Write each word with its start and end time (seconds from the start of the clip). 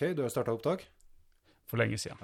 OK, 0.00 0.16
du 0.16 0.22
har 0.22 0.28
starta 0.28 0.52
opptak? 0.52 0.86
For 1.70 1.76
lenge 1.76 1.98
siden. 1.98 2.16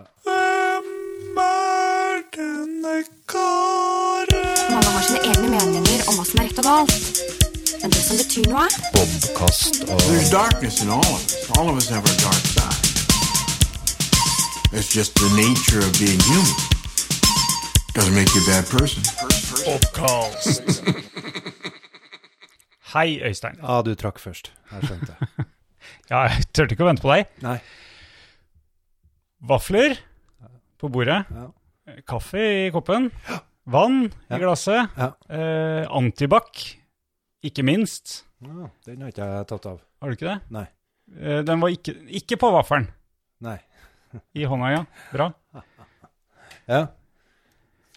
Mange 4.70 4.86
har 4.94 5.02
sine 5.04 5.20
egne 5.20 5.48
meninger 5.50 6.08
om 6.08 6.16
hva 6.16 6.24
som 6.24 6.40
er 6.40 6.44
rett 6.46 6.58
og 6.62 6.64
galt. 6.64 7.20
Men 7.82 7.92
det 7.92 8.00
som 8.06 8.16
betyr 8.16 8.48
noe, 8.48 8.64
There's 10.06 10.30
darkness 10.32 10.80
in 10.82 10.88
all 10.88 11.04
of 11.04 11.20
us. 11.20 11.50
All 11.58 11.68
of 11.68 11.76
us 11.76 11.88
have 11.92 12.00
our 12.08 12.16
dark 12.24 12.44
side. 12.56 12.80
It's 14.72 14.88
just 14.96 15.12
the 15.20 15.28
nature 15.36 15.84
of 15.84 15.92
being 16.00 16.20
human. 16.30 16.56
Doesn't 17.92 18.16
make 18.16 18.32
you 18.32 18.40
a 18.40 18.48
bad 18.48 18.64
person. 18.72 19.02
Hei, 22.94 23.20
Øystein. 23.20 23.56
Ja, 23.62 23.82
du 23.82 23.94
trakk 23.94 24.18
først. 24.18 24.52
Jeg 24.72 24.82
skjønte. 24.82 25.44
Ja, 26.10 26.22
jeg 26.30 26.46
turte 26.54 26.76
ikke 26.76 26.84
å 26.86 26.90
vente 26.90 27.02
på 27.02 27.10
deg. 27.10 27.30
Nei. 27.42 27.56
Vafler 29.46 29.96
på 30.80 30.90
bordet. 30.92 31.22
Ja. 31.32 31.48
Kaffe 32.06 32.42
i 32.66 32.68
koppen. 32.74 33.08
Vann 33.66 34.04
i 34.06 34.38
glasset. 34.38 34.92
Ja. 34.98 35.10
Eh, 35.26 35.86
antibac, 35.90 36.62
ikke 37.46 37.64
minst. 37.66 38.20
Ja, 38.44 38.68
den 38.86 39.02
har 39.02 39.10
ikke 39.10 39.26
jeg 39.32 39.48
tatt 39.50 39.66
av. 39.70 39.80
Har 40.02 40.12
du 40.12 40.16
ikke 40.18 40.28
det? 40.30 40.36
Nei. 40.54 40.66
Eh, 41.16 41.40
den 41.46 41.62
var 41.62 41.74
ikke, 41.74 41.96
ikke 42.20 42.38
på 42.42 42.52
vaffelen. 42.54 42.86
Nei. 43.42 43.58
I 44.38 44.46
hånda, 44.48 44.70
ja. 44.74 44.84
Bra. 45.14 45.32
Ja. 46.66 46.80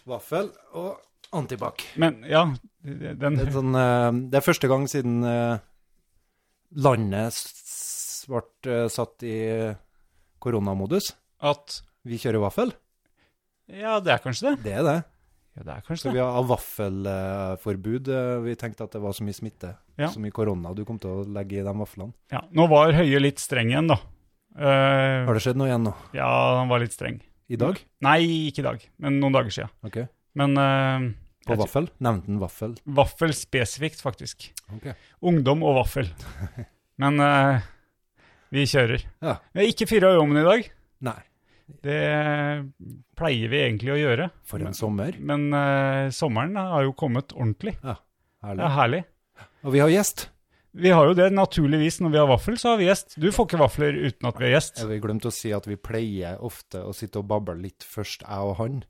Vaffel 0.06 0.46
og 0.78 1.00
antibac. 1.34 1.82
Men 1.98 2.20
ja, 2.28 2.44
den 2.84 3.18
Det 3.18 3.42
er, 3.48 3.50
sånn, 3.50 3.74
eh, 3.74 4.10
det 4.30 4.38
er 4.38 4.44
første 4.46 4.68
gang 4.70 4.84
siden 4.90 5.16
eh, 5.26 5.58
landet 6.78 7.34
ble 8.30 8.42
eh, 8.70 8.86
satt 8.92 9.22
i 9.26 9.36
koronamodus. 10.40 11.12
At 11.42 11.80
Vi 12.06 12.16
kjører 12.20 12.40
vaffel. 12.46 12.70
Ja, 13.70 13.98
det 14.02 14.14
er 14.14 14.22
kanskje 14.24 14.50
det. 14.54 14.62
Det 14.64 14.72
er 14.80 14.84
det. 14.86 14.98
Ja, 15.58 15.62
det 15.66 15.72
er 15.74 15.82
kanskje 15.84 16.00
Så 16.00 16.08
kanskje 16.08 16.14
vi 16.16 16.22
har 16.24 16.46
vaffelforbud. 16.48 18.08
Eh, 18.08 18.38
Vi 18.46 18.54
tenkte 18.58 18.86
at 18.86 18.94
det 18.96 19.02
var 19.02 19.12
så 19.16 19.24
mye 19.26 19.36
smitte, 19.36 19.74
Ja. 19.98 20.08
så 20.08 20.20
mye 20.22 20.32
korona 20.32 20.72
du 20.74 20.84
kom 20.84 20.98
til 20.98 21.10
å 21.10 21.26
legge 21.26 21.60
i 21.60 21.64
de 21.66 21.74
vaflene. 21.76 22.14
Ja, 22.32 22.40
nå 22.52 22.68
var 22.70 22.92
Høie 22.96 23.20
litt 23.20 23.38
streng 23.38 23.68
igjen, 23.70 23.88
da. 23.90 23.98
Uh, 24.56 25.26
Har 25.28 25.34
det 25.36 25.42
skjedd 25.44 25.56
noe 25.60 25.68
igjen 25.68 25.84
nå? 25.86 25.92
ja, 26.12 26.26
han 26.58 26.68
var 26.68 26.80
litt 26.82 26.92
streng. 26.92 27.20
I 27.48 27.56
dag? 27.56 27.78
Nei, 28.02 28.48
ikke 28.50 28.62
i 28.62 28.66
dag, 28.66 28.82
men 28.98 29.20
noen 29.20 29.32
dager 29.34 29.50
siden. 29.50 29.70
Ok. 29.86 30.00
Men 30.34 30.56
eh, 30.58 31.12
På 31.46 31.56
vaffel? 31.58 31.88
Nevnte 32.02 32.26
han 32.30 32.38
vaffel? 32.40 32.74
Vaffel 32.86 33.32
spesifikt, 33.34 34.00
faktisk. 34.02 34.52
Ok. 34.74 34.88
Ungdom 35.22 35.62
og 35.66 35.76
vaffel. 35.84 36.08
Men 37.00 37.16
vi 38.50 38.66
kjører. 38.66 39.04
Ja. 39.22 39.36
Vi 39.52 39.62
har 39.62 39.72
ikke 39.72 39.88
fyra 39.90 40.12
i 40.14 40.20
ovnen 40.20 40.42
i 40.42 40.46
dag. 40.46 40.70
Nei. 41.06 41.18
Det 41.86 42.00
pleier 43.18 43.52
vi 43.52 43.62
egentlig 43.62 43.94
å 43.94 44.00
gjøre. 44.00 44.28
For 44.48 44.62
en 44.66 44.74
sommer. 44.76 45.14
Men 45.22 45.48
uh, 45.54 46.10
sommeren 46.14 46.58
har 46.58 46.84
jo 46.86 46.96
kommet 46.98 47.34
ordentlig. 47.36 47.76
Ja, 47.84 48.00
Herlig. 48.44 48.66
er 48.66 48.76
herlig. 48.76 49.02
Og 49.62 49.74
vi 49.76 49.82
har 49.84 49.92
gjest. 49.92 50.28
Vi 50.70 50.92
har 50.94 51.08
jo 51.08 51.16
det 51.18 51.28
naturligvis 51.34 51.98
når 52.02 52.12
vi 52.14 52.18
har 52.20 52.28
vaffel, 52.30 52.56
så 52.58 52.72
har 52.72 52.78
vi 52.78 52.86
gjest. 52.86 53.16
Du 53.18 53.30
får 53.34 53.48
ikke 53.48 53.62
vafler 53.62 53.96
uten 54.06 54.28
at 54.30 54.38
vi 54.38 54.46
har 54.46 54.54
gjest. 54.54 54.82
Jeg 54.82 54.90
vil 54.92 55.02
glemte 55.02 55.30
å 55.30 55.34
si 55.34 55.50
at 55.54 55.66
vi 55.66 55.78
pleier 55.78 56.42
ofte 56.46 56.82
å 56.86 56.94
sitte 56.94 57.22
og 57.22 57.26
bable 57.30 57.56
litt 57.58 57.86
først, 57.86 58.22
jeg 58.26 58.50
og 58.50 58.54
han. 58.60 58.82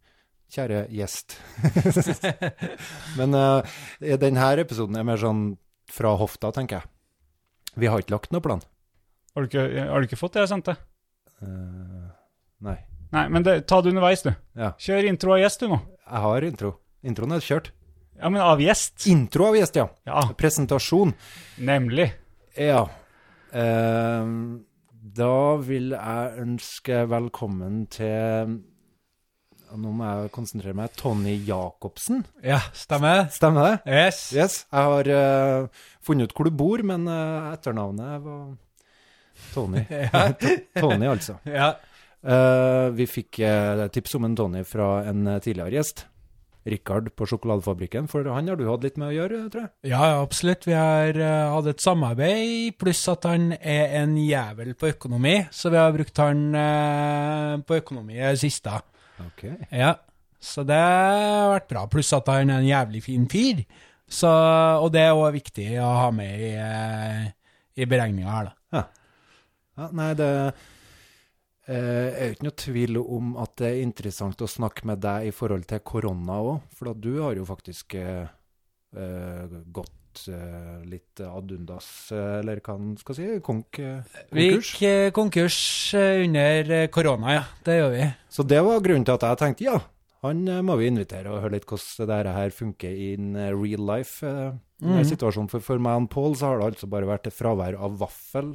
Kjære 0.50 0.83
gjest. 0.92 1.38
Men 3.19 3.36
uh, 3.36 3.81
denne 4.00 4.50
episoden 4.61 4.98
er 4.98 5.06
mer 5.08 5.20
sånn 5.20 5.55
fra 5.91 6.16
hofta, 6.20 6.50
tenker 6.55 6.81
jeg. 6.81 6.91
Vi 7.81 7.88
har 7.88 8.03
ikke 8.03 8.16
lagt 8.16 8.34
noe 8.34 8.44
plan. 8.44 8.62
Har 9.34 9.45
du 9.45 9.50
ikke, 9.50 9.67
har 9.89 10.00
du 10.03 10.09
ikke 10.09 10.19
fått 10.19 10.36
det 10.36 10.45
jeg 10.45 10.53
sendte? 10.53 10.77
Uh, 11.41 12.09
nei. 12.67 12.78
Nei, 13.14 13.27
men 13.33 13.45
det, 13.47 13.61
ta 13.70 13.81
det 13.83 13.92
underveis, 13.92 14.22
du. 14.27 14.31
Ja. 14.59 14.72
Kjør 14.78 15.09
intro 15.11 15.34
av 15.34 15.42
gjest, 15.42 15.62
du 15.62 15.72
nå. 15.72 15.78
Jeg 16.06 16.25
har 16.25 16.47
intro. 16.47 16.72
Introen 17.06 17.34
er 17.34 17.45
kjørt. 17.45 17.70
Ja, 18.20 18.28
men 18.28 18.42
av 18.45 18.60
gjest. 18.62 19.06
Intro 19.10 19.49
av 19.49 19.56
gjest, 19.59 19.78
ja. 19.81 19.87
Ja, 20.06 20.25
Presentasjon. 20.38 21.15
nemlig. 21.59 22.10
Ja. 22.59 22.84
Uh, 23.55 24.60
da 25.00 25.37
vil 25.65 25.94
jeg 25.97 26.43
ønske 26.44 27.05
velkommen 27.10 27.87
til 27.91 28.59
Nå 29.71 29.93
må 29.94 30.03
jeg 30.03 30.31
konsentrere 30.34 30.75
meg. 30.75 30.91
Tony 30.99 31.37
Jacobsen. 31.47 32.25
Ja, 32.43 32.59
stemmer. 32.75 33.28
Stemmer 33.31 33.69
det? 33.69 33.75
Yes. 33.87 34.19
Yes. 34.34 34.56
Jeg 34.66 34.88
har 34.91 35.10
uh, 35.15 35.84
funnet 36.03 36.26
ut 36.26 36.34
hvor 36.34 36.49
du 36.50 36.56
bor, 36.59 36.82
men 36.82 37.06
uh, 37.06 37.53
etternavnet 37.53 38.25
var 38.25 38.49
Tony. 39.55 39.84
Tony, 40.83 41.09
altså. 41.11 41.39
Ja. 41.49 41.75
Uh, 42.21 42.93
vi 42.93 43.06
fikk 43.09 43.41
uh, 43.41 43.87
tips 43.93 44.19
om 44.19 44.27
en 44.28 44.37
Tony 44.37 44.61
fra 44.69 44.99
en 45.09 45.27
eh, 45.27 45.41
tidligere 45.41 45.78
gjest. 45.78 46.05
Rikard 46.69 47.06
på 47.17 47.25
Sjokoladefabrikken, 47.25 48.05
for 48.12 48.27
han 48.29 48.50
har 48.50 48.59
du 48.61 48.67
hatt 48.69 48.83
litt 48.84 48.99
med 49.00 49.09
å 49.09 49.15
gjøre, 49.15 49.39
tror 49.49 49.62
jeg. 49.65 49.71
ja, 49.95 50.00
ja, 50.11 50.19
absolutt. 50.21 50.67
Vi 50.69 50.75
har 50.77 51.17
hatt 51.55 51.71
et 51.73 51.81
samarbeid, 51.81 52.77
pluss 52.77 53.00
at 53.09 53.25
han 53.25 53.55
er 53.56 53.97
en 54.03 54.12
jævel 54.21 54.75
på 54.77 54.91
økonomi, 54.91 55.39
så 55.56 55.73
vi 55.73 55.81
har 55.81 55.97
brukt 55.97 56.21
han 56.21 56.45
på 57.65 57.81
økonomi 57.81 58.19
i 58.19 58.27
det 58.27 58.43
siste. 58.45 58.77
Ok. 59.25 59.47
Ja, 59.73 59.95
så 60.37 60.61
det 60.69 60.77
har 60.77 61.55
vært 61.55 61.73
bra. 61.73 61.89
Pluss 61.97 62.12
at 62.17 62.29
han 62.29 62.53
er 62.53 62.61
en 62.61 62.69
jævlig 62.69 63.03
fin 63.09 63.25
fyr. 63.33 63.65
Så, 64.11 64.29
og 64.29 64.93
det 64.93 65.06
er 65.06 65.12
også 65.15 65.37
viktig 65.37 65.69
å 65.81 65.91
ha 65.97 66.09
med 66.15 66.45
i, 66.45 66.55
i 67.81 67.89
beregninga 67.89 68.33
her, 68.37 68.49
da. 68.50 68.59
Ja, 69.81 69.87
nei, 69.97 70.11
det 70.13 70.29
eh, 71.71 71.77
er 71.77 72.27
jo 72.27 72.35
ikke 72.35 72.47
noe 72.49 72.59
tvil 72.61 72.99
om 73.01 73.31
at 73.41 73.55
det 73.63 73.71
er 73.71 73.85
interessant 73.85 74.43
å 74.45 74.49
snakke 74.51 74.85
med 74.91 75.01
deg 75.01 75.31
i 75.31 75.33
forhold 75.33 75.65
til 75.71 75.81
korona 75.87 76.37
òg, 76.45 76.67
for 76.77 76.93
du 76.93 77.15
har 77.23 77.39
jo 77.39 77.47
faktisk 77.49 77.97
eh, 77.97 78.27
eh, 78.93 79.55
gått 79.73 80.27
eh, 80.29 80.83
litt 80.85 81.23
ad 81.25 81.55
undas, 81.57 81.89
eh, 82.13 82.35
eller 82.43 82.61
hva 82.61 82.75
en 82.77 82.91
skal 83.01 83.17
si, 83.17 83.29
konk, 83.47 83.79
konkurs? 83.79 84.35
Vi 84.37 84.51
gikk 84.51 85.15
konkurs 85.17 85.61
under 85.97 86.75
korona, 86.93 87.39
ja. 87.39 87.47
Det 87.65 87.79
gjør 87.79 87.95
vi. 87.95 88.11
Så 88.29 88.45
det 88.45 88.61
var 88.67 88.85
grunnen 88.85 89.09
til 89.09 89.17
at 89.17 89.25
jeg 89.31 89.41
tenkte 89.41 89.69
ja, 89.71 89.79
han 90.27 90.45
må 90.67 90.77
vi 90.77 90.91
invitere 90.91 91.33
og 91.33 91.41
høre 91.41 91.55
litt 91.57 91.65
hvordan 91.65 92.11
det 92.27 92.37
her 92.37 92.53
funker 92.53 93.01
in 93.15 93.33
eh, 93.33 93.55
real 93.57 93.87
life. 93.95 94.21
Mm. 94.81 95.03
situasjonen. 95.05 95.49
For, 95.53 95.61
for 95.61 95.81
meg 95.81 96.07
og 96.07 96.07
Pål 96.12 96.39
så 96.41 96.49
har 96.49 96.61
det 96.61 96.71
altså 96.71 96.87
bare 96.89 97.09
vært 97.09 97.27
et 97.29 97.37
fravær 97.37 97.77
av 97.77 97.99
vaffel. 98.01 98.55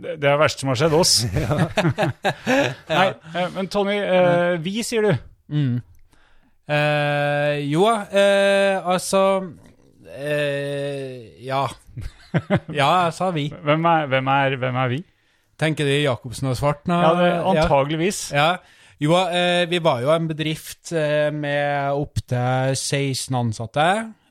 Det, 0.00 0.16
det 0.16 0.28
er 0.30 0.34
det 0.34 0.40
verste 0.40 0.64
som 0.64 0.72
har 0.72 0.78
skjedd 0.80 0.96
oss. 0.96 1.14
Nei, 2.98 3.06
eh, 3.36 3.48
men 3.54 3.68
Tony, 3.72 3.98
eh, 4.00 4.56
vi, 4.64 4.80
sier 4.86 5.04
du. 5.04 5.12
Mm. 5.52 5.78
Eh, 6.70 7.56
jo, 7.66 7.86
eh, 7.90 8.78
altså 8.78 9.22
eh, 10.06 11.44
Ja. 11.46 11.64
ja, 12.80 12.90
jeg 13.06 13.14
sa 13.16 13.30
vi. 13.34 13.48
Hvem 13.50 13.88
er, 13.90 14.10
hvem 14.12 14.28
er, 14.30 14.56
hvem 14.62 14.76
er 14.84 14.92
vi? 14.92 15.00
Tenker 15.60 15.84
du 15.84 15.92
Jacobsen 15.92 16.48
og 16.48 16.56
Svart? 16.56 16.86
Ja, 16.88 17.10
det, 17.18 17.32
antageligvis. 17.50 18.30
Ja. 18.32 18.54
Jo, 19.00 19.16
eh, 19.26 19.64
vi 19.68 19.80
var 19.82 20.04
jo 20.04 20.12
en 20.14 20.28
bedrift 20.30 20.92
med 21.34 21.90
opptil 21.96 22.76
16 22.76 23.36
ansatte. 23.36 23.88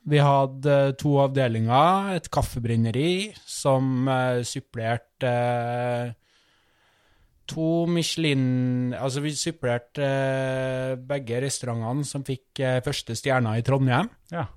Vi 0.08 0.20
hadde 0.24 0.76
to 1.00 1.18
avdelinger, 1.24 2.14
et 2.16 2.30
kaffebrenneri 2.32 3.32
som 3.48 4.08
eh, 4.08 4.42
supplerte 4.48 5.32
eh, 5.32 6.14
to 7.50 7.86
Michelin 7.90 8.94
Altså, 8.94 9.24
vi 9.26 9.34
supplerte 9.36 10.06
eh, 10.06 10.94
begge 11.10 11.42
restaurantene 11.44 12.08
som 12.08 12.24
fikk 12.26 12.64
første 12.86 13.18
stjerna 13.18 13.58
i 13.58 13.66
Trondheim. 13.66 14.10
Ja. 14.32 14.48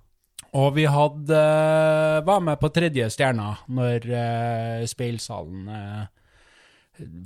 Og 0.52 0.74
vi 0.76 0.84
hadde, 0.84 1.42
var 2.26 2.42
med 2.44 2.58
på 2.60 2.68
tredje 2.76 3.06
stjerna 3.14 3.54
når 3.72 4.04
Speilsalen 4.90 5.70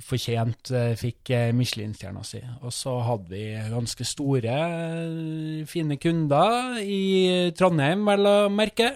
fortjent 0.07 0.71
eh, 0.71 0.93
fikk 0.97 1.31
eh, 1.35 1.49
Michelin-stjerna 1.55 2.23
si. 2.25 2.39
Og 2.63 2.73
så 2.75 2.97
hadde 3.05 3.31
vi 3.33 3.43
ganske 3.71 4.07
store, 4.07 4.55
eh, 4.55 5.65
fine 5.69 5.97
kunder 6.01 6.79
i 6.81 7.51
Trondheim, 7.57 8.05
vel 8.07 8.29
å 8.29 8.37
merke. 8.53 8.93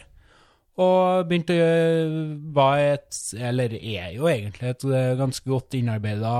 Og 0.82 1.28
begynte 1.28 1.54
å 1.54 1.60
gjøre 1.60 2.22
var 2.56 2.80
et, 2.80 3.18
eller 3.36 3.74
er 3.76 4.14
jo 4.16 4.30
egentlig 4.32 4.72
et 4.72 4.86
ganske 5.20 5.46
godt 5.52 5.76
innarbeida 5.78 6.32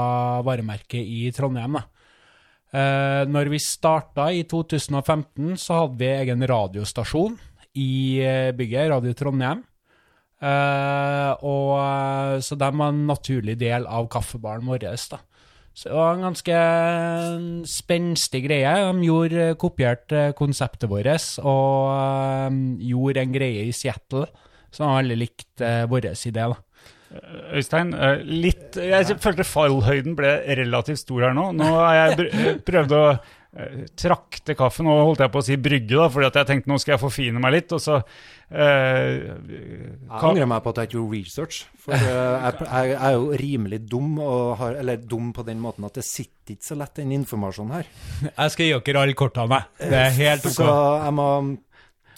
varemerke 0.48 1.02
i 1.02 1.26
Trondheim. 1.36 1.76
da. 1.78 1.84
Eh, 2.72 3.24
når 3.28 3.52
vi 3.52 3.60
starta 3.60 4.30
i 4.32 4.46
2015, 4.48 5.58
så 5.60 5.82
hadde 5.84 6.00
vi 6.00 6.14
egen 6.16 6.48
radiostasjon 6.48 7.36
i 7.76 8.24
bygget, 8.56 8.90
Radio 8.96 9.14
Trondheim. 9.14 9.66
Eh, 10.42 11.32
og, 11.46 11.74
eh, 11.78 12.40
så 12.42 12.58
de 12.58 12.70
var 12.74 12.90
en 12.90 13.04
naturlig 13.10 13.60
del 13.62 13.86
av 13.86 14.10
kaffebaren 14.10 14.66
vår. 14.66 14.82
Da. 14.82 15.20
Så 15.74 15.90
det 15.90 15.96
var 15.96 16.16
en 16.16 16.26
ganske 16.26 16.62
spenstig 17.70 18.44
greie. 18.48 18.74
De 18.74 19.06
gjorde, 19.06 19.50
eh, 19.52 19.54
kopierte 19.54 20.34
konseptet 20.34 20.90
vårt 20.90 21.40
og 21.46 22.82
gjorde 22.82 23.22
en 23.22 23.32
greie 23.32 23.68
i 23.68 23.72
Seattle 23.72 24.26
som 24.72 24.88
var 24.88 25.04
veldig 25.04 25.18
likt 25.20 25.62
vår 25.62 26.02
idé. 26.16 26.48
Da. 26.48 26.56
Øystein, 27.52 27.92
litt 28.24 28.78
Jeg 28.80 29.20
følte 29.20 29.44
fallhøyden 29.44 30.16
ble 30.16 30.32
relativt 30.48 31.00
stor 31.00 31.28
her 31.28 31.34
nå. 31.34 31.52
Nå 31.52 31.68
har 31.68 32.16
jeg 32.16 32.64
prøvd 32.64 32.96
å 32.96 33.20
trakte 34.00 34.56
kaffen, 34.56 34.88
og 34.88 35.02
holdt 35.10 35.24
jeg 35.26 35.32
på 35.34 35.42
å 35.42 35.44
si 35.44 35.58
brygge, 35.60 35.98
da, 36.00 36.06
fordi 36.12 36.28
at 36.30 36.38
jeg 36.40 36.48
tenkte 36.48 36.72
nå 36.72 36.78
skal 36.80 36.94
jeg 36.94 37.02
forfine 37.02 37.42
meg 37.44 37.52
litt. 37.58 37.74
Og 37.76 37.82
så 37.84 37.98
eh, 38.00 39.26
Jeg 39.28 40.22
angrer 40.22 40.48
meg 40.48 40.64
på 40.64 40.72
at 40.72 40.80
jeg 40.80 40.90
ikke 40.90 40.98
gjorde 40.98 41.18
research. 41.18 41.58
For 41.84 41.96
eh, 41.98 42.46
jeg, 42.48 42.70
jeg 42.70 42.96
er 42.96 43.18
jo 43.18 43.42
rimelig 43.44 43.82
dum, 43.92 44.14
og 44.24 44.54
har, 44.62 44.78
eller 44.80 45.04
dum 45.04 45.34
på 45.36 45.44
den 45.48 45.60
måten 45.64 45.88
at 45.88 46.00
det 46.00 46.06
sitter 46.08 46.56
ikke 46.56 46.70
så 46.70 46.80
lett 46.80 46.96
den 47.02 47.12
informasjonen 47.20 47.76
her. 47.76 47.92
Jeg 48.32 48.56
skal 48.56 48.70
gi 48.70 48.80
dere 48.88 49.04
alle 49.04 49.20
kortene, 49.20 49.60
jeg. 49.60 49.92
Det 49.92 50.00
er 50.00 50.18
helt 50.22 50.48
ok. 50.48 50.56
Så 50.56 50.72
jeg 50.72 51.18
må 51.20 51.28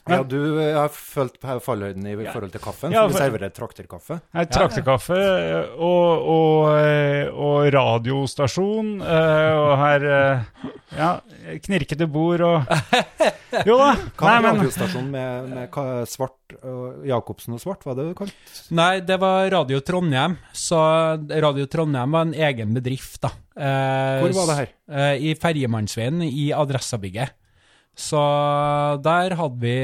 Ja, 0.09 0.19
du 0.27 0.35
har 0.59 0.89
følt 0.91 1.37
fallhøyden 1.39 2.03
i 2.11 2.13
forhold 2.27 2.51
til 2.51 2.59
kaffen, 2.63 2.91
Ja, 2.91 3.05
for 3.05 3.13
du 3.13 3.21
serverer 3.21 3.51
trakterkaffe. 3.55 4.17
Nei, 4.35 4.43
trakterkaffe 4.51 5.19
og, 5.77 6.25
og, 6.33 6.57
eh, 6.75 7.29
og 7.31 7.69
radiostasjon, 7.71 8.89
eh, 8.99 9.51
og 9.61 9.71
her 9.79 10.07
eh, 10.11 10.73
Ja, 10.97 11.11
knirkete 11.63 12.07
bord 12.11 12.43
og 12.43 12.73
Jo 13.69 13.77
da. 13.79 13.93
Hva 14.19 14.33
er 14.33 14.43
men 14.43 14.59
radiostasjon 14.59 15.07
med, 15.13 15.53
med 15.53 15.77
svart 16.11 16.57
og 16.67 17.05
Jacobsen 17.07 17.55
og 17.55 17.61
svart, 17.63 17.85
hva 17.85 17.93
er 17.93 18.01
det 18.01 18.07
du 18.09 18.17
kalte 18.17 18.75
Nei, 18.75 18.97
det 19.05 19.17
var 19.21 19.47
Radio 19.53 19.79
Trondheim. 19.85 20.35
Så 20.51 20.79
Radio 21.31 21.69
Trondheim 21.71 22.11
var 22.17 22.27
en 22.27 22.35
egen 22.49 22.75
bedrift, 22.75 23.21
da. 23.23 23.31
Eh, 23.55 24.19
Hvor 24.25 24.35
var 24.41 24.51
det 24.51 24.59
her? 24.59 24.75
I 25.21 25.31
Ferjemannsveien, 25.39 26.19
i 26.27 26.49
Adressabygget. 26.55 27.37
Så 27.93 28.19
der 29.05 29.35
hadde 29.37 29.61
vi 29.61 29.75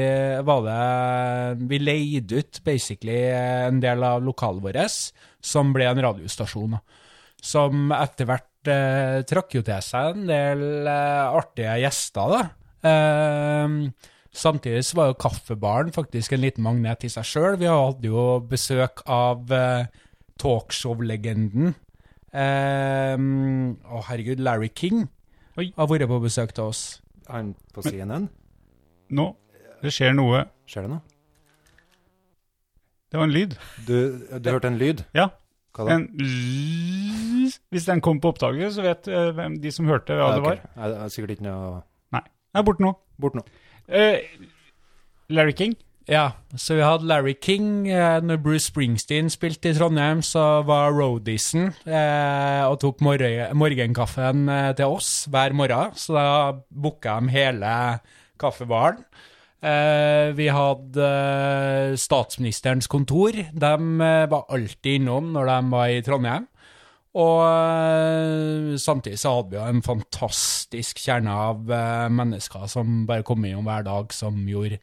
var 0.42 0.64
det 0.66 1.66
Vi 1.70 1.78
leide 1.78 2.40
ut 2.42 2.58
basically 2.66 3.20
en 3.30 3.78
del 3.82 4.02
av 4.02 4.24
lokalet 4.26 4.64
vårt, 4.64 4.96
som 5.40 5.70
ble 5.74 5.86
en 5.86 6.02
radiostasjon. 6.02 6.74
Som 7.40 7.92
etter 7.94 8.26
hvert 8.28 8.68
eh, 8.68 9.20
trakk 9.30 9.54
jo 9.56 9.62
til 9.64 9.84
seg 9.84 10.16
en 10.16 10.26
del 10.28 10.64
eh, 10.90 11.38
artige 11.38 11.78
gjester, 11.84 12.34
da. 12.34 12.42
Eh, 12.90 13.76
samtidig 14.34 14.82
så 14.88 14.98
var 14.98 15.12
jo 15.12 15.20
kaffebaren 15.22 15.94
faktisk 15.94 16.34
en 16.34 16.42
liten 16.42 16.66
magnet 16.66 17.06
i 17.06 17.12
seg 17.12 17.24
sjøl. 17.30 17.56
Vi 17.62 17.70
hadde 17.70 18.10
jo 18.10 18.26
besøk 18.50 19.04
av 19.06 19.54
eh, 19.54 19.86
talkshow-legenden 20.40 21.72
eh, 22.32 23.16
Å, 23.16 24.02
herregud, 24.08 24.42
Larry 24.44 24.70
King 24.74 25.06
Oi. 25.60 25.70
har 25.76 25.88
vært 25.90 26.08
på 26.10 26.20
besøk 26.22 26.54
til 26.56 26.70
oss. 26.72 26.84
Han 27.30 27.54
på 27.74 27.82
CNN? 27.86 28.28
nå 29.10 29.24
Det 29.82 29.90
skjer 29.94 30.12
noe. 30.14 30.44
Skjer 30.70 30.86
det 30.86 30.90
noe? 30.92 31.00
Det 33.10 33.18
var 33.18 33.26
en 33.26 33.32
lyd. 33.34 33.54
Du, 33.88 33.94
du 34.38 34.50
hørte 34.52 34.68
en 34.70 34.78
lyd? 34.78 35.00
Ja. 35.16 35.28
Hva 35.74 35.86
da? 35.88 35.96
En 35.96 36.04
l- 36.20 37.56
Hvis 37.74 37.86
den 37.88 38.00
kom 38.04 38.20
på 38.22 38.30
opptaket, 38.30 38.70
så 38.76 38.84
vet 38.84 39.08
uh, 39.10 39.40
de 39.62 39.72
som 39.74 39.88
hørte, 39.90 40.14
hva 40.18 40.28
det 40.36 40.42
ok. 40.42 40.46
var. 40.46 40.60
Jeg 40.76 40.98
er 41.04 41.12
sikkert 41.14 41.32
ikke 41.36 41.46
noe 41.48 41.80
Nei. 42.14 42.22
Den 42.52 42.60
er 42.62 42.66
borte 42.66 42.84
nå. 42.84 42.92
bort 43.22 43.38
nå. 43.38 43.42
Uh, 43.90 44.46
Larry 45.30 45.54
King. 45.58 45.74
Ja, 46.10 46.32
så 46.58 46.74
vi 46.74 46.82
hadde 46.82 47.06
Larry 47.06 47.36
King. 47.38 47.86
Eh, 47.86 48.18
når 48.26 48.40
Bruce 48.42 48.66
Springsteen 48.66 49.28
spilte 49.30 49.70
i 49.70 49.76
Trondheim, 49.76 50.24
så 50.26 50.64
var 50.66 50.90
roadiesen 50.90 51.68
eh, 51.86 52.64
og 52.66 52.80
tok 52.82 53.04
mor 53.06 53.22
morgenkaffen 53.54 54.50
eh, 54.50 54.72
til 54.74 54.96
oss 54.98 55.28
hver 55.30 55.54
morgen. 55.54 55.94
Så 55.94 56.18
da 56.18 56.26
booka 56.66 57.14
de 57.22 57.30
hele 57.30 57.72
kaffebaren. 58.42 59.04
Eh, 59.62 60.34
vi 60.34 60.50
hadde 60.50 61.06
eh, 61.06 61.94
statsministerens 61.94 62.90
kontor. 62.90 63.38
De 63.52 63.72
eh, 63.78 64.26
var 64.34 64.48
alltid 64.50 65.04
innom 65.04 65.30
når 65.36 65.46
de 65.52 65.58
var 65.78 65.94
i 65.94 66.02
Trondheim. 66.02 66.50
Og 67.20 68.78
samtidig 68.78 69.18
så 69.18 69.32
hadde 69.36 69.50
vi 69.50 69.58
jo 69.58 69.66
en 69.66 69.82
fantastisk 69.82 70.98
kjerne 71.02 71.32
av 71.34 71.72
mennesker 72.14 72.68
som 72.70 73.00
bare 73.06 73.26
kom 73.26 73.42
innom 73.42 73.66
hver 73.66 73.82
dag, 73.82 74.14
som 74.14 74.38
gjorde 74.46 74.78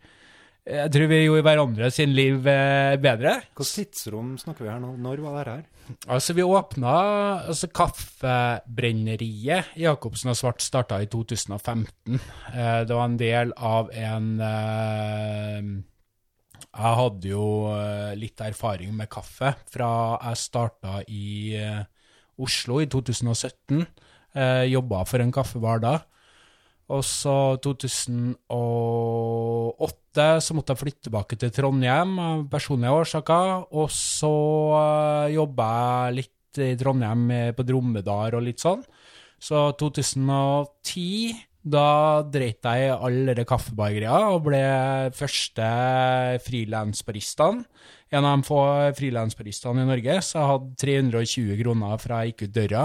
Jeg 0.67 0.91
tror 0.91 1.07
vi 1.07 1.21
gjorde 1.23 1.45
hverandre 1.47 1.87
sin 1.95 2.11
liv 2.11 2.43
eh, 2.51 2.99
bedre. 2.99 3.37
Hvilket 3.55 3.77
tidsrom 3.79 4.33
snakker 4.41 4.65
vi 4.65 4.71
her 4.71 4.81
nå? 4.83 4.89
Når 4.99 5.21
var 5.23 5.47
det 5.47 5.53
her? 5.53 5.61
Altså, 6.11 6.35
vi 6.35 6.43
åpna 6.43 6.91
altså, 7.47 7.69
Kaffebrenneriet 7.71 9.71
Jacobsen 9.79 10.33
og 10.33 10.37
Svart 10.39 10.59
starta 10.65 10.99
i 10.99 11.07
2015. 11.07 12.19
Eh, 12.51 12.83
det 12.83 12.91
var 12.91 13.07
en 13.07 13.19
del 13.21 13.55
av 13.55 13.87
en 13.95 14.41
eh, 14.43 15.63
Jeg 16.67 16.93
hadde 16.99 17.31
jo 17.31 17.71
litt 18.19 18.41
erfaring 18.43 18.91
med 18.97 19.07
kaffe 19.09 19.53
fra 19.71 20.19
jeg 20.19 20.37
starta 20.43 20.99
i 21.07 21.55
Oslo 22.37 22.81
i 22.83 22.87
2017. 22.91 23.87
Eh, 24.37 24.67
Jobba 24.69 25.01
for 25.07 25.23
en 25.23 25.31
kaffebar 25.33 25.79
da. 25.81 25.95
Og 26.93 27.01
så 27.03 27.57
2008 27.63 30.06
så 30.43 30.55
måtte 30.55 30.73
jeg 30.73 30.81
flytte 30.81 31.07
tilbake 31.07 31.37
til 31.39 31.51
Trondheim 31.53 32.15
av 32.21 32.45
personlige 32.51 32.95
årsaker. 33.01 33.67
Og 33.77 33.91
så 33.93 34.33
uh, 34.73 35.27
jobba 35.33 35.67
jeg 36.07 36.17
litt 36.21 36.61
i 36.63 36.71
Trondheim 36.79 37.27
eh, 37.29 37.51
på 37.53 37.65
Dromedar 37.67 38.37
og 38.37 38.45
litt 38.47 38.63
sånn. 38.63 38.81
Så 39.37 39.67
2010 39.77 41.37
da 41.67 42.23
dreit 42.23 42.63
jeg 42.63 42.87
i 42.87 42.93
alle 42.93 43.35
de 43.35 43.43
kaffebargreia 43.47 44.31
og 44.31 44.45
ble 44.47 44.63
første 45.15 45.67
frilansbaristaen. 46.45 47.61
En 48.15 48.25
av 48.25 48.37
de 48.39 48.47
få 48.47 48.61
frilansbaristene 48.97 49.83
i 49.83 49.89
Norge, 49.89 50.19
så 50.23 50.39
jeg 50.39 50.51
hadde 50.53 50.75
320 50.81 51.61
kroner 51.61 52.01
fra 52.01 52.21
jeg 52.23 52.33
gikk 52.33 52.45
ut 52.47 52.55
døra 52.55 52.83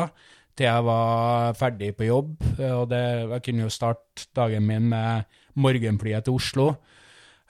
til 0.59 0.69
jeg 0.69 0.85
var 0.85 1.55
ferdig 1.57 1.93
på 1.97 2.09
jobb. 2.09 2.33
Og 2.73 2.89
det, 2.91 3.05
jeg 3.37 3.45
kunne 3.47 3.67
jo 3.67 3.73
starte 3.73 4.27
dagen 4.37 4.67
min 4.67 4.91
med 4.91 5.39
morgenflyet 5.55 6.27
til 6.27 6.37
Oslo. 6.37 6.67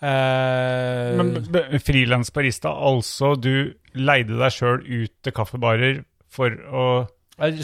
Eh, 0.03 1.17
Men 1.17 1.37
frilansbarista, 1.79 2.33
barista, 2.35 2.73
altså 2.75 3.35
du 3.39 3.73
leide 3.95 4.39
deg 4.41 4.55
sjøl 4.55 4.81
ut 4.83 5.13
til 5.23 5.37
kaffebarer 5.37 6.03
for 6.33 6.57
å 6.73 6.87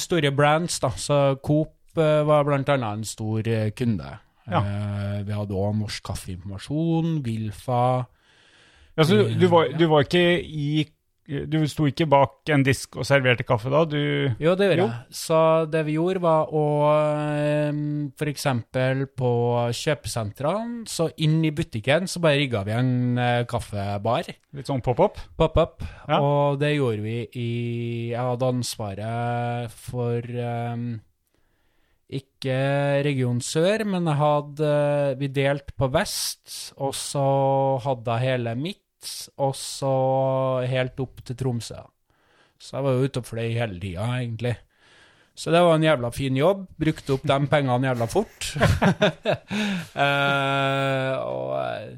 Store 0.01 0.31
brands, 0.35 0.79
da. 0.83 0.91
Så 0.99 1.19
Coop 1.45 1.99
eh, 1.99 2.23
var 2.27 2.47
blant 2.47 2.71
annet 2.73 3.01
en 3.01 3.05
stor 3.07 3.47
eh, 3.47 3.71
kunde. 3.77 4.09
Ja. 4.49 4.63
Eh, 4.63 5.19
vi 5.27 5.35
hadde 5.37 5.59
òg 5.59 5.77
Norsk 5.79 6.07
Kaffeinformasjon, 6.09 7.19
Wilfa 7.27 7.83
Altså, 8.99 9.15
du, 9.15 9.35
du, 9.39 9.47
var, 9.47 9.69
du 9.79 9.85
var 9.87 10.07
ikke 10.09 10.41
i 10.43 10.83
Du 11.29 11.59
sto 11.69 11.85
ikke 11.85 12.07
bak 12.09 12.49
en 12.55 12.63
disk 12.65 12.97
og 12.97 13.05
serverte 13.05 13.45
kaffe 13.45 13.69
da? 13.69 13.83
Du 13.85 13.99
Jo, 14.41 14.55
det 14.57 14.71
gjorde 14.71 14.79
Jo. 14.81 14.87
jeg. 14.89 15.17
Så 15.19 15.41
det 15.69 15.83
vi 15.85 15.97
gjorde, 15.99 16.23
var 16.25 16.49
å 16.57 16.63
F.eks. 18.17 18.47
På 19.19 19.33
kjøpesentrene, 19.77 20.87
så 20.89 21.11
inn 21.21 21.43
i 21.45 21.51
butikken 21.53 22.09
så 22.09 22.23
bare 22.25 22.41
rigga 22.41 22.63
vi 22.65 22.73
en 22.73 23.19
eh, 23.21 23.43
kaffebar. 23.51 24.31
Litt 24.57 24.71
sånn 24.71 24.81
pop-up? 24.85 25.21
Pop-up. 25.37 25.85
Ja. 26.09 26.23
Og 26.25 26.59
det 26.63 26.73
gjorde 26.79 27.05
vi 27.05 27.19
i 27.37 27.49
Jeg 28.15 28.25
hadde 28.25 28.49
ansvaret 28.55 29.77
for 29.77 30.25
um, 30.25 30.89
ikke 32.09 32.59
Region 33.05 33.43
Sør, 33.45 33.85
men 33.85 34.09
jeg 34.09 34.17
hadde 34.23 34.73
Vi 35.21 35.29
delte 35.29 35.77
på 35.77 35.91
vest, 35.93 36.73
og 36.81 36.95
så 36.97 37.27
hadde 37.85 38.17
jeg 38.17 38.31
hele 38.33 38.55
midt, 38.57 38.81
og 39.39 39.55
så 39.59 39.93
helt 40.69 40.99
opp 41.05 41.23
til 41.27 41.39
Tromsø. 41.39 41.83
Så 42.59 42.77
jeg 42.77 42.87
var 42.87 42.97
jo 42.97 43.07
ute 43.07 43.23
og 43.23 43.29
fløy 43.29 43.53
hele 43.55 43.79
tida, 43.79 44.07
egentlig. 44.19 44.57
Så 45.39 45.53
det 45.55 45.61
var 45.63 45.77
en 45.79 45.87
jævla 45.87 46.11
fin 46.11 46.35
jobb. 46.35 46.65
Brukte 46.83 47.15
opp 47.15 47.23
de 47.31 47.37
pengene 47.47 47.87
jævla 47.87 48.09
fort. 48.11 48.49
eh, 50.05 51.13
og 51.23 51.53
eh, 51.63 51.93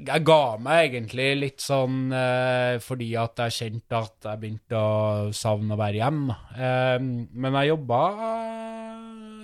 jeg 0.00 0.24
ga 0.24 0.38
meg 0.60 0.86
egentlig 0.86 1.28
litt 1.42 1.60
sånn 1.64 2.08
eh, 2.16 2.78
fordi 2.80 3.10
at 3.20 3.44
jeg 3.44 3.56
kjente 3.58 4.00
at 4.00 4.28
jeg 4.30 4.40
begynte 4.40 4.80
å 4.80 5.30
savne 5.36 5.76
å 5.76 5.80
være 5.80 6.00
hjemme. 6.00 6.38
Eh, 6.56 6.96
men 7.02 7.60
jeg 7.60 7.74
jobba 7.74 8.00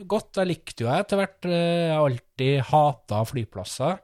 godt. 0.09 0.41
Jeg 0.41 0.51
likte 0.55 0.85
jo 0.87 0.91
jeg 0.91 1.05
etter 1.05 1.21
hvert. 1.21 1.41
Eh, 1.45 1.89
Jeg 1.89 1.93
har 1.93 2.09
alltid 2.09 2.61
hata 2.73 3.23
flyplasser. 3.29 4.01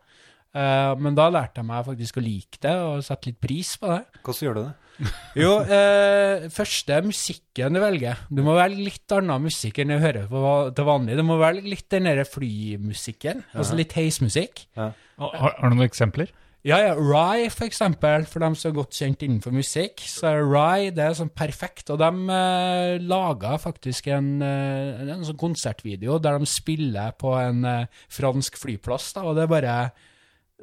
Eh, 0.55 0.93
men 1.03 1.17
da 1.19 1.27
lærte 1.35 1.61
jeg 1.61 1.69
meg 1.69 1.85
faktisk 1.89 2.21
å 2.21 2.25
like 2.25 2.61
det 2.63 2.75
og 2.79 3.05
sette 3.07 3.31
litt 3.31 3.41
pris 3.43 3.75
på 3.81 3.91
det. 3.91 4.03
Hvordan 4.23 4.47
gjør 4.47 4.59
du 4.59 4.65
det? 4.65 4.73
Jo, 5.35 5.57
uh, 5.67 6.45
første 6.55 7.01
musikken 7.03 7.75
du 7.75 7.81
velger. 7.83 8.21
Du 8.31 8.45
må 8.47 8.55
velge 8.55 8.85
litt 8.87 9.15
annen 9.17 9.43
musikk 9.43 9.81
enn 9.83 9.91
du 9.91 9.97
hører 9.99 10.29
på 10.31 10.45
til 10.71 10.87
vanlig. 10.87 11.17
Du 11.19 11.25
må 11.27 11.41
velge 11.41 11.67
litt 11.67 11.89
den 11.91 12.07
der 12.07 12.23
flymusikken, 12.29 13.43
altså 13.59 13.75
litt 13.75 13.97
heismusikk. 13.99 14.69
Har, 14.79 14.95
har 15.19 15.59
du 15.59 15.75
noen 15.75 15.89
eksempler? 15.89 16.31
Ja, 16.65 16.79
ja, 16.81 16.95
Rye 16.97 17.51
for 17.53 17.67
eksempel, 17.67 18.23
for 18.25 18.41
dem 18.41 18.55
som 18.57 18.71
er 18.71 18.77
godt 18.79 18.97
kjent 18.97 19.21
innenfor 19.27 19.53
musikk. 19.53 20.01
Så 20.09 20.31
er 20.31 20.47
Rye 20.49 20.95
det 20.97 21.03
er 21.05 21.19
sånn 21.19 21.35
perfekt, 21.37 21.91
og 21.93 21.99
de 22.01 22.09
uh, 22.09 22.95
laga 23.05 23.59
faktisk 23.61 24.09
en, 24.15 24.39
uh, 24.41 25.03
en 25.05 25.27
sånn 25.29 25.37
konsertvideo 25.43 26.17
der 26.25 26.41
de 26.41 26.49
spiller 26.49 27.13
på 27.21 27.35
en 27.37 27.69
eh, 27.69 28.01
fransk 28.09 28.57
flyplass, 28.63 29.11
da, 29.19 29.27
og 29.29 29.37
det 29.37 29.45
er 29.45 29.53
bare 29.53 29.77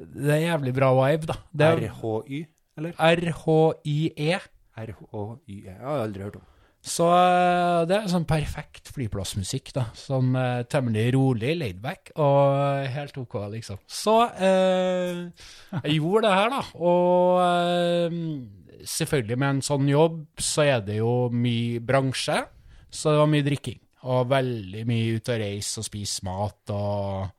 Det 0.02 0.32
er 0.38 0.46
jævlig 0.48 0.74
bra 0.78 0.94
vibe, 0.98 1.30
da. 1.32 1.38
Det 1.54 1.68
er 1.68 1.84
RHY, 1.86 2.42
eller? 2.82 2.96
RHIE. 2.98 4.40
R-H-Y-E. 4.82 5.68
Jeg 5.68 5.78
har 5.82 6.06
aldri 6.06 6.24
hørt 6.26 6.40
om. 6.40 6.48
Så 6.82 7.06
eh, 7.14 7.84
det 7.86 7.94
er 7.94 8.08
sånn 8.10 8.26
perfekt 8.26 8.90
flyplassmusikk, 8.96 9.70
da. 9.76 9.84
Sånn 9.98 10.34
eh, 10.38 10.64
temmelig 10.72 11.12
rolig, 11.14 11.54
laidback 11.60 12.10
og 12.18 12.88
helt 12.96 13.20
OK, 13.22 13.36
liksom. 13.54 13.78
Så 13.86 14.16
eh, 14.34 15.28
jeg 15.84 16.00
gjorde 16.00 16.26
det 16.26 16.40
her, 16.40 16.56
da. 16.56 16.64
Og 16.82 17.38
eh, 17.46 18.18
selvfølgelig 18.96 19.38
med 19.38 19.58
en 19.58 19.62
sånn 19.66 19.92
jobb 19.92 20.24
så 20.42 20.66
er 20.66 20.82
det 20.88 20.98
jo 20.98 21.14
mye 21.30 21.84
bransje, 21.86 22.40
så 22.90 23.14
det 23.14 23.22
var 23.22 23.32
mye 23.36 23.46
drikking. 23.46 23.78
Og 24.10 24.32
veldig 24.32 24.82
mye 24.90 25.20
ut 25.20 25.30
og 25.30 25.44
reise 25.44 25.84
og 25.84 25.86
spise 25.86 26.26
mat 26.26 26.74
og 26.74 27.30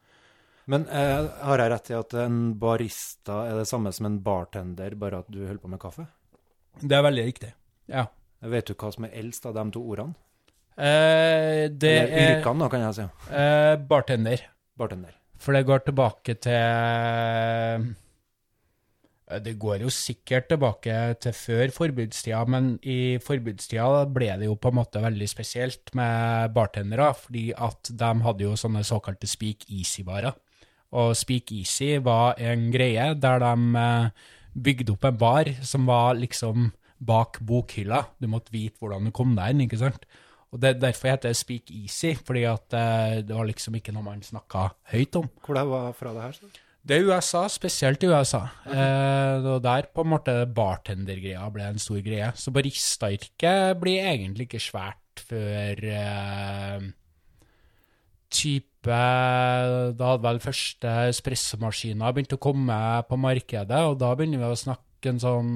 Men 0.70 0.84
eh, 0.88 1.26
har 1.42 1.58
jeg 1.58 1.70
rett 1.72 1.90
i 1.90 1.96
at 1.98 2.14
en 2.22 2.36
barista 2.60 3.40
er 3.50 3.56
det 3.58 3.68
samme 3.70 3.90
som 3.92 4.06
en 4.06 4.20
bartender, 4.22 4.94
bare 4.98 5.22
at 5.24 5.30
du 5.32 5.40
holder 5.46 5.62
på 5.62 5.70
med 5.72 5.80
kaffe? 5.82 6.06
Det 6.80 6.96
er 6.96 7.02
veldig 7.02 7.24
riktig. 7.26 7.50
Ja. 7.90 8.06
Vet 8.42 8.70
du 8.70 8.74
hva 8.78 8.92
som 8.94 9.04
er 9.06 9.16
eldst 9.22 9.46
av 9.46 9.54
de 9.58 9.64
to 9.74 9.82
ordene? 9.82 10.14
Eh, 10.76 11.66
det 11.68 11.90
Eller 11.96 12.14
er 12.14 12.30
yrkene, 12.38 12.62
da, 12.64 12.68
kan 12.72 12.80
jeg 12.86 12.94
si. 13.00 13.08
eh, 13.34 13.74
bartender. 13.90 14.46
Bartender. 14.78 15.18
For 15.42 15.52
det 15.52 15.66
går 15.66 15.82
tilbake 15.88 16.38
til 16.46 17.90
Eh, 19.32 19.38
Det 19.40 19.54
går 19.58 19.80
jo 19.80 19.88
sikkert 19.90 20.48
tilbake 20.50 20.94
til 21.22 21.32
før 21.32 21.70
forbudstida, 21.72 22.42
men 22.46 22.78
i 22.82 23.16
forbudstida 23.22 24.04
ble 24.12 24.28
det 24.38 24.48
jo 24.48 24.56
på 24.60 24.68
en 24.72 24.76
måte 24.80 25.00
veldig 25.00 25.28
spesielt 25.30 25.94
med 25.96 26.52
bartendere, 26.52 27.14
fordi 27.16 27.52
at 27.56 27.88
de 27.96 28.10
hadde 28.26 28.44
jo 28.44 28.56
sånne 28.60 28.82
såkalte 28.84 29.26
speak 29.30 29.64
easy-barer. 29.70 30.34
Og 30.92 31.14
speak 31.16 31.52
easy 31.56 31.96
var 32.04 32.36
en 32.42 32.68
greie 32.74 33.12
der 33.16 33.42
de 33.42 33.52
eh, 33.80 34.28
bygde 34.52 34.92
opp 34.92 35.06
en 35.08 35.20
bar 35.20 35.52
som 35.64 35.88
var 35.88 36.18
liksom 36.20 36.70
bak 37.02 37.40
bokhylla. 37.42 38.04
Du 38.20 38.28
måtte 38.30 38.52
vite 38.54 38.78
hvordan 38.80 39.08
du 39.08 39.14
kom 39.14 39.32
deg 39.38 39.54
inn, 39.54 39.64
ikke 39.66 39.80
sant? 39.80 40.04
Og 40.52 40.60
det, 40.60 40.76
Derfor 40.82 41.14
heter 41.14 41.32
det 41.32 41.38
speak 41.40 41.72
easy, 41.72 42.12
fordi 42.14 42.44
at 42.48 42.76
eh, 42.76 43.22
det 43.24 43.36
var 43.36 43.48
liksom 43.48 43.78
ikke 43.78 43.94
noe 43.96 44.04
man 44.04 44.20
snakka 44.24 44.68
høyt 44.92 45.16
om. 45.22 45.30
Hvor 45.44 45.56
det 45.56 45.64
var 45.70 45.96
fra 45.96 46.12
det 46.12 46.26
her? 46.26 46.36
Så? 46.36 46.52
Det 46.82 46.96
er 46.96 47.06
USA, 47.06 47.44
spesielt 47.46 48.02
i 48.02 48.08
USA. 48.10 48.42
Eh, 48.66 49.44
og 49.46 49.62
der 49.62 49.86
på 49.94 50.02
en 50.02 50.10
måte 50.12 50.34
bartendergreia 50.50 51.46
ble 51.54 51.68
en 51.70 51.80
stor 51.80 52.02
greie. 52.02 52.32
Så 52.36 52.52
baristayrket 52.54 53.78
blir 53.80 54.02
egentlig 54.10 54.48
ikke 54.48 54.60
svært 54.60 55.22
før 55.28 55.84
eh, 55.86 56.90
type 58.32 58.96
Da 59.94 60.08
hadde 60.08 60.24
vel 60.24 60.40
første 60.42 60.92
espressomaskiner 61.12 62.14
begynt 62.14 62.34
å 62.34 62.40
komme 62.42 62.78
på 63.06 63.18
markedet, 63.20 63.82
og 63.86 64.00
da 64.00 64.08
begynner 64.18 64.42
vi 64.42 64.48
å 64.50 64.58
snakke 64.58 65.12
en 65.12 65.20
sånn 65.22 65.52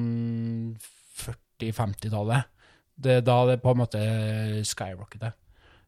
40-50-tallet. 1.24 2.52
Det 2.96 3.18
da 3.26 3.40
det 3.48 3.58
på 3.64 3.74
en 3.74 3.80
måte 3.82 4.04
skyrocketer. 4.64 5.34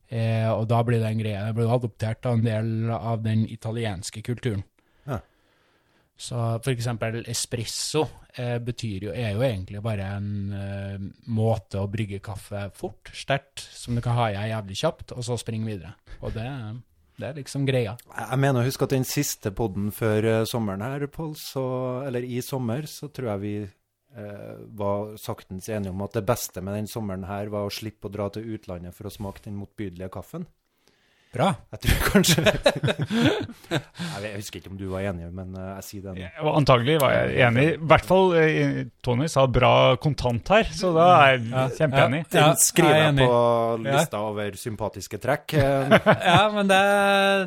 Eh, 0.09 0.49
og 0.49 0.67
da 0.71 0.81
blir 0.85 1.03
det 1.03 1.13
en 1.13 1.21
greie. 1.21 1.45
Det 1.47 1.55
blir 1.57 1.73
adoptert 1.73 2.27
av 2.27 2.39
en 2.39 2.45
del 2.45 2.91
av 2.97 3.23
den 3.25 3.45
italienske 3.49 4.23
kulturen. 4.25 4.65
Så 6.19 6.37
eksempel 6.73 7.21
espresso 7.31 8.03
eh, 8.35 8.57
betyr 8.59 9.07
jo, 9.07 9.15
er 9.15 9.37
jo 9.37 9.45
egentlig 9.47 9.79
bare 9.85 10.09
en 10.17 10.31
eh, 10.57 11.07
måte 11.31 11.79
å 11.79 11.91
brygge 11.91 12.19
kaffe 12.25 12.65
fort, 12.75 13.13
sterkt, 13.15 13.63
som 13.63 13.95
du 13.95 14.03
kan 14.03 14.19
ha 14.19 14.27
i 14.33 14.51
jævlig 14.51 14.81
kjapt, 14.81 15.15
og 15.15 15.23
så 15.27 15.39
springe 15.39 15.71
videre. 15.71 15.95
Og 16.19 16.35
det, 16.35 16.49
det 17.23 17.31
er 17.31 17.39
liksom 17.39 17.69
greia. 17.69 17.95
Jeg 18.11 18.43
mener 18.43 18.61
å 18.61 18.67
huske 18.67 18.89
at 18.89 18.97
den 18.97 19.07
siste 19.07 19.55
podden 19.55 19.93
før 19.95 20.27
eh, 20.33 20.45
sommeren 20.51 20.83
her, 20.83 21.07
Pål, 21.15 21.37
Eller 22.11 22.27
i 22.27 22.43
sommer, 22.43 22.91
så 22.91 23.13
tror 23.15 23.37
jeg 23.37 23.45
vi 23.45 23.57
eh, 23.63 24.55
var 24.83 25.15
saktens 25.23 25.71
enige 25.71 25.95
om 25.95 26.03
at 26.03 26.19
det 26.19 26.27
beste 26.27 26.67
med 26.67 26.81
den 26.81 26.91
sommeren 26.91 27.31
her 27.31 27.55
var 27.55 27.71
å 27.71 27.75
slippe 27.75 28.11
å 28.11 28.15
dra 28.19 28.27
til 28.35 28.59
utlandet 28.59 28.99
for 28.99 29.07
å 29.07 29.15
smake 29.15 29.47
den 29.47 29.59
motbydelige 29.63 30.11
kaffen. 30.19 30.51
Bra. 31.35 31.49
Jeg 31.75 31.81
tror 31.85 31.99
kanskje 32.15 32.43
Jeg 34.25 34.31
husker 34.39 34.61
ikke 34.61 34.71
om 34.73 34.79
du 34.81 34.87
var 34.89 35.05
enig, 35.11 35.29
men 35.35 35.53
eh, 35.59 35.67
jeg 35.79 35.85
sier 35.87 36.07
det 36.07 36.15
nå. 36.17 36.53
Antagelig 36.57 36.97
var 37.03 37.13
jeg 37.15 37.37
enig. 37.49 37.67
I 37.75 37.91
hvert 37.91 38.09
fall 38.09 38.33
eh, 38.41 38.81
Tony 39.05 39.29
sa 39.31 39.45
bra 39.53 39.73
kontant 40.01 40.49
her, 40.55 40.71
så 40.73 40.95
da 40.97 41.09
er 41.27 41.37
jeg 41.37 41.77
kjempeenig. 41.83 42.23
Ja, 42.33 42.49
Den 42.49 42.63
skriver 42.63 42.97
jeg 42.97 43.07
jeg 43.11 43.29
på 43.29 43.39
lista 43.85 44.23
over 44.25 44.59
sympatiske 44.65 45.21
trekk. 45.23 45.57
Ja, 46.29 46.49
men 46.53 46.69
det, 46.69 46.79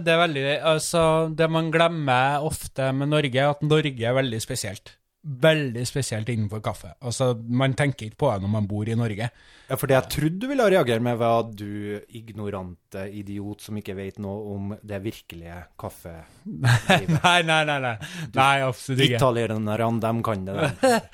det 0.05 0.13
er 0.13 0.19
veldig 0.21 0.43
Altså, 0.71 1.03
det 1.37 1.47
man 1.51 1.69
glemmer 1.73 2.45
ofte 2.45 2.91
med 2.95 3.11
Norge, 3.11 3.37
er 3.41 3.53
at 3.55 3.61
Norge 3.65 4.07
er 4.07 4.15
veldig 4.17 4.41
spesielt. 4.43 4.95
Veldig 5.21 5.83
spesielt 5.85 6.29
innenfor 6.33 6.63
kaffe. 6.65 6.95
Altså, 7.05 7.35
Man 7.37 7.75
tenker 7.77 8.07
ikke 8.07 8.23
på 8.23 8.29
det 8.31 8.41
når 8.41 8.49
man 8.55 8.67
bor 8.69 8.89
i 8.89 8.95
Norge. 8.97 9.27
Ja, 9.69 9.75
for 9.77 9.85
det 9.87 9.93
jeg 9.93 10.09
trodde 10.15 10.39
du 10.41 10.47
ville 10.49 10.65
reagere 10.73 11.03
med, 11.05 11.19
var 11.19 11.43
at 11.43 11.51
du 11.55 12.01
ignorante 12.17 13.03
idiot 13.13 13.61
som 13.61 13.77
ikke 13.77 13.93
vet 13.95 14.17
noe 14.19 14.55
om 14.55 14.71
det 14.81 14.97
virkelige 15.03 15.59
kaffelivet. 15.79 16.25
Nei, 17.21 17.37
nei, 17.45 17.59
nei. 17.69 17.77
Nei, 17.85 17.93
nei 18.33 18.55
absolutt 18.65 19.05
ikke. 19.05 19.19
Italienerne, 19.19 19.99
de 20.01 20.11
kan 20.25 20.47
det. 20.47 20.57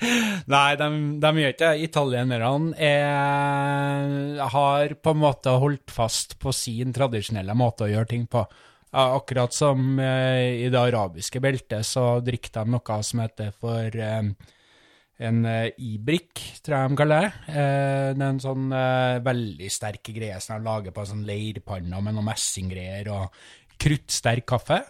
Nei, 0.54 0.70
de, 0.80 0.88
de 1.20 1.34
gjør 1.42 1.54
ikke 1.54 1.68
det. 1.68 1.84
Italienerne 1.90 2.88
er, 2.88 4.40
har 4.56 4.96
på 5.04 5.14
en 5.14 5.22
måte 5.22 5.52
holdt 5.60 5.92
fast 5.92 6.38
på 6.40 6.56
sin 6.56 6.96
tradisjonelle 6.96 7.54
måte 7.58 7.84
å 7.84 7.92
gjøre 7.92 8.12
ting 8.16 8.24
på. 8.30 8.46
Akkurat 8.90 9.52
som 9.52 9.98
eh, 10.00 10.64
i 10.64 10.68
det 10.72 10.80
arabiske 10.80 11.42
beltet, 11.44 11.84
så 11.84 12.20
drikker 12.24 12.54
de 12.56 12.72
noe 12.72 13.00
som 13.04 13.20
heter 13.20 13.50
for 13.52 13.98
eh, 14.00 14.30
en 15.28 15.40
eh, 15.44 15.74
ibrik, 15.84 16.40
tror 16.64 16.76
jeg 16.78 16.92
de 16.92 16.98
kaller 17.00 17.26
det. 17.26 17.32
Det 17.52 18.24
er 18.24 18.30
en 18.30 18.40
sånn 18.40 18.70
veldig 19.26 19.68
sterk 19.72 20.12
greie 20.16 20.38
som 20.40 20.56
de 20.56 20.70
lager 20.70 20.94
på 20.94 21.04
en 21.04 21.10
sånn 21.12 21.26
leirpanne 21.28 22.00
med 22.00 22.16
noe 22.16 22.28
messinggreier 22.30 23.12
og 23.12 23.42
kruttsterk 23.78 24.48
kaffe. 24.48 24.80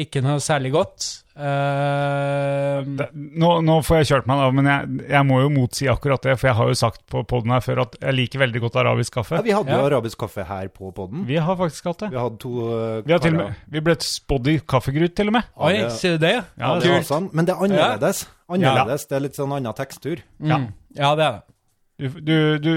Ikke 0.00 0.24
noe 0.24 0.40
særlig 0.42 0.72
godt. 0.74 1.10
Det- 1.36 3.10
Nå, 3.14 3.48
nå 3.66 3.76
får 3.82 3.96
jeg 4.00 4.06
kjørt 4.10 4.26
meg, 4.30 4.38
da, 4.38 4.50
men 4.54 4.68
jeg, 4.70 5.08
jeg 5.10 5.26
må 5.26 5.40
jo 5.42 5.48
motsi 5.50 5.88
akkurat 5.90 6.22
det. 6.22 6.36
For 6.38 6.48
jeg 6.50 6.56
har 6.60 6.68
jo 6.70 6.76
sagt 6.78 7.00
på 7.10 7.24
poden 7.26 7.50
her 7.54 7.60
før 7.64 7.80
at 7.84 7.96
jeg 8.00 8.14
liker 8.14 8.38
veldig 8.44 8.60
godt 8.66 8.76
arabisk 8.84 9.16
kaffe. 9.18 9.38
Ja, 9.40 9.42
vi 9.46 9.54
hadde 9.56 9.74
jo 9.74 9.86
arabisk 9.88 10.18
kaffe 10.24 10.44
her 10.46 10.68
på 10.74 10.92
podden. 10.94 11.24
Vi 11.26 11.36
har 11.42 11.56
faktisk 11.58 11.84
hatt 11.90 12.04
det. 12.04 12.10
Vi 12.14 12.20
hadde 12.22 12.38
to 12.44 12.52
uh, 12.68 13.00
Vi, 13.06 13.12
har 13.12 13.18
til 13.24 13.34
og 13.34 13.40
med, 13.42 13.54
vi 13.74 13.80
ble 13.88 13.96
spådd 14.06 14.52
i 14.52 14.56
kaffegrut, 14.74 15.14
til 15.18 15.32
og 15.32 15.36
med. 15.38 15.50
Oi, 15.56 15.74
sier 15.96 16.18
du 16.18 16.26
det? 16.26 16.34
Ja, 16.58 16.74
Ja, 16.74 16.78
det- 16.80 17.06
sånn. 17.08 17.30
Men 17.32 17.44
det 17.50 17.54
er 17.56 17.64
annerledes. 17.66 18.26
Annerledes, 18.48 19.06
Det 19.08 19.16
er 19.16 19.20
litt 19.26 19.34
sånn 19.36 19.52
annen 19.56 19.74
tekstur. 19.74 20.22
Ja. 20.40 20.58
Mm. 20.58 20.72
Ja, 20.94 21.14
det 21.16 21.24
er 21.24 21.32
det. 21.40 21.42
Du, 21.94 22.08
du, 22.10 22.58
du, 22.58 22.72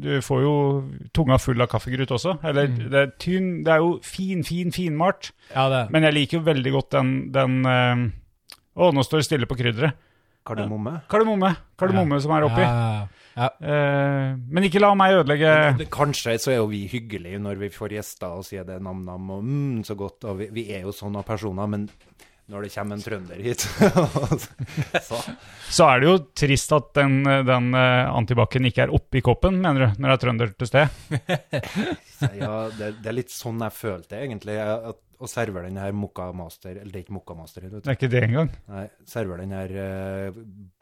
du 0.00 0.10
får 0.24 0.40
jo 0.40 0.54
tunga 1.12 1.36
full 1.36 1.60
av 1.60 1.68
kaffegrut 1.68 2.14
også. 2.16 2.38
Eller 2.48 2.70
det 2.72 3.00
er 3.00 3.10
tynn 3.20 3.58
Det 3.64 3.74
er 3.74 3.82
jo 3.84 3.98
fin, 4.04 4.40
fin, 4.46 4.72
finmalt. 4.72 5.34
Ja, 5.50 5.68
det. 5.72 5.82
Men 5.92 6.08
jeg 6.08 6.16
liker 6.16 6.40
jo 6.40 6.46
veldig 6.46 6.72
godt 6.72 6.94
den, 6.96 7.12
den 7.34 7.60
øh, 7.68 8.06
Å, 8.74 8.88
nå 8.96 9.04
står 9.04 9.20
det 9.20 9.28
stille 9.28 9.50
på 9.50 9.58
krydderet. 9.58 10.00
Kardemomme. 10.44 10.98
Kardemomme. 11.08 11.50
Kardemomme 11.80 12.16
som 12.20 12.32
er 12.36 12.44
oppi. 12.44 12.64
Ja, 12.64 13.04
ja. 13.34 13.46
Eh, 13.64 14.34
men 14.36 14.66
ikke 14.68 14.82
la 14.82 14.90
meg 14.98 15.16
ødelegge 15.16 15.52
men, 15.78 15.86
Kanskje 15.90 16.36
så 16.38 16.52
er 16.52 16.58
jo 16.60 16.68
vi 16.70 16.84
hyggelige 16.92 17.40
når 17.42 17.62
vi 17.64 17.70
får 17.72 17.96
gjester 17.96 18.36
og 18.36 18.44
sier 18.46 18.66
det 18.68 18.76
nam-nam 18.84 19.32
og 19.38 19.46
mm, 19.46 19.78
så 19.88 19.96
godt. 19.98 20.26
Og 20.28 20.42
vi, 20.42 20.50
vi 20.54 20.66
er 20.76 20.84
jo 20.84 20.92
sånne 20.94 21.24
personer, 21.26 21.70
men 21.70 21.88
når 22.52 22.66
det 22.66 22.72
kommer 22.74 22.98
en 22.98 23.04
trønder 23.04 23.40
hit 23.40 23.62
så, 25.08 25.20
Så 25.72 25.86
er 25.88 26.02
det 26.02 26.10
jo 26.10 26.16
trist 26.36 26.74
at 26.76 26.90
den, 26.98 27.22
den 27.48 27.70
eh, 27.78 28.10
antibac-en 28.10 28.68
ikke 28.68 28.84
er 28.84 28.92
oppi 28.94 29.22
koppen, 29.24 29.62
mener 29.64 29.86
du, 29.86 30.02
når 30.02 30.12
det 30.12 30.16
er 30.16 30.22
trønder 30.26 30.52
til 30.58 30.70
sted. 30.70 31.00
Ja, 32.38 32.52
det, 32.72 32.94
det 33.02 33.10
er 33.10 33.16
litt 33.16 33.32
sånn 33.32 33.64
jeg 33.64 33.76
følte 33.76 34.20
egentlig. 34.20 34.58
At, 34.60 35.00
å 35.24 35.28
serve 35.30 35.62
den 35.64 35.78
her 35.80 35.94
Mokka 35.96 36.28
Master 36.36 36.74
Eller 36.74 36.90
det 36.90 37.00
er 37.00 37.04
ikke 37.06 37.16
Mokka 37.16 37.36
Master. 37.38 37.64
Vet 37.64 37.84
Det 37.84 37.92
er 37.92 37.98
ikke 37.98 38.12
det 38.12 38.22
engang. 38.26 38.52
Nei, 38.70 38.84
Serve 39.08 39.38
den 39.40 39.54
her 39.54 39.74
uh, 39.78 40.38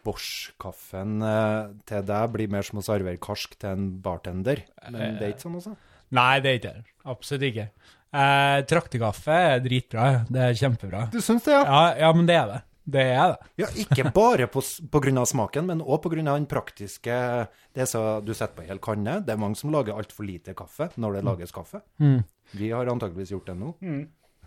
Bosch-kaffen 0.07 1.23
uh, 1.23 1.73
til 1.89 2.07
deg 2.09 2.37
blir 2.37 2.53
mer 2.53 2.67
som 2.67 2.81
å 2.81 2.87
servere 2.87 3.21
karsk 3.23 3.59
til 3.61 3.75
en 3.77 3.89
bartender. 4.05 4.65
Men 4.89 5.19
det 5.21 5.29
er 5.29 5.35
ikke 5.35 5.47
sånn, 5.47 5.59
altså? 5.61 5.77
Nei, 6.13 6.33
det 6.45 6.51
er 6.51 6.59
ikke 6.61 6.73
det. 6.77 6.95
Absolutt 7.09 7.49
ikke. 7.49 7.69
Eh, 8.13 8.59
traktekaffe 8.69 9.33
er 9.55 9.63
dritbra. 9.65 10.11
Det 10.29 10.43
er 10.51 10.59
kjempebra. 10.59 11.07
Du 11.13 11.21
syns 11.25 11.47
det, 11.49 11.55
ja? 11.57 11.63
Ja, 11.65 11.83
ja, 12.07 12.13
men 12.13 12.29
det 12.29 12.37
er 12.37 12.51
det. 12.51 12.61
Det 12.93 13.03
er 13.15 13.33
det. 13.33 13.51
Ja, 13.63 13.69
ikke 13.79 14.11
bare 14.13 14.49
på, 14.51 14.61
på 14.91 15.01
grunn 15.05 15.21
av 15.23 15.29
smaken, 15.31 15.69
men 15.71 15.85
òg 15.85 16.09
av 16.19 16.35
den 16.35 16.49
praktiske 16.51 17.15
Det 17.73 17.87
som 17.89 18.25
du 18.25 18.35
setter 18.35 18.57
på 18.57 18.65
en 18.65 18.73
hel 18.73 18.81
kanne. 18.83 19.21
Det 19.25 19.33
er 19.33 19.39
mange 19.41 19.57
som 19.57 19.71
lager 19.73 19.95
altfor 19.97 20.27
lite 20.27 20.53
kaffe 20.59 20.91
når 20.97 21.21
det 21.21 21.23
lages 21.25 21.55
kaffe. 21.55 21.81
Vi 22.53 22.73
har 22.75 22.91
antageligvis 22.91 23.33
gjort 23.33 23.47
det 23.53 23.57
nå. 23.57 23.71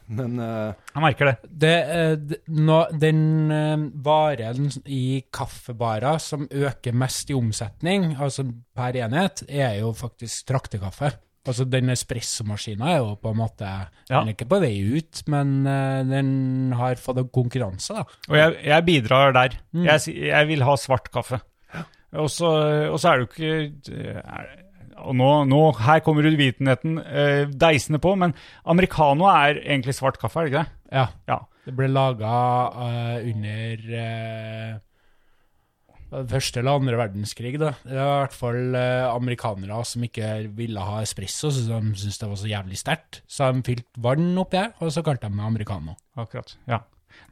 Men 0.06 0.38
uh, 0.38 0.74
Jeg 0.94 1.02
merker 1.02 1.26
det. 1.32 1.36
det, 1.50 1.78
uh, 1.90 2.16
d- 2.30 2.38
nå, 2.54 2.76
den 3.02 3.22
uh, 3.50 3.88
varen 4.06 4.68
i 4.86 5.24
kaffebarer 5.34 6.20
som 6.22 6.44
øker 6.46 6.94
mest 6.94 7.32
i 7.34 7.38
omsetning, 7.38 8.12
altså 8.22 8.46
per 8.78 9.00
enhet, 9.02 9.42
er 9.50 9.80
jo 9.80 9.90
faktisk 9.98 10.46
traktekaffe. 10.52 11.10
Altså 11.46 11.66
Den 11.70 11.92
espressomaskina 11.94 12.92
er 12.96 13.02
jo 13.04 13.16
på 13.22 13.32
en 13.34 13.40
måte 13.40 13.66
Ja. 13.66 14.20
Den 14.20 14.32
er 14.32 14.36
ikke 14.36 14.50
på 14.50 14.62
vei 14.64 14.74
ut, 14.98 15.22
men 15.32 15.58
uh, 15.68 16.02
den 16.06 16.74
har 16.78 17.00
fått 17.02 17.22
en 17.22 17.32
konkurranse, 17.34 17.98
da. 17.98 18.06
Og 18.30 18.38
jeg, 18.40 18.56
jeg 18.66 18.86
bidrar 18.86 19.36
der. 19.36 19.58
Jeg, 19.74 20.16
jeg 20.30 20.50
vil 20.50 20.66
ha 20.66 20.76
svart 20.82 21.12
kaffe. 21.14 21.42
Og 22.16 22.30
så, 22.32 22.50
er 23.10 23.20
det 23.20 23.26
jo 23.26 23.28
ikke 23.28 24.20
er, 24.22 24.46
Og 25.04 25.18
nå, 25.20 25.32
nå 25.52 25.60
her 25.84 26.00
kommer 26.06 26.28
uvitenheten 26.30 27.02
uh, 27.02 27.44
deisende 27.52 28.00
på, 28.00 28.14
men 28.16 28.34
americano 28.64 29.28
er 29.34 29.60
egentlig 29.66 29.98
svart 29.98 30.22
kaffe, 30.22 30.40
er 30.40 30.48
det 30.48 30.54
ikke 30.54 30.64
det? 30.64 30.96
Ja. 30.96 31.08
Ja. 31.28 31.42
Det 31.66 31.74
ble 31.74 31.90
laga 31.90 32.32
under 33.26 33.86
eh, 33.98 34.76
første 36.12 36.62
eller 36.62 36.80
andre 36.80 36.98
verdenskrig. 37.00 37.56
da. 37.60 37.74
Det 37.84 37.98
var 37.98 38.18
i 38.18 38.24
hvert 38.26 38.38
fall 38.38 38.80
eh, 38.80 39.06
amerikanere 39.10 39.80
som 39.88 40.04
ikke 40.06 40.32
ville 40.56 40.88
ha 40.88 41.02
espresso, 41.04 41.52
så 41.52 41.66
de 41.68 41.94
syntes 41.96 42.20
det 42.22 42.30
var 42.30 42.42
så 42.42 42.52
jævlig 42.52 42.82
sterkt. 42.82 43.22
Så 43.28 43.52
de 43.52 43.64
fylte 43.66 44.04
vann 44.04 44.36
oppi 44.42 44.62
her, 44.62 44.76
og 44.80 44.94
så 44.94 45.04
kalte 45.06 45.30
de 45.30 45.40
det 45.40 45.48
americano. 45.48 45.98
Akkurat. 46.16 46.56
Ja. 46.70 46.84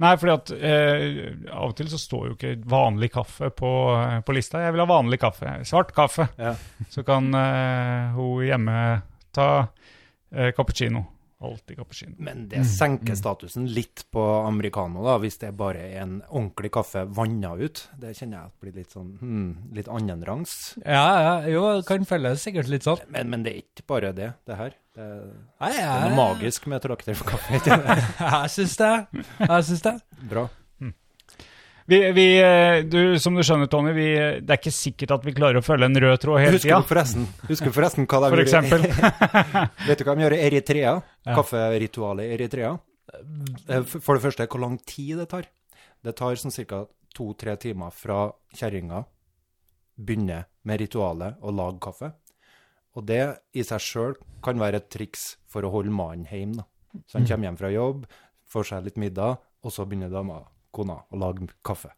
Nei, 0.01 0.13
fordi 0.17 0.33
at 0.33 0.51
eh, 0.57 1.47
av 1.51 1.71
og 1.71 1.77
til 1.77 1.89
så 1.91 1.99
står 1.99 2.27
jo 2.27 2.35
ikke 2.37 2.53
vanlig 2.71 3.11
kaffe 3.13 3.49
på, 3.53 3.71
eh, 3.99 4.19
på 4.25 4.35
lista. 4.35 4.63
Jeg 4.63 4.73
vil 4.75 4.83
ha 4.83 4.89
vanlig 4.89 5.19
kaffe. 5.21 5.57
Svart 5.67 5.93
kaffe. 5.95 6.27
Ja. 6.39 6.55
Så 6.91 7.05
kan 7.07 7.29
eh, 7.37 8.15
hun 8.15 8.45
hjemme 8.47 8.77
ta 9.35 9.49
eh, 10.33 10.53
cappuccino. 10.55 11.05
Alltid 11.43 11.77
cappuccino. 11.77 12.15
Men 12.23 12.45
det 12.51 12.63
senker 12.69 13.17
statusen 13.19 13.67
litt 13.75 14.05
på 14.13 14.23
americano, 14.47 15.03
da, 15.03 15.17
hvis 15.19 15.39
det 15.41 15.51
bare 15.59 15.81
er 15.89 16.01
en 16.05 16.15
ordentlig 16.29 16.71
kaffe 16.77 17.03
vanna 17.11 17.53
ut. 17.59 17.83
Det 17.99 18.13
kjenner 18.15 18.37
jeg 18.39 18.51
at 18.51 18.63
blir 18.63 18.77
litt 18.79 18.95
sånn 18.95 19.11
hmm, 19.19 19.49
litt 19.75 19.91
annenrangs. 19.91 20.55
Ja, 20.85 21.03
ja, 21.27 21.35
jo, 21.51 21.65
kan 21.87 22.07
føles 22.07 22.43
sikkert 22.47 22.71
litt 22.71 22.87
sånn. 22.87 23.03
Men, 23.11 23.33
men 23.33 23.45
det 23.45 23.53
er 23.53 23.61
ikke 23.65 23.87
bare 23.91 24.13
det, 24.15 24.31
det 24.47 24.59
her. 24.59 24.79
Det, 24.93 25.05
Nei, 25.59 25.71
det 25.73 25.83
er 25.83 26.03
noe 26.05 26.17
magisk 26.17 26.67
med 26.71 26.83
trakter 26.85 27.17
for 27.17 27.33
kaffe. 27.33 27.59
Jeg 27.59 28.51
syns 28.55 28.75
det. 28.83 28.93
Jeg 29.43 29.69
syns 29.71 29.87
det. 29.89 29.97
Bra. 30.31 30.47
Vi, 31.89 31.97
vi, 32.15 32.25
eh, 32.39 32.77
du, 32.87 33.19
som 33.19 33.35
du 33.35 33.41
skjønner, 33.43 33.67
Tony, 33.71 33.91
vi, 33.95 34.07
det 34.39 34.53
er 34.55 34.59
ikke 34.61 34.71
sikkert 34.71 35.11
at 35.17 35.25
vi 35.27 35.33
klarer 35.35 35.59
å 35.59 35.65
følge 35.65 35.89
en 35.89 35.99
rød 35.99 36.21
tråd 36.23 36.39
hele 36.39 36.61
tida. 36.61 36.79
husker 37.49 37.71
du 37.71 37.75
forresten 37.75 38.07
hva 38.07 38.21
de 38.23 38.29
For 38.31 38.43
gjør. 38.47 38.85
Vet 39.89 39.99
du 39.99 40.05
hva 40.07 40.15
de 40.15 40.23
gjør 40.25 40.37
i 40.37 40.41
Eritrea? 40.47 40.93
Ja. 41.27 41.35
Kafferitualet 41.35 42.29
i 42.29 42.37
Eritrea. 42.37 42.71
Eh, 43.67 43.83
For 43.83 44.15
det 44.15 44.23
første, 44.23 44.47
hvor 44.47 44.63
lang 44.63 44.77
tid 44.87 45.19
det 45.19 45.27
tar. 45.33 45.49
Det 46.03 46.15
tar 46.19 46.39
sånn 46.39 46.55
ca. 46.67 46.85
to-tre 47.13 47.55
timer 47.61 47.91
fra 47.93 48.31
kjerringa 48.55 49.03
begynner 49.99 50.47
med 50.65 50.81
ritualet 50.81 51.37
å 51.43 51.51
lage 51.53 51.79
kaffe. 51.83 52.13
Og 52.97 53.05
det 53.09 53.21
i 53.57 53.63
seg 53.65 53.81
sjøl 53.81 54.15
kan 54.45 54.59
være 54.61 54.79
et 54.81 54.89
triks 54.93 55.33
for 55.49 55.65
å 55.65 55.71
holde 55.73 55.93
mannen 55.93 56.25
hjemme. 56.29 56.63
Da. 56.63 57.01
Så 57.07 57.17
han 57.19 57.27
kommer 57.27 57.49
hjem 57.49 57.59
fra 57.59 57.71
jobb, 57.73 58.03
får 58.53 58.67
seg 58.69 58.87
litt 58.87 58.99
middag, 59.01 59.39
og 59.63 59.73
så 59.73 59.85
begynner 59.89 60.11
dama, 60.13 60.41
kona, 60.73 60.99
og 61.13 61.19
lage 61.21 61.47
kaffe. 61.65 61.91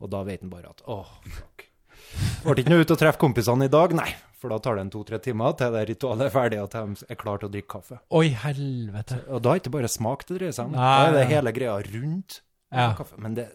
Og 0.00 0.08
da 0.12 0.22
vet 0.24 0.40
han 0.44 0.50
bare 0.52 0.70
at 0.72 0.82
åh, 0.88 1.10
fuck. 1.28 1.66
Ble 2.44 2.56
ikke 2.62 2.72
noe 2.72 2.82
ut 2.86 2.90
og 2.94 2.98
treffe 3.00 3.20
kompisene 3.20 3.66
i 3.68 3.72
dag? 3.72 3.92
Nei, 3.96 4.08
for 4.40 4.48
da 4.54 4.56
tar 4.64 4.78
det 4.78 4.86
en 4.86 4.92
to-tre 4.94 5.18
timer 5.20 5.52
til 5.60 5.74
det 5.76 5.82
ritualet 5.90 6.30
er 6.30 6.32
ferdig, 6.32 6.60
til 6.72 6.94
de 6.96 7.08
er 7.12 7.18
klare 7.20 7.42
til 7.42 7.50
å 7.50 7.52
drikke 7.52 7.72
kaffe. 7.76 7.98
Oi, 8.16 8.30
helvete. 8.44 9.18
Og 9.28 9.42
da 9.44 9.52
er 9.52 9.58
det 9.60 9.62
ikke 9.66 9.74
bare 9.76 9.90
smak 9.92 10.24
det 10.30 10.38
dreier 10.40 10.56
seg 10.56 10.70
om, 10.70 10.78
da 10.80 10.94
er 11.10 11.12
det 11.18 11.26
hele 11.30 11.52
greia 11.52 11.76
rundt 11.90 12.40
Ja. 12.72 12.92
kaffe. 12.96 13.18
Men 13.20 13.34
det, 13.34 13.48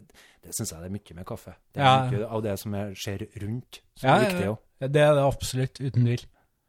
det 0.44 0.54
syns 0.54 0.72
jeg 0.76 0.82
det 0.84 0.92
er 0.92 0.94
mye 1.00 1.16
med 1.18 1.26
kaffe. 1.26 1.56
Det 1.74 1.82
er 1.82 1.86
Ja. 1.88 1.98
mye 2.12 2.30
av 2.38 2.42
det 2.44 2.56
som 2.62 2.74
er, 2.76 2.94
skjer 2.94 3.26
rundt, 3.42 3.82
som 3.98 4.10
Ja, 4.10 4.16
er 4.20 4.26
viktig 4.30 4.48
òg. 4.54 4.58
Det 4.92 5.02
er 5.02 5.14
det 5.16 5.24
absolutt, 5.26 5.80
uten 5.82 6.04
tvil. 6.06 6.26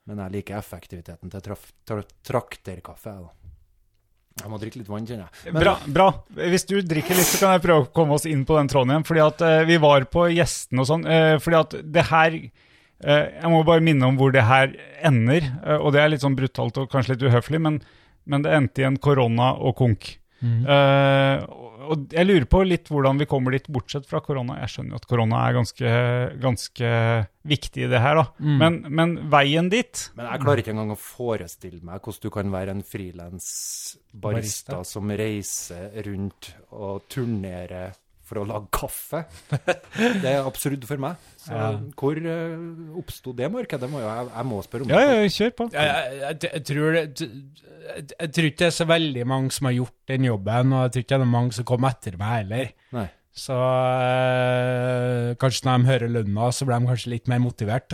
Men 0.06 0.18
jeg 0.22 0.32
liker 0.36 0.56
effektiviteten 0.60 1.30
til 1.30 1.40
traf, 1.42 1.72
tra, 1.84 2.00
trakterkaffe. 2.24 3.12
da. 3.20 3.30
Jeg 4.36 4.50
må 4.52 4.58
drikke 4.60 4.80
litt 4.82 4.88
vann, 4.92 5.06
kjenner 5.08 5.26
jeg. 5.30 5.52
Men- 5.54 5.62
Bra, 5.62 5.72
bra. 5.88 6.06
Hvis 6.52 6.66
du 6.68 6.74
drikker 6.84 7.16
litt, 7.16 7.24
så 7.30 7.38
kan 7.40 7.54
jeg 7.56 7.64
prøve 7.64 7.86
å 7.86 7.92
komme 7.96 8.18
oss 8.18 8.26
inn 8.28 8.44
på 8.44 8.58
den 8.58 8.68
tråden 8.68 8.92
igjen. 8.92 9.06
Fordi 9.08 9.22
at 9.24 9.40
uh, 9.46 9.64
vi 9.64 9.78
var 9.80 10.04
på 10.12 10.26
gjestene 10.34 10.84
og 10.84 10.88
sånn. 10.90 11.06
Uh, 11.08 11.38
fordi 11.40 11.56
at 11.62 11.76
det 11.96 12.04
her 12.10 12.36
uh, 12.36 13.24
Jeg 13.32 13.50
må 13.52 13.62
bare 13.64 13.84
minne 13.84 14.04
om 14.10 14.18
hvor 14.20 14.34
det 14.36 14.44
her 14.44 14.76
ender. 15.02 15.48
og 15.80 15.92
det 15.96 16.02
er 16.02 16.12
litt 16.12 16.24
sånn 16.24 16.36
brutalt 16.36 16.76
og 16.82 16.90
kanskje 16.92 17.16
litt 17.16 17.24
uhøflig, 17.30 17.60
men, 17.64 17.80
men 18.26 18.44
det 18.44 18.52
endte 18.52 18.84
i 18.84 18.88
en 18.88 19.00
korona 19.00 19.54
og 19.56 19.76
konk. 19.80 20.18
Eh, 20.42 21.44
og- 21.48 21.72
og 21.86 22.08
jeg 22.12 22.26
lurer 22.26 22.44
på 22.50 22.60
litt 22.66 22.88
hvordan 22.90 23.18
vi 23.18 23.26
kommer 23.30 23.52
dit, 23.52 23.66
bortsett 23.70 24.06
fra 24.06 24.20
korona. 24.20 24.58
Jeg 24.60 24.68
skjønner 24.68 24.90
jo 24.90 24.96
at 24.96 25.06
korona 25.06 25.42
er 25.48 25.54
ganske, 25.54 25.92
ganske 26.42 26.90
viktig 27.46 27.84
i 27.84 27.90
det 27.92 28.00
her, 28.02 28.14
da. 28.16 28.24
Men, 28.40 28.80
men 28.90 29.16
veien 29.30 29.68
dit 29.70 30.10
Men 30.16 30.26
jeg 30.26 30.40
klarer 30.42 30.58
ikke 30.64 30.74
engang 30.74 30.90
å 30.90 30.98
forestille 30.98 31.82
meg 31.82 32.02
hvordan 32.02 32.22
du 32.22 32.30
kan 32.30 32.50
være 32.50 32.70
en 32.74 32.82
frilans 32.82 33.96
barista, 34.12 34.72
Barista. 34.76 34.84
som 34.84 35.08
reiser 35.08 35.90
rundt 36.04 36.54
og 36.72 37.02
turnerer 37.08 37.94
for 38.26 38.40
å 38.42 38.46
lage 38.48 38.66
kaffe. 38.74 39.20
Det 40.22 40.26
er 40.32 40.42
absurd 40.46 40.82
for 40.88 41.00
meg. 41.02 41.16
Så 41.40 41.54
Ja. 41.54 41.68
hvor 41.98 42.18
uh, 42.18 42.98
oppsto 42.98 43.32
det 43.38 43.48
markedet? 43.54 43.88
Må 43.92 44.00
jo, 44.02 44.08
jeg, 44.10 44.30
jeg 44.34 44.48
må 44.50 44.62
spørre 44.66 44.86
om 44.86 44.90
Ja, 44.90 45.02
det. 45.02 45.18
ja, 45.22 45.34
kjør 45.36 45.52
på. 45.60 45.68
Jeg, 45.72 46.16
jeg, 46.22 46.38
jeg, 46.48 46.64
tror 46.70 46.96
det, 46.96 47.04
jeg, 47.22 48.08
jeg 48.16 48.32
tror 48.34 48.48
ikke 48.50 48.62
det 48.64 48.70
er 48.72 48.74
så 48.80 48.88
veldig 48.90 49.26
mange 49.30 49.54
som 49.54 49.70
har 49.70 49.76
gjort 49.78 49.96
den 50.10 50.26
jobben, 50.30 50.74
og 50.74 50.82
jeg 50.88 50.92
tror 50.96 51.06
ikke 51.06 51.14
det 51.22 51.28
er 51.28 51.36
mange 51.36 51.56
som 51.60 51.68
kommer 51.70 51.94
etter 51.94 52.18
meg 52.20 52.34
heller. 52.40 52.74
Nei. 52.98 53.06
Så 53.36 53.52
øh, 53.52 55.34
kanskje 55.40 55.66
når 55.66 55.76
de 55.82 55.88
hører 55.90 56.12
lønna, 56.14 56.46
så 56.56 56.66
blir 56.66 56.80
de 56.80 56.88
kanskje 56.90 57.12
litt 57.12 57.28
mer 57.30 57.42
motivert. 57.44 57.92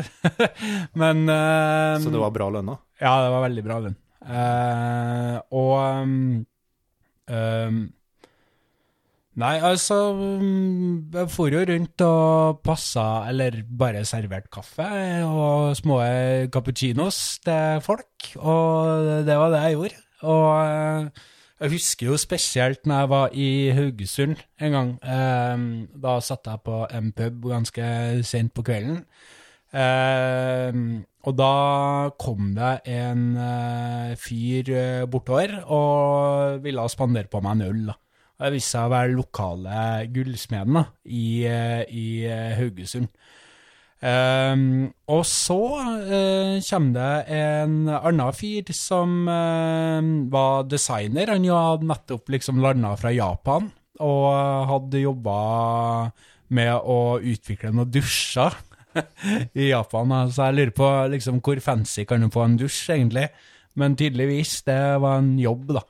Men 1.00 1.24
øh, 1.28 1.96
Så 2.04 2.12
det 2.14 2.20
var 2.22 2.30
bra 2.34 2.46
lønna? 2.54 2.76
Ja, 3.02 3.16
det 3.24 3.32
var 3.34 3.44
veldig 3.48 3.64
bra 3.66 3.78
lønn. 3.82 3.96
Uh, 4.22 5.40
og 5.50 5.72
um, 6.04 6.46
um, 7.26 7.80
Nei, 9.40 9.54
altså 9.64 9.96
um, 10.12 11.08
Jeg 11.08 11.30
for 11.32 11.48
jo 11.54 11.62
rundt 11.64 12.02
og 12.04 12.58
passa, 12.60 13.24
eller 13.30 13.62
bare 13.64 14.04
servert 14.04 14.50
kaffe 14.52 14.84
og 15.24 15.72
små 15.78 16.02
cappuccinos 16.52 17.40
til 17.40 17.80
folk, 17.80 18.32
og 18.36 19.24
det 19.24 19.38
var 19.40 19.54
det 19.54 19.62
jeg 19.64 19.78
gjorde. 19.78 20.02
Og 20.22 20.48
eh, 20.66 21.22
jeg 21.62 21.72
husker 21.78 22.10
jo 22.10 22.18
spesielt 22.20 22.84
når 22.86 23.00
jeg 23.00 23.10
var 23.14 23.38
i 23.38 23.48
Haugesund 23.76 24.36
en 24.60 24.76
gang. 24.76 24.92
Eh, 25.00 25.64
da 26.04 26.18
satt 26.20 26.52
jeg 26.52 26.64
på 26.68 26.82
en 26.92 27.08
pub 27.16 27.48
ganske 27.54 27.88
sent 28.28 28.52
på 28.52 28.66
kvelden. 28.68 29.00
Eh, 29.72 30.76
og 31.24 31.36
da 31.38 31.54
kom 32.20 32.52
det 32.58 32.74
en 32.92 33.26
eh, 33.40 34.14
fyr 34.20 34.72
eh, 34.76 35.04
bortover 35.08 35.62
og 35.64 36.62
ville 36.64 36.88
spandere 36.92 37.32
på 37.32 37.40
meg 37.40 37.56
en 37.56 37.68
øl. 37.70 37.84
da. 37.92 37.98
Og 38.38 38.46
Det 38.46 38.54
viste 38.56 38.74
seg 38.74 38.88
å 38.88 38.92
være 38.92 39.14
lokale 39.14 39.82
gullsmeden 40.12 40.82
i, 41.04 41.26
eh, 41.46 41.82
i 41.88 42.06
eh, 42.26 42.56
Haugesund. 42.58 43.10
Um, 44.02 44.88
og 45.14 45.20
så 45.30 45.60
uh, 45.78 46.56
kommer 46.66 46.96
det 46.96 47.36
en 47.38 47.76
annen 47.86 48.34
fyr 48.34 48.72
som 48.74 49.28
uh, 49.30 50.02
var 50.32 50.66
designer. 50.66 51.30
Han 51.30 51.46
hadde 51.46 51.86
nettopp 51.86 52.32
liksom 52.34 52.58
landa 52.64 52.96
fra 52.98 53.12
Japan 53.14 53.70
og 54.02 54.26
hadde 54.72 55.04
jobba 55.04 55.36
med 56.52 56.72
å 56.74 57.20
utvikle 57.20 57.70
noen 57.70 57.92
dusjer 57.94 58.58
i 59.62 59.70
Japan. 59.70 60.16
Så 60.32 60.48
jeg 60.48 60.58
lurer 60.58 60.74
på 60.76 60.90
liksom, 61.14 61.38
hvor 61.44 61.62
fancy 61.62 62.02
kan 62.08 62.26
du 62.26 62.30
få 62.32 62.48
en 62.48 62.58
dusj, 62.58 62.82
egentlig. 62.96 63.28
Men 63.78 63.94
tydeligvis, 63.96 64.58
det 64.66 64.80
var 65.00 65.22
en 65.22 65.36
jobb, 65.40 65.76
da. 65.78 65.86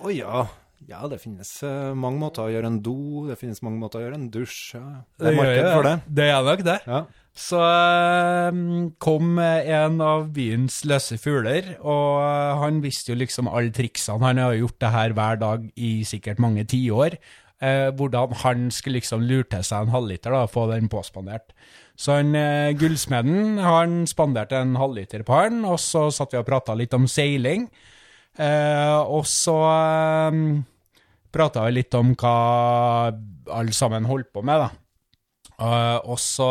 Å 0.00 0.14
ja. 0.14 0.46
Ja, 0.90 1.04
det 1.06 1.20
finnes 1.22 1.52
eh, 1.62 1.92
mange 1.94 2.18
måter 2.18 2.42
å 2.42 2.50
gjøre 2.50 2.66
en 2.66 2.80
do, 2.82 3.28
det 3.28 3.36
finnes 3.38 3.60
mange 3.62 3.78
måter 3.78 4.00
å 4.00 4.04
gjøre 4.04 4.16
en 4.18 4.30
dusj. 4.34 4.74
Ja. 4.74 4.86
Det 5.20 5.28
er 5.30 5.36
marked 5.38 5.68
for 5.70 5.86
det. 5.86 5.96
Det 6.18 6.24
er 6.26 6.46
nok 6.48 6.64
det. 6.66 6.78
Ja. 6.90 7.02
Så 7.40 7.60
eh, 7.62 8.56
kom 8.98 9.38
en 9.38 10.00
av 10.02 10.24
byens 10.34 10.80
løse 10.90 11.18
fugler, 11.22 11.76
og 11.78 12.24
eh, 12.24 12.56
han 12.64 12.80
visste 12.82 13.12
jo 13.12 13.20
liksom 13.20 13.50
alle 13.52 13.70
triksene. 13.76 14.18
Han 14.24 14.42
har 14.42 14.56
gjort 14.58 14.80
det 14.82 14.90
her 14.96 15.14
hver 15.14 15.38
dag 15.44 15.68
i 15.78 15.92
sikkert 16.08 16.42
mange 16.42 16.66
tiår. 16.70 17.20
Eh, 17.60 17.90
hvordan 17.94 18.34
han 18.42 18.66
skulle 18.72 18.98
liksom 18.98 19.22
lure 19.28 19.46
til 19.52 19.62
seg 19.66 19.84
en 19.84 19.94
halvliter 19.94 20.34
og 20.34 20.50
få 20.50 20.66
den 20.72 20.90
påspandert. 20.90 21.54
Så 22.00 22.16
han, 22.16 22.34
eh, 22.34 22.72
gullsmeden 22.80 23.60
han 23.60 24.06
spanderte 24.08 24.56
en 24.58 24.74
halvliter 24.80 25.22
på 25.22 25.36
han, 25.36 25.62
og 25.68 25.78
så 25.78 26.08
satt 26.10 26.32
vi 26.32 26.40
og 26.40 26.48
prata 26.48 26.74
litt 26.74 26.94
om 26.96 27.06
seiling. 27.06 27.68
Eh, 28.40 28.98
og 29.04 29.26
så 29.28 29.56
eh, 29.68 30.40
prata 31.32 31.64
vi 31.66 31.78
litt 31.78 31.94
om 31.98 32.14
hva 32.18 32.36
alle 33.50 33.76
sammen 33.76 34.08
holdt 34.08 34.32
på 34.34 34.42
med, 34.46 34.66
da. 34.66 34.70
Eh, 35.60 35.98
og 36.08 36.16
så 36.20 36.48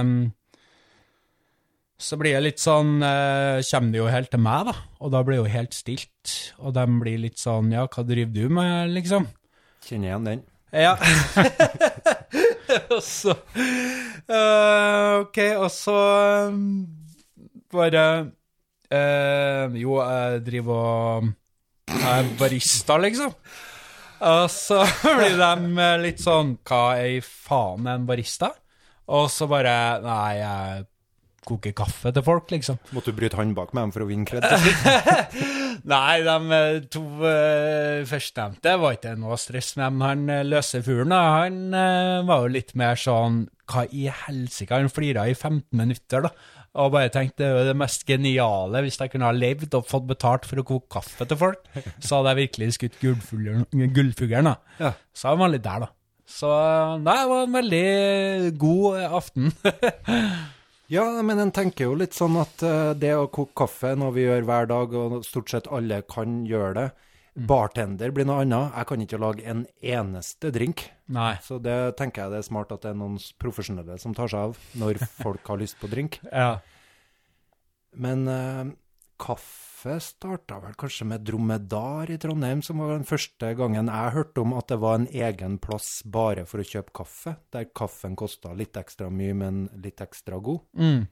um, 0.00 0.30
Så 1.98 2.18
blir 2.20 2.36
det 2.36 2.44
litt 2.44 2.60
sånn 2.62 3.02
eh, 3.02 3.58
Kommer 3.66 3.90
det 3.90 3.98
jo 3.98 4.10
helt 4.12 4.30
til 4.30 4.42
meg, 4.44 4.68
da. 4.70 4.74
Og 5.02 5.10
da 5.14 5.22
blir 5.26 5.40
det 5.40 5.42
jo 5.42 5.54
helt 5.56 5.74
stilt. 5.74 6.34
Og 6.62 6.76
de 6.76 6.84
blir 7.00 7.22
litt 7.24 7.40
sånn 7.42 7.72
Ja, 7.74 7.88
hva 7.90 8.06
driver 8.06 8.34
du 8.34 8.54
med, 8.60 8.94
liksom? 8.94 9.26
Kjenner 9.84 10.12
igjen 10.12 10.28
den. 10.30 10.44
Ja. 10.74 10.94
og 12.94 13.02
så 13.06 13.34
uh, 13.34 15.22
Ok, 15.22 15.38
og 15.58 15.68
så 15.70 15.98
um, 16.50 16.64
bare 17.74 18.06
uh, 18.90 19.76
Jo, 19.78 20.00
jeg 20.00 20.42
driver 20.48 20.74
og 20.74 21.30
Jeg 21.92 22.10
er 22.16 22.34
barista, 22.38 22.98
liksom. 23.02 23.34
Og 24.24 24.48
så 24.52 24.80
blir 25.18 25.36
de 25.38 25.84
eh, 25.84 26.00
litt 26.02 26.22
sånn 26.22 26.56
Hva 26.64 26.96
i 27.04 27.20
faen 27.24 27.88
er 27.88 28.00
en 28.00 28.08
barista? 28.08 28.54
Og 29.12 29.28
så 29.32 29.48
bare 29.50 29.74
Nei, 30.04 30.32
jeg 30.40 30.84
koker 31.44 31.74
kaffe 31.76 32.08
til 32.14 32.24
folk, 32.24 32.46
liksom. 32.54 32.78
Måtte 32.96 33.12
du 33.12 33.18
bryte 33.18 33.36
hånd 33.36 33.52
bak 33.56 33.74
med 33.76 33.82
dem 33.84 33.92
for 33.92 34.04
å 34.04 34.08
vinne 34.08 34.24
kred? 34.24 34.46
Nei, 35.92 36.22
de 36.24 36.36
eh, 36.56 36.78
to 36.88 37.02
uh, 37.20 38.00
førstnevnte 38.08 38.76
var 38.80 38.96
ikke 38.96 39.12
noe 39.20 39.36
stress 39.40 39.74
med, 39.76 39.84
dem. 39.84 40.04
han 40.08 40.48
løse 40.48 40.80
fyren, 40.86 41.12
han 41.12 41.76
eh, 41.76 42.22
var 42.24 42.46
jo 42.46 42.54
litt 42.54 42.72
mer 42.80 42.96
sånn 42.96 43.42
Hva 43.68 43.84
i 43.92 44.06
helsike? 44.08 44.72
Han 44.72 44.92
flira 44.92 45.26
i 45.28 45.36
15 45.36 45.68
minutter, 45.76 46.24
da. 46.24 46.32
Og 46.74 46.90
bare 46.90 47.10
tenkte 47.14 47.46
det 47.54 47.68
det 47.68 47.76
mest 47.78 48.02
geniale. 48.08 48.80
Hvis 48.82 48.98
jeg 48.98 49.12
kunne 49.12 49.28
ha 49.28 49.34
levd 49.34 49.76
og 49.78 49.86
fått 49.86 50.08
betalt 50.08 50.48
for 50.48 50.58
å 50.58 50.66
koke 50.66 50.90
kaffe 50.96 51.26
til 51.30 51.38
folk, 51.38 51.62
så 52.04 52.18
hadde 52.18 52.32
jeg 52.34 52.40
virkelig 52.48 52.72
skutt 52.78 52.98
gullfuglen. 53.02 54.50
Ja. 54.80 54.94
Så 55.14 55.30
var 55.30 55.44
var 55.44 55.54
litt 55.54 55.66
der, 55.66 55.86
da. 55.86 55.92
Så 56.34 56.50
nei, 57.04 57.14
det 57.20 57.30
var 57.30 57.46
en 57.46 57.56
veldig 57.60 58.52
god 58.58 59.00
aften. 59.22 59.54
Ja, 60.92 61.04
men 61.24 61.40
en 61.40 61.52
tenker 61.54 61.88
jo 61.88 61.94
litt 61.96 62.12
sånn 62.12 62.34
at 62.36 62.60
eh, 62.66 62.90
det 63.00 63.14
å 63.16 63.30
koke 63.32 63.56
kaffe 63.64 63.94
noe 63.96 64.12
vi 64.12 64.26
gjør 64.26 64.44
hver 64.44 64.66
dag, 64.68 64.92
og 64.92 65.22
stort 65.24 65.48
sett 65.48 65.70
alle 65.72 66.02
kan 66.04 66.42
gjøre 66.44 66.74
det. 66.76 66.84
Bartender 67.34 68.12
blir 68.14 68.28
noe 68.28 68.44
annet. 68.44 68.70
Jeg 68.78 68.88
kan 68.90 69.02
ikke 69.02 69.18
lage 69.18 69.46
en 69.50 69.64
eneste 69.82 70.52
drink. 70.54 70.86
nei. 71.10 71.34
Så 71.42 71.58
det 71.62 71.96
tenker 71.98 72.24
jeg 72.24 72.34
det 72.34 72.38
er 72.44 72.46
smart 72.46 72.72
at 72.72 72.84
det 72.84 72.92
er 72.92 73.00
noen 73.00 73.18
profesjonelle 73.42 73.98
som 73.98 74.14
tar 74.14 74.30
seg 74.30 74.50
av 74.50 74.62
når 74.78 75.02
folk 75.24 75.50
har 75.50 75.58
lyst 75.58 75.80
på 75.82 75.90
drink. 75.90 76.20
Ja. 76.30 76.60
Men 77.94 78.28
eh, 78.30 78.70
kaffe 79.20 79.98
starta 80.02 80.60
vel 80.62 80.76
kanskje 80.78 81.06
med 81.10 81.26
Dromedar 81.26 82.10
i 82.10 82.18
Trondheim, 82.18 82.62
som 82.62 82.80
var 82.82 82.94
den 82.94 83.06
første 83.08 83.50
gangen 83.58 83.90
jeg 83.90 84.14
hørte 84.14 84.44
om 84.44 84.54
at 84.58 84.70
det 84.70 84.78
var 84.82 85.00
en 85.00 85.10
egen 85.10 85.58
plass 85.62 86.02
bare 86.06 86.46
for 86.48 86.62
å 86.62 86.68
kjøpe 86.68 86.94
kaffe, 87.02 87.36
der 87.54 87.68
kaffen 87.74 88.16
kosta 88.18 88.54
litt 88.56 88.78
ekstra 88.80 89.10
mye, 89.10 89.34
men 89.42 89.66
litt 89.74 90.00
ekstra 90.04 90.38
god. 90.38 90.64
Mm. 90.78 91.04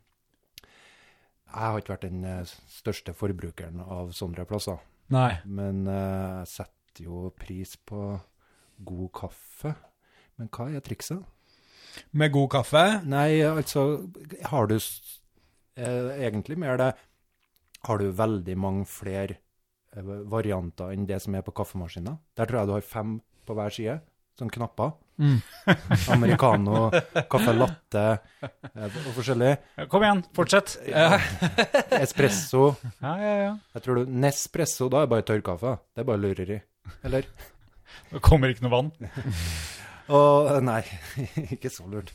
Jeg 1.52 1.68
har 1.68 1.82
ikke 1.82 1.92
vært 1.96 2.08
den 2.08 2.24
eh, 2.24 2.54
største 2.72 3.12
forbrukeren 3.16 3.82
av 3.84 4.14
sånne 4.16 4.46
plasser, 4.48 4.80
Nei. 5.12 5.32
men 5.44 5.84
eh, 5.90 6.42
jeg 6.42 6.50
setter 6.56 7.06
jo 7.06 7.28
pris 7.36 7.76
på 7.76 8.00
god 8.82 9.08
kaffe. 9.16 9.74
Men 10.40 10.50
hva 10.52 10.68
er 10.72 10.84
trikset? 10.84 11.20
Med 12.16 12.32
god 12.32 12.48
kaffe? 12.56 12.84
Nei, 13.04 13.42
altså, 13.44 14.08
har 14.48 14.70
du 14.70 14.78
eh, 14.78 16.12
egentlig 16.24 16.56
mer 16.60 16.80
det 16.80 16.92
Har 17.84 17.98
du 17.98 18.12
veldig 18.14 18.56
mange 18.56 18.86
flere 18.86 19.36
eh, 19.92 20.12
varianter 20.30 20.94
enn 20.94 21.06
det 21.06 21.20
som 21.24 21.34
er 21.34 21.44
på 21.44 21.54
kaffemaskinen? 21.60 22.18
Der 22.36 22.46
tror 22.46 22.62
jeg 22.62 22.70
du 22.70 22.76
har 22.76 22.86
fem 22.86 23.18
på 23.46 23.56
hver 23.58 23.74
side, 23.74 23.98
sånn 24.38 24.52
knapper. 24.54 24.94
Mm. 25.22 25.38
Americano, 26.16 26.88
caffè 27.30 27.54
latte 27.54 28.02
eh, 28.42 28.96
og 29.06 29.12
forskjellig. 29.14 29.52
Kom 29.92 30.02
igjen, 30.02 30.24
fortsett. 30.34 30.74
Espresso. 32.00 32.72
Ja, 32.98 33.14
ja, 33.20 33.34
ja. 33.44 33.52
Jeg 33.76 33.84
tror 33.84 34.00
du 34.00 34.12
Nespresso, 34.24 34.90
da 34.92 35.04
er 35.04 35.12
bare 35.12 35.26
tørrkaffe. 35.28 35.76
Det 35.94 36.02
er 36.02 36.08
bare 36.08 36.22
lureri. 36.24 36.58
Eller? 37.06 37.28
Det 38.10 38.22
kommer 38.24 38.50
ikke 38.52 38.66
noe 38.66 38.74
vann. 38.74 38.90
Og 40.16 40.50
nei, 40.66 40.82
ikke 41.54 41.70
så 41.72 41.86
lurt. 41.90 42.12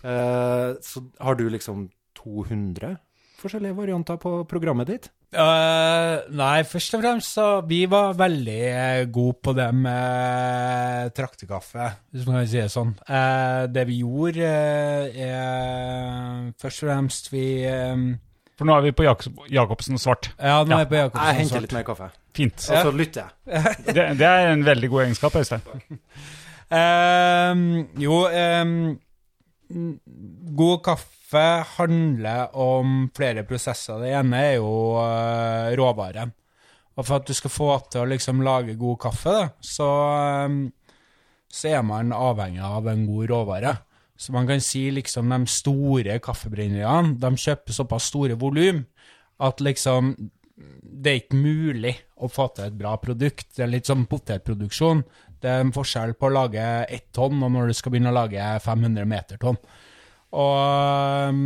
Uh, 0.00 0.74
så 0.82 1.04
har 1.20 1.36
du 1.38 1.46
liksom 1.52 1.88
200 2.18 2.96
forskjellige 3.40 3.76
varianter 3.76 4.18
på 4.20 4.40
programmet 4.48 4.90
ditt? 4.90 5.08
Eh, 5.30 6.14
nei, 6.34 6.62
først 6.66 6.96
og 6.96 7.02
fremst 7.04 7.36
så 7.36 7.44
vi 7.62 7.84
var 7.90 8.16
veldig 8.18 8.56
eh, 8.66 9.02
gode 9.14 9.36
på 9.46 9.52
det 9.54 9.68
med 9.78 11.12
traktekaffe, 11.14 11.86
hvis 12.10 12.24
man 12.26 12.40
kan 12.40 12.48
si 12.50 12.58
det 12.58 12.72
sånn. 12.72 12.90
Eh, 13.06 13.66
det 13.70 13.84
vi 13.86 14.00
gjorde, 14.00 14.48
er 15.28 16.50
først 16.58 16.82
og 16.82 16.90
fremst 16.90 17.30
vi 17.30 17.44
For 18.58 18.66
nå 18.66 18.74
er 18.74 18.88
vi 18.88 18.94
på 18.98 19.06
Jacobsen 19.06 20.02
svart. 20.02 20.32
Ja, 20.34 20.64
nå 20.66 20.74
Ja, 20.74 20.80
er 20.80 20.88
vi 20.88 20.90
på 20.96 20.98
Jacobsen. 20.98 21.28
Jeg 21.30 21.40
henter 21.44 21.64
litt 21.68 21.78
mer 21.78 21.86
kaffe. 21.86 22.10
Fint. 22.34 22.66
Og 22.66 22.90
så 22.90 22.92
lytter 22.94 23.22
jeg. 23.22 23.74
Det, 23.86 24.04
det 24.18 24.26
er 24.26 24.50
en 24.50 24.66
veldig 24.66 24.90
god 24.90 25.06
egenskap, 25.06 25.38
Øystein. 25.38 25.62
Ehm, 26.70 27.62
jo, 27.98 28.28
ehm, 28.30 29.00
god 29.70 30.82
kaffe 30.84 31.44
handler 31.76 32.56
om 32.58 33.08
flere 33.16 33.44
prosesser. 33.46 34.00
Det 34.02 34.12
ene 34.18 34.42
er 34.50 34.56
jo 34.58 34.72
uh, 34.98 35.70
råvaren. 35.78 36.32
Og 36.98 37.06
for 37.06 37.20
at 37.20 37.28
du 37.28 37.36
skal 37.36 37.52
få 37.54 37.70
til 37.90 38.02
å 38.02 38.10
liksom 38.10 38.42
lage 38.44 38.74
god 38.78 38.98
kaffe, 39.06 39.32
da, 39.32 39.44
så, 39.64 39.86
ehm, 40.18 40.58
så 41.48 41.70
er 41.70 41.84
man 41.86 42.10
avhengig 42.12 42.60
av 42.66 42.90
en 42.90 43.06
god 43.08 43.30
råvare. 43.30 43.76
Så 44.20 44.34
man 44.34 44.48
kan 44.50 44.60
si 44.60 44.82
liksom 44.92 45.30
de 45.32 45.38
store 45.48 46.18
kaffebrenneriene, 46.20 47.14
de 47.22 47.30
kjøper 47.40 47.72
såpass 47.72 48.10
store 48.10 48.36
volum 48.36 48.82
at 49.40 49.62
liksom 49.64 50.12
det 51.00 51.10
er 51.10 51.20
ikke 51.22 51.38
mulig 51.40 51.94
å 52.20 52.28
få 52.28 52.50
til 52.52 52.66
et 52.68 52.76
bra 52.76 52.92
produkt. 53.00 53.46
Det 53.56 53.64
er 53.64 53.72
litt 53.72 53.88
som 53.88 54.04
potetproduksjon. 54.08 55.00
Det 55.40 55.48
er 55.50 55.62
en 55.64 55.72
forskjell 55.72 56.12
på 56.20 56.28
å 56.28 56.34
lage 56.34 56.64
ett 56.92 57.06
tonn 57.16 57.40
og 57.42 57.50
når 57.54 57.70
du 57.70 57.76
skal 57.78 57.94
begynne 57.94 58.12
å 58.12 58.16
lage 58.18 58.44
500 58.64 59.06
meter 59.08 59.40
tonn. 59.40 59.56
Og, 60.36 61.40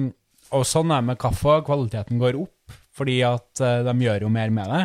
og 0.54 0.64
sånn 0.68 0.92
er 0.92 1.00
det 1.02 1.08
med 1.12 1.20
kaffe. 1.22 1.60
Kvaliteten 1.66 2.20
går 2.22 2.38
opp 2.42 2.74
fordi 2.94 3.16
at 3.26 3.58
eh, 3.64 3.80
de 3.86 3.94
gjør 4.06 4.26
jo 4.26 4.30
mer 4.30 4.52
med 4.54 4.68
det. 4.70 4.82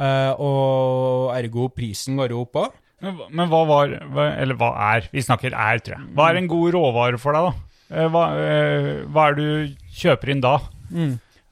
Eh, 0.00 0.32
og 0.38 1.32
ergo 1.34 1.64
prisen 1.74 2.18
går 2.20 2.30
jo 2.34 2.44
opp 2.44 2.60
òg. 2.62 2.76
Men, 3.00 3.48
hva- 3.48 3.64
var 3.66 3.94
Eller 4.36 4.54
hva 4.60 4.68
er? 4.92 5.06
Vi 5.10 5.22
snakker 5.24 5.54
er, 5.56 5.80
tror 5.80 5.96
jeg. 5.96 6.10
Hva 6.14 6.28
er 6.30 6.38
en 6.42 6.50
god 6.52 6.74
råvare 6.76 7.18
for 7.18 7.32
deg, 7.34 7.48
da? 7.48 7.96
Eh, 7.96 8.10
Hva, 8.12 8.24
eh, 8.38 8.90
hva 9.10 9.24
er 9.30 9.38
det 9.38 9.46
du 9.48 9.88
kjøper 10.02 10.34
inn 10.34 10.44
da? 10.44 10.58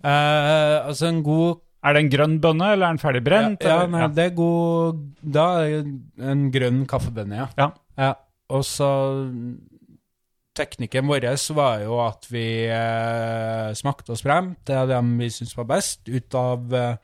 altså 0.07 1.09
en 1.09 1.23
god 1.27 1.59
Er 1.79 1.95
det 1.95 2.03
en 2.03 2.11
grønn 2.11 2.39
bønne, 2.43 2.73
eller 2.75 2.89
er 2.89 2.97
den 2.97 3.03
ferdig 3.03 3.23
brent? 3.27 3.63
Ja, 3.63 3.83
ja, 3.85 3.91
nei, 3.91 4.07
det 4.11 4.25
er 4.25 4.33
god 4.35 5.03
Da 5.23 5.45
er 5.63 5.85
det 5.87 6.31
en 6.33 6.49
grønn 6.55 6.81
kaffebønne, 6.91 7.45
ja. 7.45 7.51
Ja. 7.59 7.69
ja. 7.99 8.15
Og 8.55 8.65
så 8.67 8.89
Teknikken 10.59 11.07
vår 11.07 11.29
var 11.55 11.85
jo 11.85 12.01
at 12.03 12.27
vi 12.33 12.67
eh, 12.67 13.69
smakte 13.79 14.11
oss 14.17 14.25
frem 14.27 14.57
til 14.67 14.91
dem 14.91 15.13
vi 15.21 15.31
syntes 15.31 15.55
var 15.55 15.69
best, 15.71 16.03
ut 16.09 16.35
av 16.35 16.75
eh, 16.75 16.99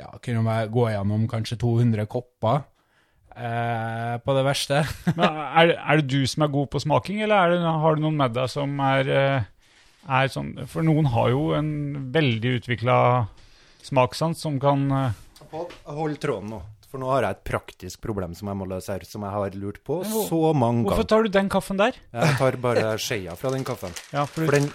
Ja, 0.00 0.10
kunne 0.18 0.42
vi 0.42 0.72
gå 0.74 0.88
gjennom 0.90 1.28
kanskje 1.30 1.60
200 1.60 2.08
kopper 2.10 2.64
eh, 3.36 4.16
på 4.24 4.34
det 4.34 4.44
verste. 4.46 4.82
Men 5.18 5.38
er, 5.38 5.74
er 5.76 6.00
det 6.00 6.10
du 6.10 6.26
som 6.26 6.46
er 6.46 6.54
god 6.56 6.70
på 6.72 6.82
smaking, 6.82 7.22
eller 7.22 7.36
er 7.36 7.54
det, 7.54 7.74
har 7.84 7.94
du 7.94 8.02
noen 8.02 8.18
med 8.18 8.34
deg 8.34 8.50
som 8.50 8.74
er, 8.82 9.12
eh, 9.14 9.44
er 10.08 10.32
sånn 10.32 10.54
For 10.72 10.82
noen 10.86 11.12
har 11.14 11.30
jo 11.30 11.50
en 11.58 11.70
veldig 12.16 12.56
utvikla 12.58 12.96
smakssans 13.86 14.40
som 14.40 14.58
kan 14.60 14.86
eh, 14.92 15.10
Hold, 15.50 15.72
hold 15.84 16.18
tråden 16.22 16.50
nå, 16.52 16.60
for 16.90 17.00
nå 17.02 17.08
har 17.10 17.24
jeg 17.26 17.36
et 17.38 17.44
praktisk 17.48 18.00
problem 18.04 18.34
som 18.38 18.50
jeg 18.52 18.58
må 18.60 18.66
løse 18.70 18.92
her, 18.92 19.02
som 19.08 19.24
jeg 19.26 19.32
har 19.34 19.56
lurt 19.58 19.80
på 19.86 20.00
hvor- 20.04 20.28
så 20.28 20.40
mange 20.54 20.84
ganger. 20.84 20.90
Hvorfor 20.92 21.08
tar 21.10 21.22
du 21.26 21.28
den 21.34 21.48
kaffen 21.50 21.76
der? 21.80 21.96
Jeg 22.12 22.36
tar 22.38 22.56
bare 22.62 22.92
skjea 22.98 23.34
fra 23.40 23.50
den 23.50 23.64
kaffen. 23.66 23.90
Ja, 24.12 24.26
for, 24.26 24.44
For 24.46 24.52
den 24.58 24.70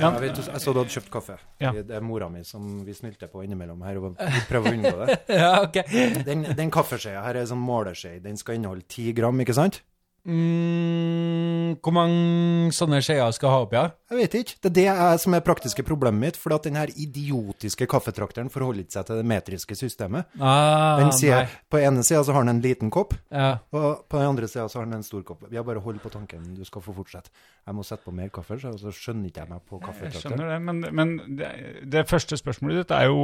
Ja. 0.00 0.08
jeg, 0.10 0.20
vet, 0.22 0.38
jeg 0.48 0.60
så 0.64 0.72
du 0.72 0.78
hadde 0.80 0.90
kjøpt 0.90 1.10
kaffe. 1.12 1.34
Ja. 1.60 1.70
Det 1.76 1.90
er 1.94 2.00
mora 2.00 2.28
mi 2.32 2.40
som 2.48 2.80
vi 2.86 2.94
snylter 2.96 3.28
på 3.30 3.42
innimellom 3.44 3.82
her, 3.84 3.98
og 4.00 4.16
prøver 4.48 4.72
å 4.72 4.72
unngå 4.78 4.92
det. 5.06 5.18
ja, 5.42 5.50
okay. 5.62 5.84
Den, 6.24 6.42
den 6.56 6.70
kaffeskjea 6.72 7.22
her 7.22 7.36
er 7.42 7.44
sånn 7.46 7.60
måleskje. 7.62 8.16
Den 8.24 8.38
skal 8.40 8.56
inneholde 8.56 8.86
ti 8.88 9.12
gram, 9.12 9.36
ikke 9.44 9.54
sant? 9.54 9.82
Mm, 10.22 11.72
hvor 11.82 11.94
mange 11.96 12.70
sånne 12.76 13.00
skjeer 13.02 13.32
skal 13.34 13.50
ha 13.52 13.60
oppi 13.64 13.76
Ja? 13.78 13.88
Jeg 14.12 14.18
vet 14.20 14.34
ikke. 14.42 14.54
Det 14.60 14.68
er 14.70 14.74
det 14.76 14.84
jeg, 14.84 15.20
som 15.22 15.34
er 15.34 15.40
praktiske 15.46 15.82
problemet 15.88 16.20
mitt, 16.20 16.36
for 16.38 16.52
at 16.54 16.66
den 16.68 16.76
her 16.76 16.90
idiotiske 16.92 17.86
kaffetrakteren 17.90 18.50
forholder 18.52 18.84
ikke 18.84 18.92
seg 18.98 19.06
til 19.08 19.20
det 19.22 19.26
metriske 19.30 19.76
systemet. 19.78 20.28
Ah, 20.38 21.00
Den 21.00 21.12
sier, 21.16 21.48
på 21.72 21.80
ene 21.80 22.04
sida 22.04 22.20
så 22.28 22.36
har 22.36 22.44
den 22.44 22.52
en 22.58 22.62
liten 22.64 22.90
kopp, 22.92 23.14
Ja. 23.32 23.58
og 23.72 24.04
på 24.12 24.20
den 24.20 24.28
andre 24.34 24.48
sida 24.52 24.68
så 24.68 24.78
har 24.82 24.84
den 24.86 24.98
en 25.00 25.02
stor 25.06 25.22
kopp. 25.24 25.46
Vi 25.48 25.56
har 25.56 25.64
bare 25.64 25.80
holdt 25.80 26.02
på 26.04 26.12
tanken, 26.12 26.54
du 26.54 26.64
skal 26.68 26.82
få 26.84 26.92
fortsette. 26.94 27.30
Jeg 27.66 27.74
må 27.74 27.82
sette 27.88 28.04
på 28.04 28.12
mer 28.14 28.28
kaffe, 28.28 28.60
så 28.60 28.74
så 28.78 28.92
skjønner 28.92 29.30
ikke 29.32 29.40
jeg 29.46 29.48
meg 29.48 29.64
på 29.66 29.80
jeg 29.80 29.86
kaffetrakteren. 29.88 30.36
skjønner 30.36 30.52
det, 30.52 30.60
men, 30.62 30.94
men 30.94 31.36
det, 31.40 31.50
det 31.90 32.06
første 32.10 32.36
spørsmålet 32.36 32.82
ditt 32.84 32.90
er 32.98 33.08
jo 33.08 33.18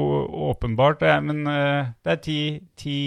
åpenbart. 0.50 1.00
Det 1.04 1.08
er, 1.12 1.20
men 1.20 1.46
eh, 1.46 1.92
det 2.02 2.12
er 2.16 2.22
ti, 2.24 2.40
ti 2.80 2.98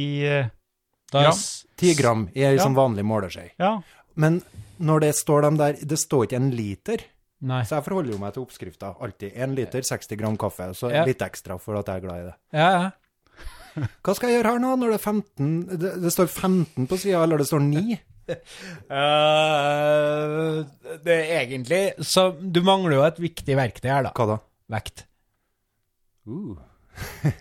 eh, 1.13 1.19
Da, 1.19 1.24
Gram? 1.30 1.39
Ti 1.82 1.93
gram 1.97 2.28
i 2.36 2.43
ei 2.45 2.56
Ja. 2.56 2.63
sånn 2.65 2.76
vanlig 2.78 3.04
måleskje. 3.06 3.50
Ja. 3.60 3.82
Men 4.15 4.41
når 4.80 5.00
det 5.02 5.15
står 5.15 5.41
dem 5.47 5.58
der, 5.58 5.74
det 5.74 5.97
står 6.00 6.26
ikke 6.28 6.36
en 6.41 6.52
liter. 6.52 7.04
Nei. 7.41 7.63
Så 7.65 7.76
jeg 7.80 7.84
forholder 7.86 8.12
jo 8.13 8.19
meg 8.21 8.34
til 8.36 8.43
oppskrifta. 8.45 8.95
Alltid 9.02 9.34
én 9.34 9.56
liter, 9.56 9.82
60 9.82 10.17
gram 10.17 10.38
kaffe. 10.38 10.69
Så 10.78 10.91
Ja. 10.93 11.04
litt 11.06 11.19
ekstra 11.19 11.60
for 11.60 11.76
at 11.78 11.86
jeg 11.88 11.95
er 11.97 12.02
glad 12.08 12.19
i 12.19 12.26
det. 12.30 12.36
Ja, 12.54 12.69
ja. 12.71 12.91
Hva 14.04 14.13
skal 14.15 14.30
jeg 14.30 14.43
gjøre 14.43 14.52
her 14.52 14.60
nå, 14.60 14.76
når 14.78 14.88
det 14.91 14.97
er 15.00 15.06
15 15.12 15.80
Det, 15.80 16.02
det 16.04 16.12
står 16.12 16.28
15 16.28 16.88
på 16.88 16.97
sida, 17.00 17.24
eller 17.24 17.38
det 17.38 17.47
står 17.47 17.62
9? 17.62 18.00
Uh, 18.91 20.63
det 21.06 21.15
er 21.17 21.41
egentlig 21.45 21.82
Så 22.06 22.30
du 22.39 22.62
mangler 22.62 22.97
jo 23.00 23.04
et 23.08 23.19
viktig 23.19 23.56
verktøy 23.58 23.89
her, 23.89 24.04
da. 24.04 24.12
Hva 24.15 24.28
da? 24.36 24.38
Vekt. 24.76 25.06
Uh. 26.28 26.56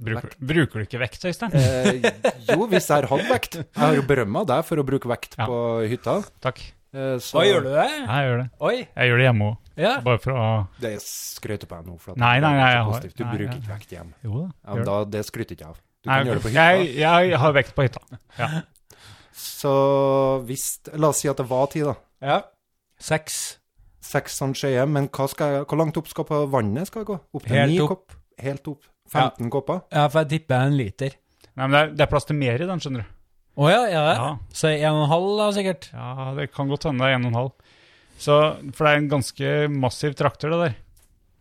Bruker, 0.00 0.30
bruker 0.40 0.80
du 0.80 0.84
ikke 0.86 0.98
vekt, 1.02 1.24
Øystein? 1.28 1.52
Eh, 1.54 2.10
jo, 2.48 2.66
hvis 2.70 2.86
jeg 2.88 2.96
har 3.02 3.06
hatt 3.10 3.26
vekt. 3.28 3.56
Jeg 3.60 3.80
har 3.82 3.94
jo 3.98 4.02
berømma 4.08 4.46
deg 4.48 4.64
for 4.64 4.80
å 4.80 4.84
bruke 4.88 5.08
vekt 5.10 5.36
Ja. 5.38 5.46
på 5.46 5.58
hytta. 5.90 6.14
Takk. 6.40 6.60
Eh, 6.94 7.18
så 7.22 7.36
Hva 7.38 7.44
gjør 7.46 7.62
du 7.62 7.68
det? 7.74 7.84
Jeg 8.00 8.24
gjør 8.30 8.38
det. 8.42 8.46
Oi. 8.60 8.76
Jeg 8.96 9.10
gjør 9.10 9.20
det 9.20 9.26
hjemme 9.28 9.44
òg. 9.50 9.56
Ja. 9.80 9.92
Bare 10.04 10.18
for 10.18 10.32
å 10.32 10.46
Det 10.80 10.94
skrøter 11.04 11.68
på 11.70 11.76
deg 11.78 11.86
nå. 11.86 11.98
For 12.00 12.12
at 12.12 12.18
Nei, 12.18 12.32
nei, 12.40 12.50
nei, 12.50 12.56
det 12.56 12.64
er 12.64 12.72
så 12.72 12.82
har- 12.84 12.90
positivt. 12.96 13.16
Du 13.16 13.24
nei, 13.24 13.36
bruker 13.36 13.52
ja. 13.54 13.60
ikke 13.60 13.72
vekt 13.76 13.90
hjemme. 13.94 14.12
Jo 14.24 14.32
da. 14.40 14.48
Ja, 14.64 14.74
men 14.74 14.78
det. 14.80 14.86
da, 14.90 15.04
det 15.04 15.22
skryter 15.28 15.54
ikke 15.56 15.64
jeg 15.66 15.68
av. 15.70 15.78
Du 16.02 16.08
Nei, 16.10 16.16
kan 16.18 16.26
gjøre 16.26 16.34
det 16.40 16.42
på 16.42 16.50
hytta. 16.50 16.64
jeg, 16.64 16.96
jeg 16.96 17.38
har 17.44 17.52
vekt 17.52 17.74
på 17.76 17.82
hytta. 17.86 18.00
Ja. 18.40 18.48
Så 19.36 19.72
hvis 20.48 20.66
La 20.96 21.08
oss 21.12 21.20
si 21.22 21.28
at 21.30 21.36
det 21.40 21.46
var 21.48 21.66
ti, 21.72 21.80
da. 21.86 21.94
ja. 22.24 22.40
Seks. 23.00 23.58
Seks 24.04 24.34
sånn 24.40 24.54
skjeer, 24.56 24.88
men 24.88 25.06
hva 25.12 25.28
skal 25.30 25.52
jeg, 25.54 25.64
hvor 25.70 25.78
langt 25.78 25.96
opp 26.00 26.08
skal 26.10 26.24
på 26.28 26.40
vannet 26.50 26.88
skal 26.88 27.02
jeg 27.04 27.10
gå? 27.12 27.18
Opp 27.36 27.44
til 27.46 27.56
Helt 27.56 27.70
ni 27.70 27.78
opp. 27.84 27.88
kopp? 27.94 28.16
Helt 28.40 28.68
opp. 28.72 28.82
15 29.12 29.50
kopper? 29.52 29.82
Ja, 29.92 30.06
for 30.08 30.22
jeg 30.22 30.30
tipper 30.36 30.66
en 30.68 30.76
liter. 30.78 31.16
Nei, 31.56 31.64
men 31.66 31.74
det 31.74 31.80
er, 31.80 31.90
det 31.98 32.04
er 32.06 32.12
plass 32.12 32.28
til 32.28 32.38
mer 32.38 32.62
i 32.62 32.68
den, 32.68 32.82
skjønner 32.82 33.04
du. 33.04 33.16
Å 33.60 33.66
ja, 33.68 33.80
ja, 33.90 34.04
det. 34.06 34.14
Ja. 34.16 34.30
Så 34.56 34.70
en 34.70 34.94
og 34.94 35.02
en 35.02 35.10
halv, 35.10 35.30
da, 35.40 35.48
sikkert? 35.56 35.90
Ja, 35.92 36.30
det 36.38 36.46
kan 36.54 36.70
godt 36.70 36.86
hende 36.88 37.04
det 37.04 37.10
er 37.10 37.18
en 37.18 37.26
og 37.26 37.32
en 37.32 37.40
halv. 37.40 37.76
Så, 38.20 38.36
for 38.76 38.86
det 38.86 38.92
er 38.92 39.00
en 39.00 39.10
ganske 39.10 39.52
massiv 39.72 40.14
trakter, 40.16 40.52
det 40.54 40.60
der. 40.62 40.74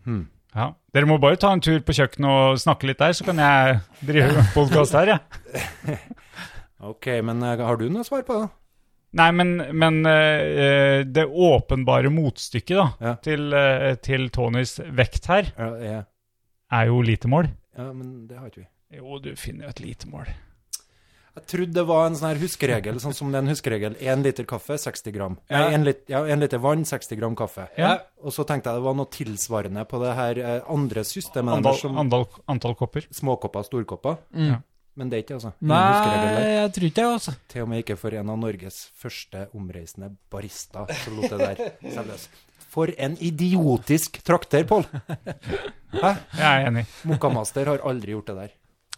Hmm. 0.08 0.26
Ja. 0.56 0.72
Dere 0.96 1.06
må 1.06 1.20
bare 1.22 1.38
ta 1.40 1.52
en 1.54 1.62
tur 1.62 1.78
på 1.86 1.94
kjøkkenet 1.94 2.30
og 2.34 2.62
snakke 2.62 2.90
litt 2.90 3.02
der, 3.02 3.14
så 3.14 3.28
kan 3.28 3.42
jeg 3.44 3.82
drive 4.10 4.46
podkast 4.56 4.98
her, 4.98 5.14
jeg. 5.16 6.00
Ok, 6.80 7.10
men 7.28 7.44
eh, 7.44 7.60
har 7.60 7.76
du 7.76 7.90
noe 7.92 8.06
svar 8.08 8.22
på 8.24 8.38
det? 8.40 8.46
Nei, 9.20 9.26
men, 9.36 9.50
men 9.76 9.98
uh, 10.06 11.02
det 11.04 11.26
åpenbare 11.28 12.12
motstykket 12.14 12.78
da, 12.78 12.86
Ja. 13.04 13.14
til, 13.26 13.50
uh, 13.52 13.98
til 14.00 14.30
Tonys 14.32 14.78
vekt 14.96 15.28
her, 15.28 15.50
Ja, 15.58 15.70
jeg, 15.84 16.04
er 16.72 16.86
jo 16.92 17.02
lite 17.02 17.28
mål. 17.32 17.50
ja 17.78 17.90
men 17.94 18.28
det 18.28 18.38
har 18.38 18.52
ikke 18.52 18.64
vi. 18.66 18.70
Jo, 19.00 19.20
du 19.22 19.36
finner 19.38 19.68
jo 19.68 19.70
et 19.76 19.80
lite 19.84 20.08
mål. 20.10 20.30
Jeg 21.40 21.46
trodde 21.48 21.74
det 21.78 21.84
var 21.88 22.08
en 22.10 22.16
sånn 22.18 22.32
her 22.34 22.40
huskeregel, 22.42 22.98
sånn 23.00 23.14
som 23.16 23.30
det 23.32 23.38
er 23.38 23.44
en 23.46 23.52
huskeregel. 23.54 23.94
Én 24.02 24.24
liter 24.26 24.48
kaffe, 24.50 24.76
60 24.82 25.14
gram. 25.16 25.36
Ja. 25.48 25.60
Nei, 25.62 25.76
en 25.78 25.86
lit, 25.88 26.02
ja, 26.10 26.24
en 26.26 26.42
liter 26.42 26.60
vann, 26.60 26.82
60 26.90 27.16
gram 27.20 27.36
kaffe. 27.38 27.68
Ja. 27.80 27.92
Og 28.26 28.34
så 28.36 28.44
tenkte 28.50 28.74
jeg 28.74 28.82
det 28.82 28.86
var 28.88 28.98
noe 28.98 29.08
tilsvarende 29.14 29.86
på 29.88 30.02
det 30.02 30.16
her 30.18 30.42
eh, 30.42 30.58
andre 30.74 31.06
systemet. 31.08 31.62
Antall, 31.62 31.78
som 31.80 32.02
andal, 32.02 32.26
antall 32.50 32.76
kopper. 32.82 33.06
Småkopper, 33.14 33.64
storkopper. 33.70 34.18
Mm. 34.36 34.50
Ja. 34.52 34.60
Men 35.00 35.14
det 35.14 35.20
er 35.20 35.24
ikke, 35.24 35.38
altså. 35.38 35.54
Nei, 35.64 35.80
jeg 36.58 36.72
tror 36.76 36.90
ikke 36.90 36.98
det, 37.00 37.08
altså. 37.14 37.36
Til 37.54 37.64
og 37.64 37.70
med 37.72 37.86
ikke 37.86 37.96
for 38.02 38.20
en 38.20 38.34
av 38.34 38.42
Norges 38.42 38.82
første 39.00 39.46
omreisende 39.56 40.10
barista 40.34 40.88
så 40.90 41.14
lot 41.16 41.30
det 41.30 41.40
der 41.40 41.62
selges. 41.96 42.26
For 42.70 42.92
en 43.02 43.16
idiotisk 43.18 44.20
trakter, 44.26 44.66
Pål! 44.70 44.86
Hæ? 46.04 46.12
Jeg 46.38 46.46
er 46.46 46.68
enig. 46.70 46.84
Mokkamaster 47.10 47.72
har 47.72 47.82
aldri 47.90 48.14
gjort 48.14 48.30
det 48.30 48.36
der. 48.44 48.52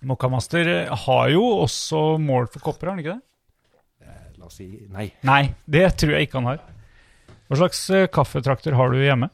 Mokkamaster 0.09 0.71
har 1.05 1.29
jo 1.31 1.43
også 1.61 2.01
mål 2.19 2.49
for 2.51 2.65
kopper, 2.65 2.89
har 2.89 2.97
han 2.97 3.03
ikke 3.03 3.15
det? 3.15 4.11
La 4.41 4.49
oss 4.49 4.57
si 4.57 4.67
nei. 4.89 5.05
Nei, 5.27 5.43
det 5.69 5.85
tror 6.01 6.15
jeg 6.17 6.27
ikke 6.27 6.39
han 6.41 6.49
har. 6.49 6.59
Hva 7.47 7.59
slags 7.61 7.83
eh, 7.93 8.07
kaffetrakter 8.11 8.75
har 8.75 8.91
du 8.91 8.97
hjemme? 8.99 9.29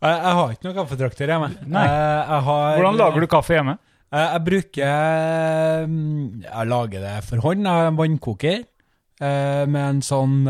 Jeg, 0.00 0.16
jeg 0.16 0.36
har 0.38 0.54
ikke 0.54 0.66
noen 0.66 0.78
kaffetrakter 0.80 1.30
hjemme. 1.34 1.50
Nei. 1.68 1.86
Jeg, 1.86 2.20
jeg 2.32 2.44
har, 2.48 2.76
Hvordan 2.80 3.00
lager 3.02 3.20
du 3.20 3.30
kaffe 3.30 3.56
hjemme? 3.58 3.74
Jeg, 4.10 4.24
jeg 4.24 4.44
bruker 4.48 5.84
mm, 5.90 6.22
Jeg 6.46 6.70
lager 6.72 7.04
det 7.04 7.18
for 7.28 7.44
hånd. 7.44 7.68
Jeg 7.68 7.82
har 7.82 7.90
en 7.92 8.00
vannkoker 8.00 8.56
eh, 8.62 9.66
med 9.68 9.82
en 9.84 10.00
sånn 10.02 10.40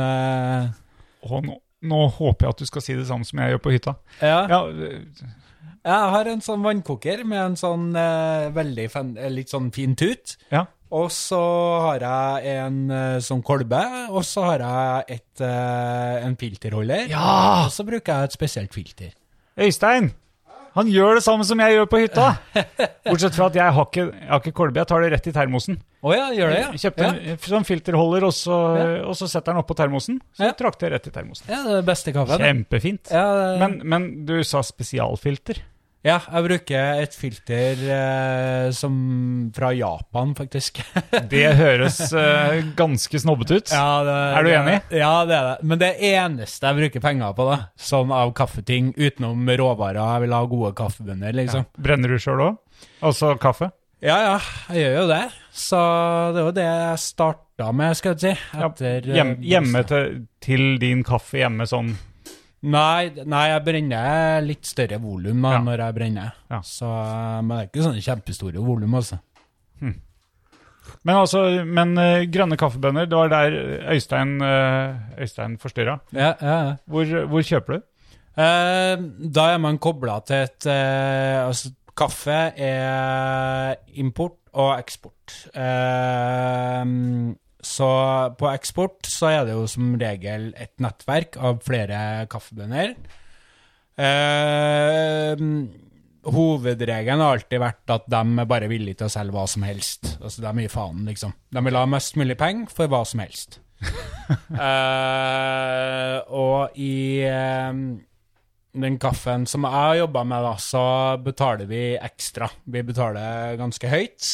Hånd 1.29 1.51
nå, 1.83 2.01
håper 2.19 2.47
jeg 2.47 2.55
at 2.57 2.61
du 2.63 2.69
skal 2.69 2.85
si 2.85 2.97
det 2.99 3.07
samme 3.09 3.25
som 3.29 3.41
jeg 3.43 3.55
gjør 3.55 3.63
på 3.65 3.73
hytta. 3.77 3.95
Ja, 4.21 4.41
Ja, 4.51 5.95
jeg 5.97 6.11
har 6.13 6.29
en 6.29 6.43
sånn 6.45 6.61
vannkoker 6.61 7.23
med 7.25 7.41
en 7.41 7.55
sånn 7.57 7.87
eh, 7.97 8.51
veldig 8.53 8.85
fan, 8.93 9.15
eh, 9.17 9.31
litt 9.33 9.49
sånn 9.53 9.71
fin 9.73 9.97
tut. 9.97 10.37
ja. 10.53 10.67
Og 10.91 11.07
så 11.15 11.39
har 11.85 12.03
jeg 12.03 12.57
en 12.65 12.79
eh, 12.91 13.19
sånn 13.23 13.45
kolbe, 13.47 13.79
og 14.11 14.25
så 14.27 14.43
har 14.49 14.65
jeg 14.65 15.21
et, 15.21 15.43
eh, 15.47 16.17
en 16.27 16.35
filterholder. 16.35 17.05
Ja! 17.13 17.67
Og 17.69 17.71
så 17.71 17.85
bruker 17.87 18.11
jeg 18.11 18.25
et 18.33 18.35
spesielt 18.35 18.75
filter. 18.75 19.13
Øystein! 19.55 20.11
Han 20.75 20.91
gjør 20.91 21.15
det 21.21 21.23
samme 21.23 21.47
som 21.47 21.63
jeg 21.63 21.77
gjør 21.77 21.87
på 21.93 22.01
hytta! 22.03 22.27
Bortsett 23.07 23.39
fra 23.39 23.47
at 23.53 23.59
jeg 23.61 23.77
har 23.79 23.87
ikke, 23.87 24.09
jeg 24.11 24.29
har 24.33 24.43
ikke 24.43 24.57
kolbe, 24.59 24.83
jeg 24.83 24.91
tar 24.91 25.07
det 25.07 25.13
rett 25.15 25.31
i 25.31 25.35
termosen. 25.39 25.79
Å 26.01 26.15
ja, 26.17 26.29
gjør 26.33 26.53
det, 26.55 26.61
ja? 26.63 26.69
Kjøpte 26.81 27.09
en 27.11 27.41
sånn 27.45 27.67
filterholder, 27.69 28.25
og 28.25 28.33
så, 28.33 28.57
og 29.05 29.17
så 29.19 29.27
setter 29.29 29.53
den 29.53 29.61
oppå 29.61 29.75
termosen. 29.77 30.21
Så 30.33 30.47
Ja. 30.49 30.53
trakter 30.57 30.89
jeg 30.89 30.95
rett 30.97 31.09
i 31.11 31.11
termosen. 31.13 31.51
Ja, 31.53 31.63
det 31.67 31.73
er 31.75 31.83
det 31.83 31.89
beste 31.91 32.13
kaffen. 32.17 32.41
Kjempefint. 32.41 33.11
Ja, 33.13 33.27
det- 33.35 33.59
Men, 33.61 33.81
men 33.85 34.25
du 34.25 34.43
sa 34.43 34.63
spesialfilter. 34.65 35.61
Ja, 36.03 36.15
jeg 36.33 36.45
bruker 36.47 37.03
et 37.03 37.13
filter 37.13 37.77
eh, 37.93 38.71
som 38.73 39.53
fra 39.53 39.69
Japan, 39.77 40.31
faktisk. 40.35 40.81
Det 41.29 41.43
høres 41.59 41.99
eh, 42.17 42.63
ganske 42.75 43.21
snobbete 43.21 43.59
ut. 43.61 43.69
Ja, 43.69 44.01
det, 44.09 44.15
Er 44.39 44.43
du 44.43 44.49
enig? 44.49 44.77
Ja, 44.97 45.25
det 45.29 45.37
er 45.37 45.45
det. 45.51 45.69
Men 45.69 45.79
det 45.83 45.91
eneste 46.01 46.71
jeg 46.71 46.79
bruker 46.81 47.05
penger 47.05 47.35
på, 47.37 47.45
da, 47.51 47.59
sånn 47.77 48.11
av 48.17 48.33
kaffeting, 48.33 48.95
utenom 48.97 49.45
råvarer 49.61 50.01
Jeg 50.01 50.25
vil 50.25 50.33
ha 50.39 50.41
gode 50.49 50.73
kaffebønner, 50.81 51.37
liksom. 51.37 51.67
Brenner 51.77 52.09
du 52.09 52.17
sjøl 52.25 52.47
òg? 52.49 52.57
Altså 53.05 53.35
kaffe? 53.39 53.69
Ja. 54.01 54.17
ja, 54.25 54.37
jeg 54.73 54.85
gjør 54.87 54.95
jo 55.03 55.07
det. 55.11 55.23
Så 55.61 55.81
det 56.33 56.45
var 56.47 56.55
det 56.57 56.67
jeg 56.67 57.01
starta 57.03 57.73
med, 57.77 57.97
skal 57.99 58.15
jeg 58.15 58.21
si. 58.23 58.61
Etter, 58.65 59.09
ja, 59.11 59.19
Hjem, 59.21 59.35
hjemme 59.45 59.83
til, 59.89 60.15
til 60.41 60.63
din 60.81 61.03
kaffe 61.05 61.43
hjemme 61.43 61.67
sånn 61.69 61.93
Nei, 62.61 63.09
nei, 63.25 63.45
jeg 63.49 63.63
brenner 63.65 64.43
litt 64.45 64.69
større 64.69 64.99
volum 65.01 65.47
Ja. 65.49 65.63
når 65.65 65.81
jeg 65.81 65.97
brenner. 65.97 66.35
Ja. 66.53 66.59
Så, 66.61 66.85
eh, 66.85 67.39
men 67.41 67.55
det 67.55 67.61
er 67.63 67.69
ikke 67.71 67.85
sånne 67.87 68.03
kjempestore 68.05 68.65
volum, 68.65 68.97
altså. 69.01 69.17
Men 71.07 71.17
altså, 71.23 71.45
men 71.65 71.95
uh, 71.97 72.25
grønne 72.29 72.59
kaffebønner, 72.61 73.07
det 73.09 73.17
var 73.17 73.31
der 73.33 73.55
Øystein, 73.95 74.35
uh, 74.43 75.21
Øystein 75.21 75.57
forstyrra. 75.61 75.99
Ja, 76.13 76.35
ja, 76.41 76.57
ja. 76.67 76.75
Hvor, 76.91 77.13
hvor 77.31 77.47
kjøper 77.47 77.79
du? 77.79 77.87
Uh, 78.41 79.01
da 79.33 79.47
er 79.55 79.61
man 79.63 79.79
kobla 79.83 80.21
til 80.25 80.45
et 80.47 80.67
eh, 80.71 81.41
Altså, 81.43 81.73
kaffe 82.01 82.41
er 82.57 83.77
import 84.01 84.41
og 84.57 84.73
eksport. 84.81 85.37
Eh, 85.55 86.85
så 87.61 87.91
på 88.41 88.49
eksport 88.51 89.09
så 89.09 89.31
er 89.35 89.47
det 89.47 89.55
jo 89.55 89.67
som 89.69 89.95
regel 90.01 90.51
et 90.57 90.73
nettverk 90.81 91.37
av 91.37 91.61
flere 91.67 92.27
kaffebønder. 92.33 92.97
Eh, 94.01 95.45
hovedregelen 96.31 97.23
har 97.23 97.37
alltid 97.37 97.63
vært 97.63 97.93
at 97.95 98.09
de 98.13 98.21
er 98.43 98.49
bare 98.49 98.69
villige 98.71 99.01
til 99.01 99.09
å 99.09 99.13
selge 99.13 99.37
hva 99.37 99.47
som 99.51 99.65
helst. 99.67 100.15
Altså, 100.21 100.43
de 100.45 100.65
gir 100.65 100.73
faen, 100.73 101.05
liksom. 101.09 101.35
De 101.53 101.65
vil 101.67 101.79
ha 101.79 101.87
mest 101.89 102.17
mulig 102.21 102.37
penger 102.41 102.73
for 102.75 102.93
hva 102.93 103.05
som 103.09 103.25
helst. 103.27 103.61
Eh, 104.31 106.17
og 106.31 106.77
i 106.79 107.25
eh, 107.27 107.79
den 108.73 108.99
kaffen 109.03 109.47
som 109.51 109.67
jeg 109.67 110.03
jobba 110.03 110.23
med, 110.25 110.45
da, 110.47 110.55
så 110.63 110.85
betaler 111.25 111.67
vi 111.71 111.83
ekstra. 111.99 112.51
Vi 112.71 112.83
betaler 112.87 113.59
ganske 113.61 113.91
høyt. 113.91 114.29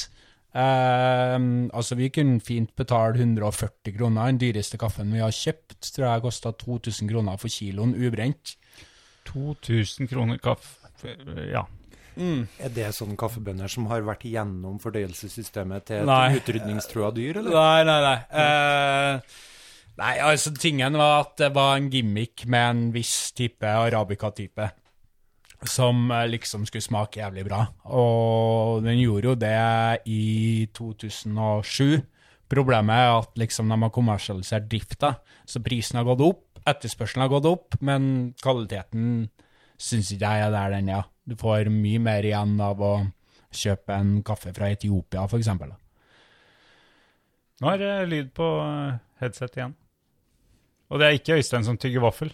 Eh, 0.57 1.37
altså, 1.77 1.96
vi 1.99 2.11
kunne 2.14 2.40
fint 2.44 2.75
betale 2.77 3.18
140 3.20 3.96
kroner. 3.96 4.31
Den 4.33 4.40
dyreste 4.40 4.81
kaffen 4.81 5.12
vi 5.14 5.25
har 5.25 5.35
kjøpt, 5.35 5.81
tror 5.94 6.09
jeg 6.11 6.27
kosta 6.27 6.53
2000 6.53 7.11
kroner 7.12 7.40
for 7.40 7.53
kiloen 7.53 7.96
ubrent. 7.96 8.57
2000 9.33 10.09
kroner 10.09 10.38
kaffe 10.38 11.16
Ja. 11.51 11.66
Er 12.16 12.70
det 12.72 12.94
sånne 12.96 13.18
kaffebønner 13.20 13.68
som 13.68 13.90
har 13.90 14.01
vært 14.07 14.22
igjennom 14.25 14.79
fordøyelsessystemet 14.81 15.85
til 15.90 16.09
et 16.09 16.38
utrydningstrua 16.38 17.11
dyr, 17.12 17.42
eller? 17.42 17.53
Nei, 17.53 17.83
nei, 17.85 17.99
nei. 18.07 18.16
Eh, 18.40 19.37
nei, 20.00 20.16
altså, 20.22 20.52
tingen 20.56 20.96
var 20.98 21.22
at 21.24 21.37
det 21.40 21.52
var 21.56 21.76
en 21.76 21.90
gimmick 21.92 22.46
med 22.50 22.66
en 22.70 22.82
viss 22.94 23.32
type 23.37 23.66
arabica-type. 23.66 24.70
Som 25.66 26.11
eh, 26.12 26.26
liksom 26.28 26.66
skulle 26.68 26.85
smake 26.85 27.22
jævlig 27.22 27.46
bra. 27.48 27.62
Og 27.96 28.85
den 28.85 29.00
gjorde 29.00 29.32
jo 29.32 29.38
det 29.40 29.56
i 30.12 30.66
2007. 30.76 32.02
Problemet 32.52 32.94
er 32.94 33.14
at 33.16 33.40
liksom 33.40 33.72
de 33.72 33.78
har 33.82 33.94
kommersialisert 33.94 34.68
drifta, 34.70 35.16
så 35.48 35.62
prisen 35.64 35.98
har 35.98 36.06
gått 36.06 36.22
opp, 36.22 36.61
etterspørselen 36.66 37.24
har 37.24 37.32
gått 37.32 37.48
opp, 37.50 37.78
men 37.82 38.37
kvaliteten 38.42 39.26
syns 39.76 40.12
ikke 40.14 40.30
jeg 40.30 40.44
er 40.46 40.52
der 40.54 40.76
den 40.76 40.92
er. 40.94 41.09
Du 41.26 41.35
får 41.38 41.72
mye 41.72 41.98
mer 42.02 42.26
igjen 42.26 42.54
av 42.62 42.78
å 42.78 42.92
kjøpe 43.50 43.96
en 43.96 44.20
kaffe 44.26 44.52
fra 44.54 44.70
Etiopia, 44.70 45.26
eksempel. 45.26 45.74
Nå 47.62 47.72
er 47.72 47.80
det 47.80 47.92
lyd 48.12 48.30
på 48.37 48.46
eh, 48.62 49.02
headset 49.22 49.59
igjen. 49.59 49.74
Og 50.90 51.01
det 51.01 51.07
er 51.09 51.16
ikke 51.18 51.37
Øystein 51.40 51.64
som 51.66 51.79
tygger 51.81 52.05
vaffel. 52.05 52.31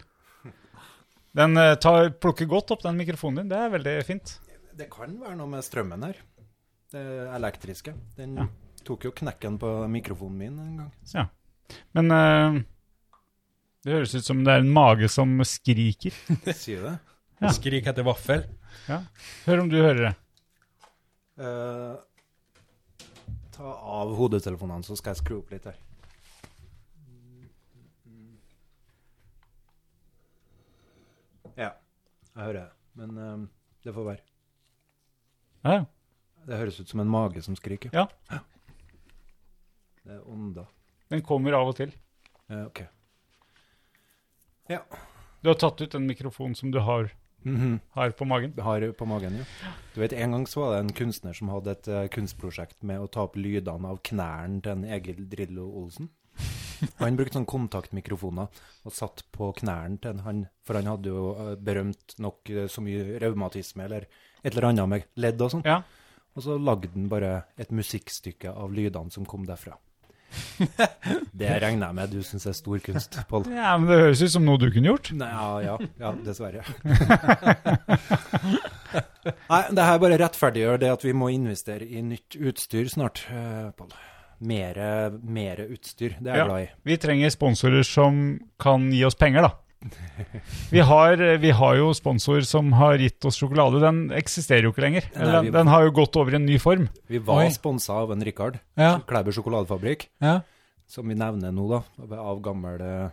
Den 1.33 1.57
eh, 1.57 1.75
tar, 1.81 2.11
plukker 2.21 2.49
godt 2.51 2.75
opp 2.75 2.83
den 2.85 2.99
mikrofonen 3.01 3.43
din. 3.43 3.53
Det 3.53 3.61
er 3.63 3.71
veldig 3.73 3.95
fint. 4.05 4.35
Det 4.77 4.91
kan 4.93 5.15
være 5.21 5.37
noe 5.39 5.49
med 5.49 5.65
strømmen 5.65 6.05
her. 6.05 6.19
Det 6.93 7.05
elektriske. 7.39 7.95
Den 8.19 8.37
Ja. 8.37 8.47
tok 8.85 9.07
jo 9.09 9.13
knekken 9.17 9.57
på 9.63 9.71
mikrofonen 9.89 10.37
min 10.43 10.59
en 10.61 10.77
gang. 10.83 10.93
Ja. 11.15 11.25
Men 11.97 12.11
uh, 12.13 12.59
det 13.85 13.95
høres 13.95 14.13
ut 14.19 14.27
som 14.27 14.43
det 14.45 14.53
er 14.53 14.61
en 14.65 14.73
mage 14.73 15.09
som 15.09 15.33
skriker. 15.49 16.13
Sier 16.53 16.85
det? 16.85 16.95
Ja. 17.41 17.53
Skrik 17.57 17.89
etter 17.89 18.05
vaffel. 18.05 18.45
Hør 19.47 19.63
om 19.65 19.71
du 19.73 19.79
hører 19.81 20.11
det. 20.11 20.13
Uh, 21.41 21.97
ta 23.57 23.73
av 23.73 24.13
hodetelefonene, 24.19 24.85
så 24.85 24.97
skal 25.01 25.15
jeg 25.17 25.23
skru 25.25 25.39
opp 25.41 25.51
litt 25.55 25.65
her. 25.71 25.81
Jeg 32.37 32.45
hører 32.45 32.59
det. 32.61 32.69
Men 32.99 33.19
um, 33.19 33.49
det 33.85 33.95
får 33.97 34.07
være. 34.07 34.23
Ja, 35.65 35.73
ja. 35.79 35.85
Det 36.47 36.59
høres 36.59 36.81
ut 36.83 36.89
som 36.91 37.01
en 37.05 37.11
mage 37.13 37.43
som 37.45 37.55
skriker. 37.57 37.93
Ja. 37.95 38.07
Det 40.03 40.17
er 40.17 40.25
ånder. 40.27 40.67
Den 41.13 41.23
kommer 41.23 41.55
av 41.55 41.69
og 41.71 41.77
til. 41.79 41.93
Ja, 42.51 42.65
ok. 42.67 42.83
Du 45.43 45.51
har 45.51 45.59
tatt 45.59 45.81
ut 45.83 45.93
den 45.93 46.07
mikrofonen 46.09 46.55
som 46.59 46.71
du 46.75 46.81
har 46.81 47.11
Mhm. 47.45 47.81
her 47.97 48.11
på 48.15 48.25
magen. 48.25 48.53
Har 48.63 48.85
på 48.93 49.07
magen, 49.07 49.35
ja. 49.39 49.45
Du 49.95 50.01
vet, 50.01 50.13
En 50.13 50.31
gang 50.31 50.45
så 50.47 50.61
var 50.61 50.71
det 50.77 50.81
en 50.81 50.93
kunstner 50.95 51.35
som 51.35 51.49
hadde 51.49 51.71
et 51.73 51.89
uh, 51.89 52.07
kunstprosjekt 52.09 52.83
med 52.83 53.01
å 53.01 53.11
ta 53.11 53.23
opp 53.27 53.35
lydene 53.37 53.89
av 53.89 53.99
knærne 54.03 54.63
til 54.63 54.73
en 54.73 54.85
Egil 54.85 55.29
Drillo 55.29 55.67
Olsen. 55.83 56.09
Han 57.03 57.17
brukte 57.19 57.39
sånn 57.39 57.49
kontaktmikrofoner 57.49 58.63
og 58.87 58.95
satt 58.95 59.23
på 59.35 59.53
knærne 59.61 60.01
til 60.03 60.23
han, 60.25 60.45
for 60.67 60.79
han 60.79 60.89
hadde 60.91 61.13
jo 61.13 61.29
eh, 61.37 61.53
berømt 61.63 62.17
nok 62.23 62.51
eh, 62.51 62.67
så 62.71 62.83
mye 62.83 63.21
revmatisme 63.23 63.87
eller 63.87 64.09
et 64.43 64.51
eller 64.51 64.71
annet 64.73 64.91
med 64.91 65.07
ledd 65.23 65.45
og 65.45 65.53
sånn. 65.55 65.65
Ja. 65.69 65.83
Og 66.35 66.43
så 66.43 66.57
lagde 66.59 66.91
han 66.95 67.07
bare 67.13 67.33
et 67.61 67.71
musikkstykke 67.71 68.51
av 68.57 68.73
lydene 68.75 69.15
som 69.15 69.27
kom 69.29 69.47
derfra. 69.47 69.77
Det 71.43 71.51
regner 71.61 71.91
jeg 71.91 71.97
med 71.99 72.13
du 72.15 72.23
syns 72.25 72.47
er 72.49 72.55
stor 72.57 72.81
kunst, 72.85 73.19
Pål. 73.29 73.51
ja, 73.53 73.75
men 73.77 73.91
det 73.91 73.99
høres 74.01 74.23
ut 74.25 74.33
som 74.33 74.47
noe 74.47 74.61
du 74.61 74.71
kunne 74.73 74.89
gjort. 74.89 75.11
Nei, 75.19 75.29
ja, 75.29 75.49
ja, 75.67 75.75
ja, 76.01 76.13
dessverre. 76.25 76.63
Nei, 79.53 79.61
det 79.77 79.85
her 79.87 80.01
bare 80.03 80.19
rettferdiggjør 80.23 80.81
det 80.83 80.91
at 80.95 81.05
vi 81.05 81.13
må 81.17 81.29
investere 81.35 81.85
i 81.87 82.01
nytt 82.07 82.39
utstyr 82.41 82.89
snart, 82.93 83.27
eh, 83.29 83.69
Pål. 83.77 83.93
Mere 84.43 85.67
utstyr, 85.71 86.17
det 86.19 86.27
er 86.33 86.37
jeg 86.37 86.43
Ja. 86.43 86.47
glad 86.49 86.63
i. 86.65 86.71
Vi 86.85 86.97
trenger 86.99 87.31
sponsorer 87.31 87.85
som 87.87 88.41
kan 88.59 88.91
gi 88.91 89.05
oss 89.05 89.15
penger, 89.15 89.43
da. 89.43 89.53
Vi 90.71 90.79
har, 90.79 91.17
vi 91.43 91.51
har 91.51 91.75
jo 91.77 91.89
sponsor 91.93 92.45
som 92.47 92.71
har 92.79 92.99
gitt 93.03 93.25
oss 93.27 93.37
sjokolade. 93.41 93.81
Den 93.83 94.11
eksisterer 94.15 94.63
jo 94.63 94.71
ikke 94.73 94.85
lenger. 94.85 95.09
Vi- 95.43 95.51
den 95.51 95.67
har 95.67 95.83
jo 95.85 95.91
gått 95.91 96.17
over 96.17 96.31
i 96.33 96.37
en 96.37 96.47
ny 96.47 96.57
form. 96.59 96.89
Vi 97.09 97.19
var 97.19 97.49
sponsa 97.51 97.91
av 98.03 98.13
en 98.13 98.21
Rikard, 98.23 98.61
Ja. 98.77 98.99
Klæber 99.01 99.33
sjokoladefabrikk, 99.35 100.07
Ja. 100.21 100.41
som 100.87 101.09
vi 101.09 101.15
nevner 101.15 101.51
nå, 101.53 101.69
da, 101.69 102.17
av 102.17 102.41
gammel 102.43 103.11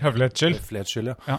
høflighetsskyld. 0.00 0.60
Høvelighets 0.60 0.92
skyld. 0.94 1.16
Ja. 1.26 1.38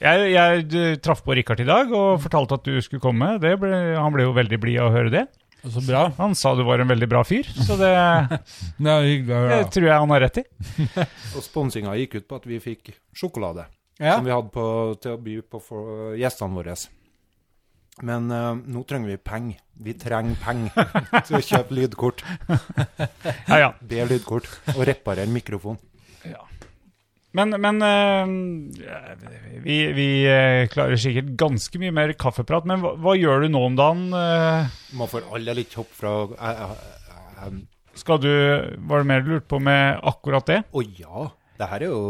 Jeg, 0.00 0.32
jeg 0.32 0.74
eh, 0.74 0.96
traff 0.96 1.22
på 1.24 1.34
Richard 1.36 1.60
i 1.60 1.64
dag 1.64 1.90
og 1.92 2.20
fortalte 2.22 2.54
at 2.54 2.64
du 2.64 2.80
skulle 2.80 3.02
komme. 3.02 3.38
Det 3.38 3.58
ble, 3.60 3.96
han 3.98 4.12
ble 4.14 4.22
jo 4.22 4.32
veldig 4.32 4.58
blid 4.60 4.78
av 4.80 4.90
å 4.90 4.94
høre 4.96 5.10
det. 5.10 5.26
Så 5.60 5.82
bra. 5.84 6.06
Han 6.18 6.34
sa 6.38 6.54
du 6.56 6.62
var 6.64 6.80
en 6.80 6.88
veldig 6.88 7.08
bra 7.10 7.20
fyr, 7.26 7.48
så 7.66 7.76
det, 7.76 7.90
Det 8.80 8.94
hyggelig 9.04 9.40
det 9.50 9.58
tror 9.74 9.88
jeg 9.90 10.04
han 10.04 10.14
har 10.14 10.24
rett 10.24 10.40
i. 10.40 10.44
Og 11.36 11.44
sponsinga 11.44 11.96
gikk 12.00 12.20
ut 12.20 12.28
på 12.30 12.38
at 12.40 12.48
vi 12.48 12.60
fikk 12.64 12.94
sjokolade. 13.16 13.66
Ja. 14.00 14.14
som 14.16 14.24
vi 14.24 14.32
hadde 14.32 14.48
på, 14.48 14.64
til 15.02 15.12
å 15.12 15.20
by 15.20 15.34
på 15.44 15.58
for 15.60 16.14
gjestene 16.16 16.56
våre. 16.56 16.72
Men 18.00 18.30
uh, 18.32 18.54
nå 18.56 18.80
trenger 18.88 19.12
vi 19.12 19.18
penger. 19.20 19.58
Vi 19.76 19.92
trenger 20.00 20.38
penger 20.40 20.94
til 21.28 21.36
å 21.36 21.42
kjøpe 21.44 21.76
lydkort, 21.76 22.24
Ja, 23.44 23.58
ja. 23.60 23.70
be 23.84 24.06
lydkort 24.08 24.48
og 24.72 24.86
reparere 24.88 25.28
mikrofon. 25.28 25.76
Men, 27.32 27.54
men 27.62 27.82
eh, 27.82 28.30
vi, 29.62 29.76
vi 29.94 30.08
eh, 30.26 30.66
klarer 30.70 30.98
sikkert 30.98 31.34
ganske 31.38 31.80
mye 31.82 31.94
mer 31.94 32.12
kaffeprat. 32.18 32.66
Men 32.66 32.82
hva, 32.82 32.96
hva 32.98 33.14
gjør 33.18 33.44
du 33.44 33.52
nå 33.54 33.62
om 33.68 33.76
dagen? 33.78 34.08
Man 34.10 34.70
Må 34.98 35.06
for 35.10 35.38
litt 35.38 35.76
hopp 35.78 35.92
fra 35.94 36.14
uh, 36.26 36.32
uh, 36.34 36.72
eh, 37.46 37.60
Skal 37.98 38.22
du, 38.22 38.30
Var 38.30 39.04
det 39.04 39.10
mer 39.12 39.22
du 39.22 39.34
lurte 39.34 39.50
på 39.50 39.62
med 39.62 40.02
akkurat 40.10 40.50
det? 40.50 40.62
Å 40.74 40.84
ja, 40.98 41.28
det 41.60 41.68
her 41.70 41.84
er 41.84 41.90
jo 41.90 42.00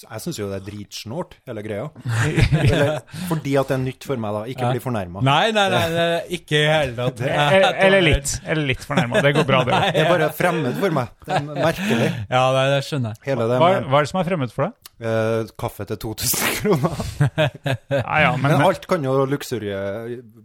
Jeg 0.00 0.22
syns 0.24 0.38
jo 0.40 0.46
det 0.50 0.58
er 0.60 0.64
dritsnålt, 0.64 1.34
hele 1.48 1.62
greia. 1.64 1.86
Eller, 2.62 3.00
fordi 3.28 3.54
at 3.60 3.68
det 3.68 3.76
er 3.76 3.82
nytt 3.84 4.06
for 4.08 4.20
meg, 4.22 4.32
da. 4.38 4.42
Ikke 4.48 4.64
Ja. 4.66 4.70
bli 4.74 4.80
fornærma. 4.82 5.22
Nei, 5.26 5.50
nei, 5.56 5.66
nei, 5.72 5.82
nei, 5.94 6.06
ikke 6.40 6.56
i 6.56 6.66
hele 6.70 6.94
tatt. 6.96 7.20
Eller, 7.28 7.76
eller 7.86 8.06
litt. 8.06 8.36
Eller 8.46 8.70
litt 8.72 8.84
fornærma. 8.86 9.20
Det 9.24 9.34
går 9.36 9.48
bra, 9.48 9.62
det. 9.68 9.80
Det 9.94 10.04
er 10.06 10.12
bare 10.14 10.30
fremmed 10.36 10.78
for 10.80 10.96
meg. 10.96 11.12
Det 11.26 11.36
er 11.36 11.48
merkelig. 11.50 12.10
Ja, 12.30 12.44
det, 12.56 12.64
det 12.76 12.80
skjønner 12.88 13.18
jeg. 13.26 13.36
Hva, 13.36 13.58
hva 13.60 14.00
er 14.00 14.06
det 14.08 14.12
som 14.14 14.22
er 14.24 14.30
fremmed 14.32 14.54
for 14.56 14.68
deg? 14.70 14.78
eh, 15.00 15.48
kaffe 15.60 15.84
til 15.88 15.96
2000 15.96 16.56
kroner. 16.60 17.00
Ja, 18.00 18.16
ja, 18.22 18.30
men, 18.36 18.52
Men 18.54 18.62
alt 18.64 18.84
kan 18.88 19.02
jo 19.04 19.24
luksurie 19.28 19.76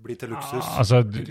bli 0.03 0.15
til 0.19 0.31
luksus. 0.33 0.65
Altså, 0.79 1.01
du, 1.05 1.21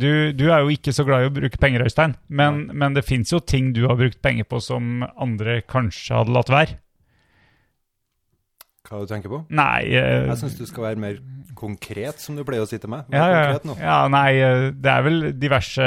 du, 0.00 0.10
du 0.36 0.44
er 0.50 0.62
jo 0.64 0.72
ikke 0.74 0.92
så 0.94 1.04
glad 1.06 1.24
i 1.24 1.28
å 1.30 1.34
bruke 1.34 1.58
penger, 1.60 1.84
Øystein. 1.86 2.14
Men, 2.28 2.64
men 2.76 2.94
det 2.96 3.04
fins 3.06 3.32
jo 3.32 3.40
ting 3.40 3.72
du 3.76 3.84
har 3.88 3.96
brukt 3.98 4.20
penger 4.24 4.46
på 4.48 4.60
som 4.62 5.04
andre 5.16 5.60
kanskje 5.70 6.03
hadde 6.12 6.34
latt 6.36 6.52
være. 6.52 6.76
Hva 8.84 9.00
du 9.00 9.08
tenker 9.08 9.32
på? 9.32 9.40
Nei 9.56 9.86
uh, 9.96 10.28
Jeg 10.28 10.36
syns 10.42 10.58
du 10.58 10.66
skal 10.68 10.90
være 10.90 11.00
mer 11.00 11.20
konkret, 11.56 12.20
som 12.20 12.36
du 12.36 12.44
pleier 12.44 12.66
å 12.66 12.68
si 12.68 12.76
til 12.80 12.90
meg. 12.92 13.08
Ja, 13.14 13.24
ja, 13.30 13.74
ja, 13.78 13.98
nei, 14.12 14.28
eh, 14.42 14.68
det 14.74 14.90
er 14.90 15.04
vel 15.06 15.20
diverse 15.40 15.84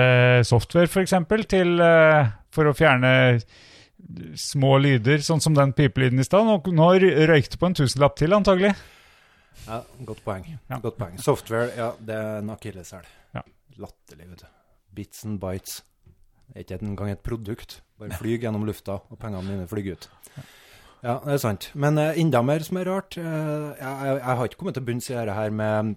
software, 0.48 0.90
eksempel, 1.04 1.44
til, 1.50 1.76
eh, 1.84 2.30
for 2.56 2.70
å 2.70 2.74
fjerne 2.74 3.12
små 4.40 4.78
lyder, 4.82 5.22
sånn 5.26 5.44
som 5.44 5.54
den 5.58 5.76
pipelyden 5.78 6.24
i 6.24 6.26
stad. 6.26 6.48
Nå, 6.48 6.62
nå 6.74 6.88
du 7.54 7.60
på 7.60 7.70
en 7.70 7.78
tusenlapp 7.78 8.16
til, 8.18 8.34
antagelig. 8.34 8.72
Ja, 9.68 9.82
godt 10.08 10.24
poeng. 10.26 10.48
Ja. 10.70 10.80
Godt 10.80 10.98
poeng. 11.02 11.18
Software, 11.22 11.70
ja, 11.76 11.92
det 12.00 12.16
er 12.16 12.40
en 12.40 12.54
akilleshæl. 12.56 13.10
Ja. 13.36 13.44
Latterlig, 13.84 14.30
vet 14.32 14.46
du. 14.46 14.50
Bits 14.96 15.26
and 15.28 15.42
bites. 15.44 15.82
Det 16.48 16.56
er 16.56 16.66
ikke 16.66 16.80
engang 16.88 17.12
et 17.12 17.26
produkt. 17.26 17.82
Bare 18.00 18.18
flyg 18.20 18.44
gjennom 18.46 18.66
lufta, 18.68 19.00
og 19.10 19.20
pengene 19.22 19.44
mine 19.48 19.68
flyr 19.70 19.94
ut. 19.96 20.10
Ja, 21.04 21.20
det 21.24 21.36
er 21.36 21.38
sant. 21.42 21.70
Men 21.78 21.98
uh, 22.02 22.12
enda 22.18 22.42
mer 22.46 22.64
som 22.66 22.78
er 22.82 22.88
rart 22.90 23.18
uh, 23.22 23.24
jeg, 23.78 23.86
jeg, 23.86 24.14
jeg 24.18 24.38
har 24.40 24.50
ikke 24.50 24.58
kommet 24.62 24.78
til 24.78 24.86
bunns 24.88 25.10
i 25.10 25.16
dette 25.18 25.36
her 25.38 25.54
med 25.54 25.96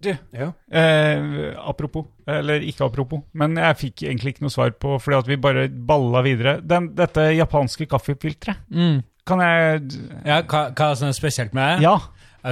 Du. 0.00 0.08
Ja. 0.32 0.46
Eh, 0.72 1.50
apropos, 1.60 2.06
eller 2.26 2.62
ikke 2.64 2.86
apropos, 2.86 3.20
men 3.36 3.58
jeg 3.60 3.76
fikk 3.76 4.02
egentlig 4.06 4.32
ikke 4.32 4.46
noe 4.46 4.54
svar 4.54 4.70
på, 4.80 4.94
fordi 4.96 5.18
at 5.18 5.28
vi 5.28 5.36
bare 5.36 5.66
balla 5.68 6.22
videre. 6.24 6.54
Den, 6.64 6.86
dette 6.96 7.26
japanske 7.36 7.84
kaffefilteret, 7.90 8.62
Mm. 8.72 9.02
kan 9.28 9.42
jeg 9.44 9.82
Ja, 10.24 10.40
hva, 10.42 10.62
hva 10.72 10.88
som 10.96 11.08
er 11.10 11.12
spesielt 11.18 11.52
med 11.54 11.76
det? 11.76 11.84
Ja. 11.84 11.98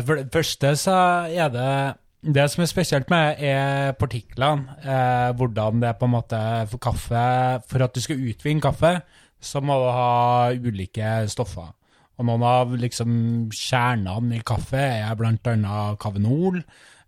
For 0.05 0.21
det 0.21 0.29
første 0.35 0.75
så 0.77 0.99
er 1.33 1.49
det 1.55 1.71
Det 2.19 2.45
som 2.51 2.65
er 2.65 2.71
spesielt 2.71 3.11
med 3.13 3.43
er 3.47 3.93
partiklene. 3.99 4.75
Eh, 4.83 5.31
hvordan 5.39 5.83
det 5.83 5.89
er 5.93 5.99
på 5.99 6.09
en 6.09 6.15
måte 6.17 6.41
for 6.67 6.83
kaffe 6.83 7.25
For 7.71 7.85
at 7.85 7.95
du 7.95 8.01
skal 8.03 8.19
utvinne 8.19 8.63
kaffe, 8.63 9.01
så 9.41 9.63
må 9.63 9.77
du 9.79 9.87
ha 9.95 10.51
ulike 10.51 11.29
stoffer. 11.31 11.71
Og 12.19 12.27
noen 12.27 12.43
av 12.43 12.75
liksom 12.75 13.13
kjernene 13.55 14.41
i 14.41 14.43
kaffe 14.43 14.81
er 14.81 15.15
annet 15.15 15.99
kavenol. 16.03 16.59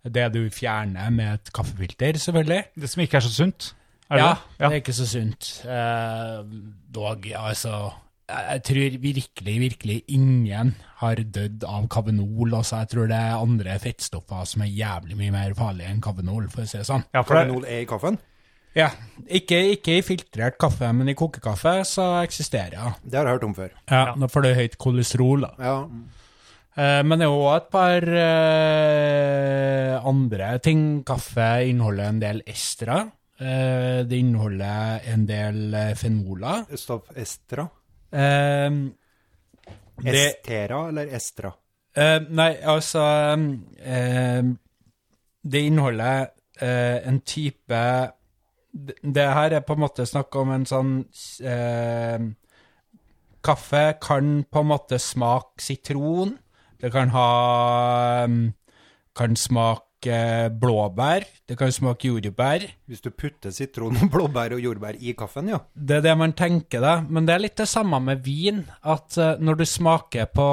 Det 0.01 0.29
du 0.33 0.45
fjerner 0.49 1.11
med 1.11 1.33
et 1.33 1.51
kaffefilter, 1.53 2.17
selvfølgelig. 2.17 2.63
Det 2.79 2.89
som 2.89 3.03
ikke 3.03 3.19
er 3.19 3.25
så 3.27 3.33
sunt. 3.35 3.73
Er 4.09 4.15
det 4.15 4.23
ja, 4.23 4.31
det? 4.31 4.59
det 4.59 4.71
er 4.71 4.79
ikke 4.79 4.95
så 4.95 5.07
sunt. 5.07 5.51
Eh, 5.67 6.39
dog, 6.95 7.27
altså 7.35 7.91
jeg, 8.31 8.63
tror 8.67 8.97
virkelig, 9.03 9.55
virkelig 9.65 9.97
ingen 10.07 10.73
har 11.01 11.21
dødd 11.37 11.63
av 11.67 11.87
kavenol. 11.91 12.53
Altså, 12.57 12.81
jeg 12.83 12.91
tror 12.93 13.07
det 13.11 13.17
er 13.19 13.37
andre 13.37 13.77
fettstoffer 13.83 14.47
som 14.49 14.63
er 14.65 14.71
jævlig 14.73 15.17
mye 15.19 15.33
mer 15.35 15.55
farlige 15.57 15.91
enn 15.91 16.01
kavenol, 16.03 16.47
for 16.53 16.63
å 16.63 16.69
si 16.69 16.79
det 16.79 16.87
sånn. 16.89 17.03
Ja, 17.13 17.23
for 17.23 17.37
Kavenol 17.39 17.65
er 17.67 17.83
i 17.83 17.89
kaffen? 17.89 18.19
Ja, 18.77 18.87
ikke, 19.27 19.57
ikke 19.73 19.97
i 19.99 20.03
filtrert 20.07 20.55
kaffe, 20.61 20.87
men 20.95 21.11
i 21.11 21.15
kokekaffe 21.19 21.81
så 21.83 22.05
eksisterer 22.21 22.77
det. 22.77 22.93
Det 23.03 23.19
har 23.19 23.27
jeg 23.27 23.35
hørt 23.35 23.47
om 23.49 23.55
før. 23.57 23.71
Ja, 23.91 24.01
Ja. 24.07 24.13
Nå 24.15 24.29
får 24.31 24.45
du 24.45 24.53
høyt 24.55 24.77
kolesterol, 24.79 25.43
da. 25.43 25.51
Ja. 25.59 25.75
Eh, 26.79 27.01
men 27.03 27.19
det 27.19 27.27
er 27.27 27.33
òg 27.35 27.49
et 27.57 27.67
par 27.73 28.07
eh, 28.71 29.97
andre 30.07 30.53
ting. 30.63 30.85
Kaffe 31.07 31.49
inneholder 31.67 32.07
en 32.13 32.21
del 32.23 32.41
estere. 32.47 33.01
Eh, 33.41 34.03
det 34.07 34.21
inneholder 34.21 35.03
en 35.11 35.25
del 35.27 35.75
fenoler. 35.99 36.63
Stopp. 36.79 37.11
Estra? 37.17 37.67
Eh, 38.11 38.71
det, 40.01 40.25
Estera 40.25 40.87
eller 40.89 41.07
Estra? 41.15 41.53
eh, 41.95 42.19
nei, 42.29 42.55
altså 42.63 43.03
eh, 43.79 44.43
Det 45.43 45.61
inneholder 45.67 46.27
eh, 46.61 47.07
en 47.07 47.21
type 47.21 47.81
det, 48.71 48.95
det 49.03 49.25
her 49.33 49.51
er 49.57 49.65
på 49.67 49.73
en 49.75 49.83
måte 49.83 50.05
snakk 50.07 50.35
om 50.39 50.51
en 50.55 50.65
sånn 50.65 50.91
eh, 51.43 52.19
Kaffe 53.43 53.85
kan 54.01 54.43
på 54.45 54.61
en 54.61 54.67
måte 54.69 54.99
smake 55.01 55.63
sitron. 55.65 56.35
Det 56.81 56.91
kan 56.93 57.09
ha 57.09 58.27
Kan 59.17 59.35
smake 59.35 59.90
blåbær. 60.61 61.25
Det 61.47 61.57
kan 61.59 61.71
smake 61.71 62.09
jordbær. 62.09 62.65
Hvis 62.89 63.03
du 63.03 63.11
putter 63.11 63.53
sitron, 63.53 63.99
blåbær 64.13 64.55
og 64.55 64.63
jordbær 64.63 64.97
i 64.97 65.13
kaffen, 65.17 65.51
ja. 65.53 65.59
Det 65.75 65.99
er 65.99 66.07
det 66.09 66.17
man 66.17 66.33
tenker, 66.33 66.81
da. 66.81 66.95
Men 67.05 67.27
det 67.27 67.35
er 67.35 67.45
litt 67.45 67.59
det 67.61 67.69
samme 67.69 67.99
med 68.03 68.23
vin. 68.25 68.63
At 68.81 69.17
eh, 69.21 69.37
når 69.39 69.61
du 69.61 69.65
smaker 69.69 70.31
på 70.33 70.47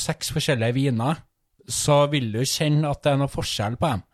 seks 0.00 0.32
forskjellige 0.34 0.78
viner, 0.78 1.20
så 1.68 2.04
vil 2.12 2.30
du 2.32 2.42
kjenne 2.44 2.90
at 2.90 3.04
det 3.04 3.12
er 3.12 3.20
noe 3.20 3.32
forskjell 3.32 3.76
på 3.80 3.92
dem. 3.94 4.04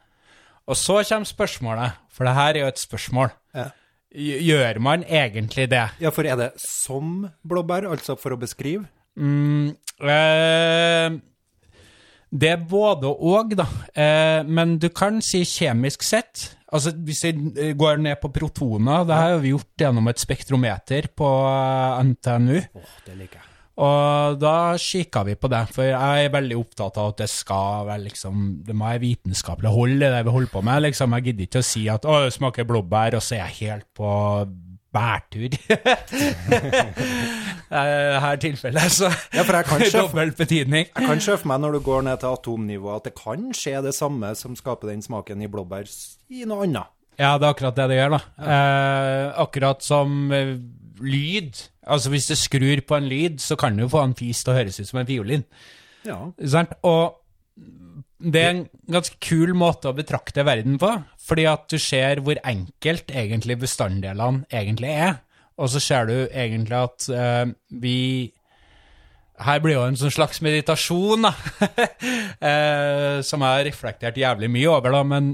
Og 0.70 0.78
så 0.78 1.00
kommer 1.02 1.26
spørsmålet, 1.26 1.98
for 2.14 2.26
det 2.26 2.34
her 2.36 2.54
er 2.54 2.62
jo 2.64 2.70
et 2.70 2.82
spørsmål. 2.82 3.32
Ja. 3.56 3.70
Gjør 4.10 4.78
man 4.82 5.04
egentlig 5.06 5.68
det? 5.70 5.86
Ja, 6.02 6.10
for 6.10 6.26
er 6.26 6.38
det 6.38 6.50
som 6.62 7.28
blåbær, 7.46 7.86
altså 7.90 8.16
for 8.18 8.34
å 8.34 8.38
beskrive? 8.40 8.88
Mm, 9.18 9.76
eh, 10.02 11.18
Det 12.30 12.52
er 12.52 12.62
både 12.70 13.10
og, 13.10 13.54
da. 13.58 13.66
Eh, 13.90 14.46
men 14.46 14.76
du 14.78 14.88
kan 14.94 15.18
si 15.24 15.42
kjemisk 15.44 16.06
sett 16.06 16.56
Altså, 16.70 16.92
Hvis 16.94 17.24
vi 17.26 17.72
går 17.74 17.98
ned 17.98 18.20
på 18.22 18.30
protoner 18.30 19.02
Det 19.08 19.16
har 19.18 19.38
vi 19.42 19.50
gjort 19.50 19.82
gjennom 19.82 20.06
et 20.06 20.22
spektrometer 20.22 21.10
på 21.18 21.30
eh, 21.50 22.02
NTNU. 22.12 22.58
Åh, 22.78 22.92
det 23.08 23.16
liker 23.18 23.40
jeg. 23.40 23.46
Og 23.80 24.36
da 24.36 24.76
kikka 24.76 25.22
vi 25.24 25.36
på 25.40 25.48
det, 25.48 25.60
for 25.72 25.86
jeg 25.88 26.24
er 26.26 26.32
veldig 26.34 26.56
opptatt 26.58 26.98
av 27.00 27.14
at 27.14 27.22
det 27.22 27.30
skal 27.32 27.86
være 27.88 28.04
liksom 28.10 28.42
Det 28.66 28.76
må 28.76 28.90
være 28.90 29.02
vitenskapelig 29.06 29.72
hold 29.72 29.94
i 29.96 30.10
det 30.12 30.24
vi 30.26 30.34
holder 30.34 30.52
på 30.52 30.62
med. 30.68 30.82
liksom. 30.86 31.16
Jeg 31.16 31.30
gidder 31.30 31.46
ikke 31.46 31.62
å 31.62 31.70
si 31.70 31.86
at 31.88 32.04
'å, 32.04 32.24
det 32.26 32.34
smaker 32.36 32.68
blåbær', 32.68 33.16
og 33.16 33.24
så 33.24 33.38
er 33.38 33.46
jeg 33.48 33.70
helt 33.70 33.88
på 33.96 34.10
bærtur. 34.94 35.54
her 37.70 38.36
tilfellet, 38.42 38.90
så 38.92 39.10
Ja, 39.34 39.42
for 39.46 39.56
jeg 39.60 39.64
kan 39.68 39.84
se- 39.90 39.98
dobbelt 39.98 40.36
betydning. 40.38 40.86
Jeg 40.96 41.06
kan 41.06 41.20
for 41.22 41.46
meg 41.50 41.60
når 41.62 41.72
du 41.78 41.80
går 41.86 42.02
ned 42.08 42.20
til 42.22 42.26
atomnivå, 42.32 42.94
at 42.96 43.04
det 43.08 43.14
kan 43.18 43.50
skje 43.56 43.82
det 43.86 43.94
samme 43.96 44.32
som 44.38 44.56
skaper 44.58 44.90
den 44.90 45.02
smaken 45.04 45.42
i 45.42 45.48
blåbær, 45.50 45.86
i 46.30 46.44
noe 46.48 46.66
annet. 46.66 46.90
Ja, 47.20 47.34
det 47.38 47.44
er 47.46 47.52
akkurat 47.54 47.76
det 47.76 47.88
det 47.90 47.98
gjør, 48.00 48.14
da. 48.16 48.20
Eh, 48.40 49.26
akkurat 49.42 49.82
som 49.84 50.32
eh, 50.32 50.54
lyd. 51.04 51.58
Altså, 51.90 52.10
hvis 52.14 52.30
du 52.30 52.36
skrur 52.38 52.80
på 52.86 52.96
en 52.96 53.08
lyd, 53.10 53.40
så 53.44 53.56
kan 53.60 53.76
du 53.76 53.88
få 53.92 54.02
en 54.06 54.14
fis 54.16 54.40
til 54.44 54.54
å 54.54 54.56
høres 54.56 54.80
ut 54.80 54.88
som 54.88 55.02
en 55.02 55.08
fiolin. 55.08 55.44
Ja. 56.06 56.22
Sant? 56.48 56.72
Og 56.88 57.18
det 58.20 58.40
er 58.40 58.50
en 58.54 58.62
ganske 58.92 59.16
kul 59.24 59.52
måte 59.56 59.88
å 59.90 59.96
betrakte 59.96 60.44
verden 60.48 60.78
på, 60.80 60.90
fordi 61.30 61.46
at 61.46 61.68
du 61.70 61.78
ser 61.78 62.20
hvor 62.26 62.40
enkelt 62.42 63.12
egentlig 63.14 63.60
bestanddelene 63.62 64.48
egentlig 64.50 64.90
er. 64.90 65.20
Og 65.60 65.70
så 65.70 65.82
ser 65.82 66.08
du 66.08 66.14
egentlig 66.26 66.76
at 66.78 67.08
uh, 67.12 67.52
vi 67.82 68.32
Her 69.40 69.60
blir 69.64 69.78
jo 69.78 69.86
en 69.88 69.96
sånn 69.96 70.12
slags 70.12 70.42
meditasjon, 70.44 71.22
da, 71.24 71.30
uh, 72.44 73.20
som 73.28 73.40
jeg 73.40 73.54
har 73.54 73.64
reflektert 73.64 74.18
jævlig 74.20 74.50
mye 74.52 74.68
over, 74.68 74.92
da, 74.92 75.00
men 75.00 75.30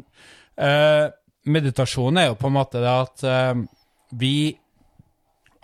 uh, 0.63 1.09
meditasjon 1.51 2.21
er 2.21 2.29
jo 2.29 2.37
på 2.39 2.47
en 2.47 2.55
måte 2.55 2.83
det 2.83 2.93
at 2.93 3.25
vi 4.15 4.55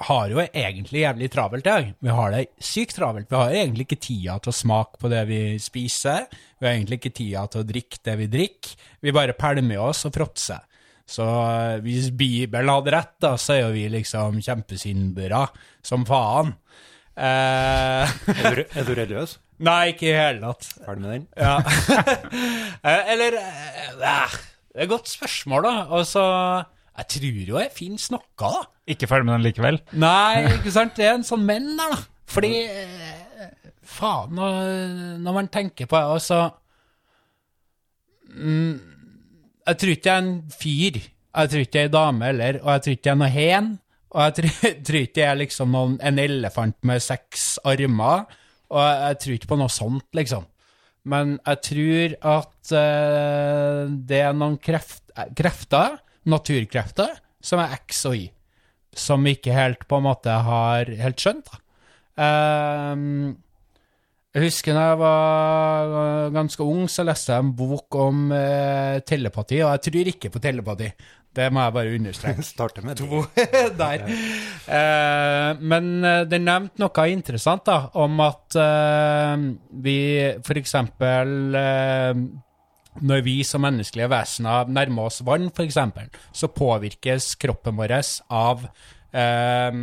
har 0.08 0.32
jo 0.32 0.40
egentlig 0.42 1.02
jævlig 1.04 1.28
travelt 1.32 1.66
jeg. 1.68 1.92
Vi 2.02 2.12
har 2.16 2.32
det 2.34 2.42
sykt 2.62 2.96
travelt. 2.98 3.28
Vi 3.30 3.38
har 3.38 3.54
egentlig 3.54 3.86
ikke 3.88 4.00
tida 4.02 4.38
til 4.42 4.52
å 4.52 4.56
smake 4.56 4.98
på 5.02 5.10
det 5.12 5.22
vi 5.28 5.40
spiser. 5.62 6.26
Vi 6.58 6.66
har 6.68 6.74
egentlig 6.76 6.98
ikke 7.00 7.14
tida 7.20 7.44
til 7.52 7.62
å 7.62 7.68
drikke 7.68 8.00
det 8.08 8.16
vi 8.22 8.28
drikker. 8.32 8.76
Vi 9.02 9.14
bare 9.14 9.36
pælmer 9.38 9.82
oss 9.88 10.04
og 10.08 10.14
fråtser. 10.16 10.64
Så 11.12 11.24
eh, 11.26 11.78
hvis 11.84 12.10
Bibelen 12.16 12.70
hadde 12.72 12.92
rett, 12.94 13.14
da, 13.20 13.34
så 13.40 13.56
er 13.56 13.64
jo 13.66 13.72
vi 13.74 13.86
liksom 13.92 14.38
kjempesyndere 14.42 15.44
som 15.84 16.06
faen. 16.08 16.54
Eh, 17.12 18.12
Er 18.32 18.54
du, 18.56 18.62
er 18.64 18.86
du 18.88 18.92
religiøs? 18.96 19.34
nei, 19.66 19.92
ikke 19.92 20.08
i 20.08 20.14
hele 20.16 20.40
tatt. 20.46 20.70
Ferdig 20.86 21.02
med 21.04 21.12
den? 21.16 21.26
Ja. 21.36 21.58
Eh, 22.82 23.12
Eller 23.12 23.36
eh, 23.38 23.66
eh, 23.84 23.90
Det 24.00 24.08
er 24.10 24.86
et 24.86 24.88
godt 24.90 25.06
spørsmål, 25.12 25.66
da. 25.68 25.74
Altså, 25.94 26.22
jeg 26.92 27.08
tror 27.14 27.36
jo 27.48 27.60
jeg 27.60 27.72
fin 27.74 27.98
noe, 28.12 28.24
da. 28.38 28.52
Ikke 28.92 29.08
ferdig 29.08 29.28
med 29.28 29.38
den 29.38 29.46
likevel. 29.46 29.78
Nei, 29.96 30.42
ikke 30.58 30.72
sant? 30.74 30.96
Det 30.98 31.06
er 31.08 31.14
en 31.16 31.26
sånn 31.26 31.44
menn 31.48 31.70
der, 31.78 31.94
da. 31.94 32.00
Fordi 32.32 32.50
eh, 32.64 33.48
Faen, 33.92 34.34
når, 34.36 34.58
når 35.20 35.36
man 35.36 35.48
tenker 35.52 35.88
på 35.90 35.98
det, 35.98 36.12
altså 36.16 36.38
mm, 38.32 38.76
Jeg 39.66 39.80
tror 39.80 39.92
ikke 39.92 40.08
jeg 40.08 40.14
er 40.14 40.22
en 40.22 40.36
fyr. 40.52 41.00
Jeg 41.32 41.52
tror 41.52 41.64
ikke 41.64 41.78
jeg 41.80 41.88
er 41.88 41.90
ei 41.90 41.96
dame 41.96 42.28
heller, 42.28 42.60
og 42.62 42.70
jeg 42.74 42.84
tror 42.84 42.96
ikke 42.96 43.08
jeg 43.08 43.14
er 43.14 43.20
noe 43.22 43.32
hen. 43.32 43.72
Og 44.12 44.22
jeg 44.22 44.36
tror, 44.38 44.54
tror 44.86 45.00
ikke 45.00 45.22
jeg 45.22 45.30
er 45.30 45.42
liksom 45.42 45.76
noen, 45.76 45.98
en 46.04 46.22
elefant 46.22 46.78
med 46.88 47.04
seks 47.04 47.50
armer, 47.64 48.26
og 48.72 48.80
jeg, 48.84 48.98
jeg 49.02 49.20
tror 49.24 49.36
ikke 49.38 49.52
på 49.52 49.60
noe 49.60 49.72
sånt, 49.72 50.08
liksom. 50.16 50.48
Men 51.08 51.36
jeg 51.40 51.62
tror 51.66 52.16
at 52.36 52.72
uh, 52.78 53.90
det 53.90 54.20
er 54.22 54.36
noen 54.38 54.58
kreft, 54.62 55.02
krefter, 55.36 55.96
naturkrefter, 56.28 57.16
som 57.42 57.62
er 57.62 57.74
X 57.80 58.06
og 58.10 58.18
Y 58.20 58.28
som 58.92 59.24
vi 59.24 59.36
ikke 59.36 59.54
helt 59.56 59.86
på 59.88 59.98
en 59.98 60.06
måte 60.06 60.34
har 60.46 60.90
helt 61.00 61.22
skjønt. 61.22 61.48
Da. 61.48 61.62
Um, 62.92 63.32
jeg 64.32 64.46
husker 64.46 64.76
da 64.76 64.84
jeg 64.90 65.00
var 65.00 66.30
ganske 66.32 66.64
ung, 66.64 66.86
så 66.88 67.04
leste 67.04 67.34
jeg 67.34 67.44
en 67.44 67.56
bok 67.56 67.98
om 68.00 68.30
uh, 68.32 69.00
telepati, 69.04 69.60
og 69.64 69.74
jeg 69.74 69.84
tror 69.88 70.12
ikke 70.12 70.32
på 70.32 70.44
telepati. 70.44 70.92
Det 71.32 71.46
må 71.52 71.64
jeg 71.64 71.72
bare 71.72 71.92
understreke. 71.96 72.44
Starte 72.52 72.84
med. 72.84 73.00
To 73.00 73.22
der. 73.80 74.04
Uh, 74.68 75.60
men 75.60 75.92
uh, 76.04 76.22
den 76.28 76.44
nevnte 76.48 76.84
noe 76.84 77.08
interessant 77.12 77.64
da, 77.68 77.78
om 78.00 78.20
at 78.24 78.60
uh, 78.60 79.48
vi 79.84 79.98
eksempel 80.60 81.56
eh, 81.56 82.12
når 83.00 83.22
vi 83.24 83.38
som 83.46 83.64
menneskelige 83.64 84.10
vesener 84.12 84.68
nærmer 84.68 85.08
oss 85.08 85.22
vann, 85.24 85.48
eksempel, 85.64 86.10
så 86.32 86.50
påvirkes 86.52 87.34
kroppen 87.40 87.78
vår 87.78 87.94
av 88.28 88.66
eh, 89.16 89.78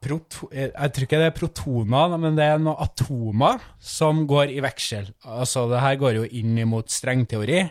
proto 0.00 0.50
eh, 0.52 0.70
Jeg 0.72 0.92
tror 0.92 1.06
ikke 1.06 1.20
det 1.20 1.30
er 1.30 1.36
protoner, 1.36 2.18
men 2.20 2.36
det 2.38 2.48
er 2.48 2.60
noen 2.60 2.80
atomer 2.80 3.62
som 3.80 4.26
går 4.28 4.52
i 4.54 4.60
veksel. 4.64 5.10
Altså, 5.24 5.66
det 5.70 5.80
her 5.84 5.96
går 6.00 6.20
jo 6.20 6.28
inn 6.40 6.58
imot 6.60 6.92
strengteori. 6.92 7.64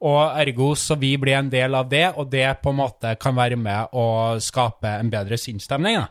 Og 0.00 0.38
ergo 0.40 0.70
så 0.80 0.96
vi 0.96 1.12
blir 1.20 1.36
en 1.36 1.50
del 1.52 1.76
av 1.76 1.90
det, 1.90 2.06
og 2.16 2.30
det 2.32 2.46
på 2.62 2.72
en 2.72 2.78
måte 2.78 3.12
kan 3.20 3.36
være 3.36 3.58
med 3.60 3.92
å 3.92 4.38
skape 4.40 4.94
en 4.96 5.12
bedre 5.12 5.36
sinnsstemning. 5.38 6.00
Da. 6.00 6.08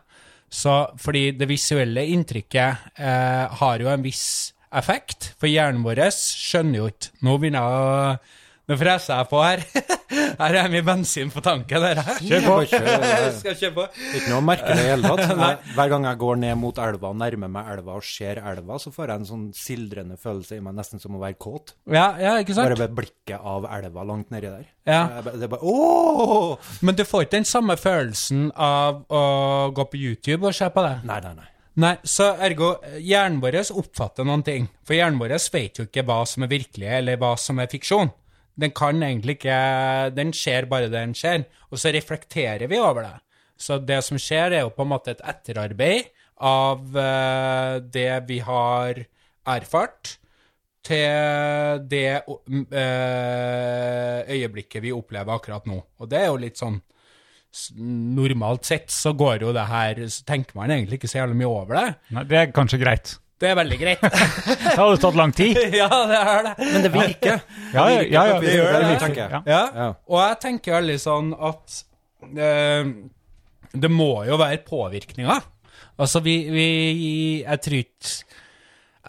Så 0.49 0.75
fordi 1.01 1.31
det 1.37 1.49
visuelle 1.49 2.05
inntrykket 2.13 3.01
eh, 3.01 3.59
har 3.61 3.81
jo 3.81 3.89
en 3.89 4.05
viss 4.05 4.53
effekt, 4.75 5.33
for 5.39 5.49
hjernen 5.49 5.85
vår 5.85 6.05
skjønner 6.13 6.83
jo 6.83 6.91
ikke 6.91 7.25
Nå 7.25 7.37
begynner 7.41 7.65
jeg 7.65 7.87
å 7.89 8.39
Nå 8.69 8.75
freser 8.77 9.17
jeg 9.17 9.27
på 9.31 9.39
her. 9.41 9.63
Her 10.39 10.55
er 10.59 10.67
mye 10.69 10.85
bensin 10.85 11.31
på 11.33 11.41
tanken. 11.41 11.81
Her. 11.81 12.01
Kjør 12.21 12.43
på. 12.45 12.57
Jeg 12.69 13.31
skal 13.39 13.55
kjøre 13.57 13.73
på. 13.73 13.85
Ikke 14.19 14.29
noe 14.29 14.43
merkelig 14.45 14.59
merke 14.69 14.77
det 14.77 14.85
hele 14.91 15.09
tatt. 15.09 15.63
Hver 15.75 15.91
gang 15.93 16.05
jeg 16.05 16.19
går 16.21 16.39
ned 16.43 16.55
mot 16.61 16.81
elva, 16.85 17.11
nærmer 17.17 17.51
meg 17.51 17.71
elva 17.73 17.97
og 17.97 18.05
ser 18.05 18.41
elva, 18.51 18.77
så 18.81 18.93
får 18.93 19.09
jeg 19.09 19.21
en 19.21 19.27
sånn 19.29 19.45
sildrende 19.57 20.17
følelse 20.21 20.59
i 20.59 20.63
meg, 20.65 20.77
nesten 20.77 21.01
som 21.01 21.17
å 21.17 21.21
være 21.21 21.37
kåt. 21.41 21.75
Ja, 21.89 22.11
ja, 22.21 22.37
ikke 22.41 22.53
sant? 22.53 22.69
Bare 22.69 22.79
ved 22.83 22.97
blikket 23.01 23.37
av 23.41 23.65
elva 23.73 24.05
langt 24.05 24.33
nedi 24.33 24.49
der. 24.49 24.65
Ja. 24.89 25.03
Det 25.25 25.49
er 25.49 25.53
bare 25.53 25.65
ååå! 25.65 26.57
Men 26.85 26.97
du 26.97 27.05
får 27.09 27.25
ikke 27.25 27.39
den 27.39 27.49
samme 27.49 27.77
følelsen 27.79 28.51
av 28.53 29.01
å 29.09 29.23
gå 29.73 29.89
på 29.89 30.01
YouTube 30.01 30.49
og 30.49 30.57
se 30.57 30.69
på 30.73 30.85
det? 30.85 30.99
Nei, 31.09 31.21
nei, 31.25 31.37
nei. 31.41 31.53
Nei, 31.79 31.93
så 32.03 32.33
ergo, 32.43 32.73
hjernen 32.99 33.39
vår 33.39 33.61
oppfatter 33.61 34.25
noen 34.27 34.43
ting. 34.43 34.65
For 34.83 34.97
hjernen 34.97 35.19
vår 35.21 35.37
vet 35.53 35.79
jo 35.79 35.85
ikke 35.87 36.03
hva 36.07 36.23
som 36.27 36.43
er 36.43 36.51
virkelig, 36.51 36.89
eller 36.97 37.19
hva 37.21 37.35
som 37.39 37.61
er 37.61 37.69
fiksjon. 37.71 38.11
Den 38.59 38.73
kan 38.75 38.99
egentlig 39.05 39.37
ikke 39.37 39.59
Den 40.11 40.33
ser 40.35 40.67
bare 40.67 40.89
det 40.89 40.97
den 40.97 41.15
ser, 41.15 41.45
og 41.71 41.79
så 41.79 41.93
reflekterer 41.95 42.67
vi 42.67 42.79
over 42.79 43.05
det. 43.05 43.17
Så 43.55 43.77
det 43.79 44.01
som 44.03 44.19
skjer, 44.19 44.51
er 44.51 44.65
jo 44.65 44.73
på 44.75 44.83
en 44.83 44.91
måte 44.91 45.13
et 45.13 45.23
etterarbeid 45.23 46.09
av 46.49 46.97
eh, 46.97 47.79
det 47.83 48.11
vi 48.27 48.39
har 48.43 48.99
erfart, 49.47 50.17
til 50.83 51.83
det 51.91 52.23
eh, 52.23 54.19
øyeblikket 54.31 54.83
vi 54.83 54.95
opplever 54.95 55.35
akkurat 55.35 55.67
nå. 55.67 55.79
Og 55.99 56.11
det 56.11 56.21
er 56.23 56.29
jo 56.31 56.39
litt 56.39 56.59
sånn 56.59 56.79
Normalt 57.79 58.67
sett 58.69 58.91
så 58.93 59.09
går 59.17 59.41
jo 59.41 59.53
det 59.55 59.63
her 59.65 59.97
Så 60.05 60.21
tenker 60.21 60.53
man 60.53 60.69
egentlig 60.69 60.99
ikke 60.99 61.09
så 61.09 61.23
jævlig 61.23 61.39
mye 61.39 61.49
over 61.49 61.79
det. 61.79 61.87
Nei, 62.13 62.23
det 62.29 62.37
er 62.37 62.51
kanskje 62.53 62.77
greit. 62.81 63.15
Det 63.39 63.47
er 63.49 63.55
veldig 63.55 63.77
greit. 63.79 64.01
Det 64.65 64.75
hadde 64.75 64.97
tatt 64.99 65.17
lang 65.17 65.31
tid. 65.35 65.57
ja, 65.81 65.87
det 66.09 66.17
er 66.19 66.41
det. 66.49 66.53
Men 66.59 66.83
det 66.83 66.91
virker. 66.91 67.37
Ja, 67.71 67.85
ja, 67.87 68.01
ja, 68.03 68.23
ja, 68.33 68.39
Det 68.43 68.55
gjør 68.57 68.73
det, 68.73 68.81
det 68.89 69.21
jeg. 69.21 69.43
Ja. 69.47 69.87
Og 70.11 70.19
jeg 70.19 70.39
tenker 70.43 70.75
veldig 70.75 70.97
sånn 70.99 71.31
at 71.49 71.77
eh, 72.27 72.91
det 73.71 73.91
må 73.93 74.11
jo 74.27 74.39
være 74.41 74.59
påvirkninger. 74.67 75.47
Altså, 75.99 76.21
vi, 76.23 76.35
vi 76.51 76.67
Jeg 77.43 77.59
tror 77.63 77.79
ikke 77.79 78.13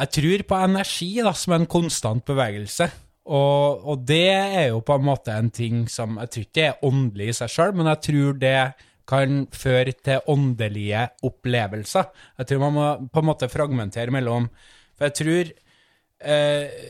Jeg 0.01 0.11
tror 0.16 0.45
på 0.49 0.61
energi 0.64 1.11
da, 1.26 1.34
som 1.34 1.57
en 1.59 1.66
konstant 1.70 2.24
bevegelse. 2.30 2.86
Og, 3.31 3.85
og 3.87 4.07
det 4.09 4.26
er 4.35 4.70
jo 4.72 4.81
på 4.83 4.97
en 4.99 5.07
måte 5.07 5.35
en 5.39 5.53
ting 5.55 5.85
som 5.91 6.16
Jeg 6.18 6.33
tror 6.33 6.47
ikke 6.49 6.64
er 6.66 6.87
åndelig 6.87 7.28
i 7.31 7.37
seg 7.39 7.53
sjøl, 7.53 7.76
men 7.78 7.91
jeg 7.93 8.03
tror 8.09 8.41
det 8.43 8.57
kan 9.11 9.45
føre 9.55 9.95
til 10.07 10.26
åndelige 10.31 11.07
opplevelser. 11.26 12.11
Jeg 12.39 12.51
tror 12.51 12.62
man 12.66 12.76
må 12.76 12.89
på 13.11 13.22
en 13.22 13.31
måte 13.31 13.51
fragmentere 13.51 14.14
mellom 14.14 14.49
For 14.99 15.09
jeg 15.09 15.16
tror 15.20 15.53
eh, 16.31 16.83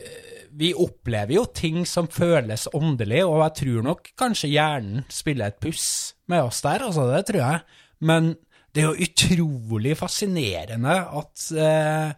vi 0.51 0.73
opplever 0.75 1.37
jo 1.37 1.45
ting 1.55 1.85
som 1.87 2.09
føles 2.11 2.67
åndelig, 2.75 3.21
og 3.23 3.39
jeg 3.45 3.57
tror 3.61 3.85
nok 3.85 4.09
kanskje 4.19 4.51
hjernen 4.51 5.05
spiller 5.09 5.51
et 5.51 5.61
puss 5.63 5.85
med 6.27 6.43
oss 6.43 6.59
der, 6.65 6.83
altså, 6.83 7.07
det 7.13 7.23
tror 7.29 7.39
jeg. 7.39 7.61
Men 8.03 8.33
det 8.75 8.83
er 8.83 8.89
jo 8.89 9.07
utrolig 9.07 9.95
fascinerende 9.99 10.97
at, 11.21 11.45
eh, 11.55 12.11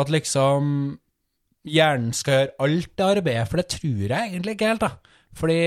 at 0.00 0.12
liksom 0.12 0.72
hjernen 1.70 2.12
skal 2.16 2.36
gjøre 2.36 2.66
alt 2.66 2.92
det 2.98 3.06
arbeidet, 3.06 3.46
for 3.48 3.60
det 3.60 3.68
tror 3.76 4.04
jeg 4.14 4.30
egentlig 4.30 4.56
ikke 4.56 4.70
helt, 4.72 4.84
da. 4.84 4.90
Fordi 5.38 5.60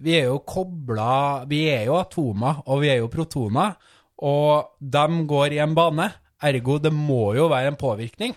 vi 0.00 0.14
er 0.16 0.30
jo 0.30 0.38
kobla 0.48 1.44
Vi 1.48 1.66
er 1.68 1.84
jo 1.90 1.98
atomer, 2.00 2.62
og 2.66 2.80
vi 2.80 2.88
er 2.88 3.02
jo 3.02 3.10
protoner, 3.12 3.74
og 4.22 4.78
de 4.80 5.26
går 5.28 5.56
i 5.56 5.60
en 5.64 5.74
bane. 5.76 6.08
Ergo, 6.42 6.78
det 6.78 6.92
må 6.94 7.34
jo 7.36 7.48
være 7.52 7.72
en 7.72 7.78
påvirkning. 7.78 8.34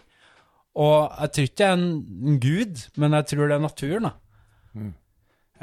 Og 0.75 1.11
jeg 1.21 1.31
tror 1.31 1.47
ikke 1.47 1.57
det 1.57 1.65
er 1.65 1.73
en 1.73 2.39
gud, 2.43 2.85
men 2.99 3.15
jeg 3.17 3.27
tror 3.31 3.47
det 3.47 3.55
er 3.55 3.63
naturen, 3.63 4.09
da. 4.09 4.13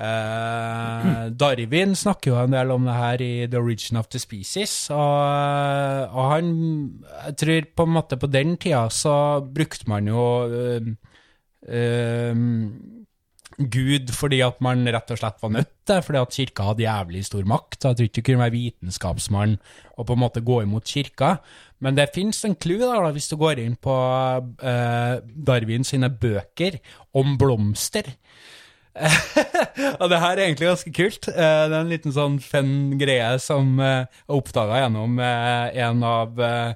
Eh, 0.03 1.29
Darwin 1.39 1.95
snakker 1.95 2.33
jo 2.33 2.39
en 2.41 2.55
del 2.57 2.73
om 2.75 2.89
det 2.89 2.95
her 2.97 3.23
i 3.23 3.33
The 3.47 3.61
Origin 3.61 4.01
of 4.01 4.09
the 4.11 4.19
Species, 4.19 4.75
og, 4.91 6.09
og 6.11 6.33
han 6.33 6.49
Jeg 7.29 7.37
tror 7.39 7.69
på 7.77 7.87
en 7.87 7.95
måte 7.99 8.19
på 8.19 8.31
den 8.31 8.57
tida 8.57 8.89
så 8.91 9.15
brukte 9.47 9.87
man 9.93 10.11
jo 10.11 10.25
eh, 10.51 10.91
eh, 11.69 12.43
Gud 13.63 14.11
fordi 14.17 14.41
at 14.43 14.59
man 14.65 14.83
rett 14.89 15.11
og 15.13 15.21
slett 15.21 15.43
var 15.43 15.53
nødt 15.55 15.73
til, 15.87 16.01
fordi 16.03 16.19
at 16.19 16.35
kirka 16.35 16.67
hadde 16.71 16.87
jævlig 16.87 17.25
stor 17.29 17.45
makt. 17.47 17.85
Jeg 17.85 17.97
tror 17.97 18.09
ikke 18.09 18.17
du 18.17 18.27
kunne 18.27 18.43
være 18.43 18.57
vitenskapsmann 18.57 19.59
og 19.99 20.07
på 20.09 20.17
en 20.17 20.23
måte 20.23 20.43
gå 20.43 20.63
imot 20.65 20.89
kirka. 20.89 21.37
Men 21.83 21.99
det 21.99 22.13
fins 22.15 22.43
en 22.47 22.57
clou 22.57 22.81
da, 22.81 23.13
hvis 23.13 23.29
du 23.31 23.37
går 23.37 23.61
inn 23.63 23.77
på 23.77 23.95
eh, 24.63 25.15
Darwin 25.21 25.85
sine 25.85 26.11
bøker 26.11 26.81
om 27.19 27.37
blomster. 27.39 28.09
og 30.01 30.11
det 30.12 30.18
her 30.20 30.34
er 30.36 30.43
egentlig 30.47 30.68
ganske 30.68 30.93
kult. 30.95 31.28
Eh, 31.32 31.62
det 31.68 31.76
er 31.76 31.80
en 31.80 31.93
liten 31.93 32.12
sånn 32.14 32.40
fun 32.45 32.72
greie 33.01 33.38
som 33.40 33.78
eh, 33.80 34.05
jeg 34.05 34.36
oppdaga 34.36 34.82
gjennom 34.82 35.20
eh, 35.22 35.78
en 35.86 36.03
av 36.07 36.43
eh, 36.43 36.74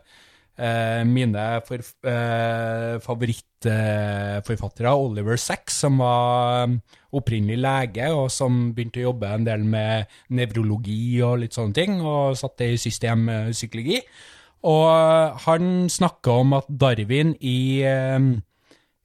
eh, 0.56 1.02
mine 1.08 1.44
eh, 1.60 2.98
favorittforfattere, 3.04 4.94
Oliver 4.94 5.36
Sacks, 5.40 5.80
som 5.84 5.98
var 6.00 6.64
eh, 6.64 6.78
opprinnelig 7.16 7.58
lege, 7.60 8.08
og 8.14 8.30
som 8.32 8.72
begynte 8.76 9.00
å 9.02 9.08
jobbe 9.10 9.32
en 9.32 9.46
del 9.46 9.62
med 9.68 10.08
nevrologi 10.36 11.20
og 11.24 11.40
litt 11.44 11.56
sånne 11.56 11.76
ting, 11.76 12.00
og 12.00 12.36
satte 12.40 12.72
i 12.72 12.80
system 12.80 13.28
eh, 13.28 13.52
psykologi. 13.52 14.00
Og 14.66 14.86
eh, 14.90 15.46
han 15.46 15.90
snakka 15.92 16.40
om 16.42 16.56
at 16.58 16.68
Darwin 16.68 17.36
i, 17.40 17.82
eh, 17.86 18.20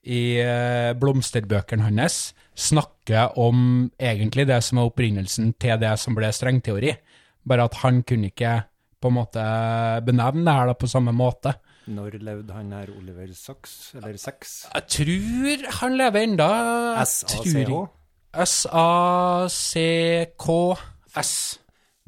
i 0.07 0.22
eh, 0.41 0.93
blomsterbøkene 0.99 1.89
hans 1.89 2.32
snakker 2.62 3.38
om 3.41 3.89
egentlig 3.99 4.45
det 4.49 4.62
som 4.66 4.80
er 4.80 4.89
opprinnelsen 4.89 5.53
til 5.62 5.80
det 5.82 5.95
som 5.99 6.16
ble 6.18 6.30
strengteori, 6.34 6.93
bare 7.47 7.66
at 7.68 7.80
han 7.82 8.03
kunne 8.07 8.30
ikke 8.32 8.53
på 9.01 9.09
en 9.09 9.18
måte 9.18 9.43
benevne 10.05 10.45
det 10.45 10.55
her 10.59 10.68
da 10.70 10.76
på 10.78 10.89
samme 10.89 11.14
måte. 11.16 11.55
Når 11.89 12.20
levde 12.22 12.53
han 12.53 12.72
her, 12.76 12.91
Oliver 12.93 13.32
Sachs? 13.34 13.95
Eller 13.97 14.18
Sex? 14.22 14.66
Jeg 14.70 14.84
tror 14.95 15.57
han 15.80 15.97
lever 15.97 16.20
enda. 16.28 16.49
S-A-C-H? 17.01 17.82
S-A-C-K-S. 18.45 18.82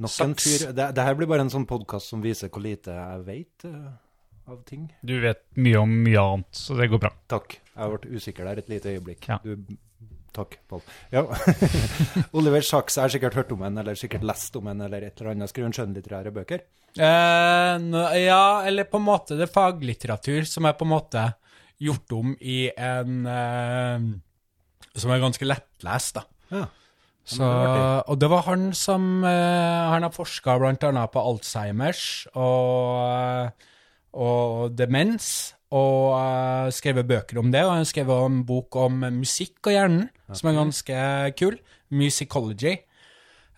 Nok 0.03 0.11
en 0.23 0.35
fyr. 0.37 0.71
Det, 0.73 0.95
det 0.95 1.03
her 1.05 1.17
blir 1.17 1.29
bare 1.29 1.43
en 1.45 1.53
sånn 1.53 1.65
podkast 1.69 2.13
som 2.13 2.21
viser 2.23 2.49
hvor 2.53 2.63
lite 2.65 2.93
jeg 2.93 3.19
vet 3.27 3.65
uh, 3.69 3.91
av 4.49 4.61
ting. 4.67 4.87
Du 5.05 5.15
vet 5.23 5.41
mye 5.57 5.81
om 5.81 5.91
mye 6.05 6.21
annet, 6.21 6.51
så 6.57 6.77
det 6.77 6.89
går 6.93 7.01
bra. 7.05 7.11
Takk. 7.33 7.57
Jeg 7.73 7.85
ble 7.93 8.17
usikker 8.17 8.49
der 8.49 8.61
et 8.61 8.69
lite 8.71 8.93
øyeblikk. 8.93 9.21
Ja. 9.29 9.37
Du, 9.43 9.51
takk, 10.35 10.57
Pål. 10.69 10.81
Ja. 11.13 11.23
Oliver 12.37 12.65
Sachs, 12.65 12.97
jeg 12.97 13.05
har 13.05 13.13
sikkert 13.13 13.37
hørt 13.39 13.53
om 13.55 13.63
en, 13.67 13.79
eller 13.81 13.97
sikkert 13.99 14.25
lest 14.27 14.55
om 14.59 14.67
en, 14.71 14.83
eller 14.85 15.07
et 15.07 15.19
eller 15.19 15.33
annet. 15.33 15.51
Skriver 15.51 15.69
han 15.69 15.77
skjønnlitterære 15.77 16.33
bøker? 16.35 16.65
Eh, 16.93 17.73
no, 17.81 18.03
ja, 18.17 18.61
eller 18.69 18.85
på 18.85 18.99
en 19.01 19.07
måte 19.07 19.37
det 19.39 19.47
er 19.47 19.53
faglitteratur 19.53 20.45
som 20.45 20.67
er 20.69 20.75
på 20.77 20.85
en 20.85 20.93
måte 20.93 21.23
gjort 21.81 22.13
om 22.13 22.35
i 22.37 22.67
en 22.69 23.25
eh, 23.25 24.05
Som 24.93 25.11
er 25.11 25.23
ganske 25.23 25.47
lettlest, 25.47 26.19
da. 26.19 26.27
Ja. 26.53 26.67
Så, 27.23 27.47
og 27.47 28.17
det 28.19 28.27
var 28.27 28.43
han 28.49 28.73
som 28.75 29.23
eh, 29.23 29.91
Han 29.93 30.03
har 30.03 30.11
forska 30.11 30.57
bl.a. 30.59 31.05
på 31.07 31.21
Alzheimers 31.23 32.27
og, 32.35 33.63
og 34.13 34.77
demens, 34.77 35.53
og 35.73 36.13
uh, 36.13 36.69
skrevet 36.73 37.07
bøker 37.09 37.39
om 37.41 37.51
det. 37.51 37.63
Og 37.65 37.73
han 37.73 37.81
har 37.81 37.89
skrevet 37.89 38.25
en 38.27 38.41
bok 38.45 38.75
om 38.77 39.05
musikk 39.15 39.65
og 39.65 39.73
hjernen, 39.73 40.09
som 40.33 40.49
er 40.49 40.59
ganske 40.59 40.97
kul. 41.39 41.57
Musicology. 41.93 42.77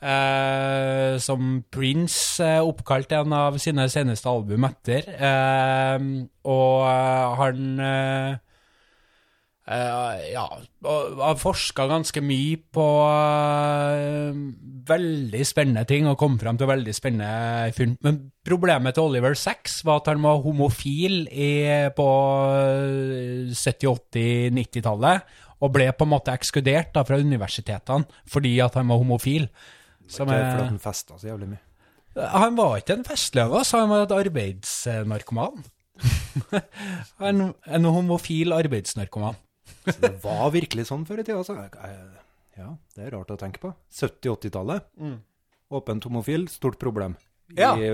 Uh, 0.06 1.16
som 1.24 1.64
Prince 1.72 2.44
uh, 2.44 2.62
oppkalte 2.68 3.18
en 3.18 3.34
av 3.34 3.56
sine 3.64 3.88
seneste 3.90 4.30
album 4.30 4.68
etter. 4.68 5.08
Uh, 5.18 6.28
og 6.46 6.84
eh, 6.86 7.40
han 7.40 8.42
Eh, 9.66 10.26
ja, 10.30 10.44
og 10.86 11.22
har 11.26 11.38
forska 11.42 11.88
ganske 11.90 12.22
mye 12.22 12.60
på 12.70 12.84
uh, 13.02 14.36
veldig 14.86 15.42
spennende 15.42 15.82
ting 15.90 16.06
og 16.06 16.20
kom 16.22 16.36
frem 16.38 16.60
til 16.60 16.70
veldig 16.70 16.94
spennende 16.94 17.72
funn. 17.74 17.96
Men 18.06 18.20
problemet 18.46 18.94
til 18.94 19.08
Oliver 19.10 19.34
Sacks 19.34 19.80
var 19.88 20.04
at 20.04 20.12
han 20.12 20.22
var 20.22 20.44
homofil 20.44 21.24
i, 21.34 21.50
på 21.98 22.10
70-, 23.58 23.90
80-, 24.14 24.54
90-tallet, 24.60 25.34
og 25.66 25.74
ble 25.74 25.88
på 25.98 26.06
en 26.06 26.14
måte 26.14 26.36
ekskludert 26.38 26.92
da, 26.94 27.02
fra 27.08 27.18
universitetene 27.18 28.06
fordi 28.30 28.60
at 28.62 28.78
han 28.78 28.92
var 28.92 29.02
homofil. 29.02 29.48
Som 30.06 30.30
Ikke 30.30 30.52
fordi 30.52 30.68
han 30.68 30.84
festa 30.84 31.18
så 31.18 31.32
jævlig 31.32 31.56
mye. 31.56 31.64
han 32.38 32.54
var 32.60 32.78
ikke 32.78 33.00
en 33.00 33.08
festløve, 33.08 33.64
så 33.66 33.82
Han 33.82 33.90
var 33.90 34.06
et 34.06 34.14
arbeidsnarkoman. 34.14 35.66
en, 37.32 37.42
en 37.66 37.90
homofil 37.90 38.54
arbeidsnarkoman. 38.54 39.42
Så 39.86 40.00
det 40.02 40.14
var 40.24 40.50
virkelig 40.56 40.88
sånn 40.90 41.06
før 41.08 41.22
i 41.22 41.26
tida. 41.28 41.38
Altså. 41.42 41.56
Ja, 42.56 42.70
det 42.96 43.06
er 43.08 43.14
rart 43.18 43.32
å 43.34 43.38
tenke 43.40 43.62
på. 43.64 43.74
70-80-tallet. 43.94 44.88
Åpent 45.76 46.08
homofil, 46.08 46.48
stort 46.52 46.80
problem. 46.82 47.18
Mm. 47.52 47.58
Ja. 47.60 47.74
I 47.78 47.90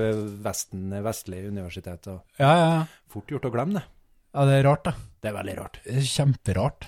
Vesten, 0.46 0.88
vestlige 1.04 1.50
universitet. 1.52 2.08
Og 2.08 2.22
Ja, 2.40 2.52
ja, 2.56 2.68
ja. 2.78 2.82
fort 3.12 3.32
gjort 3.34 3.50
å 3.50 3.52
glemme 3.54 3.80
det. 3.82 3.86
Ja, 4.32 4.46
det 4.48 4.60
er 4.62 4.68
rart, 4.70 4.86
da. 4.88 4.94
Det 5.22 5.28
er 5.32 5.36
veldig 5.36 5.56
rart. 5.60 5.80
Det 5.84 5.96
er 6.00 6.06
Kjemperart. 6.08 6.88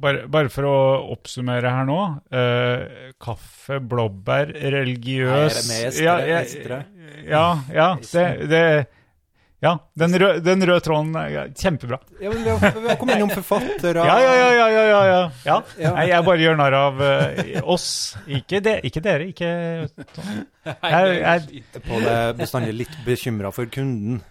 Bare, 0.00 0.24
bare 0.32 0.48
for 0.50 0.64
å 0.64 0.76
oppsummere 1.12 1.70
her 1.74 1.84
nå. 1.86 1.98
eh, 2.32 3.10
kaffe, 3.20 3.78
blåbær, 3.84 4.50
religiøs 4.72 5.28
Nei, 5.28 5.44
er 5.44 5.58
det 5.58 5.66
med 5.68 5.86
estere, 5.90 6.00
ja, 6.00 6.14
ja, 6.24 6.40
ja, 7.28 7.42
ja, 7.74 7.88
det, 8.00 8.24
det 8.48 8.62
Ja, 9.60 9.74
den 9.92 10.14
røde, 10.16 10.40
den 10.40 10.64
røde 10.64 10.80
tråden 10.80 11.16
er 11.20 11.32
ja, 11.34 11.42
Kjempebra. 11.52 11.98
Ja, 12.16 12.30
men 12.32 12.40
vi 12.46 12.48
har, 12.48 12.78
vi 12.80 12.88
har 12.88 12.96
kommet 12.96 13.18
innom 13.18 13.32
forfattere 13.34 14.00
og... 14.00 14.08
ja, 14.08 14.16
ja. 14.24 14.32
ja, 14.32 14.48
ja, 14.56 14.68
ja, 14.72 14.84
ja. 14.88 15.00
ja. 15.44 15.58
Ja. 15.76 15.92
Nei, 15.98 16.06
jeg 16.08 16.26
bare 16.30 16.44
gjør 16.46 16.56
narr 16.56 16.76
av 16.78 17.02
uh, 17.04 17.42
oss. 17.74 17.90
Ikke, 18.24 18.62
de, 18.64 18.78
ikke 18.88 19.02
dere. 19.04 19.28
Ikke 19.28 19.50
jeg, 19.84 21.20
jeg, 21.20 21.64
Pål 21.84 22.08
er 22.08 22.32
bestandig 22.40 22.72
litt 22.78 22.96
bekymra 23.04 23.52
for 23.52 23.68
kunden, 23.72 24.22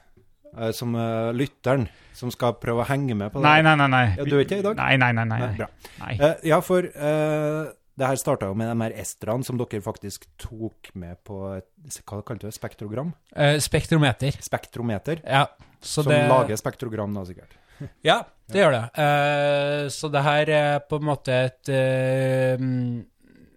uh, 0.57 0.71
som 0.73 0.97
uh, 0.97 1.29
lytteren, 1.37 1.85
som 2.17 2.33
skal 2.33 2.57
prøve 2.57 2.81
å 2.81 2.89
henge 2.89 3.13
med 3.13 3.29
på 3.29 3.43
det. 3.43 3.45
Nei, 3.45 3.59
nei, 3.65 3.75
nei. 3.79 3.89
nei. 3.93 4.05
Ja, 4.17 4.25
du 4.25 4.33
er 4.39 4.47
ikke 4.47 4.63
i 4.63 4.65
dag? 4.65 4.81
Nei, 4.81 4.95
nei, 4.97 5.13
nei. 5.13 5.27
nei, 5.29 5.69
Nei. 5.99 6.13
Eh, 6.17 6.35
ja, 6.49 6.59
for 6.65 6.89
eh, 6.89 7.69
det 7.99 8.07
her 8.07 8.19
starta 8.19 8.47
jo 8.47 8.55
med 8.57 8.69
de 8.71 8.85
her 8.85 8.95
estrene 9.01 9.43
som 9.45 9.57
dere 9.59 9.81
faktisk 9.83 10.27
tok 10.39 10.91
med 10.99 11.19
på 11.27 11.39
Hva 11.51 12.21
kalte 12.23 12.45
du 12.45 12.47
det? 12.47 12.55
Spektrogram? 12.55 13.11
Eh, 13.35 13.57
spektrometer. 13.63 14.37
Spektrometer? 14.43 15.19
Ja, 15.25 15.47
så 15.81 16.03
som 16.05 16.13
det 16.13 16.21
lager 16.31 16.59
spektrogram, 16.59 17.17
da, 17.17 17.25
sikkert. 17.27 17.57
Ja, 18.03 18.21
det 18.51 18.59
gjør 18.59 18.73
det. 18.75 18.85
Eh, 19.03 19.83
så 19.95 20.09
det 20.11 20.23
her 20.25 20.49
er 20.51 20.81
på 20.83 20.99
en 20.99 21.05
måte 21.07 21.35
et 21.45 21.69
eh, 21.71 22.65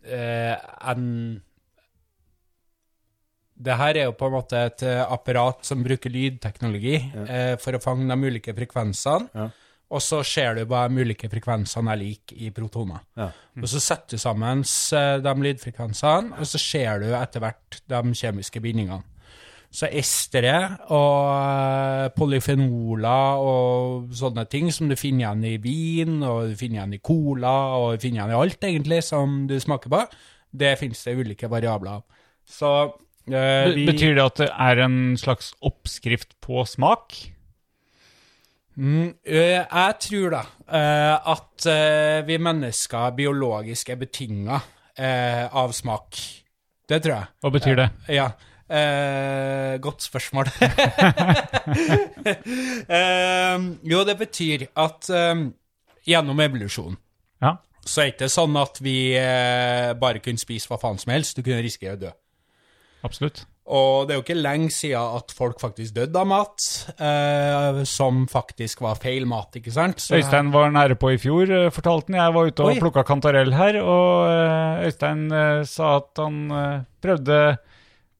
eh, 0.07 0.69
en 0.93 1.09
Det 3.63 3.75
her 3.79 3.99
er 3.99 4.07
jo 4.09 4.15
på 4.19 4.27
en 4.27 4.35
måte 4.35 4.59
et 4.59 4.83
apparat 5.07 5.67
som 5.67 5.83
bruker 5.87 6.11
lydteknologi 6.11 6.97
eh, 6.99 7.55
for 7.63 7.79
å 7.79 7.83
fange 7.83 8.09
de 8.11 8.31
ulike 8.31 8.55
frekvensene. 8.59 9.31
Ja. 9.39 9.51
Og 9.93 10.01
så 10.01 10.23
ser 10.25 10.57
du 10.57 10.65
hva 10.71 10.87
de 10.89 11.05
ulike 11.05 11.29
frekvensene 11.29 11.93
er 11.93 12.01
like 12.01 12.37
i 12.37 12.49
protoner. 12.55 13.03
Ja. 13.19 13.29
Og 13.61 13.69
så 13.69 13.81
setter 13.83 14.17
du 14.17 14.23
sammen 14.23 14.65
de 14.65 15.35
lydfrekvensene, 15.47 16.39
og 16.39 16.49
så 16.49 16.61
ser 16.61 17.03
du 17.03 17.11
etter 17.13 17.45
hvert 17.45 17.83
de 17.93 18.15
kjemiske 18.17 18.63
bindingene. 18.65 19.03
Så 19.73 19.89
estere 19.89 20.57
og 20.93 21.29
eh, 21.33 22.11
polyfenoler 22.13 23.41
og 23.41 24.11
sånne 24.17 24.45
ting 24.53 24.69
som 24.75 24.91
du 24.91 24.99
finner 25.01 25.31
igjen 25.31 25.47
i 25.49 25.55
vin, 25.65 26.19
og 26.21 26.51
du 26.51 26.59
finner 26.61 26.83
igjen 26.83 26.99
i 26.99 27.01
cola, 27.01 27.55
og 27.79 27.95
du 27.95 28.05
finner 28.05 28.21
igjen 28.21 28.35
i 28.35 28.37
alt 28.37 28.67
egentlig 28.69 29.01
som 29.07 29.47
du 29.49 29.57
smaker 29.61 29.95
på, 29.95 30.03
det 30.53 30.75
finnes 30.81 31.01
det 31.07 31.17
ulike 31.17 31.49
variabler 31.49 32.03
av. 32.03 32.27
Så 32.45 32.73
eh, 33.33 33.73
vi 33.73 33.87
Betyr 33.89 34.19
det 34.19 34.27
at 34.27 34.43
det 34.43 34.51
er 34.53 34.85
en 34.85 34.99
slags 35.21 35.55
oppskrift 35.65 36.37
på 36.45 36.67
smak? 36.69 37.17
Mm, 38.77 39.11
eh, 39.25 39.59
jeg 39.61 39.97
tror 40.07 40.31
da 40.33 40.43
eh, 40.73 41.33
at 41.35 41.67
eh, 41.69 42.21
vi 42.27 42.39
mennesker 42.41 43.11
biologisk 43.19 43.91
er 43.93 44.01
betinga 44.01 44.61
av 45.03 45.73
smak. 45.73 46.19
Det 46.89 46.99
tror 47.01 47.15
jeg. 47.15 47.29
Hva 47.41 47.51
betyr 47.55 47.79
det? 47.79 47.87
Ja. 48.13 48.27
Eh, 48.73 49.79
godt 49.85 50.05
spørsmål. 50.05 50.49
eh, 52.89 53.57
jo, 53.93 54.03
det 54.09 54.17
betyr 54.21 54.67
at 54.81 55.11
eh, 55.13 55.43
gjennom 56.09 56.41
evolusjon 56.45 56.97
Ja. 57.43 57.57
så 57.85 58.01
er 58.03 58.11
det 58.11 58.15
ikke 58.17 58.31
sånn 58.33 58.57
at 58.61 58.81
vi 58.85 58.97
bare 60.01 60.23
kunne 60.25 60.41
spise 60.41 60.71
hva 60.71 60.79
faen 60.81 61.01
som 61.03 61.13
helst. 61.13 61.37
Du 61.37 61.43
kunne 61.43 61.63
risikere 61.65 61.97
å 61.99 62.03
dø. 62.07 62.13
Absolutt. 63.03 63.45
Og 63.67 64.09
det 64.09 64.15
er 64.15 64.19
jo 64.19 64.25
ikke 64.25 64.43
lenge 64.43 64.71
siden 64.75 65.17
at 65.21 65.31
folk 65.39 65.61
faktisk 65.63 65.95
døde 65.95 66.19
av 66.19 66.27
mat, 66.27 66.65
eh, 66.99 67.85
som 67.87 68.25
faktisk 68.27 68.81
var 68.83 68.97
feil 68.99 69.25
mat, 69.31 69.55
ikke 69.55 69.71
sant? 69.73 70.01
Så- 70.03 70.17
Øystein 70.19 70.51
var 70.53 70.71
nære 70.75 70.97
på 70.99 71.13
i 71.15 71.17
fjor, 71.23 71.47
eh, 71.49 71.71
fortalte 71.71 72.11
han. 72.11 72.19
Jeg 72.27 72.35
var 72.35 72.47
ute 72.51 72.61
og 72.61 72.73
Oi. 72.73 72.81
plukka 72.81 73.05
kantarell 73.07 73.53
her, 73.55 73.79
og 73.81 74.27
eh, 74.33 74.87
Øystein 74.89 75.31
eh, 75.33 75.63
sa 75.65 75.97
at 76.01 76.11
han 76.19 76.51
eh, 76.51 76.81
prøvde 77.01 77.59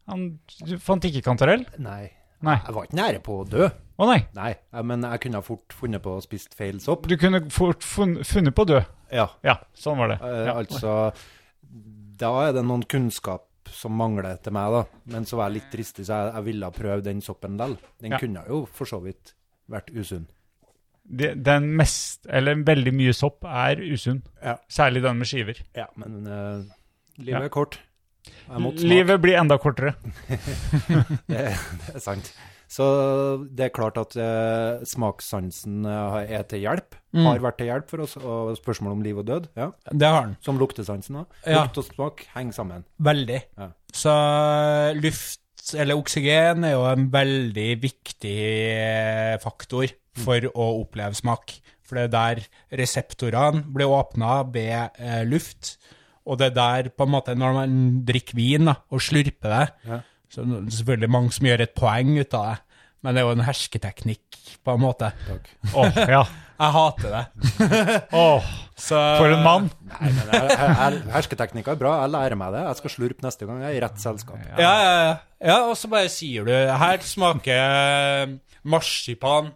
Han 0.09 0.39
fant 0.83 1.05
ikke 1.05 1.23
kantarell. 1.23 1.67
Nei. 1.79 2.11
Nei. 2.43 2.57
Jeg 2.67 2.75
var 2.75 2.83
ikke 2.89 2.97
nære 2.99 3.21
på 3.23 3.37
å 3.45 3.49
dø. 3.49 3.69
Å 3.99 4.07
nei. 4.07 4.27
Nei, 4.35 4.57
men 4.83 5.03
jeg 5.03 5.21
kunne 5.21 5.43
fort 5.47 5.69
funnet 5.79 6.03
på 6.03 6.17
å 6.19 6.23
spist 6.25 6.55
feil 6.59 6.81
sopp. 6.81 7.07
Du 7.07 7.17
kunne 7.17 7.39
fort 7.55 7.83
funnet 7.87 8.55
på 8.55 8.65
å 8.65 8.67
dø. 8.67 8.81
Ja, 9.13 9.29
Ja, 9.45 9.59
sånn 9.79 9.97
var 9.99 10.09
det. 10.09 10.19
eh, 10.23 10.47
Ja. 10.47 10.55
altså 10.55 11.13
Da 12.19 12.49
er 12.49 12.53
det 12.53 12.65
noen 12.65 12.83
kunnskap 12.85 13.43
som 13.75 13.95
mangler 13.99 14.37
til 14.43 14.53
meg, 14.57 14.73
da. 14.77 14.83
Men 15.15 15.25
så 15.29 15.37
var 15.41 15.49
jeg 15.51 15.61
litt 15.61 15.73
dristig, 15.73 16.05
så 16.09 16.19
jeg, 16.21 16.35
jeg 16.37 16.47
ville 16.51 16.71
prøve 16.77 17.03
den 17.07 17.21
soppen 17.25 17.57
likevel. 17.59 17.77
Den 18.03 18.13
Ja. 18.17 18.19
kunne 18.23 18.45
jo 18.49 18.63
for 18.67 18.85
så 18.89 19.01
vidt 19.03 19.35
vært 19.71 19.91
usunn. 19.95 20.27
De, 21.03 21.33
Den 21.35 21.71
mest, 21.77 22.27
eller 22.31 22.55
veldig 22.63 22.93
mye 22.95 23.13
sopp, 23.17 23.45
er 23.45 23.81
usunn. 23.83 24.23
Ja. 24.43 24.57
Særlig 24.71 25.03
den 25.03 25.19
med 25.19 25.27
skiver. 25.27 25.59
Ja, 25.75 25.87
men 25.97 26.21
uh, 26.27 26.63
livet 27.19 27.49
er 27.49 27.49
kort. 27.49 27.81
Livet 28.79 29.19
blir 29.21 29.35
enda 29.41 29.57
kortere. 29.59 29.97
Det, 31.27 31.27
det 31.27 31.95
er 31.97 31.99
sant. 32.03 32.33
Så 32.73 32.85
det 33.53 33.67
er 33.67 33.75
klart 33.75 33.99
at 34.01 34.15
eh, 34.17 34.81
smakssansen 34.89 35.85
eh, 35.89 36.19
er 36.39 36.47
til 36.49 36.63
hjelp. 36.65 36.97
Mm. 37.13 37.27
Har 37.27 37.43
vært 37.45 37.59
til 37.61 37.69
hjelp 37.69 37.91
for 37.91 38.05
oss. 38.07 38.17
Og 38.17 38.55
spørsmål 38.57 38.97
om 38.97 39.05
liv 39.05 39.21
og 39.21 39.27
død. 39.29 39.51
Ja. 39.59 39.69
Det 39.93 40.09
har 40.09 40.31
den. 40.31 40.37
Som 40.45 40.61
luktesansen 40.61 41.21
òg. 41.21 41.39
Ja. 41.45 41.67
Lukt 41.67 41.83
og 41.83 41.89
smak 41.91 42.25
henger 42.33 42.57
sammen. 42.57 42.87
Veldig. 43.03 43.43
Ja. 43.61 43.69
Så 43.93 44.15
luft, 44.97 45.43
eller 45.77 46.01
oksygen, 46.01 46.65
er 46.65 46.73
jo 46.79 46.87
en 46.89 47.11
veldig 47.13 47.69
viktig 47.83 48.39
eh, 48.73 49.37
faktor 49.43 49.93
for 50.23 50.49
å 50.53 50.69
oppleve 50.81 51.17
smak. 51.19 51.59
For 51.85 51.99
det 52.01 52.07
er 52.09 52.15
der 52.15 52.81
reseptorene 52.81 53.67
blir 53.75 53.93
åpna 53.93 54.39
ved 54.55 54.97
eh, 54.97 55.21
luft. 55.29 55.75
Og 56.25 56.39
det 56.41 56.53
er 56.53 56.57
der, 56.57 56.89
på 56.95 57.05
en 57.05 57.13
måte, 57.13 57.35
når 57.37 57.57
man 57.57 57.77
drikker 58.09 58.39
vin 58.39 58.71
da, 58.71 58.79
og 58.95 59.03
slurper 59.05 59.53
det, 59.59 59.67
Ja. 59.91 60.01
Så 60.33 60.45
det 60.49 60.59
er 60.59 60.77
selvfølgelig 60.79 61.13
mange 61.13 61.35
som 61.37 61.49
gjør 61.49 61.65
et 61.67 61.75
poeng 61.77 62.15
ut 62.17 62.39
av 62.39 62.47
det. 62.49 62.61
Men 63.03 63.17
det 63.17 63.21
er 63.21 63.27
jo 63.27 63.35
en 63.35 63.45
hersketeknikk, 63.45 64.39
på 64.63 64.77
en 64.77 64.83
måte. 64.83 65.11
Takk. 65.27 65.49
Oh, 65.75 65.89
ja. 65.99 66.23
Jeg 66.63 66.75
hater 66.77 67.15
det. 67.17 67.23
Åh, 68.23 68.51
Så, 68.79 68.99
for 69.19 69.33
en 69.35 69.43
mann. 69.43 69.65
Nei, 69.91 70.13
men 70.13 70.21
jeg, 70.31 70.53
jeg, 70.53 70.77
jeg, 70.79 71.01
Hersketeknikker 71.17 71.75
er 71.75 71.81
bra. 71.81 71.97
Jeg 72.05 72.13
lærer 72.15 72.39
meg 72.39 72.55
det. 72.55 72.63
Jeg 72.69 72.79
skal 72.79 72.95
slurpe 72.95 73.27
neste 73.27 73.49
gang. 73.49 73.65
Jeg 73.65 73.73
er 73.73 73.79
i 73.81 73.83
rett 73.83 73.99
selskap. 73.99 74.45
Ja, 74.53 74.61
ja, 74.63 74.93
ja. 75.09 75.17
ja 75.51 75.57
og 75.67 75.75
så 75.81 75.91
bare 75.91 76.13
sier 76.13 76.47
du 76.47 76.53
Her 76.55 77.03
smaker 77.07 77.59
eh, 77.59 78.37
marsipan 78.63 79.51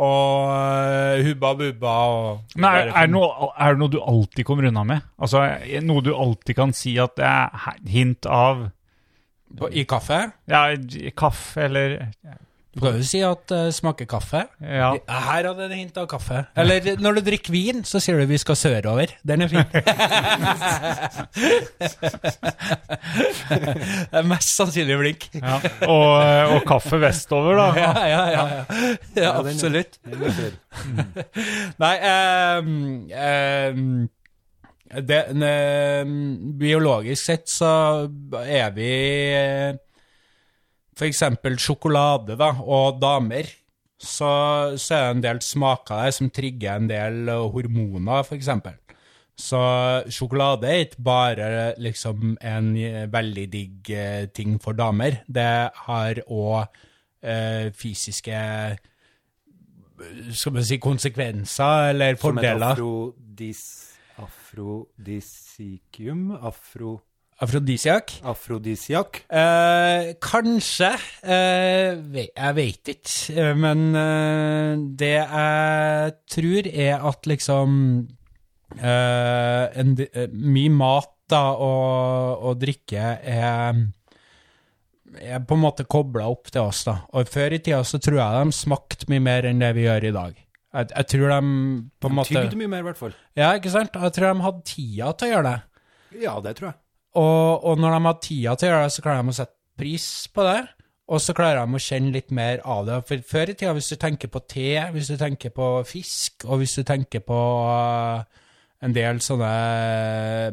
og 0.00 0.52
eh, 0.52 1.22
hubba 1.26 1.54
bubba 1.58 1.94
og 2.08 2.54
Men 2.54 2.68
er, 2.68 2.92
er, 2.92 3.08
det 3.08 3.14
noe, 3.14 3.48
er 3.56 3.74
det 3.74 3.82
noe 3.82 3.92
du 3.92 3.98
alltid 4.00 4.46
kommer 4.48 4.68
unna 4.68 4.84
med? 4.86 5.08
Altså, 5.20 5.42
er 5.48 5.84
Noe 5.84 6.04
du 6.04 6.12
alltid 6.14 6.56
kan 6.60 6.76
si 6.76 6.94
at 7.00 7.16
det 7.20 7.26
er 7.26 7.80
hint 7.88 8.28
av 8.28 8.68
I 9.72 9.84
kaffe? 9.88 10.30
ja, 10.48 10.62
i 10.74 11.10
kaffe 11.16 11.66
eller 11.66 11.98
Du 12.70 12.78
kan 12.78 12.94
jo 12.94 13.02
si 13.02 13.18
at 13.26 13.48
det 13.50 13.74
smaker 13.74 14.06
kaffe. 14.06 14.44
Ja. 14.62 14.92
Her 15.10 15.48
hadde 15.48 15.66
det 15.72 15.74
hint 15.74 15.96
av 15.98 16.06
kaffe. 16.06 16.44
Eller 16.54 17.00
når 17.02 17.18
du 17.18 17.20
drikker 17.26 17.50
vin, 17.50 17.82
så 17.82 17.98
sier 17.98 18.14
du 18.20 18.30
vi 18.30 18.38
skal 18.38 18.54
sørover. 18.54 19.10
Den 19.26 19.42
er 19.42 19.50
fin. 19.50 19.66
det 23.50 24.20
er 24.20 24.28
mest 24.30 24.54
sannsynlig 24.54 24.98
blink. 25.02 25.26
ja. 25.34 25.58
Og, 25.88 26.14
og 26.54 26.62
kaffe 26.70 27.02
vestover, 27.02 27.58
da. 27.58 27.66
Ja, 27.74 27.90
ja, 28.06 28.22
ja. 28.36 28.46
ja. 28.54 28.62
ja 29.18 29.34
absolutt. 29.42 29.98
Nei 31.82 31.94
um, 32.06 32.70
ehm, 33.10 34.06
det, 34.90 35.20
ne, 35.38 35.52
Biologisk 36.58 37.22
sett 37.22 37.48
så 37.50 37.70
er 38.42 38.72
vi 38.74 38.90
F.eks. 39.70 39.86
For 41.00 41.08
eksempel 41.08 41.54
sjokolade 41.62 42.34
da, 42.36 42.50
og 42.60 42.98
damer. 43.00 43.48
Så, 44.00 44.28
så 44.80 44.96
er 44.96 45.00
det 45.06 45.14
en 45.14 45.22
del 45.24 45.40
smaker 45.44 46.02
der 46.04 46.12
som 46.16 46.28
trigger 46.32 46.76
en 46.76 46.88
del 46.90 47.28
eh, 47.28 47.46
hormoner, 47.54 48.24
eksempel. 48.36 48.74
Så 49.40 49.60
sjokolade 50.12 50.68
er 50.68 50.82
ikke 50.84 51.04
bare 51.04 51.48
liksom 51.80 52.34
en 52.36 52.70
eh, 52.76 53.06
veldig 53.12 53.46
digg 53.52 53.90
eh, 53.92 54.26
ting 54.36 54.58
for 54.60 54.76
damer. 54.76 55.22
Det 55.28 55.48
har 55.86 56.20
òg 56.26 56.80
eh, 57.24 57.70
fysiske 57.76 58.40
skal 60.32 60.54
man 60.56 60.64
si, 60.64 60.78
konsekvenser 60.80 61.90
eller 61.92 62.16
Som 62.16 62.38
et 62.38 62.44
fordeler. 62.44 62.70
afrodis, 62.72 63.62
afrodisikium? 64.50 66.30
Afro, 66.42 67.00
Afrodisiak? 67.40 68.20
afrodisiak? 68.22 69.24
Eh, 69.30 70.14
kanskje. 70.20 70.90
Eh, 71.22 72.26
jeg 72.36 72.54
vet 72.54 72.88
ikke. 72.88 73.32
Eh, 73.38 73.54
Men 73.56 73.94
eh, 73.94 74.76
det 74.96 75.14
jeg 75.14 76.12
tror, 76.28 76.66
er 76.68 77.06
at 77.08 77.26
liksom 77.26 78.08
eh, 78.76 79.64
en, 79.80 79.96
eh, 80.12 80.28
Mye 80.32 80.70
mat 80.70 81.14
da, 81.30 81.52
og, 81.54 82.42
og 82.42 82.60
drikke 82.60 82.98
er 83.22 83.86
er 85.20 85.40
på 85.42 85.54
en 85.56 85.62
måte 85.64 85.84
kobla 85.90 86.28
opp 86.30 86.50
til 86.52 86.60
oss. 86.62 86.84
da. 86.84 87.00
Og 87.14 87.26
Før 87.28 87.52
i 87.54 87.58
tida 87.58 87.82
så 87.82 87.98
tror 87.98 88.18
jeg 88.20 88.46
de 88.46 88.52
smakte 88.54 89.06
mye 89.10 89.20
mer 89.20 89.44
enn 89.48 89.58
det 89.62 89.72
vi 89.74 89.82
gjør 89.88 90.04
i 90.06 90.12
dag. 90.14 90.36
Jeg, 90.70 90.86
jeg 90.94 91.06
tror 91.10 91.32
de 91.32 91.40
på 91.98 92.10
en 92.10 92.14
måte 92.14 92.30
Tygde 92.30 92.58
mye 92.58 92.70
mer, 92.70 92.84
i 92.84 92.86
hvert 92.86 93.00
fall. 93.00 93.14
Ja, 93.38 93.50
ikke 93.58 93.72
sant? 93.72 93.96
Jeg 93.96 94.14
tror 94.16 94.30
de 94.30 94.44
hadde 94.46 94.66
tida 94.70 95.14
til 95.18 95.26
å 95.26 95.32
gjøre 95.34 95.48
det. 95.48 95.86
Ja, 96.22 96.34
det 96.44 96.56
tror 96.58 96.70
jeg. 96.70 96.78
Og, 97.18 97.64
og 97.66 97.80
når 97.82 97.96
de 97.96 98.04
har 98.06 98.20
tida 98.22 98.54
til 98.58 98.68
å 98.68 98.70
gjøre 98.70 98.84
det, 98.84 98.92
så 98.94 99.04
klarer 99.06 99.24
de 99.24 99.32
å 99.32 99.38
sette 99.40 99.58
pris 99.80 100.06
på 100.30 100.46
det. 100.46 100.60
Og 101.10 101.18
så 101.18 101.34
klarer 101.34 101.64
de 101.66 101.74
å 101.74 101.82
kjenne 101.82 102.14
litt 102.14 102.30
mer 102.34 102.62
av 102.62 102.84
det. 102.86 103.00
For 103.08 103.24
før 103.32 103.50
i 103.50 103.56
tida, 103.56 103.74
hvis 103.74 103.90
du 103.90 103.98
tenker 103.98 104.30
på 104.30 104.44
te, 104.46 104.68
hvis 104.94 105.10
du 105.10 105.16
tenker 105.18 105.54
på 105.54 105.72
fisk, 105.88 106.46
og 106.46 106.62
hvis 106.62 106.76
du 106.78 106.84
tenker 106.86 107.24
på 107.26 107.40
uh, 107.66 108.22
en 108.86 108.94
del 108.94 109.18
sånne 109.24 109.50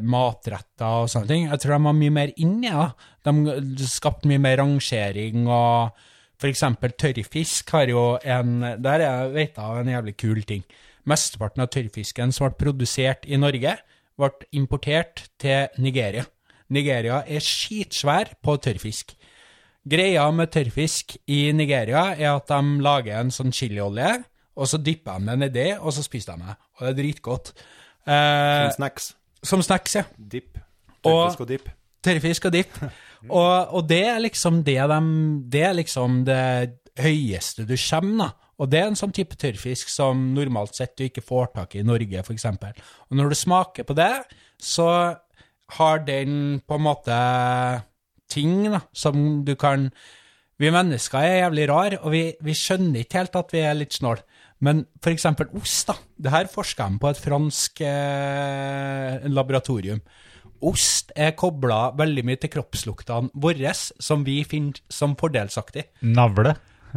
matretter 0.02 1.04
og 1.04 1.12
sånne 1.12 1.30
ting, 1.30 1.46
jeg 1.46 1.62
tror 1.62 1.76
de 1.76 1.80
var 1.86 1.98
mye 2.00 2.16
mer 2.18 2.34
inni 2.42 2.72
ja. 2.72 2.90
De 3.22 3.86
skapte 3.86 4.26
mye 4.30 4.42
mer 4.42 4.58
rangering, 4.64 5.46
og 5.46 6.07
for 6.38 6.48
eksempel 6.50 6.92
tørrfisk 6.98 7.70
har 7.74 7.90
jo 7.90 8.02
en 8.22 8.60
Der 8.82 9.00
er, 9.04 9.28
vet 9.34 9.56
jeg 9.58 9.80
en 9.82 9.88
jævlig 9.92 10.16
kul 10.16 10.42
ting. 10.46 10.64
Mesteparten 11.08 11.62
av 11.64 11.70
tørrfisken 11.72 12.32
som 12.32 12.48
ble 12.48 12.58
produsert 12.60 13.24
i 13.26 13.36
Norge, 13.40 13.76
ble 14.18 14.30
importert 14.52 15.24
til 15.40 15.68
Nigeria. 15.78 16.24
Nigeria 16.70 17.22
er 17.26 17.40
skitsvær 17.40 18.34
på 18.44 18.56
tørrfisk. 18.60 19.14
Greia 19.88 20.26
med 20.30 20.50
tørrfisk 20.52 21.16
i 21.32 21.50
Nigeria 21.56 22.10
er 22.18 22.34
at 22.34 22.50
de 22.50 22.82
lager 22.84 23.22
en 23.22 23.30
sånn 23.32 23.54
chiliolje, 23.56 24.10
og 24.58 24.68
så 24.68 24.76
dypper 24.82 25.18
de 25.22 25.30
det 25.30 25.38
nedi, 25.46 25.66
og 25.78 25.94
så 25.96 26.02
spiser 26.04 26.36
de 26.36 26.44
det. 26.50 26.56
Og 26.76 26.82
det 26.84 26.90
er 26.92 26.98
dritgodt. 27.02 27.52
Eh, 28.04 28.68
Som 28.68 28.74
snacks. 28.76 29.14
som 29.42 29.62
snacks, 29.62 29.94
ja. 29.96 30.04
Dipp. 30.18 30.58
Tørrfisk 31.04 31.40
og 31.40 31.48
dipp. 31.48 31.68
Tørrfisk 32.04 32.44
og 32.50 32.52
dipp. 32.52 32.78
Og, 33.26 33.74
og 33.74 33.88
det 33.90 34.02
er 34.06 34.20
liksom 34.22 34.62
det 34.66 34.78
de, 34.78 35.00
Det 35.50 35.64
er 35.66 35.74
liksom 35.74 36.22
det 36.28 36.44
høyeste 36.98 37.66
du 37.66 37.74
kommer, 37.76 38.28
da. 38.28 38.30
Og 38.58 38.70
det 38.70 38.80
er 38.80 38.88
en 38.90 38.98
sånn 38.98 39.14
type 39.14 39.36
tørrfisk 39.38 39.90
som 39.92 40.32
normalt 40.34 40.74
sett 40.74 40.96
du 40.98 41.04
ikke 41.06 41.22
får 41.22 41.52
tak 41.54 41.76
i 41.76 41.82
i 41.82 41.86
Norge, 41.86 42.24
f.eks. 42.24 42.46
Og 43.06 43.18
når 43.18 43.30
du 43.30 43.38
smaker 43.38 43.86
på 43.86 43.94
det, 43.94 44.12
så 44.58 44.88
har 45.78 46.00
den 46.02 46.58
på 46.66 46.78
en 46.78 46.86
måte 46.88 47.18
ting 48.28 48.66
da, 48.72 48.82
som 48.92 49.44
du 49.46 49.54
kan 49.56 49.90
Vi 50.58 50.72
mennesker 50.74 51.22
er 51.22 51.36
jævlig 51.44 51.68
rar, 51.70 51.94
og 52.02 52.10
vi, 52.10 52.22
vi 52.42 52.50
skjønner 52.50 53.04
ikke 53.04 53.20
helt 53.20 53.36
at 53.38 53.52
vi 53.54 53.60
er 53.62 53.76
litt 53.78 53.94
snål. 53.94 54.18
Men 54.66 54.80
eksempel 55.06 55.52
ost, 55.54 55.86
da. 55.86 55.94
Det 56.18 56.32
her 56.34 56.48
forsker 56.50 56.90
de 56.90 56.98
på 56.98 57.10
et 57.12 57.20
fransk 57.22 57.82
eh, 57.86 59.28
laboratorium. 59.30 60.00
Ost 60.66 61.12
er 61.14 61.36
kobla 61.38 61.92
veldig 61.98 62.24
mye 62.26 62.40
til 62.42 62.50
kroppsluktene 62.56 63.30
våre, 63.38 63.70
som 63.74 64.24
vi 64.26 64.40
finner 64.48 64.80
som 64.90 65.14
fordelsaktig. 65.18 65.84
Navle. 66.02 66.56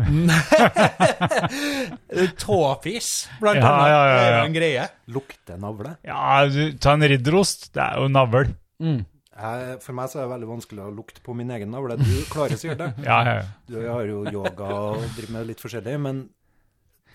Tåfis, 2.41 3.29
blant 3.41 3.59
Ja, 3.59 3.69
annet, 3.71 3.89
ja, 3.91 4.01
ja, 4.07 4.17
er 4.17 4.31
ja. 4.31 4.37
jo 4.39 4.45
en 4.49 4.55
greie. 4.55 4.85
Lukter 5.11 5.57
navle. 5.61 5.95
Ja, 6.07 6.45
du, 6.47 6.61
ta 6.81 6.95
en 6.97 7.05
ridderost. 7.11 7.69
Det 7.75 7.83
er 7.83 7.99
jo 8.01 8.07
navl. 8.11 8.51
Jeg, 8.81 9.77
for 9.81 9.97
meg 9.97 10.11
så 10.11 10.19
er 10.19 10.25
det 10.27 10.33
veldig 10.35 10.49
vanskelig 10.51 10.83
å 10.85 10.91
lukte 10.95 11.23
på 11.25 11.35
min 11.37 11.51
egen 11.55 11.71
navle. 11.73 11.97
Du 11.99 12.11
klarer 12.31 12.59
sikkert 12.59 12.81
det. 12.83 12.89
Ja, 13.09 13.21
ja, 13.27 13.33
ja. 13.41 13.47
Du 13.69 13.77
har 13.83 14.05
jo 14.09 14.23
yoga 14.29 14.69
og 14.95 15.05
driver 15.17 15.37
med 15.37 15.49
litt 15.51 15.63
forskjellig, 15.63 15.95
men 16.01 16.23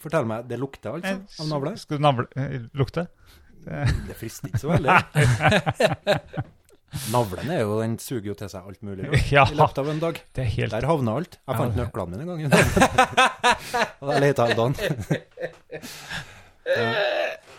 fortell 0.02 0.26
meg, 0.28 0.46
det 0.50 0.58
lukter 0.60 0.98
altså 0.98 1.42
av 1.42 1.50
navle? 1.50 1.74
Skal 1.80 1.98
du 1.98 2.04
navle 2.04 2.26
eh, 2.38 2.60
lukte? 2.78 3.06
Det 3.66 4.14
frister 4.20 4.46
ikke 4.52 4.62
så 4.62 4.68
veldig. 4.74 4.96
Navlen 7.12 7.50
er 7.52 7.58
jo, 7.60 7.74
den 7.82 7.96
suger 8.00 8.28
jo 8.30 8.34
til 8.38 8.48
seg 8.48 8.62
alt 8.70 8.80
mulig 8.86 9.04
Ja, 9.28 9.42
i 9.50 9.54
løpet 9.58 9.78
av 9.82 9.88
en 9.90 9.98
dag. 10.00 10.20
det 10.38 10.44
helt 10.54 10.72
Der 10.72 10.86
havna 10.88 11.16
alt. 11.18 11.34
Jeg 11.42 11.56
fant 11.58 11.74
Ja. 11.76 11.82
nøklene 11.84 12.10
mine 12.14 12.22
en 12.22 12.28
gang. 12.46 12.54
Og 14.00 14.06
jeg 14.14 14.20
leta 14.22 14.46
hele 14.46 14.60
dagen. 14.62 14.76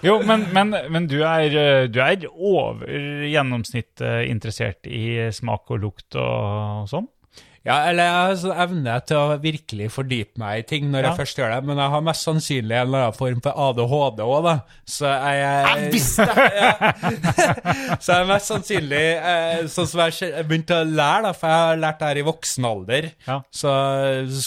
Jo, 0.05 0.20
men, 0.30 0.43
men, 0.53 0.76
men 0.93 1.08
du, 1.10 1.16
er, 1.26 1.88
du 1.89 1.97
er 2.03 2.26
over 2.32 2.84
gjennomsnittet 3.28 4.28
interessert 4.30 4.86
i 4.89 5.32
smak 5.34 5.72
og 5.74 5.80
lukt 5.86 6.16
og, 6.22 6.86
sånn? 6.91 7.08
Ja, 7.68 7.82
eller 7.89 8.07
jeg 8.07 8.15
har 8.15 8.36
sånn 8.39 8.59
evne 8.63 8.93
til 9.09 9.18
å 9.20 9.38
virkelig 9.43 9.89
fordype 9.91 10.39
meg 10.39 10.61
i 10.61 10.65
ting 10.70 10.86
når 10.93 11.03
Ja. 11.03 11.09
jeg 11.11 11.20
først 11.20 11.39
gjør 11.41 11.51
det, 11.51 11.59
men 11.68 11.82
jeg 11.84 11.91
har 11.93 12.03
mest 12.07 12.24
sannsynlig 12.28 12.78
en 12.78 12.88
eller 12.88 13.03
annen 13.09 13.18
form 13.18 13.41
for 13.43 13.59
ADHD 13.68 14.22
òg, 14.24 14.38
da. 14.47 14.53
Så 14.88 15.11
jeg 15.11 15.41
Jeg 15.68 15.91
visste 15.91 16.28
det! 16.32 16.47
Så 18.03 18.07
jeg 18.13 18.22
er 18.22 18.30
mest 18.32 18.51
sannsynlig 18.53 19.03
eh, 19.18 19.68
sånn 19.74 19.89
som 19.91 20.03
jeg 20.05 20.45
begynte 20.47 20.80
å 20.80 20.88
lære, 20.88 21.28
da, 21.28 21.34
for 21.36 21.51
jeg 21.51 21.65
har 21.68 21.82
lært 21.84 21.99
det 21.99 22.07
her 22.13 22.22
i 22.22 22.26
voksen 22.30 22.70
alder. 22.72 23.09
Ja. 23.28 23.38
Så 23.51 23.76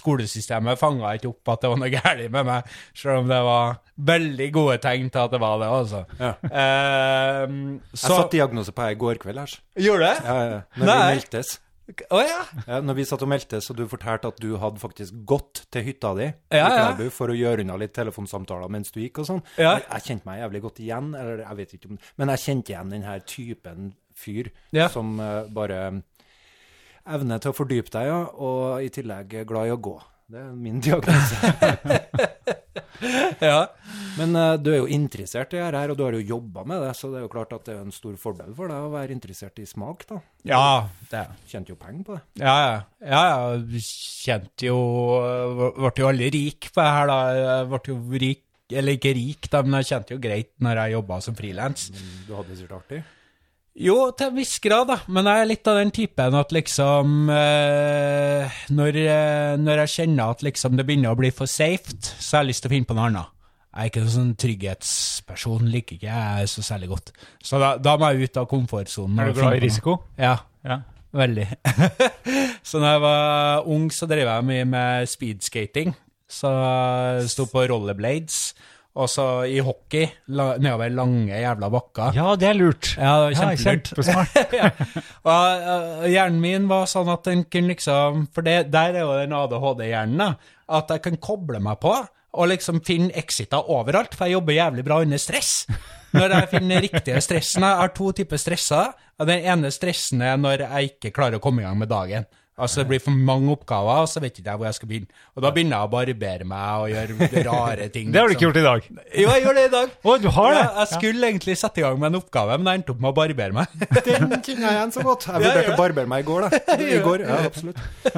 skolesystemet 0.01 0.81
fanga 0.81 1.15
ikke 1.19 1.31
opp 1.35 1.53
at 1.55 1.63
det 1.65 1.71
var 1.73 1.81
noe 1.83 1.93
galt 1.93 2.27
med 2.33 2.49
meg, 2.49 2.75
selv 2.97 3.21
om 3.23 3.29
det 3.31 3.41
var 3.47 3.79
veldig 4.01 4.47
gode 4.55 4.79
tegn 4.81 5.11
til 5.13 5.27
at 5.27 5.33
det 5.35 5.41
var 5.43 5.59
det, 5.61 5.69
altså. 5.69 6.05
Ja. 6.21 6.33
Jeg 6.49 7.81
så 8.01 8.15
satte 8.17 8.33
diagnose 8.39 8.73
på 8.73 8.87
deg 8.87 8.97
i 8.97 9.01
går 9.05 9.21
kveld. 9.23 9.41
Her. 9.45 9.59
Gjorde 9.87 10.07
det? 10.09 10.15
Ja, 10.25 10.37
ja, 10.41 10.47
ja. 10.55 10.63
Når 10.81 10.89
Nei. 10.89 10.97
vi 11.03 11.19
meldtes. 11.19 11.59
Å 12.11 12.21
ja. 12.23 12.41
Ja, 12.67 12.81
når 12.85 12.99
vi 12.99 13.07
satt 13.09 13.25
og 13.25 13.31
meldte, 13.33 13.61
så 13.65 13.75
du 13.77 13.85
fortalte 13.91 14.31
at 14.31 14.41
du 14.43 14.55
hadde 14.61 14.83
faktisk 14.83 15.23
gått 15.29 15.65
til 15.73 15.87
hytta 15.87 16.13
di 16.19 16.29
Ja. 16.57 16.93
For 17.15 17.33
å 17.33 17.37
gjøre 17.37 17.65
unna 17.65 17.79
litt 17.81 17.95
telefonsamtaler 17.97 18.71
mens 18.73 18.93
du 18.95 19.01
gikk 19.03 19.23
og 19.23 19.29
sånn. 19.31 19.43
Jeg, 19.59 19.85
jeg 19.87 20.07
kjente 20.07 20.29
meg 20.29 20.43
jævlig 20.43 20.63
godt 20.67 20.81
igjen, 20.85 21.11
eller 21.19 21.45
jeg 21.45 21.61
vet 21.61 21.75
ikke 21.77 21.91
om 21.93 21.99
Men 22.21 22.35
jeg 22.35 22.45
kjente 22.45 22.75
igjen 22.75 22.95
den 22.95 23.09
her 23.09 23.27
typen 23.27 23.93
fyr 24.21 24.51
som 24.93 25.17
uh, 25.21 25.49
bare 25.49 25.81
evner 27.11 27.41
til 27.41 27.53
å 27.53 27.57
fordype 27.57 27.93
deg, 27.95 28.11
ja, 28.11 28.23
og 28.37 28.85
i 28.85 28.91
tillegg 28.93 29.41
glad 29.49 29.71
i 29.71 29.75
å 29.75 29.81
gå. 29.81 29.97
Det 30.31 30.39
er 30.39 30.53
min 30.55 30.83
diagnose. 30.85 31.41
ja. 33.51 33.61
Men 34.19 34.37
uh, 34.37 34.55
du 34.61 34.71
er 34.73 34.81
jo 34.81 34.89
interessert 34.91 35.55
i 35.55 35.61
det 35.61 35.69
her, 35.77 35.93
og 35.93 35.99
du 35.99 36.05
har 36.05 36.17
jo 36.17 36.23
jobba 36.35 36.65
med 36.69 36.83
det, 36.85 36.93
så 36.99 37.11
det 37.13 37.21
er 37.21 37.25
jo 37.27 37.33
klart 37.33 37.55
at 37.57 37.65
det 37.69 37.77
er 37.77 37.85
en 37.85 37.95
stor 37.95 38.17
fordel 38.21 38.53
for 38.57 38.73
deg 38.73 38.87
å 38.87 38.93
være 38.93 39.15
interessert 39.17 39.61
i 39.63 39.67
smak, 39.69 40.07
da. 40.11 40.21
Ja, 40.49 40.65
det 41.11 41.27
Tjente 41.51 41.75
jo 41.75 41.79
penger 41.81 42.05
på 42.07 42.17
det. 42.17 42.23
Ja, 42.43 42.57
ja. 42.65 42.77
ja. 43.13 43.81
Kjente 43.85 44.71
jo 44.71 44.79
Ble 45.77 45.93
jo 46.01 46.09
aldri 46.09 46.31
rik 46.37 46.71
på 46.73 46.81
det 46.81 46.93
her, 46.97 47.13
da. 47.13 47.61
Ble 47.71 47.83
jo 47.93 48.01
rik, 48.25 48.45
eller 48.71 48.99
ikke 48.99 49.15
rik, 49.17 49.49
da, 49.53 49.65
men 49.67 49.81
jeg 49.81 49.93
kjente 49.95 50.17
jo 50.17 50.23
greit 50.23 50.53
når 50.63 50.85
jeg 50.85 50.99
jobba 50.99 51.23
som 51.25 51.39
frilans. 51.39 51.89
Du 52.29 52.37
hadde 52.37 52.53
det 52.53 52.61
sikkert 52.61 52.83
artig. 52.83 53.03
Jo, 53.79 54.11
til 54.19 54.33
en 54.33 54.35
viss 54.35 54.57
grad, 54.63 54.89
da. 54.91 54.97
Men 55.07 55.29
jeg 55.31 55.43
er 55.43 55.49
litt 55.49 55.69
av 55.71 55.77
den 55.79 55.93
typen 55.95 56.37
at 56.37 56.51
liksom 56.53 57.31
eh, 57.31 58.63
når, 58.75 58.99
eh, 59.05 59.53
når 59.63 59.85
jeg 59.85 59.93
kjenner 59.95 60.35
at 60.35 60.43
liksom 60.43 60.75
det 60.77 60.87
begynner 60.89 61.15
å 61.15 61.21
bli 61.21 61.31
for 61.35 61.51
safe, 61.51 61.95
så 62.19 62.39
har 62.39 62.45
jeg 62.45 62.51
lyst 62.51 62.65
til 62.67 62.73
å 62.73 62.75
finne 62.75 62.91
på 62.91 62.97
noe 62.99 63.07
annet. 63.13 63.37
Jeg 63.71 63.85
er 63.85 63.91
ikke 63.93 64.03
noen 64.03 64.15
sånn 64.17 64.31
trygghetsperson, 64.43 65.69
liker 65.71 65.97
ikke 65.97 66.11
jeg 66.11 66.51
så 66.51 66.65
særlig 66.67 66.91
godt. 66.91 67.13
Så 67.39 67.61
da, 67.63 67.77
da 67.79 67.95
må 68.01 68.11
jeg 68.11 68.27
ut 68.27 68.41
av 68.43 68.49
komfortsonen. 68.51 69.21
Er 69.23 69.31
du 69.31 69.39
glad 69.39 69.61
i 69.61 69.63
risiko? 69.63 70.01
Ja. 70.19 70.35
Ja. 70.67 70.81
Veldig. 71.15 71.47
så 72.69 72.83
da 72.83 72.97
jeg 72.97 73.03
var 73.07 73.71
ung, 73.71 73.87
så 73.95 74.11
drev 74.11 74.27
jeg 74.27 74.49
mye 74.51 74.67
med 74.75 75.11
speedskating. 75.11 75.95
Så 76.31 76.51
jeg 76.51 77.31
sto 77.31 77.47
på 77.51 77.65
rollerblades. 77.71 78.43
Og 78.99 79.07
så 79.07 79.25
i 79.47 79.61
hockey, 79.63 80.09
la, 80.35 80.57
nedover 80.59 80.91
lange 80.91 81.37
jævla 81.39 81.69
bakker. 81.71 82.17
Ja, 82.17 82.33
det 82.39 82.49
er 82.49 82.57
lurt. 82.59 82.89
Ja, 82.99 83.29
kjempelurt. 83.31 83.93
kjempesmart. 83.93 84.55
ja. 84.61 84.71
Og 85.31 85.67
uh, 85.67 86.07
hjernen 86.11 86.41
min 86.43 86.67
var 86.71 86.89
sånn 86.91 87.11
at 87.13 87.29
den 87.29 87.45
kunne 87.47 87.71
liksom 87.71 88.25
For 88.35 88.47
det, 88.47 88.65
der 88.75 88.99
er 88.99 89.05
jo 89.05 89.15
den 89.21 89.37
ADHD-hjernen. 89.37 90.35
At 90.71 90.91
jeg 90.91 91.05
kan 91.07 91.21
koble 91.23 91.63
meg 91.63 91.79
på 91.83 91.95
og 92.31 92.47
liksom 92.47 92.79
finne 92.87 93.11
exiter 93.19 93.71
overalt, 93.75 94.13
for 94.15 94.29
jeg 94.29 94.37
jobber 94.37 94.55
jævlig 94.55 94.85
bra 94.87 95.01
under 95.03 95.19
stress. 95.19 95.65
Når 96.15 96.35
jeg 96.35 96.51
finner 96.51 96.83
riktige 96.83 97.23
stressen 97.23 97.67
Jeg 97.67 97.79
har 97.81 97.91
to 97.95 98.11
typer 98.15 98.39
stresser. 98.39 98.93
Den 99.27 99.47
ene 99.47 99.71
stressen 99.75 100.23
er 100.23 100.39
når 100.41 100.65
jeg 100.65 100.93
ikke 100.95 101.13
klarer 101.15 101.39
å 101.39 101.43
komme 101.43 101.63
i 101.63 101.67
gang 101.67 101.79
med 101.79 101.91
dagen. 101.91 102.27
Altså 102.61 102.83
Det 102.83 102.89
blir 102.91 103.01
for 103.03 103.11
mange 103.31 103.51
oppgaver, 103.55 104.03
og 104.05 104.09
så 104.13 104.21
vet 104.23 104.37
ikke 104.39 104.51
jeg 104.51 104.61
hvor 104.61 104.69
jeg 104.69 104.77
skal 104.79 104.89
begynne. 104.91 105.09
Og 105.37 105.43
Da 105.45 105.51
begynner 105.57 105.77
jeg 105.79 105.89
å 105.89 105.93
barbere 105.95 106.45
meg 106.45 106.85
og 106.85 106.89
gjøre 106.93 107.43
rare 107.51 107.89
ting. 107.95 108.13
Det 108.13 108.21
har 108.21 108.29
du 108.29 108.35
ikke 108.37 108.51
liksom. 108.51 108.51
gjort 108.51 108.61
i 108.61 108.67
dag. 108.69 108.81
Jo, 109.23 109.29
jeg 109.35 109.45
gjør 109.47 109.55
det 109.61 109.65
i 109.65 109.73
dag. 109.75 109.89
Å, 110.11 110.17
du 110.21 110.29
har 110.37 110.51
det? 110.55 110.61
Ja, 110.61 110.71
jeg 110.85 110.89
skulle 110.95 111.31
egentlig 111.33 111.57
sette 111.61 111.81
i 111.81 111.85
gang 111.87 111.99
med 112.03 112.13
en 112.13 112.21
oppgave, 112.21 112.59
men 112.61 112.71
jeg 112.71 112.83
endte 112.83 112.95
opp 112.95 113.01
med 113.07 113.11
å 113.11 113.17
barbere 113.21 113.57
meg. 113.57 113.67
Den 114.07 114.37
kjenner 114.45 114.67
jeg 114.69 114.75
igjen 114.79 114.95
så 114.99 115.07
godt. 115.07 115.27
Jeg 115.31 115.35
Ja, 115.35 115.43
vurderte 115.49 115.75
å 115.75 115.81
barbere 115.81 116.13
meg 116.15 116.25
i 116.25 116.29
går, 116.31 116.41
da. 116.47 116.49
I 116.77 117.01
går, 117.05 117.27
ja, 117.27 117.41
absolutt. 117.51 117.79
Jeg 118.05 118.15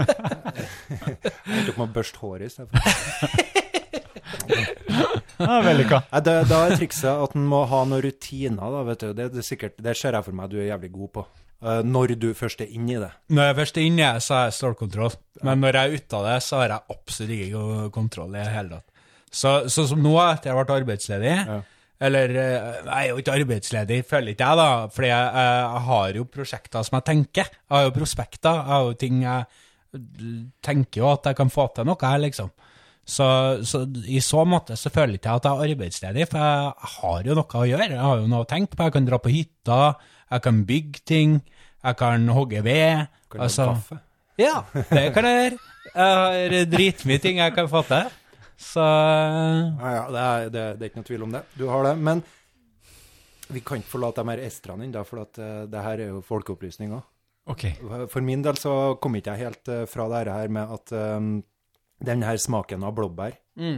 endte 1.47 1.73
opp 1.73 1.79
med 1.79 1.87
å 1.87 1.93
børste 1.99 2.19
håret 2.23 2.47
i 2.47 2.53
stedet. 2.53 2.71
for. 2.73 2.81
Ja, 5.43 5.61
Vellykka. 5.65 6.03
Det- 6.23 6.49
Da 6.49 6.59
er 6.67 6.77
trikset 6.77 7.23
at 7.25 7.35
en 7.37 7.47
må 7.49 7.65
ha 7.69 7.85
noen 7.85 8.03
rutiner, 8.05 8.71
da, 8.71 8.83
vet 8.87 8.99
du. 9.01 9.13
Det, 9.13 9.33
det, 9.33 9.39
er 9.39 9.47
sikkert, 9.47 9.77
det 9.83 9.97
ser 9.97 10.13
jeg 10.17 10.25
for 10.25 10.33
meg 10.33 10.51
du 10.51 10.59
er 10.61 10.69
jævlig 10.71 10.93
god 10.93 11.13
på. 11.13 11.27
Eh, 11.63 11.83
når 11.87 12.17
du 12.19 12.33
først 12.35 12.65
er 12.65 12.73
inni 12.75 12.97
i 12.97 13.03
det. 13.03 13.11
Når 13.31 13.49
jeg 13.49 13.59
først 13.61 13.77
er 13.79 13.87
inne, 13.87 14.09
så 14.21 14.35
har 14.35 14.49
jeg 14.49 14.57
stålkontroll. 14.57 15.13
Men 15.47 15.63
når 15.63 15.79
jeg 15.79 15.83
er 15.83 16.01
ute 16.01 16.19
av 16.19 16.25
det, 16.27 16.39
så 16.43 16.63
har 16.63 16.73
jeg 16.75 16.97
absolutt 16.97 17.37
ikke 17.37 17.91
kontroll 17.95 18.35
i 18.35 18.41
det 18.41 18.55
hele 18.55 18.79
tatt. 18.79 18.89
Så, 19.33 19.53
så 19.73 19.87
som 19.89 20.03
nå, 20.05 20.17
etter 20.27 20.51
jeg 20.51 20.59
ble 20.59 20.81
arbeidsledig 20.83 21.37
Ja. 21.39 21.63
Eller 22.03 22.33
eh, 22.35 22.65
jeg 22.83 22.97
er 22.97 23.05
jo 23.13 23.21
ikke 23.21 23.35
arbeidsledig, 23.39 24.01
føler 24.11 24.33
ikke 24.33 24.47
jeg, 24.49 24.59
da. 24.59 24.89
Fordi 24.91 25.11
jeg, 25.13 25.45
jeg 25.47 25.83
har 25.87 26.17
jo 26.19 26.25
prosjekter 26.35 26.87
som 26.89 26.97
jeg 26.99 27.07
tenker. 27.07 27.53
Jeg 27.53 27.77
har 27.77 27.85
jo 27.87 27.93
prospekter. 27.95 28.59
Jeg 28.59 28.73
har 28.73 28.89
jo 28.89 28.97
ting 28.99 29.21
jeg 29.23 29.45
tenker 30.65 31.03
jo 31.03 31.13
at 31.13 31.29
jeg 31.31 31.39
kan 31.39 31.53
få 31.53 31.69
til 31.77 31.87
noe 31.87 32.01
her, 32.03 32.19
liksom. 32.25 32.51
Så, 33.03 33.27
så 33.67 33.83
i 34.07 34.21
så 34.23 34.45
måte 34.47 34.77
så 34.79 34.91
føler 34.95 35.19
ikke 35.19 35.31
jeg 35.31 35.41
at 35.41 35.47
jeg 35.47 35.53
er 35.53 35.75
arbeidsledig, 35.77 36.27
for 36.31 36.43
jeg 36.43 36.91
har 36.97 37.29
jo 37.29 37.39
noe 37.39 37.63
å 37.63 37.69
gjøre. 37.71 37.89
Jeg 37.95 38.03
har 38.09 38.21
jo 38.21 38.29
noe 38.35 38.45
å 38.45 38.51
tenke 38.51 38.75
på. 38.75 38.87
Jeg 38.89 38.97
kan 38.97 39.09
dra 39.09 39.19
på 39.23 39.33
hytta, 39.35 39.79
jeg 40.33 40.43
kan 40.43 40.65
bygge 40.67 41.03
ting, 41.07 41.37
jeg 41.85 41.97
kan 42.01 42.29
hogge 42.29 42.65
ved. 42.65 43.07
Kan 43.31 43.41
du 43.41 43.45
altså- 43.45 43.69
kaffe? 43.75 44.01
Ja, 44.41 44.63
det 44.73 45.13
kan 45.15 45.25
jeg 45.29 45.39
gjøre. 45.39 45.59
Jeg 45.93 46.17
har 46.17 46.65
dritmye 46.73 47.19
ting 47.21 47.39
jeg 47.39 47.55
kan 47.55 47.69
få 47.69 47.83
til. 47.85 48.11
Så 48.57 48.81
Ja, 48.81 49.91
ja, 49.93 50.05
det 50.09 50.21
er, 50.23 50.49
det, 50.49 50.79
det 50.79 50.87
er 50.87 50.91
ikke 50.91 51.03
noe 51.03 51.09
tvil 51.11 51.23
om 51.27 51.33
det. 51.35 51.43
Du 51.59 51.67
har 51.69 51.85
det. 51.85 51.97
Men 51.99 52.23
vi 53.53 53.61
kan 53.61 53.83
ikke 53.83 53.91
forlate 53.93 54.23
de 54.23 54.33
her 54.33 54.45
estrene 54.47 54.87
ennå, 54.87 55.05
for 55.05 55.25
at, 55.27 55.39
uh, 55.39 55.65
det 55.69 55.83
her 55.85 56.01
er 56.01 56.13
jo 56.15 56.23
folkeopplysning 56.25 56.95
òg. 56.97 57.03
Ok. 57.53 57.65
For 58.09 58.23
min 58.23 58.45
del 58.45 58.57
så 58.57 58.95
kom 59.03 59.17
ikke 59.19 59.35
jeg 59.35 59.49
helt 59.49 59.69
uh, 59.69 59.83
fra 59.91 60.07
det 60.09 60.33
her 60.33 60.49
med 60.49 60.77
at 60.79 60.93
um, 60.95 61.33
den 62.07 62.23
her 62.23 62.39
smaken 62.41 62.85
av 62.87 62.95
blåbær 62.97 63.35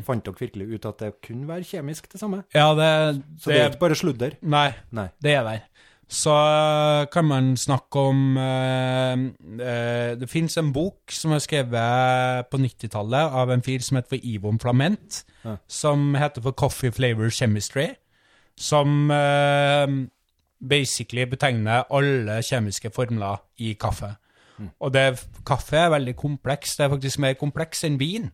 Fant 0.06 0.22
dere 0.22 0.38
virkelig 0.38 0.76
ut 0.76 0.84
at 0.86 1.00
det 1.02 1.08
kunne 1.24 1.48
være 1.48 1.66
kjemisk 1.66 2.06
det 2.12 2.20
samme? 2.20 2.44
ja, 2.54 2.68
det, 2.78 3.22
Så 3.42 3.50
det, 3.50 3.56
er 3.58 3.72
ikke 3.72 3.80
bare 3.80 3.96
sludder? 3.98 4.36
Nei, 4.40 4.68
Nei. 4.94 5.08
det 5.18 5.32
er 5.34 5.42
der. 5.48 5.64
Så 6.08 6.34
kan 7.12 7.24
man 7.24 7.56
snakke 7.56 7.98
om 7.98 8.36
øh, 8.36 9.18
øh, 9.60 10.20
Det 10.20 10.28
finnes 10.30 10.56
en 10.60 10.72
bok 10.72 11.10
som 11.10 11.32
er 11.32 11.38
skrevet 11.38 12.46
på 12.50 12.56
90-tallet 12.60 13.32
av 13.40 13.50
en 13.54 13.62
fyr 13.62 13.80
som 13.80 13.96
heter 13.96 14.08
for 14.16 14.20
Ivon 14.22 14.60
Flament, 14.60 15.24
Ja. 15.44 15.56
som 15.68 16.14
heter 16.14 16.42
for 16.42 16.50
Coffee 16.52 16.92
Flavor 16.92 17.28
Chemistry, 17.30 17.86
som 18.56 19.10
øh, 19.10 19.88
basically 20.68 21.24
betegner 21.30 21.82
alle 21.92 22.42
kjemiske 22.42 22.90
formler 22.94 23.42
i 23.58 23.72
kaffe. 23.72 24.14
Og 24.80 24.92
det, 24.94 25.26
kaffe 25.46 25.76
er 25.76 25.88
veldig 25.90 26.16
kompleks. 26.16 26.76
Det 26.76 26.84
er 26.84 26.88
faktisk 26.88 27.18
mer 27.18 27.32
kompleks 27.34 27.84
enn 27.84 27.98
vin. 28.00 28.30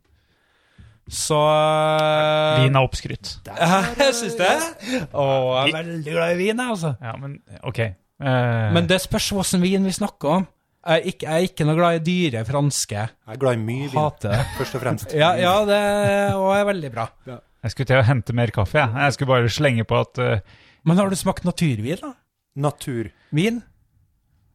Så 1.10 1.36
øh, 1.38 2.60
Vin 2.62 2.76
er 2.78 2.86
oppskrytt. 2.86 3.32
Jeg 4.00 4.14
syns 4.14 4.36
det. 4.38 4.50
Jeg 4.90 5.02
er 5.02 5.74
veldig 5.74 6.14
glad 6.14 6.34
i 6.34 6.38
vin, 6.38 6.54
jeg, 6.62 6.70
altså. 6.76 6.94
Ja, 7.02 7.16
men 7.18 7.38
ok. 7.66 7.80
Eh, 7.82 8.72
Men 8.76 8.88
det 8.90 9.00
spørs 9.02 9.30
hvilken 9.34 9.62
vin 9.64 9.86
vi 9.88 9.94
snakker 9.96 10.34
om. 10.40 10.48
Jeg 10.80 10.96
er 10.96 11.08
ikke, 11.10 11.26
jeg 11.26 11.34
er 11.34 11.46
ikke 11.50 11.64
noe 11.68 11.76
glad 11.76 11.98
i 11.98 12.04
dyre 12.06 12.44
franske. 12.48 13.02
Jeg 13.04 13.34
er 13.34 13.40
glad 13.42 13.58
i 13.58 13.60
mye 13.60 13.88
vin, 13.90 13.98
Hater 13.98 14.44
først 14.56 14.78
og 14.78 14.84
fremst. 14.84 15.12
Ja, 15.12 15.34
ja 15.36 15.54
det 15.68 15.80
og 16.38 16.54
er 16.56 16.64
veldig 16.70 16.90
bra. 16.94 17.04
jeg 17.28 17.74
skulle 17.74 17.90
til 17.90 18.00
å 18.00 18.06
hente 18.08 18.36
mer 18.36 18.52
kaffe, 18.54 18.78
jeg. 18.80 18.94
Jeg 18.96 19.16
skulle 19.18 19.32
bare 19.34 19.52
slenge 19.52 19.84
på 19.84 19.98
at 20.00 20.22
uh, 20.24 20.62
Men 20.88 20.96
har 21.02 21.12
du 21.12 21.18
smakt 21.20 21.44
naturvin, 21.44 22.00
da? 22.00 22.14
Natur. 22.56 23.10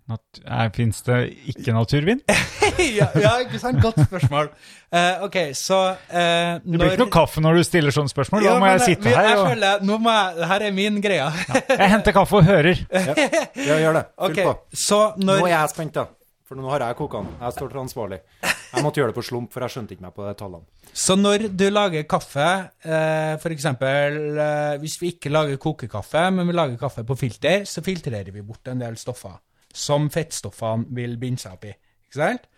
Nat 0.05 0.73
Fins 0.75 0.99
det 1.07 1.15
ikke 1.49 1.73
naturvin? 1.73 2.19
ja, 2.99 3.07
ja, 3.17 3.31
ikke 3.41 3.57
sant? 3.61 3.79
Godt 3.81 4.03
spørsmål. 4.05 4.51
Uh, 4.93 5.23
OK, 5.25 5.37
så 5.57 5.79
eh, 6.13 6.59
Det 6.61 6.77
blir 6.77 6.91
ikke 6.91 7.01
noe 7.01 7.13
kaffe 7.15 7.41
når 7.41 7.57
du 7.57 7.63
stiller 7.65 7.95
sånne 7.95 8.13
spørsmål. 8.13 8.45
Da 8.45 8.53
må 8.53 8.67
men 8.67 8.75
jeg 8.75 8.83
sitte 8.91 9.09
jeg, 9.09 9.17
her 9.17 9.31
jeg 9.31 9.39
og 9.39 9.49
føler, 9.49 9.87
nå 9.89 9.97
må 10.03 10.13
jeg, 10.13 10.49
her 10.51 10.67
er 10.67 10.75
min 10.77 10.99
greie. 11.01 11.31
Jeg 11.71 11.89
henter 11.95 12.15
kaffe 12.15 12.37
og 12.41 12.45
hører. 12.45 12.85
Ja, 13.65 13.79
gjør 13.81 13.97
det. 13.97 14.03
Fyll 14.19 14.29
Ok, 14.29 14.43
på. 14.45 14.77
Så 14.77 14.99
når 15.17 15.41
Nå 15.41 15.47
er 15.47 15.55
jeg 15.55 15.73
spent, 15.73 15.97
da. 15.97 16.05
For 16.45 16.59
nå 16.61 16.69
har 16.69 16.83
jeg 16.85 16.97
koka 16.99 17.23
den. 17.23 17.31
Jeg 17.41 17.55
står 17.55 17.71
til 17.71 17.81
ansvarlig. 17.81 18.19
Jeg 18.45 18.83
måtte 18.85 19.01
gjøre 19.01 19.09
det 19.09 19.17
på 19.17 19.23
slump, 19.25 19.49
for 19.53 19.65
jeg 19.65 19.73
skjønte 19.73 19.95
ikke 19.95 20.05
meg 20.05 20.13
på 20.13 20.27
de 20.27 20.33
tallene. 20.37 20.67
Så 20.93 21.15
når 21.17 21.47
du 21.49 21.65
lager 21.71 22.05
kaffe, 22.09 22.49
eh, 22.85 23.47
eksempel 23.55 24.37
eh, 24.37 24.75
hvis 24.83 24.99
vi 25.01 25.15
ikke 25.15 25.31
lager 25.33 25.57
kokekaffe, 25.61 26.27
men 26.35 26.45
vi 26.45 26.53
lager 26.53 26.77
kaffe 26.77 27.01
på 27.07 27.17
filter, 27.17 27.65
så 27.65 27.81
filtrerer 27.85 28.29
vi 28.35 28.45
bort 28.45 28.69
en 28.69 28.85
del 28.85 28.99
stoffer. 29.01 29.39
Som 29.75 30.09
fettstoffene 30.13 30.87
vil 30.95 31.17
binde 31.21 31.41
seg 31.43 31.57
opp 31.57 31.65
i. 31.69 31.73
Ikke 32.07 32.21
sant? 32.21 32.49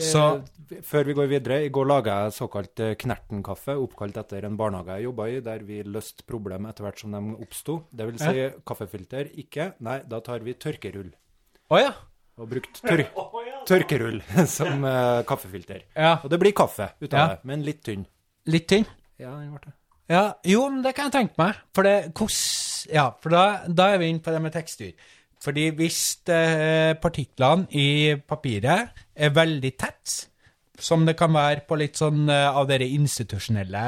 Så 0.00 0.20
Eh, 0.72 0.78
Før 0.88 1.04
vi 1.04 1.12
går 1.12 1.26
videre, 1.28 1.56
i 1.66 1.68
går 1.68 1.84
laga 1.84 2.12
jeg 2.24 2.32
såkalt 2.38 2.80
eh, 2.80 2.94
Knerten-kaffe, 2.96 3.74
oppkalt 3.76 4.16
etter 4.16 4.46
en 4.48 4.54
barnehage 4.56 4.94
jeg 4.96 5.04
jobba 5.04 5.26
i, 5.28 5.40
der 5.44 5.60
vi 5.68 5.82
løste 5.84 6.24
problem 6.24 6.64
etter 6.70 6.86
hvert 6.86 7.02
som 7.02 7.12
de 7.12 7.20
oppsto. 7.44 7.74
Det 7.92 8.06
vil 8.08 8.16
si 8.22 8.46
kaffefilter 8.64 9.28
ikke. 9.42 9.66
Nei, 9.84 9.98
da 10.08 10.22
tar 10.24 10.40
vi 10.46 10.54
tørkerull. 10.56 11.10
Å 11.68 11.80
ja. 11.82 11.90
Og 12.40 12.48
brukt 12.48 12.80
tør 12.80 13.02
tørkerull 13.68 14.22
som 14.56 14.80
uh, 14.88 15.20
kaffefilter. 15.28 15.84
ja. 15.92 16.14
Og 16.24 16.32
det 16.32 16.40
blir 16.40 16.56
kaffe 16.56 16.88
ut 17.02 17.12
av 17.12 17.18
Ja. 17.18 17.26
det, 17.34 17.44
men 17.52 17.62
litt 17.68 17.82
tynn. 17.84 18.06
Litt 18.48 18.70
tynn. 18.72 18.88
Ja, 19.20 19.34
den 19.36 19.52
ble 19.52 19.60
det. 19.66 19.74
Ja, 20.08 20.24
jo, 20.48 20.64
men 20.72 20.80
det 20.88 20.94
kan 20.96 21.10
jeg 21.10 21.18
tenke 21.18 21.36
meg. 21.36 21.60
For 21.76 21.84
det, 21.84 22.14
hvordan 22.16 22.94
Ja, 22.96 23.10
for 23.20 23.28
da, 23.36 23.42
da 23.68 23.90
er 23.92 24.00
vi 24.00 24.08
inne 24.08 24.24
på 24.24 24.32
det 24.32 24.40
med 24.42 24.56
tekstur. 24.56 24.96
Fordi 25.42 25.64
hvis 25.74 26.00
eh, 26.30 26.92
partiklene 27.02 27.66
i 27.74 28.14
papiret 28.16 28.92
er 29.16 29.32
veldig 29.34 29.72
tett, 29.80 30.12
som 30.82 31.02
det 31.06 31.16
kan 31.18 31.32
være 31.34 31.64
på 31.66 31.76
litt 31.80 31.98
sånn 31.98 32.28
eh, 32.30 32.46
av 32.50 32.68
dere 32.70 32.86
institusjonelle 32.86 33.82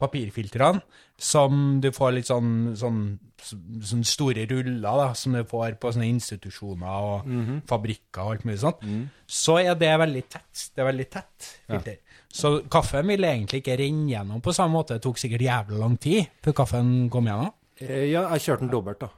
papirfiltrene, 0.00 0.82
som 1.16 1.78
du 1.80 1.88
får 1.96 2.12
litt 2.18 2.28
sånn, 2.28 2.50
sånn, 2.76 2.98
sånn 3.40 4.02
store 4.04 4.44
ruller, 4.50 4.82
da, 4.84 5.06
som 5.16 5.32
du 5.32 5.40
får 5.48 5.78
på 5.80 5.92
sånne 5.94 6.10
institusjoner 6.12 7.06
og 7.06 7.30
fabrikker 7.70 8.20
og 8.26 8.34
alt 8.34 8.44
mulig 8.44 8.58
sånt, 8.60 8.84
så 9.26 9.56
er 9.62 9.74
det 9.80 9.94
veldig 10.02 10.24
tett. 10.28 10.66
Det 10.76 10.84
er 10.84 10.90
veldig 10.92 11.08
tett 11.16 11.48
filter. 11.72 11.96
Så 12.36 12.50
kaffen 12.68 13.08
ville 13.08 13.30
egentlig 13.32 13.62
ikke 13.62 13.78
renne 13.80 14.10
gjennom 14.12 14.42
på 14.44 14.52
samme 14.52 14.76
måte. 14.76 14.98
Det 14.98 15.02
tok 15.06 15.16
sikkert 15.16 15.46
jævlig 15.48 15.78
lang 15.80 15.96
tid 15.96 16.26
før 16.44 16.52
kaffen 16.60 17.08
kom 17.08 17.24
gjennom. 17.30 17.54
Eh, 17.80 18.10
Ja, 18.12 18.26
jeg 18.36 18.44
kjørte 18.44 18.60
den 18.66 18.74
dobbelt, 18.76 19.00
da. 19.00 19.08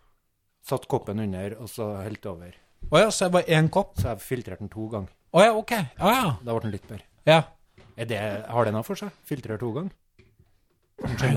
Satt 0.69 0.89
koppen 0.91 1.23
under, 1.25 1.55
og 1.63 1.71
så 1.73 1.95
helt 2.05 2.27
over. 2.29 2.57
Å 2.89 3.01
ja, 3.01 3.13
så 3.13 3.29
det 3.29 3.39
var 3.39 3.47
én 3.59 3.71
kopp? 3.73 3.95
Så 3.97 4.11
jeg 4.11 4.21
filtrerte 4.25 4.61
den 4.65 4.73
to 4.73 4.89
ganger. 4.93 5.15
Å 5.33 5.45
ja, 5.45 5.55
ok. 5.57 5.73
Å 6.01 6.11
ja. 6.13 6.27
Da 6.45 6.53
ble 6.53 6.67
den 6.67 6.75
litt 6.77 6.89
bedre. 6.89 7.07
ja. 7.29 7.45
Er 7.99 8.07
det, 8.07 8.19
har 8.47 8.69
det 8.69 8.71
noe 8.71 8.87
for 8.87 8.95
seg? 8.95 9.11
Filtrere 9.27 9.59
to 9.59 9.73
ganger? 9.75 9.91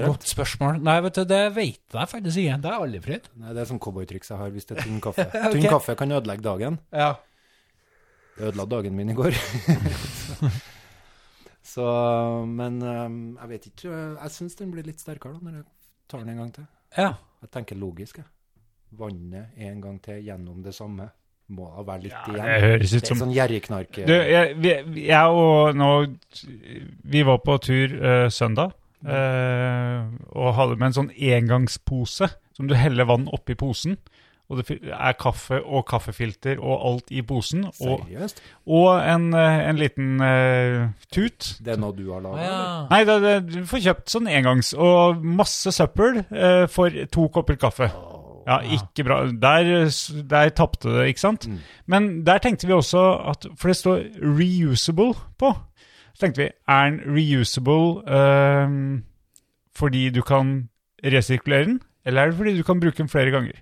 Godt 0.02 0.28
spørsmål. 0.30 0.78
Nei, 0.86 0.98
vet 1.06 1.18
du, 1.18 1.24
det 1.30 1.40
vet 1.56 1.96
jeg 1.96 2.10
faktisk 2.12 2.38
ikke. 2.38 2.58
Det 2.62 2.70
er 2.70 2.84
aldri 2.86 3.02
fritt. 3.02 3.30
Nei, 3.42 3.54
det 3.56 3.64
er 3.64 3.70
sånn 3.70 3.82
cowboytriks 3.82 4.30
jeg 4.30 4.38
har 4.38 4.52
hvis 4.54 4.70
det 4.70 4.76
er 4.76 4.86
tynn 4.86 5.00
kaffe. 5.02 5.26
okay. 5.32 5.56
Tynn 5.56 5.66
kaffe 5.74 5.96
kan 5.98 6.14
ødelegge 6.14 6.46
dagen. 6.46 6.78
Ja. 6.94 7.16
Det 8.36 8.52
ødela 8.52 8.68
dagen 8.70 8.94
min 8.98 9.10
i 9.14 9.16
går. 9.18 9.38
så, 11.74 11.88
men 12.46 12.78
um, 12.86 13.18
jeg 13.40 13.52
vet 13.56 13.68
ikke 13.72 13.90
Jeg 13.94 14.34
syns 14.38 14.58
den 14.62 14.72
blir 14.74 14.86
litt 14.86 15.02
sterkere 15.02 15.38
da, 15.38 15.44
når 15.48 15.60
jeg 15.60 15.68
tar 16.14 16.24
den 16.24 16.36
en 16.36 16.44
gang 16.44 16.54
til. 16.60 16.70
ja. 16.98 17.12
Jeg 17.42 17.50
tenker 17.58 17.74
logisk, 17.82 18.20
jeg. 18.22 18.30
Vannet 18.98 19.56
en 19.58 19.82
gang 19.82 20.02
til 20.04 20.22
gjennom 20.26 20.62
det 20.64 20.74
samme. 20.76 21.10
Må 21.52 21.66
da 21.76 21.84
være 21.84 22.04
litt 22.04 22.12
Ja, 22.14 22.22
igjen. 22.32 22.46
det 22.46 22.62
høres 22.64 22.94
ut 22.96 23.08
som 23.08 23.18
sånn 23.26 23.34
gjerrigknark. 23.36 23.98
Du, 24.08 24.14
jeg, 24.14 24.54
vi- 24.64 25.06
jeg 25.08 25.26
og 25.28 25.76
nå 25.76 25.90
Vi 27.04 27.24
var 27.28 27.38
på 27.44 27.58
tur 27.62 27.98
uh, 28.02 28.30
søndag 28.30 28.72
Uh, 29.02 30.14
og 30.38 30.52
hadde 30.54 30.76
med 30.78 30.92
en 30.92 30.94
sånn 30.94 31.08
engangspose 31.18 32.28
som 32.54 32.68
du 32.70 32.76
heller 32.78 33.08
vann 33.10 33.24
oppi 33.34 33.56
posen. 33.58 33.96
Og 34.52 34.60
det 34.60 34.76
er 34.94 35.16
kaffe 35.18 35.58
og 35.64 35.86
kaffefilter 35.90 36.60
og 36.60 36.84
alt 36.86 37.10
i 37.16 37.22
posen. 37.26 37.64
Og, 37.82 38.02
Seriøst? 38.04 38.42
og 38.68 39.00
en, 39.02 39.30
eh, 39.34 39.70
en 39.72 39.80
liten 39.80 40.22
uh, 40.22 40.90
tut. 41.10 41.54
Det 41.64 41.74
er 41.74 41.80
noe 41.82 41.96
du 41.96 42.04
har 42.12 42.22
laga? 42.22 42.46
ja. 42.46 42.88
Nei, 42.92 43.02
det, 43.08 43.16
det, 43.24 43.36
du 43.54 43.66
får 43.66 43.82
kjøpt 43.88 44.12
sånn 44.12 44.28
engangs. 44.28 44.74
Og 44.76 45.24
masse 45.24 45.72
søppel 45.74 46.22
uh, 46.30 46.68
for 46.70 46.92
to 47.16 47.30
kopper 47.34 47.56
kaffe. 47.58 47.88
Ja, 48.52 48.76
ikke 48.78 49.06
bra. 49.08 49.20
Der, 49.32 49.72
der 50.30 50.50
tapte 50.58 50.92
det, 50.98 51.08
ikke 51.14 51.24
sant? 51.24 51.48
Mm. 51.48 51.60
Men 51.88 52.10
der 52.28 52.42
tenkte 52.44 52.68
vi 52.68 52.76
også 52.76 53.04
at 53.32 53.48
For 53.58 53.72
det 53.72 53.78
står 53.80 54.04
'reusable' 54.20 55.16
på. 55.40 55.54
Så 56.14 56.26
tenkte 56.26 56.44
vi 56.44 56.50
er 56.68 56.90
den 56.90 57.00
reusable 57.16 58.04
ehm, 58.12 59.04
fordi 59.76 60.10
du 60.12 60.22
kan 60.22 60.70
resirkulere 61.04 61.66
den, 61.66 61.82
eller 62.06 62.22
er 62.22 62.32
det 62.32 62.38
fordi 62.38 62.58
du 62.58 62.64
kan 62.68 62.80
bruke 62.82 62.98
den 62.98 63.10
flere 63.10 63.32
ganger? 63.32 63.62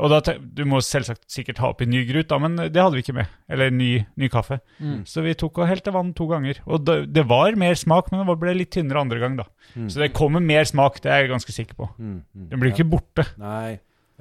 Og 0.00 0.08
da 0.08 0.34
Du 0.40 0.64
må 0.64 0.80
selvsagt 0.80 1.26
sikkert 1.28 1.58
ha 1.58 1.68
oppi 1.68 1.84
ny 1.84 2.06
grut, 2.08 2.30
da, 2.30 2.38
men 2.38 2.56
det 2.56 2.80
hadde 2.80 2.96
vi 2.96 3.02
ikke 3.04 3.12
med. 3.18 3.26
Eller 3.52 3.70
ny, 3.70 4.04
ny 4.16 4.28
kaffe. 4.32 4.60
Mm. 4.80 5.02
Så 5.04 5.20
vi 5.20 5.34
tok 5.36 5.58
og 5.60 5.68
helte 5.68 5.92
vann 5.92 6.14
to 6.16 6.26
ganger. 6.30 6.62
Og 6.64 6.86
det, 6.86 7.12
det 7.12 7.26
var 7.28 7.52
mer 7.60 7.74
smak, 7.76 8.08
men 8.12 8.24
det 8.24 8.38
ble 8.40 8.54
litt 8.56 8.72
tynnere 8.72 9.02
andre 9.04 9.20
gang, 9.20 9.36
da. 9.36 9.44
Mm. 9.76 9.90
Så 9.92 10.00
det 10.00 10.14
kommer 10.16 10.40
mer 10.40 10.64
smak, 10.64 10.96
det 11.04 11.12
er 11.12 11.24
jeg 11.26 11.32
ganske 11.34 11.52
sikker 11.52 11.76
på. 11.76 11.90
Mm, 11.98 12.22
mm. 12.24 12.46
Den 12.48 12.60
blir 12.62 12.72
Ja. 12.72 12.76
ikke 12.78 12.88
borte. 12.88 13.26
Nei, 13.42 13.80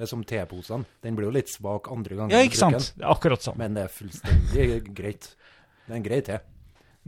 som 0.09 0.23
teposene. 0.27 0.87
Den 1.03 1.17
blir 1.17 1.29
jo 1.29 1.33
litt 1.35 1.51
svak 1.51 1.89
andre 1.93 2.17
ganger. 2.17 2.37
Ja, 2.37 2.47
ikke 2.47 2.59
sant? 2.59 2.93
Det 2.97 3.05
er 3.05 3.11
akkurat 3.13 3.43
sånn. 3.45 3.59
Men 3.61 3.77
det 3.77 3.85
er 3.87 3.93
fullstendig 3.93 4.69
greit. 4.99 5.29
Det 5.85 5.93
er 5.93 5.99
en 5.99 6.07
grei 6.07 6.21
te. 6.25 6.39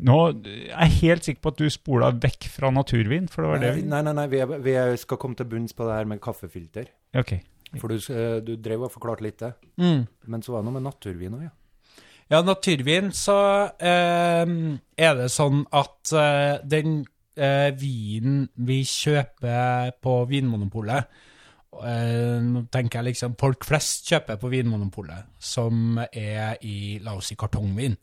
Nå 0.03 0.19
er 0.49 0.69
jeg 0.71 0.93
helt 1.03 1.27
sikker 1.27 1.41
på 1.43 1.51
at 1.53 1.59
du 1.61 1.67
spola 1.69 2.09
vekk 2.17 2.47
fra 2.49 2.71
naturvin, 2.73 3.27
for 3.29 3.45
det 3.45 3.49
var 3.51 3.59
det 3.61 3.67
Nei, 3.67 3.75
vi 3.77 3.89
nei, 3.91 3.99
nei, 4.07 4.13
nei 4.17 4.29
vi, 4.31 4.39
er, 4.41 4.53
vi 4.65 4.77
er, 4.81 4.93
skal 4.97 5.19
komme 5.21 5.37
til 5.37 5.49
bunns 5.51 5.75
på 5.77 5.85
det 5.85 5.99
her 5.99 6.09
med 6.09 6.21
kaffefilter. 6.23 6.87
Ok. 7.19 7.35
For 7.77 7.93
du, 7.93 7.99
eh, 8.13 8.39
du 8.45 8.55
drev 8.61 8.87
og 8.87 8.93
forklarte 8.93 9.25
litt 9.25 9.41
det. 9.41 9.53
Mm. 9.81 10.05
Men 10.29 10.45
så 10.45 10.55
var 10.55 10.63
det 10.63 10.69
noe 10.69 10.79
med 10.79 10.87
naturvin 10.87 11.37
òg, 11.37 11.45
ja. 11.45 11.53
Ja, 12.31 12.39
naturvin, 12.41 13.11
så 13.13 13.37
eh, 13.77 14.53
er 14.97 15.17
det 15.19 15.29
sånn 15.29 15.65
at 15.75 16.13
eh, 16.17 16.63
den 16.65 17.03
eh, 17.37 17.69
vinen 17.77 18.47
vi 18.55 18.79
kjøper 18.87 19.93
på 20.01 20.15
Vinmonopolet 20.31 21.11
Nå 21.81 22.65
tenker 22.71 22.99
jeg 22.99 23.09
liksom 23.11 23.37
folk 23.39 23.65
flest 23.67 24.07
kjøper 24.11 24.37
på 24.41 24.51
Vinmonopolet, 24.53 25.29
som 25.41 25.97
er 26.05 26.59
i, 26.61 26.99
la 27.03 27.17
oss 27.17 27.31
si, 27.31 27.37
kartongvin. 27.39 27.97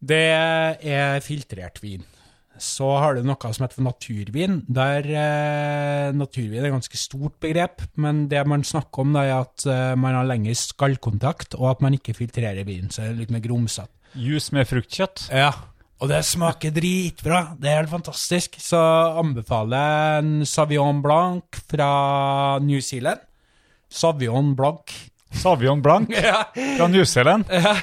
Det 0.00 0.24
er 0.30 1.20
filtrert 1.24 1.82
vin. 1.84 2.04
Så 2.60 2.84
har 3.00 3.16
du 3.16 3.24
noe 3.24 3.52
som 3.56 3.64
heter 3.64 3.84
naturvin. 3.84 4.58
Der 4.68 5.06
eh, 5.06 6.10
Naturvin 6.12 6.60
er 6.60 6.68
et 6.68 6.74
ganske 6.74 6.98
stort 7.00 7.38
begrep, 7.40 7.86
men 7.96 8.26
det 8.28 8.42
man 8.48 8.64
snakker 8.66 9.06
om, 9.06 9.16
er 9.16 9.32
at 9.38 9.64
eh, 9.64 9.94
man 9.96 10.18
har 10.18 10.28
lengre 10.28 10.56
skallkontakt, 10.58 11.56
og 11.56 11.70
at 11.72 11.84
man 11.84 11.96
ikke 11.96 12.16
filtrerer 12.18 12.68
vin, 12.68 12.92
så 12.92 13.06
det 13.06 13.14
er 13.14 13.20
litt 13.22 13.32
mer 13.32 13.44
grumsete. 13.44 13.92
Juice 14.18 14.52
med 14.52 14.68
fruktkjøtt. 14.68 15.28
Ja, 15.32 15.54
og 16.00 16.08
det 16.08 16.22
smaker 16.24 16.72
dritbra. 16.72 17.40
Det 17.60 17.68
er 17.70 17.80
helt 17.82 17.92
fantastisk. 17.92 18.56
Så 18.60 18.78
anbefaler 19.20 20.20
en 20.22 20.46
Savion 20.48 21.02
Blanc 21.04 21.58
fra 21.70 22.58
New 22.64 22.80
Zealand. 22.80 23.20
Savion 23.90 24.54
Blanc. 24.56 24.94
Savion 25.30 25.82
Blanc 25.82 26.08
Ja, 26.30 26.44
fra 26.54 26.88
New 26.90 27.04
Zealand. 27.04 27.44
ja. 27.52 27.74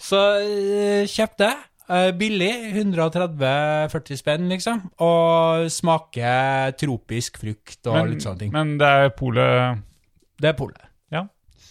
Så 0.00 0.20
eh, 0.40 1.08
kjøp 1.10 1.34
det. 1.42 1.50
Eh, 1.90 2.10
billig. 2.16 2.52
130-40 2.78 4.20
spenn, 4.20 4.46
liksom. 4.52 4.84
Og 5.02 5.66
smaker 5.74 6.70
tropisk 6.78 7.40
frukt 7.42 7.82
og 7.90 7.98
Men, 7.98 8.12
litt 8.14 8.24
sånne 8.24 8.44
ting. 8.44 8.52
men 8.54 8.76
det 8.80 8.86
er 9.04 9.10
polet 9.18 9.82
Det 10.40 10.52
er 10.54 10.56
polet. 10.60 10.86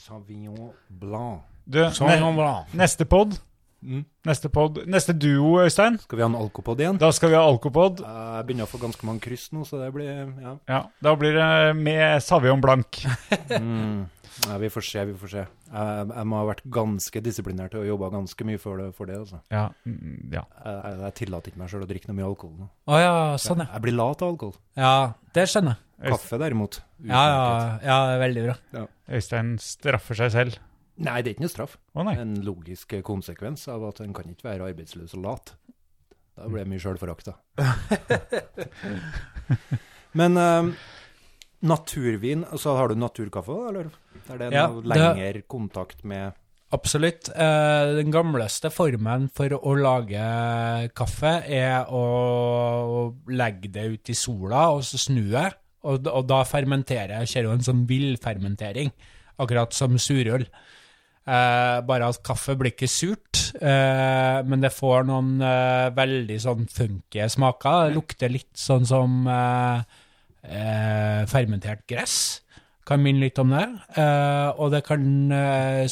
Savion 0.09 0.71
blanc. 0.89 1.43
Du, 1.69 1.83
Sauvignon 1.93 2.33
Blanc. 2.33 2.71
neste 2.73 3.05
pod. 3.05 3.35
Mm. 3.81 4.03
Neste 4.27 4.51
pod. 4.51 4.81
Neste 4.89 5.15
duo, 5.15 5.57
Øystein. 5.63 5.97
Skal 6.03 6.19
vi 6.19 6.25
ha 6.25 6.29
en 6.29 6.37
alkopod 6.39 6.79
igjen? 6.81 6.99
Da 7.01 7.11
skal 7.15 7.31
vi 7.31 7.37
ha 7.39 7.43
alkopod. 7.47 8.03
Jeg 8.03 8.45
begynner 8.47 8.67
å 8.67 8.71
få 8.71 8.81
ganske 8.81 9.07
mange 9.07 9.23
kryss 9.23 9.49
nå, 9.55 9.65
så 9.67 9.81
det 9.81 9.91
blir 9.95 10.09
Ja. 10.09 10.55
Ja, 10.67 10.83
da 11.03 11.15
blir 11.15 11.35
det 11.37 11.75
med 11.79 12.23
Savion 12.23 12.61
Blank. 12.61 13.03
Mm. 13.59 14.07
Nei, 14.47 14.57
vi 14.61 14.69
får 14.71 14.85
se, 14.85 15.01
vi 15.09 15.15
får 15.19 15.31
se. 15.33 15.41
Jeg, 15.41 16.03
jeg 16.13 16.27
må 16.29 16.37
ha 16.39 16.45
vært 16.47 16.61
ganske 16.71 17.21
disiplinert 17.25 17.73
og 17.75 17.87
jobba 17.87 18.11
ganske 18.13 18.45
mye 18.47 18.61
for 18.61 18.79
det. 18.79 18.87
For 18.95 19.09
det 19.09 19.17
altså. 19.19 19.41
Ja. 19.51 19.65
mm, 19.83 20.29
ja. 20.31 20.45
jeg, 20.63 20.93
jeg, 21.01 21.15
tillater 21.19 21.51
ikke 21.51 21.61
meg 21.63 21.73
sjøl 21.73 21.83
å 21.83 21.89
drikke 21.89 22.11
noe 22.11 22.19
mye 22.21 22.29
alkohol 22.29 22.55
nå. 22.55 22.69
Oh, 22.87 22.99
ja, 23.01 23.11
sånn, 23.41 23.65
ja. 23.65 23.67
Jeg 23.75 23.85
blir 23.87 23.97
lat 23.97 24.23
av 24.23 24.33
alkohol. 24.33 24.55
Ja, 24.79 24.93
det 25.35 25.45
skjønner 25.51 25.75
jeg. 25.75 26.13
Kaffe 26.13 26.39
derimot. 26.39 26.79
Ja, 27.03 27.25
ja, 27.27 27.43
ja, 27.83 27.99
veldig 28.21 28.47
bra. 28.47 28.85
Øystein 29.11 29.57
straffer 29.59 30.15
seg 30.21 30.31
selv. 30.37 30.59
Nei, 30.99 31.21
det 31.23 31.29
er 31.31 31.35
ikke 31.37 31.45
noe 31.45 31.53
straff. 31.53 31.77
Å 31.95 32.03
nei. 32.03 32.15
En 32.19 32.33
logisk 32.43 32.91
konsekvens 33.07 33.61
av 33.71 33.85
at 33.87 34.01
en 34.03 34.11
kan 34.17 34.27
ikke 34.31 34.49
være 34.49 34.65
arbeidsløs 34.73 35.13
og 35.15 35.21
lat. 35.23 35.53
Da 36.35 36.47
blir 36.47 36.63
det 36.65 36.71
mye 36.73 36.83
sjølforakt, 36.83 37.29
da. 37.29 37.35
Men 40.19 40.37
eh, 40.37 40.63
naturvin, 41.69 42.43
så 42.59 42.75
har 42.77 42.87
du 42.91 42.95
naturkaffe, 42.99 43.55
eller? 43.69 43.89
Er 44.29 44.37
det 44.41 44.47
er 44.49 44.53
Ja, 44.57 44.67
noe 44.67 44.81
det- 44.83 44.97
lengre 44.97 45.41
kontakt 45.47 46.03
med 46.03 46.33
Absolutt. 46.71 47.29
Eh, 47.33 47.95
den 47.97 48.11
gamleste 48.13 48.69
formen 48.69 49.23
for 49.33 49.49
å 49.49 49.71
lage 49.73 50.91
kaffe 50.93 51.31
er 51.49 51.87
å 51.89 53.15
legge 53.27 53.71
det 53.73 53.87
ut 53.95 54.09
i 54.09 54.13
sola 54.13 54.67
og 54.75 54.83
så 54.85 54.99
snu 55.01 55.31
det, 55.31 55.47
og, 55.81 56.03
da 56.27 56.43
fermentere. 56.45 57.23
Kjører 57.25 57.43
jo 57.47 57.51
en 57.55 57.65
sånn 57.65 57.87
villfermentering, 57.89 58.91
akkurat 59.39 59.73
som 59.73 59.97
surøl. 59.97 60.45
Eh, 61.29 61.79
bare 61.85 62.07
at 62.09 62.21
kaffe 62.25 62.55
blir 62.57 62.71
ikke 62.73 62.87
surt, 62.89 63.41
eh, 63.61 64.39
men 64.49 64.63
det 64.63 64.71
får 64.73 65.03
noen 65.05 65.35
eh, 65.45 65.89
veldig 65.93 66.37
sånn 66.41 66.63
funky 66.73 67.27
smaker. 67.29 67.89
Det 67.91 67.97
lukter 67.99 68.31
litt 68.33 68.57
sånn 68.57 68.87
som 68.89 69.27
eh, 69.29 69.83
eh, 70.49 71.25
fermentert 71.29 71.85
gress, 71.89 72.41
Kan 72.89 73.03
minne 73.05 73.21
litt 73.21 73.37
om 73.37 73.51
det. 73.53 73.67
Eh, 74.01 74.47
og 74.57 74.71
det 74.73 74.79
kan 74.87 75.03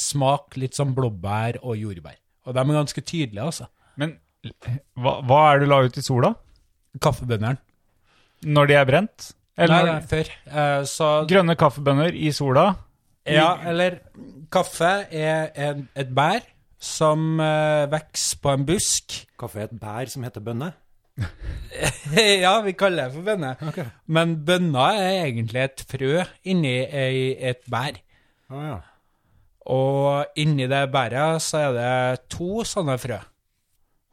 smake 0.02 0.58
litt 0.58 0.74
som 0.74 0.96
blåbær 0.98 1.60
og 1.62 1.78
jordbær. 1.78 2.16
Og 2.48 2.56
de 2.56 2.64
er 2.64 2.74
ganske 2.80 3.04
tydelige, 3.06 3.44
altså. 3.44 3.68
Men 4.02 4.16
hva, 4.98 5.20
hva 5.22 5.42
er 5.52 5.60
det 5.60 5.68
du 5.68 5.70
la 5.76 5.84
ut 5.86 6.00
i 6.02 6.02
sola? 6.02 6.32
Kaffebønneren. 7.04 7.60
Når 8.50 8.72
de 8.72 8.78
er 8.80 8.90
brent? 8.90 9.28
Eller 9.62 9.92
nei, 9.92 10.02
før. 10.10 10.34
Eh, 10.50 10.82
så 10.90 11.12
grønne 11.30 11.54
kaffebønner 11.60 12.18
i 12.18 12.32
sola? 12.34 12.72
Ja, 13.28 13.52
eller 13.68 14.00
kaffe 14.52 14.92
er 15.12 15.52
en, 15.68 15.88
et 15.98 16.10
bær 16.16 16.46
som 16.80 17.40
uh, 17.42 17.86
vokser 17.92 18.42
på 18.42 18.54
en 18.54 18.66
busk. 18.68 19.22
Kaffe 19.40 19.64
er 19.64 19.70
et 19.72 19.80
bær 19.80 20.12
som 20.12 20.26
heter 20.28 20.44
bønne. 20.44 20.72
ja, 22.46 22.54
vi 22.62 22.76
kaller 22.78 23.08
det 23.08 23.16
for 23.16 23.26
bønne. 23.26 23.56
Men 24.06 24.36
bønna 24.46 24.92
er 25.00 25.24
egentlig 25.26 25.64
et 25.64 25.86
frø 25.90 26.22
inni 26.46 26.78
ei, 26.86 27.34
et 27.50 27.64
bær. 27.72 27.98
Å 28.54 28.68
ja. 28.68 28.78
Og 29.68 30.40
inni 30.40 30.68
det 30.72 30.86
bæret 30.94 31.44
så 31.44 31.66
er 31.66 31.74
det 31.76 32.28
to 32.32 32.64
sånne 32.68 32.96
frø. 33.02 33.18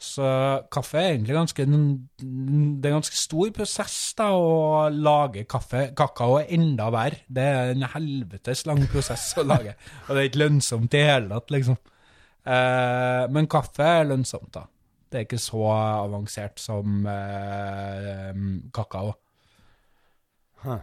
Så 0.05 0.27
kaffe 0.73 1.01
er 1.01 1.15
egentlig 1.15 1.37
ganske 1.37 1.65
Det 1.65 1.75
er 1.75 2.93
en 2.93 3.01
ganske 3.01 3.19
stor 3.19 3.51
prosess 3.57 3.97
da 4.19 4.29
å 4.37 4.91
lage 4.93 5.47
kaffe. 5.51 5.89
Kakao 5.97 6.39
er 6.41 6.53
enda 6.55 6.91
verre. 6.95 7.25
Det 7.27 7.47
er 7.49 7.73
en 7.73 7.87
helvetes 7.95 8.65
lang 8.69 8.85
prosess 8.93 9.33
å 9.41 9.47
lage. 9.47 9.75
Og 10.07 10.15
det 10.15 10.21
er 10.21 10.31
ikke 10.31 10.45
lønnsomt 10.45 10.89
i 10.93 11.01
det 11.01 11.09
hele 11.09 11.33
tatt, 11.33 11.53
liksom. 11.57 11.81
Eh, 12.45 13.25
men 13.33 13.51
kaffe 13.51 13.91
er 14.01 14.09
lønnsomt, 14.13 14.53
da. 14.55 14.67
Det 15.09 15.21
er 15.21 15.29
ikke 15.29 15.43
så 15.43 15.63
avansert 15.73 16.59
som 16.61 17.07
eh, 17.07 18.43
kakao. 18.75 19.15
Huh. 20.65 20.83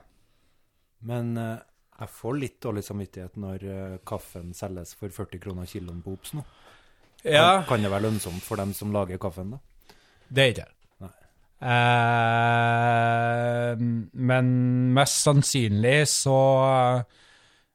Men 1.09 1.35
eh, 1.37 1.59
jeg 2.01 2.13
får 2.15 2.37
litt 2.39 2.57
dårlig 2.63 2.83
samvittighet 2.85 3.37
når 3.41 3.65
eh, 3.69 3.97
kaffen 4.07 4.55
selges 4.57 4.95
for 4.97 5.13
40 5.13 5.41
kroner 5.43 5.69
kiloen 5.69 6.01
på 6.01 6.15
Obs 6.15 6.33
nå. 6.37 6.45
Kan, 7.21 7.33
Ja, 7.33 7.63
kan 7.67 7.81
det 7.83 7.91
være 7.91 8.07
lønnsomt 8.07 8.43
for 8.43 8.55
dem 8.57 8.73
som 8.73 8.91
lager 8.93 9.17
kaffen, 9.21 9.51
da? 9.55 9.59
det 10.31 10.43
er 10.43 10.47
ikke 10.53 10.65
det. 10.65 10.75
Eh, 11.61 13.75
men 14.31 14.47
mest 14.95 15.19
sannsynlig 15.27 16.07
så 16.09 16.37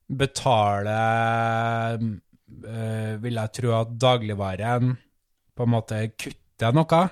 betaler 0.06 1.96
eh, 1.96 3.14
Vil 3.22 3.38
jeg 3.38 3.52
tro 3.58 3.72
at 3.78 3.94
dagligvaren 4.00 4.96
på 5.56 5.64
en 5.64 5.72
måte 5.72 6.02
kutter 6.18 6.74
noe. 6.76 7.02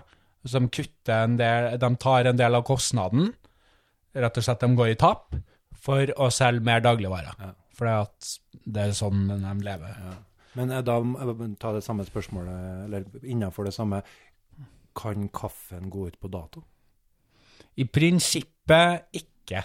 Som 0.45 0.67
kutter 0.69 1.23
en 1.25 1.39
del 1.41 1.79
De 1.81 1.89
tar 2.03 2.29
en 2.29 2.37
del 2.37 2.59
av 2.59 2.67
kostnaden. 2.69 3.31
Rett 4.15 4.41
og 4.41 4.45
slett 4.47 4.65
de 4.67 4.75
går 4.77 4.93
i 4.93 4.99
tap 5.01 5.25
for 5.85 6.13
å 6.21 6.29
selge 6.33 6.65
mer 6.65 6.81
dagligvarer. 6.85 7.35
Ja. 7.41 7.53
For 7.75 7.89
det 8.65 8.83
er 8.83 8.93
sånn 8.97 9.25
de 9.31 9.55
lever. 9.65 9.97
Men 10.59 10.71
eh, 10.71 10.83
da 10.87 10.99
ta 11.61 11.73
det 11.75 11.85
samme 11.87 12.07
spørsmålet, 12.07 12.85
eller 12.87 13.09
innenfor 13.23 13.69
det 13.69 13.75
samme. 13.75 14.03
Kan 14.95 15.29
kaffen 15.35 15.89
gå 15.91 16.07
ut 16.07 16.21
på 16.23 16.31
dato? 16.31 16.63
I 17.77 17.85
prinsippet 17.91 19.09
ikke. 19.19 19.65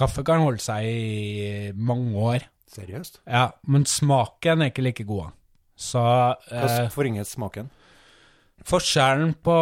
Kaffe 0.00 0.24
kan 0.24 0.40
holde 0.40 0.62
seg 0.64 0.86
i 0.88 1.72
mange 1.76 2.16
år. 2.16 2.46
Seriøst? 2.70 3.20
Ja, 3.26 3.50
men 3.68 3.84
smaken 3.84 4.62
er 4.62 4.70
ikke 4.70 4.86
like 4.86 5.04
god. 5.04 5.34
Så 5.76 6.00
eh, 6.00 6.64
Hvordan 6.64 6.90
forringes 6.94 7.36
smaken? 7.36 7.68
forskjellen 8.68 9.34
på 9.40 9.56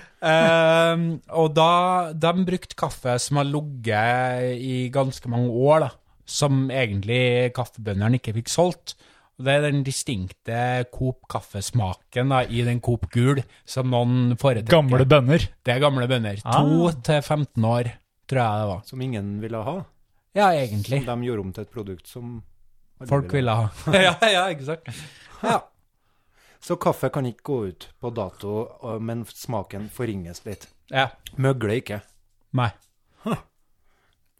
Ehm, 0.30 1.04
og 1.32 1.54
da 1.56 1.72
de 2.12 2.44
brukte 2.44 2.76
kaffe 2.78 3.14
som 3.22 3.36
har 3.40 3.46
ligget 3.48 4.60
i 4.60 4.90
ganske 4.92 5.28
mange 5.32 5.48
år, 5.48 5.80
da, 5.86 5.90
som 6.30 6.68
egentlig 6.70 7.50
kaffebøndene 7.56 8.20
ikke 8.20 8.36
fikk 8.38 8.52
solgt. 8.52 8.94
Og 9.40 9.46
Det 9.46 9.52
er 9.56 9.62
den 9.64 9.80
distinkte 9.86 10.56
Coop-kaffesmaken 10.92 12.28
da, 12.34 12.42
i 12.44 12.60
den 12.66 12.80
Coop 12.84 13.06
Gul 13.12 13.40
som 13.64 13.88
noen 13.90 14.36
foretrekker. 14.40 14.74
Gamle 14.74 15.06
bønner. 15.08 15.46
Det 15.64 15.72
er 15.74 15.80
gamle 15.80 16.04
bønner. 16.10 16.42
Ah. 16.44 16.60
2 16.60 16.90
til 17.08 17.22
15 17.24 17.64
år, 17.64 17.88
tror 18.28 18.42
jeg 18.42 18.60
det 18.60 18.68
var. 18.70 18.82
Som 18.90 19.00
ingen 19.06 19.30
ville 19.40 19.62
ha. 19.64 19.76
Ja, 20.36 20.50
egentlig. 20.52 21.00
Som 21.06 21.24
de 21.24 21.26
gjorde 21.30 21.46
om 21.46 21.52
til 21.56 21.66
et 21.66 21.72
produkt 21.74 22.06
som 22.10 22.38
Folk 23.08 23.32
ville 23.32 23.54
ha. 23.56 23.70
ja, 23.96 24.12
ja, 24.28 24.42
ikke 24.52 24.66
sant? 24.68 24.90
Ja. 25.40 25.56
Så 26.60 26.76
kaffe 26.76 27.08
kan 27.08 27.24
ikke 27.24 27.46
gå 27.48 27.56
ut 27.70 27.86
på 27.96 28.10
dato, 28.12 28.52
men 29.00 29.24
smaken 29.24 29.88
forringes 29.88 30.44
litt. 30.44 30.68
ja. 30.92 31.06
Møgler 31.40 31.78
ikke. 31.80 32.02
Nei. 32.60 32.68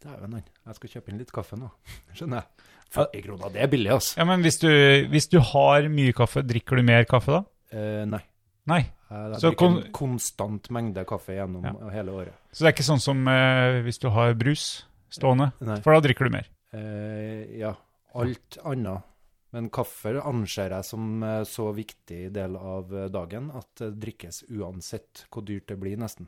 Dæven, 0.01 0.33
han. 0.37 0.45
Jeg 0.67 0.75
skal 0.77 0.89
kjøpe 0.95 1.09
inn 1.11 1.17
litt 1.21 1.31
kaffe 1.33 1.57
nå. 1.57 1.69
Skjønner 2.17 2.43
jeg. 2.43 2.67
40 2.91 3.21
kroner, 3.25 3.51
det 3.55 3.61
er 3.63 3.69
billig, 3.71 3.89
altså. 3.95 4.17
Ja, 4.19 4.25
men 4.27 4.41
hvis 4.43 4.57
du, 4.59 4.67
hvis 5.13 5.29
du 5.31 5.37
har 5.39 5.85
mye 5.89 6.11
kaffe, 6.13 6.41
drikker 6.43 6.75
du 6.81 6.83
mer 6.83 7.05
kaffe 7.07 7.37
da? 7.37 7.41
Eh, 7.71 8.01
nei. 8.05 8.19
Nei. 8.67 8.81
Jeg 9.11 9.39
Så 9.39 9.49
drikker 9.49 9.57
kon- 9.61 9.77
en 9.79 9.91
konstant 9.95 10.67
mengde 10.75 11.05
kaffe 11.07 11.33
gjennom 11.37 11.63
Ja. 11.65 11.89
hele 11.95 12.11
året. 12.11 12.35
Så 12.51 12.63
det 12.65 12.67
er 12.69 12.75
ikke 12.75 12.87
sånn 12.89 13.01
som 13.01 13.23
eh, 13.31 13.79
hvis 13.85 13.97
du 14.03 14.09
har 14.11 14.33
brus 14.35 14.65
stående, 15.11 15.53
Nei. 15.63 15.79
for 15.81 15.95
da 15.95 16.03
drikker 16.03 16.27
du 16.27 16.35
mer. 16.35 16.47
Eh, 16.75 17.57
ja, 17.63 17.73
alt 18.13 18.57
annet. 18.63 19.07
Men 19.51 19.69
kaffe 19.69 20.13
anser 20.23 20.69
jeg 20.77 20.85
som 20.87 21.23
eh, 21.27 21.41
så 21.43 21.71
viktig 21.75 22.21
del 22.31 22.55
av 22.59 22.91
eh, 22.95 23.07
dagen 23.11 23.49
at 23.55 23.67
det 23.81 23.89
drikkes 24.03 24.43
uansett 24.51 25.25
hvor 25.31 25.43
dyrt 25.47 25.67
det 25.71 25.79
blir, 25.79 25.97
nesten. 25.99 26.27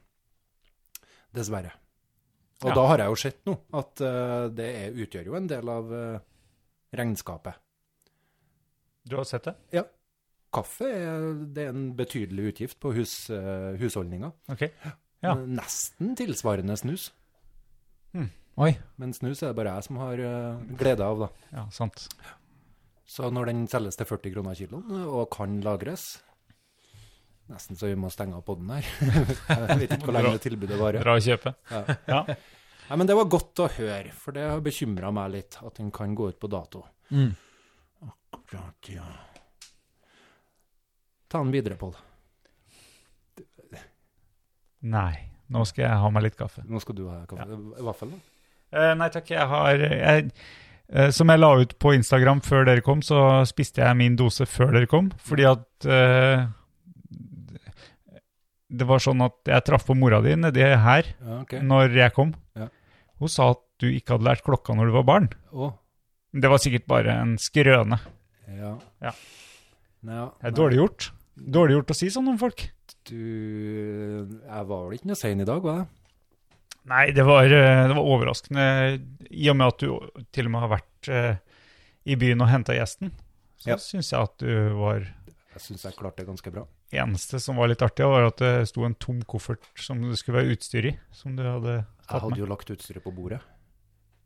Dessverre. 1.35 1.71
Og 2.63 2.69
Ja. 2.69 2.75
da 2.77 2.83
har 2.87 2.97
jeg 3.03 3.11
jo 3.11 3.15
sett 3.19 3.39
nå 3.45 3.57
at 3.79 4.01
eh, 4.01 4.47
det 4.55 4.67
er, 4.83 4.93
utgjør 5.05 5.25
jo 5.31 5.35
en 5.35 5.47
del 5.51 5.69
av 5.69 5.91
eh, 5.93 6.19
regnskapet. 6.95 7.57
Du 9.05 9.17
har 9.19 9.25
sett 9.27 9.43
det? 9.49 9.55
Ja. 9.75 9.83
Kaffe 10.53 10.85
er, 10.87 11.25
det 11.53 11.65
er 11.65 11.73
en 11.73 11.89
betydelig 11.97 12.53
utgift 12.53 12.79
på 12.79 12.93
hus, 12.95 13.29
eh, 13.33 13.73
husholdninga. 13.81 14.29
Ok. 14.53 14.67
Ja. 15.23 15.33
Nesten 15.35 16.15
tilsvarende 16.19 16.75
snus. 16.79 17.09
Oi. 18.61 18.69
Men 19.01 19.13
snus 19.17 19.41
er 19.41 19.49
det 19.49 19.57
bare 19.57 19.71
jeg 19.79 19.83
som 19.87 19.97
har 19.97 20.19
glede 20.77 21.01
av, 21.01 21.23
da. 21.23 21.29
Ja, 21.55 21.63
sant. 21.73 22.03
Så 23.09 23.31
når 23.33 23.49
den 23.49 23.63
selges 23.67 23.97
til 23.97 24.05
40 24.05 24.33
kroner 24.35 24.53
kiloen 24.59 24.91
og 25.07 25.25
kan 25.33 25.55
lagres 25.65 26.19
Nesten 27.51 27.75
så 27.75 27.89
vi 27.89 27.95
må 27.99 28.09
stenge 28.13 28.37
av 28.37 28.43
podden 28.47 28.69
her. 28.71 28.87
Jeg 29.69 29.79
vet 29.81 29.95
ikke 29.97 30.07
hvor 30.07 30.15
lenge 30.15 30.35
det 30.37 30.43
tilbudet 30.45 30.79
varer. 30.79 31.03
Dra 31.03 31.17
og 31.19 31.25
kjøpe. 31.25 31.55
Ja. 31.71 31.83
Ja. 32.07 32.21
Ja, 32.89 32.97
men 32.99 33.07
det 33.07 33.15
var 33.15 33.29
godt 33.31 33.59
å 33.63 33.67
høre, 33.77 34.11
for 34.19 34.35
det 34.35 34.43
har 34.47 34.63
bekymra 34.63 35.11
meg 35.15 35.31
litt 35.33 35.57
at 35.63 35.79
den 35.79 35.91
kan 35.95 36.15
gå 36.15 36.29
ut 36.33 36.39
på 36.39 36.49
dato. 36.51 36.83
Mm. 37.15 37.31
Akkurat, 38.35 38.89
ja. 38.91 39.05
Ta 41.31 41.39
den 41.39 41.53
videre, 41.53 41.77
Pål. 41.79 41.95
Nei, 44.83 45.13
nå 45.55 45.63
skal 45.65 45.85
jeg 45.85 46.01
ha 46.03 46.11
meg 46.11 46.25
litt 46.27 46.35
kaffe. 46.37 46.65
Nå 46.67 46.81
skal 46.83 46.97
du 46.97 47.05
ha 47.07 47.21
kaffe. 47.29 47.57
Vaffel, 47.87 48.11
da? 48.13 48.19
Eh, 48.73 48.91
nei 48.99 49.07
takk, 49.13 49.29
jeg 49.31 49.47
har 49.47 49.79
jeg, 49.79 50.31
eh, 50.89 51.09
Som 51.13 51.29
jeg 51.29 51.39
la 51.39 51.51
ut 51.61 51.75
på 51.79 51.93
Instagram 51.95 52.41
før 52.43 52.67
dere 52.67 52.83
kom, 52.83 53.01
så 53.05 53.45
spiste 53.47 53.81
jeg 53.81 53.97
min 53.99 54.17
dose 54.19 54.45
før 54.49 54.73
dere 54.75 54.89
kom. 54.91 55.11
Fordi 55.23 55.47
at 55.47 55.87
eh, 55.87 56.45
Det 58.73 58.87
var 58.89 59.01
sånn 59.03 59.21
at 59.21 59.35
jeg 59.45 59.63
traff 59.67 59.85
på 59.85 59.93
mora 59.97 60.19
di 60.25 60.33
nedi 60.39 60.63
her 60.65 61.05
Ja, 61.21 61.41
okay. 61.43 61.59
når 61.61 61.93
jeg 61.93 62.13
kom. 62.15 62.31
Ja. 62.57 62.67
Hun 63.21 63.29
sa 63.29 63.51
at 63.53 63.61
du 63.79 63.87
ikke 63.91 64.15
hadde 64.15 64.25
lært 64.25 64.41
klokka 64.45 64.73
når 64.75 64.89
du 64.89 64.93
var 64.97 65.03
barn. 65.05 65.27
Oh. 65.53 65.73
Det 66.33 66.49
var 66.49 66.57
sikkert 66.63 66.87
bare 66.89 67.13
en 67.21 67.35
skrøne. 67.37 67.99
ja. 68.49 68.77
Ja. 69.03 69.11
Nei. 70.03 70.23
Det 70.41 70.49
er 70.49 70.55
dårlig 70.57 70.79
gjort. 70.81 71.11
Dårlig 71.37 71.77
gjort 71.77 71.91
å 71.93 71.95
si 71.95 72.09
sånn 72.11 72.27
om 72.33 72.37
folk. 72.41 72.65
Du 73.07 73.15
Jeg 74.43 74.65
var 74.67 74.81
vel 74.87 74.97
ikke 74.97 75.09
noe 75.11 75.19
sein 75.19 75.39
i 75.43 75.47
dag, 75.47 75.61
var 75.63 75.77
jeg? 75.83 75.87
Nei, 76.91 77.05
det 77.15 77.23
var, 77.23 77.45
eh, 77.47 77.87
det 77.87 77.95
var 77.95 78.03
overraskende. 78.11 78.65
I 79.31 79.49
og 79.49 79.55
med 79.55 79.67
at 79.69 79.79
du 79.79 80.25
til 80.35 80.49
og 80.49 80.51
med 80.51 80.61
har 80.65 80.71
vært 80.73 81.09
eh, 81.13 81.35
i 82.11 82.17
byen 82.19 82.41
og 82.43 82.49
henta 82.51 82.75
gjesten, 82.75 83.13
så 83.63 83.69
Ja. 83.71 83.77
syns 83.79 84.11
jeg 84.11 84.19
at 84.19 84.37
du 84.43 84.51
var 84.81 84.99
Jeg 85.53 85.61
syns 85.61 85.83
jeg 85.85 85.95
klarte 85.95 86.17
det 86.17 86.27
ganske 86.27 86.51
bra. 86.51 86.65
Eneste 87.01 87.39
som 87.41 87.57
var 87.59 87.67
litt 87.71 87.81
artig, 87.85 88.05
var 88.05 88.27
at 88.29 88.37
det 88.41 88.51
sto 88.69 88.83
en 88.87 88.95
tom 89.01 89.21
koffert 89.29 89.63
som 89.79 90.01
det 90.03 90.17
skulle 90.19 90.41
være 90.41 90.53
utstyr 90.57 90.89
i. 90.91 90.93
Som 91.15 91.35
du 91.37 91.43
hadde 91.43 91.79
Jeg 91.79 92.09
hadde 92.13 92.29
med. 92.31 92.39
jo 92.43 92.45
lagt 92.51 92.69
utstyret 92.73 93.03
på 93.03 93.13
bordet 93.15 93.41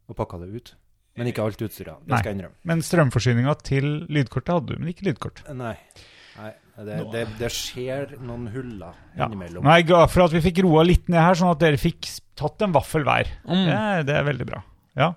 og 0.07 0.15
pakka 0.15 0.37
det 0.43 0.49
ut. 0.55 0.69
Men 1.17 1.27
ikke 1.31 1.43
alt 1.43 1.61
utstyret. 1.65 1.97
Det 2.05 2.11
Nei. 2.13 2.19
skal 2.21 2.29
jeg 2.31 2.37
innrømme. 2.37 2.55
Men 2.69 2.81
strømforsyninga 2.85 3.53
til 3.65 3.87
lydkortet 4.13 4.53
hadde 4.53 4.67
du, 4.75 4.79
men 4.79 4.91
ikke 4.93 5.07
lydkort. 5.09 5.41
Nei. 5.57 5.73
Nei. 6.37 6.51
Det, 6.77 6.97
det, 7.11 7.23
det 7.39 7.49
skjer 7.49 8.11
noen 8.21 8.45
huller 8.53 8.93
Ja. 9.17 9.25
innimellom. 9.25 9.63
Nå 9.65 9.71
er 9.73 9.79
jeg 9.81 9.87
glad 9.89 10.11
for 10.13 10.27
at 10.27 10.35
vi 10.35 10.43
fikk 10.45 10.61
roa 10.67 10.83
litt 10.85 11.07
ned 11.09 11.17
her, 11.19 11.33
sånn 11.39 11.49
at 11.55 11.59
dere 11.63 11.79
fikk 11.81 12.05
tatt 12.37 12.61
en 12.61 12.75
vaffel 12.75 13.01
hver. 13.07 13.31
Mm. 13.49 13.63
Det, 13.65 13.79
det 14.11 14.15
er 14.19 14.27
veldig 14.29 14.45
bra. 14.51 14.61
Ja. 14.95 15.07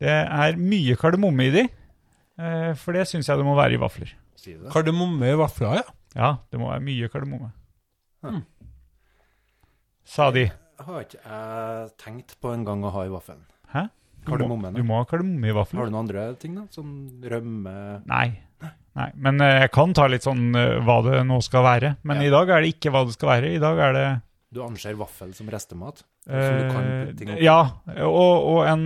Det 0.00 0.14
er 0.24 0.56
mye 0.58 0.96
kardemomme 0.98 1.44
i 1.46 1.52
de, 1.52 1.66
eh, 2.40 2.72
for 2.80 2.96
det 2.96 3.04
syns 3.10 3.28
jeg 3.28 3.38
det 3.38 3.44
må 3.46 3.54
være 3.60 3.76
i 3.76 3.82
vafler. 3.84 4.14
Kardemomme 4.72 5.28
i 5.30 5.36
vafler, 5.38 5.78
ja. 5.82 5.84
Ja, 6.14 6.36
det 6.50 6.60
må 6.60 6.68
være 6.70 6.84
mye 6.86 7.08
kardemomme. 7.12 7.50
Mm. 8.24 8.42
Sa 10.04 10.30
de. 10.34 10.46
Har 10.84 11.04
ikke 11.04 11.20
jeg 11.22 11.90
tenkt 12.02 12.36
på 12.42 12.52
en 12.54 12.64
gang 12.66 12.82
å 12.86 12.92
ha 12.94 13.04
i 13.06 13.12
vaffelen. 13.12 13.44
Hæ? 13.72 13.86
Kardemomme, 14.24 14.70
du 14.72 14.82
må 14.86 14.98
ha 15.00 15.06
kardemomme 15.08 15.50
i 15.50 15.54
vaffelen. 15.56 15.80
Har 15.82 15.88
du 15.90 15.92
noen 15.94 16.04
andre 16.06 16.26
ting, 16.40 16.54
da? 16.56 16.64
Som 16.72 16.88
rømme 17.24 17.74
Nei. 18.08 18.28
Nei. 18.94 19.08
Men 19.18 19.42
eh, 19.42 19.64
jeg 19.64 19.72
kan 19.74 19.92
ta 19.96 20.06
litt 20.08 20.24
sånn 20.24 20.54
eh, 20.56 20.76
hva 20.86 21.00
det 21.04 21.24
nå 21.26 21.40
skal 21.44 21.64
være. 21.66 21.90
Men 22.06 22.22
Ja. 22.22 22.28
i 22.28 22.32
dag 22.32 22.52
er 22.54 22.62
det 22.62 22.70
ikke 22.76 22.92
hva 22.94 23.02
det 23.08 23.16
skal 23.16 23.32
være. 23.34 23.50
I 23.56 23.62
dag 23.62 23.80
er 23.88 23.96
det 23.96 24.06
Du 24.54 24.60
anser 24.62 24.94
vaffel 24.94 25.32
som 25.34 25.48
restemat? 25.50 26.04
Som 26.24 26.58
du 26.60 26.68
kan 26.70 26.84
putte 26.86 27.16
ting 27.18 27.32
oppi? 27.34 27.42
ja, 27.44 27.58
og, 28.06 28.46
og 28.54 28.60
en, 28.70 28.84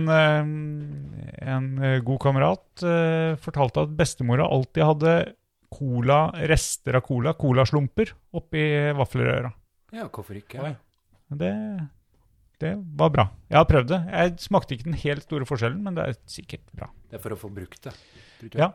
en 1.45 1.67
god 2.03 2.19
kamerat 2.25 2.83
uh, 2.83 3.37
fortalte 3.39 3.85
at 3.85 3.93
bestemora 3.95 4.47
alltid 4.49 4.83
hadde 4.83 5.13
cola, 5.69 6.19
rester 6.49 6.97
av 6.99 7.05
cola, 7.05 7.33
colaslumper, 7.37 8.13
oppi 8.39 8.65
vaffelrøra. 8.97 9.51
Ja, 9.95 10.09
hvorfor 10.09 10.37
ikke? 10.37 10.61
Oi. 10.65 10.73
Det, 11.39 11.53
det 12.61 12.73
var 12.97 13.13
bra. 13.13 13.25
Jeg 13.49 13.59
har 13.59 13.69
prøvd 13.69 13.89
det. 13.93 14.01
Jeg 14.09 14.35
smakte 14.43 14.75
ikke 14.75 14.89
den 14.89 14.99
helt 15.05 15.25
store 15.25 15.47
forskjellen, 15.49 15.81
men 15.85 15.97
det 15.97 16.05
er 16.05 16.19
sikkert 16.29 16.65
bra. 16.73 16.89
Det 17.09 17.19
er 17.19 17.23
for 17.23 17.35
å 17.35 17.39
få 17.39 17.51
brukt 17.53 17.85
det. 17.85 17.95
Ja. 18.57 18.71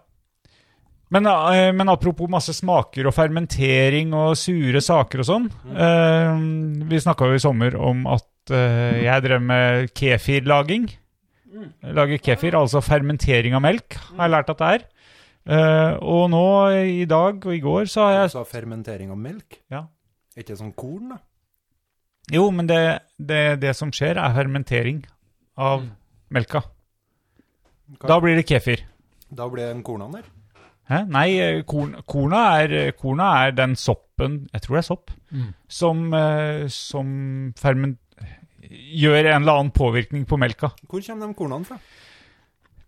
Men, 1.14 1.26
eh, 1.28 1.70
men 1.76 1.90
apropos 1.92 2.30
masse 2.30 2.54
smaker 2.56 3.06
og 3.06 3.14
fermentering 3.14 4.14
og 4.16 4.38
sure 4.40 4.80
saker 4.82 5.22
og 5.22 5.28
sånn. 5.28 5.48
eh, 5.76 6.86
vi 6.90 7.02
snakka 7.02 7.28
jo 7.28 7.38
i 7.38 7.42
sommer 7.42 7.76
om 7.76 8.06
at 8.10 8.54
uh, 8.54 8.96
jeg 9.00 9.24
drev 9.24 9.42
med 9.42 9.92
kefirlaging. 9.96 10.88
Lager 11.94 12.18
kefir, 12.18 12.56
altså 12.58 12.82
fermentering 12.82 13.54
av 13.54 13.62
melk, 13.62 13.94
har 14.16 14.26
jeg 14.26 14.32
lært 14.34 14.50
at 14.50 14.58
det 14.60 14.70
er. 14.74 14.82
Eh, 15.44 15.94
og 16.00 16.30
nå 16.32 16.44
i 16.88 17.04
dag 17.04 17.42
og 17.44 17.52
i 17.52 17.60
går 17.60 17.84
så 17.92 18.06
har 18.06 18.14
jeg 18.16 18.30
Du 18.30 18.36
sa 18.38 18.44
fermentering 18.48 19.10
av 19.12 19.18
melk? 19.20 19.58
Ja. 19.70 19.82
Er 20.34 20.40
ikke 20.42 20.54
det 20.54 20.60
sånn 20.62 20.74
korn, 20.76 21.10
da? 21.14 21.18
Jo, 22.32 22.46
men 22.50 22.66
det, 22.70 22.80
det, 23.20 23.42
det 23.60 23.74
som 23.76 23.90
skjer, 23.92 24.16
er 24.16 24.32
fermentering 24.38 25.02
av 25.60 25.84
melka. 26.32 26.62
Hva- 27.98 28.08
Da 28.08 28.16
blir 28.24 28.38
det 28.40 28.46
kefir. 28.48 28.80
Da 29.30 29.48
blir 29.52 29.66
det 29.68 29.74
en 29.76 29.82
kornene 29.84 30.22
der? 30.22 30.30
Hæ? 30.88 31.02
Nei, 31.08 31.28
eh, 31.40 31.62
korn, 31.68 31.94
korna, 32.08 32.40
er, 32.62 32.92
korna 32.92 33.28
er 33.46 33.52
den 33.56 33.72
soppen 33.76 34.48
Jeg 34.52 34.62
tror 34.62 34.76
det 34.76 34.82
er 34.84 34.88
sopp. 34.88 35.10
Mm. 35.32 35.52
Som, 35.68 36.02
eh, 36.14 36.64
som 36.68 37.52
ferment... 37.56 37.98
Gjør 38.74 39.26
en 39.28 39.42
eller 39.42 39.52
annen 39.60 39.70
påvirkning 39.76 40.24
på 40.26 40.38
melka. 40.40 40.70
Hvor 40.88 41.02
kommer 41.04 41.26
de 41.28 41.34
kornene 41.36 41.66
fra? 41.68 41.76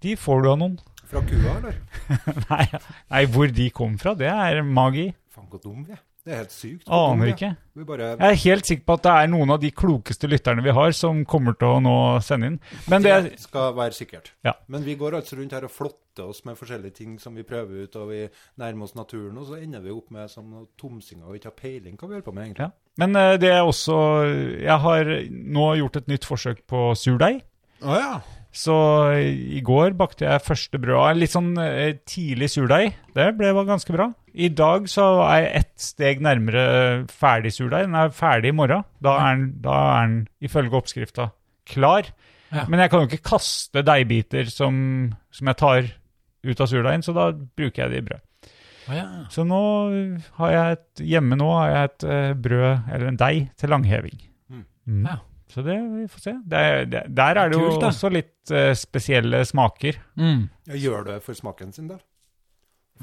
De 0.03 0.15
får 0.17 0.43
du 0.43 0.49
av 0.51 0.59
noen. 0.59 0.79
Fra 1.07 1.23
kua, 1.23 1.55
eller? 1.61 1.79
Nei, 2.51 2.67
nei, 3.13 3.23
hvor 3.31 3.53
de 3.55 3.71
kom 3.75 3.95
fra, 4.01 4.17
det 4.19 4.31
er 4.33 4.63
magi. 4.67 5.09
Faen, 5.35 5.47
hvor 5.53 5.63
dum 5.63 5.85
vi 5.87 5.95
er. 5.95 6.03
Det 6.27 6.35
er 6.35 6.41
helt 6.41 6.55
sykt. 6.57 6.89
Aner 6.91 7.29
er. 7.29 7.35
ikke. 7.37 7.49
Bare 7.87 8.07
Jeg 8.19 8.33
er 8.33 8.39
helt 8.43 8.67
sikker 8.67 8.83
på 8.89 8.95
at 8.97 9.03
det 9.05 9.11
er 9.15 9.29
noen 9.31 9.53
av 9.55 9.61
de 9.63 9.69
klokeste 9.71 10.27
lytterne 10.27 10.65
vi 10.65 10.73
har, 10.75 10.91
som 10.99 11.21
kommer 11.31 11.55
til 11.55 11.77
å 11.77 11.83
nå 11.85 11.93
sende 12.27 12.49
inn. 12.51 12.57
Men 12.91 13.05
det 13.05 13.13
Det 13.29 13.45
skal 13.45 13.77
være 13.77 13.95
sikkert. 13.95 14.33
Ja. 14.43 14.57
Men 14.67 14.83
vi 14.83 14.97
går 14.99 15.15
altså 15.21 15.39
rundt 15.39 15.55
her 15.55 15.69
og 15.69 15.71
flotter 15.71 16.27
oss 16.27 16.43
med 16.49 16.59
forskjellige 16.59 16.97
ting 16.99 17.13
som 17.23 17.37
vi 17.39 17.45
prøver 17.47 17.87
ut, 17.87 17.95
og 18.01 18.11
vi 18.11 18.25
nærmer 18.59 18.89
oss 18.89 18.97
naturen, 18.99 19.39
og 19.39 19.47
så 19.47 19.61
ender 19.63 19.85
vi 19.85 19.95
opp 19.95 20.11
med 20.11 20.27
som 20.33 20.67
tomsinger 20.75 21.29
og 21.31 21.39
ikke 21.39 21.53
har 21.53 21.59
peiling 21.63 21.95
hva 21.95 22.09
vi 22.09 22.19
holder 22.19 22.27
på 22.27 22.35
med, 22.35 22.49
egentlig. 22.49 22.67
Ja. 22.67 22.71
Men 22.99 23.17
eh, 23.23 23.37
det 23.39 23.53
er 23.53 23.63
også 23.63 23.97
Jeg 24.65 24.79
har 24.83 25.15
nå 25.31 25.69
gjort 25.79 26.01
et 26.03 26.09
nytt 26.11 26.27
forsøk 26.27 26.67
på 26.67 26.89
surdeig. 26.99 27.45
Å 27.87 28.01
ja. 28.03 28.13
Så 28.57 28.75
i 29.21 29.61
går 29.65 29.93
bakte 29.99 30.25
jeg 30.25 30.45
første 30.45 30.81
brød 30.81 30.97
av 30.97 31.19
litt 31.21 31.35
sånn 31.35 31.51
eh, 31.61 31.99
tidlig 32.09 32.49
surdeig. 32.55 32.95
Det 33.17 33.27
ble 33.37 33.53
ganske 33.69 33.93
bra. 33.93 34.09
I 34.33 34.49
dag 34.53 34.89
så 34.89 35.05
er 35.27 35.43
jeg 35.43 35.51
ett 35.61 35.75
steg 35.87 36.23
nærmere 36.25 36.63
ferdig 37.13 37.53
surdeig. 37.57 37.85
Den 37.85 37.99
er 38.01 38.15
ferdig 38.17 38.55
i 38.55 38.57
morgen. 38.57 38.87
Da 39.05 39.19
er 39.21 39.37
den, 39.37 39.51
da 39.65 39.77
er 39.99 40.09
den 40.09 40.17
ifølge 40.49 40.81
oppskrifta 40.81 41.31
klar. 41.69 42.09
Ja. 42.55 42.65
Men 42.71 42.81
jeg 42.81 42.93
kan 42.93 43.03
jo 43.03 43.11
ikke 43.11 43.35
kaste 43.35 43.85
deigbiter 43.85 44.49
som, 44.53 44.77
som 45.35 45.53
jeg 45.53 45.61
tar 45.61 45.93
ut 46.47 46.63
av 46.63 46.71
surdeigen, 46.71 47.05
så 47.05 47.13
da 47.17 47.31
bruker 47.35 47.85
jeg 47.85 47.93
det 47.93 48.01
i 48.01 48.07
brød. 48.07 48.51
Å 48.87 48.95
ja. 48.95 49.07
Så 49.35 49.43
nå 49.45 49.63
har 50.39 50.53
jeg 50.55 50.77
et, 50.77 51.07
hjemme 51.11 51.39
nå 51.39 51.49
har 51.59 51.73
jeg 51.73 51.89
et 51.91 52.05
eh, 52.07 52.35
brød, 52.39 52.93
eller 52.95 53.09
en 53.11 53.19
deig, 53.19 53.49
til 53.59 53.73
langheving. 53.75 54.21
Mm. 54.53 54.67
Mm. 54.87 55.09
Ja. 55.11 55.17
Så 55.49 55.63
det, 55.63 55.77
vi 55.93 56.07
får 56.11 56.21
se. 56.21 56.33
Det, 56.51 56.59
er- 56.59 56.85
det, 56.91 57.03
der 57.17 57.39
er 57.39 57.49
det 57.49 57.57
jo 57.61 57.69
Kult, 57.71 57.81
da. 57.81 57.87
også 57.93 58.09
litt 58.11 58.51
uh, 58.51 58.73
spesielle 58.75 59.45
smaker. 59.47 59.99
Mm. 60.19 60.49
Ja, 60.67 60.75
Gjør 60.83 61.05
du 61.07 61.11
det 61.13 61.23
for 61.23 61.33
smaken 61.39 61.73
sin 61.73 61.89
der? 61.89 61.99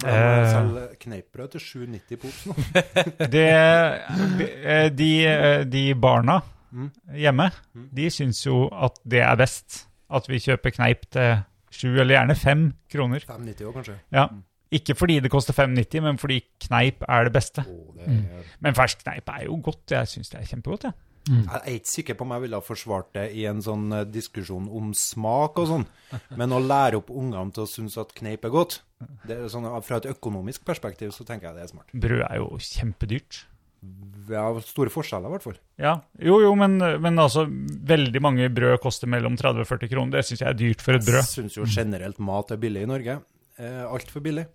For 0.01 0.09
Eh. 0.09 0.41
de 0.43 0.49
selger 0.51 0.87
kneippbrød 0.99 1.51
til 1.53 1.59
7,90 1.61 2.15
posen. 2.17 2.55
Eh, 3.53 4.89
de, 4.97 5.11
eh, 5.27 5.63
de 5.69 5.93
barna 5.95 6.39
Mm. 6.73 6.87
hjemme, 7.13 7.51
Mm. 7.75 7.89
de 7.95 8.09
syns 8.09 8.45
jo 8.45 8.67
at 8.73 8.95
det 9.05 9.19
er 9.21 9.35
best. 9.37 9.87
At 10.09 10.25
vi 10.29 10.39
kjøper 10.39 10.71
kneip 10.73 11.03
til 11.11 11.43
sju, 11.71 11.87
eller 11.99 12.15
gjerne 12.15 12.35
fem 12.35 12.73
kroner. 12.91 13.19
5,90 13.19 13.61
òg, 13.67 13.73
kanskje. 13.73 13.95
Ja. 14.11 14.27
Ikke 14.71 14.95
fordi 14.95 15.19
det 15.19 15.29
koster 15.31 15.53
5,90, 15.53 16.01
men 16.01 16.17
fordi 16.17 16.41
kneip 16.65 17.03
er 17.07 17.23
det 17.23 17.33
beste. 17.33 17.61
Oh, 17.69 17.93
det 17.95 18.07
er... 18.07 18.43
Men 18.59 18.73
fersk 18.73 19.03
kneip 19.03 19.29
er 19.29 19.43
jo 19.45 19.59
godt. 19.63 19.91
Jeg 19.91 20.07
syns 20.07 20.29
det 20.29 20.39
er 20.41 20.45
kjempegodt. 20.45 20.83
jeg. 20.83 20.93
Jeg 21.29 21.59
er 21.61 21.77
ikke 21.77 21.91
sikker 21.93 22.17
på 22.19 22.25
om 22.25 22.33
jeg 22.35 22.43
ville 22.43 22.59
ha 22.59 22.65
forsvart 22.65 23.13
det 23.15 23.29
i 23.39 23.45
en 23.47 23.61
sånn 23.63 23.85
eh, 23.95 24.03
diskusjon 24.11 24.65
om 24.67 24.89
smak 24.97 25.61
og 25.61 25.69
sånn, 25.69 25.85
men 26.39 26.51
å 26.51 26.59
lære 26.59 26.99
opp 26.99 27.13
ungene 27.13 27.53
til 27.55 27.63
å 27.63 27.69
synes 27.69 27.95
at 28.01 28.11
kneip 28.17 28.43
er 28.43 28.51
godt, 28.51 28.81
det 29.27 29.37
er 29.37 29.47
sånn, 29.51 29.69
fra 29.87 30.01
et 30.01 30.09
økonomisk 30.11 30.65
perspektiv 30.67 31.11
så 31.15 31.23
tenker 31.27 31.49
jeg 31.49 31.59
det 31.59 31.63
er 31.63 31.71
smart. 31.71 31.89
Brød 31.95 32.25
er 32.27 32.41
jo 32.41 32.49
kjempedyrt. 32.59 33.45
Det 33.83 34.37
er 34.39 34.59
store 34.63 34.91
forskjeller, 34.93 35.27
i 35.27 35.35
hvert 35.35 35.43
fall. 35.43 35.57
Ja, 35.81 35.97
Jo, 36.23 36.37
jo, 36.39 36.53
men, 36.55 36.77
men 36.79 37.19
altså, 37.19 37.43
veldig 37.47 38.21
mange 38.23 38.47
brød 38.47 38.77
koster 38.83 39.11
mellom 39.11 39.35
30 39.39 39.65
og 39.65 39.67
40 39.67 39.91
kroner. 39.91 40.13
Det 40.15 40.27
syns 40.29 40.43
jeg 40.45 40.47
er 40.53 40.59
dyrt 40.59 40.83
for 40.85 40.95
et 40.95 41.03
brød. 41.03 41.19
Jeg 41.19 41.31
syns 41.33 41.57
jo 41.59 41.67
generelt 41.67 42.21
mat 42.23 42.53
er 42.55 42.61
billig 42.63 42.85
i 42.85 42.91
Norge. 42.93 43.17
Eh, 43.59 43.81
Altfor 43.83 44.23
billig. 44.23 44.45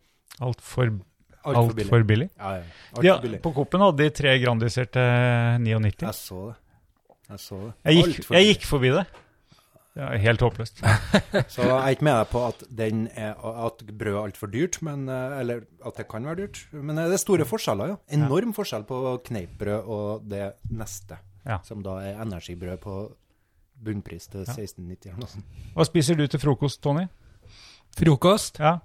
Altfor 0.45 0.95
Altfor 1.45 1.63
alt 1.69 1.77
billig. 1.77 1.89
for 1.91 2.03
billig. 2.05 2.29
Ja, 2.39 2.51
ja. 2.57 2.63
Alt 2.97 3.05
Ja, 3.07 3.15
for 3.17 3.23
billig. 3.29 3.41
på 3.43 3.53
Coop-en 3.55 3.81
hadde 3.87 3.97
de 4.05 4.11
tre 4.11 4.39
grandiserte 4.43 4.93
til 4.93 5.65
99. 5.65 6.03
Jeg 6.03 6.15
så 6.15 6.43
det. 6.49 6.57
Jeg 7.31 7.39
så 7.45 7.57
det. 7.63 7.73
Jeg 7.85 7.95
gikk, 8.05 8.25
for 8.27 8.35
jeg 8.39 8.47
gikk 8.55 8.67
forbi 8.69 8.91
det. 8.99 9.07
Er 9.99 10.19
helt 10.23 10.41
håpløst. 10.41 10.79
Så 11.51 11.63
jeg 11.65 11.75
er 11.75 11.89
ikke 11.91 12.05
med 12.07 12.15
deg 12.21 12.29
på 12.31 12.43
at, 12.47 12.61
den 12.71 13.09
er, 13.19 13.33
at 13.67 13.81
brød 13.99 14.13
er 14.15 14.21
altfor 14.29 14.47
dyrt, 14.53 14.77
men, 14.87 15.09
eh, 15.11 15.41
eller 15.41 15.65
at 15.85 15.97
det 15.99 16.05
kan 16.09 16.23
være 16.29 16.37
dyrt. 16.45 16.61
Men 16.73 16.99
eh, 16.99 17.09
det 17.11 17.17
er 17.17 17.23
store 17.25 17.45
forskjeller, 17.49 17.89
ja. 17.89 17.97
Enorm 18.15 18.53
forskjell 18.55 18.85
på 18.87 19.01
kneippbrød 19.27 19.89
og 19.91 20.29
det 20.31 20.53
neste, 20.71 21.19
Ja. 21.49 21.59
som 21.67 21.83
da 21.83 21.97
er 21.99 22.23
energibrød 22.23 22.79
på 22.85 22.95
bunnpris 23.83 24.29
til 24.31 24.45
1690 24.47 25.11
eller 25.11 25.19
noe 25.25 25.33
sånt. 25.35 25.45
Hva 25.75 25.85
spiser 25.91 26.15
du 26.19 26.27
til 26.31 26.41
frokost, 26.47 26.81
Tony? 26.83 27.09
Frokost? 27.99 28.59
Ja. 28.63 28.77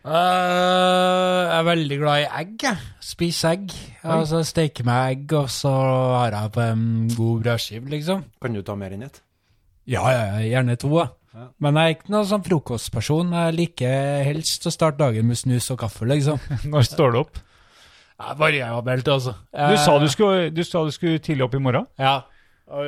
Eh, 0.00 1.40
jeg 1.44 1.56
er 1.58 1.64
veldig 1.66 1.96
glad 2.00 2.22
i 2.22 2.28
egg. 2.40 2.62
Spiser 3.04 3.52
egg. 3.52 3.72
Altså 4.00 4.40
Steker 4.48 4.86
meg 4.88 5.16
egg, 5.16 5.34
og 5.36 5.50
så 5.52 5.72
har 6.16 6.36
jeg 6.36 6.52
på 6.54 6.62
en 6.64 6.84
god 7.12 7.42
brødskive, 7.44 7.90
liksom. 7.92 8.22
Kan 8.40 8.56
du 8.56 8.62
ta 8.64 8.76
mer 8.80 8.94
enn 8.96 9.04
ett? 9.04 9.20
Ja, 9.90 10.06
ja, 10.08 10.40
gjerne 10.46 10.78
to. 10.80 10.92
Ja. 10.96 11.44
Men 11.62 11.76
jeg 11.76 11.84
er 11.84 11.96
ikke 11.98 12.14
noen 12.14 12.28
sånn 12.30 12.46
frokostperson. 12.46 13.34
Jeg 13.36 13.56
liker 13.58 14.24
helst 14.26 14.66
å 14.66 14.72
starte 14.72 15.02
dagen 15.02 15.28
med 15.28 15.38
snus 15.38 15.68
og 15.74 15.82
kaffe, 15.84 16.08
liksom. 16.08 16.40
Når 16.72 16.88
står 16.88 17.12
du 17.12 17.20
opp? 17.20 17.42
Jeg 18.20 18.36
variabelt, 18.40 19.08
altså. 19.08 19.34
Du 19.52 19.76
sa 19.80 19.98
du 20.00 20.08
skulle, 20.12 20.48
du 20.52 20.64
sa 20.64 20.84
du 20.84 20.92
skulle 20.96 21.20
tidlig 21.24 21.44
opp 21.46 21.56
i 21.56 21.62
morgen? 21.62 21.88
Ja. 22.00 22.22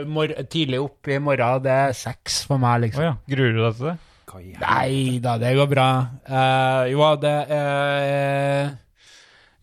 Mor 0.08 0.32
tidlig 0.52 0.80
opp 0.80 1.08
i 1.10 1.16
morgen, 1.20 1.62
det 1.64 1.72
er 1.72 1.94
seks 1.96 2.42
for 2.48 2.60
meg, 2.62 2.86
liksom. 2.86 3.04
liksom. 3.04 3.20
ja. 3.28 3.36
Gruer 3.36 3.56
du 3.56 3.62
deg 3.64 3.78
til 3.78 3.90
det? 3.90 3.96
Hva 4.32 4.40
i 4.40 4.54
Nei 4.56 5.18
da, 5.20 5.36
det 5.40 5.52
går 5.58 5.68
bra. 5.68 5.88
Uh, 6.24 6.88
jo, 6.88 7.04
det 7.20 7.32
uh, 7.52 8.70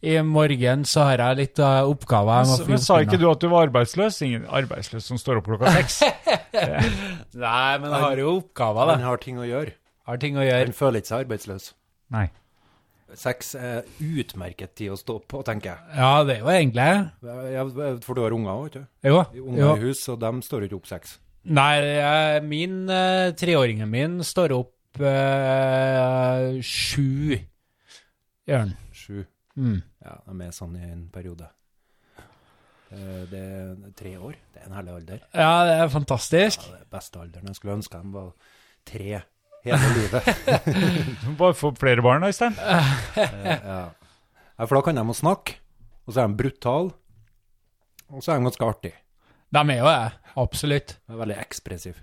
I 0.06 0.20
morgen 0.26 0.84
så 0.86 1.08
har 1.08 1.24
jeg 1.24 1.40
litt 1.40 1.62
uh, 1.64 1.90
oppgaver. 1.90 2.46
jeg 2.46 2.60
Men, 2.68 2.76
men 2.76 2.84
sa 2.84 3.00
ikke 3.02 3.18
du 3.18 3.26
at 3.32 3.42
du 3.42 3.50
var 3.50 3.70
arbeidsløs? 3.70 4.22
Ingen 4.28 4.46
arbeidsløs 4.46 5.10
som 5.10 5.18
står 5.18 5.42
opp 5.42 5.50
klokka 5.50 5.74
seks? 5.80 6.04
Nei, 7.46 7.72
men 7.82 7.90
jeg 7.90 8.04
har 8.06 8.22
jo 8.22 8.36
oppgaver, 8.36 8.94
Han 8.94 9.08
har 9.08 9.24
ting 9.24 9.42
å 9.42 9.48
gjøre. 9.48 9.74
Har 10.10 10.22
ting 10.22 10.38
å 10.38 10.46
gjøre. 10.46 10.68
Han 10.70 10.78
føler 10.78 11.02
ikke 11.02 11.12
seg 11.12 11.26
arbeidsløs. 11.26 11.72
Nei. 12.14 12.28
Seks 13.18 13.56
er 13.58 13.88
utmerket 13.98 14.76
tid 14.78 14.94
å 14.94 15.00
stå 15.00 15.16
opp 15.18 15.26
på, 15.34 15.42
tenker 15.46 15.72
jeg. 15.72 15.98
Ja, 15.98 16.12
det 16.28 16.36
er 16.36 16.44
jo 16.44 16.52
egentlig 16.54 18.04
For 18.06 18.14
du 18.14 18.22
har 18.22 18.36
unger 18.38 18.52
òg, 18.54 18.68
ikke 18.70 18.84
sant? 18.84 18.92
Jo. 19.02 19.24
Unger 19.48 19.64
jo. 19.64 19.72
i 19.74 19.88
hus, 19.88 20.04
og 20.14 20.22
de 20.22 20.32
står 20.46 20.68
ikke 20.68 20.78
opp 20.78 20.92
seks. 20.92 21.18
Nei, 21.46 21.76
jeg- 21.82 22.44
min 22.44 22.90
eh, 22.90 23.32
treåringen 23.34 23.90
min 23.90 24.20
står 24.24 24.52
opp 24.58 25.00
eh, 25.00 26.60
sju, 26.62 27.40
gjør 28.48 28.60
han. 28.66 28.74
Sju. 28.94 29.24
Mm. 29.58 29.82
Ja, 30.04 30.16
det 30.26 30.30
er 30.34 30.34
med 30.42 30.54
sånn 30.54 30.76
i 30.78 30.84
en 30.92 31.08
periode. 31.14 31.48
Eh, 32.92 33.26
Det 33.32 33.40
er 33.40 33.76
tre 33.96 34.16
år. 34.18 34.36
Det 34.54 34.62
er 34.62 34.66
en 34.70 34.74
herlig 34.78 34.94
alder. 34.96 35.20
Ja, 35.34 35.52
det 35.66 35.76
er 35.80 35.90
fantastisk. 35.94 36.64
Ja, 36.68 36.76
det 36.78 36.82
er 36.82 36.98
beste 36.98 37.20
alderen. 37.22 37.48
Jeg 37.48 37.56
skulle 37.56 37.78
ønske 37.78 38.02
de 38.02 38.14
var 38.14 38.32
tre 38.86 39.22
hele 39.64 39.92
livet. 39.96 40.24
Bare 41.40 41.54
få 41.54 41.72
flere 41.78 42.02
barn, 42.02 42.24
Øystein. 42.24 42.56
Eh, 43.20 43.46
ja. 43.46 43.90
Ja, 44.60 44.66
For 44.66 44.76
da 44.76 44.82
kan 44.82 44.96
de 44.96 45.04
jo 45.08 45.14
snakke, 45.16 45.56
og 46.06 46.14
så 46.14 46.22
er 46.24 46.28
de 46.28 46.36
brutale, 46.36 46.92
og 48.10 48.24
så 48.24 48.34
er 48.34 48.40
de 48.40 48.44
ganske 48.50 48.66
artige. 48.68 48.98
De 49.52 49.64
er 49.74 49.80
jo 49.82 49.88
det, 49.90 50.12
absolutt. 50.38 50.96
De 51.08 51.16
er 51.16 51.22
Veldig 51.24 51.38
ekspressiv. 51.42 51.98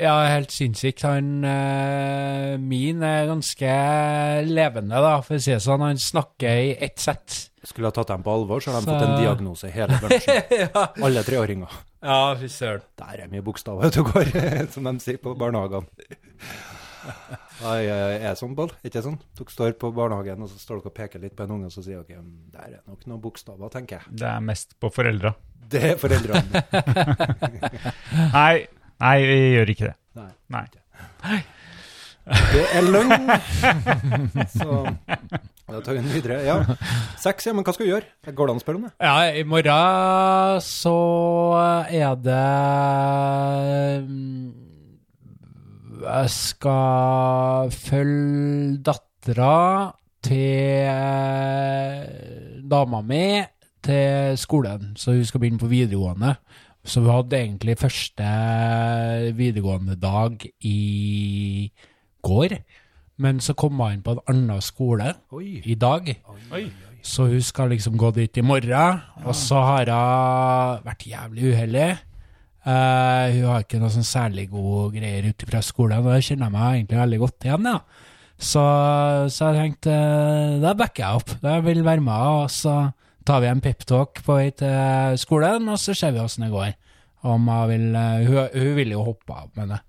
Ja, 0.00 0.14
helt 0.30 0.52
sinnssykt. 0.54 1.02
Han 1.04 1.42
eh, 1.44 2.54
min 2.62 3.02
er 3.04 3.26
ganske 3.28 3.72
levende, 4.46 5.00
da, 5.02 5.16
for 5.26 5.36
å 5.36 5.42
si 5.42 5.50
det 5.52 5.58
sånn. 5.64 5.82
Han 5.84 5.98
snakker 6.00 6.60
i 6.70 6.70
ett 6.86 7.02
sett. 7.02 7.40
Skulle 7.66 7.90
ha 7.90 7.92
tatt 7.92 8.08
dem 8.14 8.22
på 8.24 8.32
alvor, 8.32 8.62
så 8.64 8.70
har 8.72 8.80
de 8.80 8.86
Så- 8.86 8.94
fått 8.94 9.08
en 9.08 9.18
diagnose 9.20 9.68
i 9.68 9.74
hele 9.74 9.98
bransjen. 10.00 10.40
ja. 10.62 10.86
Alle 11.04 11.24
treåringer. 11.26 11.74
ja, 12.06 12.20
fy 12.40 12.48
søren. 12.48 12.86
Der 13.02 13.24
er 13.26 13.32
mye 13.34 13.44
bokstaver 13.44 13.90
ute 13.90 14.00
og 14.00 14.14
går, 14.14 14.30
som 14.72 14.86
de 14.88 14.94
sier 15.04 15.18
på 15.20 15.34
barnehagene. 15.36 15.90
Nei, 17.60 17.78
er 17.86 18.18
det 18.24 18.34
sånn, 18.40 18.54
Boll? 18.56 18.70
Ikke 18.86 19.02
sånn? 19.04 19.18
Dere 19.38 19.52
står 19.54 19.74
på 19.80 19.90
barnehagen, 19.96 20.42
og 20.44 20.50
så 20.52 20.58
står 20.60 20.80
dere 20.80 20.92
og 20.92 20.96
peker 20.96 21.22
litt 21.22 21.36
på 21.36 21.44
en 21.46 21.54
unge, 21.58 21.68
og 21.70 21.74
så 21.74 21.84
sier 21.84 22.02
dere 22.08 22.20
"Mm, 22.22 22.50
der 22.54 22.76
er 22.78 22.82
nok 22.88 23.06
noen 23.06 23.20
bokstaver, 23.24 23.68
tenker 23.72 23.98
jeg. 24.00 24.16
Det 24.22 24.28
er 24.28 24.40
mest 24.40 24.76
på 24.80 24.90
foreldra. 24.92 25.34
Det 25.70 25.82
er 25.92 25.96
foreldrene. 26.00 26.62
Nei, 28.34 28.66
nei, 29.00 29.16
vi 29.28 29.38
gjør 29.54 29.70
ikke 29.76 29.86
det. 29.90 29.96
Nei. 30.18 30.30
Nei. 30.50 31.40
Det 32.30 32.64
er 32.76 32.82
løgn! 32.86 33.30
Så 34.58 34.66
da 35.70 35.78
tar 35.86 35.94
vi 35.94 36.00
den 36.02 36.10
videre. 36.10 36.40
Ja, 36.42 36.56
seks, 37.22 37.46
ja, 37.46 37.52
men 37.54 37.62
hva 37.66 37.72
skal 37.74 37.86
vi 37.86 37.92
gjøre? 37.92 38.08
Går 38.34 38.48
det 38.50 38.54
an 38.54 38.60
å 38.60 38.62
spørre 38.64 38.80
om 38.80 38.86
det? 38.88 38.92
Ja, 38.98 39.14
i 39.38 39.44
morgen 39.46 40.60
så 40.66 40.94
er 41.86 42.16
det 42.26 42.48
mm, 44.10 44.50
Jeg 46.00 46.30
skal 46.32 47.70
følge 47.74 48.78
dattera 48.80 49.92
til 50.24 50.88
dama 52.70 53.00
mi 53.04 53.42
til 53.84 54.38
skolen, 54.40 54.94
så 54.96 55.12
hun 55.12 55.24
skal 55.24 55.40
begynne 55.40 55.60
på 55.60 55.68
videregående. 55.68 56.34
Så 56.84 57.02
vi 57.04 57.12
hadde 57.12 57.36
egentlig 57.36 57.78
første 57.78 58.28
videregående 59.36 59.96
dag 60.00 60.40
i 60.64 61.70
går, 62.22 62.56
men 63.20 63.40
så 63.40 63.52
kom 63.52 63.76
hun 63.80 63.98
inn 63.98 64.04
på 64.04 64.16
en 64.16 64.24
annen 64.32 64.64
skole 64.64 65.12
Oi. 65.36 65.60
i 65.64 65.74
dag. 65.74 66.08
Oi. 66.52 66.70
Så 67.02 67.28
hun 67.28 67.42
skal 67.42 67.68
liksom 67.72 67.98
gå 68.00 68.10
dit 68.16 68.36
i 68.36 68.44
morgen, 68.44 69.00
og 69.24 69.34
så 69.36 69.60
har 69.60 69.92
hun 69.92 70.86
vært 70.88 71.06
jævlig 71.08 71.52
uheldig. 71.52 71.90
Eh, 72.60 73.38
hun 73.38 73.46
har 73.48 73.64
ikke 73.64 73.80
noe 73.80 73.92
sånn 73.92 74.04
særlig 74.04 74.50
gode 74.52 74.90
greier 74.98 75.30
ute 75.32 75.48
fra 75.48 75.62
skolen, 75.64 76.02
og 76.02 76.12
det 76.12 76.24
kjenner 76.26 76.50
jeg 76.50 76.56
meg 76.56 76.74
egentlig 76.74 77.00
veldig 77.00 77.20
godt 77.22 77.46
igjen, 77.48 77.68
ja. 77.70 77.78
Så, 78.40 78.62
så 79.28 79.50
jeg 79.50 79.56
tenkte, 79.58 79.92
uh, 79.92 80.54
da 80.62 80.72
backer 80.72 81.02
jeg 81.04 81.20
opp. 81.20 81.32
Jeg 81.44 81.64
vil 81.66 81.82
være 81.84 82.04
med, 82.04 82.28
og 82.40 82.52
så 82.52 82.76
tar 83.28 83.42
vi 83.44 83.50
en 83.50 83.60
peptalk 83.60 84.22
på 84.24 84.38
vei 84.38 84.46
til 84.56 85.18
skolen, 85.20 85.68
og 85.68 85.76
så 85.80 85.92
ser 85.96 86.14
vi 86.14 86.22
hvordan 86.22 86.46
det 86.46 86.54
går. 86.54 86.70
Om 87.28 87.50
hun 87.52 87.66
vil, 87.68 87.84
uh, 87.92 88.22
hun, 88.24 88.54
hun 88.54 88.72
vil 88.78 88.94
jo 88.96 89.04
hoppe 89.10 89.36
av, 89.42 89.50
men 89.60 89.74
det 89.74 89.82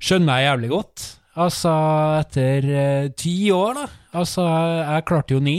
skjønner 0.00 0.40
jeg 0.40 0.48
jævlig 0.48 0.72
godt. 0.72 1.04
Altså, 1.44 1.74
etter 2.22 3.12
ti 3.20 3.36
år, 3.52 3.82
da. 3.82 3.86
Altså, 4.14 4.44
jeg, 4.46 5.04
klarte 5.08 5.34
jo 5.34 5.40
ni. 5.42 5.58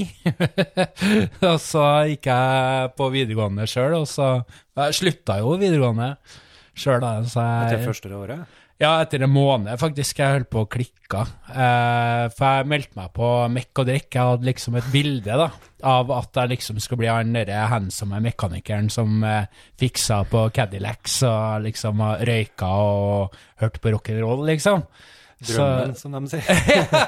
og 1.49 1.57
så 1.59 1.85
gikk 2.09 2.29
jeg 2.31 2.91
på 2.95 3.09
videregående 3.11 3.67
sjøl, 3.67 3.97
og 3.99 4.07
så 4.07 4.29
Jeg 4.79 4.99
slutta 4.99 5.39
jo 5.41 5.57
videregående 5.59 6.13
sjøl, 6.75 7.01
da. 7.03 7.17
Så 7.27 7.43
jeg, 7.43 7.65
Etter 7.73 7.89
første 7.89 8.13
året? 8.15 8.61
ja, 8.81 8.91
etter 8.99 9.23
en 9.23 9.31
måned 9.31 9.79
faktisk. 9.79 10.19
Jeg 10.19 10.39
holdt 10.39 10.51
på 10.51 10.63
å 10.65 10.69
klikke. 10.71 11.21
Eh, 11.51 12.25
for 12.35 12.59
jeg 12.59 12.69
meldte 12.71 12.99
meg 12.99 13.13
på 13.15 13.29
Mekk 13.53 13.81
og 13.81 13.89
Drikk. 13.89 14.09
Jeg 14.11 14.31
hadde 14.31 14.49
liksom 14.49 14.79
et 14.79 14.89
bilde 14.91 15.37
da, 15.39 15.49
av 15.95 16.11
at 16.15 16.41
jeg 16.41 16.53
liksom 16.55 16.81
skulle 16.83 17.05
bli 17.05 17.11
han 17.11 17.35
derre 17.35 17.67
handsome 17.71 18.19
mekanikeren 18.25 18.91
som 18.93 19.23
eh, 19.23 19.47
fiksa 19.79 20.23
på 20.31 20.47
Cadillacs 20.55 21.21
og 21.29 21.67
liksom 21.67 22.03
røyka 22.27 22.71
og 22.83 23.37
hørte 23.63 23.83
på 23.83 23.95
rock'n'roll, 23.95 24.43
liksom. 24.51 24.83
Drømmen, 25.43 25.91
som 25.99 26.13
de 26.15 26.29
sier. 26.31 26.61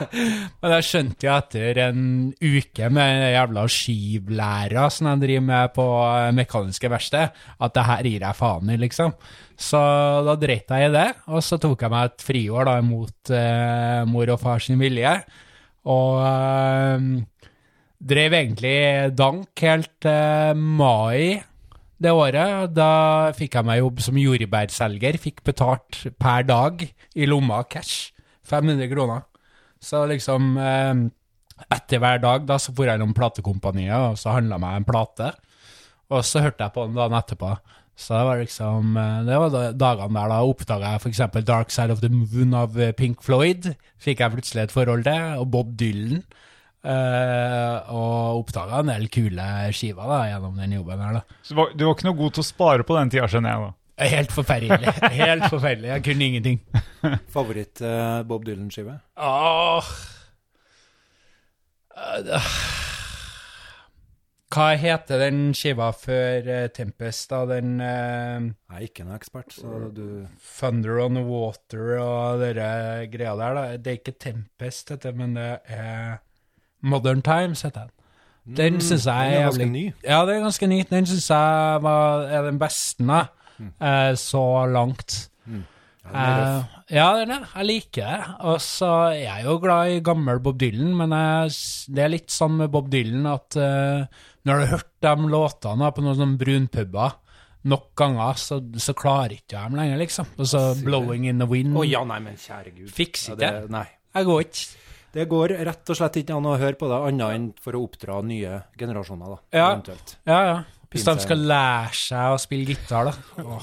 Men 0.62 0.74
jeg 0.76 0.86
skjønte 0.86 1.28
jo 1.28 1.32
etter 1.32 1.80
en 1.86 2.02
uke 2.36 2.90
med 2.92 3.22
jævla 3.32 3.64
skivlæra 3.72 4.88
som 4.92 5.08
de 5.08 5.16
driver 5.24 5.46
med 5.48 5.74
på 5.78 5.86
eh, 6.04 6.32
mekaniske 6.36 6.92
verksted, 6.92 7.40
at 7.64 7.76
det 7.78 7.86
her 7.88 8.10
gir 8.12 8.26
jeg 8.28 8.38
faen 8.38 8.74
i, 8.74 8.78
liksom. 8.82 9.16
Så 9.58 9.80
da 10.28 10.36
dreit 10.38 10.70
jeg 10.70 10.90
i 10.90 10.94
det, 10.94 11.08
og 11.32 11.42
så 11.46 11.58
tok 11.62 11.88
jeg 11.88 11.94
meg 11.94 12.12
et 12.12 12.26
friår 12.28 12.68
da 12.70 12.78
mot 12.86 13.34
eh, 13.34 14.04
mor 14.12 14.36
og 14.36 14.42
far 14.44 14.62
sin 14.64 14.82
vilje. 14.82 15.16
Og 15.88 16.20
eh, 16.28 17.08
drev 18.12 18.36
egentlig 18.42 18.78
dank 19.18 19.64
helt 19.64 20.10
eh, 20.12 20.52
mai 20.54 21.40
det 21.98 22.14
året. 22.14 22.76
Da 22.76 23.32
fikk 23.38 23.58
jeg 23.58 23.68
meg 23.72 23.82
jobb 23.82 24.04
som 24.06 24.22
jordbærselger, 24.22 25.18
fikk 25.22 25.42
betalt 25.48 26.04
per 26.20 26.46
dag 26.52 26.86
i 27.16 27.30
lomma 27.30 27.64
cash. 27.72 28.12
500 28.50 28.92
kroner. 28.92 29.26
Så 29.84 30.04
liksom 30.10 30.56
eh, 30.58 30.94
etter 31.74 32.02
hver 32.02 32.22
dag 32.24 32.46
da, 32.50 32.60
så 32.62 32.74
dro 32.74 32.86
jeg 32.88 33.00
innom 33.00 33.16
platekompaniet, 33.18 33.96
og 34.12 34.20
så 34.22 34.36
handla 34.38 34.60
meg 34.62 34.80
en 34.80 34.88
plate. 34.88 35.32
Og 36.14 36.24
så 36.26 36.44
hørte 36.46 36.64
jeg 36.64 36.76
på 36.76 36.88
den 36.88 36.98
dagen 36.98 37.18
etterpå. 37.18 37.56
Så 37.98 38.14
det 38.14 38.26
var 38.28 38.38
liksom 38.44 38.98
eh, 39.02 39.22
Det 39.26 39.38
var 39.42 39.56
dagene 39.74 40.20
der 40.20 40.30
da 40.30 40.42
oppdaga 40.46 40.92
jeg 40.94 41.02
f.eks. 41.02 41.22
Dark 41.48 41.74
Side 41.74 41.96
of 41.96 42.04
the 42.04 42.12
Moon 42.14 42.54
av 42.54 42.78
eh, 42.80 42.94
Pink 42.96 43.24
Floyd. 43.26 43.72
Fikk 44.02 44.22
jeg 44.22 44.36
plutselig 44.36 44.68
et 44.68 44.76
forhold 44.76 45.08
til. 45.08 45.32
Og 45.42 45.50
Bob 45.56 45.74
Dylan. 45.80 46.22
Eh, 46.88 47.90
og 47.90 48.44
oppdaga 48.44 48.84
en 48.84 48.94
del 48.94 49.10
kule 49.12 49.48
skiver 49.76 50.08
da, 50.08 50.22
gjennom 50.30 50.62
den 50.62 50.78
jobben 50.78 51.02
her. 51.04 51.18
da. 51.20 51.40
Så 51.42 51.58
du 51.58 51.84
var 51.84 51.98
ikke 51.98 52.08
noe 52.08 52.20
god 52.22 52.38
til 52.38 52.46
å 52.46 52.48
spare 52.52 52.86
på 52.88 52.96
den 53.00 53.12
tida, 53.12 53.28
skjønner 53.32 53.56
jeg 53.56 53.66
da. 53.66 53.74
Helt 53.98 54.32
forferdelig. 54.32 54.94
Helt 55.12 55.48
forferdelig. 55.50 55.90
Jeg 55.90 56.04
kunne 56.06 56.26
ingenting. 56.26 56.60
Favoritt-Bob 57.34 58.28
Bob 58.28 58.46
Dylan-skive? 58.46 59.00
Åh. 59.18 59.90
Eh, 61.98 62.52
Hva 64.54 64.68
heter 64.80 65.20
den 65.26 65.50
skiva 65.58 65.90
før 65.98 66.46
eh, 66.48 66.68
Tempest, 66.74 67.28
da? 67.34 67.42
Den 67.50 67.82
uh, 67.82 68.46
Jeg 68.48 68.78
er 68.78 68.86
ikke 68.86 69.04
noen 69.04 69.18
ekspert, 69.18 69.52
så 69.58 69.90
du 69.92 70.06
Thunder 70.60 71.02
on 71.04 71.18
the 71.18 71.24
Water 71.28 71.98
og 72.00 72.40
dere 72.46 72.70
greia 73.12 73.34
der, 73.36 73.58
da. 73.58 73.66
Det 73.82 73.92
er 73.92 74.00
ikke 74.00 74.16
Tempest, 74.24 74.94
dette, 74.94 75.12
men 75.18 75.36
det 75.36 75.50
er 75.74 76.22
Modern 76.86 77.22
Times, 77.26 77.66
heter 77.68 77.90
den. 77.90 77.94
Den 78.58 78.80
syns 78.80 79.06
jeg 79.10 79.18
Mm, 79.18 79.34
den 79.34 79.34
er 79.34 79.40
er 79.42 79.50
ganske 79.50 79.66
ny. 79.74 79.84
Ja, 80.06 80.22
det 80.26 80.36
er 80.38 80.40
ganske 80.46 80.68
ny. 80.72 80.78
Den 80.90 81.06
syns 81.10 81.30
jeg 81.30 81.82
var, 81.84 82.22
er 82.32 82.46
den 82.46 82.60
beste, 82.62 83.04
da. 83.04 83.26
Mm. 83.60 83.74
Eh, 83.82 84.14
så 84.22 84.44
langt. 84.72 85.18
Ja, 86.08 86.24
røff. 86.24 86.74
Eh, 86.88 86.96
ja, 86.96 87.08
den 87.20 87.32
er, 87.36 87.46
jeg 87.52 87.68
liker 87.68 88.08
det. 88.08 88.36
Og 88.48 88.60
så 88.64 88.92
er 89.10 89.18
jeg 89.26 89.46
jo 89.50 89.58
glad 89.60 89.92
i 89.92 90.02
gammel 90.06 90.40
Bob 90.44 90.60
Dylan, 90.62 90.94
men 90.96 91.16
jeg, 91.18 91.56
det 91.98 92.06
er 92.06 92.14
litt 92.14 92.32
sånn 92.32 92.56
med 92.62 92.72
Bob 92.72 92.88
Dylan 92.94 93.28
at 93.32 93.58
eh, 93.60 94.06
når 94.48 94.54
du 94.62 94.64
har 94.64 94.74
hørt 94.78 94.92
de 95.04 95.32
låtene 95.34 95.90
på 95.92 96.06
noen 96.06 96.20
sånne 96.22 96.40
brunpuber 96.40 97.18
nok 97.68 97.90
ganger, 98.00 98.38
så, 98.40 98.62
så 98.80 98.94
klarer 98.96 99.36
ikke 99.36 99.58
jeg 99.58 99.68
dem 99.68 99.76
lenger, 99.76 100.00
liksom. 100.00 100.30
Og 100.40 100.48
så 100.48 100.62
'Blowing 100.80 101.26
in 101.28 101.42
the 101.44 101.48
Wind'. 101.50 101.76
Å 101.76 101.84
ja, 101.84 102.04
nei, 102.08 102.20
men 102.24 102.38
kjære 102.40 102.72
gud. 102.78 102.92
Fiks 102.96 103.28
Ja, 103.28 103.36
ikke. 103.36 103.50
det, 103.58 103.72
nei. 103.74 103.88
Jeg 104.16 104.30
går 104.30 104.46
ikke. 104.46 104.68
Det 105.18 105.26
går 105.32 105.54
rett 105.66 105.90
og 105.92 105.98
slett 105.98 106.18
ikke 106.22 106.36
an 106.38 106.48
å 106.48 106.56
høre 106.62 106.78
på 106.80 106.88
det 106.88 106.98
annet 107.10 107.34
enn 107.36 107.46
for 107.64 107.76
å 107.76 107.82
oppdra 107.88 108.22
nye 108.24 108.62
generasjoner, 108.80 109.34
da. 109.34 109.38
Ja. 109.58 109.68
Eventuelt. 109.74 110.16
Ja, 110.30 110.40
ja. 110.46 110.58
Hvis 110.94 111.04
de 111.08 111.16
skal 111.20 111.42
lære 111.50 111.96
seg 111.98 112.36
å 112.36 112.38
spille 112.42 112.72
gitar, 112.74 113.10
da. 113.12 113.14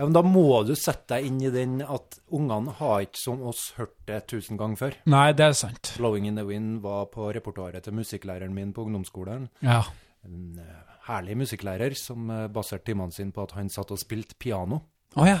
Ja, 0.00 0.06
men 0.06 0.14
da 0.16 0.22
må 0.24 0.62
du 0.64 0.70
sette 0.80 1.18
deg 1.18 1.26
inn 1.28 1.42
i 1.44 1.50
den 1.52 1.82
at 1.84 2.14
ungene 2.32 2.72
har 2.78 3.02
ikke 3.04 3.20
som 3.20 3.42
oss 3.50 3.74
hørt 3.76 3.92
det 4.08 4.22
tusen 4.32 4.56
ganger 4.56 4.78
før. 4.80 4.94
Nei, 5.12 5.26
det 5.36 5.44
er 5.44 5.56
sant. 5.58 5.90
'Blowing 5.98 6.24
in 6.30 6.38
the 6.40 6.44
Wind' 6.48 6.78
var 6.80 7.10
på 7.12 7.26
repertoaret 7.36 7.84
til 7.84 7.92
musikklæreren 7.98 8.54
min 8.56 8.72
på 8.72 8.86
ungdomsskolen. 8.86 9.50
Ja. 9.60 9.82
En 10.24 10.56
eh, 10.56 10.78
herlig 11.04 11.36
musikklærer 11.42 11.92
som 12.00 12.30
uh, 12.32 12.46
baserte 12.48 12.88
timene 12.88 13.12
sine 13.12 13.34
på 13.36 13.44
at 13.44 13.52
han 13.58 13.68
satt 13.68 13.92
og 13.92 14.00
spilte 14.00 14.38
piano, 14.40 14.80
Oh, 15.18 15.26
ja. 15.28 15.36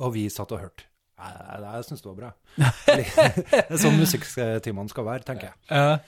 og 0.00 0.14
vi 0.16 0.26
satt 0.32 0.50
og 0.56 0.64
hørte. 0.64 0.88
Jeg, 1.20 1.36
jeg, 1.46 1.62
jeg 1.68 1.86
syns 1.86 2.02
det 2.02 2.10
var 2.10 2.18
bra. 2.18 2.32
det 2.98 3.62
er 3.68 3.78
sånn 3.78 3.98
musikktimene 4.00 4.90
skal 4.90 5.06
være, 5.06 5.22
tenker 5.28 5.52
jeg. 5.52 5.56
Ja. 5.70 5.98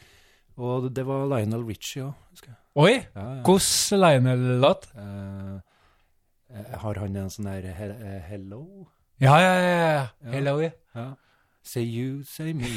Og 0.59 0.91
det 0.91 1.07
var 1.07 1.29
Lionel 1.31 1.63
Richie 1.71 2.03
òg, 2.09 2.19
husker 2.35 2.51
jeg. 2.51 2.59
Oi, 2.75 2.93
Ja, 3.15 3.21
ja. 3.35 3.43
hvordan 3.43 4.01
Lionel-låt? 4.01 4.89
Eh, 4.97 5.59
Eh, 6.53 6.79
Har 6.83 6.95
han 7.01 7.17
en 7.17 7.31
sånn 7.33 7.47
her 7.49 7.63
he 7.65 7.87
uh, 7.89 8.19
hello? 8.29 8.87
Ja, 9.21 9.39
ja, 9.41 9.53
ja. 9.57 9.77
ja. 9.95 10.31
Hello, 10.35 10.59
ja. 10.61 11.05
Say 11.65 11.83
you, 11.87 12.23
say 12.29 12.53
me. 12.53 12.69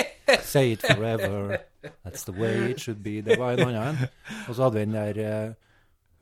say 0.42 0.72
it 0.72 0.82
forever. 0.84 1.56
That's 2.04 2.24
the 2.26 2.32
way 2.36 2.70
it 2.72 2.80
should 2.80 3.00
be. 3.02 3.22
Det 3.22 3.38
var 3.40 3.52
en 3.56 3.72
annen. 3.78 4.08
Og 4.48 4.54
så 4.58 4.62
hadde 4.66 4.74
vi 4.74 4.84
den 4.84 4.92
der 4.92 5.20
eh, 5.24 5.54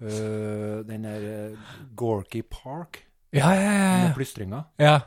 øh, 0.01 0.85
Den 0.87 1.05
der 1.05 1.27
eh, 1.51 1.59
Gorky 1.97 2.43
Park 2.51 3.03
Ja, 3.33 3.51
ja, 3.51 3.73
ja. 3.73 4.07
med 4.07 4.15
plystringa. 4.15 4.63
ja. 4.79 5.01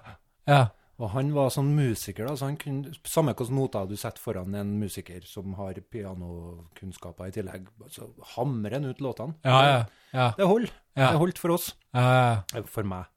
ja. 0.48 0.66
Og 0.96 1.10
han 1.12 1.34
var 1.36 1.50
sånn 1.52 1.74
musiker, 1.76 2.24
da, 2.30 2.38
så 2.40 2.48
han 2.48 2.56
kunne 2.56 2.94
Samme 3.04 3.34
hvilke 3.36 3.52
noter 3.52 3.90
du 3.90 3.98
setter 4.00 4.22
foran 4.24 4.54
en 4.56 4.70
musiker 4.80 5.26
som 5.28 5.52
har 5.60 5.76
pianokunnskaper 5.92 7.28
i 7.28 7.36
tillegg, 7.36 7.68
så 7.92 8.08
hamrer 8.36 8.78
han 8.78 8.88
ut 8.88 9.02
låtene. 9.04 9.36
Ja, 9.44 9.60
ja. 9.68 9.82
ja. 10.16 10.30
Det 10.38 10.48
holder. 10.48 10.72
Ja. 10.96 11.10
Det 11.12 11.20
holdt 11.26 11.42
for 11.44 11.56
oss. 11.58 11.74
ja, 11.92 12.08
ja. 12.56 12.64
For 12.72 12.88
meg. 12.88 13.12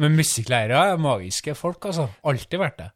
Men 0.00 0.14
musikklærere 0.16 0.92
er 0.94 1.00
magiske 1.00 1.54
folk, 1.56 1.84
altså. 1.90 2.08
Alltid 2.28 2.60
vært 2.60 2.78
det. 2.80 2.90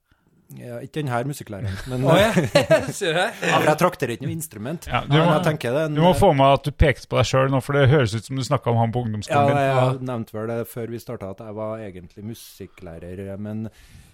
Ja, 0.60 0.78
ikke 0.84 0.98
denne 1.00 1.18
musikklæreren, 1.30 1.78
men 1.90 2.02
oh, 2.04 2.16
ja. 2.18 2.28
Ja, 2.52 3.60
jeg 3.64 3.76
trakterer 3.80 4.12
ikke 4.18 4.26
noe 4.26 4.34
instrument. 4.36 4.84
Ja, 4.90 5.00
du 5.08 5.14
må- 5.16 5.38
en- 5.40 5.94
Du 5.96 6.02
må 6.04 6.12
få 6.18 6.34
med 6.36 6.58
at 6.58 6.64
du 6.68 6.70
pekte 6.76 7.08
på 7.08 7.16
deg 7.16 7.28
sjøl 7.30 7.48
nå, 7.52 7.62
for 7.64 7.72
det 7.78 7.88
høres 7.88 8.12
ut 8.14 8.28
som 8.28 8.36
du 8.36 8.44
snakka 8.44 8.68
om 8.72 8.76
han 8.82 8.92
på 8.92 9.00
ungdomsskolen 9.06 9.56
Ja, 9.56 9.86
jeg 9.94 10.02
nevnte 10.04 10.36
vel 10.36 10.52
det 10.52 10.58
før 10.68 10.92
vi 10.92 11.00
starta, 11.00 11.30
at 11.32 11.40
jeg 11.40 11.56
var 11.56 11.80
egentlig 11.80 12.24
musikklærer. 12.34 13.24
Men 13.40 13.70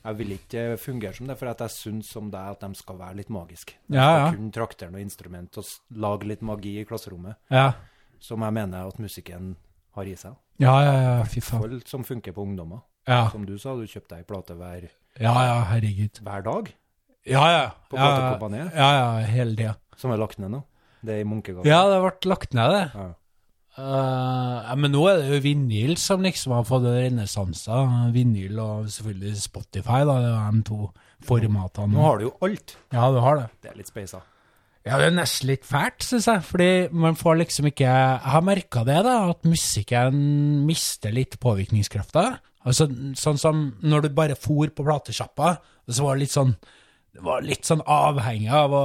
jeg 0.08 0.18
vil 0.18 0.32
ikke 0.34 0.62
fungere 0.80 1.14
som 1.16 1.28
det, 1.30 1.36
for 1.38 1.50
at 1.52 1.60
jeg 1.64 1.74
syns 1.74 2.10
som 2.14 2.30
deg 2.32 2.50
at 2.56 2.60
de 2.64 2.70
skal 2.80 2.98
være 2.98 3.16
litt 3.20 3.30
magiske. 3.34 3.76
De 3.88 3.96
Ja, 3.96 4.08
skal 4.08 4.24
ja. 4.24 4.32
kunne 4.36 4.52
traktere 4.56 4.90
noe 4.94 5.00
instrument 5.04 5.58
og 5.60 5.64
lage 6.04 6.28
litt 6.30 6.42
magi 6.42 6.74
i 6.80 6.84
klasserommet, 6.88 7.36
Ja. 7.52 7.72
som 8.20 8.42
jeg 8.42 8.52
mener 8.56 8.88
at 8.88 8.98
musikken 8.98 9.56
har 9.94 10.04
i 10.04 10.14
seg. 10.16 10.34
Ja, 10.58 10.74
ja, 10.82 10.92
ja, 11.02 11.24
fy 11.24 11.40
faen. 11.40 11.80
Som 11.86 12.02
funker 12.04 12.32
på 12.32 12.42
ungdommer. 12.42 12.80
Ja, 13.06 13.28
Som 13.30 13.46
du 13.46 13.56
sa, 13.58 13.74
du 13.76 13.86
kjøpte 13.86 14.18
ei 14.18 14.24
plate 14.28 14.54
hver, 14.58 14.88
ja, 15.18 15.32
ja 15.32 15.62
herregud. 15.70 16.18
hver 16.22 16.42
dag 16.44 16.72
Ja, 17.24 17.44
ja. 17.50 17.70
på 17.90 17.96
platekompaniet, 17.96 18.74
ja, 18.74 18.88
ja, 19.20 19.26
hele 19.26 19.56
tida. 19.56 19.76
som 19.96 20.10
er 20.12 20.16
lagt 20.18 20.38
ned 20.38 20.50
nå. 20.50 20.62
Det 21.04 21.14
er 21.14 21.20
i 21.20 21.24
Munkegata. 21.24 21.64
Ja, 21.68 21.84
det 21.88 22.00
ble 22.02 22.28
lagt 22.30 22.52
ned, 22.54 22.70
det. 22.70 22.90
Ja. 22.94 23.14
Ja, 23.78 24.74
men 24.74 24.90
nå 24.90 25.04
er 25.06 25.20
det 25.20 25.36
jo 25.36 25.42
vinyl 25.44 25.94
som 26.00 26.24
liksom 26.24 26.56
har 26.56 26.64
fått 26.66 26.86
en 26.88 26.96
renessanse. 26.96 27.82
Vinyl 28.14 28.58
og 28.62 28.88
selvfølgelig 28.90 29.36
Spotify, 29.44 30.00
da. 30.08 30.16
Det 30.24 30.32
er 30.32 30.56
de 30.56 30.64
to 30.66 30.80
formatene. 31.28 31.94
Nå 31.94 32.02
har 32.02 32.18
du 32.18 32.26
jo 32.26 32.34
alt. 32.46 32.74
Ja, 32.94 33.06
du 33.14 33.20
har 33.22 33.38
det. 33.42 33.46
Det 33.62 33.70
er 33.72 33.78
litt 33.78 33.90
speisa. 33.90 34.24
Ja, 34.86 34.96
det 34.96 35.10
er 35.10 35.14
nesten 35.18 35.50
litt 35.50 35.66
fælt, 35.68 36.02
syns 36.06 36.26
jeg. 36.30 36.44
Fordi 36.48 36.70
man 36.96 37.18
får 37.18 37.40
liksom 37.42 37.68
ikke 37.70 37.86
Jeg 37.86 38.32
har 38.34 38.44
merka 38.46 38.84
det, 38.88 38.98
da, 39.06 39.16
at 39.34 39.46
musikken 39.46 40.18
mister 40.66 41.14
litt 41.14 41.38
påvirkningskrafta. 41.42 42.26
Altså, 42.68 42.88
sånn 43.18 43.38
som 43.40 43.62
når 43.86 44.06
du 44.08 44.10
bare 44.16 44.36
for 44.38 44.70
på 44.74 44.86
platesjappa, 44.86 45.58
så 45.88 46.04
var 46.04 46.16
det 46.16 46.26
litt 46.26 46.34
sånn 46.34 46.56
Det 47.14 47.22
var 47.24 47.46
litt 47.46 47.66
sånn 47.66 47.82
avhengig 47.86 48.50
av 48.52 48.74
å 48.74 48.84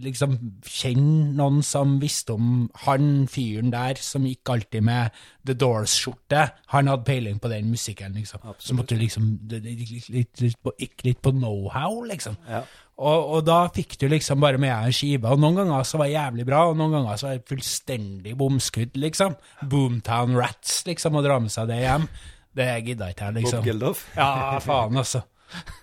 liksom 0.00 0.36
kjenne 0.66 1.32
noen 1.36 1.62
som 1.66 1.98
visste 2.02 2.36
om 2.36 2.68
han 2.84 3.26
fyren 3.30 3.72
der 3.72 4.00
som 4.00 4.26
gikk 4.28 4.52
alltid 4.54 4.84
med 4.86 5.18
The 5.46 5.56
Doors-skjorte. 5.58 6.46
Han 6.74 6.90
hadde 6.90 7.06
peiling 7.08 7.40
på 7.42 7.50
den 7.52 7.70
musikken, 7.72 8.14
liksom. 8.16 8.44
Så 8.58 8.76
måtte 8.78 8.96
du 8.96 9.02
liksom 9.02 9.34
litt, 9.50 10.40
litt, 10.40 10.58
på, 10.62 10.74
gikk 10.80 11.04
litt 11.08 11.22
på 11.24 11.34
know-how, 11.36 12.02
liksom. 12.08 12.38
Ja. 12.48 12.62
Og, 13.02 13.30
og 13.36 13.46
da 13.48 13.64
fikk 13.72 13.96
du 13.98 14.06
liksom 14.12 14.42
bare 14.42 14.60
med 14.60 14.70
deg 14.70 14.90
en 14.90 14.96
skive, 14.96 15.32
og 15.32 15.40
noen 15.42 15.62
ganger 15.62 15.88
så 15.88 15.98
var 15.98 16.10
det 16.10 16.16
jævlig 16.18 16.46
bra, 16.46 16.60
og 16.70 16.78
noen 16.78 16.94
ganger 16.98 17.18
så 17.18 17.28
var 17.28 17.40
det 17.40 17.50
fullstendig 17.50 18.36
bomskudd, 18.38 19.00
liksom. 19.00 19.34
Boomtown 19.68 20.38
Rats, 20.38 20.82
liksom, 20.88 21.18
å 21.18 21.24
dra 21.24 21.40
med 21.42 21.54
seg 21.54 21.72
det 21.72 21.82
hjem. 21.82 22.06
Det 22.52 22.68
gidda 22.84 23.08
ikke 23.12 23.28
jeg, 23.28 23.34
Bob 23.34 23.40
liksom. 23.40 23.64
Geldof. 23.66 24.06
Ja, 24.16 24.32
faen, 24.60 24.98
altså. 25.00 25.24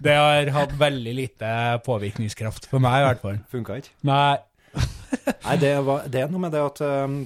Det 0.03 0.15
har 0.15 0.51
hatt 0.55 0.75
veldig 0.79 1.13
lite 1.17 1.49
påvirkningskraft 1.85 2.69
for 2.71 2.79
meg, 2.83 3.01
i 3.01 3.07
hvert 3.09 3.21
fall. 3.25 3.41
Funka 3.51 3.79
ikke. 3.81 3.91
Nei. 4.09 4.37
Nei, 5.45 5.57
det, 5.61 5.73
var, 5.85 6.07
det 6.07 6.21
er 6.23 6.31
noe 6.31 6.43
med 6.45 6.53
det 6.53 6.61
at 6.61 6.81
um, 6.85 7.19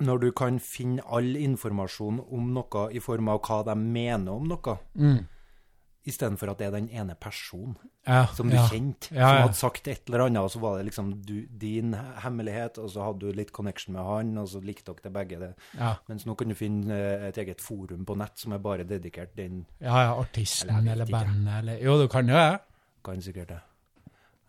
når 0.00 0.22
du 0.22 0.30
kan 0.36 0.58
finne 0.62 1.04
all 1.08 1.34
informasjon 1.36 2.20
om 2.30 2.50
noe 2.56 2.86
i 2.96 3.00
form 3.04 3.28
av 3.32 3.40
hva 3.46 3.60
de 3.70 3.76
mener 3.80 4.32
om 4.32 4.48
noe, 4.48 4.78
Mm. 4.94 5.20
Istedenfor 6.08 6.48
at 6.52 6.60
det 6.60 6.66
er 6.68 6.74
den 6.78 6.86
ene 6.96 7.14
personen 7.20 7.74
Ja, 8.06 8.22
som 8.32 8.48
du 8.48 8.56
ja. 8.56 8.64
kjente, 8.70 9.10
Ja, 9.12 9.28
som 9.28 9.42
hadde 9.44 9.58
sagt 9.58 9.88
et 9.92 10.08
eller 10.08 10.24
annet, 10.26 10.40
og 10.42 10.50
så 10.54 10.62
var 10.62 10.78
det 10.78 10.86
liksom 10.88 11.10
du, 11.26 11.34
din 11.60 11.92
hemmelighet, 12.24 12.78
og 12.80 12.88
så 12.94 13.04
hadde 13.04 13.26
du 13.28 13.36
litt 13.36 13.52
connection 13.52 13.94
med 13.98 14.04
han, 14.08 14.30
og 14.40 14.48
så 14.48 14.62
likte 14.64 14.94
dere 14.94 15.04
det 15.04 15.12
begge. 15.12 15.40
det. 15.42 15.50
Mens 16.08 16.24
nå 16.26 16.34
kan 16.40 16.48
du 16.48 16.56
finne 16.56 16.96
eh, 16.96 17.26
et 17.28 17.40
eget 17.44 17.60
forum 17.60 18.06
på 18.08 18.16
nett 18.16 18.40
som 18.40 18.56
er 18.56 18.64
bare 18.64 18.88
dedikert 18.88 19.36
den, 19.36 19.66
ja, 19.78 20.06
ja 20.08 20.16
artisten 20.16 20.72
Eller 20.72 20.92
eller, 20.92 21.12
bandet 21.12 21.58
eller 21.60 21.84
Jo, 21.84 21.98
du 22.00 22.08
kan 22.08 22.28
jo 22.28 22.34
det. 22.34 22.60
kan 23.04 23.20
sikkert 23.20 23.48
det. 23.48 23.60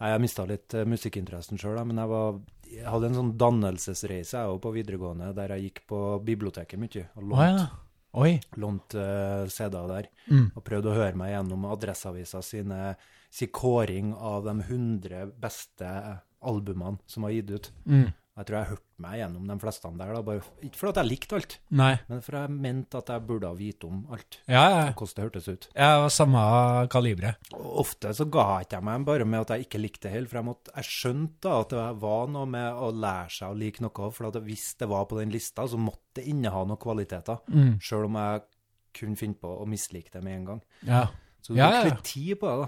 Nei, 0.01 0.09
jeg 0.15 0.21
mista 0.23 0.47
litt 0.49 0.73
uh, 0.73 0.81
musikkinteressen 0.89 1.59
sjøl, 1.61 1.77
men 1.85 1.99
jeg, 2.01 2.09
var, 2.09 2.39
jeg 2.71 2.87
hadde 2.89 3.11
en 3.11 3.19
sånn 3.19 3.35
dannelsesreise 3.37 4.39
jeg 4.39 4.49
òg 4.55 4.61
på 4.63 4.71
videregående, 4.73 5.33
der 5.37 5.53
jeg 5.53 5.67
gikk 5.67 5.83
på 5.91 5.99
biblioteket 6.25 6.79
mye. 6.81 7.09
og 7.19 7.27
lånte. 7.27 7.69
Oi. 8.13 8.39
lånt 8.59 8.93
uh, 8.95 9.47
CD-er 9.47 9.87
der, 9.87 10.07
Mm. 10.27 10.51
og 10.55 10.63
prøvde 10.63 10.91
å 10.91 10.95
høre 10.95 11.15
meg 11.15 11.31
gjennom 11.31 11.65
Adresseavisa 11.71 12.41
sine 12.43 12.95
si 13.31 13.47
kåring 13.47 14.13
av 14.13 14.43
de 14.43 14.55
100 14.63 15.31
beste 15.39 16.19
albumene 16.43 16.99
som 17.07 17.23
var 17.23 17.31
gitt 17.31 17.51
ut. 17.51 17.71
Mm. 17.85 18.11
Jeg 18.41 18.47
tror 18.49 18.57
jeg 18.57 18.69
hørte 18.71 19.03
meg 19.05 19.15
gjennom 19.21 19.47
de 19.51 19.55
fleste 19.61 19.89
der, 20.01 20.13
da, 20.17 20.21
bare, 20.25 20.41
ikke 20.65 20.77
fordi 20.81 21.01
jeg 21.01 21.09
likte 21.11 21.37
alt, 21.37 21.53
Nei. 21.77 21.91
men 22.09 22.21
fordi 22.25 22.41
jeg 22.41 22.53
mente 22.67 22.97
at 23.01 23.11
jeg 23.13 23.23
burde 23.29 23.49
ha 23.49 23.57
vite 23.57 23.87
om 23.89 23.99
alt, 24.13 24.37
Ja, 24.49 24.63
ja. 24.69 24.83
hvordan 24.93 25.15
det 25.17 25.25
hørtes 25.27 25.47
ut. 25.51 25.67
Jeg 25.77 26.01
var 26.03 26.13
samme 26.13 26.43
kalibre. 26.93 27.33
Ofte 27.53 28.13
så 28.17 28.25
ga 28.33 28.45
jeg 28.59 28.67
ikke 28.69 28.81
meg 28.89 29.05
bare 29.05 29.25
med 29.29 29.41
at 29.45 29.53
jeg 29.55 29.65
ikke 29.67 29.81
likte 29.81 30.07
det 30.09 30.13
helt, 30.17 30.29
for 30.31 30.41
jeg, 30.41 30.47
måtte, 30.49 30.73
jeg 30.75 30.89
skjønte 30.89 31.41
da 31.47 31.59
at 31.61 31.69
det 31.75 31.85
var 32.01 32.27
noe 32.33 32.49
med 32.57 32.73
å 32.73 32.91
lære 32.93 33.29
seg 33.37 33.49
å 33.53 33.57
like 33.61 33.81
noe, 33.85 34.11
for 34.17 34.29
at 34.31 34.39
hvis 34.45 34.67
det 34.81 34.89
var 34.91 35.05
på 35.09 35.19
den 35.21 35.31
lista, 35.33 35.67
så 35.69 35.77
måtte 35.81 36.19
det 36.21 36.27
inneha 36.33 36.65
noen 36.65 36.81
kvaliteter, 36.81 37.39
Mm. 37.51 37.77
selv 37.81 38.05
om 38.09 38.15
jeg 38.21 38.41
kunne 38.93 39.15
finne 39.17 39.37
på 39.39 39.47
å 39.61 39.65
mislike 39.69 40.11
det 40.11 40.23
med 40.23 40.33
en 40.41 40.45
gang. 40.45 40.61
Ja. 40.83 41.05
Så 41.41 41.53
du 41.53 41.57
Ja, 41.57 41.71
ja. 41.73 41.83
litt 41.89 42.03
tid 42.05 42.37
på 42.37 42.49
det 42.49 42.67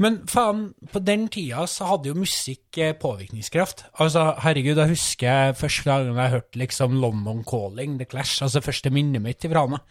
Men 0.00 0.18
faen, 0.30 0.62
på 0.92 1.02
den 1.04 1.26
tida 1.32 1.66
så 1.68 1.90
hadde 1.92 2.08
jo 2.10 2.16
musikk 2.16 2.78
eh, 2.80 2.94
påvirkningskraft. 2.96 3.84
Altså, 4.00 4.30
herregud, 4.44 4.80
jeg 4.80 4.94
husker 4.94 5.52
første 5.58 5.84
gangen 5.90 6.16
jeg 6.16 6.34
hørte 6.38 6.60
liksom 6.62 6.96
London 7.02 7.44
Calling, 7.44 7.98
The 8.00 8.08
Clash, 8.08 8.40
altså 8.46 8.64
første 8.64 8.92
minnet 8.94 9.24
mitt 9.24 9.44
ifra 9.44 9.66
meg. 9.68 9.84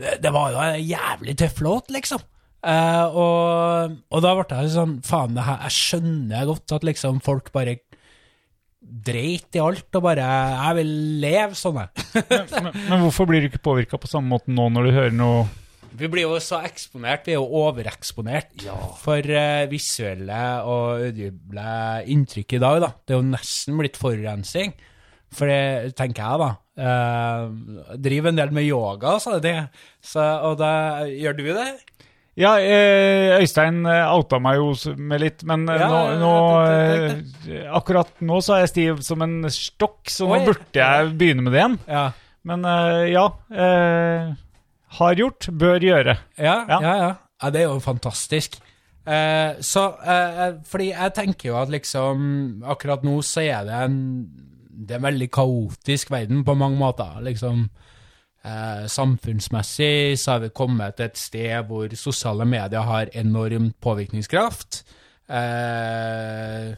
Det, 0.00 0.16
det 0.24 0.32
var 0.32 0.54
jo 0.54 0.64
en 0.64 0.80
jævlig 0.80 1.36
tøff 1.42 1.60
låt, 1.66 1.92
liksom. 1.92 2.24
Eh, 2.60 3.04
og, 3.16 3.94
og 4.12 4.24
da 4.24 4.34
ble 4.36 4.48
jeg 4.64 4.74
sånn, 4.74 4.98
faen, 5.04 5.36
det 5.36 5.44
her, 5.44 5.62
jeg 5.68 5.76
skjønner 5.76 6.48
godt 6.48 6.76
at 6.76 6.84
liksom 6.88 7.20
folk 7.24 7.52
bare 7.52 7.76
dreit 8.80 9.56
i 9.56 9.60
alt, 9.62 9.88
og 9.92 10.02
bare, 10.04 10.24
jeg 10.24 10.76
vil 10.80 10.92
leve 11.20 11.56
sånn, 11.58 11.82
jeg. 11.84 12.24
Men, 12.56 12.70
men 12.88 13.02
hvorfor 13.04 13.28
blir 13.28 13.44
du 13.44 13.50
ikke 13.50 13.62
påvirka 13.68 14.00
på 14.00 14.08
samme 14.10 14.32
måte 14.32 14.52
nå 14.52 14.70
når 14.72 14.88
du 14.88 14.96
hører 14.96 15.14
noe 15.16 15.42
Vi 15.98 16.08
blir 16.10 16.26
jo 16.28 16.36
så 16.42 16.60
eksponert, 16.66 17.26
vi 17.26 17.34
er 17.34 17.40
jo 17.40 17.64
overeksponert 17.64 18.62
for 19.02 19.18
uh, 19.34 19.66
visuelle 19.70 20.40
og 20.68 21.02
audible 21.08 21.74
inntrykk 22.14 22.56
i 22.56 22.62
dag, 22.62 22.80
da. 22.84 22.90
Det 23.04 23.16
er 23.16 23.20
jo 23.20 23.28
nesten 23.32 23.80
blitt 23.80 23.98
forurensning. 24.00 24.74
For 25.34 25.46
det 25.50 25.94
tenker 25.98 26.24
jeg, 26.24 26.40
da. 26.42 26.50
Uh, 26.80 27.94
driver 28.00 28.32
en 28.32 28.40
del 28.40 28.54
med 28.56 28.66
yoga, 28.66 29.18
sa 29.22 29.38
det. 29.42 29.56
Så, 30.02 30.22
og 30.46 30.56
da 30.62 30.72
Gjør 31.10 31.36
du 31.38 31.44
det? 31.52 31.70
Ja, 32.40 32.54
eh, 32.62 33.34
Øystein 33.42 33.82
outa 33.84 34.38
meg 34.40 34.56
jo 34.56 34.70
med 34.96 35.20
litt, 35.20 35.42
men 35.44 35.66
Ja, 35.68 35.88
nå, 35.90 35.98
nå 36.22 36.34
det- 36.64 37.56
eh, 37.58 37.66
Akkurat 37.76 38.08
nå 38.24 38.38
så 38.40 38.54
er 38.54 38.60
jeg 38.62 38.70
stiv 38.70 39.02
som 39.04 39.20
en 39.26 39.42
stokk, 39.50 40.06
så 40.08 40.28
nå 40.30 40.38
burde 40.46 40.78
jeg 40.78 41.10
begynne 41.18 41.42
med 41.44 41.52
det 41.52 41.60
igjen. 41.60 41.78
Ja. 41.90 42.04
Men 42.48 42.64
ja. 43.10 43.26
eh, 43.52 44.30
har 44.98 45.14
gjort, 45.14 45.48
bør 45.52 45.78
gjøre. 45.84 46.16
Ja, 46.38 46.64
Ja. 46.68 46.80
ja, 46.82 46.94
ja. 47.04 47.50
det 47.50 47.62
er 47.62 47.68
jo 47.68 47.78
fantastisk. 47.80 48.58
Eh, 49.06 49.60
så, 49.64 49.84
eh, 50.04 50.58
fordi 50.68 50.90
jeg 50.90 51.14
tenker 51.16 51.48
jo 51.48 51.56
at 51.56 51.70
liksom 51.72 52.62
Akkurat 52.68 53.02
nå 53.02 53.14
så 53.24 53.40
er 53.40 53.64
det 53.64 53.72
en 53.72 53.96
Det 54.68 54.92
er 54.92 54.98
en 55.00 55.06
veldig 55.06 55.30
kaotisk 55.32 56.10
verden 56.12 56.44
på 56.44 56.54
mange 56.54 56.76
måter. 56.76 57.16
Liksom 57.24 57.62
eh, 58.44 58.84
Samfunnsmessig 58.86 60.18
så 60.20 60.32
har 60.32 60.44
vi 60.44 60.48
kommet 60.54 60.96
til 60.96 61.06
et 61.08 61.18
sted 61.18 61.64
hvor 61.66 61.88
sosiale 61.96 62.44
medier 62.44 62.80
har 62.82 63.08
enormt 63.14 63.76
påvirkningskraft. 63.80 64.82
Eh, 65.28 66.76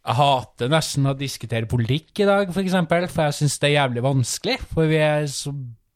jeg 0.00 0.16
hater 0.16 0.70
nesten 0.72 1.06
å 1.06 1.16
diskutere 1.18 1.68
politikk 1.68 2.22
i 2.22 2.28
dag, 2.28 2.52
for 2.52 2.62
eksempel, 2.64 3.04
for 3.08 3.28
jeg 3.28 3.36
syns 3.36 3.58
det 3.60 3.68
er 3.68 3.76
jævlig 3.82 4.02
vanskelig. 4.02 4.56
For 4.72 4.88
vi 4.88 4.96
er 4.96 5.26
så 5.28 5.52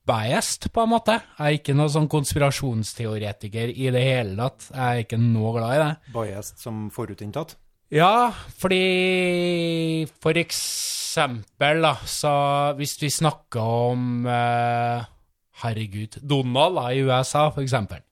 biased, 0.09 0.69
på 0.73 0.85
en 0.85 0.93
måte. 0.93 1.19
Jeg 1.39 1.45
er 1.45 1.59
ikke 1.59 1.77
noen 1.77 1.93
sånn 1.93 2.09
konspirasjonsteoretiker 2.13 3.73
i 3.73 3.91
det 3.95 4.05
hele 4.05 4.37
tatt. 4.39 4.71
Jeg 4.71 4.85
er 4.85 5.05
ikke 5.07 5.21
noe 5.21 5.55
glad 5.57 5.75
i 5.75 5.83
det. 5.83 6.15
Biased 6.15 6.63
som 6.63 6.89
forutinntatt. 6.95 7.57
Ja, 7.95 8.33
fordi 8.59 10.07
for 10.23 10.37
eksempel, 10.41 11.85
da, 11.85 11.95
så 12.09 12.33
hvis 12.79 12.97
vi 13.03 13.13
snakker 13.13 13.77
om 13.91 14.25
eh, 14.27 15.05
Herregud, 15.63 16.19
Donald 16.27 16.81
da, 16.81 16.89
i 16.91 17.05
USA, 17.05 17.47
for 17.55 17.63
eksempel. 17.63 18.03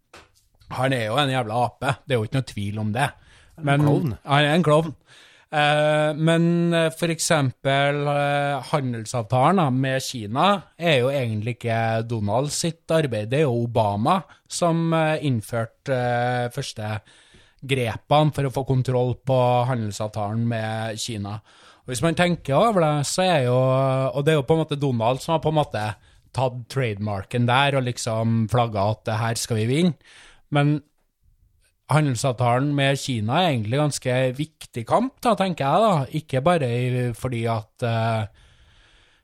Han 0.73 0.94
er 0.97 1.09
jo 1.10 1.19
en 1.20 1.32
jævla 1.32 1.64
ape, 1.66 1.97
det 2.06 2.14
er 2.14 2.20
jo 2.20 2.28
ikke 2.28 2.39
noe 2.39 2.48
tvil 2.48 2.78
om 2.81 2.93
det. 2.94 3.09
Men, 3.62 3.82
klovn. 3.85 4.14
Han 4.24 4.47
er 4.47 4.55
en 4.55 4.64
klovn. 4.64 4.94
Eh, 5.53 6.11
men 6.16 6.45
f.eks. 6.73 6.97
for 6.97 7.12
eksempel 7.12 8.07
eh, 8.09 8.69
handelsavtalen 8.70 9.81
med 9.83 10.01
Kina 10.01 10.47
er 10.81 11.03
jo 11.03 11.11
egentlig 11.12 11.59
ikke 11.59 11.81
Donald 12.09 12.49
sitt 12.57 12.89
arbeid, 12.89 13.29
det 13.29 13.43
er 13.43 13.45
jo 13.45 13.66
Obama 13.66 14.23
som 14.49 14.87
eh, 14.97 15.20
innførte 15.29 15.93
eh, 15.93 16.47
første 16.55 16.95
grepene 17.62 18.33
for 18.33 18.49
å 18.49 18.55
få 18.55 18.65
kontroll 18.66 19.12
på 19.20 19.39
handelsavtalen 19.69 20.47
med 20.49 21.03
Kina. 21.03 21.37
Og 21.83 21.93
Hvis 21.93 22.03
man 22.03 22.16
tenker 22.16 22.57
over 22.57 22.81
det, 22.81 22.95
så 23.11 23.27
er 23.27 23.45
jo 23.51 23.59
Og 23.59 24.24
det 24.24 24.33
er 24.33 24.41
jo 24.41 24.47
på 24.47 24.55
en 24.55 24.62
måte 24.62 24.79
Donald 24.81 25.20
som 25.20 25.35
har 25.35 25.43
på 25.43 25.51
en 25.53 25.59
måte 25.59 25.85
tatt 26.33 26.59
trademarken 26.73 27.45
der 27.47 27.77
og 27.77 27.85
liksom 27.85 28.47
flagga 28.49 28.87
at 28.95 29.05
det 29.05 29.19
her 29.20 29.35
skal 29.37 29.61
vi 29.61 29.66
vinne. 29.69 30.15
Men 30.49 30.79
handelsavtalen 31.97 32.73
med 32.77 32.98
Kina 33.01 33.40
er 33.40 33.52
egentlig 33.52 33.81
ganske 33.81 34.16
viktig 34.39 34.85
kamp, 34.89 35.14
da, 35.24 35.35
tenker 35.39 35.66
jeg. 35.66 35.82
da. 35.82 36.19
Ikke 36.20 36.43
bare 36.44 37.12
fordi 37.19 37.44
at 37.51 37.86
eh, 37.89 38.27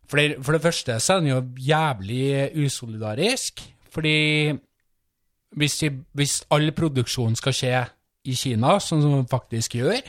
for 0.09 0.21
det, 0.21 0.39
for 0.41 0.57
det 0.57 0.65
første 0.65 1.01
så 1.01 1.15
er 1.15 1.21
den 1.21 1.33
jo 1.33 1.43
jævlig 1.69 2.51
usolidarisk. 2.65 3.65
Fordi 3.93 4.55
hvis, 5.57 5.79
de, 5.81 5.91
hvis 6.17 6.43
all 6.55 6.73
produksjon 6.77 7.37
skal 7.37 7.57
skje 7.57 7.83
i 8.29 8.37
Kina, 8.37 8.79
sånn 8.81 9.05
som 9.05 9.19
den 9.19 9.29
faktisk 9.31 9.81
gjør, 9.81 10.01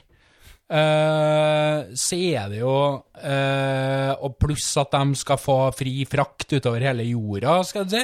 Uh, 0.70 1.90
så 1.98 2.14
er 2.14 2.44
det 2.52 2.60
jo 2.60 2.70
uh, 2.70 4.12
Og 4.22 4.36
pluss 4.38 4.68
at 4.78 4.92
de 4.94 5.18
skal 5.18 5.40
få 5.42 5.56
fri 5.74 6.04
frakt 6.06 6.54
utover 6.54 6.86
hele 6.86 7.08
jorda, 7.08 7.56
skal 7.66 7.88
du 7.88 7.96
si. 7.96 8.04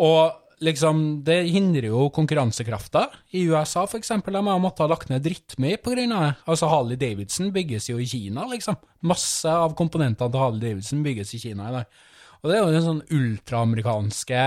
Og 0.00 0.47
liksom, 0.64 1.22
det 1.24 1.42
hindrer 1.52 1.88
jo 1.90 2.08
konkurransekrafta. 2.14 3.06
I 3.36 3.44
USA, 3.50 3.84
for 3.86 3.98
eksempel, 4.00 4.36
de 4.36 4.42
har 4.46 4.60
måttet 4.62 4.84
ha 4.84 4.90
lagt 4.90 5.10
ned 5.12 5.24
drittmye 5.24 5.78
av 5.78 5.96
det. 5.96 6.34
Altså, 6.46 6.70
Harley 6.70 6.98
Davidson 7.00 7.52
bygges 7.54 7.90
jo 7.90 7.98
i 7.98 8.06
Kina, 8.06 8.46
liksom. 8.50 8.78
Masse 9.08 9.50
av 9.50 9.76
komponentene 9.78 10.30
til 10.30 10.42
Harley 10.42 10.62
Davidson 10.62 11.02
bygges 11.06 11.34
i 11.34 11.42
Kina 11.42 11.68
i 11.68 11.76
dag. 11.78 12.00
Og 12.38 12.50
det 12.50 12.56
er 12.56 12.62
jo 12.62 12.72
det 12.72 12.82
sånn 12.86 13.04
ultraamerikanske 13.18 14.42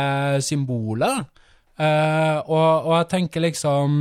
symbolet. 0.48 1.32
Eh, 1.82 2.38
og, 2.46 2.88
og 2.88 2.94
jeg 2.98 3.08
tenker 3.10 3.42
liksom 3.42 3.94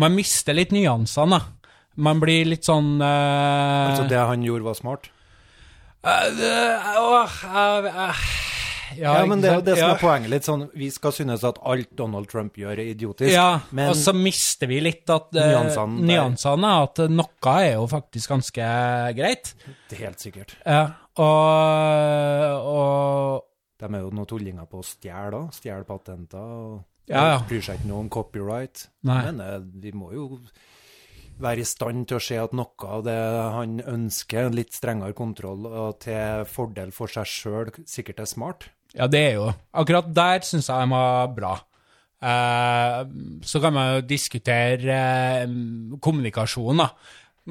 Man 0.00 0.14
mister 0.16 0.56
litt 0.56 0.72
nyansene, 0.74 1.36
da. 1.38 1.70
Man 1.96 2.20
blir 2.20 2.48
litt 2.48 2.66
sånn 2.68 2.96
eh, 3.00 3.92
Altså, 3.92 4.08
det 4.10 4.20
han 4.20 4.44
gjorde, 4.44 4.66
var 4.66 4.76
smart. 4.76 5.10
Uh, 6.06 6.28
uh, 6.38 6.98
åh, 7.00 8.26
eh, 8.90 8.96
eh, 8.96 9.02
Ja, 9.02 9.14
men 9.26 9.40
det 9.42 9.50
er 9.50 9.54
jo 9.58 9.64
det 9.66 9.74
som 9.78 9.88
ja. 9.88 9.94
er 9.94 10.00
poenget. 10.00 10.30
litt 10.30 10.46
sånn, 10.48 10.64
Vi 10.74 10.90
skal 10.94 11.12
synes 11.12 11.44
at 11.44 11.58
alt 11.62 11.90
Donald 11.98 12.28
Trump 12.30 12.56
gjør, 12.56 12.72
er 12.78 12.92
idiotisk. 12.94 13.32
Ja, 13.34 13.60
men 13.70 13.90
og 13.92 13.96
så 14.00 14.14
mister 14.16 14.70
vi 14.70 14.80
litt 14.84 15.08
at 15.10 15.34
eh, 15.36 15.50
Nyansene 15.52 16.00
der. 16.00 16.08
nyansene, 16.12 16.72
at 16.86 17.02
noe 17.12 17.56
er 17.62 17.72
jo 17.74 17.86
faktisk 17.90 18.34
ganske 18.34 18.68
greit. 19.18 19.54
det 19.90 19.98
er 19.98 20.04
helt 20.06 20.20
sikkert. 20.24 20.56
Ja, 20.64 20.84
og, 21.16 22.66
og 22.66 23.44
De 23.80 23.88
er 23.92 24.04
jo 24.04 24.12
noen 24.14 24.28
tullinger 24.30 24.68
på 24.70 24.80
å 24.80 24.86
stjele 24.86 25.42
òg. 25.44 25.50
Stjele 25.56 25.84
patenter. 25.88 26.38
og 26.40 26.84
Ja, 27.10 27.26
ja. 27.34 27.40
Bryr 27.48 27.62
seg 27.62 27.78
ikke 27.80 27.90
noe 27.90 28.04
om 28.06 28.08
copyright. 28.10 28.86
Nei. 29.06 29.20
Men 29.28 29.42
uh, 29.44 29.58
vi 29.82 29.92
må 29.94 30.12
jo 30.16 30.30
være 31.42 31.62
i 31.62 31.68
stand 31.68 32.06
til 32.08 32.16
å 32.18 32.22
se 32.22 32.38
at 32.40 32.54
noe 32.56 32.88
av 32.96 33.04
det 33.06 33.16
han 33.56 33.76
ønsker, 33.82 34.48
litt 34.54 34.72
strengere 34.76 35.16
kontroll, 35.16 35.66
og 35.68 35.98
til 36.06 36.44
fordel 36.48 36.92
for 36.96 37.12
seg 37.12 37.28
sjøl, 37.28 37.70
sikkert 37.88 38.22
er 38.24 38.30
smart. 38.30 38.68
Ja, 38.96 39.08
det 39.12 39.20
er 39.20 39.34
jo 39.36 39.48
Akkurat 39.76 40.06
der 40.16 40.44
syns 40.46 40.70
jeg 40.70 40.86
de 40.86 40.92
var 40.94 41.32
bra. 41.36 41.54
Eh, 42.22 43.00
så 43.44 43.60
kan 43.60 43.74
man 43.76 43.90
jo 43.96 44.04
diskutere 44.08 44.98
eh, 45.42 45.56
kommunikasjon, 46.00 46.80
da. 46.80 46.90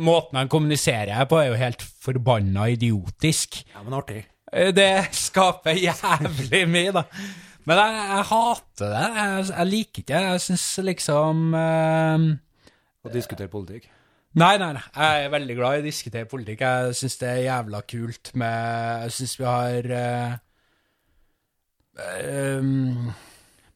Måten 0.06 0.40
han 0.42 0.50
kommuniserer 0.52 1.28
på, 1.30 1.38
er 1.40 1.52
jo 1.54 1.60
helt 1.62 1.84
forbanna 2.04 2.66
idiotisk. 2.74 3.62
Ja, 3.76 3.84
men 3.86 3.96
artig. 4.00 4.24
Eh, 4.52 4.72
Det 4.76 4.90
skaper 5.16 5.78
jævlig 5.78 6.66
mye, 6.72 6.96
da. 6.98 7.06
Men 7.66 7.80
jeg, 7.82 8.02
jeg 8.10 8.26
hater 8.32 8.92
det. 8.92 9.06
Jeg, 9.20 9.46
jeg 9.52 9.70
liker 9.72 10.02
ikke 10.04 10.12
det. 10.14 10.26
Jeg 10.34 10.44
syns 10.50 10.66
liksom 10.90 11.46
eh, 11.62 12.26
Å 13.06 13.14
diskutere 13.14 13.52
politikk. 13.52 13.88
Nei, 14.36 14.58
nei, 14.60 14.74
nei. 14.76 14.84
Jeg 14.92 15.28
er 15.28 15.32
veldig 15.32 15.56
glad 15.56 15.78
i 15.78 15.84
å 15.84 15.86
diskutere 15.86 16.28
politikk. 16.28 16.66
Jeg 16.66 16.98
syns 17.00 17.20
det 17.22 17.30
er 17.32 17.44
jævla 17.46 17.80
kult 17.88 18.34
med 18.36 19.06
Jeg 19.06 19.16
syns 19.16 19.36
vi 19.40 19.48
har 19.48 19.90
uh, 19.96 20.34
um 22.26 23.14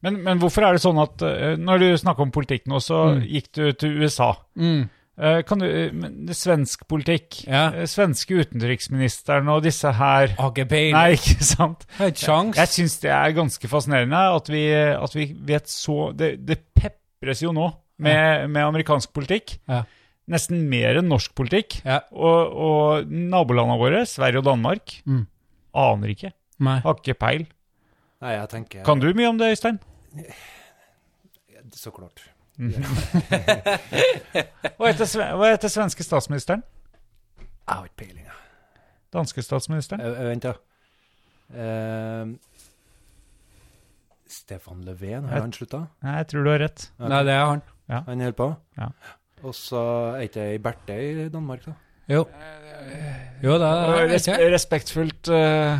Men, 0.04 0.18
men 0.24 0.40
hvorfor 0.40 0.66
er 0.66 0.76
det 0.76 0.82
sånn 0.84 1.00
at 1.00 1.24
uh, 1.24 1.54
når 1.60 1.80
du 1.80 1.88
snakker 2.02 2.26
om 2.26 2.32
politikk 2.34 2.68
nå, 2.68 2.80
så 2.84 3.20
gikk 3.20 3.52
du 3.56 3.68
til 3.72 4.00
USA. 4.02 4.34
mm, 4.56 4.88
Uh, 5.20 5.42
kan 5.44 5.60
du, 5.60 5.66
er 5.68 6.32
Svensk 6.32 6.86
politikk, 6.88 7.42
Ja. 7.44 7.84
svenske 7.84 8.38
utenriksministeren 8.40 9.50
og 9.52 9.66
disse 9.66 9.90
her 9.92 10.30
ikke. 10.32 10.64
Nei, 10.94 11.10
ikke 11.18 11.44
sant? 11.44 11.84
Jeg. 11.98 12.54
Jeg 12.56 12.72
syns 12.72 12.94
det 13.02 13.10
er 13.12 13.34
ganske 13.36 13.68
fascinerende 13.68 14.22
at 14.38 14.48
vi, 14.48 14.62
at 14.72 15.12
vi 15.12 15.26
vet 15.44 15.68
så 15.68 16.14
Det, 16.16 16.38
det 16.48 16.62
pepres 16.72 17.42
jo 17.44 17.52
nå 17.52 17.68
med, 18.00 18.48
med 18.50 18.62
amerikansk 18.64 19.12
politikk. 19.16 19.56
Ja. 19.70 19.82
Nesten 20.30 20.62
mer 20.70 21.00
enn 21.00 21.08
norsk 21.10 21.32
politikk. 21.38 21.80
Ja. 21.84 22.00
Og, 22.12 22.52
og 22.66 23.08
nabolandene 23.10 23.78
våre, 23.80 24.04
Sverige 24.06 24.38
og 24.42 24.46
Danmark, 24.50 25.00
Mm. 25.06 25.24
aner 25.74 26.12
ikke. 26.14 26.32
Nei. 26.60 26.78
Har 26.84 26.94
ikke 27.00 27.14
peil. 27.18 27.46
Nei, 28.20 28.34
jeg 28.36 28.48
tenker 28.52 28.84
Kan 28.84 29.00
du 29.00 29.08
mye 29.16 29.28
om 29.32 29.38
det, 29.40 29.48
Øystein? 29.54 29.78
Så 31.72 31.90
klart. 31.94 32.20
Hva 34.76 34.90
heter, 34.90 35.06
hva 35.38 35.48
heter 35.54 35.70
svenske 35.72 36.04
statsministeren? 36.04 36.62
Jeg 37.40 37.76
har 37.76 37.86
ikke 37.86 38.00
peiling. 38.04 38.26
jeg. 38.26 38.36
Danske 39.14 39.42
statsministeren? 39.44 40.02
Eh, 40.04 40.24
Vent, 40.28 40.44
da. 40.44 40.52
Uh, 41.50 42.36
Stefan 44.30 44.84
Löfven, 44.86 45.24
har 45.30 45.40
han 45.42 45.52
slutta? 45.54 45.80
Nei, 46.04 46.16
jeg 46.20 46.28
tror 46.30 46.44
du 46.46 46.50
har 46.52 46.60
rett. 46.62 46.84
Nei, 47.02 47.22
det 47.26 47.34
er 47.34 47.46
han. 47.50 47.62
Han 47.90 48.20
holder 48.22 48.38
på? 48.38 48.50
Ja. 48.78 48.90
Og 49.42 49.54
så 49.56 49.80
er 50.16 50.26
ikke 50.28 50.48
ei 50.52 50.58
Berthe 50.62 50.98
i 51.00 51.28
Danmark, 51.32 51.64
da? 51.66 51.76
Jo. 52.10 52.24
Jo, 53.40 53.54
det 53.60 53.66
er 53.68 54.08
Res 54.10 54.24
det. 54.26 54.36
respektfullt 54.52 55.28
uh, 55.32 55.78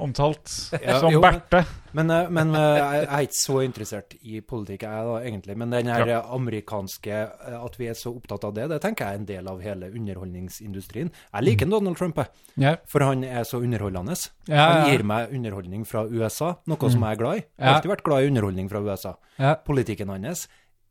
omtalt 0.00 0.52
Ja, 0.84 0.98
som 1.00 1.12
jo, 1.12 1.20
men- 1.20 1.40
Berthe. 1.50 1.64
Men, 1.92 2.08
eh, 2.08 2.28
men 2.32 2.54
eh, 2.56 2.78
jeg 2.78 3.00
er 3.04 3.24
ikke 3.26 3.36
så 3.36 3.56
interessert 3.66 4.14
i 4.24 4.38
politikk, 4.40 4.86
jeg 4.86 5.08
da, 5.08 5.16
egentlig. 5.28 5.56
Men 5.60 5.74
den 5.74 5.90
her 5.92 6.06
ja. 6.08 6.20
amerikanske 6.32 7.18
At 7.58 7.74
vi 7.76 7.90
er 7.90 7.98
så 7.98 8.14
opptatt 8.16 8.46
av 8.48 8.54
det, 8.56 8.64
det 8.72 8.78
tenker 8.80 9.04
jeg 9.04 9.12
er 9.12 9.20
en 9.20 9.26
del 9.28 9.50
av 9.52 9.60
hele 9.60 9.90
underholdningsindustrien. 9.92 11.10
Jeg 11.12 11.44
liker 11.44 11.68
Donald 11.68 11.98
Trump. 12.00 12.22
Ja. 12.56 12.78
For 12.88 13.04
han 13.04 13.26
er 13.28 13.44
så 13.44 13.60
underholdende. 13.60 14.16
Ja, 14.48 14.70
Han 14.70 14.88
gir 14.88 15.04
meg 15.04 15.36
underholdning 15.36 15.84
fra 15.84 16.06
USA, 16.08 16.54
noe 16.64 16.90
som 16.92 17.04
jeg 17.04 17.18
er 17.18 17.20
glad 17.20 17.42
i. 17.42 17.44
Jeg 17.44 17.68
har 17.68 17.76
alltid 17.76 17.92
vært 17.92 18.06
glad 18.08 18.24
i 18.24 18.32
underholdning 18.32 18.72
fra 18.72 18.80
USA. 18.88 19.14
Ja. 19.36 19.54
Politikken 19.68 20.08
hans 20.12 20.46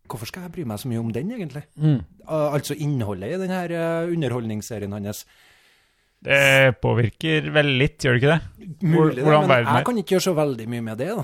Hvorfor 0.09 0.27
skal 0.27 0.47
jeg 0.47 0.53
bry 0.55 0.65
meg 0.67 0.81
så 0.81 0.89
mye 0.91 1.01
om 1.01 1.11
den, 1.15 1.31
egentlig? 1.31 1.63
Mm. 1.79 2.01
Altså 2.27 2.75
innholdet 2.75 3.35
i 3.35 3.39
denne 3.41 3.61
uh, 3.71 4.11
underholdningsserien 4.11 4.95
hans. 4.97 5.23
Det 6.21 6.75
påvirker 6.81 7.47
vel 7.53 7.75
litt, 7.79 8.03
gjør 8.03 8.17
det 8.17 8.21
ikke 8.21 8.33
det? 8.33 8.75
Mulig, 8.85 9.23
hvordan 9.25 9.47
men 9.49 9.69
jeg 9.71 9.87
kan 9.87 10.01
ikke 10.01 10.15
gjøre 10.15 10.27
så 10.27 10.35
veldig 10.37 10.67
mye 10.69 10.85
med 10.85 11.01
det. 11.01 11.13
da. 11.17 11.23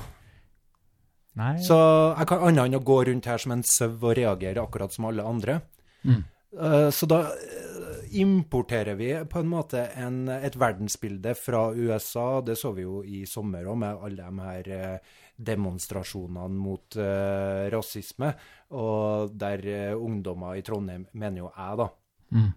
Nei. 1.38 1.52
Så 1.62 1.78
jeg 2.18 2.30
kan 2.32 2.48
annet 2.48 2.64
enn 2.66 2.80
å 2.80 2.86
gå 2.86 2.98
rundt 3.12 3.30
her 3.30 3.44
som 3.44 3.54
en 3.54 3.62
sau 3.68 3.92
og 3.94 4.16
reagere 4.18 4.64
akkurat 4.64 4.96
som 4.96 5.06
alle 5.10 5.26
andre. 5.28 5.60
Mm. 6.08 6.24
Uh, 6.58 6.88
så 6.90 7.10
da 7.12 7.20
uh, 7.30 8.02
importerer 8.18 8.98
vi 8.98 9.12
på 9.30 9.44
en 9.44 9.52
måte 9.52 9.84
en, 10.00 10.24
et 10.34 10.58
verdensbilde 10.58 11.36
fra 11.38 11.68
USA. 11.76 12.42
Det 12.42 12.58
så 12.58 12.74
vi 12.74 12.88
jo 12.88 13.04
i 13.06 13.26
sommer 13.30 13.70
òg, 13.70 13.78
med 13.84 14.02
alle 14.08 14.32
de 14.32 14.48
her 14.48 15.00
demonstrasjonene 15.38 16.50
mot 16.58 16.96
uh, 16.98 17.68
rasisme. 17.74 18.34
Og 18.74 19.32
der 19.38 19.62
uh, 19.94 20.02
ungdommer 20.04 20.58
i 20.58 20.64
Trondheim, 20.66 21.06
mener 21.14 21.46
jo 21.46 21.52
jeg, 21.58 21.78
da, 21.84 21.90
Mm. 22.32 22.50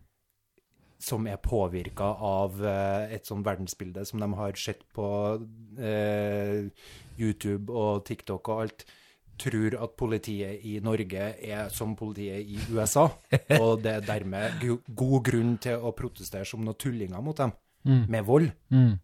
som 0.99 1.27
er 1.31 1.37
påvirka 1.39 2.09
av 2.27 2.57
uh, 2.61 3.07
et 3.15 3.25
sånt 3.29 3.45
verdensbilde 3.47 4.03
som 4.05 4.19
de 4.21 4.27
har 4.35 4.57
sett 4.59 4.81
på 4.93 5.07
YouTube 7.21 7.71
og 7.73 8.03
TikTok 8.09 8.49
og 8.51 8.63
alt, 8.65 8.85
tror 9.41 9.77
at 9.81 9.95
politiet 9.97 10.65
i 10.69 10.75
Norge 10.85 11.31
er 11.41 11.71
som 11.73 11.95
politiet 11.97 12.45
i 12.45 12.59
USA. 12.75 13.07
Og 13.63 13.81
det 13.85 13.95
er 13.95 14.05
dermed 14.05 14.59
go- 14.61 14.81
god 14.95 15.23
grunn 15.31 15.55
til 15.65 15.81
å 15.81 15.95
protestere 15.97 16.45
som 16.49 16.61
noen 16.67 16.77
tullinger 16.81 17.23
mot 17.25 17.37
dem, 17.37 17.53
Mm. 17.89 18.03
med 18.13 18.25
vold. 18.29 18.51
Mm. 18.69 18.99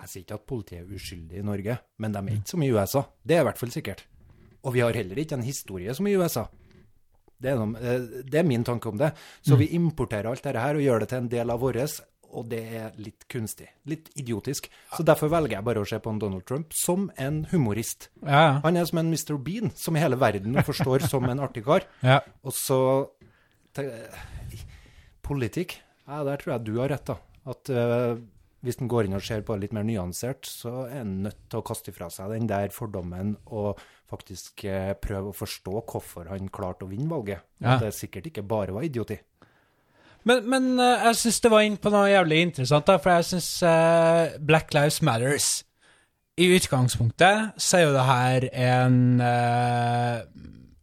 Jeg 0.00 0.10
sier 0.10 0.24
ikke 0.24 0.34
at 0.40 0.46
politiet 0.50 0.80
er 0.82 0.94
uskyldig 0.96 1.38
i 1.38 1.44
Norge, 1.46 1.78
men 2.02 2.12
de 2.12 2.18
er 2.24 2.34
ikke 2.38 2.50
som 2.50 2.62
i 2.66 2.70
USA. 2.74 3.04
Det 3.24 3.36
er 3.36 3.44
i 3.44 3.48
hvert 3.48 3.60
fall 3.60 3.70
sikkert. 3.74 4.02
Og 4.64 4.72
vi 4.74 4.80
har 4.82 4.96
heller 4.96 5.20
ikke 5.22 5.36
en 5.38 5.44
historie 5.46 5.94
som 5.94 6.06
i 6.10 6.16
USA. 6.18 6.46
Det 7.44 7.50
er, 7.52 7.60
noe, 7.60 7.78
eh, 7.78 8.08
det 8.24 8.40
er 8.40 8.46
min 8.48 8.64
tanke 8.64 8.88
om 8.88 8.96
det. 8.98 9.12
Så 9.44 9.56
vi 9.60 9.68
importerer 9.76 10.30
alt 10.30 10.42
dette 10.42 10.60
her 10.60 10.78
og 10.78 10.82
gjør 10.84 11.04
det 11.04 11.08
til 11.12 11.18
en 11.22 11.28
del 11.32 11.50
av 11.52 11.60
vårt, 11.62 12.00
og 12.34 12.48
det 12.50 12.60
er 12.80 12.94
litt 12.98 13.26
kunstig. 13.30 13.68
Litt 13.86 14.08
idiotisk. 14.18 14.66
Så 14.96 15.04
derfor 15.06 15.30
velger 15.30 15.58
jeg 15.60 15.66
bare 15.68 15.82
å 15.84 15.86
se 15.86 16.00
på 16.02 16.14
Donald 16.18 16.42
Trump 16.48 16.72
som 16.74 17.06
en 17.20 17.44
humorist. 17.52 18.08
Ja. 18.26 18.58
Han 18.64 18.76
er 18.80 18.88
som 18.90 18.98
en 18.98 19.12
Mr. 19.12 19.36
Bean, 19.38 19.70
som 19.78 19.94
hele 20.00 20.18
verden 20.18 20.56
forstår 20.66 21.06
som 21.12 21.28
en 21.30 21.38
artig 21.44 21.62
kar. 21.68 21.86
ja. 22.02 22.18
Og 22.42 22.56
så 22.56 22.80
te- 23.76 23.90
Politikk? 25.24 25.78
Ja, 26.08 26.22
der 26.26 26.36
tror 26.40 26.56
jeg 26.56 26.64
du 26.66 26.74
har 26.80 26.90
rett, 26.92 27.06
da. 27.08 27.16
At 27.48 27.70
eh, 27.72 28.16
hvis 28.64 28.80
en 28.80 28.88
går 28.88 29.06
inn 29.06 29.16
og 29.16 29.24
ser 29.24 29.44
på 29.44 29.54
det 29.54 29.66
litt 29.66 29.74
mer 29.76 29.84
nyansert, 29.86 30.48
så 30.48 30.86
er 30.86 31.02
en 31.02 31.18
nødt 31.26 31.42
til 31.52 31.60
å 31.60 31.66
kaste 31.66 31.92
fra 31.94 32.08
seg 32.12 32.32
den 32.32 32.48
der 32.48 32.72
fordommen 32.72 33.34
og 33.52 33.80
faktisk 34.10 34.64
eh, 34.68 34.94
prøve 35.00 35.32
å 35.32 35.36
forstå 35.36 35.82
hvorfor 35.82 36.30
han 36.32 36.50
klarte 36.52 36.86
å 36.86 36.90
vinne 36.90 37.10
valget. 37.10 37.44
Ja. 37.60 37.74
At 37.74 37.84
det 37.84 37.94
sikkert 37.96 38.30
ikke 38.30 38.46
bare 38.48 38.74
var 38.76 38.86
idioti. 38.86 39.18
Men, 40.24 40.46
men 40.48 40.70
eh, 40.80 41.06
jeg 41.10 41.20
syns 41.20 41.42
det 41.44 41.52
var 41.52 41.66
inn 41.66 41.78
på 41.80 41.92
noe 41.92 42.08
jævlig 42.08 42.40
interessant, 42.48 42.88
da, 42.88 42.96
for 43.02 43.12
jeg 43.18 43.28
syns 43.34 43.50
eh, 43.68 44.36
Black 44.40 44.72
Lives 44.76 45.02
Matters 45.04 45.48
I 46.40 46.48
utgangspunktet 46.56 47.60
så 47.60 47.78
er 47.78 47.84
jo 47.84 47.96
det 47.96 48.06
her 48.08 48.48
en 48.52 49.00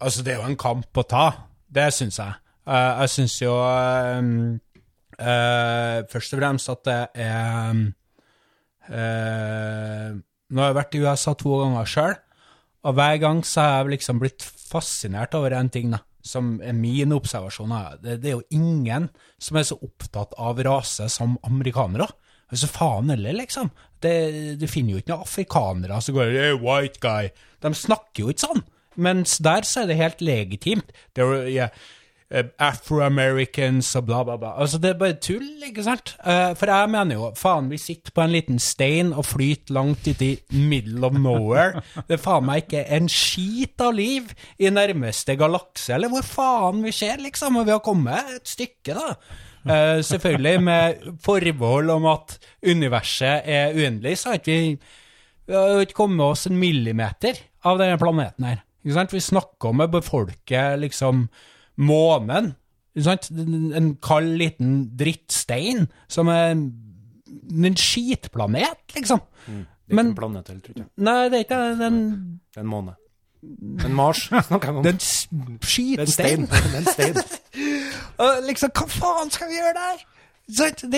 Altså, 0.02 0.24
det 0.26 0.34
er 0.34 0.40
jo 0.40 0.50
en 0.50 0.58
kamp 0.58 0.98
å 0.98 1.04
ta. 1.06 1.26
Det 1.70 1.92
syns 1.94 2.16
jeg. 2.18 2.38
Jeg 2.66 3.10
syns 3.14 3.36
jo 3.44 3.52
eh, 5.22 6.02
først 6.12 6.36
og 6.36 6.42
fremst 6.42 6.72
at 6.74 6.84
det 6.88 7.00
er 7.24 7.80
uh, 8.92 10.10
Nå 10.52 10.60
har 10.60 10.72
jeg 10.72 10.78
vært 10.78 10.96
i 10.98 11.02
USA 11.06 11.34
to 11.40 11.52
ganger 11.62 11.88
sjøl, 11.88 12.16
og 12.84 12.96
hver 12.98 13.20
gang 13.22 13.38
så 13.48 13.64
har 13.64 13.76
jeg 13.78 13.94
liksom 13.94 14.20
blitt 14.20 14.44
fascinert 14.44 15.38
over 15.38 15.54
en 15.56 15.70
ting, 15.72 15.94
da, 15.94 16.02
som 16.26 16.58
er 16.66 16.76
min 16.76 17.14
observasjon. 17.16 17.72
Det, 18.02 18.18
det 18.20 18.34
er 18.34 18.36
jo 18.36 18.58
ingen 18.58 19.08
som 19.40 19.60
er 19.62 19.70
så 19.70 19.78
opptatt 19.80 20.36
av 20.36 20.60
rase 20.68 21.08
som 21.14 21.38
amerikanere. 21.48 22.10
Altså 22.52 22.68
faen 22.68 23.14
heller, 23.14 23.38
liksom. 23.40 23.72
Du 24.04 24.68
finner 24.68 24.98
jo 24.98 25.00
ikke 25.00 25.14
noen 25.14 25.24
afrikanere 25.24 26.02
som 26.04 26.18
går 26.18 26.36
hey, 26.36 26.60
white 26.60 27.00
guy. 27.04 27.32
De 27.64 27.72
snakker 27.78 28.26
jo 28.26 28.34
ikke 28.34 28.50
sånn. 28.50 28.64
Mens 29.00 29.38
der 29.44 29.64
så 29.68 29.84
er 29.84 29.92
det 29.92 30.02
helt 30.02 30.24
legitimt. 30.26 30.92
Det 31.16 31.24
er, 31.24 31.46
eh, 31.48 31.70
Afro-Americans 32.32 33.90
og 34.00 34.06
bla, 34.08 34.22
bla, 34.24 34.38
bla. 34.40 34.54
Altså, 34.64 34.80
det 34.80 34.94
er 34.94 35.00
bare 35.02 35.18
tull, 35.20 35.50
ikke 35.68 35.84
sant? 35.84 36.14
Eh, 36.24 36.54
for 36.56 36.72
jeg 36.72 36.92
mener 36.94 37.18
jo, 37.18 37.30
faen, 37.38 37.68
vi 37.72 37.80
sitter 37.82 38.14
på 38.16 38.24
en 38.24 38.34
liten 38.36 38.62
stein 38.64 39.12
og 39.12 39.28
flyter 39.28 39.76
langt 39.76 40.08
uti 40.08 40.32
middle 40.56 41.04
of 41.08 41.20
nowhere. 41.20 41.84
Det 42.08 42.16
er 42.18 42.24
faen 42.24 42.48
meg 42.48 42.66
ikke 42.66 42.86
en 42.98 43.12
skit 43.12 43.84
av 43.84 43.94
liv 43.98 44.32
i 44.60 44.72
nærmeste 44.72 45.36
galakse, 45.40 45.92
eller 45.98 46.12
hvor 46.14 46.26
faen 46.28 46.82
vi 46.86 46.96
ser, 46.96 47.20
liksom. 47.24 47.60
Og 47.60 47.68
vi 47.68 47.76
har 47.76 47.84
kommet 47.84 48.36
et 48.38 48.56
stykke, 48.56 48.96
da. 48.96 49.12
Eh, 49.62 50.00
selvfølgelig 50.08 50.64
med 50.64 51.06
forbehold 51.22 51.92
om 51.94 52.10
at 52.16 52.40
universet 52.66 53.46
er 53.46 53.76
uendelig, 53.78 54.18
så 54.24 54.34
har 54.34 54.44
vi 54.46 54.80
vi 55.52 55.58
har 55.58 55.82
ikke 55.84 55.98
kommet 55.98 56.24
oss 56.24 56.46
en 56.48 56.56
millimeter 56.56 57.40
av 57.68 57.80
denne 57.82 57.98
planeten 58.00 58.46
her. 58.48 58.62
Ikke 58.86 58.96
sant? 58.96 59.14
Vi 59.14 59.20
snakker 59.20 59.74
om 59.74 59.84
å 59.84 59.90
befolke 59.92 60.62
liksom 60.80 61.26
månen. 61.82 62.54
En 62.96 63.92
kald 64.04 64.34
liten 64.40 64.72
drittstein 65.00 65.86
som 66.12 66.28
er 66.34 66.52
en 66.56 67.76
skitplanet, 67.80 68.82
liksom. 68.96 69.22
Det 69.48 69.54
er 69.92 69.96
Men- 69.96 70.06
ikke 70.08 70.12
en 70.12 70.16
planet 70.20 70.48
heller, 70.48 70.62
tror 70.66 70.76
jeg. 70.82 70.88
Nei, 70.98 71.30
det 71.30 71.38
er 71.40 71.44
ikke 71.46 71.60
det. 71.62 71.78
Det 71.80 72.58
er 72.58 72.62
en 72.62 72.68
måne. 72.72 72.96
En 73.86 73.96
Mars 73.98 74.20
snakker 74.48 74.68
jeg 74.68 74.76
om. 74.78 74.84
det 74.84 74.92
er 74.92 74.94
en 74.94 75.00
s- 75.00 75.28
Det 75.32 75.40
er 75.40 75.52
en 75.52 75.60
skitstein. 75.66 76.48
stein. 76.48 76.76
En 76.76 76.86
stein. 76.86 77.16
Liksom, 78.48 78.70
hva 78.78 78.88
faen 78.88 79.32
skal 79.34 79.50
vi 79.50 79.56
gjøre 79.58 79.74
der? 79.74 80.04
Det, 80.52 80.92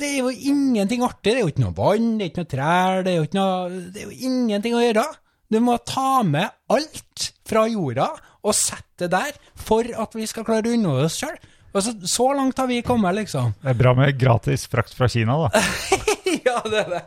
det 0.00 0.08
er 0.08 0.18
jo 0.22 0.30
ingenting 0.32 1.02
artig. 1.04 1.22
Det 1.34 1.36
er 1.36 1.40
jo 1.44 1.50
ikke 1.52 1.64
noe 1.66 1.76
vann, 1.76 2.18
det 2.18 2.24
er 2.24 2.30
ikke 2.32 2.42
noe 2.42 2.50
trær, 2.54 3.02
det 3.04 3.12
er 3.12 3.18
jo, 3.20 3.26
noe, 3.36 3.80
det 3.92 4.00
er 4.02 4.08
jo 4.08 4.28
ingenting 4.30 4.74
å 4.74 4.80
gjøre. 4.82 5.04
Du 5.52 5.58
må 5.60 5.76
ta 5.86 6.22
med 6.26 6.48
alt 6.72 7.26
fra 7.46 7.66
jorda 7.68 8.08
og 8.44 8.54
sette 8.56 9.08
der 9.10 9.34
for 9.56 9.88
at 10.04 10.14
vi 10.16 10.26
skal 10.28 10.46
klare 10.46 10.68
å 10.70 10.76
unngå 10.76 10.94
oss 11.06 11.16
sjøl. 11.22 11.36
Altså, 11.74 11.90
så 12.06 12.28
langt 12.38 12.60
har 12.60 12.68
vi 12.70 12.82
kommet, 12.86 13.16
liksom. 13.16 13.54
Det 13.64 13.72
er 13.72 13.78
bra 13.80 13.94
med 13.98 14.14
gratis 14.20 14.68
frakt 14.70 14.94
fra 14.94 15.08
Kina, 15.10 15.34
da. 15.42 15.62
ja, 16.46 16.60
det 16.70 16.82
er 16.84 16.92
det. 16.92 17.00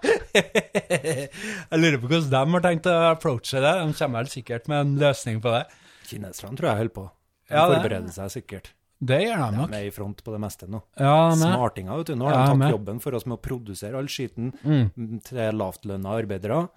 Jeg 1.72 1.80
lurer 1.80 2.02
på 2.02 2.10
hvordan 2.10 2.34
de 2.34 2.58
har 2.58 2.66
tenkt 2.66 2.90
å 2.92 2.96
approache 3.14 3.62
det. 3.64 3.72
De 3.80 3.96
kommer 3.96 4.26
vel 4.26 4.32
sikkert 4.34 4.68
med 4.68 4.82
en 4.84 4.98
løsning 5.00 5.40
på 5.44 5.54
det. 5.56 5.62
Kineserne 6.10 6.60
tror 6.60 6.70
jeg 6.72 6.82
holder 6.82 6.96
på. 6.98 7.06
De 7.48 7.56
Ja, 7.56 7.64
forbereder 7.72 8.12
seg 8.16 8.34
sikkert. 8.36 8.74
Det 9.00 9.20
gjør 9.22 9.38
de 9.44 9.58
nok. 9.58 9.70
De 9.72 9.78
er 9.78 9.88
i 9.88 9.92
front 9.94 10.24
på 10.26 10.32
det 10.34 10.40
meste 10.42 10.66
nå. 10.68 10.80
Ja, 10.98 11.30
men, 11.30 11.38
Smartinga, 11.38 11.98
vet 12.00 12.08
du. 12.10 12.16
Nå 12.16 12.26
har 12.26 12.34
de 12.34 12.46
tatt 12.50 12.58
med. 12.58 12.72
jobben 12.74 13.00
for 13.04 13.14
oss 13.14 13.26
med 13.30 13.38
å 13.38 13.42
produsere 13.46 13.96
all 14.00 14.08
skiten 14.10 14.54
Mm. 14.64 14.90
mm, 14.98 15.20
til 15.24 15.38
lavtlønna 15.60 16.16
arbeidere. 16.18 16.70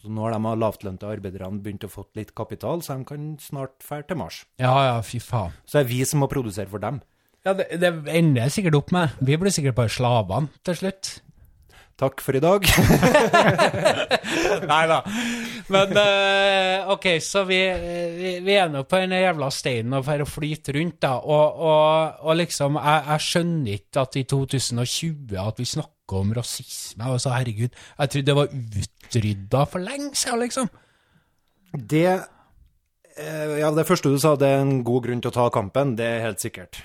Så 0.00 0.08
nå 0.08 0.22
har 0.24 0.32
de 0.32 0.54
lavtlønte 0.62 1.04
arbeiderne 1.04 1.60
begynt 1.60 1.84
å 1.84 1.90
få 1.92 2.06
litt 2.16 2.34
kapital, 2.34 2.80
så 2.80 2.96
de 2.96 3.04
kan 3.04 3.36
snart 3.38 3.76
dra 3.86 4.00
til 4.02 4.16
Mars. 4.16 4.44
ja, 4.58 4.72
ja, 4.94 5.00
fy 5.02 5.18
faen. 5.20 5.52
Så 5.66 5.78
det 5.78 5.84
er 5.86 5.88
vi 5.92 6.04
som 6.04 6.20
må 6.20 6.28
produsere 6.32 6.68
for 6.68 6.78
dem. 6.78 7.02
Ja, 7.44 7.52
det, 7.52 7.68
det 7.78 7.92
ender 8.08 8.48
sikkert 8.50 8.74
opp 8.74 8.90
med. 8.90 9.10
Vi 9.20 9.36
blir 9.36 9.52
sikkert 9.54 9.76
bare 9.76 9.88
slavene 9.92 10.48
til 10.64 10.74
slutt. 10.74 11.20
Takk 11.96 12.20
for 12.20 12.36
i 12.36 12.40
dag. 12.44 12.66
Nei 14.70 14.82
da. 14.90 14.98
Men 15.72 15.94
uh, 15.96 16.90
OK, 16.92 17.06
så 17.24 17.46
vi, 17.48 17.56
vi, 18.18 18.32
vi 18.44 18.56
er 18.60 18.68
nå 18.68 18.82
på 18.84 19.00
den 19.00 19.14
jævla 19.16 19.48
steinen 19.54 19.96
og 19.96 20.04
får 20.04 20.26
flyte 20.28 20.74
rundt, 20.76 20.98
da. 21.06 21.14
Og, 21.24 21.62
og, 21.70 22.18
og 22.28 22.36
liksom, 22.36 22.76
jeg, 22.76 23.04
jeg 23.08 23.24
skjønner 23.30 23.78
ikke 23.78 24.04
at 24.04 24.18
i 24.20 24.24
2020 24.28 25.38
at 25.40 25.62
vi 25.62 25.68
snakker 25.72 26.20
om 26.20 26.34
rasisme. 26.36 27.08
Altså, 27.16 27.32
herregud, 27.32 27.72
jeg 27.72 28.12
trodde 28.12 28.26
det 28.28 28.36
var 28.42 28.52
utrydda 28.52 29.64
for 29.72 29.86
lenge 29.88 30.12
siden, 30.20 30.42
liksom. 30.44 30.68
Det 31.76 32.04
eh, 32.12 33.56
Ja, 33.62 33.72
det 33.72 33.86
første 33.88 34.12
du 34.12 34.20
sa, 34.20 34.34
det 34.36 34.52
er 34.52 34.60
en 34.66 34.82
god 34.84 35.08
grunn 35.08 35.24
til 35.24 35.32
å 35.32 35.36
ta 35.38 35.48
kampen. 35.54 35.96
Det 35.96 36.06
er 36.06 36.26
helt 36.28 36.44
sikkert. 36.44 36.82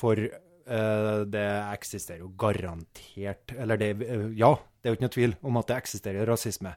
For 0.00 0.16
eh, 0.24 0.40
det 0.64 1.44
eksisterer 1.74 2.22
jo 2.22 2.30
garantert 2.40 3.52
Eller 3.52 3.76
det 3.76 3.90
eh, 4.00 4.30
Ja, 4.32 4.54
det 4.80 4.88
er 4.88 4.94
jo 4.94 4.96
ikke 4.96 5.04
noe 5.04 5.16
tvil 5.18 5.34
om 5.44 5.58
at 5.60 5.68
det 5.68 5.76
eksisterer 5.76 6.28
rasisme. 6.28 6.72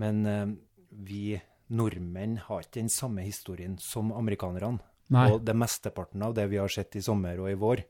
Men 0.00 0.26
eh, 0.26 0.46
vi 0.90 1.24
nordmenn 1.72 2.36
har 2.46 2.64
ikke 2.64 2.80
den 2.80 2.92
samme 2.92 3.24
historien 3.24 3.78
som 3.80 4.12
amerikanerne. 4.12 4.82
Nei. 5.12 5.26
Og 5.32 5.42
det 5.44 5.54
mesteparten 5.56 6.24
av 6.24 6.34
det 6.36 6.46
vi 6.52 6.60
har 6.60 6.72
sett 6.72 6.96
i 6.96 7.04
sommer 7.04 7.40
og 7.40 7.50
i 7.50 7.58
vår, 7.60 7.82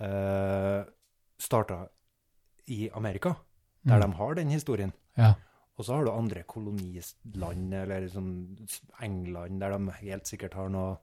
uh, 0.00 0.80
starta 1.40 1.82
i 2.72 2.86
Amerika, 2.96 3.34
der 3.84 4.00
de 4.00 4.08
har 4.16 4.36
den 4.38 4.52
historien. 4.54 4.92
Ja. 5.18 5.34
Og 5.76 5.84
så 5.84 5.96
har 5.96 6.04
du 6.04 6.12
andre 6.12 6.44
koloniland, 6.48 7.74
eller 7.74 8.08
sånn 8.12 8.32
England, 9.02 9.60
der 9.60 9.76
de 9.76 9.98
helt 10.02 10.28
sikkert 10.28 10.56
har 10.56 10.72
noe 10.72 10.98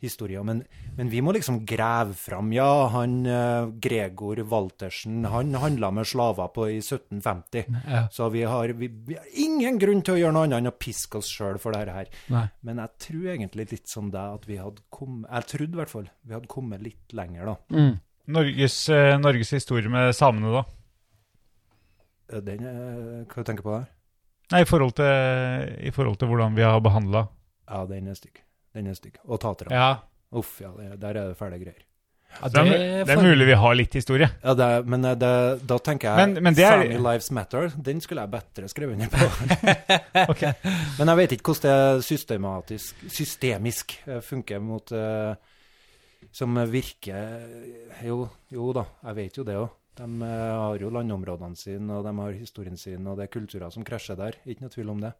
historier. 0.00 0.42
Men, 0.46 0.62
men 0.96 1.10
vi 1.10 1.20
må 1.24 1.32
liksom 1.34 1.60
grave 1.66 2.14
fram. 2.18 2.52
Ja, 2.54 2.88
han 2.94 3.26
eh, 3.26 3.68
Gregor 3.82 4.40
Waltersen, 4.50 5.24
han 5.28 5.54
handla 5.58 5.90
med 5.94 6.06
slaver 6.06 6.50
på 6.54 6.68
i 6.70 6.78
1750. 6.78 7.64
Ja. 7.88 8.04
Så 8.14 8.28
vi 8.34 8.44
har, 8.48 8.74
vi, 8.78 8.88
vi 8.88 9.18
har 9.18 9.26
ingen 9.34 9.78
grunn 9.82 10.02
til 10.06 10.16
å 10.16 10.20
gjøre 10.22 10.36
noe 10.36 10.46
annet 10.48 10.62
enn 10.62 10.72
å 10.72 10.76
piske 10.78 11.20
oss 11.20 11.30
sjøl 11.32 11.60
for 11.62 11.76
dette 11.76 11.94
her. 11.96 12.10
Nei. 12.34 12.46
Men 12.66 12.82
jeg 12.84 13.04
tror 13.08 13.30
egentlig 13.34 13.68
litt 13.74 13.90
som 13.90 14.10
deg 14.14 14.38
at 14.38 14.48
vi 14.48 14.58
hadde 14.60 14.84
kommet 14.94 15.28
Jeg 15.30 15.50
trodde 15.52 15.76
i 15.76 15.80
hvert 15.82 15.92
fall 15.92 16.08
vi 16.22 16.36
hadde 16.36 16.50
kommet 16.50 16.82
litt 16.84 17.14
lenger, 17.16 17.52
da. 17.52 17.56
Mm. 17.74 17.94
Norges, 18.38 18.80
eh, 18.92 19.14
Norges 19.20 19.54
historie 19.56 19.90
med 19.92 20.12
samene, 20.16 20.52
da? 20.60 20.64
Eh, 22.32 22.42
Den, 22.44 22.66
hva 23.28 23.44
tenker 23.44 23.62
du 23.64 23.68
på 23.70 23.78
der? 23.78 23.88
Nei, 24.52 24.62
i 24.64 24.68
forhold 24.68 24.94
til, 24.96 25.72
i 25.84 25.92
forhold 25.92 26.20
til 26.20 26.30
hvordan 26.30 26.54
vi 26.56 26.64
har 26.64 26.78
behandla 26.80 27.26
Ja, 27.68 27.82
den 27.88 28.08
er 28.08 28.16
stygg. 28.16 28.40
Den 28.74 28.86
er 28.86 28.94
stygg. 28.94 29.16
Og 29.26 29.40
taterne. 29.40 29.72
Ja. 29.74 29.90
Uff, 30.38 30.58
ja, 30.60 30.68
det, 30.76 30.98
der 31.00 31.08
er 31.16 31.28
det 31.30 31.36
fæle 31.38 31.58
greier. 31.58 31.84
ja 32.42 32.48
det, 32.52 32.60
er- 32.60 33.04
det 33.08 33.14
er 33.14 33.22
mulig 33.24 33.46
vi 33.48 33.54
har 33.56 33.74
litt 33.74 33.94
historie. 33.96 34.28
Ja, 34.44 34.52
det, 34.54 34.64
er- 34.76 34.82
men 34.84 35.04
eh, 35.08 35.14
det, 35.16 35.30
da 35.66 35.78
tenker 35.78 36.10
jeg 36.10 36.16
Men- 36.34 36.42
men 36.44 36.54
det 36.54 36.64
er- 36.64 36.82
Family 36.82 36.98
Lives 37.00 37.30
Matter, 37.30 37.70
den 37.82 38.00
skulle 38.04 38.20
jeg 38.26 38.30
bedre 38.30 38.68
skrevet 38.68 38.92
under 38.92 39.08
på. 39.08 39.18
Men 40.98 41.08
jeg 41.08 41.16
vet 41.16 41.32
ikke 41.32 41.52
hvordan 41.52 41.96
det 41.96 42.04
systematisk, 42.04 43.04
systemisk 43.08 43.96
eh, 44.06 44.20
funker 44.20 44.60
mot 44.60 44.92
uh, 44.92 45.34
Som 46.32 46.54
virker 46.70 47.48
Jo, 48.04 48.28
jo 48.52 48.72
da, 48.76 48.84
jeg 49.08 49.16
vet 49.22 49.38
jo 49.40 49.44
det 49.48 49.56
òg. 49.56 49.68
De 49.98 50.06
har 50.22 50.76
jo 50.78 50.90
landområdene 50.94 51.56
sine, 51.58 51.90
og 51.96 52.04
de 52.06 52.12
har 52.20 52.36
historien 52.36 52.76
sin, 52.78 53.06
og 53.10 53.16
det 53.18 53.24
er 53.26 53.32
kulturer 53.34 53.70
som 53.74 53.82
krasjer 53.82 54.14
der. 54.20 54.36
Ikke 54.46 54.62
noe 54.62 54.70
tvil 54.70 54.92
om 54.92 55.00
det. 55.02 55.10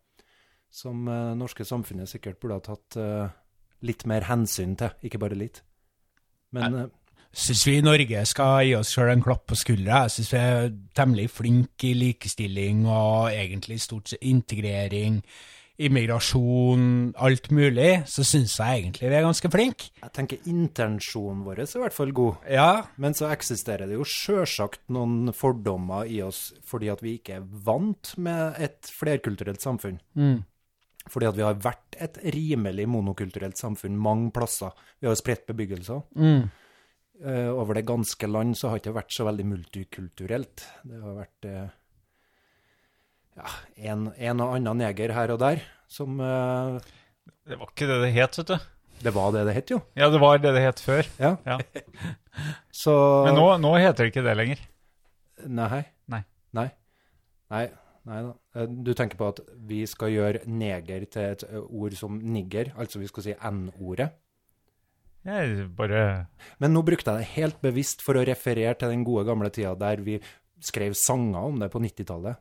Som 0.70 1.06
det 1.08 1.36
norske 1.40 1.64
samfunnet 1.64 2.10
sikkert 2.10 2.40
burde 2.42 2.58
ha 2.58 2.64
tatt 2.64 2.98
eh, 3.00 3.34
litt 3.88 4.04
mer 4.10 4.26
hensyn 4.28 4.76
til, 4.78 4.94
ikke 5.06 5.20
bare 5.22 5.38
litt. 5.38 5.62
Men 6.54 6.76
jeg 6.78 7.44
syns 7.44 7.66
vi 7.68 7.76
i 7.78 7.84
Norge 7.84 8.24
skal 8.28 8.64
gi 8.64 8.74
oss 8.78 8.94
sjøl 8.94 9.12
en 9.12 9.24
klapp 9.24 9.46
på 9.50 9.58
skuldra. 9.58 10.06
Jeg 10.06 10.16
syns 10.16 10.32
vi 10.32 10.40
er 10.40 10.72
temmelig 10.96 11.28
flinke 11.32 11.90
i 11.90 11.96
likestilling 11.96 12.86
og 12.88 13.30
egentlig 13.32 13.80
stort 13.84 14.12
sett 14.12 14.24
integrering 14.28 15.22
immigrasjon, 15.78 17.12
alt 17.22 17.52
mulig, 17.54 18.00
så 18.10 18.24
syns 18.26 18.56
jeg 18.58 18.80
egentlig 18.82 19.10
vi 19.12 19.14
er 19.14 19.22
ganske 19.22 19.50
flinke. 19.52 19.90
Jeg 20.02 20.14
tenker 20.16 20.48
intensjonen 20.50 21.44
vår 21.46 21.62
er 21.62 21.70
i 21.70 21.82
hvert 21.84 21.94
fall 21.94 22.14
god. 22.16 22.48
Ja, 22.50 22.70
Men 22.96 23.14
så 23.14 23.30
eksisterer 23.30 23.86
det 23.86 23.94
jo 23.94 24.06
sjølsagt 24.06 24.82
noen 24.90 25.32
fordommer 25.36 26.08
i 26.10 26.20
oss 26.26 26.48
fordi 26.66 26.90
at 26.90 27.02
vi 27.04 27.14
ikke 27.20 27.38
er 27.38 27.46
vant 27.46 28.16
med 28.18 28.58
et 28.58 28.90
flerkulturelt 28.90 29.62
samfunn. 29.62 30.00
Fordi 31.08 31.28
at 31.30 31.36
vi 31.38 31.44
har 31.46 31.58
vært 31.62 31.98
et 31.98 32.18
rimelig 32.34 32.86
monokulturelt 32.90 33.58
samfunn 33.58 33.96
mange 33.98 34.30
plasser. 34.34 34.74
Vi 35.00 35.08
har 35.08 35.18
spredt 35.18 35.46
bebyggelser. 35.48 36.02
Eh, 37.24 37.48
over 37.50 37.74
det 37.74 37.82
ganske 37.88 38.30
land 38.30 38.54
så 38.58 38.68
har 38.68 38.78
det 38.78 38.84
ikke 38.84 38.98
vært 39.00 39.14
så 39.16 39.26
veldig 39.26 39.46
multikulturelt. 39.50 40.64
Det 40.86 41.00
har 41.02 41.16
vært 41.16 41.48
uh, 41.50 41.64
ja, 43.40 43.54
en, 43.90 44.04
en 44.14 44.44
og 44.44 44.54
annen 44.54 44.82
neger 44.84 45.14
her 45.16 45.34
og 45.34 45.40
der 45.42 45.64
som 45.90 46.20
uh, 46.22 46.78
Det 47.48 47.58
var 47.58 47.72
ikke 47.72 47.88
det 47.90 47.98
det 48.04 48.12
het, 48.14 48.38
vet 48.38 48.52
du. 48.52 48.68
Det 49.02 49.14
var 49.14 49.34
det 49.34 49.44
det 49.46 49.54
het, 49.54 49.72
jo. 49.74 49.80
Ja, 49.98 50.08
det 50.10 50.20
var 50.22 50.38
det 50.42 50.54
det 50.54 50.62
het 50.62 50.80
før. 50.82 51.10
Ja. 51.18 51.36
Ja. 51.46 51.58
Så 52.82 52.94
Men 53.26 53.38
nå, 53.38 53.46
nå 53.62 53.74
heter 53.78 54.04
det 54.04 54.12
ikke 54.12 54.26
det 54.26 54.34
lenger. 54.38 54.62
Nei. 55.46 55.82
Nei. 56.10 56.22
Nei. 56.54 56.68
Nei. 57.50 57.66
Nei 58.08 58.22
da. 58.24 58.32
Eh, 58.58 58.66
Du 58.66 58.92
tenker 58.94 59.18
på 59.20 59.28
at 59.30 59.42
vi 59.68 59.84
skal 59.86 60.12
gjøre 60.14 60.42
neger 60.50 61.06
til 61.10 61.22
et 61.36 61.44
ord 61.68 61.94
som 61.98 62.18
nigger, 62.18 62.72
altså 62.78 63.00
vi 63.02 63.10
skal 63.10 63.28
si 63.28 63.36
n-ordet. 63.50 64.10
Jeg 65.28 65.68
bare 65.76 66.26
Men 66.62 66.72
nå 66.72 66.82
brukte 66.86 67.10
jeg 67.12 67.20
det 67.20 67.32
helt 67.36 67.58
bevisst 67.60 68.04
for 68.06 68.16
å 68.16 68.24
referere 68.24 68.76
til 68.78 68.92
den 68.94 69.02
gode 69.04 69.26
gamle 69.28 69.50
tida 69.52 69.74
der 69.76 70.00
vi 70.00 70.18
skrev 70.62 70.94
sanger 70.96 71.50
om 71.50 71.58
det 71.60 71.68
på 71.70 71.82
90-tallet. 71.82 72.38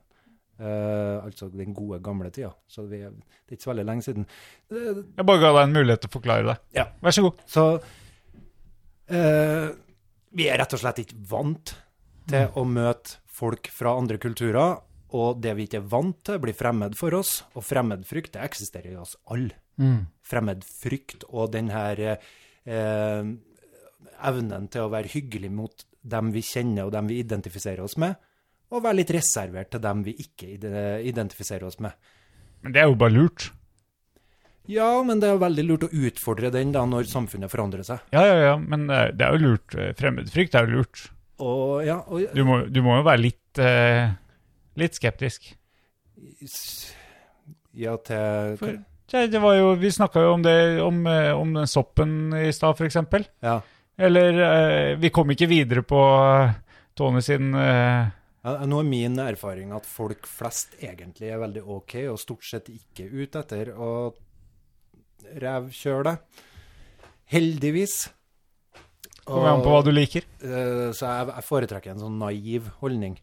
Uh, 0.58 1.22
altså 1.22 1.52
den 1.54 1.74
gode 1.78 2.00
gamle 2.02 2.32
tida. 2.34 2.50
Så 2.66 2.88
vi, 2.90 3.04
det 3.04 3.52
er 3.52 3.58
ikke 3.58 3.66
så 3.68 3.74
veldig 3.74 3.86
lenge 3.86 4.06
siden. 4.08 4.26
Uh, 4.72 5.04
Jeg 5.18 5.26
bare 5.30 5.42
ga 5.44 5.52
deg 5.54 5.68
en 5.68 5.76
mulighet 5.76 6.02
til 6.02 6.10
å 6.10 6.16
forklare 6.16 6.48
det. 6.48 6.56
Ja. 6.80 6.88
Vær 7.04 7.14
så 7.14 7.26
god. 7.28 7.44
Så 7.46 7.66
uh, 9.12 9.68
vi 10.38 10.48
er 10.50 10.58
rett 10.62 10.74
og 10.74 10.82
slett 10.82 11.04
ikke 11.04 11.20
vant 11.30 11.76
til 12.28 12.58
å 12.58 12.64
møte 12.66 13.20
folk 13.38 13.70
fra 13.70 13.94
andre 14.00 14.18
kulturer, 14.22 14.80
og 15.16 15.42
det 15.44 15.54
vi 15.58 15.68
ikke 15.68 15.80
er 15.80 15.90
vant 15.92 16.18
til, 16.28 16.40
blir 16.44 16.58
fremmed 16.58 16.98
for 17.00 17.16
oss. 17.16 17.42
Og 17.56 17.64
fremmedfrykt, 17.64 18.34
det 18.36 18.44
eksisterer 18.44 18.92
i 18.92 19.00
oss 19.00 19.16
alle. 19.32 19.56
Fremmedfrykt 20.26 21.28
og 21.30 21.52
den 21.54 21.70
her 21.70 22.02
eh, 22.04 23.30
evnen 24.28 24.68
til 24.74 24.88
å 24.88 24.92
være 24.92 25.14
hyggelig 25.14 25.52
mot 25.54 25.86
dem 26.08 26.32
vi 26.34 26.44
kjenner 26.46 26.88
og 26.88 26.96
dem 26.96 27.10
vi 27.12 27.20
identifiserer 27.22 27.84
oss 27.86 27.98
med, 28.02 28.18
og 28.74 28.84
være 28.84 29.00
litt 29.02 29.14
reservert 29.16 29.72
til 29.72 29.84
dem 29.84 30.04
vi 30.04 30.16
ikke 30.24 30.58
identifiserer 31.08 31.68
oss 31.68 31.80
med. 31.84 31.96
Men 32.64 32.76
det 32.76 32.82
er 32.84 32.90
jo 32.90 33.00
bare 33.00 33.16
lurt. 33.16 33.52
Ja, 34.68 34.90
men 35.08 35.22
det 35.24 35.30
er 35.30 35.40
veldig 35.40 35.64
lurt 35.64 35.86
å 35.88 35.92
utfordre 35.96 36.52
den 36.52 36.74
da 36.76 36.84
når 36.88 37.08
samfunnet 37.08 37.52
forandrer 37.52 37.86
seg. 37.88 38.02
Ja, 38.12 38.26
ja, 38.28 38.40
ja, 38.50 38.56
men 38.60 38.90
eh, 38.92 39.14
det 39.16 39.24
er 39.24 39.38
jo 39.38 39.54
lurt. 39.54 39.76
Eh, 39.78 39.94
Fremmedfrykt 39.96 40.58
er 40.60 40.68
jo 40.68 40.82
lurt. 40.82 41.06
Og 41.44 41.86
ja, 41.88 42.02
og, 42.04 42.26
Du 42.36 42.44
må, 42.48 42.60
du 42.68 42.82
må 42.84 42.98
jo 43.00 43.06
være 43.08 43.24
litt, 43.24 43.62
eh, 43.64 44.10
litt 44.78 44.98
skeptisk. 44.98 45.50
Ja, 47.78 47.98
til 47.98 48.58
For- 48.60 48.78
Ja, 49.14 49.22
det 49.32 49.40
var 49.40 49.54
jo, 49.56 49.70
vi 49.80 49.88
snakka 49.94 50.20
jo 50.20 50.34
om 50.34 50.42
det, 50.44 50.82
om, 50.84 50.98
eh, 51.08 51.32
om 51.32 51.54
den 51.56 51.68
soppen 51.68 52.34
i 52.36 52.50
stad, 52.52 52.76
f.eks. 52.76 52.98
Ja. 53.42 53.62
Eller 53.98 54.40
eh, 54.44 54.96
vi 55.00 55.10
kom 55.10 55.30
ikke 55.32 55.48
videre 55.48 55.82
på 55.88 56.02
eh, 56.44 56.52
Tony 56.94 57.22
sin 57.24 57.54
eh, 57.56 58.10
ja. 58.44 58.66
Nå 58.68 58.82
er 58.82 58.84
min 58.88 59.16
erfaring 59.20 59.72
at 59.76 59.86
folk 59.88 60.28
flest 60.28 60.76
egentlig 60.84 61.32
er 61.32 61.40
veldig 61.40 61.64
OK, 61.64 61.96
og 62.12 62.20
stort 62.20 62.44
sett 62.48 62.68
ikke 62.70 63.08
ute 63.12 63.40
etter 63.46 63.72
å 63.76 63.90
revkjøre 65.40 66.04
det. 66.12 66.18
Heldigvis. 67.32 67.96
Kommer 69.28 69.50
an 69.56 69.64
på 69.66 69.72
hva 69.74 69.82
du 69.84 69.92
liker. 69.92 70.24
Eh, 70.44 70.92
Så 70.96 71.08
jeg 71.08 71.44
foretrekker 71.48 71.92
en 71.96 72.04
sånn 72.06 72.20
naiv 72.22 72.70
holdning. 72.84 73.18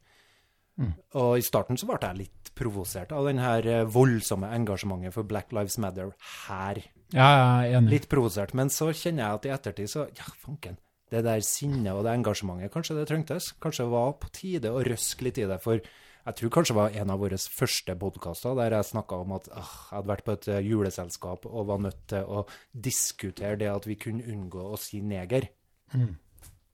Og 1.14 1.38
i 1.38 1.44
starten 1.44 1.78
så 1.78 1.86
ble 1.86 1.98
jeg 2.02 2.20
litt 2.24 2.52
provosert 2.58 3.12
av 3.14 3.28
den 3.28 3.40
her 3.42 3.66
eh, 3.66 3.84
voldsomme 3.90 4.50
engasjementet 4.56 5.14
for 5.14 5.26
Black 5.26 5.52
Lives 5.54 5.76
Matter 5.82 6.14
her. 6.46 6.80
Ja, 7.14 7.28
jeg 7.28 7.74
er 7.74 7.76
enig. 7.78 7.92
Litt 7.92 8.08
provosert. 8.10 8.54
Men 8.58 8.72
så 8.74 8.90
kjenner 8.94 9.24
jeg 9.24 9.38
at 9.38 9.46
i 9.46 9.54
ettertid 9.54 9.92
så 9.92 10.08
Ja, 10.18 10.26
fanken. 10.42 10.78
Det 11.12 11.20
der 11.26 11.44
sinnet 11.46 11.92
og 11.92 12.02
det 12.06 12.14
engasjementet, 12.16 12.72
kanskje 12.74 12.96
det 12.98 13.04
trengtes? 13.10 13.52
Kanskje 13.62 13.84
det 13.84 13.92
var 13.92 14.16
på 14.18 14.30
tide 14.34 14.72
å 14.72 14.82
røske 14.82 15.26
litt 15.26 15.38
i 15.38 15.46
det. 15.46 15.60
For 15.62 15.78
jeg 16.24 16.38
tror 16.40 16.52
kanskje 16.56 16.72
det 16.72 16.80
var 16.80 16.96
en 17.02 17.12
av 17.12 17.20
våre 17.20 17.38
første 17.38 17.94
podkaster 18.00 18.56
der 18.58 18.74
jeg 18.78 18.88
snakka 18.88 19.20
om 19.22 19.34
at 19.36 19.50
ah, 19.52 19.60
jeg 19.60 19.98
hadde 19.98 20.10
vært 20.10 20.26
på 20.26 20.36
et 20.38 20.50
eh, 20.54 20.64
juleselskap 20.70 21.46
og 21.50 21.68
var 21.70 21.82
nødt 21.84 22.02
til 22.10 22.26
å 22.26 22.46
diskutere 22.72 23.60
det 23.60 23.70
at 23.70 23.86
vi 23.86 23.98
kunne 24.00 24.26
unngå 24.32 24.64
å 24.72 24.80
si 24.80 25.02
neger. 25.04 25.50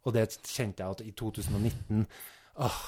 Og 0.07 0.15
det 0.17 0.31
kjente 0.49 0.85
jeg 0.85 0.97
at 0.97 1.03
i 1.05 1.13
2019 1.19 2.07
ah, 2.65 2.81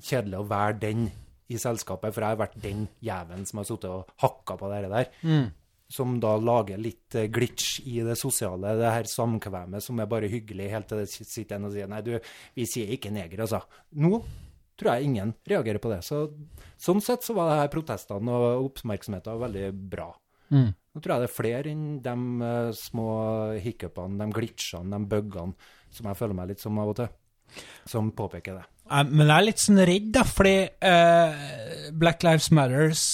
Kjedelig 0.00 0.40
å 0.40 0.48
være 0.50 0.78
den 0.82 1.04
i 1.52 1.58
selskapet, 1.60 2.14
for 2.14 2.24
jeg 2.24 2.34
har 2.34 2.40
vært 2.40 2.56
den 2.62 2.86
jævelen 3.04 3.44
som 3.46 3.60
har 3.60 3.68
sittet 3.68 3.90
og 3.92 4.08
hakka 4.24 4.56
på 4.58 4.70
det 4.72 4.88
der 4.88 5.10
som 5.94 6.16
da 6.20 6.34
lager 6.40 6.80
litt 6.80 7.14
eh, 7.18 7.28
glitch 7.32 7.80
i 7.86 8.00
det 8.04 8.16
sosiale, 8.18 8.74
det 8.78 8.90
her 8.90 9.08
samkvemmet 9.10 9.84
som 9.84 10.00
er 10.00 10.10
bare 10.10 10.30
hyggelig, 10.32 10.70
helt 10.72 10.88
til 10.90 11.02
det 11.02 11.10
sitter 11.12 11.58
en 11.58 11.68
og 11.68 11.74
sier 11.74 11.90
nei, 11.90 12.00
du, 12.04 12.14
vi 12.56 12.66
sier 12.68 12.90
ikke 12.96 13.12
neger, 13.14 13.44
altså. 13.44 13.60
Nå 14.00 14.22
tror 14.80 14.94
jeg 14.94 15.10
ingen 15.10 15.34
reagerer 15.46 15.78
på 15.82 15.92
det. 15.92 16.00
Så, 16.02 16.24
sånn 16.80 17.02
sett 17.04 17.26
så 17.26 17.36
var 17.36 17.50
det 17.50 17.60
her 17.60 17.72
protestene 17.74 18.34
og 18.34 18.70
oppmerksomheten 18.70 19.42
veldig 19.44 19.68
bra. 19.92 20.08
Nå 20.94 21.02
tror 21.02 21.14
jeg 21.14 21.24
det 21.24 21.28
er 21.30 21.36
flere 21.36 21.70
enn 21.70 21.86
de 22.02 22.16
eh, 22.48 22.70
små 22.78 23.08
hiccupene, 23.62 24.18
de 24.22 24.38
glitchene, 24.40 24.90
de 24.96 25.10
bugene, 25.14 25.72
som 25.94 26.10
jeg 26.10 26.18
føler 26.18 26.38
meg 26.40 26.50
litt 26.50 26.64
som 26.64 26.80
av 26.82 26.94
og 26.94 27.02
til, 27.02 27.12
som 27.90 28.10
påpeker 28.16 28.58
det. 28.58 28.66
Eh, 28.90 29.04
Men 29.08 29.28
jeg 29.28 29.36
er 29.36 29.46
litt 29.48 29.62
sånn 29.62 29.84
redd, 29.88 30.10
da, 30.14 30.24
fordi 30.28 30.56
eh, 30.90 31.90
Black 31.96 32.24
Lives 32.26 32.50
Matters, 32.54 33.04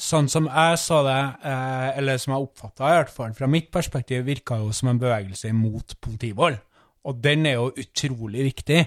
sånn 0.00 0.26
som 0.32 0.48
jeg 0.50 0.78
så 0.82 1.02
det, 1.06 1.20
eh, 1.46 1.88
eller 2.00 2.18
som 2.18 2.34
jeg 2.34 2.48
oppfatta 2.48 2.88
i 2.90 2.98
hvert 2.98 3.12
fall, 3.14 3.34
fra 3.36 3.48
mitt 3.50 3.70
perspektiv, 3.74 4.24
virka 4.26 4.58
jo 4.62 4.72
som 4.74 4.90
en 4.90 5.00
bevegelse 5.02 5.52
mot 5.54 5.96
politivold. 6.02 6.58
Og 7.04 7.18
den 7.20 7.44
er 7.46 7.58
jo 7.58 7.72
utrolig 7.84 8.46
viktig. 8.48 8.82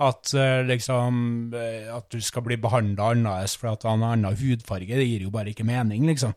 At 0.00 0.30
eh, 0.32 0.62
liksom 0.64 1.50
eh, 1.52 1.90
At 1.92 2.06
du 2.08 2.22
skal 2.24 2.40
bli 2.46 2.56
behandla 2.56 3.10
annerledes 3.12 3.52
for 3.60 3.68
at 3.68 3.82
du 3.82 3.88
har 3.90 3.98
en 3.98 4.06
annen 4.08 4.38
hudfarge, 4.38 4.96
det 4.96 5.04
gir 5.04 5.26
jo 5.26 5.32
bare 5.34 5.52
ikke 5.52 5.66
mening, 5.68 6.06
liksom. 6.08 6.32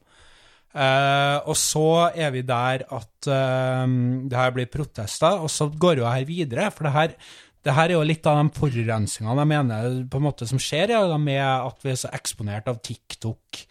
Eh, 0.76 1.38
og 1.47 1.55
så 1.55 2.10
er 2.11 2.34
vi 2.35 2.41
der 2.43 2.84
at 2.91 3.10
det 3.23 4.35
her 4.35 4.51
blir 4.51 4.68
protester, 4.68 5.39
og 5.39 5.47
så 5.49 5.69
går 5.72 6.01
jo 6.01 6.10
her 6.11 6.27
videre. 6.27 6.68
For 6.76 6.89
det 6.89 6.93
her, 6.97 7.15
det 7.64 7.73
her 7.77 7.90
er 7.90 7.95
jo 7.98 8.03
litt 8.06 8.26
av 8.27 8.40
de 8.41 8.49
forurensningene 8.57 9.44
jeg 9.44 9.49
mener 9.53 9.99
på 10.11 10.19
en 10.19 10.26
måte 10.26 10.48
som 10.49 10.60
skjer, 10.61 10.91
ja, 10.95 11.18
med 11.18 11.40
at 11.44 11.84
vi 11.85 11.91
er 11.94 11.99
så 12.02 12.10
eksponert 12.14 12.68
av 12.68 12.81
TikTok. 12.84 13.61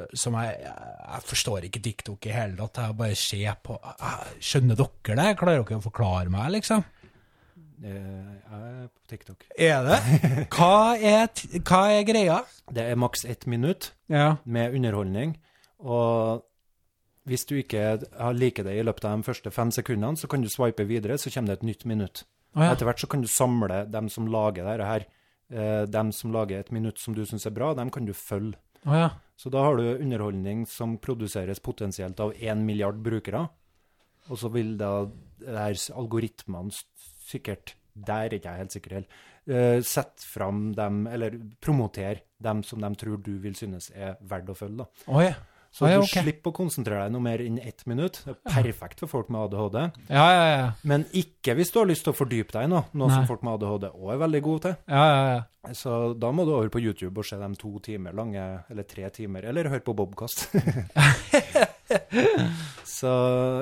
eh, 0.00 0.06
Som 0.14 0.34
jeg, 0.40 0.56
jeg 0.64 1.22
forstår 1.28 1.66
ikke 1.68 1.82
TikTok 1.84 2.26
i 2.26 2.34
hele 2.34 2.56
tatt. 2.56 2.80
Jeg 2.88 2.96
bare 2.98 3.14
ser 3.18 3.54
på 3.62 3.76
Skjønner 4.40 4.76
dere 4.80 5.16
det? 5.20 5.28
Klarer 5.38 5.62
dere 5.62 5.78
å 5.78 5.84
forklare 5.84 6.32
meg, 6.32 6.50
liksom? 6.58 6.82
Eh, 7.84 7.94
Jeg 8.50 8.60
er 8.60 8.88
på 8.90 9.06
TikTok. 9.14 9.44
Er 9.56 9.86
det? 9.86 10.00
Hva 10.56 10.96
er, 10.98 11.30
hva 11.64 11.82
er 11.94 12.02
greia? 12.08 12.40
Det 12.70 12.82
er 12.90 12.98
maks 13.00 13.24
ett 13.24 13.46
minutt. 13.46 13.92
Ja. 14.10 14.36
med 14.44 14.74
underholdning. 14.74 15.36
Og 15.78 16.42
hvis 17.30 17.44
du 17.46 17.54
ikke 17.60 18.00
liker 18.34 18.64
det 18.66 18.74
i 18.80 18.82
løpet 18.82 19.04
av 19.06 19.20
de 19.20 19.22
første 19.28 19.50
fem 19.54 19.70
sekundene, 19.70 20.18
så 20.18 20.26
kan 20.26 20.42
du 20.42 20.48
swipe 20.50 20.82
videre, 20.88 21.16
så 21.20 21.30
kommer 21.30 21.52
det 21.54 21.60
et 21.60 21.68
nytt 21.70 21.84
minutt. 21.86 22.24
Å 22.54 22.66
ja. 22.66 22.74
Etter 22.74 22.88
hvert 22.88 23.02
så 23.02 23.08
kan 23.10 23.22
du 23.22 23.30
samle 23.30 23.84
dem 23.90 24.08
som 24.10 24.28
lager 24.30 24.66
dette 24.66 24.88
her. 24.88 25.06
Eh, 25.50 25.84
dem 25.90 26.12
som 26.14 26.32
lager 26.34 26.60
et 26.60 26.72
minutt 26.74 26.98
som 27.02 27.14
du 27.14 27.24
syns 27.26 27.46
er 27.46 27.54
bra, 27.54 27.72
dem 27.78 27.90
kan 27.94 28.06
du 28.06 28.12
følge. 28.14 28.58
Oh, 28.86 28.94
ja. 28.96 29.10
Så 29.36 29.50
da 29.52 29.62
har 29.64 29.76
du 29.76 29.86
underholdning 29.98 30.64
som 30.68 30.96
produseres 31.02 31.60
potensielt 31.60 32.20
av 32.20 32.32
én 32.38 32.64
milliard 32.66 33.00
brukere. 33.02 33.46
Og 34.30 34.38
så 34.38 34.50
vil 34.52 34.76
da 34.80 35.08
algoritmene 35.96 36.72
sikkert 37.30 37.74
Der 37.94 38.28
er 38.28 38.36
ikke 38.36 38.52
jeg 38.52 38.60
helt 38.62 38.74
sikker 38.74 38.92
heller. 38.94 39.22
Uh, 39.50 39.80
Sette 39.82 40.22
fram 40.22 40.70
dem, 40.76 41.02
eller 41.10 41.34
promotere 41.60 42.22
dem 42.38 42.62
som 42.62 42.80
de 42.80 42.90
tror 42.96 43.18
du 43.18 43.32
vil 43.42 43.56
synes 43.58 43.90
er 43.90 44.14
verdt 44.20 44.52
å 44.52 44.56
følge. 44.56 44.84
da. 44.84 44.86
Oh, 45.10 45.18
ja. 45.20 45.34
Så 45.70 45.86
Ah, 45.86 45.92
ja, 45.92 46.00
du 46.02 46.08
slipper 46.10 46.50
å 46.50 46.56
konsentrere 46.56 47.04
deg 47.06 47.12
noe 47.14 47.22
mer 47.22 47.42
enn 47.44 47.60
ett 47.62 47.84
minutt. 47.86 48.24
Det 48.26 48.32
er 48.34 48.40
perfekt 48.56 49.04
for 49.04 49.12
folk 49.12 49.28
med 49.30 49.44
ADHD. 49.46 49.78
Ja, 50.10 50.24
ja, 50.34 50.46
ja. 50.50 50.64
Men 50.82 51.04
ikke 51.14 51.54
hvis 51.54 51.70
du 51.70 51.78
har 51.78 51.86
lyst 51.86 52.02
til 52.08 52.10
å 52.10 52.18
fordype 52.18 52.56
deg 52.56 52.66
i 52.66 52.72
noe, 52.72 52.88
noe 52.90 53.06
Nei. 53.06 53.20
som 53.20 53.28
folk 53.30 53.44
med 53.46 53.54
ADHD 53.54 53.86
òg 53.92 54.10
er 54.16 54.22
veldig 54.24 54.42
gode 54.48 54.64
til. 54.66 54.76
ja, 54.90 55.04
ja, 55.06 55.22
ja. 55.36 55.40
Så 55.76 56.14
da 56.16 56.30
må 56.32 56.46
du 56.48 56.54
over 56.56 56.70
på 56.72 56.80
YouTube 56.80 57.20
og 57.20 57.26
se 57.28 57.36
dem 57.36 57.52
to 57.54 57.74
timer 57.84 58.14
lange, 58.16 58.42
eller 58.72 58.86
tre 58.88 59.10
timer, 59.12 59.44
eller 59.44 59.68
høre 59.68 59.84
på 59.84 59.92
Bobkast. 59.94 60.48
Så 63.00 63.12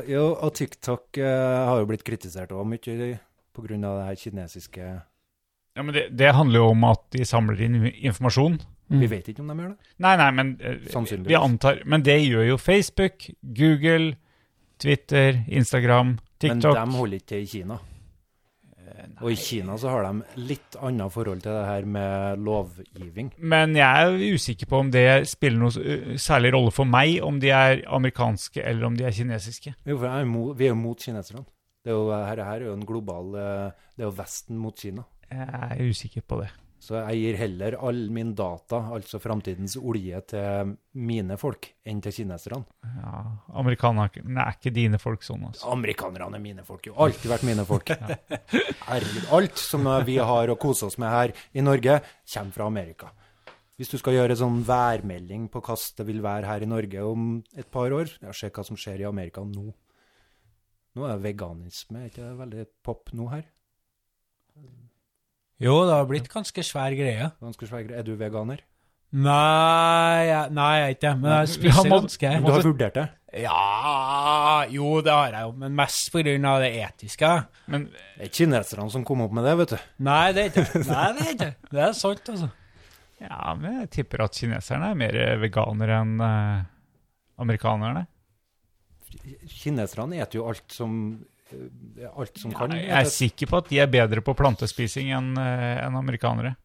jo, 0.09 0.25
og 0.35 0.55
TikTok 0.57 1.19
eh, 1.21 1.59
har 1.69 1.81
jo 1.83 1.89
blitt 1.91 2.07
kritisert 2.07 2.53
òg 2.55 2.67
mye 2.69 3.19
av 3.59 3.97
det 3.99 4.05
her 4.07 4.19
kinesiske 4.21 4.85
Ja, 4.87 5.83
men 5.83 5.91
det, 5.95 6.05
det 6.15 6.35
handler 6.37 6.63
jo 6.63 6.73
om 6.73 6.85
at 6.87 7.03
de 7.15 7.25
samler 7.27 7.61
inn 7.67 7.81
informasjon 7.91 8.61
Vi 8.89 9.11
vet 9.11 9.29
ikke 9.29 9.45
om 9.45 9.53
de 9.53 9.59
gjør 9.59 9.75
det. 9.75 9.93
Nei, 10.05 10.15
nei, 10.17 10.31
men 10.33 10.55
eh, 10.65 11.21
vi 11.27 11.37
antar 11.37 11.83
Men 11.85 12.05
det 12.07 12.17
gjør 12.23 12.47
jo 12.49 12.57
Facebook, 12.57 13.29
Google, 13.43 14.15
Twitter, 14.81 15.43
Instagram, 15.49 16.17
TikTok. 16.41 16.75
Men 16.75 16.93
de 16.93 17.01
holder 17.03 17.21
ikke 17.21 17.33
til 17.35 17.45
i 17.45 17.53
Kina. 17.53 17.79
Og 19.19 19.33
i 19.33 19.37
Kina 19.39 19.75
så 19.79 19.91
har 19.91 20.07
de 20.07 20.43
litt 20.47 20.77
annet 20.85 21.13
forhold 21.13 21.43
til 21.43 21.55
det 21.55 21.65
her 21.67 21.87
med 21.91 22.45
lovgivning. 22.47 23.33
Men 23.39 23.75
jeg 23.77 24.07
er 24.07 24.35
usikker 24.35 24.71
på 24.71 24.83
om 24.85 24.93
det 24.95 25.07
spiller 25.31 25.59
noe 25.63 25.73
uh, 25.75 26.15
særlig 26.21 26.53
rolle 26.55 26.73
for 26.75 26.89
meg, 26.89 27.19
om 27.25 27.41
de 27.43 27.51
er 27.55 27.83
amerikanske 27.87 28.63
eller 28.63 28.89
om 28.89 28.99
de 28.99 29.07
er 29.09 29.15
kinesiske. 29.15 29.75
Jo, 29.87 29.99
for 29.99 30.09
er 30.11 30.55
vi 30.59 30.69
er 30.69 30.75
jo 30.75 30.79
mot 30.79 31.03
kineserne. 31.03 31.45
Det 31.85 31.95
er 31.95 31.99
jo, 31.99 32.09
her, 32.13 32.45
her 32.45 32.63
er 32.63 32.67
jo 32.67 32.75
en 32.75 32.87
global 32.87 33.37
eh, 33.39 33.85
Det 33.97 34.03
er 34.03 34.09
jo 34.09 34.17
Vesten 34.19 34.59
mot 34.61 34.77
Kina. 34.77 35.07
Jeg 35.31 35.77
er 35.79 35.89
usikker 35.89 36.25
på 36.27 36.41
det. 36.43 36.49
Så 36.79 36.95
jeg 36.95 37.19
gir 37.19 37.39
heller 37.41 37.75
all 37.83 38.05
min 38.15 38.31
data, 38.39 38.79
altså 38.95 39.19
framtidens 39.19 39.75
olje, 39.81 40.21
til 40.31 40.75
mine 41.03 41.35
folk 41.41 41.67
enn 41.89 41.99
til 42.05 42.15
kineserne. 42.15 42.61
Ja, 43.01 43.23
Amerikanerne 43.59 44.45
er 44.45 44.55
ikke 44.55 44.73
dine 44.75 45.01
folk 45.03 45.27
sånn, 45.27 45.49
altså. 45.51 45.67
Amerikanerne 45.75 46.39
er 46.39 46.45
mine 46.45 46.67
folk, 46.67 46.87
jo. 46.87 46.95
Alltid 47.03 47.33
vært 47.33 47.47
mine 47.49 47.65
folk. 47.67 47.91
Herregud. 48.89 49.27
Alt 49.35 49.59
som 49.59 49.91
vi 50.07 50.21
har 50.23 50.55
å 50.55 50.59
kose 50.61 50.87
oss 50.87 51.01
med 51.03 51.11
her 51.11 51.35
i 51.59 51.67
Norge, 51.67 51.99
kommer 52.31 52.55
fra 52.55 52.71
Amerika. 52.71 53.11
Hvis 53.79 53.91
du 53.93 53.99
skal 53.99 54.17
gjøre 54.17 54.35
en 54.35 54.41
sånn 54.41 54.63
værmelding 54.67 55.51
på 55.55 55.61
hvordan 55.63 55.99
det 56.01 56.07
vil 56.09 56.23
være 56.23 56.51
her 56.51 56.63
i 56.63 56.71
Norge 56.71 57.03
om 57.07 57.29
et 57.59 57.69
par 57.75 57.95
år, 57.95 58.11
ja, 58.23 58.35
se 58.35 58.51
hva 58.55 58.65
som 58.67 58.79
skjer 58.79 59.03
i 59.03 59.11
Amerika 59.11 59.43
nå. 59.47 59.69
Nå 60.99 61.07
er 61.07 61.21
veganisme 61.23 62.05
er 62.05 62.11
ikke 62.11 62.33
veldig 62.39 62.65
pop 62.87 63.13
nå 63.15 63.29
her? 63.35 63.45
Jo, 65.61 65.81
det 65.89 65.95
har 65.97 66.07
blitt 66.07 66.29
ganske 66.31 66.63
svær 66.63 66.95
greie. 66.95 67.31
Ganske 67.43 67.67
svær- 67.67 67.87
greie. 67.87 67.99
Er 67.99 68.07
du 68.07 68.15
veganer? 68.17 68.61
Nei, 69.11 70.27
jeg, 70.29 70.51
nei, 70.53 70.73
jeg 70.77 70.85
er 70.85 70.95
ikke 70.95 71.05
det. 71.07 71.13
Men 71.23 71.33
jeg 71.33 71.49
spiser 71.55 71.89
ganske 71.95 72.33
Du 72.45 72.51
har 72.53 72.63
vurdert 72.67 72.99
det? 72.99 73.07
Ja 73.43 74.65
Jo, 74.73 75.01
det 75.05 75.13
har 75.13 75.33
jeg 75.33 75.47
jo, 75.47 75.53
men 75.61 75.75
mest 75.77 76.11
av 76.49 76.61
det 76.61 76.71
etiske. 76.81 77.31
Men 77.73 77.87
Det 78.19 78.29
er 78.29 78.33
kineserne 78.39 78.91
som 78.93 79.05
kom 79.09 79.21
opp 79.25 79.33
med 79.37 79.45
det, 79.49 79.57
vet 79.63 79.73
du. 79.75 79.79
Nei, 80.05 80.33
det 80.37 80.45
er 80.45 80.51
ikke 80.53 80.83
Nei, 80.93 81.07
det 81.17 81.25
er 81.27 81.33
ikke 81.35 81.51
Det 81.73 81.83
er 81.89 81.97
sant, 81.97 82.31
altså. 82.35 82.51
ja, 83.25 83.55
men 83.59 83.81
jeg 83.81 83.91
tipper 83.97 84.25
at 84.29 84.37
kineserne 84.39 84.93
er 84.93 85.01
mer 85.03 85.19
veganere 85.43 85.99
enn 86.05 86.15
eh, 86.29 86.63
amerikanerne. 87.41 88.07
Kineserne 89.49 90.21
spiser 90.21 90.37
jo 90.41 90.47
alt 90.53 90.69
som 90.73 90.95
alt 92.13 92.41
som 92.41 92.55
kan. 92.55 92.75
Jeg 92.77 92.95
er 92.95 93.13
sikker 93.13 93.51
på 93.51 93.61
at 93.63 93.69
de 93.73 93.83
er 93.83 93.91
bedre 93.93 94.25
på 94.25 94.35
plantespising 94.39 95.13
enn 95.17 95.35
en 95.39 96.01
amerikanere. 96.01 96.57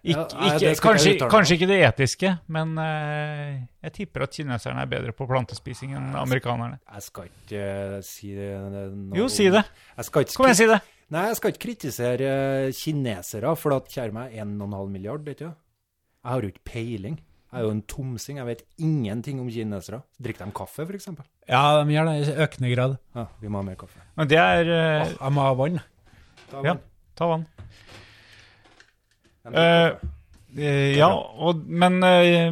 Ik 0.00 0.16
Ja, 0.16 0.22
nei, 0.32 0.52
ikke, 0.56 0.70
kanskje, 0.80 1.10
kanskje 1.28 1.56
ikke 1.58 1.66
det 1.68 1.76
etiske, 1.84 2.30
men 2.48 2.70
uh, 2.80 3.58
jeg 3.84 3.92
tipper 3.98 4.24
at 4.24 4.32
kineserne 4.32 4.80
er 4.80 4.88
bedre 4.88 5.12
på 5.12 5.26
plantespising 5.28 5.92
enn 5.98 6.14
amerikanerne. 6.16 6.78
Jeg 6.86 7.04
skal 7.04 7.28
ikke 7.28 7.66
uh, 7.66 7.98
si 8.06 8.32
det 8.32 8.48
noe 8.64 9.18
Jo, 9.18 9.28
si 9.28 9.50
det. 9.52 9.60
Jeg 9.98 10.08
skal 10.08 10.24
ikke 10.24 10.38
Kom 10.38 10.48
igjen, 10.48 10.60
si 10.62 10.68
det! 10.70 10.80
Nei, 11.10 11.26
jeg 11.26 11.36
skal 11.40 11.52
ikke 11.52 11.62
kritisere 11.64 12.30
eh, 12.30 12.72
kinesere, 12.78 13.52
for 13.58 13.74
at 13.74 13.88
kjære 13.90 14.14
meg 14.14 14.36
1,5 14.38 14.92
milliard, 14.94 15.24
vet 15.26 15.42
du. 15.42 15.48
Jeg 15.50 16.30
har 16.30 16.46
jo 16.46 16.50
ikke 16.52 16.68
peiling. 16.70 17.16
Jeg 17.50 17.58
er 17.58 17.64
jo 17.66 17.70
en 17.74 17.82
tomsing, 17.90 18.38
jeg 18.38 18.46
vet 18.46 18.60
ingenting 18.78 19.40
om 19.42 19.48
kinesere. 19.50 20.02
Drikker 20.22 20.46
de 20.46 20.54
kaffe, 20.54 20.86
eksempel? 20.94 21.26
Ja, 21.50 21.82
de 21.82 21.96
gjør 21.96 22.06
det 22.06 22.14
i 22.20 22.34
økende 22.44 22.70
grad. 22.70 22.94
Ja, 23.18 23.24
vi 23.42 23.50
må 23.50 23.58
ha 23.58 23.66
mer 23.66 23.78
kaffe. 23.80 24.02
Men 24.20 24.30
det 24.30 24.38
er 24.38 24.70
uh, 24.70 25.10
jeg 25.10 25.34
må 25.34 25.46
ha 25.48 25.56
vann. 25.58 25.80
Da, 26.52 26.62
Ja, 26.68 26.76
ta 27.18 27.30
vann. 27.32 27.48
Uh, 29.50 29.96
ja, 30.94 31.08
og, 31.10 31.64
men, 31.66 31.98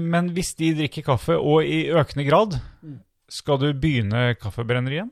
men 0.03 0.33
hvis 0.35 0.53
de 0.59 0.73
drikker 0.81 1.07
kaffe, 1.13 1.39
og 1.39 1.67
i 1.67 1.89
økende 1.95 2.27
grad, 2.27 2.59
skal 3.31 3.59
du 3.63 3.71
begynne 3.75 4.33
kaffebrenneriet? 4.39 5.11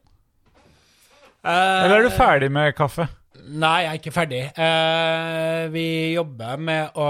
Eller 1.47 2.01
er 2.01 2.07
du 2.07 2.15
ferdig 2.15 2.51
med 2.51 2.75
kaffe? 2.79 3.07
Nei, 3.47 3.85
jeg 3.85 3.91
er 3.91 3.99
ikke 4.01 4.15
ferdig. 4.15 4.43
Eh, 4.59 5.65
vi 5.71 5.87
jobber 6.17 6.59
med 6.59 6.97
å 6.99 7.09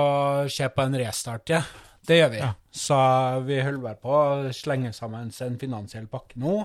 se 0.53 0.69
på 0.69 0.85
en 0.85 0.97
restart, 1.01 1.53
ja. 1.55 1.63
Det 2.07 2.21
gjør 2.21 2.31
vi. 2.33 2.41
Ja. 2.43 2.53
Så 2.77 2.97
vi 3.47 3.61
holder 3.63 3.83
bare 3.83 4.01
på 4.03 4.13
å 4.13 4.53
slenge 4.55 4.93
sammen 4.95 5.33
en 5.33 5.59
finansiell 5.61 6.07
pakke 6.13 6.39
nå. 6.43 6.61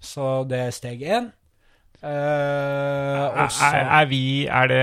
Så 0.00 0.44
det 0.48 0.60
er 0.66 0.74
steg 0.74 1.02
én. 1.04 1.28
Eh, 2.00 2.08
Er, 2.08 3.50
er, 3.50 3.88
er 4.00 4.06
vi 4.08 4.20
Er 4.48 4.70
det 4.70 4.82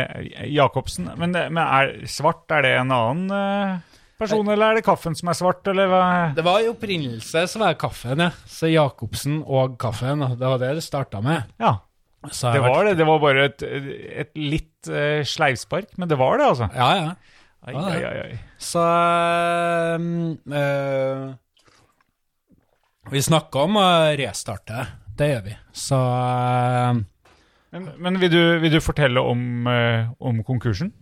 Jacobsen? 0.53 1.07
Men, 1.17 1.31
det, 1.33 1.47
men 1.49 1.63
er 1.65 1.93
svart, 2.05 2.45
er 2.53 2.61
det 2.61 2.73
en 2.77 2.93
annen 2.93 3.31
eh, 3.33 3.95
person, 4.21 4.45
eller 4.53 4.69
er 4.69 4.77
det 4.79 4.85
kaffen 4.85 5.17
som 5.17 5.31
er 5.31 5.37
svart, 5.39 5.65
eller 5.71 5.89
hva? 5.89 6.03
Det 6.37 6.45
var 6.45 6.61
i 6.61 6.69
opprinnelse 6.69 7.43
så 7.49 7.61
var 7.61 7.73
kaffen, 7.81 8.21
ja. 8.21 8.29
Så 8.49 8.69
Jacobsen 8.69 9.41
og 9.45 9.79
kaffen, 9.81 10.21
det 10.37 10.45
var 10.45 10.61
det 10.61 10.75
det 10.77 10.85
starta 10.85 11.21
med. 11.25 11.49
Ja, 11.61 11.79
Så 12.29 12.53
det 12.53 12.61
var 12.61 12.85
det. 12.85 12.95
Det 13.01 13.07
var 13.09 13.21
bare 13.23 13.49
et, 13.49 13.65
et 14.25 14.31
litt 14.37 14.89
uh, 14.89 15.21
sleivspark, 15.25 15.93
men 15.97 16.09
det 16.09 16.17
var 16.21 16.37
det, 16.41 16.51
altså. 16.53 16.69
Ja, 16.77 16.89
ja. 17.01 17.36
Ai, 17.65 17.73
Ja, 17.73 17.79
ai, 17.89 18.03
ai, 18.05 18.19
ai. 18.27 18.39
Så 18.61 18.83
ehm, 18.83 20.37
eh, 20.53 21.33
Vi 23.11 23.21
snakker 23.23 23.67
om 23.67 23.79
å 23.81 23.87
restarte. 24.19 24.85
Det 25.17 25.31
gjør 25.31 25.43
vi. 25.47 25.55
Så 25.73 25.97
ehm, 25.97 27.03
Men, 27.73 27.89
men 27.99 28.19
vil, 28.21 28.31
du, 28.31 28.41
vil 28.63 28.77
du 28.77 28.79
fortelle 28.83 29.19
om, 29.19 29.67
eh, 29.67 30.07
om 30.19 30.43
konkursen? 30.47 30.93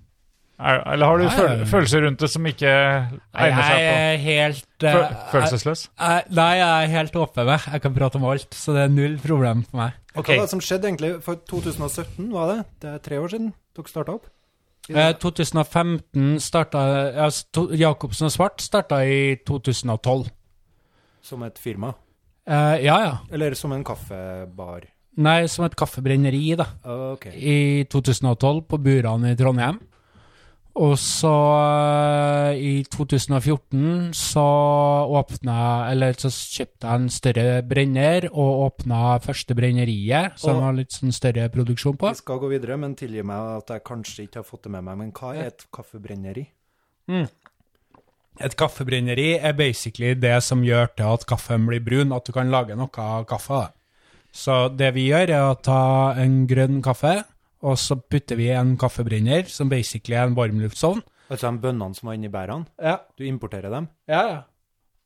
Er, 0.55 0.79
eller 0.93 1.09
har 1.11 1.19
du 1.19 1.25
føl 1.35 1.65
følelser 1.67 2.05
rundt 2.05 2.21
det 2.23 2.29
som 2.31 2.45
ikke 2.47 2.69
egner 2.71 3.57
seg 3.59 3.73
jeg 3.75 3.89
på 3.89 3.95
er 3.99 4.21
helt 4.23 4.67
Føl 4.85 5.01
eh, 5.03 5.17
følelsesløs? 5.33 5.81
jeg, 5.99 6.23
Nei, 6.37 6.51
jeg 6.61 6.69
er 6.85 6.93
helt 6.93 7.17
åpen. 7.19 7.49
med. 7.49 7.65
Jeg 7.73 7.83
kan 7.83 7.97
prate 7.97 8.15
om 8.21 8.27
alt, 8.31 8.55
så 8.55 8.71
det 8.77 8.85
er 8.85 8.93
null 8.93 9.17
problem 9.19 9.65
for 9.67 9.81
meg. 9.81 9.97
Okay. 10.15 10.37
Hva 10.37 10.45
var 10.45 10.47
det 10.47 10.53
som 10.55 10.63
skjedde 10.63 10.87
egentlig 10.87 11.11
for 11.25 11.41
2017, 11.51 12.31
var 12.31 12.53
det? 12.53 12.57
Det 12.81 12.93
er 12.93 13.03
tre 13.03 13.19
år 13.19 13.33
siden 13.35 13.51
dere 13.75 13.91
starta 13.91 14.15
opp? 14.15 14.31
Eh, 14.89 15.13
2015 15.17 16.39
starta 16.43 16.81
altså, 17.25 17.67
Jacobsen 17.73 18.27
og 18.27 18.33
Svart 18.33 18.61
starta 18.61 19.01
i 19.05 19.37
2012. 19.47 20.27
Som 21.25 21.45
et 21.47 21.57
firma? 21.57 21.93
Eh, 22.45 22.83
ja, 22.85 22.99
ja. 23.01 23.15
Eller 23.33 23.55
som 23.57 23.73
en 23.73 23.83
kaffebar? 23.85 24.85
Nei, 25.15 25.47
som 25.47 25.65
et 25.65 25.75
kaffebrenneri, 25.79 26.55
da. 26.59 26.67
Ok. 27.15 27.29
I 27.33 27.85
2012 27.89 28.65
på 28.69 28.79
Buran 28.83 29.25
i 29.29 29.35
Trondheim. 29.39 29.79
Og 30.75 30.97
så 30.99 31.31
eh, 32.51 32.57
i 32.59 32.71
2014 32.91 34.11
så 34.15 34.43
åpna 35.15 35.57
Eller 35.87 36.17
så 36.19 36.27
kjøpte 36.27 36.89
jeg 36.89 36.99
en 36.99 37.07
større 37.13 37.61
brenner 37.63 38.27
og 38.33 38.65
åpna 38.65 39.15
første 39.23 39.55
brenneriet, 39.55 40.35
som 40.41 40.59
har 40.65 40.75
litt 40.75 40.91
sånn 40.97 41.15
større 41.15 41.47
produksjon 41.53 41.95
på. 42.01 42.11
Vi 42.11 42.19
skal 42.19 42.41
gå 42.43 42.51
videre, 42.51 42.75
men 42.81 42.97
tilgi 42.99 43.23
meg 43.23 43.61
at 43.61 43.71
jeg 43.77 43.85
kanskje 43.87 44.27
ikke 44.27 44.41
har 44.41 44.49
fått 44.49 44.67
det 44.67 44.73
med 44.75 44.83
meg. 44.89 44.99
Men 44.99 45.15
hva 45.15 45.31
er 45.37 45.53
et 45.53 45.65
kaffebrenneri? 45.75 46.43
Et 48.43 48.57
kaffebrenneri 48.59 49.29
er 49.39 49.55
basically 49.55 50.11
det 50.19 50.41
som 50.43 50.65
gjør 50.65 50.91
til 50.97 51.07
at 51.13 51.23
kaffen 51.29 51.69
blir 51.69 51.83
brun, 51.85 52.11
at 52.11 52.27
du 52.27 52.35
kan 52.35 52.51
lage 52.51 52.75
noe 52.75 52.91
av 52.99 53.23
kaffe. 53.29 53.63
da. 53.63 53.71
Så 54.35 54.67
det 54.75 54.91
vi 54.97 55.07
gjør, 55.07 55.31
er 55.31 55.45
å 55.47 55.55
ta 55.55 56.15
en 56.19 56.41
grønn 56.49 56.81
kaffe, 56.83 57.21
og 57.61 57.77
så 57.79 57.95
putter 57.99 58.35
vi 58.39 58.49
en 58.53 58.75
kaffebrenner, 58.77 59.45
som 59.49 59.69
basically 59.69 60.15
er 60.17 60.27
en 60.27 60.35
varmluftsovn. 60.37 61.01
Altså 61.29 61.49
de 61.51 61.61
bønnene 61.63 61.95
som 61.97 62.07
var 62.09 62.13
inni 62.19 62.29
bærene? 62.29 62.65
Ja, 62.81 62.97
Du 63.17 63.23
importerer 63.25 63.69
dem? 63.73 63.87
ja, 64.07 64.27
ja. 64.33 64.41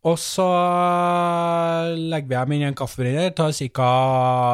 Og 0.01 0.15
så 0.17 0.45
legger 1.95 2.27
vi 2.29 2.35
dem 2.37 2.51
inn 2.55 2.61
i 2.63 2.67
en 2.69 2.75
kaffebrenner, 2.79 3.33
tar 3.35 3.51
ca. 3.51 3.89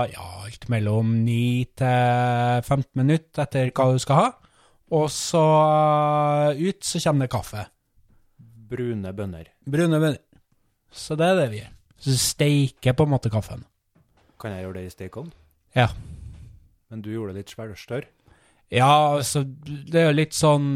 Ja, 0.09 0.23
alt 0.45 0.65
mellom 0.73 1.11
9 1.25 1.65
til 1.77 2.63
15 2.65 2.85
minutter 2.97 3.43
etter 3.45 3.69
hva 3.69 3.85
du 3.93 3.99
skal 4.01 4.15
ha. 4.23 4.31
Og 4.95 5.05
så 5.13 5.43
ut 6.57 6.81
så 6.85 7.01
kommer 7.03 7.25
det 7.27 7.33
kaffe. 7.35 7.65
Brune 8.69 9.13
bønner. 9.13 9.51
Brune 9.69 9.99
bønner. 10.01 10.17
Så 10.91 11.13
det 11.19 11.27
er 11.29 11.39
det 11.43 11.47
vi 11.51 11.61
gjør. 11.61 11.71
Så 12.05 12.17
steiker 12.21 12.93
på 12.97 13.05
en 13.05 13.13
måte 13.13 13.29
kaffen. 13.33 13.63
Kan 14.41 14.51
jeg 14.55 14.65
gjøre 14.65 14.79
det 14.79 14.85
i 14.89 14.93
stekeovn? 14.95 15.29
Ja. 15.75 15.87
Men 16.91 17.01
du 17.01 17.11
gjorde 17.13 17.33
det 17.35 17.45
litt 17.45 17.79
større? 17.79 18.07
Ja, 18.73 19.17
altså, 19.17 19.43
det 19.45 19.99
er 19.99 20.07
jo 20.09 20.17
litt 20.17 20.33
sånn 20.33 20.69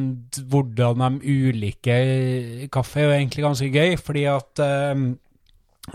hvordan 0.52 1.02
de 1.19 1.31
ulike 1.49 1.95
Kaffe 2.72 3.02
er 3.02 3.07
jo 3.07 3.15
egentlig 3.15 3.45
ganske 3.48 3.69
gøy, 3.73 3.95
fordi 3.98 4.26
at 4.30 4.61
eh, 4.61 5.07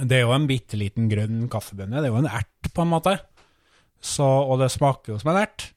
det 0.02 0.18
er 0.18 0.24
jo 0.24 0.34
en 0.34 0.48
bitte 0.50 0.78
liten 0.80 1.06
grønn 1.10 1.46
kaffebønne. 1.52 2.00
Det 2.00 2.08
er 2.08 2.12
jo 2.12 2.18
en 2.18 2.30
ert, 2.30 2.72
på 2.74 2.82
en 2.82 2.90
måte. 2.96 3.14
Så, 4.04 4.26
og 4.26 4.58
det 4.60 4.72
smaker 4.74 5.14
jo 5.14 5.20
som 5.22 5.30
en 5.32 5.40
ert. 5.44 5.68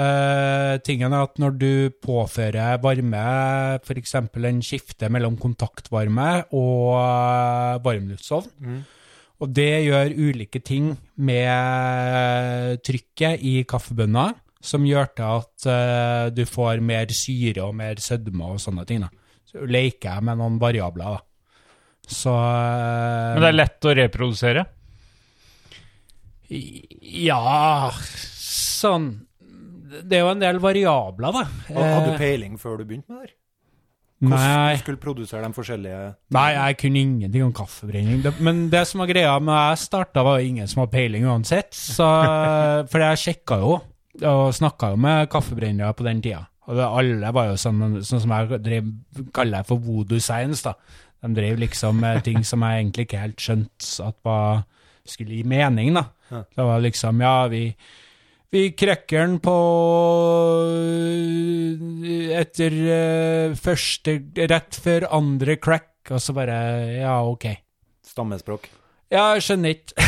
Eh, 0.00 0.76
tingen 0.86 1.12
er 1.12 1.26
at 1.26 1.36
når 1.42 1.56
du 1.58 1.72
påfører 2.02 2.80
varme, 2.82 3.24
f.eks. 3.82 4.14
en 4.16 4.62
skifte 4.64 5.10
mellom 5.12 5.36
kontaktvarme 5.40 6.30
og 6.56 6.96
varmluftsovn, 7.84 8.48
varmluftsovn, 8.64 8.80
og 9.40 9.52
det 9.56 9.68
gjør 9.86 10.12
ulike 10.20 10.60
ting 10.64 10.90
med 11.16 12.80
trykket 12.84 13.40
i 13.46 13.54
kaffebønna, 13.68 14.26
som 14.60 14.84
gjør 14.84 15.08
til 15.16 15.24
at 15.38 15.66
eh, 15.72 16.26
du 16.36 16.42
får 16.44 16.82
mer 16.84 17.08
syre 17.16 17.64
og 17.64 17.74
mer 17.78 18.00
sødme 18.04 18.50
og 18.52 18.60
sånne 18.60 18.84
ting. 18.88 19.00
Da. 19.06 19.08
Så 19.48 19.64
leker 19.64 20.12
jeg 20.18 20.26
med 20.28 20.36
noen 20.42 20.58
variabler, 20.60 21.16
da. 21.16 21.24
Så 22.10 22.34
eh, 22.34 23.32
Men 23.38 23.44
det 23.46 23.50
er 23.52 23.58
lett 23.62 23.86
å 23.88 23.96
reprodusere. 23.96 24.66
Ja 26.50 27.90
Sånn 27.94 29.04
Det 30.02 30.16
er 30.18 30.24
jo 30.24 30.30
en 30.32 30.40
del 30.42 30.58
variabler, 30.62 31.36
da. 31.36 31.44
Hadde 31.70 32.00
Eh, 32.00 32.08
du 32.08 32.18
peiling 32.18 32.56
før 32.58 32.80
du 32.80 32.84
begynte 32.88 33.12
med 33.14 33.28
det? 33.28 33.34
Hvordan 34.20 34.74
du 34.76 34.82
skulle 34.82 35.00
produsere 35.00 35.46
de 35.46 35.56
forskjellige 35.56 36.00
Nei, 36.36 36.48
jeg 36.52 36.76
kunne 36.82 37.00
ingenting 37.00 37.44
om 37.46 37.54
kaffebrenning. 37.56 38.20
Men 38.44 38.66
det 38.72 38.82
som 38.90 39.00
var 39.00 39.08
greia 39.08 39.38
med 39.40 39.56
jeg 39.56 39.80
starta, 39.86 40.24
var 40.26 40.44
ingen 40.44 40.68
som 40.68 40.82
hadde 40.82 40.92
peiling 40.92 41.24
uansett. 41.24 41.72
Så, 41.72 42.04
for 42.92 43.04
jeg 43.06 43.22
sjekka 43.22 43.60
jo, 43.62 43.78
og 44.20 44.42
snakka 44.56 44.92
jo 44.92 45.00
med 45.00 45.30
kaffebrennere 45.32 45.96
på 45.96 46.04
den 46.04 46.20
tida. 46.24 46.44
Og 46.68 46.76
det, 46.76 46.84
alle 47.00 47.32
var 47.34 47.48
jo 47.48 47.56
sånn, 47.58 47.80
sånn 48.06 48.22
som 48.22 48.34
jeg 48.36 48.60
drev, 48.62 48.90
kaller 49.34 49.62
det 49.64 49.70
for 49.70 49.80
voodoo 49.82 50.20
science, 50.22 50.62
da. 50.68 50.76
De 51.20 51.32
drev 51.36 51.58
liksom 51.64 51.98
med 52.04 52.20
ting 52.28 52.44
som 52.46 52.62
jeg 52.66 52.84
egentlig 52.84 53.08
ikke 53.08 53.24
helt 53.24 53.40
skjønte 53.40 54.04
at 54.04 54.20
var, 54.26 54.62
skulle 55.08 55.40
gi 55.40 55.48
mening, 55.48 55.96
da. 55.96 56.04
Det 56.30 56.68
var 56.68 56.84
liksom, 56.84 57.24
ja, 57.24 57.34
vi 57.50 57.64
vi 58.50 58.64
krekker 58.74 59.26
den 59.28 59.36
på 59.44 59.54
øh, 60.66 61.78
etter 62.40 62.74
øh, 62.96 63.56
første 63.58 64.16
Rett 64.50 64.78
før 64.82 65.06
andre 65.14 65.56
crack, 65.62 65.90
og 66.10 66.20
så 66.22 66.34
bare 66.34 66.56
Ja, 66.98 67.20
OK. 67.26 67.46
stammespråk? 68.06 68.66
Ja, 69.10 69.32
jeg 69.34 69.42
skjønner 69.46 69.76
ikke. 69.76 69.94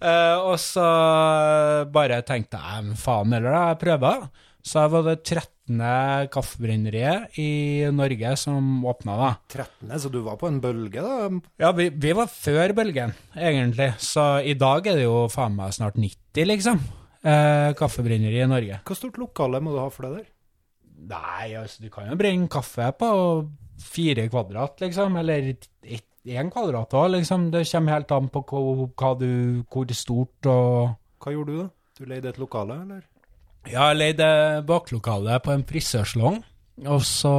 Eh, 0.00 0.36
og 0.40 0.54
så 0.62 0.84
bare 1.92 2.22
tenkte 2.24 2.56
jeg 2.56 2.84
men 2.86 2.96
faen 2.96 3.34
heller, 3.34 3.52
da, 3.52 3.64
jeg 3.68 3.78
prøver. 3.82 4.22
Så 4.64 4.80
jeg 4.84 4.92
var 4.94 5.02
det 5.04 5.16
13. 5.26 5.82
kaffebrenneriet 6.32 7.36
i 7.42 7.48
Norge 7.92 8.32
som 8.40 8.80
åpna, 8.88 9.16
da. 9.20 9.28
13., 9.52 9.92
så 10.00 10.12
du 10.12 10.22
var 10.24 10.38
på 10.40 10.48
en 10.48 10.60
bølge, 10.64 11.04
da? 11.04 11.28
Ja, 11.60 11.74
vi, 11.76 11.90
vi 11.92 12.14
var 12.16 12.30
før 12.32 12.72
bølgen, 12.80 13.12
egentlig. 13.36 13.90
Så 14.00 14.24
i 14.40 14.56
dag 14.56 14.88
er 14.88 15.02
det 15.02 15.04
jo 15.04 15.26
faen 15.32 15.58
meg 15.58 15.76
snart 15.76 16.00
90, 16.00 16.48
liksom. 16.48 16.80
Eh, 17.20 17.70
kaffebrenneri 17.76 18.40
i 18.40 18.48
Norge. 18.48 18.80
Hvor 18.86 18.96
stort 18.96 19.18
lokale 19.20 19.60
må 19.60 19.74
du 19.74 19.80
ha 19.82 19.88
for 19.92 20.08
det 20.08 20.12
der? 20.20 20.28
Nei, 21.10 21.52
altså, 21.58 21.82
du 21.84 21.90
kan 21.92 22.08
jo 22.08 22.16
brenne 22.20 22.48
kaffe 22.52 22.90
på 22.96 23.10
fire 23.80 24.26
kvadrat, 24.32 24.80
liksom. 24.84 25.16
Eller 25.20 25.52
én 26.24 26.52
kvadrat 26.52 26.96
òg, 26.96 27.10
liksom. 27.18 27.50
Det 27.52 27.66
kommer 27.68 27.98
helt 27.98 28.12
an 28.16 28.30
på 28.32 28.44
hvor, 28.48 28.86
hva 28.96 29.14
du, 29.20 29.64
hvor 29.68 29.96
stort 29.96 30.48
og 30.48 30.96
Hva 31.20 31.34
gjorde 31.34 31.52
du, 31.52 31.58
da? 31.60 31.68
Du 32.00 32.06
leide 32.08 32.30
et 32.32 32.40
lokale, 32.40 32.78
eller? 32.86 33.02
Ja, 33.68 33.90
jeg 33.90 33.98
leide 33.98 34.28
baklokale 34.64 35.36
på 35.44 35.52
en 35.52 35.66
frisørsalong. 35.68 36.40
Og 36.88 37.02
så 37.04 37.34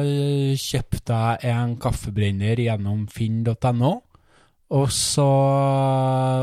øh, 0.00 0.56
kjøpte 0.56 1.16
jeg 1.20 1.52
en 1.52 1.74
kaffebrenner 1.76 2.62
gjennom 2.64 3.04
finn.no. 3.12 3.90
Og 4.74 4.90
så 4.90 5.26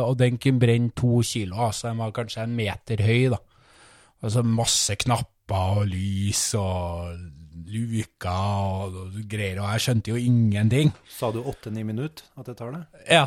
Og 0.07 0.15
den 0.19 0.37
kunne 0.39 0.59
brenne 0.59 0.93
to 0.95 1.21
kilo, 1.27 1.65
altså 1.67 1.89
den 1.89 1.99
var 1.99 2.13
kanskje 2.15 2.43
en 2.43 2.55
meter 2.55 3.03
høy, 3.03 3.33
da. 3.33 3.39
Så 4.29 4.43
masse 4.47 4.95
knapper 4.95 5.81
og 5.81 5.87
lys 5.91 6.53
og 6.55 7.17
luker 7.67 8.29
og, 8.29 9.17
greier, 9.29 9.59
og 9.59 9.73
jeg 9.73 9.83
skjønte 9.83 10.13
jo 10.13 10.19
ingenting. 10.19 10.93
Sa 11.11 11.31
du 11.35 11.41
åtte-ni 11.43 11.83
minutter 11.83 12.23
at 12.39 12.47
det 12.47 12.55
tar 12.59 12.71
det? 12.71 12.83
Ja. 13.09 13.25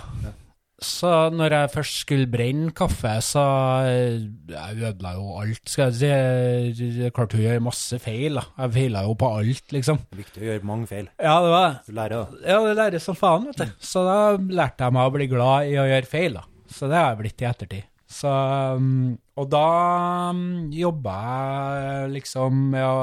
Så 0.77 1.09
når 1.33 1.55
jeg 1.55 1.71
først 1.73 1.95
skulle 2.03 2.27
brenne 2.29 2.69
kaffe, 2.77 3.15
så 3.25 3.43
eh, 3.89 4.27
jeg 4.51 4.83
ødela 4.91 5.15
jo 5.17 5.39
alt, 5.41 5.63
skal 5.73 5.89
jeg 5.89 5.97
si. 6.77 6.91
Jeg 7.01 7.15
klarte 7.17 7.39
å 7.39 7.41
gjøre 7.41 7.63
masse 7.65 7.97
feil, 8.03 8.37
da. 8.37 8.45
Jeg 8.61 8.75
feila 8.75 9.07
jo 9.07 9.15
på 9.17 9.31
alt, 9.39 9.65
liksom. 9.73 10.03
Det 10.05 10.19
er 10.19 10.21
viktig 10.21 10.43
å 10.43 10.51
gjøre 10.51 10.69
mange 10.69 10.91
feil. 10.91 11.09
Ja, 11.17 11.39
det 11.41 11.55
var 11.55 11.65
det. 11.65 11.79
Du 11.87 11.97
lærer, 11.97 12.17
da. 12.27 12.43
Ja, 12.53 12.59
det 12.67 12.77
lærer 12.83 13.05
som 13.07 13.17
faen, 13.17 13.49
vet 13.49 13.63
du. 13.63 13.73
Så 13.81 14.05
da 14.05 14.19
lærte 14.37 14.85
jeg 14.85 14.97
meg 14.99 15.09
å 15.09 15.15
bli 15.17 15.31
glad 15.33 15.73
i 15.73 15.81
å 15.81 15.89
gjøre 15.89 16.13
feil, 16.13 16.37
da. 16.43 16.45
Så 16.77 16.91
det 16.93 17.01
har 17.01 17.09
jeg 17.15 17.21
blitt 17.23 17.47
i 17.47 17.49
ettertid. 17.49 17.89
Så, 18.07 18.37
um, 18.77 19.17
og 19.41 19.49
da 19.51 19.65
um, 20.37 20.45
jobba 20.77 21.17
jeg 21.81 22.15
liksom 22.21 22.61
med 22.77 22.85
å 22.85 23.01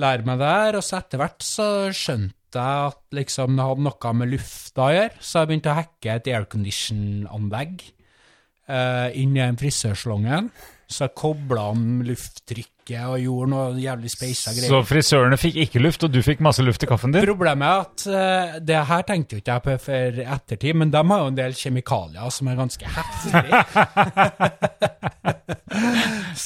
lære 0.00 0.24
meg 0.24 0.40
det 0.40 0.50
her, 0.56 0.80
og 0.80 0.86
så 0.86 1.02
etter 1.02 1.20
hvert 1.20 1.44
så 1.44 1.68
skjønte 1.92 2.37
jeg 2.56 2.88
at 2.88 3.18
liksom 3.18 3.58
det 3.58 3.66
hadde 3.68 3.84
noe 3.84 4.12
med 4.16 4.32
lufta 4.32 4.86
å 4.86 4.94
gjøre, 4.94 5.20
så 5.20 5.42
jeg 5.42 5.48
begynte 5.50 5.72
å 5.72 5.78
hacke 5.82 6.14
et 6.14 6.30
aircondition-anlegg 6.32 7.72
eh, 7.84 9.08
inn 9.20 9.36
i 9.36 9.42
den 9.42 9.60
frisørsalongen. 9.60 10.48
Så 10.88 11.04
jeg 11.04 11.12
kobla 11.20 11.66
om 11.74 11.98
lufttrykket 12.00 13.10
og 13.10 13.18
gjorde 13.20 13.48
noe 13.52 13.76
jævlig 13.76 14.08
speisa 14.08 14.54
greier. 14.56 14.72
Så 14.72 14.80
frisørene 14.88 15.36
fikk 15.36 15.60
ikke 15.66 15.82
luft, 15.84 16.00
og 16.06 16.14
du 16.14 16.22
fikk 16.24 16.40
masse 16.44 16.64
luft 16.64 16.80
i 16.80 16.88
kaffen 16.88 17.12
din? 17.12 17.26
Problemet 17.28 17.68
er 17.68 17.76
at 17.82 18.04
uh, 18.08 18.56
det 18.64 18.80
her 18.88 19.02
tenkte 19.10 19.36
jo 19.36 19.40
ikke 19.42 19.56
jeg 19.58 19.64
på 19.66 19.74
for 19.84 20.08
ettertid, 20.24 20.72
men 20.80 20.88
de 20.94 21.02
har 21.12 21.20
jo 21.20 21.28
en 21.28 21.36
del 21.36 21.52
kjemikalier 21.58 22.32
som 22.32 22.48
er 22.48 22.56
ganske 22.62 22.86
heftige. 22.96 23.52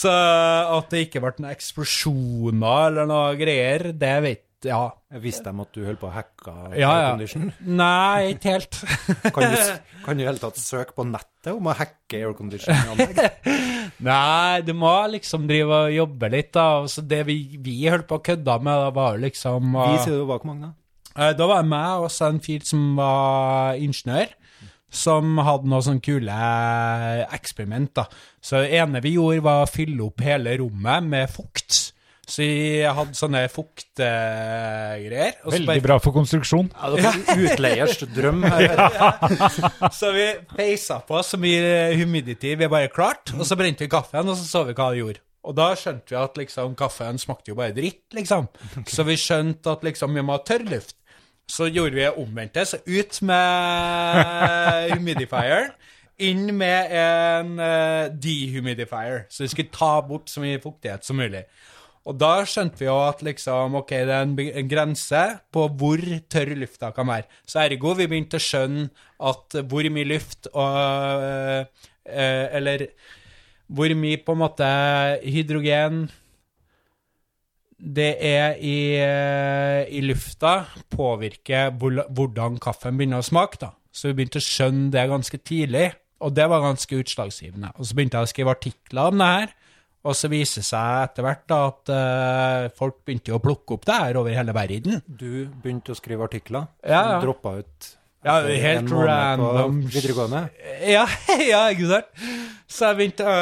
Så 0.02 0.10
at 0.10 0.90
det 0.90 1.06
ikke 1.06 1.22
ble 1.22 1.30
noen 1.38 1.52
eksplosjoner 1.52 2.90
eller 2.90 3.06
noe 3.08 3.38
greier, 3.38 3.92
det 3.94 4.16
vet 4.26 4.42
ja. 4.64 4.80
Visste 5.22 5.50
de 5.50 5.62
at 5.64 5.74
du 5.74 5.82
holdt 5.86 6.00
på 6.00 6.08
å 6.08 6.12
hacke 6.14 6.52
Ja, 6.72 6.78
ja. 6.78 6.90
aircondition. 7.10 7.48
Nei, 7.66 8.32
ikke 8.34 8.54
helt. 8.54 8.78
Kan 9.34 9.52
du, 9.52 10.22
i 10.22 10.26
hele 10.26 10.40
tatt 10.40 10.60
søke 10.60 10.94
på 10.96 11.06
nettet 11.08 11.50
om 11.52 11.68
å 11.68 11.74
hacke 11.76 12.20
aircondition-anlegg? 12.20 13.18
Nei, 14.08 14.60
du 14.66 14.72
må 14.78 14.92
liksom 15.12 15.48
drive 15.50 15.80
og 15.86 15.96
jobbe 15.96 16.30
litt, 16.32 16.52
da. 16.56 16.66
Så 16.90 17.04
det 17.06 17.22
vi, 17.28 17.36
vi 17.62 17.76
holdt 17.92 18.08
på 18.10 18.20
å 18.20 18.24
kødde 18.24 18.58
med, 18.62 18.84
da 18.86 18.92
var 18.94 19.18
liksom 19.22 19.74
Vi 19.76 19.96
uh, 19.98 20.02
sier 20.04 20.22
du 20.22 20.28
var 20.30 20.42
hvor 20.42 20.52
mange, 20.52 20.70
da? 20.70 20.76
Uh, 21.12 21.32
Da 21.36 21.48
var 21.50 21.60
jeg 21.60 21.70
med 21.74 22.06
og 22.06 22.22
en 22.28 22.40
fyr 22.46 22.64
som 22.66 22.86
var 22.96 23.80
ingeniør, 23.82 24.32
som 24.92 25.38
hadde 25.40 25.68
noen 25.72 25.84
sånne 25.86 26.04
kule 26.04 26.38
eksperiment. 27.32 27.94
da. 27.96 28.06
Så 28.44 28.62
det 28.64 28.74
ene 28.80 29.00
vi 29.04 29.14
gjorde, 29.16 29.44
var 29.44 29.64
å 29.64 29.70
fylle 29.70 30.06
opp 30.06 30.24
hele 30.24 30.56
rommet 30.60 31.08
med 31.08 31.30
fukt. 31.32 31.91
Så 32.28 32.44
vi 32.46 32.82
hadde 32.86 33.16
sånne 33.18 33.40
fuktgreier. 33.50 35.32
Uh, 35.42 35.50
Veldig 35.50 35.66
bare- 35.66 35.82
bra 35.82 35.96
for 35.98 36.14
konstruksjon. 36.14 36.68
Ja, 36.70 36.90
det 36.94 37.02
var 37.02 37.16
utleiers 37.42 37.98
drøm. 38.14 38.44
her. 38.46 38.78
Så 39.98 40.12
vi 40.14 40.28
peisa 40.54 41.00
på 41.08 41.18
så 41.26 41.36
mye 41.42 41.90
humidity 41.98 42.54
vi 42.56 42.68
bare 42.70 42.88
klarte, 42.94 43.34
og 43.34 43.44
så 43.48 43.58
brente 43.58 43.82
vi 43.84 43.90
kaffen, 43.90 44.28
og 44.28 44.36
så 44.38 44.46
så 44.46 44.62
vi 44.68 44.74
hva 44.78 44.90
det 44.94 45.00
gjorde. 45.02 45.22
Og 45.42 45.56
da 45.58 45.72
skjønte 45.74 46.14
vi 46.14 46.18
at 46.20 46.36
liksom 46.38 46.76
kaffen 46.78 47.18
smakte 47.18 47.50
jo 47.50 47.56
bare 47.58 47.74
dritt, 47.74 48.04
liksom. 48.14 48.46
Så 48.86 49.02
vi 49.08 49.16
skjønte 49.18 49.72
at 49.74 49.82
liksom 49.82 50.14
vi 50.14 50.22
må 50.22 50.36
ha 50.38 50.44
tørrluft. 50.46 50.94
Så 51.50 51.66
gjorde 51.74 51.98
vi 51.98 52.06
omvendte, 52.22 52.62
så 52.64 52.78
ut 52.86 53.18
med 53.26 54.92
humidifier, 54.94 55.72
inn 56.22 56.46
med 56.54 56.94
en 56.94 57.56
uh, 57.58 58.06
dehumidifier, 58.14 59.24
så 59.28 59.42
vi 59.42 59.50
skulle 59.50 59.74
ta 59.74 59.96
bort 60.06 60.30
så 60.30 60.40
mye 60.44 60.60
fuktighet 60.62 61.02
som 61.04 61.18
mulig. 61.18 61.42
Og 62.02 62.16
da 62.18 62.32
skjønte 62.48 62.80
vi 62.80 62.88
jo 62.88 62.96
at 63.04 63.20
liksom, 63.22 63.76
ok, 63.78 63.92
det 64.08 64.14
er 64.14 64.24
en, 64.26 64.34
en 64.34 64.70
grense 64.70 65.22
på 65.54 65.68
hvor 65.78 66.02
tørr 66.32 66.56
lufta 66.58 66.90
kan 66.94 67.06
være. 67.06 67.28
Så 67.46 67.62
ergo 67.62 67.94
vi 67.98 68.08
begynte 68.10 68.40
å 68.40 68.42
skjønne 68.42 68.88
at 69.22 69.58
hvor 69.70 69.86
mye 69.94 70.08
luft 70.10 70.50
og 70.50 70.78
øh, 71.28 71.60
øh, 72.10 72.46
Eller 72.58 72.88
hvor 73.72 73.94
mye 73.94 74.18
på 74.18 74.34
en 74.34 74.42
måte 74.42 74.72
hydrogen 75.22 76.02
det 77.82 78.12
er 78.22 78.58
i, 78.62 78.94
eh, 78.94 79.88
i 79.90 80.02
lufta, 80.06 80.68
påvirker 80.90 81.72
hvor, 81.78 82.04
hvordan 82.14 82.60
kaffen 82.62 82.98
begynner 82.98 83.22
å 83.22 83.26
smake. 83.26 83.58
da. 83.60 83.72
Så 83.90 84.10
vi 84.10 84.20
begynte 84.20 84.38
å 84.38 84.46
skjønne 84.46 84.92
det 84.94 85.08
ganske 85.10 85.38
tidlig, 85.42 85.88
og 86.22 86.34
det 86.36 86.46
var 86.48 86.62
ganske 86.62 87.00
utslagsgivende. 87.02 87.72
Og 87.74 87.86
så 87.86 87.96
begynte 87.98 88.20
jeg 88.20 88.28
å 88.28 88.30
skrive 88.30 88.54
artikler 88.54 89.10
om 89.10 89.18
det 89.18 89.30
her, 89.32 89.54
og 90.02 90.18
så 90.18 90.28
viser 90.30 90.62
det 90.62 90.66
seg 90.66 91.06
etter 91.06 91.26
hvert 91.26 91.42
da, 91.50 91.58
at 91.70 91.90
eh, 91.94 92.68
folk 92.78 93.02
begynte 93.06 93.34
å 93.36 93.42
plukke 93.42 93.76
opp 93.76 93.84
det 93.86 93.98
her 94.04 94.18
over 94.18 94.34
hele 94.34 94.54
verden. 94.56 95.02
Du 95.06 95.46
begynte 95.62 95.94
å 95.94 95.98
skrive 95.98 96.26
artikler. 96.26 96.66
Ja, 96.82 97.02
ja. 97.14 97.18
Droppa 97.22 97.58
ut 97.60 97.92
Ja, 98.22 98.40
helt 98.46 98.90
random. 98.90 99.84
Videregående. 99.90 100.42
Ja, 100.90 101.04
ja, 101.52 101.62
ikke 101.74 101.90
sant? 101.90 102.24
Så 102.66 102.90
jeg 102.90 102.98
begynte 102.98 103.28
å 103.28 103.38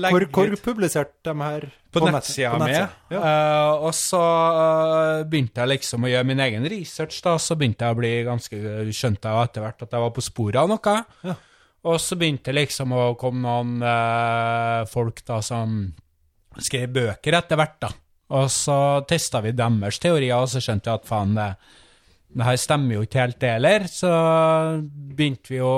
legge 0.00 0.16
Hvor, 0.16 0.26
hvor 0.34 0.58
publiserte 0.64 1.30
de 1.30 1.36
her 1.38 1.68
på, 1.92 2.00
på 2.00 2.08
nettsida 2.08 2.56
mi. 2.56 2.72
Ja. 2.72 2.88
Uh, 3.12 3.86
og 3.86 3.94
så 3.94 4.20
uh, 4.22 5.22
begynte 5.28 5.60
jeg 5.60 5.74
liksom 5.74 6.06
å 6.06 6.10
gjøre 6.10 6.28
min 6.30 6.40
egen 6.40 6.66
research, 6.72 7.18
da. 7.22 7.36
Så 7.36 7.58
begynte 7.60 7.84
jeg 7.84 7.94
å 7.94 7.98
bli 8.00 8.12
ganske 8.26 8.60
Skjønte 8.96 9.28
jeg 9.28 9.50
etter 9.50 9.66
hvert 9.66 9.84
at 9.84 9.98
jeg 9.98 10.06
var 10.06 10.14
på 10.16 10.24
sporet 10.24 10.62
av 10.62 10.70
noe. 10.72 10.98
Ja. 11.28 11.38
Og 11.82 11.98
så 11.98 12.16
begynte 12.18 12.54
liksom 12.54 12.94
å 12.94 13.04
komme 13.18 13.42
noen 13.42 13.82
eh, 13.82 14.82
folk 14.90 15.24
da 15.26 15.40
som 15.42 15.80
skrev 16.62 16.92
bøker 16.94 17.38
etter 17.38 17.58
hvert, 17.58 17.78
da. 17.82 17.90
Og 18.32 18.48
så 18.52 18.76
testa 19.08 19.42
vi 19.44 19.52
deres 19.56 19.98
teorier, 20.00 20.38
og 20.38 20.48
så 20.48 20.62
skjønte 20.62 20.88
vi 20.88 20.94
at 20.94 21.08
faen, 21.08 21.34
det, 21.36 21.48
det 22.32 22.46
her 22.46 22.60
stemmer 22.60 22.96
jo 22.96 23.02
ikke 23.04 23.20
helt, 23.20 23.38
det 23.42 23.50
heller. 23.56 23.88
Så 23.90 24.12
begynte 24.86 25.52
vi 25.52 25.60
å 25.64 25.74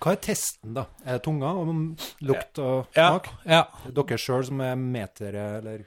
Hva 0.00 0.14
er 0.14 0.22
testen, 0.24 0.72
da? 0.78 0.88
Er 1.04 1.20
det 1.20 1.24
tunga 1.28 1.52
og 1.60 1.74
lukt 2.26 2.62
og 2.62 2.88
smak? 2.96 3.30
ja. 3.44 3.60
ja. 3.60 3.92
Dere 3.92 4.18
sjøl 4.24 4.48
som 4.48 4.64
er 4.64 4.80
metere, 4.80 5.46
eller 5.60 5.84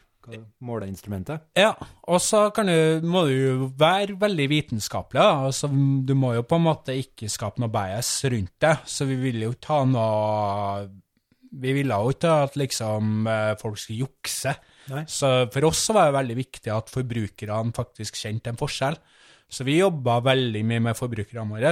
Måleinstrumentet? 0.66 1.48
Ja, 1.58 1.72
og 2.10 2.22
så 2.24 2.48
kan 2.56 2.70
du, 2.70 3.06
må 3.06 3.26
du 3.30 3.34
jo 3.34 3.70
være 3.78 4.18
veldig 4.22 4.48
vitenskapelig. 4.52 5.22
Da. 5.22 5.48
Altså, 5.50 5.70
du 5.70 6.14
må 6.18 6.34
jo 6.38 6.46
på 6.48 6.60
en 6.60 6.66
måte 6.68 6.96
ikke 6.98 7.30
skape 7.32 7.62
noe 7.64 7.74
bias 7.74 8.12
rundt 8.32 8.56
det. 8.64 8.76
Så 8.90 9.08
vi 9.10 9.18
ville 9.22 9.50
jo 9.50 9.58
ta 9.62 9.84
noe 9.88 10.86
Vi 11.56 11.72
ville 11.72 11.96
jo 11.96 12.12
ikke 12.12 12.32
at 12.46 12.58
liksom 12.60 13.28
eh, 13.32 13.54
folk 13.60 13.80
skulle 13.80 14.08
jukse. 14.08 14.56
Nei. 14.92 15.06
Så 15.10 15.30
for 15.54 15.70
oss 15.70 15.86
så 15.88 15.96
var 15.96 16.10
det 16.10 16.18
veldig 16.18 16.36
viktig 16.42 16.74
at 16.74 16.92
forbrukerne 16.92 17.76
faktisk 17.76 18.20
kjente 18.20 18.52
en 18.52 18.60
forskjell. 18.60 18.98
Så 19.48 19.64
vi 19.64 19.80
jobba 19.80 20.20
veldig 20.26 20.66
mye 20.68 20.84
med 20.90 20.98
forbrukerne 20.98 21.46
våre, 21.54 21.72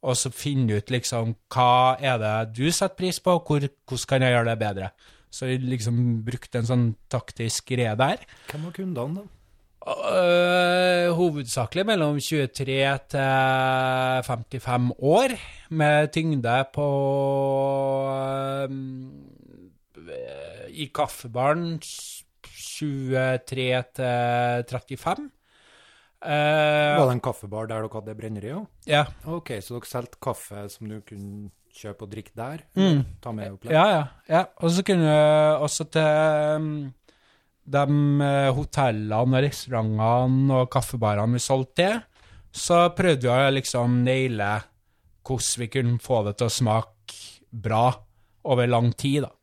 og 0.00 0.16
så 0.16 0.30
finne 0.32 0.78
ut 0.78 0.92
liksom 0.92 1.34
hva 1.52 1.96
er 2.00 2.20
det 2.22 2.34
du 2.56 2.66
setter 2.70 2.96
pris 2.96 3.18
på, 3.20 3.34
og 3.36 3.48
hvor, 3.50 3.66
hvordan 3.66 4.08
kan 4.08 4.24
jeg 4.24 4.36
gjøre 4.36 4.48
det 4.48 4.60
bedre. 4.62 4.90
Så 5.30 5.46
vi 5.46 5.58
liksom 5.62 6.24
brukte 6.26 6.58
en 6.60 6.66
sånn 6.68 6.88
taktisk 7.12 7.70
greie 7.70 7.92
der. 7.98 8.24
Hvem 8.50 8.66
var 8.66 8.74
kundene, 8.76 9.22
da? 9.22 9.36
Uh, 9.80 11.08
hovedsakelig 11.16 11.86
mellom 11.88 12.18
23 12.20 12.74
til 13.14 14.26
55 14.26 14.90
år, 15.08 15.32
med 15.72 16.10
tyngde 16.12 16.56
på 16.74 16.88
uh, 18.68 18.68
I 20.68 20.90
kaffebaren 20.92 21.78
23 21.80 23.68
til 23.96 24.68
35. 24.68 25.30
Uh, 26.20 26.28
Var 26.28 27.06
det 27.06 27.14
en 27.16 27.24
kaffebar 27.24 27.64
der 27.70 27.80
dere 27.80 27.94
hadde 27.94 28.18
brenneri 28.18 28.52
òg? 28.52 28.68
ja. 28.84 29.06
Ok, 29.24 29.56
så 29.64 29.78
dere 29.78 29.88
solgte 29.88 30.20
kaffe 30.20 30.68
som 30.68 30.92
du 30.92 31.00
kunne 31.00 31.48
kjøpe 31.74 32.06
og 32.06 32.12
drikk 32.12 32.30
der? 32.36 32.64
Mm. 32.78 33.02
Ta 33.22 33.32
med 33.34 33.54
opp 33.54 33.68
Ja, 33.70 33.84
ja. 33.90 34.02
ja. 34.30 34.44
Og 34.60 34.72
så 34.74 34.84
kunne 34.86 35.14
også 35.62 35.86
til 35.92 36.56
um, 36.56 36.70
de 37.70 37.84
eh, 38.26 38.50
hotellene 38.56 39.20
og 39.20 39.44
restaurantene 39.46 40.60
og 40.62 40.70
kaffebarene 40.72 41.38
vi 41.38 41.42
solgte 41.44 41.76
til, 41.82 41.98
så 42.50 42.88
prøvde 42.96 43.28
vi 43.28 43.30
å 43.30 43.54
liksom 43.54 44.00
naile 44.06 44.54
hvordan 45.26 45.60
vi 45.62 45.68
kunne 45.70 46.00
få 46.02 46.24
det 46.26 46.38
til 46.40 46.48
å 46.48 46.54
smake 46.54 47.18
bra 47.50 47.84
over 48.50 48.70
lang 48.70 48.90
tid, 48.98 49.26
da. 49.26 49.34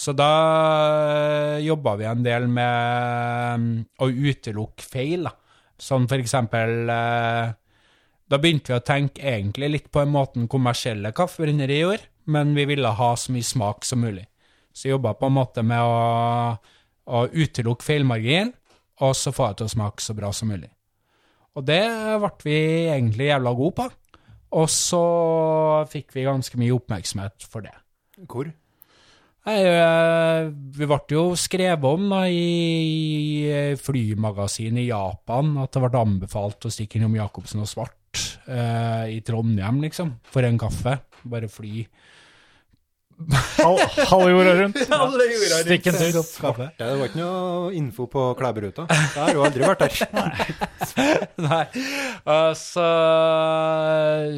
Så 0.00 0.12
da 0.16 1.58
jobba 1.60 1.96
vi 1.98 2.06
en 2.08 2.22
del 2.24 2.46
med 2.50 3.54
um, 3.54 3.70
å 4.00 4.08
utelukke 4.10 4.84
feil, 4.86 5.26
da. 5.28 5.34
Sånn 5.80 6.06
for 6.10 6.20
eksempel 6.20 6.90
eh, 6.92 7.52
da 8.30 8.38
begynte 8.38 8.70
vi 8.70 8.78
å 8.78 8.86
tenke 8.86 9.24
egentlig 9.26 9.70
litt 9.72 9.88
på 9.90 10.04
en 10.04 10.12
måte 10.14 10.42
kommersielle 10.50 11.10
kaffebrenneri 11.16 11.80
gjorde, 11.80 12.06
men 12.30 12.54
vi 12.54 12.66
ville 12.70 12.92
ha 12.94 13.10
så 13.18 13.34
mye 13.34 13.46
smak 13.46 13.86
som 13.88 14.04
mulig. 14.04 14.28
Så 14.70 14.86
jeg 14.86 14.94
jobba 14.94 15.16
på 15.18 15.26
en 15.26 15.34
måte 15.34 15.64
med 15.66 15.82
å, 15.82 16.54
å 17.10 17.24
utelukke 17.26 17.82
feilmargin, 17.82 18.52
og 19.02 19.16
så 19.18 19.32
få 19.34 19.50
det 19.50 19.60
til 19.60 19.70
å 19.70 19.74
smake 19.74 20.04
så 20.04 20.14
bra 20.14 20.30
som 20.36 20.52
mulig. 20.52 20.70
Og 21.58 21.66
det 21.66 21.82
ble 22.22 22.30
vi 22.44 22.60
egentlig 22.92 23.32
jævla 23.32 23.56
gode 23.58 23.76
på. 23.80 23.88
Og 24.60 24.66
så 24.70 25.04
fikk 25.90 26.14
vi 26.14 26.26
ganske 26.26 26.58
mye 26.58 26.74
oppmerksomhet 26.74 27.46
for 27.50 27.66
det. 27.66 27.74
Hvor? 28.30 28.50
Nei, 29.48 29.56
eh, 29.64 30.48
vi 30.50 30.86
ble 30.86 30.98
jo 31.10 31.22
skrevet 31.38 31.86
om 31.86 32.10
da, 32.12 32.24
i 32.28 33.74
flymagasinet 33.80 34.84
i 34.84 34.90
Japan 34.90 35.54
at 35.62 35.74
det 35.74 35.82
ble 35.82 36.02
anbefalt 36.02 36.66
å 36.68 36.72
stikke 36.72 37.00
innom 37.00 37.16
Jacobsen 37.18 37.62
og 37.64 37.70
Svart 37.70 37.99
eh, 38.46 39.16
i 39.16 39.20
Trondheim, 39.26 39.82
liksom, 39.84 40.16
for 40.30 40.46
en 40.46 40.58
kaffe. 40.60 40.98
Bare 41.30 41.50
fly. 41.52 41.84
Halv, 43.60 43.80
halve 44.08 44.30
jorda 44.32 44.52
rundt. 44.56 44.78
Stikk 44.80 45.90
en 45.90 45.98
tur. 45.98 46.20
Kaffe. 46.40 46.70
Det 46.78 46.88
var 46.88 47.10
ikke 47.10 47.20
noe 47.20 47.72
info 47.76 48.06
på 48.08 48.24
Klæberuta. 48.38 48.86
Jeg 48.88 49.10
har 49.18 49.34
jo 49.36 49.44
aldri 49.44 49.66
vært 49.66 49.84
der. 49.84 50.38
Nei. 51.50 51.64
Uh, 52.24 52.52
så, 52.56 52.86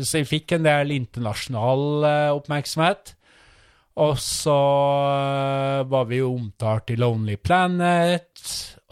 så 0.03 0.23
jeg 0.23 0.31
fikk 0.31 0.57
en 0.59 0.67
del 0.67 0.97
internasjonal 0.99 1.87
uh, 2.03 2.35
oppmerksomhet. 2.35 3.15
Og 4.03 4.17
så 4.19 4.59
var 5.93 6.07
vi 6.09 6.23
jo 6.23 6.33
omtalt 6.33 6.91
i 6.95 6.97
Lonely 6.97 7.37
Planet, 7.37 8.41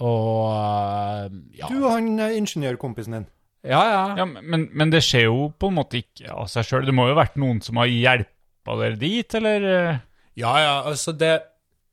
og 0.04 1.38
ja. 1.56 1.70
Du 1.72 1.78
og 1.80 1.94
han 1.94 2.20
ingeniørkompisen 2.20 3.16
din. 3.16 3.30
Ja, 3.66 3.80
ja. 3.90 4.02
Ja, 4.22 4.24
men, 4.24 4.68
men 4.72 4.90
det 4.92 5.02
skjer 5.04 5.26
jo 5.28 5.50
på 5.60 5.68
en 5.68 5.76
måte 5.76 6.00
ikke 6.00 6.30
av 6.32 6.46
seg 6.48 6.64
sjøl. 6.64 6.86
Det 6.88 6.94
må 6.96 7.08
jo 7.08 7.14
ha 7.16 7.20
vært 7.22 7.36
noen 7.40 7.60
som 7.64 7.76
har 7.80 7.90
hjelpa 7.92 8.76
dere 8.80 8.96
dit, 9.00 9.34
eller? 9.36 9.66
Ja, 10.40 10.54
ja, 10.62 10.74
altså 10.88 11.12
det 11.18 11.34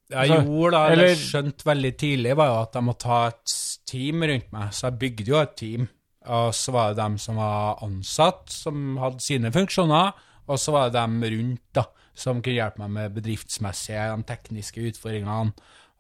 jeg 0.08 0.30
så, 0.32 0.38
gjorde 0.46 0.72
da, 0.78 0.82
eller 0.94 1.10
eller- 1.12 1.20
skjønte 1.20 1.68
veldig 1.68 1.92
tidlig, 2.00 2.36
var 2.40 2.48
jo 2.54 2.58
at 2.62 2.78
jeg 2.80 2.88
måtte 2.88 3.10
ha 3.12 3.20
et 3.34 3.56
team 3.92 4.24
rundt 4.24 4.52
meg. 4.56 4.70
Så 4.72 4.88
jeg 4.88 5.00
bygde 5.02 5.32
jo 5.34 5.42
et 5.42 5.56
team. 5.60 5.90
Og 6.28 6.54
så 6.56 6.72
var 6.76 6.90
det 6.94 7.00
dem 7.02 7.18
som 7.24 7.36
var 7.40 7.84
ansatt, 7.84 8.48
som 8.52 8.98
hadde 9.00 9.24
sine 9.24 9.52
funksjoner. 9.56 10.14
Og 10.48 10.60
så 10.60 10.72
var 10.76 10.88
det 10.90 10.96
dem 11.02 11.20
rundt, 11.24 11.62
da, 11.76 11.84
som 12.16 12.40
kunne 12.42 12.56
hjelpe 12.56 12.80
meg 12.86 12.90
med 12.96 13.16
bedriftsmessige, 13.20 14.08
de 14.16 14.24
tekniske 14.32 14.84
utfordringene 14.90 15.52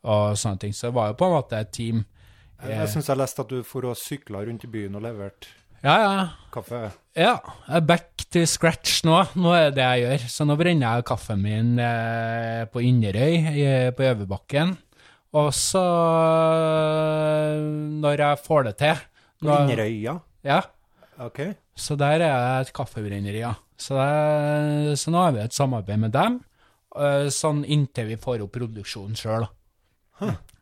og 0.07 0.38
sånne 0.39 0.60
ting. 0.64 0.72
Så 0.76 0.88
det 0.88 0.95
var 0.95 1.11
jo 1.11 1.19
på 1.19 1.27
en 1.27 1.35
måte 1.35 1.60
et 1.60 1.72
team. 1.76 2.06
Jeg, 2.63 2.73
jeg 2.73 2.89
syns 2.89 3.07
jeg 3.11 3.17
leste 3.19 3.43
at 3.43 3.49
du 3.53 3.59
for 3.63 3.85
å 3.85 3.93
sykle 3.97 4.39
rundt 4.47 4.63
i 4.65 4.67
byen 4.73 4.95
og 4.97 5.03
leverte 5.05 5.47
Ja, 5.84 5.93
ja. 6.01 6.23
kaffe. 6.51 6.79
Ja, 7.15 7.35
jeg 7.67 7.75
er 7.77 7.84
back 7.85 8.23
to 8.34 8.41
scratch 8.49 9.03
nå. 9.05 9.19
Nå 9.38 9.51
er 9.53 9.67
det 9.69 9.75
det 9.77 9.85
jeg 9.85 10.01
gjør. 10.07 10.23
Så 10.34 10.47
nå 10.49 10.55
brenner 10.57 10.95
jeg 10.97 11.05
kaffen 11.05 11.41
min 11.43 11.77
eh, 11.79 12.65
på 12.73 12.81
Inderøy, 12.81 13.35
i- 13.53 13.91
på 13.93 14.07
Øverbakken. 14.09 14.73
Og 15.38 15.51
så, 15.53 15.84
eh, 16.57 17.61
når 18.01 18.17
jeg 18.23 18.41
får 18.45 18.63
det 18.69 18.75
til 18.81 19.03
På 19.43 19.53
Inderøya. 19.61 20.17
Ja, 20.47 20.61
Ok. 21.19 21.39
så 21.77 21.95
der 21.97 22.21
er 22.21 22.27
jeg 22.27 22.61
et 22.67 22.73
kaffebrenneri, 22.73 23.39
ja. 23.43 23.53
Så, 23.77 23.93
det, 23.93 24.97
så 24.97 25.11
nå 25.13 25.21
har 25.23 25.31
vi 25.35 25.39
et 25.43 25.53
samarbeid 25.53 25.99
med 25.99 26.11
dem, 26.11 26.39
eh, 26.97 27.27
sånn 27.29 27.63
inntil 27.65 28.07
vi 28.07 28.15
får 28.17 28.41
opp 28.41 28.51
produksjonen 28.57 29.15
sjøl. 29.15 29.45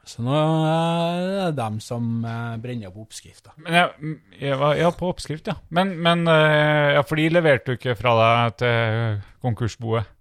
Så 0.05 0.21
nå 0.21 0.35
er 0.37 1.23
det 1.49 1.55
dem 1.57 1.79
som 1.81 2.09
eh, 2.29 2.57
brenner 2.61 2.91
opp 2.91 2.99
oppskrifta. 3.07 3.55
Men 3.65 3.73
jeg, 3.79 4.11
jeg 4.43 4.59
var, 4.61 4.75
ja, 4.77 4.91
på 4.93 5.07
oppskrift, 5.09 5.47
ja. 5.49 5.55
Men, 5.73 5.95
men 6.05 6.27
eh, 6.29 6.91
ja, 6.93 7.01
for 7.07 7.17
de 7.17 7.25
leverte 7.33 7.73
du 7.73 7.79
ikke 7.79 7.95
fra 7.97 8.13
deg 8.19 8.59
til 8.61 9.17
konkursboet 9.45 10.11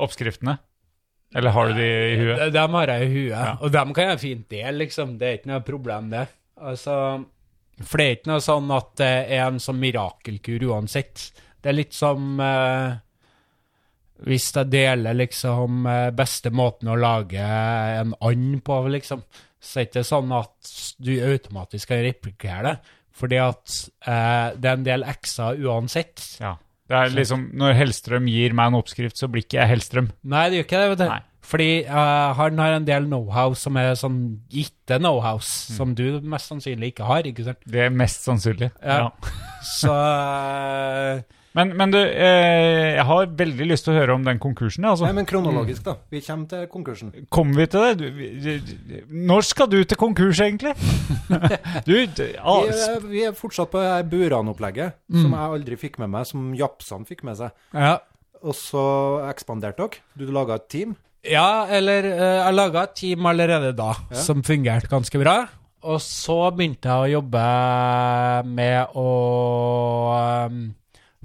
oppskriftene? 0.00 0.56
Eller 1.36 1.52
har 1.52 1.68
du 1.68 1.76
de 1.76 1.86
i 1.86 2.16
huet? 2.20 2.38
De, 2.40 2.50
dem 2.54 2.76
har 2.78 2.92
jeg 2.94 3.06
i 3.08 3.12
huet, 3.12 3.32
Ja. 3.34 3.54
og 3.60 3.72
dem 3.74 3.92
kan 3.96 4.12
jeg 4.12 4.22
fint 4.22 4.46
dele, 4.52 4.72
liksom. 4.86 5.16
Det 5.20 5.28
er 5.28 5.38
ikke 5.40 5.50
noe 5.52 5.64
problem, 5.66 6.08
det. 6.14 6.24
Altså, 6.64 6.94
for 7.82 8.00
det 8.00 8.06
er 8.06 8.14
ikke 8.16 8.30
noe 8.32 8.44
sånn 8.44 8.70
at 8.72 8.92
det 9.02 9.10
er 9.36 9.42
en 9.50 9.58
sånn 9.60 9.80
mirakelkur 9.82 10.64
uansett. 10.70 11.26
Det 11.60 11.72
er 11.72 11.76
litt 11.76 11.92
som 11.96 12.38
eh, 12.40 12.94
hvis 14.24 14.48
jeg 14.54 14.70
deler 14.72 15.14
liksom 15.18 15.86
eh, 15.90 16.10
beste 16.16 16.50
måten 16.54 16.88
å 16.88 16.96
lage 16.96 17.42
en 17.42 18.14
and 18.20 18.62
på, 18.64 18.78
liksom, 18.94 19.22
så 19.60 19.80
er 19.80 19.84
det 19.84 19.90
ikke 19.90 20.04
sånn 20.08 20.32
at 20.36 20.72
du 21.02 21.12
automatisk 21.26 21.88
kan 21.92 22.04
replikere 22.06 22.62
det. 22.70 22.76
Fordi 23.16 23.36
at 23.40 23.76
eh, 24.06 24.48
det 24.60 24.68
er 24.70 24.74
en 24.76 24.84
del 24.86 25.04
x-er 25.08 25.60
uansett. 25.64 26.20
Ja. 26.40 26.54
Det 26.86 26.94
er 26.94 27.08
liksom, 27.16 27.48
Når 27.58 27.72
Hellstrøm 27.74 28.28
gir 28.30 28.52
meg 28.54 28.68
en 28.70 28.76
oppskrift, 28.78 29.16
så 29.18 29.26
blir 29.32 29.42
ikke 29.42 29.58
jeg 29.58 29.72
Hellstrøm. 29.72 30.10
Nei, 30.22 30.44
det 30.52 30.60
gjør 30.60 30.66
ikke 30.68 30.82
det. 30.82 30.90
vet 30.92 31.00
du. 31.00 31.08
Nei. 31.10 31.22
Fordi 31.46 31.68
eh, 31.86 32.28
han 32.38 32.58
har 32.58 32.72
en 32.76 32.86
del 32.86 33.04
know-how 33.06 33.54
som 33.58 33.76
er 33.78 33.92
sånn 33.98 34.20
gitte 34.50 34.96
know-hows, 34.98 35.50
Mm. 35.70 35.76
som 35.76 35.94
du 35.98 36.04
mest 36.22 36.50
sannsynlig 36.52 36.92
ikke 36.92 37.06
har, 37.06 37.26
ikke 37.26 37.44
sant? 37.46 37.58
Det 37.66 37.84
er 37.86 37.90
mest 37.94 38.22
sannsynlig. 38.26 38.70
Ja. 38.82 39.10
Så 39.80 39.94
eh, 39.96 41.22
Men, 41.56 41.70
men 41.78 41.92
du, 41.94 41.98
eh, 41.98 42.96
jeg 42.98 43.04
har 43.08 43.30
veldig 43.38 43.66
lyst 43.70 43.86
til 43.86 43.94
å 43.94 43.96
høre 43.96 44.16
om 44.18 44.24
den 44.26 44.40
konkursen. 44.42 44.84
Altså. 44.84 45.06
Nei, 45.08 45.14
men 45.16 45.28
kronologisk, 45.28 45.86
da. 45.86 45.94
Vi 46.12 46.20
kommer 46.26 46.50
til 46.50 46.66
konkursen. 46.72 47.14
Kommer 47.32 47.62
vi 47.62 47.66
til 47.72 47.86
det? 47.86 47.92
Du, 48.02 48.06
vi, 48.18 48.56
når 49.30 49.46
skal 49.48 49.70
du 49.72 49.78
til 49.80 50.00
konkurs, 50.00 50.42
egentlig? 50.44 50.74
du, 51.88 51.94
ah, 51.96 52.66
Vi 52.66 52.76
er, 52.76 53.00
vi 53.08 53.24
er 53.24 53.32
fortsatt 53.36 53.72
på 53.72 53.84
Buran-opplegget, 54.12 54.98
som 55.16 55.32
jeg 55.32 55.56
aldri 55.56 55.80
fikk 55.80 55.96
med 56.04 56.12
meg, 56.12 56.28
som 56.28 56.52
Japsan 56.58 57.08
fikk 57.08 57.24
med 57.28 57.40
seg. 57.40 57.56
ja. 57.72 57.96
Og 58.46 58.52
så 58.54 58.80
ekspanderte 59.26 59.80
dere. 59.80 60.02
Du 60.14 60.28
laga 60.30 60.58
et 60.60 60.66
team. 60.70 60.90
ja, 61.26 61.64
eller 61.72 62.04
eh, 62.04 62.34
jeg 62.44 62.54
laga 62.54 62.82
et 62.84 62.92
team 63.00 63.26
allerede 63.26 63.72
da, 63.74 63.94
som 64.22 64.44
fungerte 64.46 64.92
ganske 64.92 65.18
bra. 65.18 65.38
Og 65.88 65.96
så 66.04 66.36
begynte 66.54 66.92
jeg 66.92 67.08
å 67.08 67.10
jobbe 67.16 67.46
med 68.52 68.94
å 69.00 69.08
eh, 70.20 70.60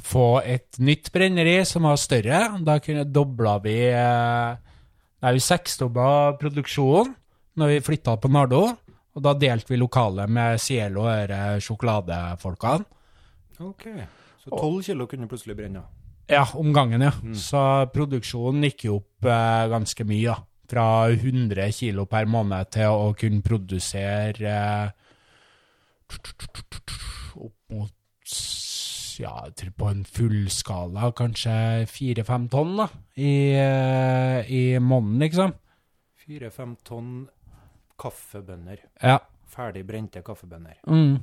få 0.04 0.42
et 0.44 0.80
nytt 0.82 1.12
brenneri 1.14 1.60
som 1.68 1.88
var 1.88 2.00
større. 2.02 2.44
Da 2.66 2.80
kunne 2.84 3.08
dobla 3.08 3.58
vi 3.64 3.78
eh, 3.90 4.60
Nei, 5.22 5.36
vi 5.38 5.42
seksdobla 5.46 6.38
produksjonen 6.42 7.12
når 7.62 7.76
vi 7.76 7.84
flytta 7.86 8.16
på 8.18 8.32
Nardo. 8.34 8.64
Og 9.12 9.24
da 9.26 9.36
delte 9.38 9.74
vi 9.74 9.78
lokalet 9.78 10.32
med 10.32 10.62
Cielo 10.64 11.04
og 11.06 11.30
disse 11.30 11.68
sjokoladefolkene. 11.68 12.86
Ok. 13.62 13.84
Så 14.42 14.50
tolv 14.56 14.80
kilo 14.86 15.06
kunne 15.06 15.28
plutselig 15.30 15.58
brenne. 15.60 15.84
Ja, 16.32 16.46
om 16.58 16.72
gangen, 16.74 17.04
ja. 17.04 17.12
Så 17.38 17.62
produksjonen 17.94 18.64
gikk 18.70 18.88
jo 18.88 19.02
opp 19.02 19.28
eh, 19.28 19.68
ganske 19.70 20.06
mye, 20.08 20.32
da. 20.32 20.38
fra 20.72 20.86
100 21.12 21.68
kilo 21.76 22.06
per 22.10 22.30
måned 22.32 22.72
til 22.72 22.96
å 22.96 23.12
kunne 23.20 23.44
produsere 23.44 24.56
eh, 24.56 24.90
opp 27.36 27.76
mot 27.76 27.94
ja, 29.22 29.34
på 29.78 29.90
en 29.92 30.04
fullskala 30.08 31.12
kanskje 31.18 31.54
fire-fem 31.90 32.48
tonn 32.52 32.74
da, 32.80 32.88
i, 33.16 33.34
eh, 33.58 34.52
i 34.52 34.62
måneden, 34.80 35.20
liksom. 35.26 35.54
Fire-fem 36.24 36.76
tonn 36.88 37.14
kaffebønner. 38.02 38.82
Ja. 39.02 39.20
Ferdig 39.52 39.86
brente 39.88 40.24
kaffebønner. 40.26 40.80
Mm. 40.88 41.20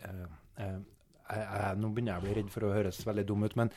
Uh, 0.00 0.24
uh, 0.60 0.78
jeg, 1.30 1.44
jeg, 1.44 1.76
nå 1.80 1.90
begynner 1.92 2.14
jeg 2.14 2.22
å 2.22 2.26
bli 2.26 2.36
redd 2.40 2.52
for 2.52 2.66
å 2.66 2.72
høres 2.74 3.02
veldig 3.06 3.26
dum 3.28 3.44
ut, 3.46 3.56
men 3.60 3.70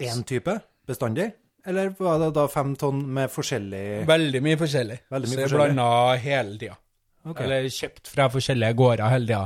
én 0.00 0.24
type 0.26 0.56
bestandig? 0.88 1.28
Eller 1.66 1.92
var 1.98 2.18
det 2.22 2.30
da 2.34 2.46
fem 2.50 2.72
tonn 2.78 3.02
med 3.14 3.30
forskjellig 3.30 4.06
Veldig 4.08 4.40
mye 4.42 4.58
forskjellig. 4.60 4.96
Veldig 5.12 5.28
mye 5.28 5.36
Så 5.36 5.44
jeg 5.44 5.52
blanda 5.54 5.88
hele 6.22 6.56
tida. 6.58 6.76
Okay. 7.20 7.44
Eller 7.44 7.68
kjøpt 7.68 8.08
fra 8.08 8.28
forskjellige 8.32 8.76
gårder 8.80 9.12
hele 9.12 9.28
tida. 9.28 9.42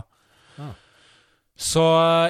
Ah. 0.58 0.72
Så 1.56 1.84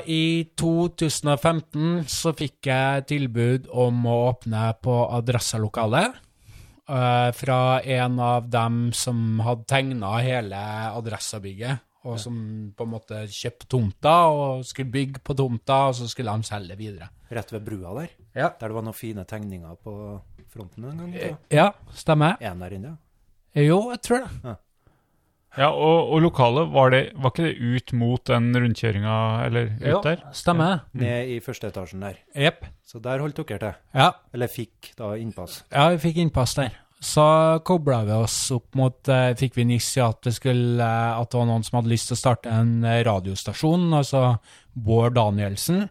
i 0.07 0.45
2015 0.61 2.05
så 2.13 2.33
fikk 2.37 2.69
jeg 2.69 3.07
tilbud 3.09 3.69
om 3.73 4.03
å 4.07 4.17
åpne 4.31 4.67
på 4.85 4.99
Adressa-lokalet. 5.17 6.21
eh, 6.89 7.31
fra 7.33 7.81
en 7.81 8.19
av 8.21 8.51
dem 8.51 8.91
som 8.93 9.39
hadde 9.41 9.65
tegna 9.65 10.19
hele 10.21 10.59
Adressa-bygget, 10.93 11.79
og 12.05 12.19
som 12.21 12.35
på 12.77 12.85
en 12.85 12.91
måte 12.93 13.23
kjøpte 13.33 13.67
tomta 13.73 14.13
og 14.29 14.67
skulle 14.69 14.93
bygge 14.93 15.23
på 15.25 15.33
tomta, 15.35 15.87
og 15.89 15.95
så 15.97 16.09
skulle 16.11 16.35
de 16.37 16.45
selge 16.45 16.77
videre. 16.77 17.09
Rett 17.33 17.51
ved 17.55 17.65
brua 17.65 17.95
der? 18.03 18.11
Ja. 18.35 18.51
Der 18.61 18.69
det 18.69 18.75
var 18.77 18.85
noen 18.85 18.93
fine 18.99 19.25
tegninger 19.25 19.79
på 19.83 19.95
fronten 20.53 20.85
en 20.85 20.99
gang? 20.99 21.15
Så. 21.17 21.37
Ja, 21.51 21.71
stemmer. 21.97 22.37
En 22.41 22.61
der 22.61 22.77
inne, 22.77 22.99
Jo, 23.57 23.91
jeg 23.95 24.03
tror 24.03 24.19
det. 24.27 24.31
Ja, 24.45 24.55
og, 25.63 26.13
og 26.15 26.23
lokalet, 26.25 26.71
var, 26.75 26.91
det, 26.91 27.03
var 27.15 27.31
ikke 27.31 27.47
det 27.47 27.75
ut 27.75 27.93
mot 28.01 28.23
den 28.27 28.49
rundkjøringa, 28.55 29.19
eller 29.47 29.69
ut 29.77 29.85
Jo, 29.87 30.01
der? 30.03 30.25
stemmer. 30.35 30.81
Ned 30.99 31.35
i 31.35 31.41
første 31.45 31.71
etasjen 31.71 32.03
der. 32.03 32.17
Yep. 32.35 32.65
Så 32.85 33.03
der 33.05 33.23
holdt 33.23 33.39
dere 33.39 33.61
til? 33.63 33.77
Ja. 33.95 34.09
Eller 34.35 34.51
fikk 34.51 34.95
da 34.99 35.13
innpass? 35.19 35.63
Ja, 35.71 35.91
vi 35.95 36.01
fikk 36.09 36.19
innpass 36.25 36.57
der. 36.59 36.75
Så 37.05 37.25
kobla 37.69 38.01
vi 38.07 38.15
oss 38.17 38.37
opp 38.55 38.77
mot 38.79 39.11
eh, 39.13 39.35
Fikk 39.37 39.59
vi 39.59 39.67
nyss 39.69 39.91
i 39.99 40.01
at 40.01 40.23
det 40.25 40.31
skulle 40.39 40.81
eh, 40.81 41.19
At 41.19 41.29
det 41.29 41.37
var 41.37 41.49
noen 41.51 41.65
som 41.67 41.77
hadde 41.77 41.91
lyst 41.93 42.09
til 42.09 42.17
å 42.17 42.21
starte 42.23 42.53
en 42.55 42.79
eh, 42.87 43.03
radiostasjon. 43.05 43.91
Altså 43.99 44.23
Bård 44.73 45.19
Danielsen 45.19 45.85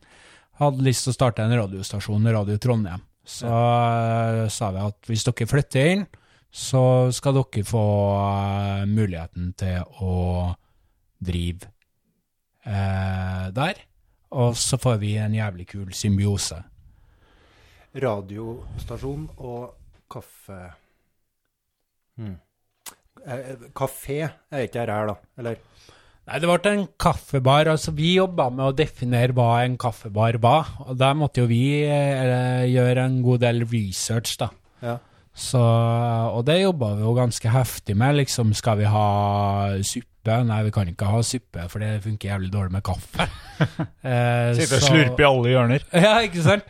hadde 0.61 0.85
lyst 0.85 1.05
til 1.05 1.13
å 1.13 1.17
starte 1.17 1.45
en 1.45 1.53
radiostasjon, 1.57 2.29
Radio 2.33 2.57
Trondheim. 2.61 3.01
Så 3.25 3.47
ja. 3.49 4.49
sa 4.53 4.69
vi 4.75 4.81
at 4.83 5.09
hvis 5.09 5.23
dere 5.25 5.47
flytter 5.49 5.89
inn, 5.93 6.03
så 6.53 7.09
skal 7.09 7.39
dere 7.39 7.63
få 7.65 7.85
eh, 8.13 8.83
muligheten 8.85 9.53
til 9.57 9.81
å 10.05 10.17
drive 11.23 11.71
eh, 12.65 13.47
der. 13.55 13.81
Og 14.37 14.57
så 14.57 14.77
får 14.81 14.99
vi 15.01 15.15
en 15.21 15.33
jævlig 15.33 15.65
kul 15.73 15.89
symbiose. 15.97 16.59
Radiostasjon 18.03 19.27
og 19.45 19.73
kaffe 20.09 20.59
hmm. 22.17 22.37
eh, 23.25 23.67
Kafé 23.73 24.19
er 24.25 24.65
ikke 24.65 24.85
her, 24.85 25.09
da? 25.09 25.17
Eller? 25.41 25.61
Nei, 26.23 26.39
det 26.39 26.47
ble 26.47 26.71
en 26.71 26.85
kaffebar. 27.01 27.69
Altså, 27.73 27.91
vi 27.97 28.13
jobba 28.15 28.47
med 28.53 28.69
å 28.69 28.75
definere 28.77 29.35
hva 29.35 29.49
en 29.65 29.75
kaffebar 29.81 30.37
var, 30.41 30.69
og 30.85 30.95
der 31.01 31.17
måtte 31.17 31.43
jo 31.43 31.49
vi 31.49 31.63
eh, 31.83 32.69
gjøre 32.71 33.09
en 33.09 33.17
god 33.25 33.43
del 33.43 33.65
research, 33.67 34.37
da. 34.41 34.49
Ja. 34.85 34.95
Så, 35.33 35.59
og 36.29 36.43
det 36.45 36.59
jobba 36.61 36.91
vi 36.99 37.05
jo 37.07 37.13
ganske 37.17 37.49
heftig 37.49 37.95
med. 37.97 38.19
Liksom, 38.21 38.51
skal 38.57 38.77
vi 38.83 38.85
ha 38.89 39.05
suppe? 39.81 40.09
Nei, 40.47 40.59
vi 40.63 40.71
kan 40.71 40.87
ikke 40.87 41.07
ha 41.09 41.17
suppe, 41.25 41.65
for 41.71 41.81
det 41.83 41.97
funker 42.05 42.29
jævlig 42.29 42.51
dårlig 42.53 42.75
med 42.77 42.85
kaffe. 42.85 43.27
Eh, 44.03 44.49
Sitte 44.57 44.75
og 44.75 44.81
så- 44.83 44.87
slurpe 44.91 45.23
i 45.23 45.25
alle 45.27 45.51
hjørner. 45.53 45.83
ja, 46.05 46.13
ikke 46.25 46.41
sant? 46.43 46.65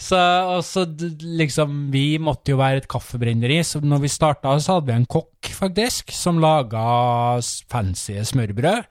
Så, 0.00 0.16
og 0.54 0.62
så 0.64 0.84
liksom, 1.20 1.90
vi 1.92 2.16
måtte 2.22 2.54
jo 2.54 2.58
være 2.60 2.80
et 2.80 2.88
kaffebrenneri, 2.88 3.58
så 3.66 3.82
når 3.84 4.00
vi 4.06 4.10
starta, 4.12 4.54
så 4.62 4.78
hadde 4.78 4.88
vi 4.88 4.94
en 4.96 5.04
kokk, 5.10 5.50
faktisk, 5.58 6.14
som 6.16 6.38
laga 6.40 6.84
fancy 7.68 8.16
smørbrød 8.30 8.86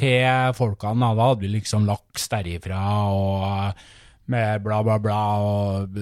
til 0.00 0.54
folkene. 0.56 1.10
Da 1.18 1.28
hadde 1.28 1.44
vi 1.44 1.52
liksom 1.58 1.84
laks 1.90 2.24
derifra, 2.32 2.80
og 3.12 3.84
med 4.32 4.64
bla, 4.64 4.80
bla, 4.86 4.96
bla, 5.04 5.20
og 5.44 6.00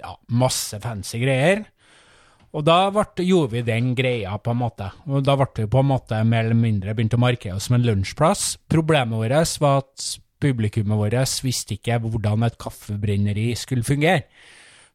ja, 0.00 0.16
masse 0.42 0.80
fancy 0.82 1.22
greier. 1.22 1.62
Og 2.54 2.64
da 2.64 2.76
ble, 2.94 3.24
gjorde 3.26 3.56
vi 3.56 3.64
den 3.66 3.94
greia, 3.98 4.36
på 4.38 4.52
en 4.52 4.60
måte. 4.60 4.90
Og 5.10 5.24
da 5.26 5.34
ble 5.38 5.48
vi 5.64 5.70
på 5.70 5.82
en 5.82 5.90
måte 5.90 6.20
mer 6.24 6.46
eller 6.46 6.58
mindre 6.58 6.94
begynt 6.96 7.16
å 7.16 7.20
markere 7.20 7.56
oss 7.58 7.68
som 7.68 7.78
en 7.78 7.86
lunsjplass. 7.86 8.44
Problemet 8.70 9.18
vårt 9.18 9.58
var 9.62 9.82
at 9.82 10.06
publikummet 10.42 11.00
vårt 11.00 11.40
visste 11.44 11.76
ikke 11.76 11.98
hvordan 12.04 12.46
et 12.46 12.58
kaffebrenneri 12.60 13.50
skulle 13.58 13.86
fungere. 13.86 14.28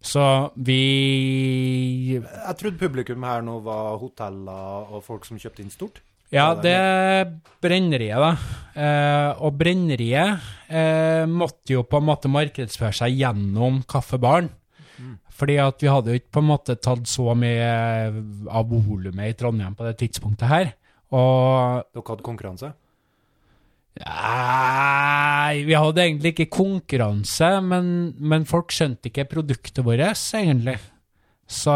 Så 0.01 0.23
vi 0.57 2.17
Jeg 2.17 2.55
trodde 2.57 2.81
publikum 2.81 3.21
her 3.23 3.43
nå 3.45 3.59
var 3.61 3.99
hoteller 4.01 4.95
og 4.95 5.03
folk 5.05 5.27
som 5.27 5.37
kjøpte 5.37 5.61
inn 5.61 5.73
stort. 5.73 6.01
Ja, 6.31 6.53
det 6.55 6.71
er 6.71 7.25
brenneriet, 7.61 8.15
da. 8.23 8.31
Eh, 8.71 9.41
og 9.43 9.57
brenneriet 9.59 10.39
eh, 10.71 11.27
måtte 11.27 11.75
jo 11.75 11.83
på 11.83 11.99
en 11.99 12.07
måte 12.07 12.31
markedsføre 12.31 12.95
seg 12.95 13.19
gjennom 13.19 13.81
kaffebaren. 13.83 14.47
Fordi 15.41 15.55
at 15.57 15.81
vi 15.81 15.89
hadde 15.89 16.13
jo 16.13 16.19
ikke 16.21 16.35
på 16.37 16.43
en 16.43 16.49
måte 16.51 16.75
tatt 16.77 17.09
så 17.09 17.33
mye 17.33 17.71
av 18.53 18.69
volumet 18.69 19.31
i 19.31 19.37
Trondheim 19.39 19.73
på 19.77 19.87
det 19.87 19.95
tidspunktet 20.03 20.51
her. 20.51 20.71
Og 21.17 21.81
Dere 21.95 22.05
hadde 22.13 22.25
konkurranse? 22.27 22.69
Nei, 24.01 25.63
vi 25.67 25.75
hadde 25.75 26.05
egentlig 26.05 26.31
ikke 26.35 26.51
konkurranse, 26.53 27.49
men, 27.65 27.89
men 28.21 28.45
folk 28.47 28.71
skjønte 28.71 29.09
ikke 29.11 29.27
produktet 29.33 29.83
vårt, 29.85 30.03
egentlig. 30.37 30.77
Så, 31.51 31.73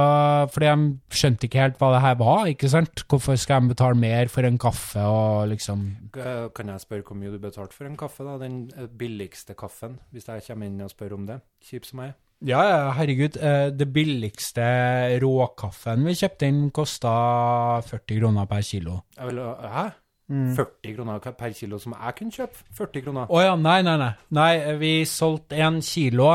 fordi 0.54 0.70
de 0.72 1.18
skjønte 1.20 1.50
ikke 1.50 1.60
helt 1.66 1.82
hva 1.82 1.90
det 1.92 2.04
her 2.06 2.16
var, 2.22 2.46
ikke 2.48 2.70
sant? 2.72 3.02
Hvorfor 3.12 3.36
skal 3.40 3.66
de 3.66 3.74
betale 3.74 4.00
mer 4.00 4.30
for 4.32 4.48
en 4.48 4.60
kaffe 4.62 5.04
og 5.04 5.50
liksom 5.52 5.82
Eh, 6.16 6.46
Kan 6.56 6.72
jeg 6.72 6.86
spørre 6.86 7.04
hvor 7.04 7.18
mye 7.20 7.34
du 7.34 7.42
betalte 7.44 7.76
for 7.76 7.90
en 7.90 7.98
kaffe? 8.00 8.24
da? 8.24 8.38
Den 8.40 8.70
eh, 8.78 8.88
billigste 8.88 9.58
kaffen, 9.60 9.98
hvis 10.16 10.30
jeg 10.32 10.46
kommer 10.48 10.70
inn 10.72 10.80
og 10.86 10.94
spør 10.94 11.18
om 11.18 11.28
det? 11.28 11.42
Kjip 11.68 11.90
som 11.90 12.06
jeg 12.06 12.14
er. 12.14 12.22
Ja, 12.46 12.62
ja, 12.70 12.92
herregud. 12.94 13.38
eh, 13.42 13.70
Det 13.74 13.88
billigste 13.94 14.66
råkaffen 15.22 16.04
vi 16.06 16.14
kjøpte 16.14 16.48
inn, 16.48 16.72
kosta 16.72 17.82
40 17.82 18.20
kroner 18.20 18.46
per 18.46 18.62
kilo. 18.62 19.00
Vil, 19.18 19.40
hæ? 19.40 19.70
hæ? 19.76 19.86
40 20.30 20.96
kroner 20.96 21.20
per 21.20 21.54
kilo 21.54 21.78
som 21.80 21.94
jeg 21.94 22.16
kunne 22.18 22.32
kjøpe? 22.32 22.64
40 22.78 23.02
kroner? 23.06 23.26
Å 23.30 23.42
ja, 23.44 23.56
nei, 23.56 23.82
nei, 23.86 23.98
nei. 23.98 24.12
Nei, 24.34 24.76
vi 24.82 24.94
solgte 25.06 25.58
én 25.58 25.82
kilo. 25.86 26.30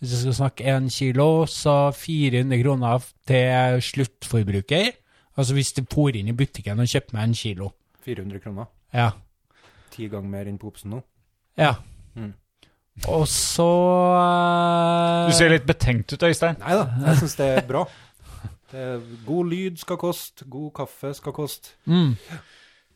Hvis 0.00 0.10
jeg 0.16 0.20
skal 0.24 0.34
snakke 0.34 0.64
én 0.66 0.88
kilo, 0.90 1.46
så 1.46 1.92
400 1.94 2.62
kroner 2.62 3.04
til 3.26 3.80
sluttforbruker. 3.80 4.90
Altså 5.38 5.54
hvis 5.54 5.72
du 5.72 5.84
får 5.90 6.16
inn 6.18 6.28
i 6.28 6.36
butikken 6.36 6.80
og 6.82 6.86
kjøper 6.90 7.14
meg 7.14 7.28
en 7.28 7.34
kilo. 7.38 7.70
400 8.04 8.40
kroner. 8.42 8.66
Ja. 8.92 9.10
Ti 9.90 10.08
ganger 10.08 10.28
mer 10.28 10.50
enn 10.50 10.58
på 10.58 10.66
Obsen 10.72 10.90
nå. 10.90 11.02
Ja. 11.56 11.74
Mm. 12.16 12.32
Og 13.08 13.24
så 13.30 13.64
uh, 14.14 15.26
Du 15.26 15.32
ser 15.36 15.50
litt 15.54 15.66
betenkt 15.68 16.12
ut, 16.12 16.22
Øystein. 16.28 16.56
Nei 16.60 16.74
da, 16.76 16.84
jeg 17.08 17.16
syns 17.22 17.36
det 17.38 17.46
er 17.56 17.62
bra. 17.68 17.82
Det 18.72 18.80
er, 18.80 18.98
god 19.26 19.44
lyd 19.52 19.74
skal 19.80 19.96
koste, 20.00 20.44
god 20.48 20.70
kaffe 20.82 21.08
skal 21.16 21.32
koste. 21.36 21.68
mm. 21.90 22.12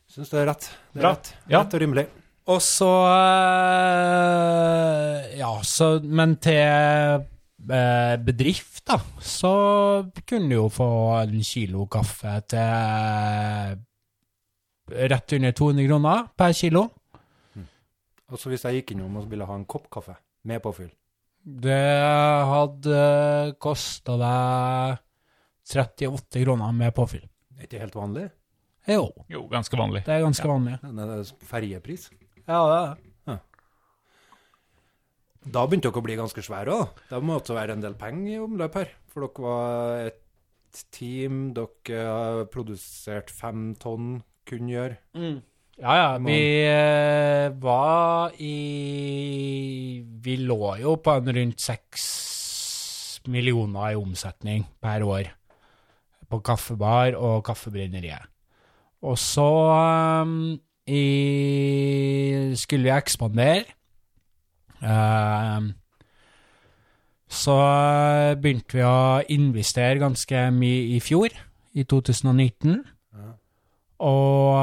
Syns 0.07 0.29
det 0.31 0.39
er 0.39 0.47
rett. 0.49 0.65
Det 0.93 0.99
er 1.01 1.05
rett. 1.09 1.27
Ja. 1.51 1.57
rett 1.59 1.73
og 1.75 1.79
rimelig. 1.83 2.05
Og 2.47 2.61
så 2.63 2.91
uh, 3.11 3.17
Ja, 5.35 5.51
så 5.67 5.99
Men 5.99 6.37
til 6.41 6.63
eh, 6.63 8.15
bedrift, 8.23 8.85
da, 8.87 8.95
så 9.19 9.51
kunne 10.23 10.49
du 10.49 10.55
jo 10.55 10.69
få 10.71 10.87
en 11.25 11.43
kilo 11.43 11.85
kaffe 11.91 12.37
til 12.47 13.75
rett 14.87 15.33
under 15.35 15.51
200 15.51 15.83
kroner 15.89 16.23
per 16.39 16.53
kilo. 16.55 16.87
Og 18.31 18.39
så 18.41 18.49
hvis 18.51 18.65
jeg 18.67 18.81
gikk 18.81 18.91
innom 18.95 19.15
og 19.21 19.29
ville 19.31 19.45
ha 19.47 19.55
en 19.55 19.65
kopp 19.69 19.87
kaffe 19.93 20.15
med 20.47 20.59
påfyll 20.63 20.89
Det 21.47 21.77
hadde 22.51 23.01
kosta 23.63 24.17
deg 24.19 25.03
38 25.67 26.43
kroner 26.43 26.71
med 26.75 26.93
påfyll. 26.95 27.23
Er 27.57 27.65
ikke 27.65 27.75
det 27.77 27.81
helt 27.85 27.95
vanlig? 27.99 28.25
Jo, 28.87 29.09
Jo, 29.31 29.41
ganske 29.51 29.75
vanlig. 29.79 30.05
det 30.05 30.13
er 30.15 30.23
ganske 30.23 30.47
vanlig. 30.47 30.77
Det 30.81 31.07
er 31.11 31.31
ferjepris. 31.49 32.09
Ja, 32.47 32.61
det 32.67 32.77
er 32.77 32.95
det. 32.95 33.03
Da 35.47 35.63
begynte 35.67 35.87
dere 35.87 36.01
å 36.01 36.03
bli 36.03 36.15
ganske 36.19 36.43
svære 36.43 36.73
òg. 36.75 37.01
Det 37.07 37.19
måtte 37.23 37.55
være 37.55 37.75
en 37.77 37.83
del 37.83 37.93
penger 37.99 38.33
i 38.33 38.39
omløp 38.43 38.73
her. 38.81 38.89
For 39.11 39.23
dere 39.23 39.43
var 39.45 40.01
et 40.09 40.81
team, 40.91 41.53
dere 41.55 42.01
har 42.07 42.41
produsert 42.51 43.31
fem 43.31 43.69
tonn, 43.79 44.17
kunne 44.47 44.73
gjøre. 44.73 44.97
Ja, 45.77 45.93
ja, 45.93 46.17
vi 46.17 46.37
eh, 46.65 47.51
var 47.61 48.31
i 48.41 50.01
Vi 50.25 50.37
lå 50.41 50.71
jo 50.81 50.95
på 50.97 51.13
en 51.19 51.29
rundt 51.35 51.61
seks 51.61 52.05
millioner 53.29 53.91
i 53.91 53.99
omsetning 53.99 54.65
per 54.81 55.05
år 55.05 55.29
på 56.27 56.39
kaffebar 56.41 57.13
og 57.13 57.45
kaffebrenneriet. 57.45 58.25
Og 59.05 59.19
så 59.21 59.45
um, 60.25 60.57
i, 60.89 61.03
skulle 62.57 62.89
vi 62.89 62.95
ekspandere. 62.97 63.69
Um, 64.81 65.75
så 67.29 67.57
begynte 68.41 68.79
vi 68.79 68.83
å 68.87 69.21
investere 69.29 70.01
ganske 70.01 70.47
mye 70.57 70.95
i 70.97 71.01
fjor, 71.03 71.29
i 71.77 71.85
2019. 71.85 72.81
Og 73.97 74.53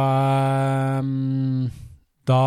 um, 1.03 1.71
da 2.29 2.43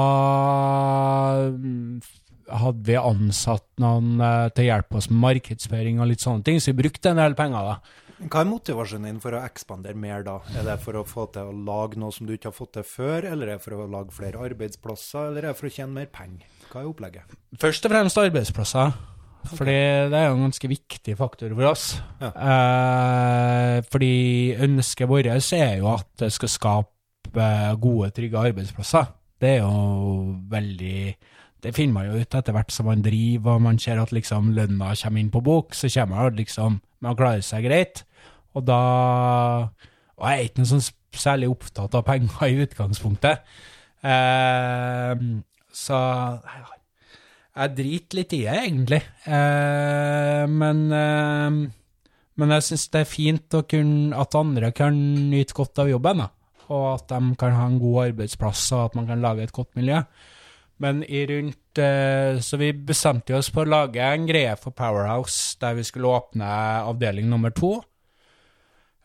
hadde 2.47 2.87
vi 2.87 2.95
ansatt 2.95 3.67
noen 3.83 4.21
uh, 4.23 4.47
til 4.55 4.63
å 4.63 4.69
hjelpe 4.69 4.99
oss 4.99 5.09
med 5.11 5.19
markedsføring 5.25 5.99
og 5.99 6.11
litt 6.13 6.23
sånne 6.23 6.47
ting, 6.47 6.61
så 6.63 6.71
vi 6.71 6.81
brukte 6.85 7.11
en 7.11 7.19
del 7.19 7.35
penger 7.37 7.73
da. 7.73 7.79
Hva 8.17 8.41
er 8.41 8.47
motivasjonen 8.49 9.11
din 9.11 9.19
for 9.21 9.35
å 9.37 9.43
ekspandere 9.45 9.99
mer 9.99 10.23
da? 10.25 10.39
Er 10.57 10.63
det 10.65 10.79
for 10.81 10.97
å 10.97 11.03
få 11.05 11.27
til 11.35 11.51
å 11.51 11.57
lage 11.67 11.99
noe 12.01 12.15
som 12.15 12.25
du 12.25 12.33
ikke 12.33 12.49
har 12.49 12.55
fått 12.55 12.73
til 12.79 12.87
før, 12.87 13.27
eller 13.29 13.51
er 13.51 13.59
det 13.59 13.65
for 13.67 13.77
å 13.77 13.85
lage 13.91 14.15
flere 14.15 14.41
arbeidsplasser, 14.47 15.27
eller 15.29 15.45
er 15.45 15.51
det 15.51 15.59
for 15.59 15.69
å 15.69 15.75
tjene 15.75 15.93
mer 15.99 16.09
penger? 16.09 16.47
Hva 16.71 16.81
er 16.81 16.89
opplegget? 16.89 17.37
Først 17.61 17.85
og 17.85 17.93
fremst 17.93 18.17
arbeidsplasser. 18.23 18.95
Fordi 19.55 19.77
det 20.11 20.17
er 20.17 20.27
jo 20.27 20.35
en 20.35 20.45
ganske 20.47 20.69
viktig 20.69 21.15
faktor 21.19 21.53
for 21.53 21.69
oss. 21.69 21.85
Ja. 22.21 22.31
Eh, 22.49 23.77
fordi 23.91 24.55
ønsket 24.67 25.09
vårt 25.09 25.29
er 25.29 25.77
jo 25.79 25.91
at 25.93 26.07
det 26.19 26.31
skal 26.35 26.51
skape 26.51 27.43
eh, 27.43 27.73
gode, 27.81 28.11
trygge 28.15 28.43
arbeidsplasser. 28.49 29.09
Det 29.41 29.57
er 29.57 29.59
jo 29.61 30.35
veldig 30.49 31.15
Det 31.63 31.73
finner 31.73 31.93
man 31.93 32.05
jo 32.05 32.21
ut 32.21 32.35
etter 32.37 32.53
hvert 32.53 32.71
som 32.71 32.85
man 32.85 33.01
driver 33.01 33.57
og 33.57 33.61
man 33.61 33.79
ser 33.81 33.99
at 34.01 34.11
liksom 34.13 34.51
lønna 34.53 34.93
kommer 34.95 35.21
inn 35.21 35.31
på 35.33 35.41
bok, 35.41 35.73
så 35.73 35.89
kommer 35.89 36.15
man 36.15 36.35
liksom 36.37 36.81
Man 37.01 37.15
klarer 37.17 37.41
seg 37.41 37.65
greit. 37.65 38.03
Og 38.53 38.65
da 38.65 38.81
Og 40.17 40.23
jeg 40.25 40.37
er 40.37 40.47
ikke 40.47 40.63
noe 40.63 40.71
sånn 40.71 40.87
særlig 41.17 41.49
opptatt 41.49 41.95
av 41.97 42.03
penger 42.05 42.47
i 42.49 42.61
utgangspunktet. 42.65 43.45
Eh, 44.05 45.13
så 45.73 45.97
jeg 45.97 46.76
driter 47.77 48.19
litt 48.19 48.35
i 48.37 48.43
det, 48.45 48.55
egentlig. 48.61 49.01
Eh, 49.25 50.45
men, 50.51 50.81
eh, 50.93 51.59
men 52.37 52.55
jeg 52.55 52.65
syns 52.67 52.87
det 52.93 53.03
er 53.03 53.09
fint 53.09 53.59
kunne, 53.69 54.13
at 54.13 54.37
andre 54.37 54.71
kan 54.77 54.97
nyte 55.31 55.57
godt 55.57 55.83
av 55.83 55.89
jobben. 55.89 56.23
Da. 56.23 56.29
Og 56.67 56.87
at 56.93 57.07
de 57.09 57.35
kan 57.39 57.55
ha 57.57 57.67
en 57.67 57.79
god 57.81 58.11
arbeidsplass, 58.11 58.67
og 58.77 58.85
at 58.85 58.97
man 58.99 59.07
kan 59.09 59.23
lage 59.23 59.47
et 59.47 59.55
godt 59.55 59.73
miljø. 59.79 60.03
Men 60.77 61.01
i 61.09 61.23
rundt 61.25 61.79
eh, 61.81 62.37
Så 62.37 62.57
vi 62.61 62.69
bestemte 62.73 63.33
oss 63.33 63.49
på 63.49 63.63
å 63.63 63.69
lage 63.69 64.03
en 64.03 64.27
greie 64.29 64.53
for 64.61 64.75
Powerhouse 64.77 65.57
der 65.57 65.73
vi 65.73 65.85
skulle 65.87 66.11
åpne 66.13 66.49
avdeling 66.85 67.25
nummer 67.31 67.49
to. 67.49 67.79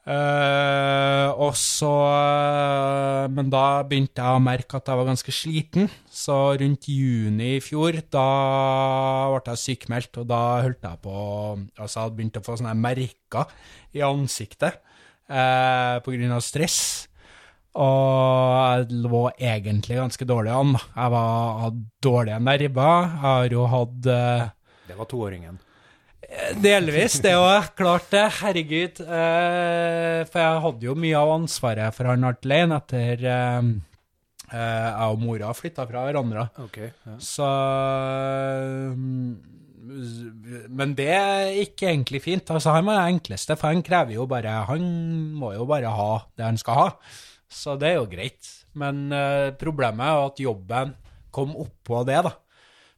Eh, 0.03 1.29
og 1.39 1.53
så 1.55 1.87
uh, 1.87 3.29
Men 3.31 3.53
da 3.53 3.85
begynte 3.87 4.19
jeg 4.19 4.35
å 4.35 4.43
merke 4.43 4.81
at 4.81 4.89
jeg 4.91 4.99
var 4.99 5.07
ganske 5.07 5.35
sliten. 5.35 5.87
Så 6.11 6.39
rundt 6.59 6.89
juni 6.91 7.53
i 7.59 7.63
fjor, 7.63 8.01
da 8.11 8.27
ble 9.31 9.55
jeg 9.55 9.63
sykemeldt, 9.63 10.19
og 10.19 10.27
da 10.33 10.43
holdt 10.67 10.83
jeg 10.83 11.03
på 11.05 11.15
Altså, 11.79 11.95
jeg 11.95 12.03
hadde 12.03 12.19
begynt 12.19 12.41
å 12.41 12.45
få 12.49 12.59
sånne 12.59 12.75
merker 12.83 13.57
i 13.95 14.03
ansiktet 14.07 14.83
uh, 15.31 16.03
på 16.03 16.17
grunn 16.17 16.35
av 16.35 16.43
stress. 16.43 16.81
Og 17.73 18.59
jeg 18.59 19.03
lå 19.07 19.25
egentlig 19.39 19.97
ganske 19.97 20.27
dårlig 20.29 20.53
an. 20.53 20.75
Jeg 20.77 21.15
var, 21.15 21.61
hadde 21.63 21.85
dårlige 22.05 22.41
nerver. 22.51 22.97
Jeg 23.07 23.23
har 23.23 23.55
jo 23.55 23.69
hatt 23.71 24.01
Det 24.03 24.99
var 24.99 25.09
toåringen. 25.09 25.63
Delvis, 26.63 27.19
det 27.25 27.35
òg. 27.37 27.73
Klart 27.77 28.09
det. 28.13 28.25
Herregud. 28.41 29.01
Eh, 29.05 30.21
for 30.31 30.41
jeg 30.41 30.61
hadde 30.67 30.87
jo 30.89 30.95
mye 30.99 31.19
av 31.19 31.33
ansvaret 31.37 31.97
for 31.97 32.09
han 32.09 32.25
alene 32.29 32.79
etter 32.81 33.25
eh, 33.29 33.73
eh, 34.53 34.87
jeg 34.89 35.09
og 35.13 35.21
mora 35.23 35.53
flytta 35.57 35.87
fra 35.89 36.05
hverandre. 36.07 36.47
Ok, 36.65 36.79
ja. 36.89 37.17
Så 37.23 37.49
mm, 38.97 39.35
Men 40.73 40.97
det 40.99 41.11
er 41.13 41.53
ikke 41.67 41.91
egentlig 41.91 42.23
fint. 42.25 42.49
Altså, 42.55 42.73
han 42.79 42.89
var 42.89 43.03
det 43.03 43.19
enkleste, 43.19 43.59
for 43.59 43.73
han 43.73 43.85
krever 43.85 44.17
jo 44.17 44.27
bare 44.31 44.63
Han 44.71 44.89
må 45.37 45.53
jo 45.57 45.69
bare 45.69 45.93
ha 45.93 46.13
det 46.39 46.49
han 46.49 46.61
skal 46.61 46.81
ha. 46.81 46.89
Så 47.53 47.77
det 47.77 47.93
er 47.93 48.01
jo 48.01 48.09
greit. 48.09 48.49
Men 48.79 49.11
eh, 49.13 49.53
problemet 49.61 50.09
er 50.09 50.27
at 50.31 50.41
jobben 50.41 50.97
kom 51.33 51.53
oppå 51.61 52.05
det, 52.09 52.23
da. 52.25 52.37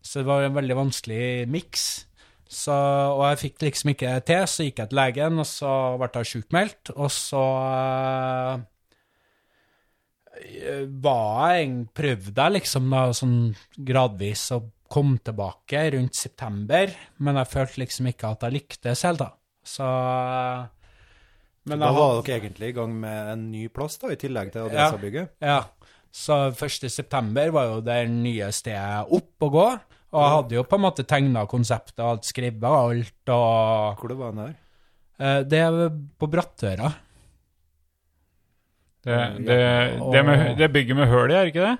Så 0.05 0.20
det 0.20 0.28
var 0.28 0.44
en 0.44 0.59
veldig 0.59 0.77
vanskelig 0.85 1.24
miks. 1.51 2.05
Så, 2.55 2.74
og 2.74 3.24
jeg 3.32 3.40
fikk 3.40 3.64
liksom 3.66 3.90
ikke 3.94 4.12
til, 4.28 4.44
så 4.51 4.66
gikk 4.66 4.78
jeg 4.85 4.93
til 4.93 5.01
legen, 5.01 5.40
og 5.43 5.48
så 5.51 5.72
ble 5.98 6.10
jeg 6.14 6.31
sjukmeldt. 6.31 6.93
Og 6.94 7.10
så 7.10 7.43
eh, 10.39 10.85
var 11.02 11.56
jeg 11.59 11.72
prøvde 11.97 12.47
jeg 12.47 12.56
liksom 12.60 12.94
da 12.94 13.02
sånn 13.16 13.36
gradvis 13.90 14.47
å 14.55 14.60
komme 14.94 15.18
tilbake 15.24 15.81
rundt 15.97 16.14
september, 16.14 16.93
men 17.18 17.40
jeg 17.40 17.51
følte 17.51 17.82
liksom 17.82 18.10
ikke 18.12 18.31
at 18.36 18.47
jeg 18.47 18.56
lyktes 18.60 19.05
helt, 19.09 19.24
da. 19.24 19.32
Så 19.64 19.89
men 21.64 21.81
Da 21.81 21.89
var 21.97 22.18
dere 22.20 22.43
egentlig 22.43 22.68
i 22.70 22.76
gang 22.76 22.93
med 23.01 23.28
en 23.32 23.44
ny 23.48 23.64
plass, 23.72 23.97
da, 24.02 24.10
i 24.12 24.20
tillegg 24.20 24.52
til 24.52 24.66
Ja. 24.66 24.68
Adressa-bygget? 24.68 25.31
Ja. 25.40 25.62
Så 26.14 26.36
1. 26.52 26.90
september 26.93 27.51
var 27.51 27.70
jo 27.70 27.81
det 27.81 27.97
nye 28.12 28.51
stedet 28.52 29.09
opp 29.16 29.47
å 29.47 29.51
gå. 29.51 29.68
Og 30.14 30.22
jeg 30.22 30.32
hadde 30.36 30.54
jo 30.54 30.62
på 30.70 30.78
en 30.78 30.84
måte 30.84 31.04
tegna 31.10 31.42
konseptet 31.50 31.98
og 32.04 32.12
hadde 32.14 32.28
skrevet 32.28 32.64
alt. 32.70 33.32
og 33.34 33.98
Hvor 33.98 34.12
det 34.12 34.18
var 34.20 34.30
den 34.36 34.44
der? 34.44 34.54
eh, 35.18 35.40
Det 35.50 35.58
er 35.58 35.78
på 36.18 36.28
Brattøra. 36.30 36.92
Det, 39.04 39.16
det, 39.44 39.58
det, 40.12 40.22
med, 40.24 40.56
det 40.56 40.70
bygget 40.72 40.96
med 40.96 41.10
hull 41.10 41.30
i, 41.30 41.34
er 41.36 41.50
ikke 41.50 41.60
det? 41.66 41.74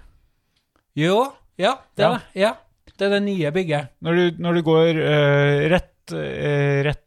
Jo, 1.01 1.23
ja, 1.59 1.73
det 1.97 2.05
er 2.05 2.11
Ja. 2.11 2.19
det. 2.19 2.41
Ja, 2.43 2.51
det 2.99 3.07
er 3.07 3.11
det 3.15 3.23
nye 3.23 3.51
bygget. 3.53 3.89
Når 4.05 4.13
du, 4.19 4.43
når 4.43 4.53
du 4.59 4.63
går 4.63 4.91
uh, 5.01 5.63
rett, 5.73 6.13
uh, 6.13 6.83
rett 6.85 7.01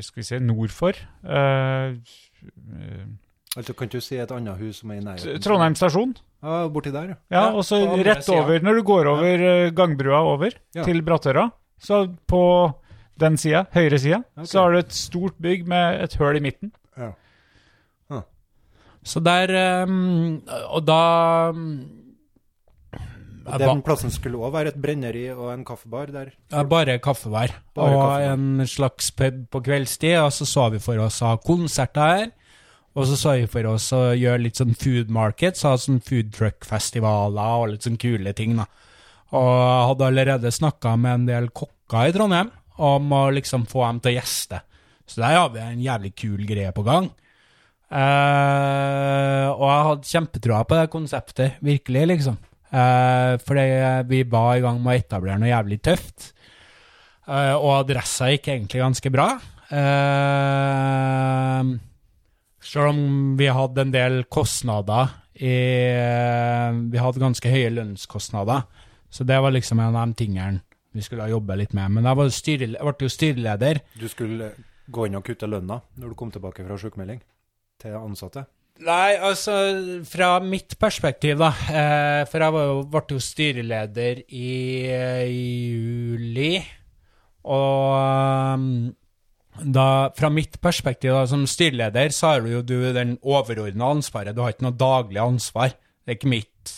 skal 0.00 0.16
vi 0.16 0.22
se, 0.24 0.38
nord 0.40 0.70
for 0.72 0.96
eh, 0.96 1.92
eh, 1.92 3.02
Altså, 3.56 3.74
kan 3.76 3.88
du 3.92 3.98
si 4.00 4.16
et 4.16 4.30
annet 4.32 4.56
hus 4.56 4.78
som 4.80 4.90
er 4.90 4.94
i 4.94 5.04
nærheten? 5.04 5.42
Trondheim 5.44 5.74
stasjon. 5.76 6.14
Ja, 6.42 6.68
borti 6.74 6.90
der, 6.90 7.12
ja. 7.12 7.16
Ja, 7.30 7.42
og 7.54 7.62
så 7.64 7.78
rett 8.02 8.28
over, 8.34 8.58
når 8.66 8.80
du 8.80 8.82
går 8.82 9.06
over 9.12 9.44
eh, 9.48 9.70
gangbrua 9.70 10.22
over 10.26 10.50
Ja. 10.74 10.82
til 10.84 11.02
Brattøra, 11.06 11.50
så 11.78 12.04
på 12.26 12.42
den 13.22 13.36
sida, 13.38 13.66
høyre 13.74 13.98
sida, 13.98 14.22
okay. 14.34 14.46
så 14.50 14.62
har 14.64 14.72
du 14.72 14.78
et 14.78 14.92
stort 14.92 15.36
bygg 15.38 15.66
med 15.70 16.00
et 16.02 16.14
høl 16.18 16.36
i 16.36 16.40
midten. 16.40 16.72
ja. 16.98 17.12
Så 19.04 19.18
der 19.18 19.50
um, 19.82 20.42
Og 20.70 20.84
da 20.86 21.50
um, 21.50 21.62
Den 23.58 23.80
plassen 23.82 24.12
skulle 24.14 24.38
òg 24.38 24.52
være 24.54 24.70
et 24.70 24.78
brenneri 24.78 25.24
og 25.34 25.48
en 25.50 25.64
kaffebar 25.66 26.12
der. 26.14 26.28
Ja, 26.52 26.62
bare 26.62 27.00
kaffebar. 27.02 27.50
Bare 27.74 27.96
og 27.96 28.02
kaffebar. 28.04 28.32
en 28.36 28.66
slags 28.70 29.10
pub 29.10 29.40
på 29.50 29.60
kveldstid. 29.66 30.20
Og 30.22 30.30
så 30.32 30.46
så 30.46 30.68
vi 30.70 30.78
for 30.78 31.02
oss 31.02 31.18
å 31.22 31.32
ha 31.32 31.40
konserter 31.42 32.12
her. 32.14 32.30
Og 32.92 33.06
så 33.08 33.16
så 33.16 33.36
vi 33.38 33.46
for 33.48 33.66
oss 33.70 33.86
å 33.96 34.02
gjøre 34.12 34.42
litt 34.44 34.58
sånn 34.60 34.74
food 34.76 35.12
markets, 35.12 35.64
ha 35.64 35.78
sånn 35.80 36.02
food 36.04 36.32
truck-festivaler 36.36 37.62
og 37.62 37.70
litt 37.72 37.86
sånn 37.86 38.00
kule 38.00 38.34
ting, 38.36 38.58
da. 38.58 38.66
Og 39.32 39.52
hadde 39.88 40.10
allerede 40.10 40.52
snakka 40.52 40.92
med 41.00 41.14
en 41.14 41.30
del 41.30 41.48
kokker 41.56 42.10
i 42.10 42.12
Trondheim 42.12 42.50
om 42.84 43.14
å 43.16 43.22
liksom 43.32 43.64
få 43.70 43.86
dem 43.86 44.02
til 44.04 44.12
å 44.12 44.18
gjeste. 44.18 44.60
Så 45.08 45.22
der 45.22 45.38
har 45.38 45.50
vi 45.54 45.62
en 45.64 45.80
jævlig 45.82 46.12
kul 46.20 46.42
greie 46.48 46.72
på 46.76 46.84
gang. 46.84 47.08
Eh, 47.92 49.48
og 49.52 49.64
jeg 49.68 49.86
hadde 49.88 50.10
kjempetroa 50.10 50.62
på 50.68 50.78
det 50.78 50.92
konseptet, 50.92 51.56
virkelig, 51.64 52.04
liksom. 52.14 52.36
Eh, 52.72 53.36
fordi 53.44 53.64
vi 54.08 54.22
var 54.32 54.56
i 54.56 54.62
gang 54.64 54.78
med 54.80 54.92
å 54.94 55.00
etablere 55.00 55.40
noe 55.40 55.52
jævlig 55.52 55.80
tøft. 55.84 56.32
Eh, 57.28 57.54
og 57.56 57.82
adressa 57.82 58.30
gikk 58.32 58.48
egentlig 58.52 58.84
ganske 58.84 59.12
bra. 59.12 59.28
Eh, 59.72 61.62
selv 62.62 62.92
om 62.92 63.34
vi 63.38 63.50
hadde 63.50 63.86
en 63.86 63.92
del 63.94 64.22
kostnader 64.30 65.18
i 65.42 65.54
Vi 66.92 67.00
hadde 67.00 67.22
ganske 67.22 67.50
høye 67.50 67.70
lønnskostnader. 67.72 68.66
Så 69.12 69.24
det 69.28 69.38
var 69.42 69.52
liksom 69.52 69.80
en 69.80 69.96
av 69.96 70.06
de 70.06 70.24
tingene 70.24 70.62
vi 70.92 71.02
skulle 71.04 71.28
jobbe 71.30 71.56
litt 71.56 71.72
med. 71.76 71.90
Men 71.96 72.06
jeg, 72.06 72.18
var 72.18 72.32
styre, 72.32 72.68
jeg 72.76 72.86
ble 72.86 73.08
jo 73.08 73.12
styreleder. 73.12 73.80
Du 73.98 74.08
skulle 74.12 74.52
gå 74.92 75.06
inn 75.08 75.16
og 75.16 75.24
kutte 75.26 75.48
lønna 75.48 75.80
når 76.00 76.12
du 76.12 76.18
kom 76.18 76.32
tilbake 76.32 76.64
fra 76.66 76.76
sykemelding 76.80 77.22
til 77.82 77.96
ansatte. 77.96 78.44
Nei, 78.82 79.14
altså, 79.20 79.54
fra 80.08 80.38
mitt 80.42 80.78
perspektiv, 80.80 81.36
da. 81.40 81.50
Eh, 81.68 82.22
for 82.30 82.44
jeg 82.44 82.54
var 82.54 82.68
jo, 82.70 82.78
ble 82.92 83.02
jo 83.12 83.20
styreleder 83.22 84.22
i, 84.26 84.52
i 85.28 85.42
juli. 85.76 86.54
Og 87.52 88.56
um, 88.56 88.66
da, 89.64 90.10
fra 90.16 90.30
mitt 90.32 90.58
perspektiv 90.62 91.14
da, 91.14 91.24
som 91.30 91.46
styreleder, 91.48 92.12
så 92.14 92.34
har 92.34 92.44
du 92.44 92.52
jo 92.52 92.62
du 92.66 92.76
den 92.94 93.16
overordna 93.22 93.92
ansvaret. 93.96 94.34
Du 94.36 94.42
har 94.44 94.54
ikke 94.54 94.68
noe 94.68 94.78
daglig 94.78 95.22
ansvar. 95.22 95.74
Det 96.02 96.14
er 96.14 96.18
ikke 96.18 96.32
mitt 96.32 96.70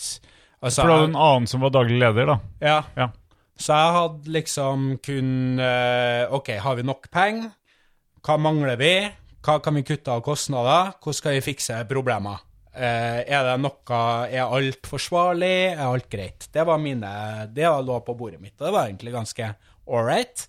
altså, 0.61 0.81
For 0.81 0.89
det 0.89 0.97
hadde 0.97 1.11
en 1.11 1.21
annen 1.27 1.49
som 1.49 1.65
var 1.65 1.75
daglig 1.75 1.99
leder, 2.01 2.33
da. 2.33 2.39
ja. 2.63 2.79
Ja. 2.97 3.11
Så 3.55 3.71
jeg 3.71 3.91
hadde 3.95 4.31
liksom 4.35 4.87
kun 4.99 5.61
eh, 5.63 6.33
OK, 6.35 6.49
har 6.59 6.75
vi 6.75 6.83
nok 6.83 7.07
penger? 7.13 7.53
hva 8.25 8.39
mangler 8.41 8.77
vi? 8.79 8.95
Hva 9.45 9.59
kan 9.61 9.77
vi 9.77 9.85
kutte 9.85 10.13
av 10.13 10.23
kostnader? 10.25 10.95
Hvordan 10.97 11.17
skal 11.19 11.35
vi 11.37 11.45
fikse 11.45 11.77
problemer? 11.89 12.41
Eh, 12.73 13.21
er 13.21 13.45
det 13.45 13.59
noe 13.61 13.99
Er 14.27 14.49
alt 14.49 14.89
forsvarlig? 14.89 15.75
Er 15.75 15.85
alt 15.85 16.09
greit? 16.09 16.47
Det 16.51 16.65
var 16.65 16.81
mine 16.81 17.47
Det 17.53 17.63
lå 17.63 17.99
på 18.01 18.17
bordet 18.17 18.41
mitt, 18.41 18.55
og 18.59 18.65
det 18.65 18.73
var 18.73 18.87
egentlig 18.87 19.13
ganske 19.13 19.51
ålreit. 19.85 20.47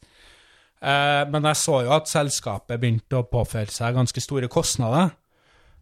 Eh, 0.81 1.23
men 1.32 1.48
jeg 1.51 1.61
så 1.61 1.78
jo 1.86 1.94
at 1.97 2.11
selskapet 2.11 2.81
begynte 2.81 3.20
å 3.20 3.28
påføre 3.28 3.73
seg 3.73 3.97
ganske 3.97 4.23
store 4.23 4.51
kostnader. 4.53 5.15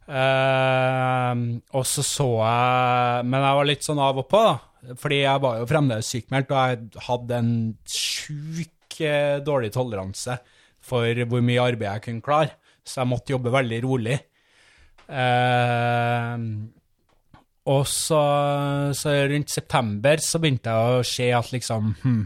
Eh, 0.05 1.43
og 1.73 1.87
så 1.89 2.03
så 2.05 2.27
jeg 2.45 3.25
Men 3.25 3.41
jeg 3.41 3.57
var 3.57 3.65
litt 3.65 3.87
sånn 3.87 4.03
av 4.05 4.19
og 4.21 4.29
på, 4.29 4.43
da. 4.45 4.95
Fordi 5.01 5.23
jeg 5.23 5.41
var 5.41 5.59
jo 5.59 5.71
fremdeles 5.71 6.11
sykmeldt, 6.13 6.53
og 6.53 6.61
jeg 6.61 7.05
hadde 7.07 7.41
en 7.41 7.55
sjuk 7.89 9.01
eh, 9.01 9.41
dårlig 9.45 9.73
toleranse 9.73 10.37
for 10.85 11.25
hvor 11.25 11.41
mye 11.41 11.65
arbeid 11.65 11.89
jeg 11.89 12.05
kunne 12.09 12.25
klare. 12.25 12.57
Så 12.85 13.01
jeg 13.01 13.09
måtte 13.09 13.33
jobbe 13.33 13.53
veldig 13.55 13.81
rolig. 13.87 14.19
Eh, 15.09 16.45
og 17.73 17.87
så, 17.89 18.23
så 18.93 19.15
rundt 19.31 19.53
september 19.53 20.21
så 20.21 20.41
begynte 20.41 20.73
jeg 20.73 20.99
å 20.99 21.07
se 21.09 21.31
at 21.33 21.53
liksom 21.55 21.95
hm, 22.03 22.23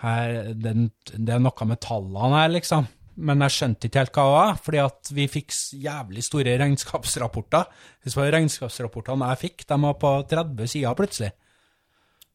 her, 0.00 0.54
det, 0.56 0.72
det 1.12 1.34
er 1.34 1.42
noe 1.42 1.66
med 1.68 1.80
tallene 1.84 2.40
her, 2.40 2.52
liksom. 2.54 2.88
Men 3.20 3.42
jeg 3.44 3.52
skjønte 3.52 3.88
ikke 3.88 4.00
helt 4.00 4.14
hva 4.16 4.22
det 4.24 4.36
var, 4.36 4.60
fordi 4.64 4.78
at 4.80 5.10
vi 5.12 5.26
fikk 5.28 5.52
jævlig 5.82 6.22
store 6.24 6.54
regnskapsrapporter. 6.62 7.66
Hvis 8.00 8.14
det 8.16 8.20
var 8.22 8.32
regnskapsrapportene 8.36 9.28
jeg 9.34 9.40
fikk, 9.42 9.66
de 9.68 9.78
var 9.82 9.98
på 10.00 10.12
30 10.30 10.70
sider 10.72 10.96
plutselig. 10.96 11.32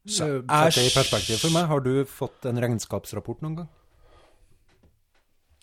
Så 0.05 0.27
Sett 0.45 0.75
det 0.77 0.83
i 0.85 0.93
perspektiv 0.93 1.39
for 1.41 1.55
meg. 1.55 1.65
Har 1.71 1.81
du 1.81 2.05
fått 2.05 2.45
en 2.45 2.61
regnskapsrapport 2.61 3.41
noen 3.41 3.55
gang? 3.63 3.71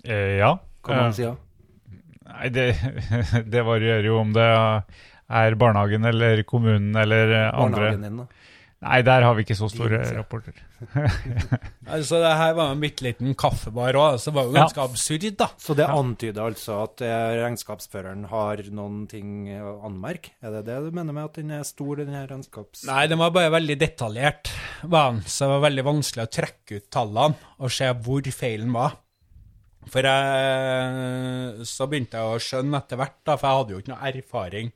Eh, 0.03 0.39
ja. 0.41 0.57
Hvor 0.83 0.99
man 0.99 1.13
Eh, 1.13 1.17
sider? 1.21 1.37
Nei, 2.27 2.49
det, 2.51 2.67
det 3.53 3.63
varierer 3.67 4.09
jo 4.09 4.19
om 4.19 4.33
det 4.35 4.49
er 4.49 5.55
barnehagen 5.61 6.05
eller 6.11 6.43
kommunen 6.49 6.97
eller 6.99 7.31
eh, 7.31 7.49
andre. 7.55 7.93
Barnehagen 7.93 8.09
din, 8.09 8.19
da? 8.25 8.27
Nei, 8.83 8.97
der 9.07 9.23
har 9.23 9.37
vi 9.39 9.45
ikke 9.45 9.55
så 9.55 9.69
store 9.71 10.01
Litt. 10.01 10.15
rapporter. 10.17 10.57
Altså, 11.93 12.19
det 12.23 12.31
her 12.39 12.55
var 12.57 12.73
en 12.73 12.81
bitte 12.83 13.05
liten 13.05 13.35
kaffebar 13.39 13.95
òg, 13.99 14.17
så 14.19 14.31
det 14.31 14.35
var 14.39 14.47
jo 14.49 14.55
Ja. 14.57 14.63
ganske 14.65 14.83
absurd, 14.83 15.27
da. 15.39 15.47
Så 15.61 15.77
det 15.79 15.87
antyder 15.87 16.43
altså 16.49 16.79
at 16.83 17.03
eh, 17.07 17.35
regnskapsføreren 17.43 18.25
har 18.31 18.63
noen 18.75 19.05
ting 19.11 19.47
å 19.61 19.77
anmerke? 19.87 20.33
Er 20.43 20.57
det 20.57 20.65
det 20.71 20.79
du 20.87 20.91
mener 20.99 21.15
med 21.15 21.29
at 21.29 21.39
den 21.39 21.53
er 21.55 21.63
stor, 21.69 21.97
den 22.01 22.11
her 22.17 22.27
regnskaps... 22.31 22.83
Nei, 22.89 23.05
den 23.13 23.21
var 23.23 23.31
bare 23.35 23.53
veldig 23.55 23.77
detaljert, 23.83 24.51
var 24.83 25.13
den. 25.13 25.23
Så 25.27 25.45
det 25.47 25.53
var 25.55 25.65
veldig 25.69 25.87
vanskelig 25.91 26.25
å 26.27 26.33
trekke 26.41 26.81
ut 26.81 26.89
tallene 26.91 27.53
og 27.63 27.71
se 27.79 27.93
hvor 28.03 28.33
feilen 28.35 28.73
var. 28.75 28.99
For 29.93 30.07
jeg, 30.07 31.67
så 31.67 31.87
begynte 31.91 32.19
jeg 32.19 32.35
å 32.35 32.43
skjønne 32.43 32.79
etter 32.83 32.99
hvert, 33.01 33.17
da, 33.27 33.35
for 33.39 33.49
jeg 33.49 33.59
hadde 33.63 33.75
jo 33.77 33.81
ikke 33.83 33.95
noe 33.95 34.11
erfaring 34.13 34.69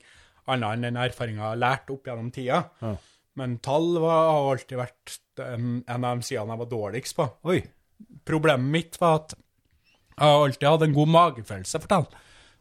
annet 0.47 0.77
enn 0.77 0.85
den 0.87 0.99
erfaringa 1.03 1.41
jeg 1.43 1.49
har 1.51 1.59
lært 1.59 1.89
opp 1.91 2.07
gjennom 2.07 2.29
tida. 2.35 2.61
Ja. 2.83 2.95
Men 3.37 3.59
tall 3.65 3.97
var, 4.01 4.31
har 4.33 4.53
alltid 4.55 4.79
vært 4.81 5.17
en 5.45 5.83
av 5.93 6.07
de 6.07 6.27
sidene 6.27 6.55
jeg 6.55 6.63
var 6.63 6.71
dårligst 6.71 7.19
på. 7.19 7.27
Oi! 7.53 7.59
Problemet 8.27 8.73
mitt 8.73 8.97
var 9.01 9.21
at 9.23 9.35
jeg 10.17 10.25
har 10.25 10.47
alltid 10.47 10.69
hatt 10.69 10.85
en 10.87 10.97
god 10.97 11.13
magefølelse 11.13 11.81
for 11.83 11.93
tall. 11.93 12.07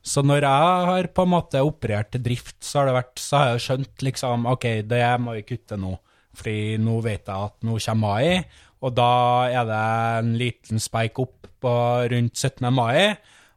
Så 0.05 0.21
når 0.21 0.43
jeg 0.45 0.87
har 0.89 1.07
på 1.15 1.23
en 1.25 1.31
måte 1.31 1.61
operert 1.65 2.11
til 2.13 2.21
drift, 2.27 2.57
så 2.61 2.81
har, 2.81 2.89
det 2.89 2.97
vært, 2.99 3.21
så 3.21 3.39
har 3.39 3.53
jeg 3.53 3.63
skjønt 3.65 4.03
liksom 4.05 4.45
OK, 4.51 4.67
det 4.85 5.01
må 5.23 5.37
vi 5.37 5.45
kutte 5.47 5.79
nå. 5.81 5.95
Fordi 6.35 6.75
nå 6.83 6.99
vet 7.01 7.31
jeg 7.31 7.49
at 7.49 7.65
nå 7.65 7.79
kommer 7.79 8.01
mai, 8.03 8.43
og 8.83 8.93
da 8.93 9.13
er 9.47 9.65
det 9.69 9.79
en 10.19 10.35
liten 10.37 10.83
spike 10.83 11.23
opp 11.23 11.47
på 11.63 11.73
rundt 12.11 12.35
17. 12.37 12.67
mai, 12.75 13.15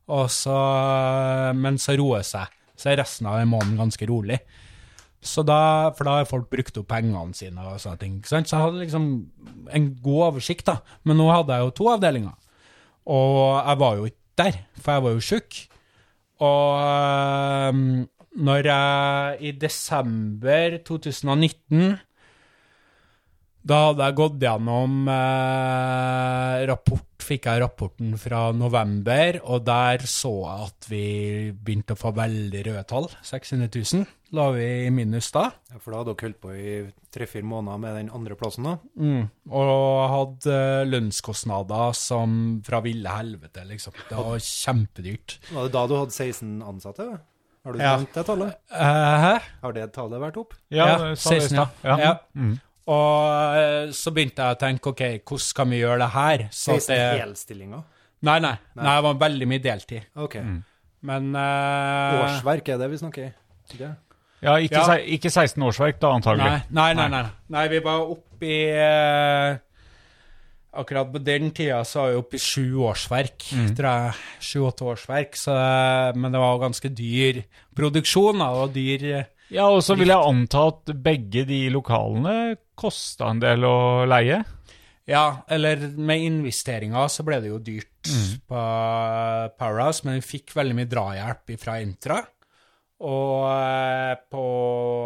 og 0.08 0.30
så, 0.32 0.56
men 1.58 1.76
så 1.82 1.98
roer 1.98 2.24
seg. 2.24 2.54
Så 2.78 2.92
er 2.92 3.02
resten 3.02 3.28
av 3.28 3.40
den 3.42 3.50
måneden 3.50 3.82
ganske 3.82 4.08
rolig. 4.08 4.38
Så 5.20 5.42
da, 5.42 5.90
for 5.98 6.06
da 6.06 6.18
har 6.18 6.28
folk 6.30 6.46
brukt 6.52 6.76
opp 6.78 6.88
pengene 6.92 7.34
sine 7.34 7.64
og 7.66 7.80
sånne 7.82 7.98
ting. 7.98 8.18
ikke 8.20 8.30
sant? 8.30 8.48
Så 8.48 8.56
jeg 8.56 8.64
hadde 8.64 8.82
liksom 8.84 9.08
en 9.74 9.88
god 10.04 10.26
oversikt, 10.32 10.68
da. 10.68 10.78
Men 11.08 11.18
nå 11.18 11.26
hadde 11.32 11.56
jeg 11.56 11.66
jo 11.66 11.74
to 11.80 11.88
avdelinger. 11.94 12.36
Og 13.08 13.40
jeg 13.56 13.80
var 13.82 13.98
jo 13.98 14.10
ikke 14.10 14.22
der, 14.38 14.60
for 14.78 14.94
jeg 14.94 15.04
var 15.06 15.16
jo 15.16 15.24
sjuk. 15.30 15.58
Og 16.46 17.80
når 18.38 18.68
jeg 18.70 19.40
i 19.42 19.52
desember 19.58 20.78
2019 20.86 21.96
da 23.68 23.78
hadde 23.90 24.06
jeg 24.08 24.16
gått 24.18 24.38
gjennom 24.42 25.08
eh, 25.12 26.66
rapport, 26.70 27.04
fikk 27.28 27.48
jeg 27.50 27.60
rapporten 27.60 28.14
fra 28.20 28.46
november, 28.56 29.38
og 29.52 29.64
der 29.66 30.04
så 30.08 30.30
jeg 30.46 30.68
at 30.68 30.86
vi 30.88 31.02
begynte 31.52 31.92
å 31.96 32.00
få 32.00 32.12
veldig 32.16 32.62
røde 32.70 32.84
tall. 32.88 33.08
600 33.28 33.68
000 33.92 34.06
la 34.36 34.46
vi 34.52 34.64
i 34.86 34.90
minus 34.92 35.30
da. 35.32 35.46
Ja, 35.72 35.78
for 35.80 35.92
da 35.94 36.02
hadde 36.02 36.12
dere 36.14 36.26
holdt 36.28 36.40
på 36.42 36.50
i 36.52 36.72
tre-fire 37.14 37.46
måneder 37.48 37.80
med 37.80 37.94
den 37.96 38.10
andre 38.16 38.36
plassen, 38.40 38.66
da? 38.68 38.74
Mm. 39.00 39.26
Og 39.48 39.72
hadde 40.12 40.56
eh, 40.58 40.84
lønnskostnader 40.88 41.96
som 41.96 42.36
fra 42.66 42.80
ville 42.84 43.12
helvete, 43.18 43.64
liksom. 43.68 43.96
Det 44.08 44.16
var 44.20 44.38
kjempedyrt. 44.48 45.38
Var 45.52 45.68
det 45.68 45.74
da 45.76 45.84
du 45.88 45.96
hadde 46.00 46.16
16 46.16 46.56
ansatte? 46.64 47.08
Har 47.66 47.74
du 47.74 47.80
Ja. 47.82 47.96
nevnt 47.98 48.14
det 48.16 48.24
tallet? 48.28 48.56
Eh, 48.72 49.18
hæ? 49.26 49.34
Har 49.64 49.72
det 49.76 49.88
tallet 49.96 50.20
vært 50.22 50.36
opp? 50.40 50.54
Ja, 50.72 50.86
Ja, 50.86 50.96
det 51.10 51.18
sa 51.20 51.30
det 51.34 51.36
i 51.36 51.46
16, 51.48 51.58
ja. 51.58 51.66
ja. 51.84 51.96
Ja. 52.04 52.12
Mm. 52.38 52.54
Og 52.88 53.60
eh, 53.60 53.92
så 53.92 54.12
begynte 54.16 54.44
jeg 54.44 54.56
å 54.56 54.60
tenke, 54.60 54.94
ok, 54.94 55.04
hvordan 55.28 55.54
kan 55.60 55.72
vi 55.72 55.82
gjøre 55.82 56.00
det 56.04 56.10
her? 56.14 56.44
Så 56.54 56.78
at 56.78 56.86
16 56.86 56.94
det, 56.94 57.04
helstillinger? 57.20 57.86
nei, 58.26 58.40
nei, 58.42 58.56
nei, 58.74 58.84
det 58.88 59.04
var 59.06 59.18
veldig 59.20 59.48
mye 59.50 59.62
deltid. 59.62 60.08
Ok. 60.18 60.38
Men 61.08 61.30
uh... 61.36 62.24
Årsverk 62.24 62.72
er 62.74 62.80
det 62.80 62.88
vi 62.90 62.98
snakker 62.98 63.28
i? 63.28 63.32
Ja, 64.42 64.56
ikke, 64.56 64.80
Ja. 64.80 64.84
Se, 64.86 64.98
ikke 65.18 65.30
16 65.30 65.62
årsverk, 65.68 66.00
da, 66.02 66.12
antagelig. 66.16 66.50
Nei, 66.70 66.92
nei, 66.94 67.08
nei, 67.08 67.08
nei. 67.14 67.32
Nei, 67.54 67.64
vi 67.72 67.80
var 67.84 68.04
oppe 68.14 68.48
i 68.48 68.60
eh, 68.70 69.58
Akkurat 70.78 71.08
på 71.10 71.20
den 71.24 71.50
tida 71.56 71.80
så 71.88 72.04
var 72.04 72.12
vi 72.12 72.18
oppe 72.20 72.38
i 72.38 72.42
sju 72.42 72.84
årsverk, 72.86 73.48
tror 73.74 73.88
jeg. 73.88 74.12
Sju-åtte 74.44 74.86
årsverk. 74.92 75.38
Så, 75.40 75.54
men 76.14 76.34
det 76.34 76.42
var 76.42 76.60
ganske 76.62 76.90
dyr 76.92 77.40
produksjon, 77.76 78.38
da, 78.44 78.52
og 78.62 78.76
dyr 78.76 79.08
Ja, 79.50 79.66
og 79.66 79.80
så 79.82 79.96
vil 79.98 80.12
jeg 80.12 80.22
anta 80.22 80.68
at 80.70 80.92
begge 81.02 81.42
de 81.48 81.64
lokalene 81.72 82.36
kosta 82.78 83.28
en 83.32 83.42
del 83.42 83.66
å 83.66 83.76
leie. 84.08 84.40
Ja, 85.08 85.42
eller 85.48 85.80
med 85.96 86.20
investeringer 86.20 87.08
så 87.08 87.24
ble 87.24 87.38
det 87.40 87.48
jo 87.48 87.58
dyrt 87.64 88.10
på 88.48 88.64
Powerhouse, 89.58 90.04
men 90.04 90.18
vi 90.18 90.26
fikk 90.26 90.52
veldig 90.56 90.76
mye 90.76 90.90
drahjelp 90.90 91.54
fra 91.62 91.78
Intra. 91.80 92.18
Og 92.98 93.46
eh, 93.46 94.14
på 94.28 94.44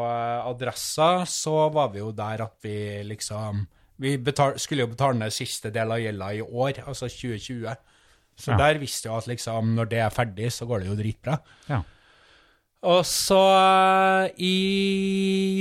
eh, 0.08 0.46
adressa 0.48 1.10
så 1.28 1.68
var 1.74 1.90
vi 1.92 2.00
jo 2.00 2.10
der 2.16 2.40
at 2.46 2.54
vi 2.64 2.76
liksom 3.04 3.66
Vi 4.02 4.14
betal, 4.18 4.56
skulle 4.58 4.82
jo 4.86 4.90
betale 4.94 5.18
ned 5.20 5.30
siste 5.36 5.70
del 5.70 5.92
av 5.92 6.00
gjelda 6.00 6.30
i 6.34 6.40
år, 6.42 6.80
altså 6.88 7.06
2020. 7.06 7.76
Så 8.42 8.50
Ja. 8.50 8.56
der 8.58 8.80
visste 8.80 9.10
vi 9.10 9.14
at 9.14 9.28
liksom 9.28 9.74
når 9.76 9.90
det 9.92 10.00
er 10.02 10.10
ferdig, 10.10 10.48
så 10.50 10.66
går 10.66 10.80
det 10.82 10.88
jo 10.88 10.96
dritbra. 10.98 11.36
Ja. 11.68 11.82
Og 12.82 13.04
så 13.06 13.38
eh, 13.62 14.32
i 14.42 14.56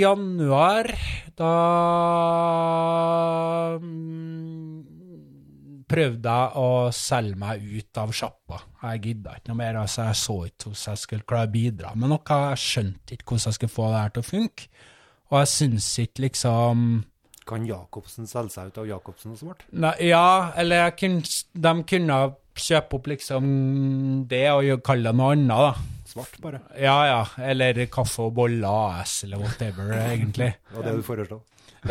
januar, 0.02 0.88
da 1.38 1.52
mm, 3.78 4.80
prøvde 5.92 6.34
jeg 6.34 6.56
å 6.58 6.72
selge 6.96 7.38
meg 7.44 7.62
ut 7.62 8.02
av 8.02 8.16
sjappa. 8.18 8.64
Jeg 8.88 9.04
gidda 9.06 9.38
ikke 9.38 9.52
noe 9.52 9.60
mer, 9.62 9.80
altså 9.84 10.08
jeg 10.08 10.18
så 10.24 10.40
ikke 10.50 10.72
hvordan 10.72 10.96
jeg 10.96 11.04
skulle 11.04 11.30
klare 11.30 11.52
å 11.52 11.54
bidra 11.54 11.94
med 11.94 12.14
noe. 12.16 12.40
Jeg 12.48 12.64
skjønte 12.66 13.14
ikke 13.14 13.30
hvordan 13.30 13.48
jeg 13.52 13.60
skulle 13.60 13.76
få 13.78 13.92
det 13.92 14.02
her 14.02 14.18
til 14.18 14.26
å 14.26 14.30
funke. 14.32 14.68
Og 15.30 15.40
jeg 15.44 15.54
syns 15.54 15.94
ikke 16.02 16.26
liksom 16.26 16.86
Kan 17.48 17.64
Jacobsen 17.70 18.28
selge 18.30 18.56
seg 18.56 18.74
ut 18.74 18.82
av 18.82 18.90
Jacobsen 18.90 19.36
og 19.36 19.40
Smart? 19.40 19.66
Nei, 19.78 19.94
ja, 20.10 20.52
eller 20.58 20.90
kunne, 20.98 21.22
de 21.54 21.78
kunne 21.86 22.22
kjøpe 22.58 22.98
opp 22.98 23.08
liksom 23.14 23.46
det 24.30 24.48
og 24.52 24.82
kalle 24.86 25.12
det 25.12 25.20
noe 25.22 25.36
annet, 25.38 25.54
da. 25.54 26.01
Svart, 26.12 26.36
bare. 26.44 26.60
Ja, 26.76 26.98
ja. 27.08 27.22
Eller 27.48 27.86
Kaffe 27.92 28.28
og 28.28 28.36
Boller 28.36 29.00
AS, 29.00 29.22
eller 29.24 29.40
whatever, 29.40 29.94
egentlig. 30.12 30.52
Det 30.68 30.78
var 30.78 30.88
det 30.90 30.96
du 30.98 31.06
foreslo. 31.08 31.40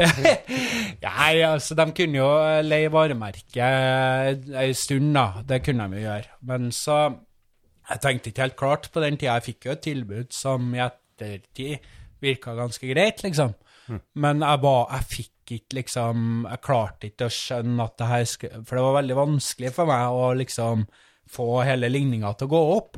Nei, 1.02 1.40
altså, 1.42 1.74
de 1.78 1.86
kunne 1.96 2.20
jo 2.20 2.28
leie 2.62 2.90
varemerket 2.92 4.52
ei 4.60 4.68
stund, 4.76 5.10
da. 5.16 5.42
Det 5.46 5.62
kunne 5.66 5.88
de 5.90 5.98
jo 5.98 6.06
gjøre. 6.06 6.36
Men 6.52 6.70
så 6.74 7.00
Jeg 7.90 8.02
tenkte 8.04 8.30
ikke 8.30 8.44
helt 8.44 8.60
klart 8.60 8.84
på 8.94 9.00
den 9.02 9.16
tida. 9.18 9.38
Jeg 9.40 9.48
fikk 9.48 9.66
jo 9.66 9.72
et 9.74 9.82
tilbud 9.82 10.28
som 10.36 10.68
i 10.76 10.82
ettertid 10.84 11.88
virka 12.22 12.54
ganske 12.54 12.86
greit, 12.92 13.24
liksom. 13.26 13.56
Men 14.14 14.44
jeg 14.44 14.62
ba, 14.62 14.74
Jeg 14.92 15.06
fikk 15.10 15.54
ikke 15.56 15.78
liksom 15.80 16.44
Jeg 16.46 16.62
klarte 16.62 17.08
ikke 17.08 17.26
å 17.26 17.32
skjønne 17.34 17.82
at 17.88 17.96
det 17.98 18.06
her 18.06 18.26
skulle 18.30 18.60
For 18.62 18.78
det 18.78 18.84
var 18.84 18.94
veldig 19.00 19.16
vanskelig 19.18 19.72
for 19.74 19.90
meg 19.90 20.14
å 20.14 20.28
liksom 20.38 20.84
få 21.30 21.48
hele 21.66 21.90
ligninga 21.90 22.30
til 22.38 22.46
å 22.46 22.50
gå 22.50 22.60
opp. 22.76 22.96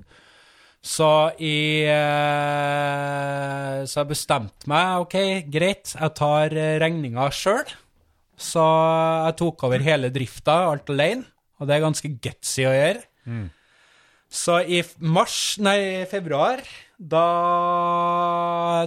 Så 0.83 1.09
jeg, 1.39 1.87
eh, 1.95 3.77
så 3.87 4.01
jeg 4.01 4.11
bestemte 4.11 4.67
meg, 4.71 5.05
ok, 5.05 5.17
greit, 5.47 5.93
jeg 5.95 6.15
tar 6.19 6.57
eh, 6.59 6.75
regninga 6.83 7.29
sjøl. 7.31 7.71
Så 8.35 8.65
jeg 9.29 9.37
tok 9.39 9.63
over 9.69 9.85
hele 9.87 10.11
drifta, 10.11 10.57
alt 10.73 10.91
alene, 10.91 11.23
og 11.61 11.69
det 11.71 11.77
er 11.77 11.85
ganske 11.85 12.11
gutsy 12.25 12.67
å 12.67 12.75
gjøre. 12.75 13.05
Så 14.33 14.59
i 14.67 14.81
mars, 15.05 15.39
nei, 15.63 16.03
februar, 16.11 16.65
da 16.99 17.27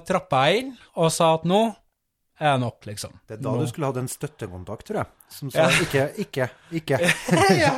trappa 0.07 0.45
jeg 0.49 0.65
inn 0.65 0.71
og 0.99 1.11
sa 1.13 1.35
at 1.37 1.45
nå 1.47 1.63
er 2.35 2.57
det 2.57 2.61
nok, 2.65 2.79
liksom. 2.89 3.13
Det 3.23 3.37
er 3.37 3.43
da 3.45 3.53
nå. 3.53 3.61
du 3.63 3.69
skulle 3.71 3.87
hatt 3.87 4.01
en 4.01 4.11
støttekontakt, 4.11 4.83
tror 4.89 5.05
jeg, 5.05 5.11
som 5.31 5.51
sa 5.53 5.69
ikke, 5.85 6.09
ikke, 6.25 6.49
ikke. 6.81 6.99
ja, 7.63 7.77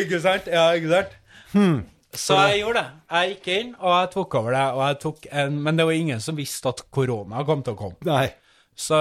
ikke 0.00 0.22
sant? 0.24 0.48
Ja, 0.48 0.70
ikke 0.78 0.94
sant? 0.94 1.18
Hmm. 1.52 1.82
Så 2.18 2.36
jeg 2.48 2.62
gjorde 2.62 2.82
det. 2.82 3.02
Jeg 3.14 3.34
gikk 3.34 3.48
inn, 3.54 3.74
og 3.80 3.92
jeg 3.94 4.10
tok 4.14 4.36
over 4.40 4.56
det. 4.56 4.64
Og 4.74 4.82
jeg 4.84 5.00
tok 5.04 5.28
en, 5.42 5.58
men 5.66 5.80
det 5.80 5.86
var 5.88 5.98
ingen 5.98 6.22
som 6.24 6.38
visste 6.38 6.70
at 6.70 6.84
korona 6.94 7.44
kom 7.48 7.64
til 7.66 7.76
å 7.76 7.80
komme. 7.80 8.06
Nei. 8.08 8.28
Så 8.74 8.98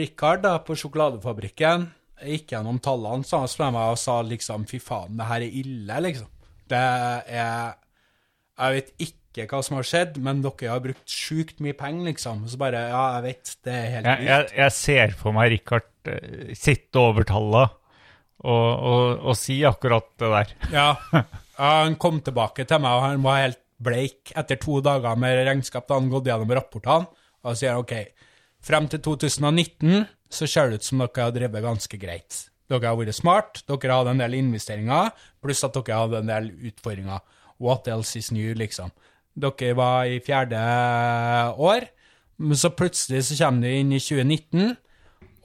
Rikard 0.00 0.44
da, 0.46 0.56
på 0.64 0.76
sjokoladefabrikken 0.80 1.88
gikk 2.24 2.54
gjennom 2.54 2.80
tallene 2.84 3.24
så 3.24 3.42
han 3.44 3.74
meg 3.74 3.94
og 3.94 4.00
sa 4.00 4.18
liksom 4.24 4.66
Fy 4.68 4.80
faen, 4.82 5.16
det 5.18 5.28
her 5.28 5.44
er 5.44 5.56
ille, 5.62 6.02
liksom. 6.08 6.28
Det 6.70 6.80
er 6.80 7.74
Jeg 8.60 8.76
vet 8.76 8.92
ikke 9.08 9.46
hva 9.50 9.60
som 9.64 9.78
har 9.78 9.86
skjedd, 9.86 10.18
men 10.22 10.40
dere 10.44 10.72
har 10.72 10.82
brukt 10.84 11.04
sjukt 11.08 11.60
mye 11.64 11.76
penger, 11.78 12.10
liksom. 12.10 12.46
Så 12.50 12.60
bare 12.60 12.86
Ja, 12.90 13.04
jeg 13.18 13.26
vet. 13.28 13.52
Det 13.64 13.76
er 13.76 13.92
helt 13.96 14.10
Jeg, 14.10 14.26
jeg, 14.30 14.48
jeg 14.62 14.76
ser 14.78 15.14
for 15.20 15.36
meg 15.36 15.52
Richard 15.54 15.88
eh, 16.10 16.56
sitte 16.58 17.02
over 17.02 17.28
tallene 17.28 17.68
og, 18.40 18.68
og, 18.90 19.02
og 19.30 19.36
si 19.36 19.58
akkurat 19.68 20.06
det 20.20 20.32
der. 20.32 20.52
Ja. 20.72 20.90
ja. 21.60 21.72
Han 21.84 21.98
kom 22.00 22.22
tilbake 22.24 22.64
til 22.64 22.80
meg, 22.80 22.96
og 22.96 23.04
han 23.04 23.24
var 23.24 23.42
helt 23.44 23.60
bleik 23.80 24.32
etter 24.36 24.58
to 24.60 24.80
dager 24.84 25.18
med 25.20 25.44
regnskap. 25.48 25.86
Da 25.88 25.98
han 25.98 26.10
gått 26.12 26.28
gjennom 26.30 26.54
rapportene, 26.56 27.10
og 27.44 27.56
sier 27.56 27.80
OK, 27.80 27.94
frem 28.64 28.88
til 28.92 29.02
2019 29.04 30.06
så 30.30 30.46
ser 30.46 30.70
det 30.70 30.80
ut 30.80 30.86
som 30.86 31.00
dere 31.02 31.26
har 31.26 31.34
drevet 31.34 31.64
ganske 31.64 32.00
greit. 32.00 32.44
Dere 32.70 32.86
har 32.86 32.98
vært 32.98 33.16
smart, 33.16 33.62
dere 33.66 33.96
hadde 33.96 34.12
en 34.14 34.20
del 34.22 34.36
investeringer, 34.38 35.10
pluss 35.42 35.64
at 35.66 35.74
dere 35.74 36.02
hadde 36.04 36.20
en 36.20 36.30
del 36.30 36.50
utfordringer. 36.70 37.24
What 37.60 37.88
else 37.90 38.20
is 38.20 38.30
new, 38.32 38.52
liksom? 38.56 38.92
Dere 39.40 39.72
var 39.78 40.06
i 40.06 40.20
fjerde 40.22 40.60
år, 41.58 41.88
men 42.40 42.60
så 42.60 42.70
plutselig 42.72 43.24
så 43.26 43.40
kommer 43.42 43.66
de 43.66 43.80
inn 43.82 43.90
i 43.96 44.00
2019, 44.00 44.76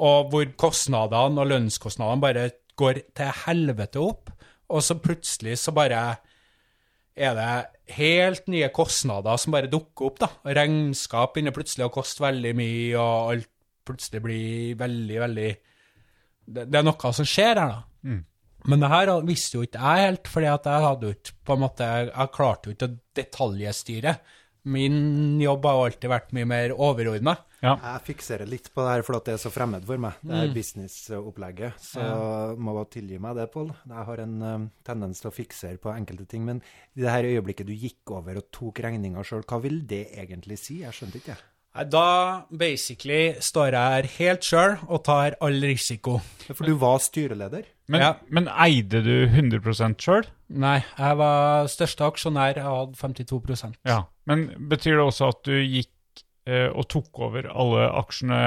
og 0.06 0.30
hvor 0.32 0.48
kostnadene 0.60 1.42
og 1.42 1.50
lønnskostnadene 1.50 2.24
bare 2.24 2.46
går 2.78 3.02
til 3.16 3.34
helvete 3.46 4.04
opp, 4.04 4.30
og 4.70 4.84
så 4.84 4.98
plutselig 5.02 5.58
så 5.62 5.74
bare 5.76 6.02
er 7.16 7.36
det 7.38 7.96
helt 7.96 8.48
nye 8.52 8.68
kostnader 8.76 9.38
som 9.40 9.54
bare 9.56 9.72
dukker 9.72 10.10
opp, 10.10 10.20
da. 10.20 10.30
Regnskap 10.58 11.36
begynner 11.36 11.56
plutselig 11.56 11.88
å 11.88 11.94
koste 11.94 12.26
veldig 12.26 12.54
mye, 12.58 12.96
og 13.00 13.34
alt 13.36 13.52
plutselig 13.86 14.22
blir 14.26 14.80
veldig, 14.80 15.20
veldig 15.28 15.50
Det, 16.46 16.64
det 16.70 16.78
er 16.78 16.86
noe 16.86 17.12
som 17.16 17.26
skjer 17.26 17.58
her, 17.58 17.72
da. 17.72 17.84
Men 18.66 18.82
det 18.82 18.90
her 18.90 19.12
visste 19.26 19.60
jo 19.60 19.66
ikke 19.66 19.82
jeg 19.82 20.06
helt, 20.08 20.28
fordi 20.30 20.48
at 20.50 20.68
jeg 20.70 20.86
hadde 20.88 21.10
ut 21.12 21.30
ikke 21.30 21.46
på 21.46 21.56
en 21.56 21.62
måte, 21.62 21.90
jeg 22.10 22.34
klarte 22.34 22.70
jo 22.70 22.74
ikke 22.76 22.90
å 22.90 22.96
detaljstyre. 23.18 24.14
Min 24.74 25.42
jobb 25.42 25.66
har 25.70 25.76
jo 25.78 25.84
alltid 25.90 26.10
vært 26.10 26.32
mye 26.34 26.50
mer 26.50 26.74
overordna. 26.74 27.36
Ja. 27.66 27.76
Jeg 27.82 28.04
fikserer 28.12 28.48
litt 28.50 28.70
på 28.74 28.84
det 28.86 28.92
her 28.96 29.02
for 29.08 29.18
at 29.18 29.26
det 29.26 29.34
er 29.36 29.42
så 29.42 29.52
fremmed 29.54 29.86
for 29.88 29.98
meg, 29.98 30.14
det 30.22 30.32
Mm. 30.32 30.40
her 30.42 30.54
businessopplegget. 30.54 31.74
Så 31.82 32.06
må 32.58 32.74
bare 32.78 32.90
tilgi 32.94 33.20
meg 33.22 33.36
det, 33.40 33.48
Pål. 33.54 33.74
Jeg 33.88 34.06
har 34.12 34.22
en 34.26 34.38
eh, 34.42 34.68
tendens 34.86 35.20
til 35.22 35.32
å 35.32 35.34
fiksere 35.36 35.78
på 35.82 35.94
enkelte 35.96 36.28
ting. 36.30 36.46
Men 36.46 36.62
i 36.96 37.02
det 37.02 37.10
her 37.12 37.24
øyeblikket 37.24 37.66
du 37.68 37.74
gikk 37.74 38.12
over 38.16 38.38
og 38.38 38.50
tok 38.52 38.80
regninga 38.86 39.24
sjøl, 39.26 39.44
hva 39.50 39.62
vil 39.64 39.82
det 39.88 40.06
egentlig 40.16 40.58
si? 40.62 40.82
Jeg 40.84 40.94
skjønte 40.94 41.22
ikke, 41.22 41.36
jeg. 41.36 41.90
Da 41.92 42.46
basically 42.56 43.34
står 43.44 43.74
jeg 43.76 43.92
her 43.92 44.06
helt 44.18 44.46
sjøl 44.48 44.78
og 44.88 45.02
tar 45.04 45.36
all 45.44 45.58
risiko. 45.60 46.22
For 46.48 46.64
du 46.64 46.76
var 46.80 47.00
styreleder. 47.04 47.66
Men, 47.90 48.02
Ja. 48.02 48.14
men 48.30 48.48
eide 48.48 49.04
du 49.04 49.28
100% 49.28 49.98
sjøl? 50.00 50.24
Nei, 50.50 50.78
jeg 50.98 51.18
var 51.18 51.68
største 51.68 52.06
aksjonær, 52.08 52.56
jeg 52.56 52.64
hadde 52.64 52.96
52% 52.96 53.76
Ja. 53.86 54.04
Men 54.26 54.48
betyr 54.70 54.96
det 54.96 55.04
også 55.06 55.28
at 55.34 55.44
du 55.44 55.52
gikk 55.52 55.90
og 56.48 56.88
tok 56.92 57.20
over 57.26 57.48
alle 57.50 57.90
aksjene 58.04 58.40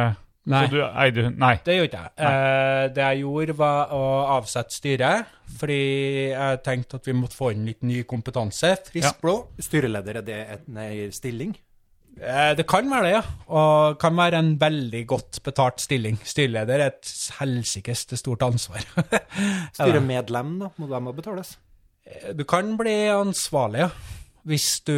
Nei. 0.49 0.63
Så 0.65 0.71
du 0.73 0.79
eide 0.81 1.25
hun- 1.27 1.37
Nei. 1.37 1.55
Det 1.65 1.75
gjorde 1.77 1.91
ikke 1.91 2.03
jeg. 2.07 2.13
Eh, 2.25 2.89
det 2.95 3.05
jeg 3.05 3.21
gjorde, 3.21 3.57
var 3.59 3.91
å 3.93 4.03
avsette 4.39 4.73
styret, 4.73 5.27
fordi 5.59 6.31
jeg 6.31 6.63
tenkte 6.65 6.95
at 6.97 7.05
vi 7.05 7.13
måtte 7.13 7.37
få 7.37 7.51
inn 7.53 7.67
litt 7.67 7.83
ny 7.83 8.03
kompetanse. 8.05 8.71
Frisk 8.89 9.21
Ja. 9.23 9.35
Styreleder, 9.61 10.17
er 10.17 10.23
det 10.23 10.39
en 10.69 11.13
stilling? 11.13 11.55
Eh, 12.21 12.55
det 12.55 12.67
kan 12.67 12.89
være 12.91 13.03
det, 13.03 13.13
ja. 13.13 13.23
Og 13.49 13.99
kan 13.99 14.17
være 14.17 14.39
en 14.39 14.57
veldig 14.59 15.07
godt 15.07 15.43
betalt 15.45 15.81
stilling. 15.81 16.17
Styreleder 16.25 16.81
er 16.81 16.87
et 16.87 17.13
helsikes 17.39 18.07
stort 18.19 18.41
ansvar. 18.41 18.81
Styremedlem, 19.77 20.59
da? 20.61 20.71
Må 20.79 20.89
de 20.89 20.95
også 20.95 21.17
betales? 21.17 21.57
du 22.35 22.43
kan 22.49 22.77
bli 22.79 22.95
ansvarlig, 23.13 23.81
ja. 23.81 23.91
Hvis 24.49 24.69
du 24.89 24.95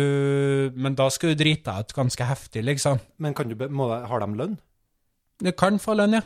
Men 0.75 0.95
da 0.99 1.09
skal 1.11 1.33
du 1.33 1.41
drite 1.41 1.73
deg 1.73 1.89
ut 1.89 1.97
ganske 1.97 2.27
heftig, 2.29 2.63
liksom. 2.67 3.01
Men 3.19 3.35
kan 3.35 3.51
du, 3.51 3.57
må, 3.69 3.89
har 3.91 4.23
de 4.23 4.29
lønn? 4.39 4.59
Du 5.41 5.51
kan 5.57 5.81
få 5.83 5.97
lønn, 5.99 6.21
ja. 6.21 6.23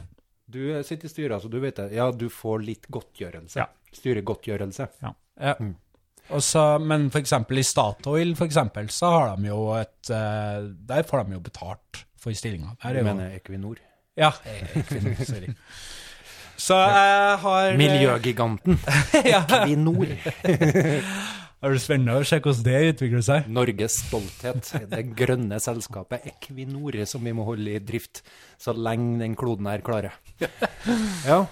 Du 0.50 0.60
sitter 0.84 1.08
i 1.08 1.12
styret, 1.12 1.42
så 1.42 1.48
du 1.48 1.56
vet 1.62 1.78
det. 1.78 1.94
Ja, 1.96 2.10
du 2.12 2.26
får 2.30 2.60
litt 2.66 2.88
godtgjørelse. 2.92 3.62
Ja. 3.62 3.68
Styregodtgjørelse. 3.94 4.88
Ja. 5.00 5.14
ja. 5.40 5.54
Mm. 5.60 5.72
Også, 6.34 6.62
men 6.80 7.10
for 7.12 7.20
eksempel 7.20 7.60
i 7.60 7.64
Statoil, 7.66 8.34
for 8.36 8.48
eksempel, 8.48 8.88
så 8.92 9.10
har 9.12 9.34
de 9.36 9.50
jo 9.50 9.66
et 9.76 10.12
eh, 10.12 10.70
Der 10.88 11.04
får 11.08 11.24
de 11.24 11.36
jo 11.36 11.42
betalt 11.44 12.04
for 12.20 12.36
stillinga. 12.36 12.76
Du 12.80 12.88
er 12.88 13.04
mener 13.04 13.36
Equinor. 13.36 13.80
Ja, 14.16 14.32
Equinor, 14.44 15.20
sorry. 15.24 15.54
Så 16.56 16.76
jeg 16.78 17.38
har 17.42 17.70
eh, 17.72 17.76
Miljøgiganten. 17.76 18.78
Equinor. 19.24 20.06
Har 21.64 21.72
det 21.72 21.80
spennende 21.80 22.20
å 22.20 22.24
se 22.28 22.36
hvordan 22.44 22.64
det 22.66 22.80
utvikler 22.90 23.22
seg? 23.24 23.46
Norges 23.48 23.94
stolthet. 24.02 24.66
Det 24.90 24.98
grønne 25.16 25.56
selskapet 25.64 26.26
Equinor 26.28 26.98
som 27.08 27.24
vi 27.24 27.32
må 27.32 27.46
holde 27.46 27.78
i 27.78 27.80
drift 27.80 28.20
så 28.60 28.74
lenge 28.76 29.22
den 29.22 29.32
kloden 29.38 29.70
her 29.72 29.84
klarer. 29.86 30.18
Ja. 31.24 31.46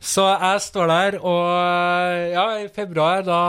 Så 0.00 0.24
jeg 0.30 0.62
står 0.62 0.88
der, 0.88 1.18
og 1.26 2.32
ja, 2.32 2.46
i 2.62 2.68
februar 2.72 3.24
da 3.26 3.42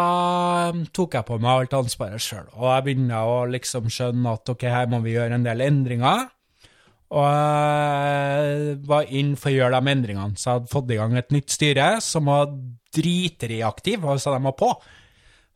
um, 0.74 0.82
tok 0.92 1.16
jeg 1.16 1.28
på 1.30 1.38
meg 1.40 1.52
alt 1.54 1.78
ansvaret 1.78 2.26
sjøl. 2.26 2.50
Og 2.58 2.68
jeg 2.68 2.86
begynner 2.90 3.30
å 3.30 3.40
liksom 3.54 3.88
skjønne 3.94 4.36
at 4.36 4.52
ok, 4.52 4.66
her 4.68 4.92
må 4.92 5.00
vi 5.06 5.14
gjøre 5.14 5.40
en 5.40 5.46
del 5.46 5.64
endringer. 5.70 6.26
Og 7.16 7.28
jeg 7.30 8.80
var 8.92 9.14
inn 9.22 9.36
for 9.40 9.54
å 9.54 9.56
gjøre 9.56 9.80
de 9.80 9.94
endringene, 9.96 10.36
så 10.36 10.50
jeg 10.50 10.60
hadde 10.60 10.74
fått 10.74 10.92
i 10.92 11.00
gang 11.00 11.16
et 11.22 11.32
nytt 11.38 11.54
styre 11.54 11.92
som 12.04 12.28
var 12.28 12.50
dritreaktiv, 12.98 14.04
altså 14.04 14.36
de 14.36 14.50
var 14.50 14.60
på. 14.60 14.74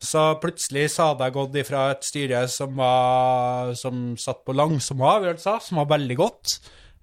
Så 0.04 0.22
plutselig 0.42 0.88
så 0.92 1.10
hadde 1.10 1.28
jeg 1.28 1.36
gått 1.36 1.58
ifra 1.62 1.84
et 1.94 2.06
styre 2.06 2.44
som, 2.52 2.74
var, 2.78 3.72
som 3.78 4.14
satt 4.20 4.42
på 4.44 4.56
langsomme 4.56 5.06
avgjørelser, 5.16 5.62
som 5.64 5.80
var 5.80 5.90
veldig 5.94 6.16
godt, 6.20 6.58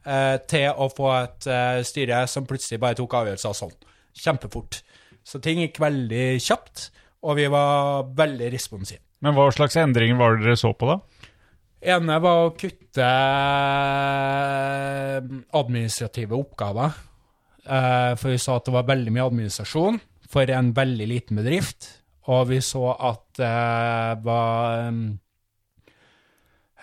eh, 0.06 0.38
til 0.52 0.69
å 0.72 0.90
få 0.94 1.10
et 1.18 1.49
eh, 1.49 1.82
styre 1.88 2.23
som 2.30 2.48
plutselig 2.49 2.82
bare 2.84 2.99
tok 2.99 3.18
avgjørelser 3.22 3.57
sånn. 3.57 3.78
Kjempefort. 4.22 4.82
Så 5.26 5.41
ting 5.44 5.61
gikk 5.64 5.82
veldig 5.82 6.28
kjapt, 6.41 6.90
og 7.26 7.38
vi 7.38 7.48
var 7.52 8.07
veldig 8.18 8.52
responsive. 8.53 9.02
Men 9.22 9.36
hva 9.38 9.49
slags 9.53 9.78
endringer 9.78 10.18
var 10.18 10.38
det 10.38 10.48
dere 10.48 10.57
så 10.60 10.73
på, 10.73 10.90
da? 10.90 11.02
ene 11.82 12.19
var 12.22 12.45
å 12.45 12.53
kutte 12.57 13.06
eh, 13.82 15.18
administrative 15.57 16.38
oppgaver. 16.38 16.94
Eh, 17.65 18.14
For 18.19 18.30
vi 18.34 18.41
så 18.41 18.57
at 18.60 18.68
det 18.68 18.76
var 18.76 18.90
veldig 18.90 19.14
mye 19.15 19.28
administrasjon 19.30 19.99
for 20.32 20.53
en 20.53 20.72
veldig 20.78 21.07
liten 21.10 21.41
bedrift. 21.41 21.90
Og 22.30 22.49
vi 22.52 22.60
så 22.61 22.84
at 22.93 23.41
eh, 23.41 24.11
var 24.22 24.91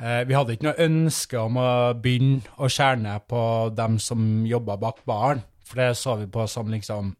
eh, 0.00 0.22
Vi 0.26 0.34
hadde 0.34 0.56
ikke 0.56 0.66
noe 0.66 0.86
ønske 0.88 1.38
om 1.38 1.60
å 1.62 1.70
begynne 1.94 2.42
å 2.58 2.70
skjære 2.72 3.02
ned 3.04 3.26
på 3.30 3.42
dem 3.78 3.98
som 4.02 4.46
jobba 4.48 4.78
bak 4.82 5.04
baren, 5.06 5.44
for 5.62 5.82
det 5.82 5.96
så 6.00 6.16
vi 6.18 6.26
på 6.32 6.46
som 6.50 6.70
liksom 6.72 7.12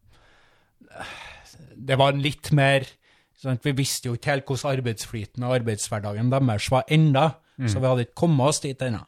Det 1.75 1.95
var 1.99 2.17
litt 2.17 2.51
mer 2.51 2.87
sånn, 3.39 3.61
Vi 3.63 3.71
visste 3.77 4.09
jo 4.09 4.17
ikke 4.17 4.33
helt 4.33 4.49
hvordan 4.49 4.79
arbeidsflyten 4.79 5.45
og 5.47 5.55
arbeidshverdagen 5.61 6.33
deres 6.33 6.67
var 6.73 6.83
enda, 6.91 7.29
så 7.67 7.79
vi 7.79 7.87
hadde 7.87 8.03
ikke 8.07 8.21
kommet 8.25 8.51
oss 8.51 8.59
dit 8.63 8.81
ennå. 8.83 9.05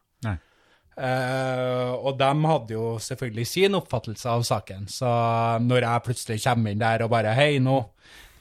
Eh, 1.01 1.91
og 1.95 2.17
de 2.19 2.29
hadde 2.45 2.75
jo 2.75 2.97
selvfølgelig 2.99 3.45
sin 3.47 3.77
oppfattelse 3.79 4.27
av 4.29 4.43
saken, 4.43 4.89
så 4.91 5.07
når 5.63 5.85
jeg 5.87 6.03
plutselig 6.05 6.43
kommer 6.43 6.73
inn 6.73 6.81
der 6.83 7.05
og 7.05 7.13
bare 7.13 7.31
Hei, 7.33 7.59
nå 7.63 7.77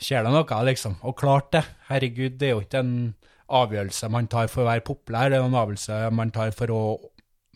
skjer 0.01 0.27
det 0.27 0.35
noe, 0.35 0.61
liksom. 0.67 0.99
Og 1.07 1.17
klart 1.19 1.53
det. 1.55 1.65
Herregud, 1.91 2.39
det 2.41 2.49
er 2.49 2.57
jo 2.57 2.65
ikke 2.65 2.83
en 2.85 2.95
avgjørelse 3.51 4.11
man 4.13 4.29
tar 4.31 4.51
for 4.51 4.65
å 4.65 4.69
være 4.71 4.87
populær, 4.87 5.31
det 5.31 5.41
er 5.41 5.47
en 5.47 5.57
avgjørelse 5.59 6.03
man 6.15 6.35
tar 6.35 6.55
for 6.57 6.75
å 6.75 6.83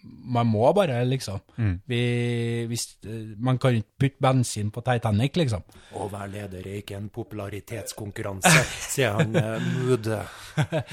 Man 0.04 0.50
må 0.52 0.66
bare, 0.76 0.98
liksom. 1.08 1.38
Vi, 1.88 2.00
hvis, 2.68 2.82
man 3.40 3.56
kan 3.56 3.72
ikke 3.78 4.02
putte 4.02 4.20
bensin 4.20 4.68
på 4.68 4.82
Titanic, 4.84 5.32
liksom. 5.40 5.62
Å 5.96 6.08
være 6.12 6.28
leder 6.34 6.66
er 6.68 6.82
ikke 6.82 6.98
en 6.98 7.06
popularitetskonkurranse, 7.08 8.52
sier 8.92 9.16
han 9.16 9.32
eh, 9.32 9.64
Mood 9.78 10.10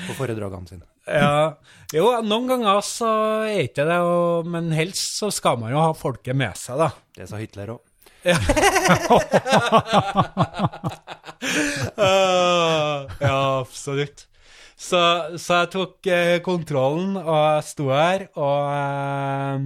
på 0.07 0.15
foredragene 0.15 0.71
sine. 0.71 0.87
Ja, 1.11 1.57
jo, 1.91 2.07
noen 2.23 2.47
ganger 2.53 2.79
så 2.87 3.11
er 3.49 3.65
ikke 3.65 3.83
det, 3.89 3.99
og, 3.99 4.47
men 4.47 4.71
helst 4.71 5.19
så 5.19 5.27
skal 5.33 5.59
man 5.59 5.75
jo 5.75 5.83
ha 5.83 5.91
folket 5.91 6.37
med 6.37 6.55
seg, 6.55 6.79
da. 6.79 6.93
Det 7.17 7.27
sa 7.27 7.41
Hitler 7.41 7.75
òg. 7.75 7.83
Uh, 11.97 13.07
ja, 13.21 13.59
absolutt. 13.59 14.27
Så, 14.81 14.99
så 15.37 15.61
jeg 15.61 15.69
tok 15.75 16.07
eh, 16.09 16.39
kontrollen, 16.41 17.15
og 17.21 17.37
jeg 17.37 17.65
sto 17.67 17.89
her, 17.93 18.23
og 18.33 18.61
eh, 18.73 19.59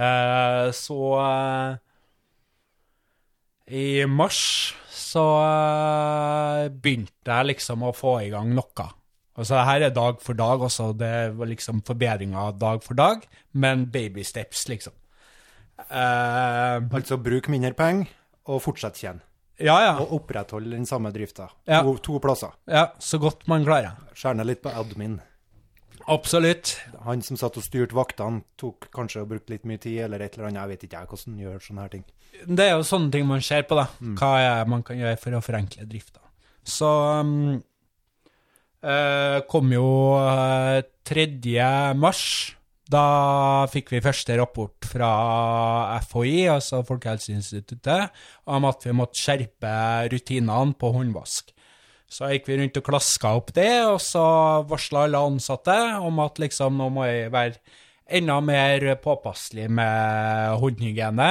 eh, 0.00 0.68
så 0.76 1.00
eh, 1.20 1.76
I 3.76 3.84
mars 4.08 4.40
så 4.92 5.26
eh, 5.42 6.70
begynte 6.72 7.36
jeg 7.36 7.50
liksom 7.52 7.84
å 7.84 7.92
få 7.96 8.16
i 8.24 8.32
gang 8.32 8.54
noe. 8.56 8.88
Altså, 9.36 9.60
her 9.64 9.84
er 9.88 9.92
dag 9.96 10.20
for 10.24 10.36
dag 10.36 10.64
også, 10.64 10.92
det 10.96 11.14
var 11.36 11.52
liksom 11.52 11.84
forbedringer 11.84 12.56
dag 12.60 12.80
for 12.84 12.96
dag, 12.96 13.28
men 13.52 13.86
baby 13.92 14.24
steps, 14.24 14.66
liksom. 14.72 14.96
Eh, 15.92 16.78
Altså 16.96 17.18
bruk 17.20 17.48
mindre 17.52 17.74
penger, 17.76 18.08
og 18.48 18.62
fortsett 18.64 18.96
tjene. 19.02 19.20
ja, 19.60 19.76
ja. 19.84 19.92
Og 20.00 20.12
opprettholde 20.20 20.70
den 20.72 20.86
samme 20.86 21.12
drifta. 21.12 21.50
Ja. 21.68 21.82
To, 21.82 21.96
to 22.02 22.18
plasser. 22.18 22.54
Ja, 22.66 22.88
så 22.98 23.18
godt 23.22 23.46
man 23.48 23.64
klarer. 23.64 23.98
Skjerne 24.16 24.46
litt 24.48 24.62
på 24.64 24.72
admin. 24.72 25.20
Absolutt. 26.10 26.72
Han 27.06 27.22
som 27.22 27.36
satt 27.38 27.56
og 27.60 27.62
styrte 27.62 27.94
vaktene, 27.94 28.42
tok 28.58 28.88
kanskje 28.94 29.22
og 29.22 29.28
brukte 29.30 29.52
litt 29.54 29.66
mye 29.68 29.78
tid, 29.78 30.00
eller 30.06 30.24
et 30.24 30.34
eller 30.34 30.48
annet. 30.48 30.62
Jeg 30.62 30.72
vet 30.72 30.86
ikke 30.88 30.98
jeg 31.02 31.10
hvordan 31.12 31.34
han 31.36 31.42
gjør 31.44 31.60
sånne 31.66 31.84
her 31.84 31.92
ting. 31.92 32.04
Det 32.58 32.64
er 32.66 32.72
jo 32.74 32.86
sånne 32.88 33.12
ting 33.14 33.28
man 33.28 33.44
ser 33.44 33.62
på, 33.68 33.76
da. 33.78 33.84
Hva 34.18 34.30
er 34.40 34.72
man 34.72 34.82
kan 34.82 34.98
gjøre 34.98 35.20
for 35.20 35.36
å 35.38 35.42
forenkle 35.44 35.86
drifta. 35.86 36.18
Så 36.66 36.88
um, 37.20 37.62
eh, 38.82 39.38
kom 39.50 39.70
jo 39.74 39.86
eh, 40.18 40.80
3. 41.06 41.28
mars. 41.98 42.24
Da 42.92 43.64
fikk 43.72 43.94
vi 43.94 44.02
første 44.04 44.36
rapport 44.36 44.84
fra 44.84 45.08
FHI, 46.04 46.48
altså 46.52 46.82
Folkehelseinstituttet, 46.84 48.12
om 48.52 48.66
at 48.68 48.84
vi 48.84 48.92
måtte 48.96 49.20
skjerpe 49.20 49.72
rutinene 50.12 50.76
på 50.76 50.90
håndvask. 50.92 51.54
Så 52.12 52.28
gikk 52.28 52.50
vi 52.50 52.58
rundt 52.60 52.76
og 52.76 52.84
klaska 52.84 53.30
opp 53.38 53.54
det, 53.56 53.70
og 53.88 53.96
så 54.04 54.24
varsla 54.68 55.06
alle 55.06 55.22
ansatte 55.30 55.76
om 56.04 56.20
at 56.20 56.42
liksom 56.42 56.76
nå 56.76 56.90
må 56.92 57.06
jeg 57.08 57.32
være 57.32 57.78
enda 58.12 58.36
mer 58.44 58.84
påpasselig 59.00 59.70
med 59.72 60.58
håndhygiene. 60.60 61.30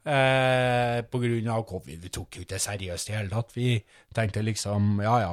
Eh, 0.00 0.98
på 1.04 1.20
grunn 1.20 1.48
av 1.52 1.66
covid. 1.68 1.98
Vi 2.00 2.10
tok 2.12 2.36
jo 2.36 2.44
ikke 2.44 2.54
det 2.54 2.62
seriøst 2.64 3.10
i 3.10 3.16
hele 3.18 3.32
tatt. 3.32 3.52
Vi 3.52 3.74
tenkte 4.16 4.42
liksom, 4.44 4.94
ja 5.04 5.16
ja. 5.20 5.32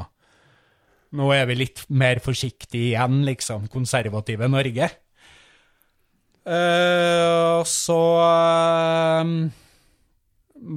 Nå 1.15 1.29
er 1.31 1.45
vi 1.47 1.55
litt 1.55 1.85
mer 1.87 2.19
forsiktige 2.19 2.91
igjen, 2.91 3.21
liksom. 3.27 3.69
Konservative 3.71 4.49
Norge. 4.51 4.89
Eh, 6.47 7.59
så 7.67 7.99
eh, 8.23 9.35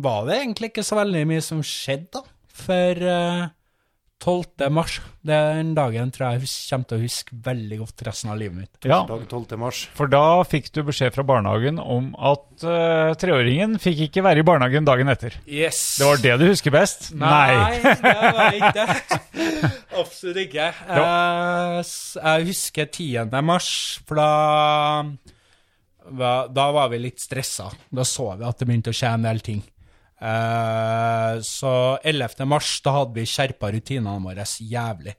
var 0.03 0.27
det 0.27 0.41
egentlig 0.41 0.73
ikke 0.73 0.87
så 0.87 0.99
veldig 0.99 1.25
mye 1.31 1.45
som 1.45 1.63
skjedde, 1.65 2.21
da. 2.21 2.27
For 2.61 2.99
uh, 3.01 3.47
12. 4.21 4.67
mars, 4.69 4.99
det 5.25 5.33
er 5.33 5.55
den 5.57 5.71
dagen 5.73 6.11
tror 6.13 6.35
jeg 6.35 6.43
jeg 6.45 6.51
kommer 6.69 6.89
til 6.91 6.99
å 6.99 7.05
huske 7.07 7.39
veldig 7.47 7.79
godt 7.81 8.03
resten 8.05 8.33
av 8.35 8.37
livet 8.37 8.59
mitt. 8.59 8.85
Ja, 8.85 8.99
mars. 9.63 9.87
for 9.97 10.13
da 10.13 10.43
fikk 10.45 10.69
du 10.77 10.83
beskjed 10.85 11.15
fra 11.15 11.25
barnehagen 11.25 11.81
om 11.81 12.11
at 12.19 12.67
uh, 12.67 13.17
treåringen 13.17 13.79
fikk 13.81 14.05
ikke 14.11 14.27
være 14.27 14.45
i 14.45 14.47
barnehagen 14.51 14.85
dagen 14.85 15.09
etter. 15.09 15.39
Yes! 15.49 15.81
Det 16.03 16.11
var 16.11 16.21
det 16.27 16.37
du 16.43 16.47
husker 16.51 16.77
best? 16.77 17.15
Nei, 17.17 17.81
det 17.81 18.15
var 18.37 18.61
ikke 18.61 18.75
det. 18.77 19.73
Absolutt 20.03 20.45
ikke. 20.45 20.69
Jeg, 20.69 21.91
jeg 22.21 22.49
husker 22.53 22.93
10. 22.93 23.41
mars, 23.41 23.73
for 24.05 24.21
da 24.21 24.31
Da 26.09 26.71
var 26.73 26.89
vi 26.93 26.99
litt 27.03 27.21
stressa. 27.21 27.69
Da 27.91 28.05
så 28.09 28.33
vi 28.39 28.47
at 28.49 28.59
det 28.61 28.69
begynte 28.69 28.95
å 28.95 28.97
skje 28.97 29.13
en 29.15 29.27
del 29.29 29.43
ting. 29.45 29.61
Eh, 30.21 31.41
så 31.41 31.73
11. 32.05 32.45
mars, 32.45 32.75
da 32.85 32.99
hadde 32.99 33.17
vi 33.21 33.29
skjerpa 33.29 33.71
rutinene 33.73 34.21
våre 34.25 34.45
jævlig. 34.45 35.17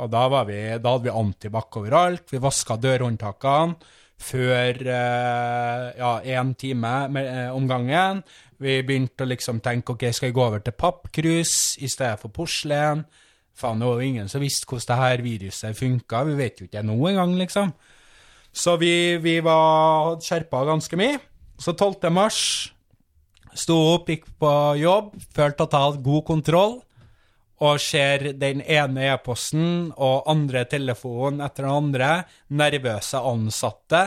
Og 0.00 0.08
da, 0.12 0.26
vi, 0.48 0.60
da 0.80 0.94
hadde 0.94 1.08
vi 1.08 1.16
antibac 1.22 1.76
overalt. 1.80 2.30
Vi 2.32 2.40
vaska 2.40 2.78
dørhåndtakene 2.80 3.98
før 4.22 4.78
eh, 4.86 5.86
ja, 5.98 6.12
én 6.22 6.54
time 6.58 6.92
eh, 7.20 7.48
om 7.52 7.66
gangen. 7.68 8.22
Vi 8.62 8.78
begynte 8.86 9.26
å 9.26 9.30
liksom 9.32 9.60
tenke 9.64 9.96
ok, 9.96 10.06
skal 10.14 10.30
vi 10.30 10.36
gå 10.36 10.44
over 10.44 10.62
til 10.62 10.76
pappkrus 10.78 11.54
i 11.82 11.90
stedet 11.90 12.20
for 12.22 12.32
porselen. 12.34 13.02
Faen, 13.58 13.82
det 13.82 13.88
var 13.88 14.00
jo 14.00 14.12
ingen 14.12 14.30
som 14.32 14.40
visste 14.40 14.68
hvordan 14.68 14.88
det 14.88 15.00
her 15.02 15.24
viruset 15.26 15.76
funka. 15.76 16.22
Vi 16.28 16.36
vet 16.38 16.60
jo 16.60 16.68
ikke 16.68 16.78
det 16.78 16.88
nå 16.88 16.96
engang, 17.10 17.34
liksom. 17.40 17.74
Så 18.52 18.76
vi, 18.80 19.16
vi 19.24 19.38
var 19.44 20.20
skjerpa 20.20 20.64
ganske 20.68 20.96
mye. 21.00 21.18
Så 21.58 21.72
12. 21.72 22.08
mars 22.12 22.38
sto 23.56 23.76
opp, 23.94 24.08
gikk 24.08 24.26
på 24.40 24.52
jobb, 24.80 25.12
følte 25.34 25.66
at 25.66 25.76
jeg 25.76 25.86
hadde 25.86 26.04
god 26.06 26.24
kontroll, 26.28 26.74
og 27.62 27.78
ser 27.80 28.32
den 28.40 28.62
ene 28.64 29.06
e-posten 29.12 29.92
og 29.92 30.26
andre 30.30 30.64
telefonen 30.70 31.44
etter 31.44 31.68
den 31.68 31.76
andre, 31.76 32.10
nervøse 32.58 33.20
ansatte, 33.20 34.02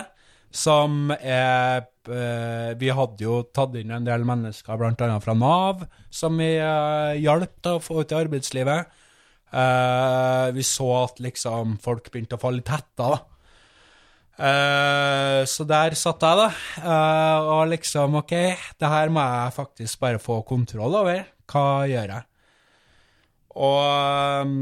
som 0.56 1.12
er 1.16 1.84
eh, 2.08 2.72
Vi 2.80 2.92
hadde 2.96 3.24
jo 3.26 3.42
tatt 3.52 3.76
inn 3.76 3.92
en 3.92 4.06
del 4.08 4.24
mennesker, 4.28 4.84
annet 4.88 5.24
fra 5.24 5.36
Nav, 5.36 5.84
som 6.10 6.38
vi 6.40 6.54
uh, 6.60 7.12
hjalp 7.20 7.58
til 7.60 7.76
å 7.76 7.84
få 7.84 8.04
ut 8.04 8.14
i 8.14 8.20
arbeidslivet. 8.20 9.02
Eh, 9.56 10.48
vi 10.56 10.64
så 10.64 10.90
at 11.04 11.20
liksom 11.24 11.78
folk 11.84 12.08
begynte 12.12 12.40
å 12.40 12.42
falle 12.42 12.64
tett 12.64 12.88
hetta, 12.88 13.16
da. 13.16 13.35
Eh, 14.36 15.42
så 15.48 15.64
der 15.68 15.96
satt 15.96 16.24
jeg, 16.24 16.40
da, 16.42 16.48
Uh, 16.86 17.40
og 17.56 17.70
liksom 17.72 18.18
OK, 18.20 18.34
det 18.78 18.90
her 18.92 19.12
må 19.14 19.24
jeg 19.24 19.54
faktisk 19.56 20.00
bare 20.02 20.20
få 20.22 20.42
kontroll 20.48 20.98
over. 21.00 21.24
Hva 21.50 21.86
gjør 21.88 22.12
jeg? 22.12 22.26
Og 23.56 24.44
um, 24.44 24.58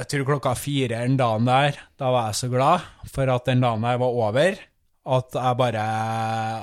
jeg 0.00 0.08
tror 0.10 0.26
klokka 0.32 0.56
fire 0.58 0.98
den 1.04 1.14
dagen 1.20 1.46
der, 1.46 1.78
da 2.00 2.10
var 2.10 2.30
jeg 2.30 2.40
så 2.40 2.50
glad 2.50 2.88
for 3.12 3.30
at 3.30 3.46
den 3.46 3.62
dagen 3.62 3.86
der 3.86 4.00
var 4.02 4.18
over, 4.26 4.58
at 5.10 5.38
jeg 5.38 5.56
bare 5.56 5.84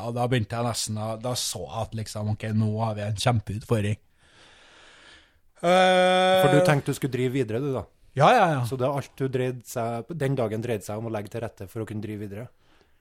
Og 0.06 0.12
da 0.14 0.28
begynte 0.30 0.56
jeg 0.56 0.64
nesten 0.68 1.00
å 1.02 1.08
Da 1.18 1.32
så 1.34 1.64
jeg 1.64 1.80
at 1.82 1.96
liksom 1.98 2.30
OK, 2.36 2.44
nå 2.54 2.68
har 2.84 2.94
vi 3.00 3.02
en 3.08 3.18
kjempeutfordring. 3.24 3.98
Uh, 5.58 6.44
For 6.44 6.54
du 6.54 6.60
tenkte 6.68 6.94
du 6.94 7.00
skulle 7.00 7.16
drive 7.16 7.34
videre, 7.40 7.64
du, 7.64 7.72
da. 7.74 7.88
Ja, 8.18 8.32
ja, 8.34 8.46
ja. 8.58 8.62
Så 8.66 8.78
det 8.80 8.88
er 8.88 8.96
alt 8.98 9.12
du 9.20 9.28
dreide 9.30 9.62
seg 9.70 10.08
Den 10.18 10.36
dagen 10.40 10.64
dreide 10.64 10.82
seg 10.88 10.98
om 10.98 11.06
å 11.10 11.14
legge 11.14 11.30
til 11.36 11.44
rette 11.44 11.68
for 11.70 11.84
å 11.84 11.88
kunne 11.90 12.02
drive 12.02 12.26
videre? 12.26 12.48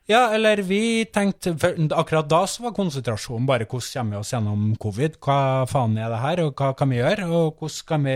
Ja, 0.07 0.29
eller 0.37 0.61
vi 0.63 1.03
tenkte 1.11 1.57
for 1.59 1.75
Akkurat 1.99 2.29
da 2.31 2.43
så 2.47 2.63
var 2.67 2.75
konsentrasjonen 2.77 3.47
bare 3.49 3.65
hvordan 3.67 3.89
kommer 3.97 4.15
vi 4.15 4.21
oss 4.21 4.31
gjennom 4.37 4.67
covid? 4.79 5.17
Hva 5.25 5.39
faen 5.67 5.97
er 5.99 6.13
det 6.13 6.21
her, 6.23 6.43
og 6.45 6.53
hva 6.61 6.69
kan 6.79 6.93
vi 6.93 7.01
gjøre? 7.01 7.25
Og 7.27 7.57
hvordan 7.59 7.75
skal 7.75 8.05
vi 8.05 8.15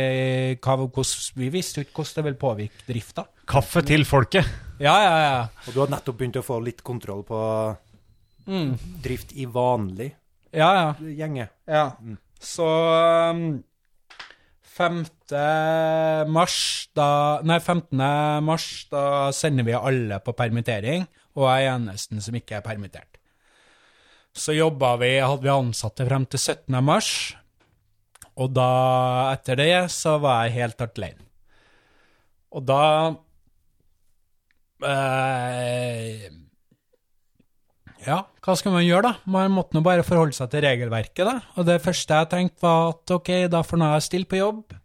hva, 0.63 0.77
hvordan, 0.85 1.41
Vi 1.41 1.49
visste 1.57 1.81
jo 1.81 1.87
ikke 1.89 1.97
hvordan 2.05 2.15
det 2.21 2.27
vil 2.29 2.39
påvirke 2.45 2.87
drifta. 2.93 3.25
Kaffe 3.51 3.83
til 3.83 4.05
folket. 4.07 4.47
Ja, 4.79 4.95
ja, 5.03 5.17
ja. 5.25 5.41
Og 5.67 5.75
du 5.75 5.81
har 5.83 5.91
nettopp 5.91 6.21
begynt 6.21 6.39
å 6.39 6.45
få 6.47 6.61
litt 6.63 6.85
kontroll 6.87 7.25
på 7.27 7.41
Mm. 8.51 8.73
drift 9.05 9.33
i 9.37 9.45
vanlig 9.47 10.13
Ja, 10.53 10.71
ja. 10.75 10.95
gjenge. 11.01 11.49
ja. 11.69 11.91
Så 12.41 12.65
um, 13.31 13.63
5. 14.63 15.05
mars, 16.31 16.57
da 16.97 17.41
Nei, 17.47 17.61
15. 17.61 17.97
mars, 18.45 18.67
da 18.91 19.31
sender 19.37 19.67
vi 19.67 19.77
alle 19.77 20.21
på 20.25 20.35
permittering, 20.37 21.07
og 21.39 21.47
jeg 21.49 21.69
er 21.69 21.77
eneste 21.77 22.21
som 22.25 22.37
ikke 22.37 22.59
er 22.59 22.67
permittert. 22.67 23.21
Så 24.37 24.55
jobba 24.55 24.95
vi, 25.01 25.17
hadde 25.19 25.43
vi 25.43 25.53
ansatte 25.53 26.07
frem 26.07 26.27
til 26.31 26.39
17. 26.41 26.77
mars, 26.85 27.11
og 28.41 28.53
da, 28.57 28.71
etter 29.35 29.59
det, 29.59 29.75
så 29.93 30.17
var 30.23 30.47
jeg 30.47 30.57
helt 30.61 30.85
alene. 30.87 31.27
Og 32.51 32.65
da 32.67 32.85
eh, 34.87 36.31
Ja, 38.07 38.23
hva 38.41 38.55
skal 38.57 38.73
man 38.73 38.87
gjøre, 38.87 39.11
da? 39.11 39.31
Man 39.31 39.53
måtte 39.53 39.77
nå 39.77 39.83
bare 39.85 40.07
forholde 40.07 40.33
seg 40.35 40.49
til 40.51 40.65
regelverket, 40.65 41.21
da. 41.27 41.37
Og 41.61 41.69
det 41.69 41.83
første 41.85 42.23
jeg 42.23 42.31
tenkte, 42.33 42.63
var 42.65 42.95
at 42.95 43.13
ok, 43.19 43.33
da 43.53 43.61
får 43.67 43.83
nå 43.83 43.91
jeg 43.93 44.07
stille 44.09 44.31
på 44.31 44.41
jobb, 44.41 44.80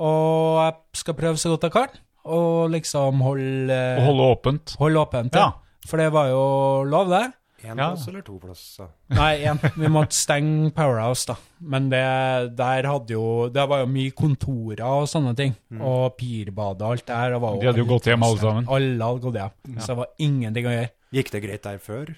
og 0.00 0.60
jeg 0.64 0.78
skal 1.04 1.18
prøve 1.18 1.40
så 1.42 1.52
godt 1.52 1.68
jeg 1.68 1.74
kan, 1.76 1.98
og 2.30 2.70
liksom 2.72 3.20
holde 3.24 3.76
Og 4.00 4.06
holde 4.10 4.30
åpent. 4.36 4.74
Holde 4.80 5.02
åpent, 5.04 5.36
ja. 5.36 5.50
Ja. 5.50 5.86
For 5.88 6.00
det 6.00 6.10
var 6.12 6.28
jo 6.32 6.40
lov, 6.88 7.08
det. 7.12 7.26
Én 7.60 7.76
Ja. 7.76 7.90
plass 7.90 8.06
eller 8.08 8.22
to 8.24 8.38
plasser? 8.40 8.86
Nei, 9.12 9.42
én. 9.44 9.58
Vi 9.76 9.88
måtte 9.92 10.16
stenge 10.16 10.70
Powerhouse, 10.72 11.26
da. 11.28 11.34
Men 11.60 11.90
det, 11.92 12.56
der 12.56 12.86
hadde 12.88 13.12
jo 13.12 13.50
Det 13.52 13.66
var 13.68 13.82
jo 13.82 13.86
mye 13.92 14.14
kontorer 14.16 14.80
og 14.86 15.04
sånne 15.12 15.34
ting. 15.36 15.52
Og 15.76 16.16
Pirbadet 16.16 16.80
og 16.86 16.94
alt 16.94 17.04
det 17.06 17.16
her. 17.16 17.30
det 17.36 17.40
var 17.42 17.58
De 17.60 17.66
hadde 17.68 17.82
jo 17.82 17.84
gått 17.90 18.08
hjem 18.08 18.22
alle 18.24 18.38
sammen. 18.40 18.66
Alle 18.68 19.04
hadde 19.04 19.20
gått 19.26 19.36
hjem. 19.42 19.76
Så 19.80 19.86
det 19.92 19.96
var 20.00 20.08
ingenting 20.18 20.66
å 20.70 20.74
gjøre. 20.78 20.90
Gikk 21.12 21.30
det 21.32 21.42
greit 21.44 21.62
der 21.68 21.78
før? 21.84 22.14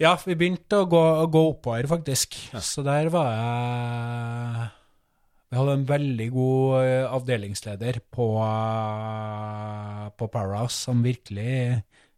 Ja, 0.00 0.16
vi 0.26 0.34
begynte 0.34 0.82
å 0.84 0.88
gå, 0.90 1.00
å 1.22 1.26
gå 1.30 1.42
oppover, 1.54 1.86
faktisk. 1.88 2.34
Så 2.60 2.82
der 2.84 3.08
var 3.08 3.30
jeg 3.32 4.70
Vi 5.54 5.58
hadde 5.60 5.74
en 5.78 5.86
veldig 5.86 6.24
god 6.34 6.70
eh, 6.82 7.04
avdelingsleder 7.14 8.00
på, 8.10 8.24
eh, 8.42 10.06
på 10.18 10.26
Powerhouse 10.26 10.74
som 10.74 11.04
virkelig 11.06 11.76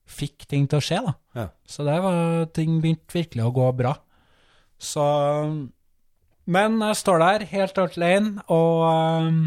fikk 0.09 0.47
ting 0.49 0.65
til 0.65 0.81
å 0.81 0.87
skje, 0.87 1.03
da. 1.05 1.13
Ja. 1.37 1.45
Så 1.69 1.85
det 1.85 1.99
var 2.01 2.47
ting 2.57 2.79
begynte 2.81 3.13
virkelig 3.13 3.45
å 3.45 3.53
gå 3.53 3.67
bra. 3.77 3.93
Så 4.81 5.05
Men 6.47 6.81
jeg 6.81 6.97
står 6.97 7.21
der 7.21 7.45
helt 7.51 7.79
alene, 7.83 8.41
og 8.49 9.29
um, 9.29 9.39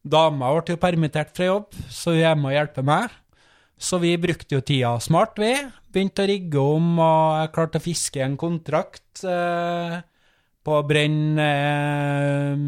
dama 0.00 0.54
ble 0.54 0.78
jo 0.78 0.80
permittert 0.80 1.34
fra 1.36 1.50
jobb, 1.50 1.74
så 1.90 2.14
hun 2.14 2.24
er 2.24 2.38
med 2.38 2.54
og 2.54 2.56
hjelper 2.56 2.86
meg. 2.86 3.18
Så 3.76 4.00
vi 4.00 4.14
brukte 4.16 4.56
jo 4.56 4.64
tida 4.64 4.94
smart, 5.02 5.36
vi. 5.36 5.52
Begynte 5.92 6.24
å 6.24 6.30
rigge 6.30 6.62
om, 6.62 6.94
og 6.96 7.42
jeg 7.42 7.52
klarte 7.58 7.82
å 7.82 7.84
fiske 7.84 8.24
en 8.24 8.40
kontrakt 8.40 9.26
eh, 9.28 10.00
på 10.66 10.76
å 10.76 10.86
brenne 10.86 11.46
eh, 12.54 12.64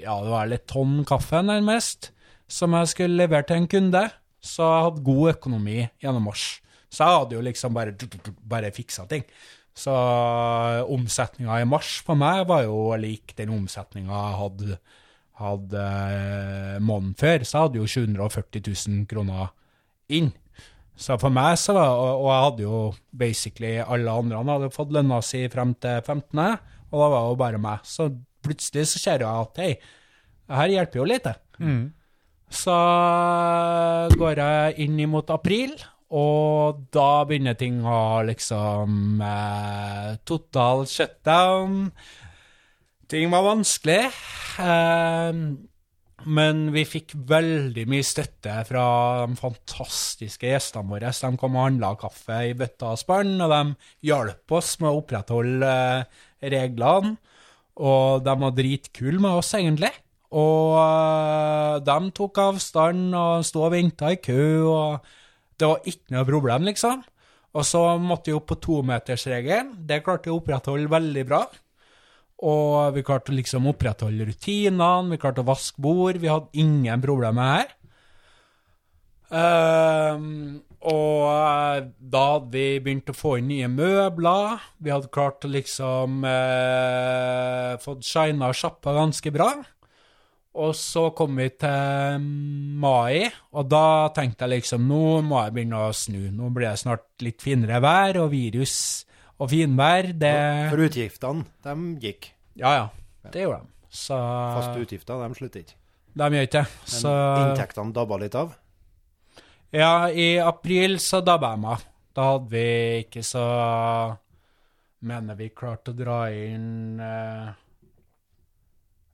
Ja, 0.00 0.16
det 0.24 0.32
var 0.32 0.50
litt 0.50 0.66
tonn 0.70 1.04
kaffe, 1.08 1.42
nærmest, 1.44 2.10
som 2.50 2.74
jeg 2.78 2.90
skulle 2.94 3.20
levere 3.20 3.46
til 3.46 3.60
en 3.60 3.70
kunde. 3.70 4.04
Så 4.40 4.64
jeg 4.64 4.84
hadde 4.86 5.04
god 5.06 5.34
økonomi 5.34 5.78
gjennom 6.00 6.30
mars. 6.30 6.44
Så 6.90 7.04
jeg 7.04 7.18
hadde 7.20 7.36
jo 7.36 7.42
liksom 7.44 7.76
bare, 7.76 7.94
bare 8.50 8.72
fiksa 8.74 9.04
ting. 9.10 9.26
Så 9.76 9.92
omsetninga 10.90 11.60
i 11.60 11.68
mars 11.68 12.00
for 12.04 12.18
meg 12.18 12.42
var 12.50 12.64
jo 12.66 12.90
lik 13.00 13.36
den 13.38 13.52
omsetninga 13.54 14.10
jeg 14.10 14.38
hadde, 14.40 14.78
hadde 15.40 15.84
eh, 15.84 16.76
måneden 16.82 17.14
før. 17.20 17.44
Så 17.44 17.56
jeg 17.56 17.68
hadde 17.68 17.82
jo 17.82 17.90
740 17.94 18.64
000 18.66 19.06
kroner 19.10 19.52
inn. 20.10 20.32
Så 20.96 21.16
for 21.20 21.32
meg 21.32 21.56
så 21.58 21.72
var 21.76 21.94
Og 21.94 22.24
og 22.24 22.28
jeg 22.30 22.44
hadde 22.44 22.62
jo 22.66 22.80
basically 23.12 23.78
alle 23.80 24.10
andre 24.10 24.36
han 24.36 24.48
hadde 24.52 24.72
fått 24.74 24.92
lønna 24.92 25.22
si 25.24 25.46
frem 25.48 25.74
til 25.80 26.02
15., 26.02 26.58
og 26.90 26.98
da 26.98 27.06
var 27.06 27.20
det 27.22 27.30
jo 27.30 27.38
bare 27.38 27.58
meg. 27.62 27.86
Så 27.86 28.08
plutselig 28.42 28.88
så 28.90 28.98
ser 28.98 29.22
jeg 29.22 29.30
at 29.30 29.60
hei, 29.62 29.72
her 30.50 30.68
hjelper 30.74 31.02
jo 31.02 31.08
litt, 31.08 31.30
Mm. 31.60 31.92
Så 32.50 32.74
går 34.18 34.40
jeg 34.40 34.78
inn 34.82 34.98
imot 34.98 35.30
april, 35.30 35.76
og 36.10 36.80
da 36.90 37.22
begynner 37.28 37.54
ting 37.54 37.84
å 37.86 38.22
liksom 38.26 39.20
eh, 39.22 40.16
Total 40.26 40.82
shutdown. 40.90 41.92
Ting 43.10 43.30
var 43.30 43.46
vanskelig. 43.46 44.08
Eh, 44.58 45.38
men 46.28 46.66
vi 46.74 46.82
fikk 46.84 47.14
veldig 47.28 47.86
mye 47.88 48.04
støtte 48.04 48.52
fra 48.68 48.84
de 49.24 49.36
fantastiske 49.38 50.48
gjestene 50.50 50.90
våre. 50.90 51.12
De 51.14 51.30
kom 51.40 51.56
og 51.56 51.66
handla 51.66 51.94
kaffe 52.00 52.42
i 52.50 52.56
bøtta 52.58 52.92
og 52.94 53.00
spann, 53.00 53.38
og 53.40 53.52
de 53.54 54.08
hjalp 54.10 54.56
oss 54.58 54.74
med 54.82 54.90
å 54.90 55.00
opprettholde 55.00 55.70
eh, 55.70 56.20
reglene. 56.52 57.16
Og 57.80 58.24
de 58.26 58.34
var 58.42 58.56
dritkule 58.56 59.22
med 59.22 59.38
oss, 59.40 59.54
egentlig. 59.56 59.92
Og 60.36 60.76
eh, 60.82 61.78
de 61.86 62.12
tok 62.16 62.42
avstand 62.44 63.16
og 63.16 63.46
sto 63.48 63.64
og 63.64 63.72
venta 63.74 64.12
i 64.12 64.20
kø, 64.20 64.42
og 64.68 65.08
det 65.60 65.72
var 65.72 65.88
ikke 65.88 66.16
noe 66.16 66.28
problem, 66.28 66.68
liksom. 66.68 67.02
Og 67.50 67.66
så 67.66 67.82
måtte 67.98 68.30
vi 68.30 68.36
opp 68.36 68.46
på 68.52 68.60
tometersregelen. 68.62 69.72
Det 69.88 70.02
klarte 70.04 70.28
vi 70.28 70.36
å 70.36 70.38
opprettholde 70.38 70.92
veldig 70.92 71.26
bra. 71.26 71.42
Og 72.40 72.94
vi 72.96 73.04
klarte 73.04 73.34
å 73.34 73.36
liksom 73.36 73.68
opprettholde 73.68 74.30
rutinene, 74.30 75.10
vi 75.12 75.20
klarte 75.20 75.44
å 75.44 75.50
vaske 75.50 75.82
bord, 75.82 76.16
vi 76.22 76.30
hadde 76.30 76.62
ingen 76.62 77.02
problemer 77.04 77.52
her. 77.58 77.76
Uh, 79.30 80.60
og 80.80 81.26
eh, 81.28 81.82
da 82.00 82.22
hadde 82.32 82.48
vi 82.54 82.80
begynt 82.80 83.10
å 83.12 83.14
få 83.14 83.34
inn 83.38 83.50
nye 83.52 83.68
møbler, 83.68 84.62
vi 84.80 84.90
hadde 84.90 85.10
klart 85.12 85.44
å 85.44 85.50
liksom 85.52 86.24
uh, 86.24 87.76
fått 87.84 88.08
shina 88.08 88.48
sjappa 88.56 88.96
ganske 88.96 89.32
bra. 89.34 89.50
Og 90.60 90.72
så 90.74 91.10
kom 91.14 91.36
vi 91.38 91.46
til 91.60 92.24
mai, 92.82 93.28
og 93.54 93.68
da 93.70 94.08
tenkte 94.16 94.48
jeg 94.48 94.56
liksom 94.56 94.88
nå 94.88 95.20
må 95.22 95.44
jeg 95.44 95.54
begynne 95.54 95.84
å 95.84 95.92
snu. 95.94 96.24
Nå 96.34 96.48
blir 96.56 96.72
det 96.72 96.80
snart 96.80 97.06
litt 97.22 97.44
finere 97.44 97.78
vær, 97.84 98.24
og 98.24 98.32
virus 98.32 99.04
og 99.40 99.48
finvær, 99.48 100.10
det 100.20 100.36
For 100.72 100.84
utgiftene, 100.84 101.46
de 101.64 101.76
gikk. 102.02 102.32
Ja, 102.60 102.72
ja. 102.76 102.88
Det 103.32 103.44
gjorde 103.46 103.62
de. 103.64 103.76
Så 103.90 104.16
Faste 104.16 104.82
utgifter, 104.84 105.20
de 105.22 105.38
slutter 105.38 105.64
ikke. 105.64 105.76
De 106.20 106.26
gjør 106.34 106.46
ikke 106.46 106.58
det. 106.60 106.66
Men 106.84 106.98
Så 107.00 107.14
inntektene 107.44 107.94
dabba 107.96 108.18
litt 108.20 108.36
av. 108.38 108.52
Ja, 109.74 110.10
i 110.10 110.34
april 110.42 110.98
så 111.02 111.22
dabba 111.22 111.54
jeg 111.54 111.62
meg. 111.62 111.86
Da 112.14 112.26
hadde 112.32 112.50
vi 112.50 112.66
ikke 113.04 113.22
så 113.22 113.44
Mener 115.06 115.36
vi 115.38 115.46
klarte 115.56 115.94
å 115.94 115.96
dra 115.96 116.16
inn 116.34 116.98
eh, 117.00 117.52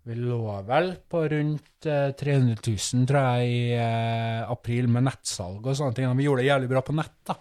Vi 0.08 0.16
lå 0.18 0.40
vel 0.66 0.88
på 1.06 1.20
rundt 1.30 1.86
eh, 1.86 2.08
300 2.16 2.56
000, 2.56 3.04
tror 3.06 3.28
jeg, 3.36 3.52
i 3.52 3.60
eh, 3.76 4.40
april 4.50 4.88
med 4.90 5.06
nettsalg 5.06 5.60
og 5.62 5.76
sånne 5.78 5.94
ting. 5.94 6.08
Vi 6.18 6.26
gjorde 6.26 6.42
det 6.42 6.48
jævlig 6.48 6.72
bra 6.72 6.82
på 6.88 6.96
nett, 6.96 7.14
da. 7.28 7.36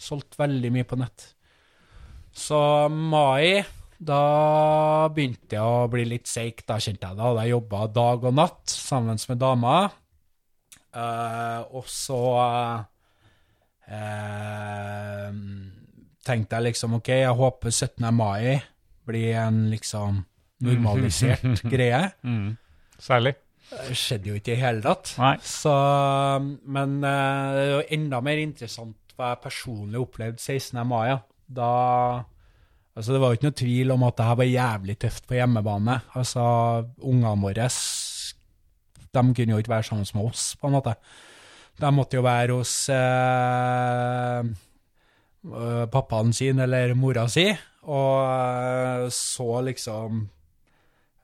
Solgt 0.00 0.38
veldig 0.40 0.70
mye 0.78 0.88
på 0.88 0.96
nett. 1.02 1.26
Så 2.32 2.60
mai, 2.88 3.60
da 3.98 5.08
begynte 5.12 5.58
jeg 5.58 5.64
å 5.64 5.88
bli 5.92 6.06
litt 6.08 6.30
seig, 6.30 6.62
da 6.66 6.78
kjente 6.80 7.08
jeg. 7.10 7.18
Da 7.18 7.26
hadde 7.28 7.44
jeg 7.44 7.54
jobba 7.56 7.82
dag 7.94 8.24
og 8.30 8.38
natt 8.38 8.72
sammen 8.72 9.20
med 9.28 9.40
dama. 9.40 9.74
Uh, 10.90 11.60
og 11.78 11.84
så 11.86 12.18
eh, 13.86 15.28
tenkte 16.26 16.58
jeg 16.58 16.66
liksom 16.70 16.96
OK, 16.98 17.12
jeg 17.20 17.36
håper 17.38 17.70
17. 17.70 18.08
mai 18.14 18.58
blir 19.06 19.38
en 19.42 19.68
liksom 19.70 20.24
normalisert 20.66 21.62
greie. 21.72 22.02
Særlig. 23.00 23.36
Det 23.70 23.94
skjedde 23.94 24.32
jo 24.32 24.38
ikke 24.38 24.50
i 24.50 24.56
det 24.56 24.62
hele 24.64 24.82
tatt. 24.82 25.12
Så, 25.46 25.72
men 26.66 26.98
eh, 27.06 27.52
det 27.54 27.62
er 27.62 27.70
jo 27.76 27.84
enda 27.98 28.20
mer 28.24 28.42
interessant 28.42 29.14
hva 29.14 29.34
jeg 29.34 29.42
personlig 29.44 30.00
opplevde 30.00 30.42
16. 30.42 30.80
mai. 30.88 31.20
Da 31.50 31.70
Altså, 33.00 33.14
det 33.16 33.20
var 33.22 33.30
jo 33.32 33.38
ikke 33.38 33.48
noe 33.48 33.56
tvil 33.56 33.92
om 33.94 34.02
at 34.04 34.16
det 34.18 34.24
her 34.28 34.36
var 34.36 34.48
jævlig 34.50 34.94
tøft 35.00 35.24
på 35.24 35.38
hjemmebane. 35.38 35.94
Altså, 36.20 36.42
ungene 37.00 37.40
våre 37.40 37.68
de 39.10 39.22
kunne 39.34 39.54
jo 39.54 39.60
ikke 39.62 39.72
være 39.72 39.86
sammen 39.88 40.10
med 40.14 40.26
oss, 40.28 40.42
på 40.60 40.68
en 40.68 40.76
måte. 40.76 40.92
De 41.80 41.92
måtte 41.96 42.18
jo 42.18 42.22
være 42.26 42.58
hos 42.58 42.74
eh, 42.92 44.50
øh, 45.48 45.86
pappaen 45.90 46.34
sin 46.36 46.60
eller 46.60 46.92
mora 46.94 47.24
si, 47.32 47.48
og 47.88 48.20
eh, 48.20 49.08
så 49.16 49.48
liksom 49.66 50.20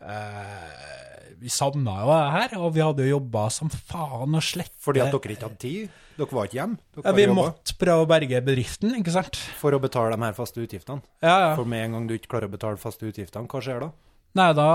eh, 0.00 1.36
Vi 1.36 1.52
savna 1.52 2.00
jo 2.00 2.08
det 2.08 2.32
her, 2.38 2.58
og 2.58 2.74
vi 2.74 2.80
hadde 2.80 3.04
jo 3.04 3.18
jobba 3.18 3.50
som 3.52 3.68
faen 3.68 4.34
og 4.34 4.42
slett. 4.42 4.72
Fordi 4.80 5.04
at 5.04 5.12
dere 5.12 5.36
ikke 5.36 5.50
hadde 5.50 5.60
tid? 5.60 6.02
Dere 6.16 6.32
var 6.32 6.48
ikke 6.48 6.56
hjemme? 6.56 6.78
Ja, 7.04 7.12
Vi 7.12 7.26
måtte 7.28 7.74
prøve 7.76 8.06
å 8.06 8.08
berge 8.08 8.40
bedriften, 8.44 8.94
ikke 8.96 9.12
sant? 9.12 9.36
For 9.60 9.76
å 9.76 9.80
betale 9.82 10.16
de 10.16 10.24
her 10.24 10.36
faste 10.36 10.62
utgiftene? 10.64 11.04
Ja, 11.20 11.34
ja. 11.42 11.50
For 11.58 11.68
med 11.68 11.84
en 11.84 11.96
gang 11.98 12.06
du 12.08 12.14
ikke 12.16 12.32
klarer 12.34 12.48
å 12.48 12.54
betale 12.54 12.80
faste 12.80 13.08
utgiftene, 13.10 13.48
hva 13.52 13.60
skjer 13.64 13.84
da? 13.84 13.90
Nei, 14.36 14.50
da 14.56 14.70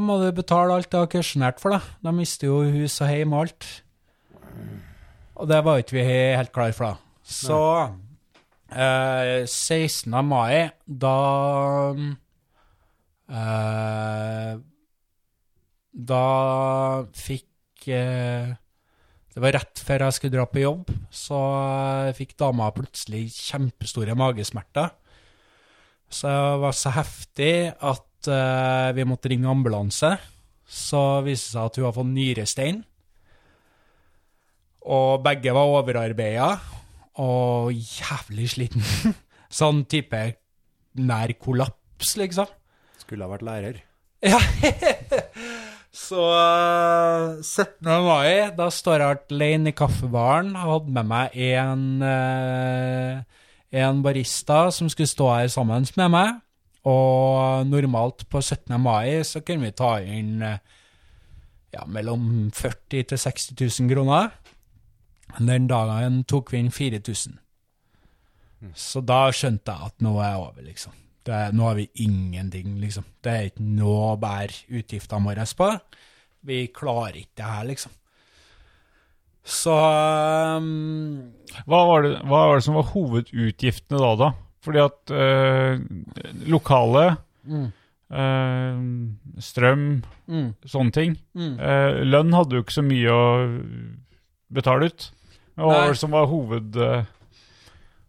må 0.00 0.18
du 0.22 0.28
betale 0.36 0.76
alt 0.76 0.90
det 0.92 1.00
har 1.00 1.08
kursjonert 1.12 1.60
for, 1.60 1.74
da. 1.76 1.96
Da 2.04 2.12
mister 2.16 2.48
jo 2.48 2.60
hus 2.68 3.00
og 3.04 3.10
heim 3.10 3.32
og 3.36 3.46
alt. 3.46 3.66
Og 5.34 5.48
det 5.50 5.58
var 5.66 5.80
ikke 5.82 5.96
vi 5.98 6.04
helt 6.08 6.52
klar 6.54 6.72
for, 6.76 6.92
da. 6.94 7.20
Så 7.24 7.58
eh, 8.76 9.44
16. 9.48 10.12
mai, 10.28 10.68
da 10.84 11.16
eh, 13.32 14.52
Da 15.94 16.24
fikk 17.16 17.88
eh, 17.88 18.52
Det 19.34 19.42
var 19.42 19.56
rett 19.56 19.80
før 19.82 20.04
jeg 20.06 20.14
skulle 20.14 20.36
dra 20.36 20.44
på 20.46 20.62
jobb, 20.62 20.90
så 21.10 21.38
fikk 22.14 22.36
dama 22.38 22.68
plutselig 22.74 23.26
kjempestore 23.34 24.14
magesmerter. 24.18 24.92
Så 26.06 26.30
det 26.30 26.60
var 26.62 26.76
så 26.78 26.92
heftig 26.94 27.54
at 27.74 28.28
uh, 28.30 28.94
vi 28.94 29.06
måtte 29.08 29.32
ringe 29.32 29.50
ambulanse. 29.50 30.12
Så 30.64 31.02
viste 31.26 31.50
det 31.50 31.56
seg 31.56 31.66
at 31.66 31.80
hun 31.80 31.88
har 31.88 31.96
fått 31.96 32.12
nyrestein. 32.12 32.80
Og 34.94 35.24
begge 35.24 35.54
var 35.56 35.72
overarbeida 35.80 36.48
og 37.24 37.74
jævlig 37.74 38.48
sliten. 38.54 38.86
sånn 39.60 39.82
type 39.90 40.22
nær 41.02 41.34
kollaps, 41.42 42.14
liksom. 42.20 42.46
Skulle 43.02 43.26
ha 43.26 43.34
vært 43.34 43.48
lærer. 43.50 43.82
Ja. 44.22 44.38
Så 45.94 46.18
uh, 46.18 47.38
17. 47.42 47.86
mai, 48.02 48.50
da 48.58 48.66
står 48.72 48.98
jeg 48.98 49.18
alene 49.30 49.70
i 49.70 49.76
kaffebaren. 49.78 50.56
Hadde 50.58 50.94
med 50.96 51.06
meg 51.06 51.36
en, 51.52 51.84
uh, 52.02 53.20
en 53.70 54.00
barista 54.02 54.66
som 54.74 54.90
skulle 54.90 55.10
stå 55.10 55.28
her 55.36 55.52
sammen 55.54 55.86
med 55.96 56.10
meg. 56.10 56.40
Og 56.90 57.70
normalt 57.70 58.26
på 58.28 58.42
17. 58.42 58.74
mai 58.82 59.22
så 59.24 59.40
kunne 59.40 59.70
vi 59.70 59.76
ta 59.78 59.92
inn 60.02 60.42
uh, 60.42 60.58
ja, 61.72 61.86
mellom 61.86 62.50
40 62.50 63.06
til 63.12 63.22
60 63.28 63.54
000 63.86 63.94
kroner. 63.94 64.34
Den 65.38 65.70
dagen 65.70 66.24
tok 66.26 66.52
vi 66.52 66.58
inn 66.58 66.74
4000. 66.74 67.38
Så 68.74 69.00
da 69.04 69.28
skjønte 69.30 69.70
jeg 69.70 69.92
at 69.92 70.02
nå 70.02 70.18
er 70.18 70.32
jeg 70.32 70.42
over, 70.42 70.62
liksom. 70.66 71.03
Det, 71.24 71.32
er- 71.32 71.52
nå 71.56 71.64
har 71.70 71.74
vi 71.78 71.86
ingenting, 72.04 72.74
liksom. 72.82 73.04
Det 73.24 73.32
er 73.32 73.46
ikke 73.48 73.64
noe 73.64 74.10
å 74.12 74.16
bære 74.20 74.66
utgiftene 74.80 75.24
våre 75.24 75.46
på. 75.56 75.68
Vi 76.44 76.66
klarer 76.76 77.16
ikke 77.22 77.38
det 77.40 77.48
her, 77.48 77.64
liksom. 77.70 77.92
Så 79.44 79.72
um, 80.56 81.32
Hva 81.68 81.80
var, 81.88 82.02
det, 82.04 82.12
hva 82.24 82.42
var 82.48 82.56
det 82.60 82.64
som 82.64 82.76
var 82.78 82.86
hovedutgiftene 82.94 84.00
da, 84.00 84.12
da? 84.16 84.28
Fordi 84.64 84.80
at 84.80 85.12
øh, 85.12 85.82
lokale 86.48 87.02
eh, 88.08 88.78
strøm, 89.44 90.02
Mm. 90.24 90.54
sånne 90.64 90.92
ting. 90.96 91.18
Mm. 91.36 91.58
Eh, 91.60 91.98
lønn 92.08 92.32
hadde 92.32 92.56
jo 92.56 92.62
ikke 92.64 92.72
så 92.78 92.84
mye 92.86 93.12
å 93.12 93.24
betale 94.56 94.86
ut. 94.88 95.10
Hva 95.58 95.66
var 95.68 95.90
det 95.92 95.98
som 96.00 96.14
var 96.16 96.24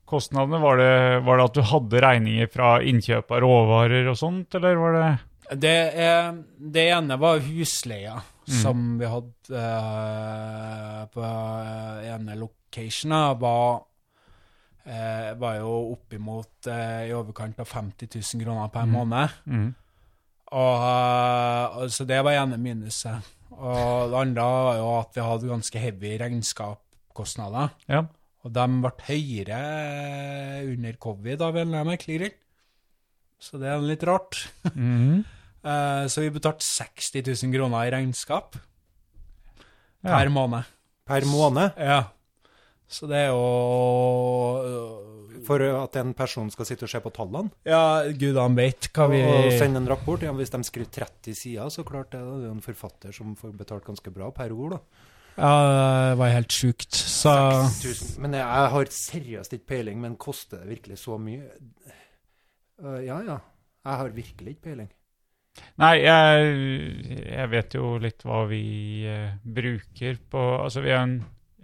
hovedkostnadene? 0.06 0.60
Var 0.62 0.78
det, 0.78 1.20
var 1.26 1.38
det 1.38 1.44
at 1.50 1.54
du 1.58 1.62
hadde 1.62 2.02
regninger 2.02 2.48
fra 2.54 2.76
innkjøp 2.82 3.32
av 3.32 3.42
råvarer 3.42 4.08
og 4.12 4.18
sånt, 4.18 4.56
eller 4.56 4.76
var 4.78 4.94
det 4.94 5.60
Det, 5.62 5.76
er, 6.02 6.32
det 6.58 6.88
ene 6.92 7.18
var 7.22 7.40
husleia, 7.40 8.22
Mm. 8.46 8.62
som 8.62 8.82
vi 9.00 9.06
hadde 9.10 9.58
eh, 9.58 11.06
på 11.10 11.22
ene 12.06 12.36
locationa, 12.38 13.34
var, 13.34 13.80
eh, 14.86 15.32
var 15.34 15.56
jo 15.58 15.72
oppimot 15.96 16.68
eh, 16.70 17.08
i 17.10 17.14
overkant 17.18 17.58
av 17.60 17.66
50 17.66 18.06
000 18.14 18.44
kroner 18.44 18.70
per 18.70 18.86
måned. 18.86 19.30
mm. 19.48 19.74
Og, 20.52 20.84
eh, 20.86 21.78
og 21.82 21.90
så 21.90 22.06
det 22.06 22.22
var 22.24 22.34
ene 22.38 22.58
minuset. 22.62 23.18
Og 23.50 24.12
det 24.12 24.20
andre 24.20 24.44
var 24.46 24.78
jo 24.78 24.92
at 25.00 25.16
vi 25.18 25.22
hadde 25.26 25.50
ganske 25.50 25.80
heavy 25.82 26.14
regnskapskostnader. 26.22 27.70
Ja. 27.90 28.04
Og 28.46 28.52
de 28.54 28.66
ble 28.84 28.92
høyere 29.08 29.60
under 30.70 30.98
covid 31.02 31.42
av 31.42 31.56
en 31.58 31.66
eller 31.68 31.80
annen 31.82 31.92
merkelig 31.96 32.18
grunn. 32.20 32.36
Så 33.42 33.58
det 33.62 33.72
er 33.74 33.82
litt 33.84 34.06
rart. 34.08 34.44
Mm. 34.76 35.24
Eh, 35.66 36.06
Så 36.14 36.22
vi 36.22 36.28
betalte 36.30 36.62
60 36.62 37.24
000 37.26 37.50
kroner 37.56 37.88
i 37.88 37.92
regnskap 37.96 38.54
Ja. 40.06 40.12
per 40.20 40.30
måned. 40.30 40.62
Per 41.10 41.26
måned. 41.26 41.74
Ja. 41.82 42.04
Så 42.86 43.08
det 43.10 43.18
er 43.24 43.32
jo 43.34 45.42
For 45.48 45.58
at 45.66 45.98
en 45.98 46.14
person 46.14 46.52
skal 46.54 46.68
sitte 46.70 46.86
og 46.86 46.92
se 46.94 47.02
på 47.02 47.10
tallene 47.14 47.50
Ja, 47.66 48.04
gud 48.14 48.38
han 48.38 48.54
vet 48.58 48.92
hva 48.94 49.08
vi 49.10 49.24
og 49.26 49.50
sende 49.58 49.82
en 49.82 49.90
rapport. 49.90 50.22
Ja, 50.22 50.34
hvis 50.38 50.54
de 50.54 50.62
skriver 50.70 50.92
30 51.02 51.34
sider, 51.34 51.70
så 51.74 51.82
klart 51.84 52.14
det, 52.14 52.22
da. 52.22 52.38
det 52.38 52.46
er 52.46 52.52
jo 52.52 52.60
en 52.60 52.66
forfatter 52.66 53.12
som 53.18 53.34
får 53.36 53.58
betalt 53.58 53.90
ganske 53.90 54.14
bra 54.14 54.30
per 54.38 54.54
ord. 54.54 54.78
da. 54.78 54.80
Ja, 55.36 55.54
det 56.12 56.20
var 56.20 56.32
helt 56.32 56.54
sjukt. 56.56 56.96
Så 56.96 57.32
6000. 57.76 58.22
Men 58.24 58.38
jeg 58.38 58.70
har 58.76 58.92
seriøst 58.98 59.56
ikke 59.58 59.72
peiling, 59.74 60.00
men 60.04 60.16
koster 60.20 60.62
det 60.64 60.78
virkelig 60.78 61.00
så 61.02 61.18
mye? 61.20 61.44
Uh, 62.80 63.02
ja, 63.04 63.20
ja. 63.24 63.40
Jeg 63.86 64.00
har 64.02 64.14
virkelig 64.16 64.56
ikke 64.56 64.70
peiling. 64.70 64.92
Nei, 65.80 65.94
jeg, 66.04 66.48
jeg 67.32 67.52
vet 67.52 67.76
jo 67.78 67.94
litt 68.04 68.26
hva 68.28 68.42
vi 68.50 68.64
uh, 69.08 69.36
bruker 69.40 70.18
på 70.32 70.42
Altså, 70.66 70.82
vi 70.84 70.92
er 70.92 71.04
en 71.04 71.20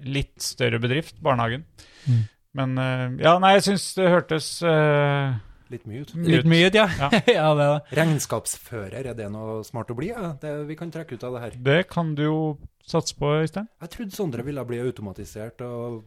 litt 0.08 0.38
større 0.44 0.80
bedrift, 0.82 1.20
barnehagen. 1.24 1.66
Mm. 2.08 2.22
Men 2.60 2.78
uh, 2.80 3.08
Ja, 3.24 3.38
nei, 3.40 3.56
jeg 3.58 3.68
syns 3.70 3.88
det 3.98 4.12
hørtes 4.12 4.48
eh, 4.68 5.40
Litt 5.72 5.86
mye 5.88 6.02
ut. 6.04 6.12
litt 6.28 6.46
mye, 6.52 6.68
ja. 6.76 6.86
Ja. 7.00 7.10
ja, 7.38 7.46
det 7.56 7.66
er 7.66 7.78
det. 7.78 7.98
Regnskapsfører, 8.02 8.98
er 9.12 9.16
det 9.18 9.30
noe 9.32 9.62
smart 9.68 9.92
å 9.94 9.96
bli? 9.98 10.10
Ja? 10.12 10.34
Det, 10.42 10.52
vi 10.68 10.76
kan 10.80 10.92
trekke 10.92 11.16
ut 11.16 11.24
av 11.28 11.38
det 11.38 11.44
her. 11.46 11.56
Det 11.72 11.78
kan 11.92 12.12
du 12.18 12.24
jo 12.26 12.40
satse 12.88 13.16
på, 13.16 13.30
Øystein. 13.42 13.70
Jeg 13.82 13.94
trodde 13.96 14.16
Sondre 14.18 14.44
ville 14.48 14.66
bli 14.68 14.82
automatisert 14.84 15.62
og 15.64 16.04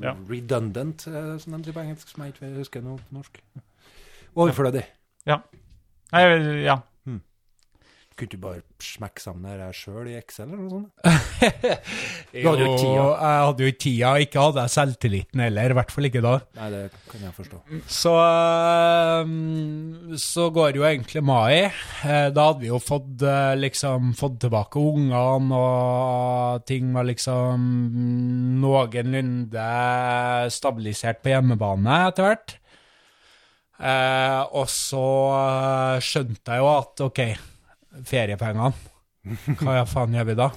Ja. 0.00 0.14
redundant, 0.30 1.06
eh, 1.10 1.36
som 1.42 1.56
de 1.58 1.64
sier 1.66 1.74
på 1.74 1.82
engelsk, 1.82 2.08
som 2.08 2.22
jeg 2.24 2.34
ikke 2.34 2.52
husker 2.60 2.82
noe 2.86 2.98
på 3.02 3.16
norsk. 3.18 3.40
Overflødig. 4.36 4.84
Ja. 5.26 5.40
Nei, 6.12 6.22
ja. 6.64 6.78
Kunne 8.14 8.30
du 8.30 8.36
bare 8.38 8.60
smekke 8.78 9.18
sammen 9.18 9.42
det 9.58 9.64
her 9.64 9.74
sjøl 9.74 10.06
i 10.06 10.12
Excel 10.20 10.46
eller 10.46 10.60
noe 10.62 10.70
sånt? 10.70 10.90
Du 12.34 12.44
hadde 12.46 12.62
jo 12.62 12.76
tida. 12.78 13.02
Jeg 13.18 13.40
hadde 13.44 13.64
jo 13.64 13.70
ikke 13.72 13.80
tida, 13.84 14.10
ikke 14.22 14.42
hadde 14.44 14.62
jeg 14.62 14.72
selvtilliten 14.74 15.40
heller, 15.42 15.72
i 15.74 15.76
hvert 15.78 15.90
fall 15.94 16.06
ikke 16.08 16.22
da. 16.24 16.34
Nei, 16.60 16.68
det 16.72 16.80
kan 17.10 17.24
jeg 17.26 17.34
forstå. 17.36 17.58
Så, 17.98 18.12
eh, 18.22 19.32
så 20.22 20.46
går 20.54 20.78
jo 20.78 20.86
egentlig 20.88 21.22
mai. 21.26 21.54
Eh, 22.06 22.28
Da 22.34 22.46
hadde 22.52 22.62
vi 22.62 22.70
jo 22.70 22.78
fått, 22.82 23.22
eh, 23.26 23.54
liksom, 23.58 24.12
fått 24.18 24.38
tilbake 24.46 24.78
ungene, 24.78 25.58
og 25.58 26.64
ting 26.70 26.92
var 26.94 27.04
liksom 27.10 27.66
noenlunde 28.62 29.66
stabilisert 30.54 31.22
på 31.24 31.32
hjemmebane 31.34 31.98
etter 32.12 32.28
hvert. 32.30 32.56
Og 34.54 34.68
så 34.70 35.04
skjønte 36.04 36.54
jeg 36.54 36.62
jo 36.62 36.68
at 36.70 37.02
OK, 37.08 37.20
feriepengene, 38.06 38.72
hva 39.60 39.84
faen 39.88 40.16
gjør 40.16 40.30
vi 40.30 40.38
da? 40.38 40.50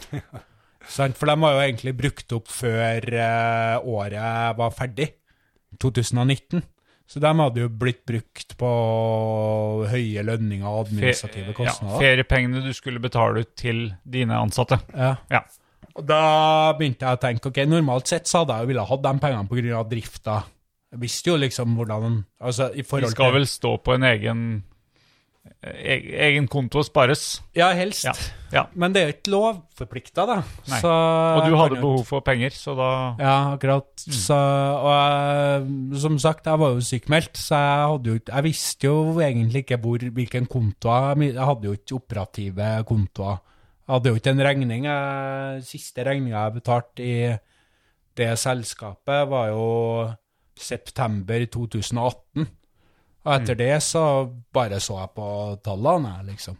For 0.87 1.27
de 1.27 1.35
var 1.41 1.55
jo 1.55 1.61
egentlig 1.65 1.93
brukt 1.99 2.33
opp 2.37 2.49
før 2.51 3.07
eh, 3.11 3.87
året 3.91 4.57
var 4.57 4.75
ferdig. 4.75 5.09
2019. 5.83 6.63
Så 7.07 7.21
de 7.23 7.29
hadde 7.39 7.61
jo 7.61 7.69
blitt 7.71 8.01
brukt 8.07 8.55
på 8.59 8.69
høye 9.87 10.23
lønninger 10.27 10.67
og 10.67 10.87
administrative 10.87 11.53
kostnader. 11.55 11.93
ja, 11.93 12.01
feriepengene 12.01 12.63
du 12.65 12.73
skulle 12.75 12.99
betale 13.03 13.45
ut 13.45 13.53
til 13.55 13.85
dine 14.03 14.35
ansatte. 14.35 14.79
Ja. 14.91 15.13
Ja. 15.31 15.43
Og 15.97 16.03
da 16.05 16.21
begynte 16.77 17.07
jeg 17.07 17.17
å 17.17 17.21
tenke 17.21 17.49
ok, 17.49 17.61
normalt 17.69 18.11
sett 18.11 18.27
så 18.29 18.43
hadde 18.43 18.57
jeg 18.57 18.67
jo 18.67 18.71
ville 18.73 18.87
hatt 18.89 19.05
de 19.05 19.13
pengene 19.23 19.49
pga. 19.49 19.83
drifta. 19.87 20.35
Jeg 20.91 21.01
visste 21.01 21.31
jo 21.31 21.37
liksom 21.39 21.73
hvordan 21.75 22.21
Altså 22.39 22.69
i 22.71 22.83
forhold 22.83 22.83
De 22.83 22.87
forhold 22.87 23.11
skal 23.15 23.33
vel 23.35 23.47
stå 23.47 23.71
på 23.83 23.95
en 23.95 24.03
egen, 24.07 24.43
egen 25.61 26.47
konto 26.51 26.81
spares. 26.85 27.41
Ja, 27.57 27.69
helst. 27.75 28.05
Ja. 28.05 28.13
ja. 28.53 28.63
Men 28.77 28.93
det 28.93 29.01
er 29.01 29.09
jo 29.09 29.15
ikke 29.15 29.33
lovforplikta, 29.33 30.25
da. 30.29 30.37
Så 30.67 30.91
Og 30.91 31.41
du 31.47 31.57
hadde 31.59 31.79
behov 31.81 32.03
for 32.07 32.25
penger, 32.25 32.55
så 32.55 32.75
da 32.77 32.89
Ja, 33.21 33.35
akkurat. 33.55 33.89
Så, 33.97 34.37
og 34.37 34.91
jeg, 34.93 35.99
som 36.03 36.19
sagt, 36.21 36.47
jeg 36.47 36.61
var 36.63 36.75
jo 36.75 36.83
sykemeldt, 36.83 37.37
så 37.41 37.61
jeg 37.63 38.07
jo 38.07 38.19
Jeg 38.27 38.47
visste 38.47 38.87
jo 38.89 38.97
egentlig 39.23 39.65
ikke 39.65 39.81
hvor, 39.83 40.07
hvilken 40.19 40.47
konto 40.51 40.93
jeg 40.93 41.33
Jeg 41.33 41.49
hadde 41.51 41.69
jo 41.69 41.75
ikke 41.77 41.99
operative 41.99 42.71
kontoer. 42.87 43.41
Jeg 43.87 43.93
hadde 43.95 44.09
jo 44.09 44.19
ikke 44.19 44.35
en 44.35 44.45
regning. 44.49 44.87
Jeg, 44.89 45.63
siste 45.63 46.03
regninga 46.03 46.45
jeg 46.45 46.57
betalte 46.59 47.03
i 47.03 47.17
det 48.17 48.31
selskapet, 48.41 49.27
var 49.29 49.51
jo 49.53 49.67
september 50.57 51.45
2018. 51.45 52.47
Og 53.25 53.33
etter 53.33 53.57
det 53.59 53.73
så 53.83 54.03
bare 54.53 54.79
så 54.83 55.01
jeg 55.01 55.13
på 55.17 55.27
tallene, 55.65 56.13
jeg, 56.19 56.27
liksom. 56.33 56.57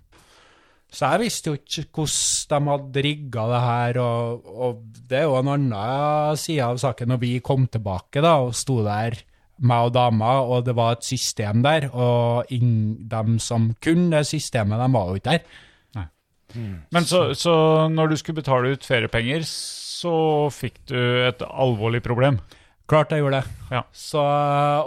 Så 0.88 1.12
jeg 1.12 1.22
visste 1.26 1.52
jo 1.52 1.58
ikke 1.58 1.84
hvordan 1.94 2.66
de 2.66 2.72
hadde 2.72 3.04
rigga 3.04 3.46
det 3.52 3.62
her, 3.64 4.00
og, 4.02 4.46
og 4.48 4.84
det 5.10 5.20
er 5.20 5.26
jo 5.28 5.40
en 5.40 5.54
annen 5.54 6.40
side 6.40 6.64
av 6.64 6.80
saken 6.82 7.12
når 7.12 7.20
vi 7.24 7.32
kom 7.44 7.68
tilbake 7.72 8.24
da, 8.24 8.38
og 8.46 8.56
sto 8.56 8.80
der, 8.86 9.20
meg 9.68 9.90
og 9.90 9.94
dama, 9.96 10.34
og 10.46 10.66
det 10.68 10.76
var 10.78 10.96
et 10.96 11.08
system 11.08 11.64
der, 11.66 11.90
og 11.92 12.50
de 12.50 13.40
som 13.44 13.72
kunne 13.84 14.12
det 14.14 14.30
systemet, 14.30 14.80
de 14.80 14.94
var 14.94 15.10
jo 15.10 15.20
ikke 15.20 15.34
der. 15.34 15.66
Men 16.94 17.06
så, 17.06 17.34
så 17.36 17.54
når 17.92 18.08
du 18.08 18.16
skulle 18.18 18.40
betale 18.40 18.72
ut 18.74 18.86
feriepenger, 18.86 19.44
så 19.44 20.48
fikk 20.54 20.80
du 20.92 21.00
et 21.28 21.42
alvorlig 21.48 22.02
problem. 22.06 22.40
Klart 22.88 23.12
jeg 23.12 23.20
gjorde 23.20 23.42
det. 23.42 23.56
Ja. 23.72 23.82
Så, 23.92 24.22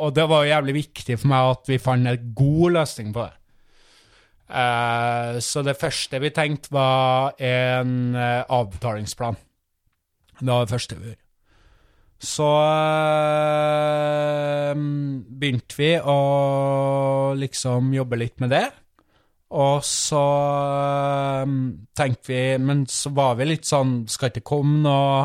og 0.01 0.15
det 0.17 0.25
var 0.31 0.45
jo 0.45 0.53
jævlig 0.55 0.75
viktig 0.79 1.19
for 1.21 1.29
meg 1.33 1.51
at 1.53 1.69
vi 1.69 1.79
fant 1.83 2.09
en 2.09 2.33
god 2.37 2.79
løsning 2.79 3.13
på 3.13 3.27
det. 3.27 3.35
Uh, 4.51 5.39
så 5.39 5.63
det 5.63 5.79
første 5.79 6.19
vi 6.19 6.33
tenkte 6.35 6.73
var 6.75 7.37
en 7.39 8.17
uh, 8.17 8.43
avbetalingsplan. 8.49 9.37
Det 10.41 10.49
var 10.49 10.65
det 10.65 10.73
første 10.73 10.97
vi 10.97 11.11
gjorde. 11.13 11.27
Så 12.21 12.49
uh, 14.73 14.75
begynte 15.41 15.79
vi 15.79 15.93
å 16.01 16.17
liksom 17.39 17.93
jobbe 17.95 18.17
litt 18.21 18.41
med 18.41 18.51
det. 18.57 18.67
Og 19.51 19.83
så 19.83 20.25
tenkte 21.99 22.31
vi 22.31 22.43
Men 22.63 22.85
så 22.87 23.11
var 23.11 23.35
vi 23.35 23.49
litt 23.49 23.67
sånn 23.67 24.05
Skal 24.07 24.31
ikke 24.31 24.47
komme 24.47 24.77
noe 24.85 25.25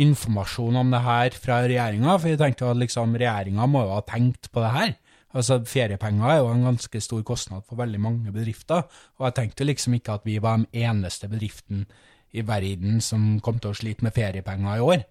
informasjon 0.00 0.78
om 0.80 0.92
det 0.92 1.02
her 1.04 1.36
fra 1.36 1.62
regjeringa? 1.66 2.16
For 2.18 2.32
jeg 2.32 2.40
tenkte 2.40 2.70
at 2.70 2.80
liksom 2.80 3.16
regjeringa 3.20 3.66
må 3.70 3.84
jo 3.86 3.96
ha 3.96 4.04
tenkt 4.08 4.50
på 4.52 4.64
det 4.64 4.72
her. 4.76 4.94
Altså 5.32 5.58
Feriepenger 5.64 6.28
er 6.28 6.38
jo 6.42 6.52
en 6.52 6.66
ganske 6.68 7.00
stor 7.00 7.22
kostnad 7.24 7.64
for 7.64 7.80
veldig 7.80 8.00
mange 8.00 8.32
bedrifter. 8.32 8.84
Og 9.18 9.28
jeg 9.28 9.36
tenkte 9.38 9.68
liksom 9.68 9.96
ikke 9.96 10.18
at 10.18 10.26
vi 10.28 10.38
var 10.42 10.60
den 10.60 10.68
eneste 10.84 11.28
bedriften 11.32 11.86
i 12.32 12.44
verden 12.48 13.00
som 13.04 13.36
kom 13.44 13.60
til 13.60 13.72
å 13.72 13.76
slite 13.76 14.04
med 14.04 14.16
feriepenger 14.16 14.78
i 14.80 14.84
år. 14.84 15.04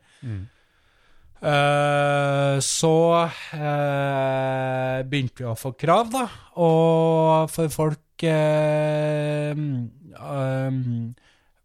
Eh, 1.41 2.55
så 2.61 2.95
uh, 3.25 5.01
begynte 5.09 5.41
vi 5.41 5.49
å 5.49 5.57
få 5.57 5.73
krav, 5.73 6.11
da. 6.13 6.27
Og 6.61 7.49
for 7.49 7.73
folk 7.73 8.25
uh, 8.29 9.57
um, 9.57 10.81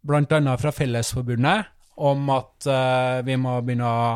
Blant 0.07 0.31
annet 0.33 0.61
fra 0.61 0.71
Fellesforbundet 0.71 1.67
om 1.97 2.29
at 2.33 2.67
uh, 2.69 3.25
vi 3.25 3.37
må 3.41 3.57
begynne 3.65 3.89
å 3.89 4.07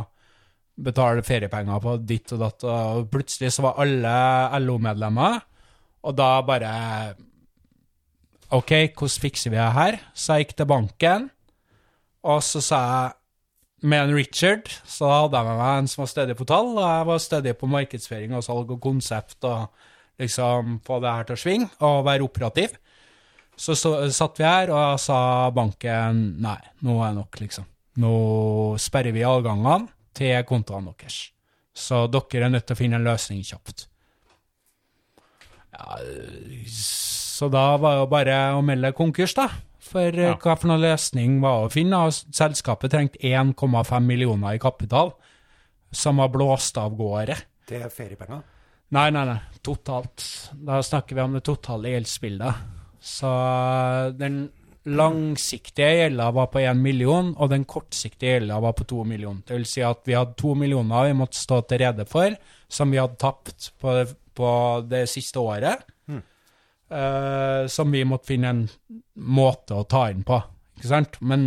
betale 0.81 1.23
feriepenger 1.25 1.81
på 1.83 1.95
ditt 2.07 2.33
og 2.35 2.41
datt. 2.41 2.65
Og 2.65 3.09
plutselig 3.11 3.53
så 3.55 3.65
var 3.67 3.81
alle 3.83 4.13
LO-medlemmer, 4.61 5.41
og 6.01 6.17
da 6.17 6.29
bare 6.45 6.71
OK, 8.51 8.71
hvordan 8.97 9.21
fikser 9.23 9.53
vi 9.53 9.59
det 9.59 9.71
her? 9.77 9.97
Så 10.13 10.35
jeg 10.35 10.47
gikk 10.47 10.57
til 10.59 10.69
banken, 10.71 11.29
og 12.27 12.41
så 12.45 12.61
sa 12.63 12.79
jeg 12.81 13.17
med 13.81 14.03
en 14.03 14.13
Richard, 14.13 14.67
så 14.85 15.09
hadde 15.09 15.39
jeg 15.39 15.47
med 15.47 15.57
meg 15.57 15.79
en 15.79 15.87
som 15.89 16.03
var 16.03 16.11
stødig 16.11 16.35
på 16.37 16.45
tall, 16.49 16.75
og 16.75 16.83
jeg 16.85 17.07
var 17.09 17.23
stødig 17.23 17.55
på 17.57 17.69
markedsføring 17.71 18.35
og 18.37 18.45
salg 18.45 18.73
og 18.75 18.81
konsept 18.83 19.47
og 19.49 19.87
liksom 20.21 20.77
få 20.85 20.99
det 21.01 21.15
her 21.15 21.29
til 21.29 21.37
å 21.37 21.41
svinge 21.41 21.69
og 21.87 22.05
være 22.05 22.27
operativ. 22.27 22.75
Så, 23.57 23.73
så 23.77 23.95
satt 24.13 24.41
vi 24.41 24.45
her, 24.45 24.71
og 24.73 24.99
sa 25.01 25.49
banken 25.53 26.21
nei, 26.41 26.59
nå 26.85 26.99
er 27.01 27.13
det 27.13 27.21
nok, 27.21 27.41
liksom. 27.41 27.70
Nå 27.99 28.77
sperrer 28.79 29.11
vi 29.11 29.23
adgangene 29.27 29.89
til 30.15 30.43
kontoene 30.47 30.93
deres. 30.95 31.31
Så 31.75 32.05
dere 32.11 32.45
er 32.47 32.53
nødt 32.53 32.65
til 32.67 32.75
å 32.75 32.79
finne 32.79 32.99
en 32.99 33.07
løsning 33.07 33.41
kjapt. 33.43 33.87
Ja, 35.71 35.97
så 36.67 37.47
da 37.51 37.77
var 37.79 37.95
det 37.95 38.01
jo 38.03 38.07
bare 38.11 38.37
å 38.57 38.63
melde 38.65 38.91
konkurs, 38.95 39.33
da. 39.37 39.47
For 39.91 40.07
eh, 40.13 40.29
Ja. 40.29 40.35
hva 40.39 40.55
for 40.59 40.67
noen 40.71 40.83
løsning 40.83 41.39
var 41.43 41.65
å 41.65 41.71
finne? 41.71 41.99
Selskapet 42.11 42.91
trengte 42.93 43.19
1,5 43.19 43.99
millioner 44.05 44.55
i 44.55 44.59
kapital, 44.61 45.13
som 45.91 46.17
var 46.21 46.29
blåst 46.31 46.77
av 46.77 46.95
gårde. 46.95 47.35
Det 47.67 47.81
er 47.81 47.89
feriepenger. 47.89 48.43
Nei, 48.91 49.09
nei, 49.15 49.25
nei. 49.25 49.39
Totalt. 49.63 50.23
Da 50.53 50.81
snakker 50.83 51.15
vi 51.15 51.21
om 51.23 51.33
det 51.37 51.43
totale 51.47 51.91
gjeldsbildet. 51.93 52.55
Så 53.01 53.27
eh, 53.31 54.11
den 54.19 54.43
langsiktige 54.89 55.91
gjelda 55.99 56.31
var 56.33 56.47
på 56.53 56.61
1 56.63 56.79
million, 56.81 57.35
og 57.37 57.51
den 57.51 57.67
kortsiktige 57.69 58.39
gjelda 58.39 58.57
var 58.63 58.73
på 58.77 58.87
2 58.89 59.03
millioner. 59.11 59.43
Det 59.45 59.59
vil 59.59 59.67
si 59.69 59.83
at 59.85 60.01
vi 60.09 60.17
hadde 60.17 60.37
2 60.41 60.55
millioner 60.57 61.11
vi 61.11 61.19
måtte 61.19 61.37
stå 61.37 61.61
til 61.69 61.83
rede 61.83 62.07
for, 62.09 62.33
som 62.71 62.93
vi 62.93 63.01
hadde 63.01 63.19
tapt 63.21 63.71
på 63.81 63.99
på 64.37 64.51
det 64.89 65.05
siste 65.11 65.41
året. 65.41 65.85
Uh, 66.91 67.67
som 67.71 67.91
vi 67.93 68.03
måtte 68.03 68.33
finne 68.33 68.49
en 68.51 68.65
måte 69.15 69.77
å 69.77 69.87
ta 69.87 70.09
inn 70.11 70.25
på. 70.27 70.41
Ikke 70.75 70.89
sant? 70.89 71.15
Men 71.23 71.45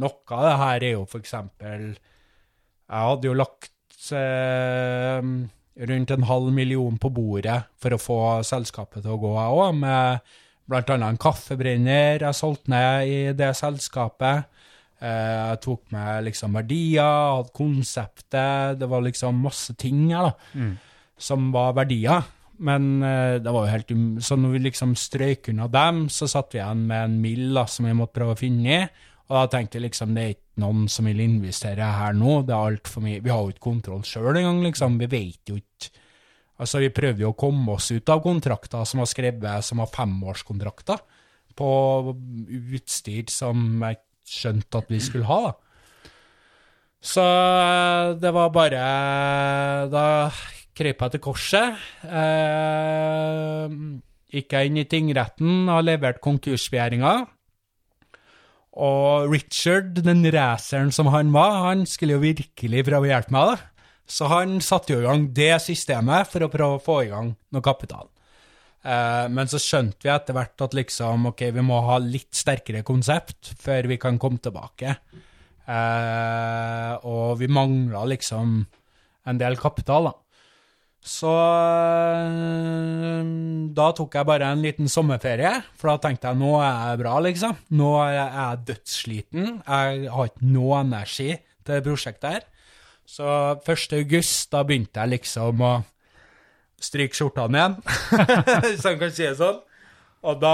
noe 0.00 0.32
av 0.32 0.46
det 0.46 0.54
her 0.62 0.86
er 0.86 0.94
jo 0.94 1.02
eksempel 1.18 1.82
Jeg 1.90 3.08
hadde 3.08 3.28
jo 3.28 3.34
lagt 3.36 3.98
uh, 4.16 5.20
rundt 5.90 6.14
en 6.14 6.28
halv 6.30 6.48
million 6.56 6.96
på 6.96 7.10
bordet 7.12 7.58
for 7.76 7.92
å 7.92 8.00
få 8.00 8.20
selskapet 8.48 9.04
til 9.04 9.12
å 9.12 9.20
gå, 9.20 9.34
jeg 9.36 9.58
òg, 9.58 9.76
med 9.82 10.32
blant 10.68 10.90
annet 10.94 11.14
en 11.14 11.20
kaffebrenner 11.20 12.24
jeg 12.24 12.36
solgte 12.36 12.72
ned 12.72 13.08
i 13.08 13.18
det 13.36 13.50
selskapet. 13.56 14.48
Eh, 15.00 15.34
jeg 15.52 15.60
tok 15.64 15.92
med 15.94 16.26
liksom 16.26 16.56
verdier, 16.58 17.36
hadde 17.38 17.54
konseptet, 17.56 18.78
det 18.80 18.88
var 18.90 19.04
liksom 19.06 19.44
masse 19.44 19.74
ting 19.78 20.08
her 20.10 20.30
da, 20.30 20.32
som 21.18 21.52
var 21.54 21.76
verdier. 21.78 22.26
Men 22.58 23.02
eh, 23.06 23.36
det 23.38 23.52
var 23.54 23.66
jo 23.66 23.70
helt 23.70 23.90
um 23.94 24.06
Så 24.20 24.36
når 24.36 24.56
vi 24.56 24.58
liksom 24.66 24.96
strøyk 24.98 25.48
unna 25.52 25.68
dem, 25.68 26.08
så 26.10 26.26
satt 26.26 26.54
vi 26.54 26.58
igjen 26.58 26.86
med 26.88 27.04
en 27.04 27.20
mill 27.22 27.54
da, 27.54 27.66
som 27.66 27.86
vi 27.86 27.94
måtte 27.94 28.18
prøve 28.18 28.34
å 28.34 28.40
finne 28.40 28.80
i. 28.80 28.80
Og 29.28 29.36
da 29.36 29.46
tenkte 29.52 29.78
jeg 29.78 29.90
liksom, 29.90 30.14
det 30.16 30.22
er 30.22 30.34
ikke 30.34 30.62
noen 30.64 30.88
som 30.88 31.06
vil 31.06 31.20
investere 31.20 31.84
her 31.84 32.16
nå. 32.16 32.42
Det 32.48 32.54
er 32.56 32.72
alt 32.72 32.88
for 32.88 33.04
mye. 33.04 33.20
Vi 33.20 33.30
har 33.30 33.44
jo 33.44 33.52
ikke 33.52 33.66
kontroll 33.68 34.02
sjøl 34.08 34.40
engang, 34.40 34.62
liksom. 34.64 34.96
Vi 34.98 35.06
vet 35.12 35.52
jo 35.52 35.58
ikke 35.60 35.92
Altså, 36.58 36.80
vi 36.82 36.90
prøvde 36.94 37.22
jo 37.22 37.30
å 37.32 37.38
komme 37.38 37.76
oss 37.76 37.92
ut 37.94 38.10
av 38.10 38.22
kontrakter 38.24 38.86
som 38.88 39.02
var 39.02 39.10
skrevet 39.10 39.66
som 39.66 39.82
var 39.82 39.92
femårskontrakter, 39.94 41.00
på 41.58 41.70
utstyr 42.74 43.30
som 43.34 43.80
jeg 43.82 43.98
skjønte 44.28 44.82
at 44.82 44.92
vi 44.92 45.00
skulle 45.02 45.26
ha. 45.26 45.54
Så 46.98 47.22
eh, 47.22 48.12
det 48.18 48.30
var 48.34 48.50
bare 48.50 48.82
Da 49.92 50.04
krøp 50.78 51.02
jeg 51.02 51.14
til 51.14 51.22
korset. 51.22 51.80
Eh, 52.06 53.72
gikk 54.34 54.54
jeg 54.54 54.70
inn 54.70 54.78
i 54.78 54.86
tingretten 54.86 55.66
og 55.72 55.82
leverte 55.86 56.22
konkursbegjæringa. 56.22 57.16
Og 58.78 59.32
Richard, 59.32 59.96
den 60.06 60.22
raceren 60.30 60.92
som 60.94 61.10
han 61.10 61.32
var, 61.34 61.64
han 61.66 61.82
skulle 61.88 62.14
jo 62.14 62.22
virkelig 62.22 62.84
prøve 62.86 63.08
å 63.08 63.10
hjelpe 63.10 63.34
meg, 63.34 63.50
da. 63.50 63.77
Så 64.08 64.28
han 64.32 64.56
satte 64.64 64.94
jo 64.94 65.02
i 65.02 65.06
gang 65.06 65.26
det 65.36 65.52
systemet 65.60 66.30
for 66.30 66.46
å 66.46 66.52
prøve 66.52 66.78
å 66.78 66.84
få 66.84 67.02
i 67.04 67.10
gang 67.10 67.34
noe 67.52 67.64
kapital. 67.64 68.08
Eh, 68.88 69.26
men 69.32 69.50
så 69.50 69.60
skjønte 69.60 70.06
vi 70.06 70.12
etter 70.12 70.36
hvert 70.36 70.64
at 70.64 70.76
liksom, 70.76 71.28
ok, 71.32 71.42
vi 71.54 71.64
må 71.66 71.80
ha 71.88 71.98
litt 72.00 72.32
sterkere 72.36 72.84
konsept 72.86 73.52
før 73.60 73.90
vi 73.90 73.98
kan 74.00 74.20
komme 74.22 74.40
tilbake. 74.42 74.94
Eh, 75.68 76.94
og 77.04 77.36
vi 77.42 77.50
mangla 77.52 78.06
liksom 78.08 78.62
en 79.28 79.40
del 79.40 79.58
kapital, 79.60 80.08
da. 80.08 80.14
Så 81.08 81.30
øh, 81.30 83.28
da 83.76 83.86
tok 83.96 84.16
jeg 84.18 84.28
bare 84.28 84.48
en 84.52 84.64
liten 84.64 84.90
sommerferie, 84.90 85.52
for 85.78 85.92
da 85.92 86.08
tenkte 86.08 86.32
jeg 86.32 86.40
nå 86.40 86.56
er 86.58 86.72
jeg 86.72 87.00
bra, 87.04 87.14
liksom. 87.28 87.58
Nå 87.78 87.90
er 88.02 88.14
jeg 88.16 88.64
dødssliten. 88.72 89.50
Jeg 89.62 90.08
har 90.14 90.30
ikke 90.30 90.48
noe 90.56 90.80
energi 90.82 91.30
til 91.68 91.84
prosjektet 91.84 92.32
her. 92.32 92.48
Så 93.08 93.24
1. 93.64 93.94
august, 93.96 94.50
da 94.52 94.60
begynte 94.68 95.00
jeg 95.00 95.14
liksom 95.14 95.62
å 95.64 95.72
stryke 96.78 97.16
skjortene 97.16 97.56
igjen, 97.56 97.78
hvis 98.66 98.84
man 98.84 99.00
kan 99.00 99.14
si 99.14 99.24
det 99.24 99.38
sånn. 99.38 99.62
Og 100.28 100.40
da, 100.42 100.52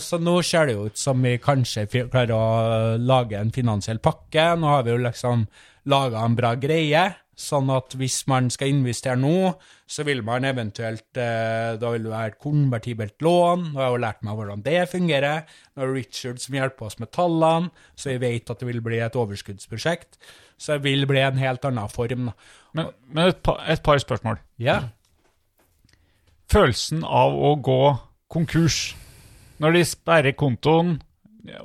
så 0.00 0.18
nå 0.18 0.38
ser 0.42 0.66
det 0.66 0.74
jo 0.74 0.88
ut 0.88 0.98
som 0.98 1.22
vi 1.22 1.36
kanskje 1.40 1.86
klarer 1.92 2.32
å 2.34 2.96
lage 2.98 3.36
en 3.38 3.52
finansiell 3.54 4.00
pakke. 4.02 4.54
Nå 4.58 4.70
har 4.72 4.86
vi 4.86 4.94
jo 4.94 5.02
liksom 5.04 5.44
laga 5.92 6.24
en 6.24 6.36
bra 6.38 6.54
greie, 6.58 7.04
sånn 7.38 7.68
at 7.70 7.94
hvis 8.00 8.22
man 8.32 8.48
skal 8.50 8.72
investere 8.72 9.20
nå, 9.20 9.52
så 9.86 10.02
vil 10.08 10.24
man 10.26 10.48
eventuelt 10.48 11.20
eh, 11.20 11.76
Da 11.78 11.92
vil 11.94 12.08
det 12.08 12.10
være 12.10 12.32
et 12.32 12.40
konvertibelt 12.42 13.22
lån. 13.22 13.68
Nå 13.70 13.78
har 13.78 13.90
jeg 13.90 13.94
jo 13.94 14.02
lært 14.08 14.26
meg 14.26 14.40
hvordan 14.40 14.66
det 14.66 14.82
fungerer. 14.90 15.46
Nå 15.76 15.84
er 15.84 15.92
det 15.92 16.00
Richard 16.00 16.42
som 16.42 16.58
hjelper 16.58 16.88
oss 16.90 16.98
med 16.98 17.12
tallene, 17.14 17.70
så 17.94 18.10
vi 18.16 18.18
vet 18.24 18.50
at 18.50 18.58
det 18.58 18.72
vil 18.72 18.82
bli 18.84 19.00
et 19.04 19.20
overskuddsprosjekt. 19.20 20.18
Så 20.58 20.74
det 20.76 20.82
vil 20.88 21.06
bli 21.06 21.20
en 21.22 21.38
helt 21.38 21.64
annen 21.68 21.88
form. 21.92 22.30
Men, 22.74 22.88
men 23.14 23.30
et, 23.30 23.42
par, 23.46 23.60
et 23.70 23.82
par 23.86 24.00
spørsmål. 24.02 24.40
Ja. 24.58 24.80
Følelsen 26.50 27.04
av 27.04 27.34
å 27.36 27.52
gå 27.60 27.80
konkurs 28.32 28.94
når 29.62 29.74
de 29.76 29.82
sperrer 29.88 30.34
kontoen, 30.38 30.96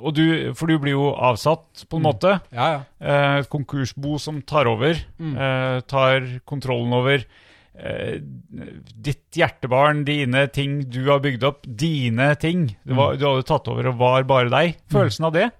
og 0.00 0.14
du, 0.16 0.24
for 0.56 0.70
du 0.70 0.78
blir 0.80 0.94
jo 0.94 1.08
avsatt 1.12 1.84
på 1.90 1.98
en 1.98 2.06
måte. 2.06 2.36
Ja, 2.54 2.66
ja. 2.72 2.78
Eh, 3.04 3.38
Et 3.42 3.48
konkursbo 3.52 4.16
som 4.22 4.38
tar 4.48 4.68
over, 4.70 4.96
eh, 4.96 5.80
tar 5.90 6.28
kontrollen 6.48 6.94
over 6.96 7.24
eh, 7.74 8.16
ditt 8.22 9.36
hjertebarn, 9.36 10.04
dine 10.08 10.46
ting 10.54 10.78
du 10.88 11.02
har 11.10 11.20
bygd 11.24 11.44
opp, 11.44 11.66
dine 11.66 12.30
ting. 12.40 12.70
Du, 12.86 12.94
var, 12.96 13.18
Du 13.20 13.26
hadde 13.28 13.44
tatt 13.50 13.68
over 13.72 13.90
og 13.92 13.98
var 14.00 14.24
bare 14.30 14.52
deg. 14.52 14.78
Følelsen 14.94 15.28
av 15.28 15.36
det? 15.36 15.50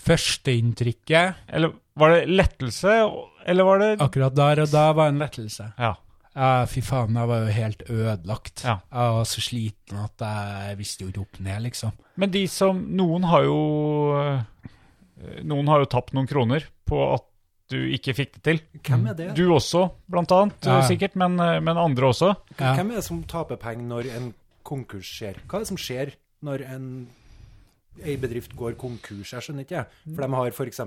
Førsteinntrykket 0.00 1.34
Eller 1.48 1.72
var 2.00 2.14
det 2.14 2.28
lettelse, 2.30 2.92
eller 3.46 3.66
var 3.66 3.78
det 3.82 3.90
akkurat 4.00 4.34
der 4.38 4.62
og 4.64 4.70
da 4.72 4.84
var 4.96 5.10
en 5.12 5.18
lettelse. 5.20 5.72
Ja. 5.78 5.94
Ja, 6.30 6.64
fy 6.70 6.80
faen, 6.86 7.16
jeg 7.18 7.26
var 7.26 7.40
jo 7.42 7.50
helt 7.52 7.80
ødelagt. 7.90 8.62
Ja. 8.64 8.76
Jeg 8.86 9.14
var 9.16 9.24
så 9.26 9.42
sliten 9.42 9.98
at 9.98 10.22
jeg 10.22 10.76
visste 10.78 11.02
jo 11.04 11.10
ikke 11.10 11.24
opp 11.24 11.40
ned, 11.42 11.64
liksom. 11.66 11.90
Men 12.22 12.30
de 12.30 12.44
som 12.48 12.78
Noen 12.96 13.26
har 13.28 13.42
jo 13.48 13.56
Noen 15.44 15.68
har 15.68 15.82
jo 15.82 15.88
tapt 15.90 16.14
noen 16.16 16.28
kroner 16.30 16.64
på 16.88 17.00
at 17.16 17.26
du 17.70 17.76
ikke 17.94 18.14
fikk 18.16 18.32
det 18.38 18.42
til. 18.46 18.60
Hvem 18.86 19.04
er 19.12 19.18
det? 19.18 19.26
Du 19.38 19.44
også, 19.54 19.84
blant 20.10 20.32
annet, 20.34 20.64
Ja. 20.66 20.80
sikkert, 20.86 21.14
men, 21.20 21.36
men 21.36 21.76
andre 21.78 22.08
også. 22.08 22.32
Hvem 22.56 22.90
er 22.90 22.96
det 22.98 23.04
som 23.06 23.20
taper 23.30 23.60
penger 23.60 23.84
når 23.90 24.08
en 24.16 24.30
konkurs 24.66 25.06
skjer? 25.20 25.38
Hva 25.46 25.60
er 25.60 25.66
det 25.66 25.68
som 25.70 25.78
skjer 25.78 26.14
når 26.46 26.64
en 26.66 26.86
ei 28.04 28.16
bedrift 28.20 28.56
går 28.58 28.76
konkurs? 28.80 29.34
Jeg 29.34 29.46
skjønner 29.46 29.66
ikke, 29.66 29.82
jeg. 29.82 30.14
For 30.14 30.24
de 30.24 30.40
har 30.40 30.56
f.eks. 30.56 30.82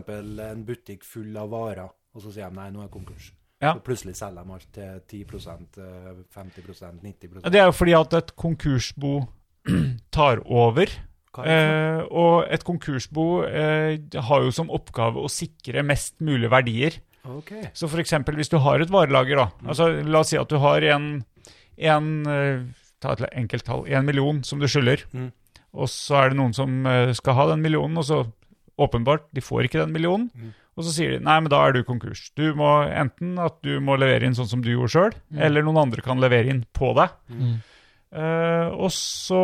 en 0.49 0.65
butikk 0.67 1.07
full 1.07 1.37
av 1.39 1.53
varer, 1.53 1.87
og 2.13 2.25
så 2.25 2.33
sier 2.33 2.51
de 2.51 2.59
nei, 2.59 2.69
nå 2.73 2.83
er 2.83 2.91
konkurs. 2.93 3.31
Ja. 3.63 3.77
Så 3.77 3.83
plutselig 3.85 4.17
selger 4.19 4.43
de 4.43 4.57
alt 4.57 4.67
til 4.75 4.99
10 5.07 5.79
eh, 5.79 6.19
50% 6.35 6.99
90 7.05 7.47
Det 7.47 7.61
er 7.61 7.69
jo 7.69 7.75
fordi 7.75 7.95
at 7.95 8.17
et 8.19 8.35
konkursbo 8.35 9.13
tar 10.15 10.43
over. 10.43 10.91
Er? 11.33 11.47
Eh, 11.49 12.01
og 12.11 12.45
et 12.53 12.65
konkursbo 12.67 13.43
eh, 13.47 13.95
har 14.27 14.43
jo 14.43 14.51
som 14.53 14.69
oppgave 14.69 15.23
å 15.23 15.31
sikre 15.31 15.85
mest 15.85 16.19
mulig 16.21 16.51
verdier. 16.51 16.99
Ok. 17.23 17.55
Så 17.73 17.87
f.eks. 17.87 18.17
hvis 18.35 18.51
du 18.51 18.59
har 18.59 18.83
et 18.83 18.91
varelager, 18.91 19.39
da. 19.39 19.47
Altså, 19.63 19.89
la 20.03 20.21
oss 20.21 20.33
si 20.33 20.37
at 20.37 20.51
du 20.51 20.59
har 20.59 20.83
en, 20.93 21.13
en 21.79 22.15
eh, 22.27 22.65
Ta 23.03 23.17
et 23.17 23.23
enkelt 23.35 23.65
tall. 23.67 23.81
En 23.91 24.05
million 24.07 24.37
som 24.47 24.61
du 24.61 24.67
skylder. 24.71 25.01
Mm. 25.11 25.31
Og 25.73 25.89
så 25.89 26.19
er 26.21 26.29
det 26.33 26.37
noen 26.37 26.53
som 26.53 26.85
eh, 26.85 27.11
skal 27.17 27.33
ha 27.39 27.47
den 27.49 27.63
millionen, 27.65 27.97
og 27.97 28.05
så 28.05 28.19
åpenbart, 28.81 29.27
de 29.33 29.41
får 29.41 29.67
ikke 29.67 29.81
den 29.83 29.93
millionen. 29.93 30.29
Mm. 30.37 30.51
Og 30.77 30.85
så 30.87 30.93
sier 30.95 31.11
de 31.15 31.19
nei, 31.25 31.35
men 31.45 31.49
da 31.53 31.59
er 31.67 31.73
du 31.75 31.83
konkurs. 31.85 32.31
Du 32.37 32.47
må 32.57 32.69
enten 32.89 33.35
at 33.41 33.59
du 33.65 33.75
må 33.85 33.93
levere 34.01 34.25
inn 34.25 34.33
sånn 34.37 34.49
som 34.49 34.61
du 34.65 34.71
gjorde 34.71 34.89
sjøl, 34.95 35.13
eller 35.37 35.61
noen 35.65 35.83
andre 35.83 36.01
kan 36.05 36.21
levere 36.21 36.49
inn 36.49 36.63
på 36.73 36.93
deg. 36.97 37.13
Mm. 37.29 37.51
Eh, 38.13 38.69
og 38.73 38.89
så 38.93 39.43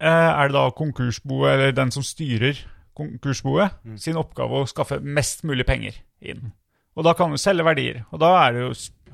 eh, 0.00 0.30
er 0.34 0.48
det 0.50 0.56
da 0.56 0.66
konkursboet, 0.76 1.50
eller 1.54 1.72
den 1.76 1.92
som 1.94 2.04
styrer 2.04 2.60
konkursboet, 2.96 3.72
Mm. 3.84 3.96
sin 3.98 4.16
oppgave 4.20 4.60
å 4.62 4.68
skaffe 4.68 5.00
mest 5.02 5.42
mulig 5.44 5.66
penger 5.66 5.96
inn. 6.22 6.52
Og 6.96 7.04
da 7.04 7.12
kan 7.14 7.30
du 7.32 7.36
selge 7.40 7.64
verdier. 7.66 8.04
Og 8.12 8.20
da 8.20 8.46
er 8.46 8.52
det 8.52 8.60
jo, 8.60 8.68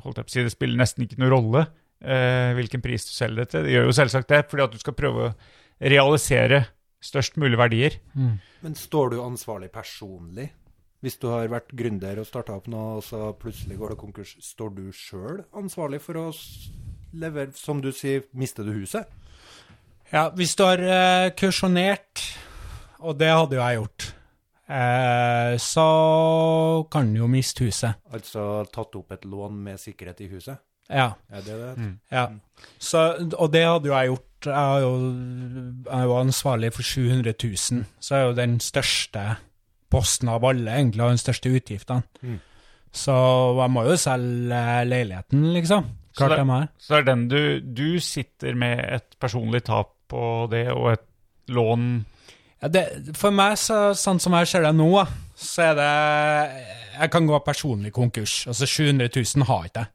holdt 0.04 0.16
jeg 0.20 0.26
på 0.26 0.30
å 0.30 0.34
si, 0.34 0.42
det 0.44 0.52
spiller 0.52 0.76
nesten 0.76 1.06
ikke 1.06 1.18
noen 1.18 1.32
rolle 1.32 1.66
eh, 2.00 2.52
hvilken 2.58 2.82
pris 2.84 3.06
du 3.08 3.12
selger 3.14 3.44
det 3.44 3.50
til. 3.52 3.66
Det 3.66 3.74
gjør 3.74 3.88
jo 3.88 3.96
selvsagt 3.96 4.32
det, 4.32 4.44
fordi 4.50 4.66
at 4.66 4.74
du 4.74 4.80
skal 4.82 4.96
prøve 4.98 5.26
å 5.28 5.34
realisere 5.80 6.64
størst 7.00 7.38
mulig 7.40 7.58
verdier. 7.60 7.96
Men 8.14 8.76
står 8.76 9.14
du 9.14 9.20
ansvarlig 9.24 9.70
personlig? 9.72 10.50
Hvis 11.00 11.16
du 11.16 11.30
har 11.32 11.48
vært 11.48 11.72
gründer 11.72 12.18
og 12.20 12.28
starta 12.28 12.58
opp 12.58 12.66
noe, 12.68 12.98
og 12.98 13.04
så 13.06 13.30
plutselig 13.40 13.78
går 13.80 13.94
det 13.94 14.00
konkurs, 14.02 14.34
står 14.44 14.74
du 14.76 14.82
sjøl 14.92 15.40
ansvarlig 15.56 16.02
for 16.04 16.18
å 16.20 16.26
levere 17.16 17.56
som 17.56 17.80
du 17.80 17.88
sier, 17.96 18.26
mister 18.36 18.68
du 18.68 18.74
huset? 18.76 19.08
Ja, 20.10 20.28
hvis 20.36 20.52
du 20.58 20.66
har 20.66 20.82
uh, 20.82 21.30
kursjonert, 21.38 22.26
og 23.00 23.16
det 23.16 23.30
hadde 23.32 23.56
jo 23.56 23.62
jeg 23.62 23.78
gjort, 23.78 24.06
eh, 24.68 25.54
så 25.62 25.86
kan 26.92 27.14
du 27.14 27.22
jo 27.22 27.28
miste 27.30 27.64
huset. 27.64 28.02
Altså 28.12 28.66
tatt 28.74 28.98
opp 28.98 29.14
et 29.16 29.24
lån 29.24 29.56
med 29.70 29.80
sikkerhet 29.80 30.20
i 30.26 30.28
huset? 30.34 30.60
Ja. 30.90 31.12
Er 31.30 31.46
det 31.46 31.58
det? 31.60 31.90
ja. 32.12 32.26
Så, 32.78 33.04
og 33.38 33.52
det 33.52 33.64
hadde 33.64 33.88
jo 33.88 33.94
jeg 33.94 34.10
gjort. 34.10 34.26
Jeg 34.44 34.56
er 34.56 34.80
jo, 34.80 34.92
jeg 35.84 35.98
er 35.98 36.04
jo 36.08 36.16
ansvarlig 36.16 36.72
for 36.72 36.82
700 36.82 37.34
000, 37.44 37.84
så 38.00 38.14
er 38.16 38.22
jo 38.24 38.36
den 38.38 38.54
største 38.64 39.24
posten 39.92 40.30
av 40.32 40.44
alle, 40.48 40.70
egentlig, 40.78 41.02
og 41.04 41.12
den 41.12 41.20
største 41.20 41.52
utgiftene. 41.52 42.02
Mm. 42.22 42.38
Så 42.90 43.14
jeg 43.60 43.70
må 43.70 43.84
jo 43.86 43.96
selge 44.00 44.60
leiligheten, 44.88 45.44
liksom. 45.54 45.90
Så 46.16 46.28
det-. 46.28 46.68
Så 46.78 46.94
det 46.94 46.98
er 46.98 47.04
den 47.06 47.28
du 47.28 47.60
Du 47.60 48.00
sitter 48.00 48.54
med 48.54 48.80
et 48.96 49.16
personlig 49.20 49.62
tap 49.64 49.92
på 50.08 50.48
det, 50.50 50.66
og 50.72 50.92
et 50.92 51.06
lån 51.48 52.04
Ja, 52.62 52.68
det, 52.68 53.14
for 53.16 53.30
meg, 53.30 53.54
så, 53.56 53.94
sånn 53.94 54.18
som 54.20 54.34
jeg 54.36 54.48
ser 54.50 54.66
det 54.66 54.74
nå, 54.74 54.90
så 55.36 55.70
er 55.70 55.74
det 55.78 55.92
Jeg 57.00 57.10
kan 57.10 57.26
gå 57.26 57.38
personlig 57.38 57.92
konkurs. 57.92 58.46
Altså 58.46 58.66
700 58.66 59.08
000 59.16 59.46
har 59.46 59.64
ikke 59.64 59.84
jeg. 59.84 59.92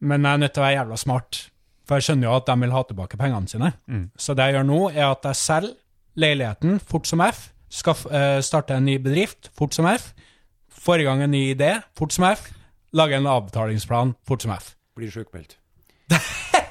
Men 0.00 0.26
jeg 0.26 0.32
er 0.32 0.42
nødt 0.42 0.54
til 0.54 0.62
å 0.62 0.66
være 0.66 0.78
jævla 0.78 0.98
smart, 1.00 1.40
for 1.84 2.00
jeg 2.00 2.08
skjønner 2.08 2.28
jo 2.28 2.36
at 2.36 2.46
de 2.48 2.56
vil 2.64 2.74
ha 2.74 2.82
tilbake 2.88 3.20
pengene 3.20 3.50
sine. 3.50 3.72
Mm. 3.86 4.04
Så 4.16 4.36
det 4.36 4.48
jeg 4.48 4.58
gjør 4.58 4.68
nå, 4.68 4.80
er 4.92 5.06
at 5.10 5.28
jeg 5.30 5.40
selger 5.40 5.74
leiligheten 6.20 6.78
fort 6.82 7.08
som 7.10 7.22
F, 7.24 7.48
skal 7.74 7.96
starte 7.98 8.46
starter 8.46 8.78
en 8.78 8.86
ny 8.86 9.00
bedrift 9.02 9.50
fort 9.58 9.74
som 9.74 9.88
F, 9.90 10.12
får 10.84 11.02
i 11.02 11.06
gang 11.08 11.24
en 11.24 11.32
ny 11.34 11.48
idé 11.54 11.72
fort 11.98 12.14
som 12.14 12.28
F, 12.28 12.46
lager 12.94 13.18
en 13.18 13.30
avbetalingsplan 13.30 14.14
fort 14.26 14.44
som 14.44 14.54
F. 14.54 14.74
Blir 14.94 15.10
sjukmeldt. 15.10 15.58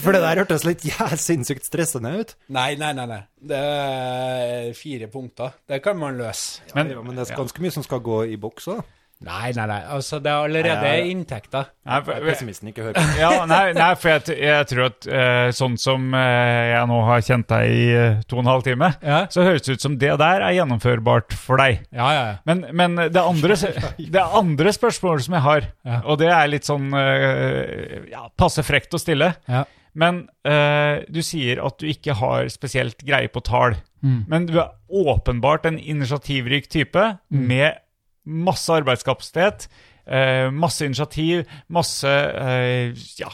For 0.00 0.14
det 0.14 0.20
der 0.22 0.40
hørtes 0.42 0.64
litt 0.66 0.84
ja, 0.86 1.08
sinnssykt 1.20 1.66
stressende 1.66 2.12
ut. 2.20 2.34
Nei, 2.52 2.74
nei, 2.80 2.92
nei. 2.96 3.06
nei. 3.10 3.22
Det 3.36 3.58
er 3.58 4.70
fire 4.76 5.08
punkter. 5.12 5.56
Det 5.68 5.80
kan 5.84 5.98
man 6.00 6.18
løse. 6.20 6.62
Men, 6.74 6.92
ja, 6.92 7.02
men 7.04 7.16
det 7.16 7.26
er 7.26 7.40
ganske 7.40 7.64
mye 7.64 7.74
som 7.74 7.84
skal 7.86 8.02
gå 8.04 8.22
i 8.32 8.38
boks 8.40 8.68
òg. 8.72 8.84
Nei, 9.24 9.48
nei, 9.56 9.64
nei. 9.70 9.78
Altså, 9.96 10.18
det 10.20 10.28
er 10.28 10.42
allerede 10.44 10.82
Nei, 10.84 11.06
inntekter. 11.08 11.70
Nei, 11.88 12.00
for, 12.04 12.20
Pessimisten 12.26 12.68
ikke 12.68 12.84
hører 12.84 12.98
på. 12.98 13.14
ja, 13.22 13.30
nei, 13.48 13.70
nei, 13.72 13.86
for 13.96 14.12
jeg, 14.12 14.36
jeg 14.44 14.66
tror 14.68 14.82
at 14.90 15.06
uh, 15.08 15.46
sånn 15.56 15.78
som 15.80 16.04
uh, 16.12 16.20
jeg 16.20 16.90
nå 16.90 16.98
har 17.08 17.24
kjent 17.24 17.48
deg 17.48 17.72
i 17.72 17.86
uh, 17.96 18.18
to 18.28 18.36
og 18.36 18.42
en 18.44 18.50
halv 18.52 18.66
time, 18.66 18.90
Ja. 19.00 19.22
så 19.32 19.46
høres 19.46 19.64
det 19.64 19.78
ut 19.78 19.86
som 19.86 19.96
det 20.02 20.12
der 20.20 20.44
er 20.44 20.56
gjennomførbart 20.58 21.32
for 21.32 21.62
deg. 21.62 21.86
Ja, 21.96 22.10
ja, 22.12 22.26
ja. 22.28 22.36
Men, 22.44 22.66
men 22.76 22.98
det, 23.08 23.22
andre, 23.22 23.56
det 24.18 24.26
andre 24.42 24.76
spørsmålet 24.76 25.24
som 25.30 25.38
jeg 25.38 25.46
har, 25.48 25.70
Ja. 25.88 26.02
og 26.04 26.20
det 26.20 26.28
er 26.36 26.52
litt 26.52 26.68
sånn 26.68 26.92
ja, 26.92 28.26
passe 28.36 28.62
frekt 28.66 28.92
å 28.94 29.00
stille 29.00 29.32
Ja. 29.48 29.64
Men 29.96 30.26
eh, 30.44 31.06
du 31.08 31.22
sier 31.24 31.62
at 31.64 31.78
du 31.80 31.86
ikke 31.88 32.12
har 32.18 32.50
spesielt 32.52 33.00
greie 33.06 33.30
på 33.32 33.40
tall. 33.40 33.78
Mm. 34.04 34.18
Men 34.28 34.44
du 34.44 34.58
er 34.60 34.74
åpenbart 34.92 35.64
en 35.70 35.78
initiativrik 35.80 36.68
type 36.68 37.06
med 37.32 37.78
masse 38.26 38.72
arbeidskapasitet, 38.74 39.68
eh, 40.06 40.50
masse 40.50 40.86
initiativ, 40.86 41.46
masse 41.72 42.10
eh, 42.10 42.92
ja, 43.20 43.32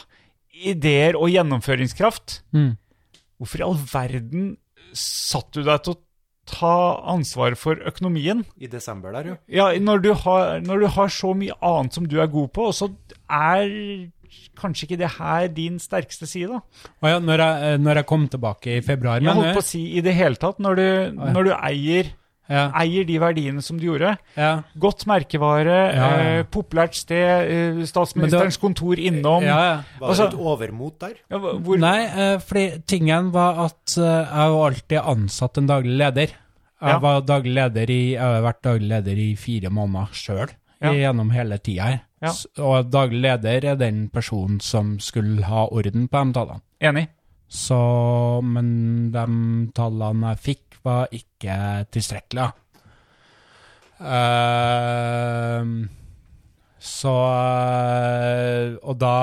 ideer 0.53 1.17
og 1.19 1.31
gjennomføringskraft. 1.33 2.41
Mm. 2.55 2.73
Hvorfor 3.41 3.61
i 3.61 3.67
all 3.67 3.79
verden 3.91 4.49
satt 4.93 5.51
du 5.55 5.63
deg 5.65 5.83
til 5.83 5.95
å 5.95 6.01
ta 6.49 6.75
ansvaret 7.13 7.59
for 7.59 7.79
økonomien? 7.87 8.43
I 8.59 8.69
desember 8.71 9.15
der, 9.15 9.33
jo. 9.33 9.37
Ja, 9.51 9.69
når 9.79 10.03
du, 10.03 10.11
har, 10.25 10.59
når 10.63 10.83
du 10.83 10.89
har 10.97 11.13
så 11.13 11.31
mye 11.37 11.55
annet 11.63 11.95
som 11.97 12.09
du 12.09 12.19
er 12.21 12.31
god 12.31 12.51
på, 12.55 12.69
og 12.71 12.75
så 12.77 12.91
er 13.31 14.11
kanskje 14.57 14.87
ikke 14.87 14.99
det 15.01 15.11
her 15.17 15.47
din 15.53 15.79
sterkeste 15.81 16.27
side, 16.29 16.49
da? 16.57 16.89
Å 17.03 17.13
ja, 17.15 17.21
når 17.23 17.43
jeg, 17.43 17.69
eh, 17.69 17.77
når 17.81 18.01
jeg 18.01 18.09
kom 18.09 18.27
tilbake 18.31 18.77
i 18.77 18.83
februar, 18.85 19.21
Jeg 19.21 19.37
holdt 19.37 19.59
på 19.59 19.63
å 19.63 19.71
si 19.71 19.83
i 19.97 20.03
det 20.05 20.15
hele 20.17 20.39
tatt, 20.41 20.59
når 20.63 20.79
du, 20.79 20.87
når 21.35 21.49
du 21.49 21.53
eier, 21.55 22.11
ja, 22.49 22.71
eier 22.75 23.05
de 23.07 23.17
verdiene 23.19 23.61
som 23.63 23.77
du 23.79 23.85
gjorde. 23.87 24.17
ja. 24.37 24.61
Godt 24.77 25.05
merkevare, 25.05 25.77
Ja, 25.95 26.09
ja. 26.09 26.39
Eh, 26.39 26.43
populært 26.43 26.93
sted, 26.95 27.51
eh, 27.51 27.85
statsministerens 27.85 28.57
kontor 28.59 28.95
innom. 28.99 29.43
ja, 29.43 29.57
ja. 29.63 29.83
Var 29.99 30.09
Altså- 30.09 30.29
det 30.29 30.33
et 30.33 30.39
overmot 30.39 30.99
der? 30.99 31.13
Ja, 31.31 31.37
hvor, 31.39 31.77
Nei, 31.79 32.03
eh, 32.05 32.37
fordi 32.39 32.83
tingen 32.85 33.31
var 33.31 33.65
at 33.65 33.97
eh, 33.97 34.01
jeg 34.03 34.51
var 34.51 34.71
alltid 34.71 34.99
ansatt 34.99 35.57
en 35.57 35.67
daglig 35.67 35.97
leder. 35.97 36.27
Jeg 36.83 36.91
Ja. 36.91 36.99
var 36.99 37.21
daglig 37.21 37.53
leder 37.55 37.89
i, 37.89 38.11
jeg 38.13 38.19
har 38.19 38.41
vært 38.41 38.61
daglig 38.61 38.89
leder 38.89 39.17
i 39.17 39.35
fire 39.35 39.69
måneder 39.69 40.09
sjøl, 40.11 40.49
Ja. 40.81 40.91
gjennom 40.91 41.31
hele 41.31 41.57
tida 41.57 41.81
her. 41.83 42.01
Ja. 42.21 42.31
Og 42.63 42.89
daglig 42.91 43.21
leder 43.21 43.65
er 43.71 43.75
den 43.75 44.09
personen 44.09 44.59
som 44.61 44.97
skulle 44.99 45.43
ha 45.43 45.65
orden 45.71 46.07
på 46.09 46.25
de 46.25 46.33
tallene. 46.33 46.61
Enig. 46.81 47.07
Så, 47.53 47.77
men 48.41 49.11
de 49.13 49.25
tallene 49.77 50.31
jeg 50.33 50.41
fikk, 50.47 50.77
var 50.83 51.11
ikke 51.13 51.57
tilstrekkelige. 51.93 52.49
Uh, 54.03 55.85
så 56.83 57.11
eh, 57.31 58.73
Og 58.83 58.97
da, 58.99 59.13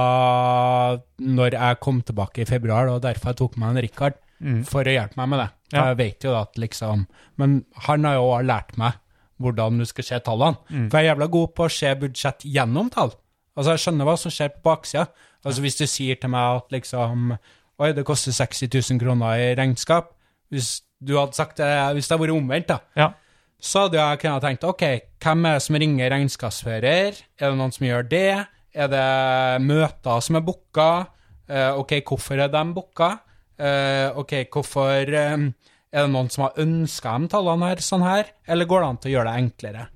når 1.21 1.57
jeg 1.59 1.81
kom 1.85 1.99
tilbake 2.07 2.41
i 2.45 2.49
februar, 2.49 2.89
og 2.89 3.03
derfor 3.05 3.35
jeg 3.35 3.41
tok 3.43 3.59
med 3.61 3.75
en 3.77 3.83
Rikard, 3.87 4.19
Mm. 4.41 4.63
for 4.65 4.89
å 4.89 4.93
hjelpe 4.95 5.19
meg 5.21 5.29
med 5.29 5.39
det. 5.43 5.49
Ja. 5.75 5.83
jeg 5.91 5.97
vet 5.99 6.25
jo 6.25 6.31
at 6.35 6.57
liksom 6.57 7.03
Men 7.37 7.59
han 7.85 8.07
har 8.09 8.15
jo 8.15 8.31
lært 8.41 8.73
meg 8.81 8.95
hvordan 9.39 9.77
du 9.79 9.85
skal 9.85 10.05
se 10.07 10.19
tallene. 10.25 10.57
Mm. 10.71 10.87
For 10.91 10.97
jeg 10.97 11.05
er 11.05 11.11
jævla 11.15 11.29
god 11.35 11.53
på 11.55 11.67
å 11.67 11.73
se 11.75 11.91
budsjett 12.01 12.47
gjennom 12.49 12.89
tall. 12.91 13.13
Altså, 13.55 13.75
jeg 13.75 13.83
skjønner 13.85 14.09
hva 14.09 14.15
som 14.17 14.33
skjer 14.33 14.49
på 14.55 14.63
baksida. 14.65 15.05
Altså, 15.45 15.61
hvis 15.61 15.77
du 15.77 15.85
sier 15.87 16.17
til 16.17 16.33
meg 16.33 16.57
at 16.57 16.73
liksom 16.73 17.37
Oi, 17.81 17.93
det 17.97 18.05
koster 18.05 18.35
60 18.37 18.69
000 18.93 19.01
kroner 19.01 19.41
i 19.41 19.51
regnskap. 19.57 20.11
Hvis 20.53 20.83
du 21.01 21.15
hadde 21.17 21.37
sagt 21.39 21.57
det, 21.63 21.69
hvis 21.97 22.09
det 22.11 22.17
hadde 22.17 22.27
vært 22.27 22.37
omvendt, 22.37 22.69
da, 22.69 22.79
Ja. 22.99 23.13
så 23.61 23.87
hadde 23.87 23.97
jeg 23.97 24.19
kunnet 24.21 24.43
tenkt 24.45 24.65
ok, 24.69 24.85
hvem 25.23 25.47
er 25.49 25.55
det 25.57 25.63
som 25.65 25.77
ringer 25.81 26.11
regnskapsfører? 26.13 27.23
Er 27.41 27.51
det 27.51 27.57
noen 27.57 27.73
som 27.73 27.87
gjør 27.87 28.09
det? 28.09 28.47
Er 28.75 28.89
det 28.93 29.63
møter 29.65 30.21
som 30.21 30.37
er 30.37 30.45
booka? 30.45 31.07
Eh, 31.49 31.73
ok, 31.79 32.01
hvorfor 32.05 32.39
er 32.45 32.49
de 32.53 32.65
booka? 32.75 33.19
Eh, 33.59 34.11
ok, 34.17 34.45
hvorfor 34.53 35.09
eh, 35.15 35.51
Er 35.93 36.05
det 36.07 36.11
noen 36.13 36.29
som 36.31 36.45
har 36.45 36.53
ønska 36.63 37.17
de 37.19 37.27
tallene 37.33 37.67
her 37.67 37.81
sånn 37.83 38.05
her, 38.07 38.29
eller 38.47 38.65
går 38.65 38.81
det 38.81 38.89
an 38.89 38.97
til 39.03 39.11
å 39.11 39.15
gjøre 39.17 39.33
det 39.33 39.41
enklere? 39.43 39.87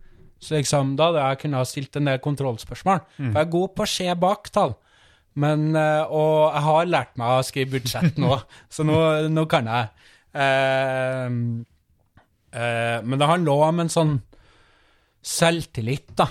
Så 0.41 0.57
liksom, 0.57 0.97
da 0.97 1.07
hadde 1.13 1.21
jeg 1.23 1.39
kunnet 1.45 1.61
ha 1.61 1.65
stilt 1.65 1.97
en 1.97 2.05
del 2.11 2.19
kontrollspørsmål. 2.19 2.99
For 3.17 3.39
jeg 3.39 3.47
er 3.47 3.53
god 3.53 3.75
på 3.77 3.85
å 3.85 3.89
se 3.89 4.15
bak 4.19 4.51
tall. 4.51 4.75
Men, 5.41 5.73
eh, 5.75 6.05
og 6.07 6.55
jeg 6.55 6.63
har 6.69 6.91
lært 6.91 7.17
meg 7.19 7.33
å 7.39 7.47
skrive 7.47 7.79
budsjett 7.79 8.21
nå, 8.23 8.37
så 8.71 8.87
nå, 8.87 8.99
nå 9.35 9.47
kan 9.51 9.67
jeg. 9.67 10.11
Eh, 10.35 11.27
eh, 12.55 12.99
men 13.03 13.19
det 13.19 13.31
handler 13.31 13.57
også 13.57 13.73
om 13.73 13.83
en 13.85 13.93
sånn 13.97 14.15
selvtillit, 15.25 16.13
da. 16.19 16.29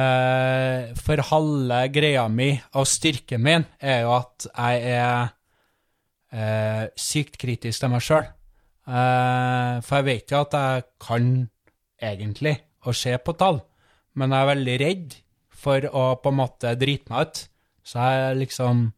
Eh, 0.00 0.94
for 0.98 1.22
halve 1.30 1.80
greia 1.92 2.24
mi 2.32 2.50
og 2.74 2.88
styrken 2.88 3.42
min 3.44 3.66
er 3.78 4.02
jo 4.06 4.14
at 4.16 4.46
jeg 4.48 4.94
er 4.96 5.32
eh, 6.32 6.84
sykt 6.96 7.38
kritisk 7.40 7.84
til 7.84 7.92
meg 7.92 8.04
sjøl. 8.06 8.26
Eh, 8.90 9.74
for 9.84 10.00
jeg 10.00 10.08
vet 10.08 10.32
jo 10.32 10.40
at 10.40 10.56
jeg 10.56 10.86
kan 11.04 11.30
egentlig 12.00 12.56
å 12.88 12.96
se 12.96 13.12
på 13.20 13.36
tall, 13.36 13.60
men 14.16 14.32
jeg 14.32 14.40
er 14.40 14.52
veldig 14.54 14.76
redd 14.80 15.18
for 15.60 15.84
å 15.92 16.04
på 16.22 16.32
en 16.32 16.40
måte 16.40 16.72
drite 16.80 17.12
meg 17.12 17.28
ut. 17.28 17.42
Så 17.90 17.98
jeg 18.06 18.40
liksom 18.44 18.88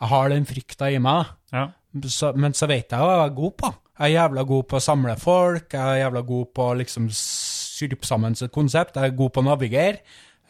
Jeg 0.00 0.10
har 0.10 0.28
den 0.32 0.46
frykta 0.48 0.90
i 0.90 0.98
meg. 0.98 1.24
da. 1.52 1.58
Ja. 1.58 1.64
Så, 2.10 2.32
men 2.34 2.56
så 2.56 2.66
vet 2.66 2.90
jeg 2.90 2.98
hva 3.00 3.12
jeg 3.14 3.26
er 3.28 3.36
god 3.36 3.56
på. 3.60 3.70
Jeg 3.94 4.10
er 4.10 4.14
jævla 4.16 4.42
god 4.42 4.64
på 4.66 4.76
å 4.76 4.82
samle 4.82 5.14
folk, 5.22 5.66
jeg 5.70 5.80
er 5.80 6.00
jævla 6.02 6.22
god 6.26 6.46
på 6.50 6.64
å 6.66 6.78
liksom 6.80 7.04
syrpe 7.14 8.08
sammen 8.08 8.34
et 8.34 8.52
konsept, 8.54 8.96
jeg 8.98 9.12
er 9.12 9.18
god 9.20 9.30
på 9.36 9.44
å 9.44 9.46
navigere. 9.46 10.00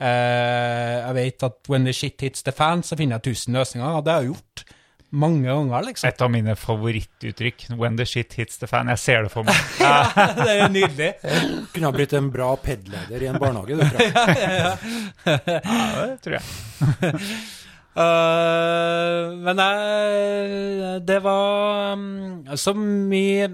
Eh, 0.00 0.94
jeg 1.02 1.14
vet 1.18 1.44
at 1.50 1.68
when 1.68 1.84
the 1.84 1.92
shit 1.92 2.24
hits 2.24 2.42
the 2.42 2.54
fan, 2.56 2.82
så 2.82 2.96
finner 2.96 3.20
jeg 3.20 3.34
tusen 3.34 3.58
løsninger, 3.58 3.98
og 3.98 4.06
det 4.06 4.14
har 4.14 4.24
jeg 4.24 4.32
gjort 4.32 4.64
mange 5.14 5.44
ganger, 5.46 5.84
liksom. 5.90 6.08
Et 6.08 6.22
av 6.26 6.30
mine 6.32 6.54
favorittuttrykk. 6.58 7.66
When 7.78 7.98
the 8.00 8.06
shit 8.08 8.32
hits 8.34 8.58
the 8.58 8.66
fan. 8.66 8.88
Jeg 8.90 8.98
ser 8.98 9.26
det 9.26 9.30
for 9.30 9.46
meg. 9.46 9.60
det 10.40 10.54
er 10.56 10.72
nydelig. 10.72 11.10
Kunne 11.74 11.90
ha 11.90 11.92
blitt 11.94 12.16
en 12.18 12.32
bra 12.34 12.48
PED-leder 12.58 13.22
i 13.22 13.28
en 13.30 13.38
barnehage, 13.38 13.76
du, 13.76 13.84
tror 13.84 14.00
jeg. 14.02 14.14
Ja, 14.64 14.72
det 16.08 16.18
tror 16.24 16.40
jeg. 16.40 17.22
Eh, 17.94 19.34
men 19.44 19.60
jeg 19.62 21.06
Det 21.06 21.20
var 21.22 21.92
um, 21.94 22.42
så 22.58 22.74
mye 22.74 23.46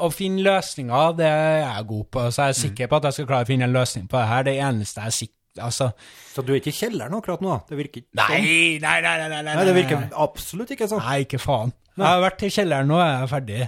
Å 0.00 0.08
finne 0.10 0.42
løsninger, 0.42 1.12
det 1.18 1.26
er 1.28 1.58
jeg 1.60 1.86
god 1.90 2.06
på. 2.10 2.24
Så 2.34 2.48
jeg 2.48 2.54
er 2.54 2.58
sikker 2.58 2.88
på 2.90 2.96
at 2.98 3.04
jeg 3.10 3.18
skal 3.18 3.28
klare 3.28 3.46
å 3.46 3.50
finne 3.52 3.68
en 3.68 3.76
løsning 3.76 4.08
på 4.10 4.18
det 4.18 4.26
her. 4.30 4.46
Det 4.48 4.56
eneste 4.58 5.04
jeg 5.04 5.12
er 5.12 5.16
sikker 5.20 5.40
Altså 5.62 5.92
Så 6.34 6.42
du 6.42 6.50
er 6.50 6.58
ikke 6.58 6.72
i 6.72 6.74
kjelleren 6.74 7.14
akkurat 7.14 7.44
nå? 7.44 7.60
Det 7.68 7.76
virker 7.78 8.00
ikke 8.02 8.18
Nei, 8.18 8.24
sånn. 8.26 8.48
nei, 8.82 8.96
nei, 9.04 9.12
nei, 9.20 9.28
nei, 9.30 9.42
Nei, 9.54 9.64
det 9.68 9.74
virker 9.76 10.08
absolutt 10.24 10.72
ikke 10.74 10.88
sånn. 10.90 11.04
Nei, 11.04 11.20
ikke 11.28 11.38
faen. 11.38 11.70
Jeg 11.94 12.10
har 12.10 12.22
vært 12.24 12.42
i 12.42 12.48
kjelleren, 12.50 12.88
nå 12.90 12.96
er 12.98 13.10
jeg 13.12 13.30
ferdig. 13.30 13.58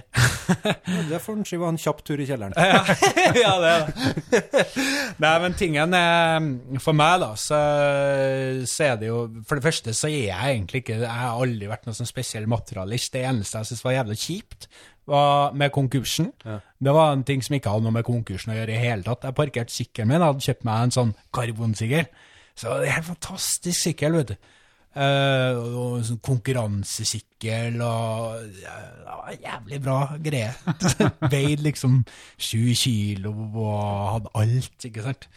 Det 1.07 1.19
får 1.23 1.37
en 1.37 1.45
være 1.47 1.69
en 1.73 1.79
kjapp 1.79 2.01
tur 2.07 2.19
i 2.19 2.25
kjelleren. 2.27 2.55
ja, 3.43 3.53
det 3.61 3.71
er 3.71 3.85
det. 3.85 4.75
Nei, 5.23 5.31
men 5.43 5.55
tingen 5.59 5.95
er 5.95 6.49
For 6.83 6.95
meg, 6.95 7.21
da, 7.23 7.29
så, 7.39 7.59
så 8.67 8.85
er 8.85 8.99
det 9.01 9.09
jo 9.09 9.21
For 9.47 9.59
det 9.59 9.65
første 9.65 9.95
så 9.95 10.07
er 10.07 10.29
jeg 10.29 10.53
egentlig 10.53 10.83
ikke 10.83 10.99
Jeg 11.01 11.09
har 11.09 11.39
aldri 11.39 11.69
vært 11.71 11.87
noen 11.87 11.97
sånn 11.97 12.09
spesiell 12.09 12.47
materialist. 12.51 13.13
Det 13.15 13.23
eneste 13.27 13.63
jeg 13.63 13.71
syns 13.71 13.83
var 13.87 13.97
jævlig 13.97 14.19
kjipt, 14.23 14.69
var 15.07 15.55
med 15.55 15.71
konkursen. 15.75 16.33
Det 16.43 16.95
var 16.99 17.15
en 17.15 17.25
ting 17.27 17.43
som 17.43 17.55
ikke 17.55 17.71
hadde 17.71 17.87
noe 17.87 17.95
med 17.95 18.07
konkursen 18.07 18.51
å 18.51 18.59
gjøre 18.59 18.75
i 18.75 18.83
hele 18.83 19.07
tatt. 19.07 19.23
Jeg 19.27 19.39
parkerte 19.39 19.75
sykkelen 19.75 20.11
min, 20.11 20.25
hadde 20.25 20.43
kjøpt 20.43 20.67
meg 20.67 20.83
en 20.83 20.95
sånn 20.99 21.15
karbonsykkel. 21.35 22.11
Så 22.57 22.79
det 22.81 22.91
er 22.91 22.99
en 22.99 23.11
fantastisk 23.13 23.87
sykkel, 23.87 24.19
vet 24.19 24.33
du. 24.33 24.53
Eh, 24.97 25.57
og 25.77 25.99
sånn 26.07 26.17
konkurransesykkel 26.25 27.75
og 27.85 28.47
ja, 28.63 28.77
jævlig 29.35 29.79
bra 29.83 29.99
greie. 30.23 30.49
Veide 31.33 31.67
liksom 31.67 31.99
sju 32.39 32.73
kilo 32.73 33.33
og 33.35 33.83
hadde 34.15 34.33
alt, 34.41 34.87
ikke 34.89 35.05
sant. 35.05 35.27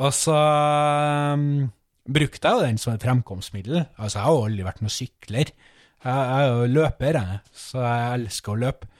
Og 0.00 0.14
så 0.14 0.36
um, 0.36 1.66
brukte 2.06 2.46
jeg 2.46 2.56
jo 2.56 2.68
den 2.68 2.78
som 2.80 2.94
et 2.94 3.04
fremkomstmiddel. 3.04 3.82
Altså, 3.96 4.20
jeg 4.20 4.24
har 4.28 4.36
jo 4.36 4.46
aldri 4.46 4.68
vært 4.68 4.84
noen 4.84 4.94
sykler. 4.94 5.50
Jeg, 5.50 6.14
jeg 6.14 6.46
er 6.46 6.52
jo 6.52 6.70
løper, 6.78 7.18
jeg, 7.18 7.42
så 7.66 7.82
jeg 7.82 8.20
elsker 8.20 8.54
å 8.54 8.62
løpe. 8.62 8.90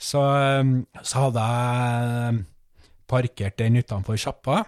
Så, 0.00 0.20
um, 0.24 0.74
så 1.04 1.26
hadde 1.28 1.46
jeg 1.46 2.42
parkert 3.10 3.58
den 3.60 3.80
utenfor 3.80 4.18
sjappa, 4.20 4.62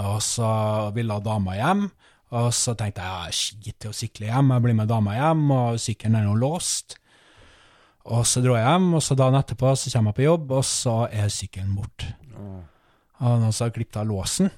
og 0.00 0.20
så 0.24 0.50
ville 0.96 1.16
dama 1.22 1.56
hjem. 1.58 1.88
Og 2.30 2.52
så 2.54 2.76
tenkte 2.78 3.02
jeg 3.02 3.10
ja, 3.10 3.34
skit 3.34 3.86
i 3.86 3.90
å 3.90 3.96
sykle 3.96 4.28
hjem, 4.30 4.52
jeg 4.54 4.64
blir 4.66 4.76
med 4.78 4.90
dama 4.90 5.16
hjem, 5.16 5.46
og 5.50 5.80
sykkelen 5.82 6.20
er 6.20 6.28
nå 6.28 6.36
låst. 6.38 6.94
Og 8.10 8.22
så 8.26 8.42
dro 8.42 8.54
jeg 8.56 8.64
hjem, 8.64 8.92
og 8.96 9.02
så 9.04 9.16
dagen 9.18 9.38
etterpå 9.40 9.72
så 9.76 9.90
kommer 9.92 10.14
jeg 10.14 10.20
på 10.20 10.28
jobb, 10.28 10.52
og 10.60 10.64
så 10.66 10.94
er 11.10 11.32
sykkelen 11.34 11.74
borte. 11.76 12.12
Og 13.20 13.34
noen 13.42 13.50
har 13.52 13.74
klippet 13.74 13.98
av 14.00 14.06
låsen. 14.08 14.48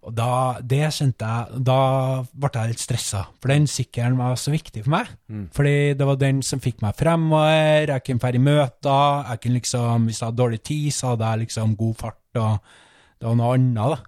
Og 0.00 0.14
da, 0.16 0.58
det 0.64 0.86
kjente 0.96 1.28
jeg, 1.28 1.60
da 1.68 1.78
ble 2.24 2.50
jeg 2.54 2.72
litt 2.72 2.82
stressa, 2.82 3.22
for 3.36 3.52
den 3.52 3.66
sykkelen 3.68 4.16
var 4.16 4.36
så 4.40 4.52
viktig 4.52 4.82
for 4.86 4.94
meg. 4.94 5.10
Fordi 5.52 5.74
det 6.00 6.06
var 6.08 6.16
den 6.20 6.40
som 6.42 6.60
fikk 6.64 6.80
meg 6.82 6.96
fremover, 6.96 7.92
jeg 7.94 8.04
kunne 8.06 8.22
dra 8.22 8.30
i 8.32 8.40
møter, 8.42 9.26
jeg 9.30 9.42
kunne 9.44 9.60
liksom, 9.60 10.06
hvis 10.08 10.20
jeg 10.22 10.26
hadde 10.30 10.40
dårlig 10.40 10.62
tid, 10.64 10.86
så 10.96 11.12
hadde 11.12 11.28
jeg 11.30 11.42
liksom 11.44 11.76
god 11.76 11.98
fart, 12.00 12.22
og 12.40 12.72
det 13.20 13.28
var 13.28 13.36
noe 13.36 13.54
annet, 13.58 13.76
da. 13.92 13.98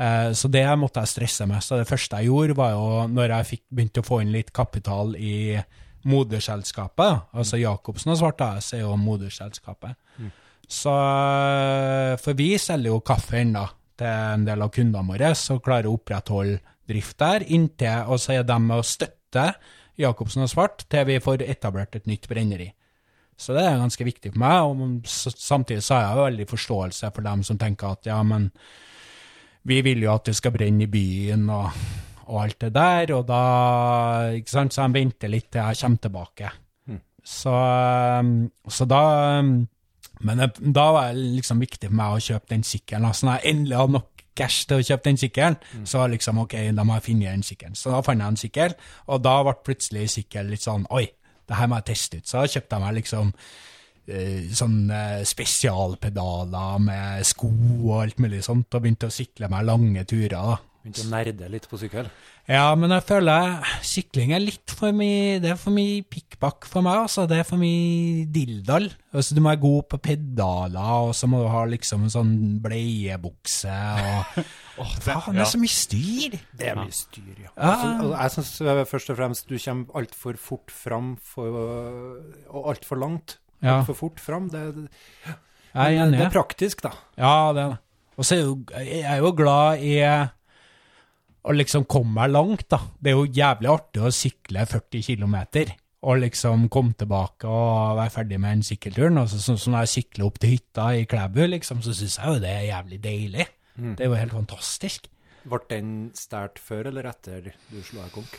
Eh, 0.00 0.32
Så 0.32 0.48
det 0.48 0.64
måtte 0.80 1.02
jeg 1.04 1.12
stresse 1.12 1.46
med. 1.46 1.62
Så 1.62 1.76
det 1.76 1.88
første 1.88 2.16
jeg 2.20 2.30
gjorde, 2.30 2.56
var 2.56 2.72
jo 2.72 3.06
når 3.12 3.34
jeg 3.36 3.48
fikk 3.52 3.64
begynte 3.68 4.00
å 4.00 4.06
få 4.06 4.22
inn 4.22 4.32
litt 4.32 4.52
kapital 4.56 5.14
i 5.16 5.60
moderselskapet, 6.08 7.26
altså 7.36 7.58
Jacobsen 7.60 8.14
og 8.14 8.16
Svart 8.16 8.40
AS 8.40 8.72
er 8.72 8.86
jo 8.86 8.94
moderselskapet. 8.96 9.98
Så 10.70 10.94
eh, 10.94 12.14
For 12.22 12.38
vi 12.38 12.54
selger 12.58 12.94
jo 12.94 13.02
kaffe 13.04 13.42
ennå 13.42 13.66
til 14.00 14.08
en 14.08 14.46
del 14.46 14.64
av 14.64 14.72
kundene 14.72 15.04
våre, 15.12 15.34
så 15.36 15.58
klarer 15.60 15.90
å 15.90 15.98
opprettholde 15.98 16.60
drift 16.88 17.18
der, 17.20 17.44
inntil, 17.52 18.08
og 18.08 18.18
så 18.18 18.38
er 18.38 18.46
de 18.48 18.56
med 18.64 18.80
å 18.80 18.86
støtte 18.86 19.50
Jacobsen 20.00 20.46
og 20.46 20.50
Svart 20.50 20.86
til 20.90 21.04
vi 21.06 21.20
får 21.22 21.44
etablert 21.44 21.98
et 21.98 22.08
nytt 22.08 22.24
brenneri. 22.30 22.70
Så 23.40 23.52
det 23.56 23.62
er 23.64 23.78
ganske 23.80 24.04
viktig 24.04 24.32
for 24.32 24.40
meg, 24.40 24.64
og 24.64 25.10
samtidig 25.10 25.84
så 25.84 25.96
har 25.96 26.06
jeg 26.06 26.24
veldig 26.24 26.46
forståelse 26.50 27.12
for 27.14 27.28
dem 27.28 27.44
som 27.46 27.60
tenker 27.60 27.94
at 27.94 28.08
ja, 28.08 28.18
men 28.24 28.50
vi 29.68 29.80
vil 29.84 30.06
jo 30.06 30.14
at 30.14 30.30
det 30.30 30.36
skal 30.38 30.54
brenne 30.54 30.86
i 30.86 30.90
byen 30.90 31.48
og, 31.52 31.82
og 32.30 32.42
alt 32.44 32.60
det 32.64 32.72
der, 32.74 33.12
og 33.16 33.26
da, 33.28 33.42
ikke 34.38 34.52
sant, 34.52 34.74
så 34.74 34.86
de 34.86 35.00
venter 35.00 35.32
litt 35.32 35.50
til 35.50 35.62
jeg 35.62 35.80
kommer 35.82 36.04
tilbake. 36.06 36.52
Så, 37.30 37.52
um, 37.52 38.50
så 38.68 38.86
da, 38.88 39.02
um, 39.40 39.68
men 40.24 40.40
det, 40.40 40.54
da 40.74 40.86
var 40.96 41.12
det 41.12 41.20
liksom 41.36 41.60
viktig 41.60 41.90
for 41.90 41.98
meg 42.00 42.16
å 42.16 42.24
kjøpe 42.24 42.54
den 42.54 42.64
sykkelen, 42.66 43.06
altså 43.08 43.28
når 43.28 43.38
jeg 43.38 43.54
endelig 43.54 43.76
hadde 43.76 43.96
nok 43.98 44.24
cash 44.40 44.66
til 44.68 44.80
å 44.80 44.86
kjøpe 44.86 45.08
den 45.08 45.20
sykkelen, 45.20 45.56
så 45.84 46.00
var 46.00 46.08
det 46.08 46.16
liksom, 46.16 46.40
ok, 46.44 46.54
da 46.76 46.84
må 46.86 46.96
jeg 46.96 47.06
finne 47.10 47.32
den 47.34 47.44
sykkelen. 47.44 47.76
Så 47.76 47.92
da 47.92 48.00
fant 48.06 48.22
jeg 48.22 48.32
en 48.32 48.40
sykkel, 48.40 48.76
og 49.10 49.24
da 49.24 49.34
ble 49.44 49.56
plutselig 49.66 50.06
sykkel 50.14 50.52
litt 50.52 50.64
sånn, 50.64 50.86
oi, 50.96 51.04
det 51.50 51.58
her 51.58 51.68
må 51.68 51.80
jeg 51.80 51.90
teste 51.90 52.20
ut. 52.20 52.28
Så 52.30 52.38
da 52.38 52.52
kjøpte 52.54 52.78
jeg 52.78 52.84
meg 52.84 52.96
liksom 53.00 53.32
eh, 54.08 54.48
sånn 54.56 54.90
eh, 54.94 55.20
spesialpedaler 55.28 56.80
med 56.86 57.28
sko 57.28 57.50
og 57.52 57.94
alt 58.02 58.20
mulig 58.22 58.42
sånt, 58.46 58.72
og 58.72 58.84
begynte 58.84 59.10
å 59.10 59.14
sykle 59.14 59.50
meg 59.52 59.66
lange 59.68 60.04
turer. 60.08 60.36
da. 60.36 60.58
Begynte 60.80 61.02
å 61.04 61.10
nerde 61.12 61.48
litt 61.52 61.66
på 61.68 61.76
sykkel. 61.76 62.06
Ja, 62.48 62.70
men 62.74 62.90
jeg 62.94 63.04
føler 63.04 63.58
sykling 63.84 64.32
er 64.32 64.40
litt 64.40 64.72
for 64.72 64.94
mye 64.96 65.36
Det 65.42 65.50
er 65.52 65.58
for 65.60 65.74
mye 65.76 66.00
pikkpakk 66.08 66.64
for 66.66 66.82
meg, 66.82 67.02
altså. 67.04 67.26
Det 67.28 67.36
er 67.36 67.46
for 67.46 67.60
mye 67.60 68.24
dilldall. 68.32 68.88
Altså, 69.12 69.36
du 69.36 69.42
må 69.44 69.52
være 69.52 69.60
god 69.66 69.88
på 69.92 70.00
pedaler, 70.08 70.88
og 71.04 71.12
så 71.14 71.28
må 71.30 71.42
du 71.42 71.50
ha 71.52 71.66
liksom 71.68 72.06
en 72.06 72.14
sånn 72.14 72.32
bleiebukse 72.64 73.76
og 74.80 74.88
Faen, 75.04 75.36
det 75.36 75.44
er 75.44 75.50
så 75.50 75.60
mye 75.60 75.74
styr! 75.74 76.38
Det 76.56 76.70
er 76.70 76.78
mye 76.78 76.94
styr, 76.96 77.34
ja. 77.44 77.50
Ja. 77.52 77.68
Altså, 77.68 78.14
altså, 78.16 78.64
jeg 78.64 78.72
syns 78.80 78.90
først 78.94 79.12
og 79.12 79.20
fremst 79.20 79.52
du 79.52 79.58
kommer 79.60 80.00
altfor 80.00 80.40
fort 80.40 80.72
fram 80.72 81.12
for, 81.20 81.60
og 82.48 82.70
altfor 82.72 83.02
langt. 83.04 83.36
Ja. 83.60 83.78
Altfor 83.80 83.96
fort 83.98 84.20
fram. 84.22 84.48
Det, 84.52 84.64
det, 84.76 84.88
det 85.74 86.24
er 86.24 86.32
praktisk, 86.32 86.82
da. 86.86 86.94
Ja, 87.20 87.52
det 87.56 87.64
er 87.64 87.74
det. 87.74 87.80
Og 88.20 88.26
så 88.26 88.36
er 88.36 88.40
jo, 88.44 88.56
jeg 88.84 89.04
er 89.08 89.20
jo 89.22 89.32
glad 89.36 89.84
i 89.86 89.94
å 91.40 91.54
liksom 91.56 91.86
komme 91.88 92.12
meg 92.18 92.34
langt, 92.34 92.66
da. 92.72 92.82
Det 93.00 93.12
er 93.12 93.16
jo 93.16 93.28
jævlig 93.40 93.70
artig 93.72 94.02
å 94.04 94.12
sykle 94.12 94.66
40 94.68 95.06
km. 95.06 95.36
Og 96.00 96.20
liksom 96.22 96.66
komme 96.72 96.96
tilbake 96.96 97.48
og 97.48 97.96
være 97.98 98.12
ferdig 98.12 98.40
med 98.40 98.58
den 98.58 98.66
sykkelturen. 98.66 99.20
Og 99.20 99.30
så, 99.32 99.40
sånn 99.44 99.60
så 99.60 99.72
når 99.72 99.86
jeg 99.86 99.94
sykler 99.94 100.26
opp 100.28 100.40
til 100.40 100.54
hytta 100.56 100.90
i 100.96 101.06
Klæbu, 101.08 101.42
liksom, 101.54 101.80
så 101.84 101.96
syns 101.96 102.18
jeg 102.20 102.28
jo 102.28 102.42
det 102.44 102.52
er 102.52 102.68
jævlig 102.70 103.00
deilig. 103.04 103.48
Det 103.80 104.04
er 104.04 104.10
jo 104.10 104.20
helt 104.20 104.36
fantastisk. 104.36 105.08
Ble 105.48 105.60
den 105.70 105.92
stjålet 106.16 106.60
før 106.60 106.90
eller 106.90 107.08
etter 107.08 107.52
du 107.70 107.78
slo 107.80 108.02
deg 108.02 108.12
konk? 108.12 108.34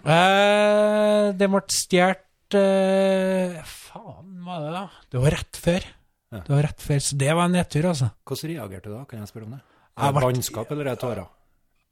Eh, 0.00 1.26
det 1.36 1.48
ble 1.52 1.60
stjålet 1.76 2.24
eh, 2.58 3.58
Faen, 3.66 4.38
hva 4.44 4.56
var 4.56 4.64
det 4.64 4.72
da? 4.74 4.84
Det 5.10 5.22
var 5.24 5.36
rett 5.36 5.60
før. 5.60 5.86
Ja. 6.30 6.40
Det 6.46 6.54
var 6.54 6.62
rett 6.68 6.82
før, 6.84 6.98
Så 7.02 7.16
det 7.18 7.34
var 7.34 7.44
en 7.48 7.56
nedtur, 7.58 7.88
altså. 7.90 8.10
Hvordan 8.24 8.50
reagerte 8.52 8.88
du 8.88 8.94
da? 8.94 9.04
Kan 9.04 9.18
jeg 9.18 9.30
spørre 9.32 9.48
om 9.48 9.54
det? 9.56 9.60
Er 9.98 10.12
det 10.14 10.22
Vannskap 10.24 10.70
eller 10.70 10.86
er 10.86 10.94
det 10.94 11.02
tårer? 11.02 11.26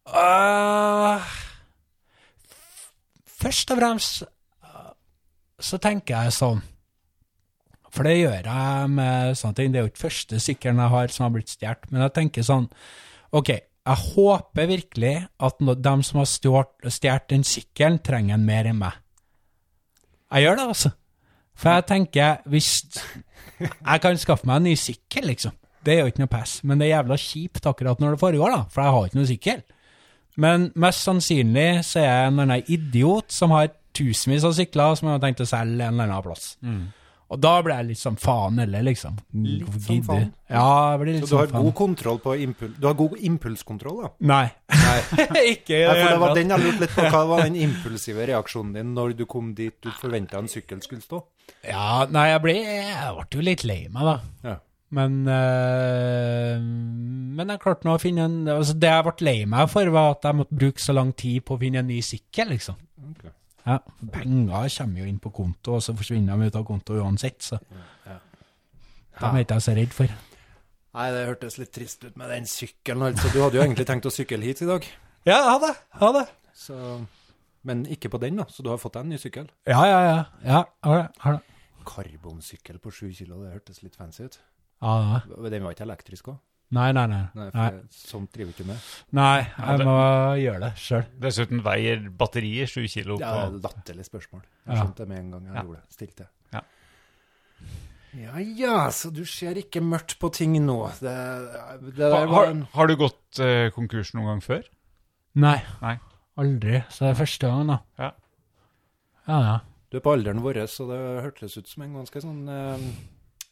Uh, 0.08 1.20
først 3.28 3.72
og 3.74 3.80
fremst 3.80 4.22
uh, 4.64 4.92
så 5.60 5.76
tenker 5.82 6.14
jeg 6.16 6.32
sånn 6.32 6.62
For 7.92 8.06
det 8.08 8.14
gjør 8.14 8.46
jeg 8.48 8.92
med 8.94 9.36
sånne 9.36 9.58
ting. 9.58 9.74
Det 9.74 9.80
er 9.80 9.84
jo 9.84 9.92
ikke 9.92 10.06
første 10.06 10.40
sykkelen 10.40 10.80
jeg 10.84 10.94
har 10.94 11.12
som 11.12 11.26
har 11.26 11.34
blitt 11.34 11.52
stjålet. 11.52 11.90
Men 11.90 12.06
jeg 12.06 12.14
tenker 12.20 12.46
sånn 12.46 12.70
Ok, 13.36 13.50
jeg 13.52 14.04
håper 14.14 14.70
virkelig 14.70 15.14
at 15.44 15.60
no, 15.60 15.74
de 15.74 15.94
som 16.06 16.22
har 16.22 16.30
stjålet 16.30 17.28
den 17.28 17.44
sykkelen, 17.44 17.98
trenger 18.04 18.38
den 18.38 18.46
mer 18.48 18.68
enn 18.70 18.80
meg. 18.80 18.96
Jeg 20.32 20.44
gjør 20.44 20.58
det, 20.60 20.66
altså. 20.74 20.90
For 21.58 21.70
jeg 21.74 21.86
tenker, 21.88 22.36
hvis 22.46 22.68
Jeg 23.58 24.00
kan 24.02 24.18
skaffe 24.20 24.46
meg 24.46 24.60
en 24.60 24.68
ny 24.68 24.74
sykkel, 24.78 25.26
liksom. 25.32 25.54
Det 25.84 25.94
er 25.94 26.04
jo 26.04 26.10
ikke 26.12 26.22
noe 26.22 26.30
pass. 26.30 26.58
Men 26.66 26.78
det 26.78 26.86
er 26.88 26.96
jævla 26.98 27.16
kjipt 27.18 27.66
akkurat 27.66 28.00
når 28.02 28.14
det 28.14 28.20
foregår, 28.20 28.52
da. 28.54 28.60
For 28.70 28.82
jeg 28.84 28.94
har 28.94 29.08
ikke 29.08 29.18
noe 29.18 29.30
sykkel. 29.30 29.62
Men 30.38 30.68
mest 30.78 31.02
sannsynlig 31.06 31.68
så 31.88 31.98
er 32.02 32.06
jeg 32.06 32.26
en 32.28 32.38
eller 32.38 32.46
annen 32.58 32.70
idiot 32.70 33.32
som 33.34 33.50
har 33.56 33.72
tusenvis 33.98 34.44
av 34.46 34.54
sykler 34.54 34.94
som 34.94 35.08
jeg 35.08 35.16
har 35.16 35.24
tenkt 35.24 35.42
å 35.42 35.48
selge 35.50 35.82
en 35.82 35.96
eller 35.96 36.04
annen 36.06 36.22
plass. 36.28 36.44
Og 37.28 37.40
da 37.44 37.50
blir 37.60 37.74
jeg 37.76 37.86
litt 37.90 38.00
sånn 38.00 38.14
faen 38.16 38.56
eller, 38.62 38.80
liksom. 38.86 39.18
Litt 39.44 39.82
sånn 39.84 40.04
faen? 40.06 40.30
Ja, 40.48 40.62
jeg 40.94 41.00
blir 41.02 41.12
litt 41.18 41.24
Så 41.24 41.26
du 41.26 41.32
sånn 41.34 41.40
har 41.42 41.50
faen. 41.52 41.66
god 41.66 41.74
kontroll 41.76 42.20
på 42.24 42.36
impul 42.40 42.70
Du 42.80 42.86
har 42.88 42.94
god 42.96 43.18
impulskontroll, 43.28 43.98
da? 44.06 44.10
Nei. 44.30 44.46
Nei. 44.72 44.94
ikke 45.52 45.76
i 45.76 45.82
for 45.84 45.92
det 45.92 46.06
hele 46.06 46.22
var 46.22 46.32
tatt. 46.32 46.38
den 46.40 46.54
jeg 46.54 46.64
lurte 46.64 46.84
litt 46.86 46.94
på. 46.96 47.08
Hva 47.12 47.20
var 47.28 47.42
den 47.44 47.58
impulsive 47.66 48.28
reaksjonen 48.32 48.78
din 48.78 48.94
når 48.96 49.12
du 49.18 49.26
kom 49.28 49.50
dit 49.58 49.76
du 49.84 49.90
forventa 50.00 50.40
en 50.40 50.48
sykkel 50.48 50.80
skulle 50.84 51.04
stå? 51.04 51.20
Ja, 51.68 52.06
nei, 52.12 52.30
jeg 52.32 52.40
ble, 52.46 52.56
jeg 52.64 53.12
ble 53.18 53.28
jo 53.36 53.44
litt 53.44 53.66
lei 53.68 53.82
meg, 53.92 54.08
da. 54.08 54.16
Ja. 54.48 54.56
Men, 54.96 55.18
øh, 55.28 56.60
men 57.36 57.52
jeg 57.52 57.60
klarte 57.60 57.84
nå 57.84 57.96
å 57.98 58.00
finne 58.00 58.24
en 58.24 58.36
altså 58.48 58.72
Det 58.72 58.88
jeg 58.88 59.04
ble 59.04 59.26
lei 59.26 59.42
meg 59.44 59.68
for, 59.72 59.90
var 59.92 60.14
at 60.16 60.24
jeg 60.24 60.38
måtte 60.38 60.56
bruke 60.62 60.80
så 60.80 60.94
lang 60.96 61.12
tid 61.12 61.44
på 61.44 61.56
å 61.56 61.60
finne 61.60 61.82
en 61.82 61.90
ny 61.92 61.98
sykkel, 62.04 62.54
liksom. 62.54 62.78
Ok. 63.10 63.26
Ja, 63.68 63.78
Penger 64.14 64.70
kommer 64.78 65.02
jo 65.02 65.10
inn 65.10 65.18
på 65.20 65.32
konto, 65.34 65.74
og 65.76 65.84
så 65.84 65.92
forsvinner 65.96 66.38
de 66.38 66.48
ut 66.48 66.56
av 66.56 66.64
konto 66.64 66.96
uansett, 66.96 67.42
så 67.44 67.58
dem 69.18 69.34
er 69.34 69.44
ikke 69.44 69.58
jeg 69.58 69.66
så 69.66 69.74
redd 69.76 69.94
for. 69.94 70.14
Nei, 70.98 71.06
det 71.14 71.26
hørtes 71.28 71.58
litt 71.60 71.72
trist 71.74 72.04
ut 72.06 72.16
med 72.18 72.30
den 72.32 72.46
sykkelen, 72.48 73.04
altså. 73.10 73.30
Du 73.34 73.40
hadde 73.42 73.58
jo 73.58 73.64
egentlig 73.64 73.86
tenkt 73.86 74.08
å 74.08 74.12
sykle 74.14 74.40
hit 74.42 74.62
i 74.64 74.68
dag, 74.70 74.86
Ja, 75.26 75.36
jeg 75.36 75.48
hadde, 75.50 75.72
Ha 76.00 76.12
det. 76.16 76.26
så 76.54 77.06
Men 77.62 77.84
ikke 77.86 78.08
på 78.08 78.20
den, 78.22 78.38
da. 78.38 78.46
Så 78.48 78.62
du 78.62 78.70
har 78.70 78.78
fått 78.78 78.94
deg 78.94 79.04
en 79.04 79.10
ny 79.12 79.18
sykkel? 79.18 79.50
Ja, 79.66 79.82
ja, 79.84 79.98
ja. 80.06 80.24
ja 80.46 80.64
har 80.86 81.02
det. 81.02 81.08
Har 81.18 81.32
det. 81.36 81.42
Karbonsykkel 81.88 82.78
på 82.78 82.92
sju 82.94 83.12
kilo, 83.12 83.42
det 83.42 83.52
hørtes 83.52 83.82
litt 83.82 83.96
fancy 83.98 84.24
ut. 84.24 84.38
Ja, 84.80 84.94
ja. 85.02 85.48
Den 85.50 85.66
var 85.66 85.74
ikke 85.74 85.84
elektrisk 85.84 86.30
òg? 86.32 86.38
Nei, 86.76 86.90
nei, 86.92 87.06
nei. 87.08 87.22
Nei, 87.34 87.46
Nei, 87.54 87.68
for 87.70 88.08
sånt 88.10 88.32
driver 88.36 88.50
ikke 88.52 88.66
med. 88.68 88.80
nei 89.16 89.38
Ja, 89.40 89.68
jeg 89.72 89.86
må 89.88 89.94
gjøre 90.36 90.58
det 90.66 90.72
sjøl. 90.76 91.06
Dessuten 91.24 91.62
veier 91.64 92.02
batterier 92.20 92.68
7 92.68 92.82
kilo 92.92 93.16
Det 93.16 93.24
på 93.24 93.38
er 93.38 93.46
et 93.54 93.62
latterlig 93.64 94.04
spørsmål. 94.04 94.42
Jeg 94.66 94.76
skjønte 94.82 94.96
det 95.04 95.08
med 95.08 95.18
en 95.22 95.30
gang 95.32 95.46
jeg 95.48 95.54
Ja. 95.54 95.62
gjorde 95.62 95.78
det. 95.80 95.96
Stilte. 95.96 96.26
Ja. 96.52 96.60
Ja 98.18 98.38
ja, 98.40 98.76
så 98.90 99.10
du 99.14 99.24
ser 99.28 99.56
ikke 99.60 99.80
mørkt 99.84 100.18
på 100.20 100.30
ting 100.32 100.54
nå. 100.64 100.78
Det, 101.00 101.16
det 101.96 102.12
Ha, 102.12 102.20
har, 102.26 102.46
en 102.52 102.62
har 102.72 102.86
du 102.88 102.96
gått 103.00 103.38
eh, 103.40 103.70
konkurs 103.74 104.12
noen 104.16 104.26
gang 104.32 104.40
før? 104.44 104.62
Nei. 105.36 105.58
Nei. 105.82 105.96
Aldri. 106.38 106.82
Så 106.92 107.04
det 107.06 107.10
er 107.14 107.18
første 107.24 107.46
gang, 107.50 107.66
da. 107.72 107.78
Ja. 107.98 108.10
Ja, 109.28 109.38
ja. 109.44 109.58
Du 109.90 109.96
er 109.98 110.04
på 110.04 110.12
alderen 110.12 110.40
vår, 110.44 110.66
så 110.68 110.84
det 110.88 110.98
hørtes 111.24 111.56
ut 111.56 111.68
som 111.68 111.82
en 111.84 111.94
ganske 112.00 112.20
sånn 112.20 112.42
eh, 112.52 112.88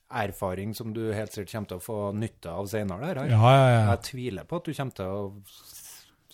erfaring 0.06 0.74
som 0.74 0.92
du 0.94 1.08
helt 1.14 1.32
sikkert 1.34 1.52
kommer 1.52 1.70
til 1.72 1.80
å 1.80 1.84
få 1.84 1.98
nytte 2.16 2.52
av 2.52 2.68
senere. 2.70 3.08
Der, 3.08 3.22
her. 3.22 3.32
Ja, 3.32 3.52
ja, 3.56 3.68
ja. 3.72 3.82
Jeg 3.92 4.04
tviler 4.10 4.48
på 4.48 4.60
at 4.60 4.68
du 4.68 4.74
kommer 4.76 4.98
til 5.00 5.12
å 5.12 5.20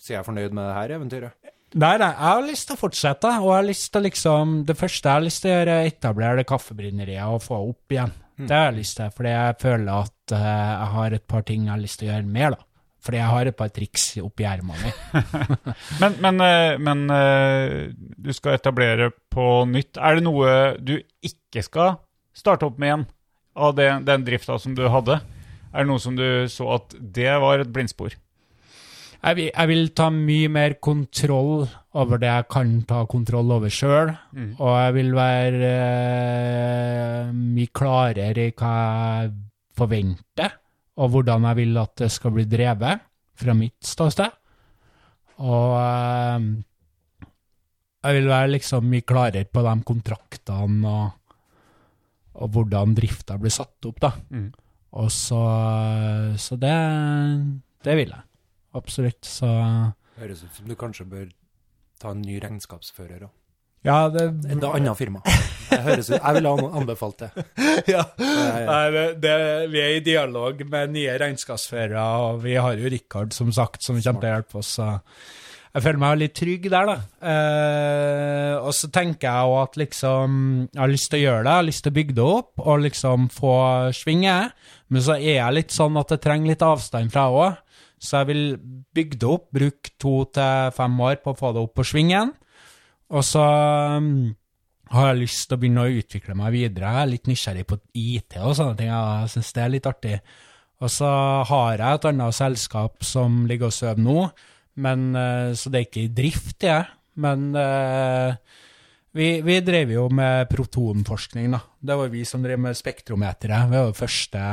si 0.03 0.13
jeg 0.13 0.19
er 0.19 0.27
fornøyd 0.27 0.55
med 0.55 0.67
det 0.67 0.75
her 0.77 0.95
eventyret. 0.97 1.53
Nei, 1.73 1.95
nei, 1.97 2.11
jeg 2.11 2.27
har 2.27 2.43
lyst 2.45 2.67
til 2.69 2.75
å 2.75 2.81
fortsette, 2.83 3.29
og 3.39 3.47
jeg 3.49 3.57
har 3.57 3.65
lyst 3.65 3.87
til 3.95 4.03
liksom 4.05 4.51
Det 4.67 4.75
første 4.77 5.09
jeg 5.09 5.17
har 5.17 5.23
lyst 5.25 5.41
til 5.41 5.49
å 5.49 5.53
gjøre, 5.55 5.77
er 5.77 5.87
å 5.87 5.89
etablere 5.89 6.37
det 6.37 6.49
kaffebrenneriet 6.51 7.31
og 7.33 7.41
få 7.41 7.61
opp 7.71 7.95
igjen. 7.95 8.13
Det 8.37 8.53
har 8.53 8.69
jeg 8.69 8.77
lyst 8.81 8.99
til, 8.99 9.09
fordi 9.15 9.31
jeg 9.33 9.57
føler 9.61 9.89
at 9.93 10.35
uh, 10.35 10.43
jeg 10.43 10.91
har 10.93 11.15
et 11.17 11.25
par 11.33 11.43
ting 11.47 11.65
jeg 11.65 11.73
har 11.73 11.81
lyst 11.81 11.99
til 12.01 12.09
å 12.09 12.11
gjøre 12.11 12.29
mer, 12.37 12.55
da. 12.57 12.67
Fordi 13.03 13.19
jeg 13.19 13.31
har 13.33 13.49
et 13.49 13.57
par 13.59 13.71
triks 13.75 14.05
oppi 14.23 14.45
ermene 14.47 14.79
mine. 14.79 15.73
Men, 16.01 16.13
men, 16.23 16.37
eh, 16.45 16.77
men 16.79 17.01
eh, 17.11 17.73
du 17.91 18.29
skal 18.31 18.55
etablere 18.55 19.09
på 19.33 19.47
nytt. 19.67 19.99
Er 19.99 20.15
det 20.15 20.23
noe 20.23 20.53
du 20.79 20.93
ikke 21.19 21.65
skal 21.67 21.97
starte 22.31 22.69
opp 22.69 22.79
med 22.79 22.87
igjen 22.87 23.03
av 23.53 23.75
det, 23.77 23.89
den 24.07 24.25
drifta 24.25 24.57
som 24.59 24.75
du 24.77 24.85
hadde? 24.89 25.19
Er 25.73 25.85
det 25.85 25.89
noe 25.89 26.01
som 26.01 26.17
du 26.17 26.45
så 26.51 26.75
at 26.75 26.93
det 26.97 27.31
var 27.41 27.61
et 27.63 27.71
blindspor? 27.73 28.13
Jeg 29.23 29.37
vil, 29.37 29.49
jeg 29.53 29.69
vil 29.69 29.85
ta 29.95 30.09
mye 30.11 30.49
mer 30.51 30.73
kontroll 30.83 31.63
over 31.95 32.19
det 32.19 32.27
jeg 32.27 32.47
kan 32.51 32.73
ta 32.89 33.05
kontroll 33.07 33.53
over 33.55 33.71
sjøl. 33.71 34.11
Mm. 34.35 34.49
Og 34.57 34.73
jeg 34.75 34.95
vil 34.97 35.13
være 35.15 35.69
uh, 35.71 37.31
mye 37.31 37.71
klarere 37.71 38.49
i 38.49 38.51
hva 38.51 38.73
jeg 38.75 39.31
forventer, 39.79 40.57
og 40.99 41.15
hvordan 41.15 41.47
jeg 41.49 41.59
vil 41.61 41.79
at 41.81 41.95
det 42.03 42.11
skal 42.13 42.35
bli 42.35 42.45
drevet, 42.51 43.09
fra 43.33 43.55
mitt 43.57 43.79
ståsted. 43.87 44.35
Og 45.41 45.71
uh, 45.79 46.51
jeg 48.03 48.19
vil 48.19 48.29
være 48.29 48.53
liksom 48.57 48.91
mye 48.91 49.07
klarere 49.07 49.47
på 49.47 49.63
de 49.63 49.75
kontraktene 49.87 50.91
og, 50.91 51.19
og 52.33 52.55
hvordan 52.55 52.95
drifta 52.97 53.37
blir 53.41 53.53
satt 53.53 53.89
opp, 53.89 53.99
da. 54.01 54.13
Mm. 54.33 54.49
Og 54.93 55.09
så 55.11 55.43
Så 56.37 56.57
det, 56.61 56.73
det 57.85 57.95
vil 57.97 58.13
jeg. 58.13 58.25
Absolutt. 58.73 59.25
Så 59.25 59.47
Høres 60.17 60.43
ut 60.43 60.53
som 60.53 60.67
du 60.69 60.75
kanskje 60.77 61.05
bør 61.09 61.31
ta 62.01 62.11
en 62.13 62.21
ny 62.21 62.37
regnskapsfører 62.41 63.25
òg. 63.25 63.31
Ja, 63.83 64.07
det 64.07 64.29
Et 64.47 64.63
annet 64.63 64.95
firma. 64.97 65.19
Høres 65.73 66.09
ut, 66.09 66.15
jeg 66.15 66.35
ville 66.37 66.51
ha 66.51 66.67
anbefalt 66.79 67.25
det. 67.25 67.45
ja. 67.93 68.03
Nei, 68.19 68.61
Nei, 68.69 68.83
det, 68.95 69.05
det, 69.23 69.37
vi 69.73 69.81
er 69.83 69.95
i 69.97 70.03
dialog 70.05 70.61
med 70.71 70.93
nye 70.95 71.17
regnskapsførere, 71.19 72.03
og 72.23 72.43
vi 72.45 72.55
har 72.55 72.79
jo 72.79 72.91
Rikard, 72.93 73.33
som 73.35 73.51
sagt, 73.51 73.83
som 73.83 73.99
kommer 73.99 74.23
til 74.23 74.29
å 74.29 74.35
hjelpe 74.37 74.61
oss. 74.61 74.77
Så 74.77 74.87
jeg 75.73 75.81
føler 75.81 76.01
meg 76.03 76.19
litt 76.21 76.35
trygg 76.37 76.65
der, 76.69 76.85
da. 76.85 76.95
Eh, 77.31 78.55
og 78.61 78.75
så 78.77 78.91
tenker 78.93 79.25
jeg 79.25 79.49
òg 79.49 79.55
at 79.57 79.79
liksom 79.81 80.35
Jeg 80.67 80.81
har 80.83 80.91
lyst 80.91 81.09
til 81.09 81.17
å 81.17 81.23
gjøre 81.23 81.39
det, 81.39 81.49
jeg 81.49 81.61
har 81.61 81.67
lyst 81.69 81.83
til 81.83 81.93
å 81.93 81.95
bygge 81.97 82.15
det 82.19 82.27
opp 82.29 82.61
og 82.61 82.83
liksom 82.83 83.25
få 83.33 83.55
svinge. 83.97 84.35
Men 84.93 85.05
så 85.07 85.17
er 85.17 85.39
jeg 85.39 85.57
litt 85.57 85.73
sånn 85.73 85.97
at 85.97 86.13
jeg 86.13 86.21
trenger 86.27 86.53
litt 86.53 86.67
avstand 86.67 87.13
fra 87.15 87.25
òg. 87.33 87.57
Så 87.97 88.19
jeg 88.19 88.29
vil 88.29 88.45
bygge 88.93 89.19
det 89.23 89.31
opp, 89.31 89.49
bruke 89.55 89.95
to 89.97 90.13
til 90.35 90.71
fem 90.77 91.03
år 91.07 91.19
på 91.23 91.33
å 91.33 91.39
få 91.39 91.53
det 91.55 91.65
opp 91.65 91.73
på 91.79 91.87
svingen. 91.87 92.33
Og 93.13 93.25
så 93.25 93.41
um, 93.97 94.33
har 94.93 95.09
jeg 95.09 95.23
lyst 95.23 95.47
til 95.47 95.57
å 95.57 95.61
begynne 95.61 95.85
å 95.87 95.97
utvikle 96.01 96.37
meg 96.37 96.53
videre. 96.53 96.91
Jeg 96.91 97.01
er 97.01 97.13
litt 97.15 97.29
nysgjerrig 97.31 97.67
på 97.69 97.81
IT 97.97 98.37
og 98.43 98.57
sånne 98.59 98.77
ting. 98.77 98.91
Jeg 98.93 99.33
syns 99.33 99.53
det 99.55 99.63
er 99.63 99.73
litt 99.73 99.89
artig. 99.89 100.17
Og 100.83 100.91
så 100.91 101.09
har 101.49 101.77
jeg 101.79 101.97
et 101.97 102.09
annet 102.11 102.37
selskap 102.37 103.05
som 103.07 103.45
ligger 103.49 103.71
og 103.71 103.75
sover 103.75 104.03
nå, 104.03 104.17
men, 104.75 105.15
eh, 105.15 105.53
så 105.53 105.69
det 105.69 105.79
er 105.79 105.87
ikke 105.87 106.05
i 106.07 106.13
drift, 106.13 106.57
det. 106.63 106.81
Men 107.21 107.53
eh, 107.55 108.35
vi, 109.13 109.27
vi 109.45 109.59
drev 109.61 109.93
jo 109.93 110.07
med 110.09 110.49
protonforskning, 110.49 111.51
da. 111.53 111.61
Det 111.79 111.97
var 111.99 112.09
vi 112.09 112.23
som 112.25 112.41
drev 112.41 112.61
med 112.61 112.77
spektrometeret. 112.77 113.69
Vi 113.69 113.77
var 113.77 113.89
jo 113.91 113.97
første 113.97 114.43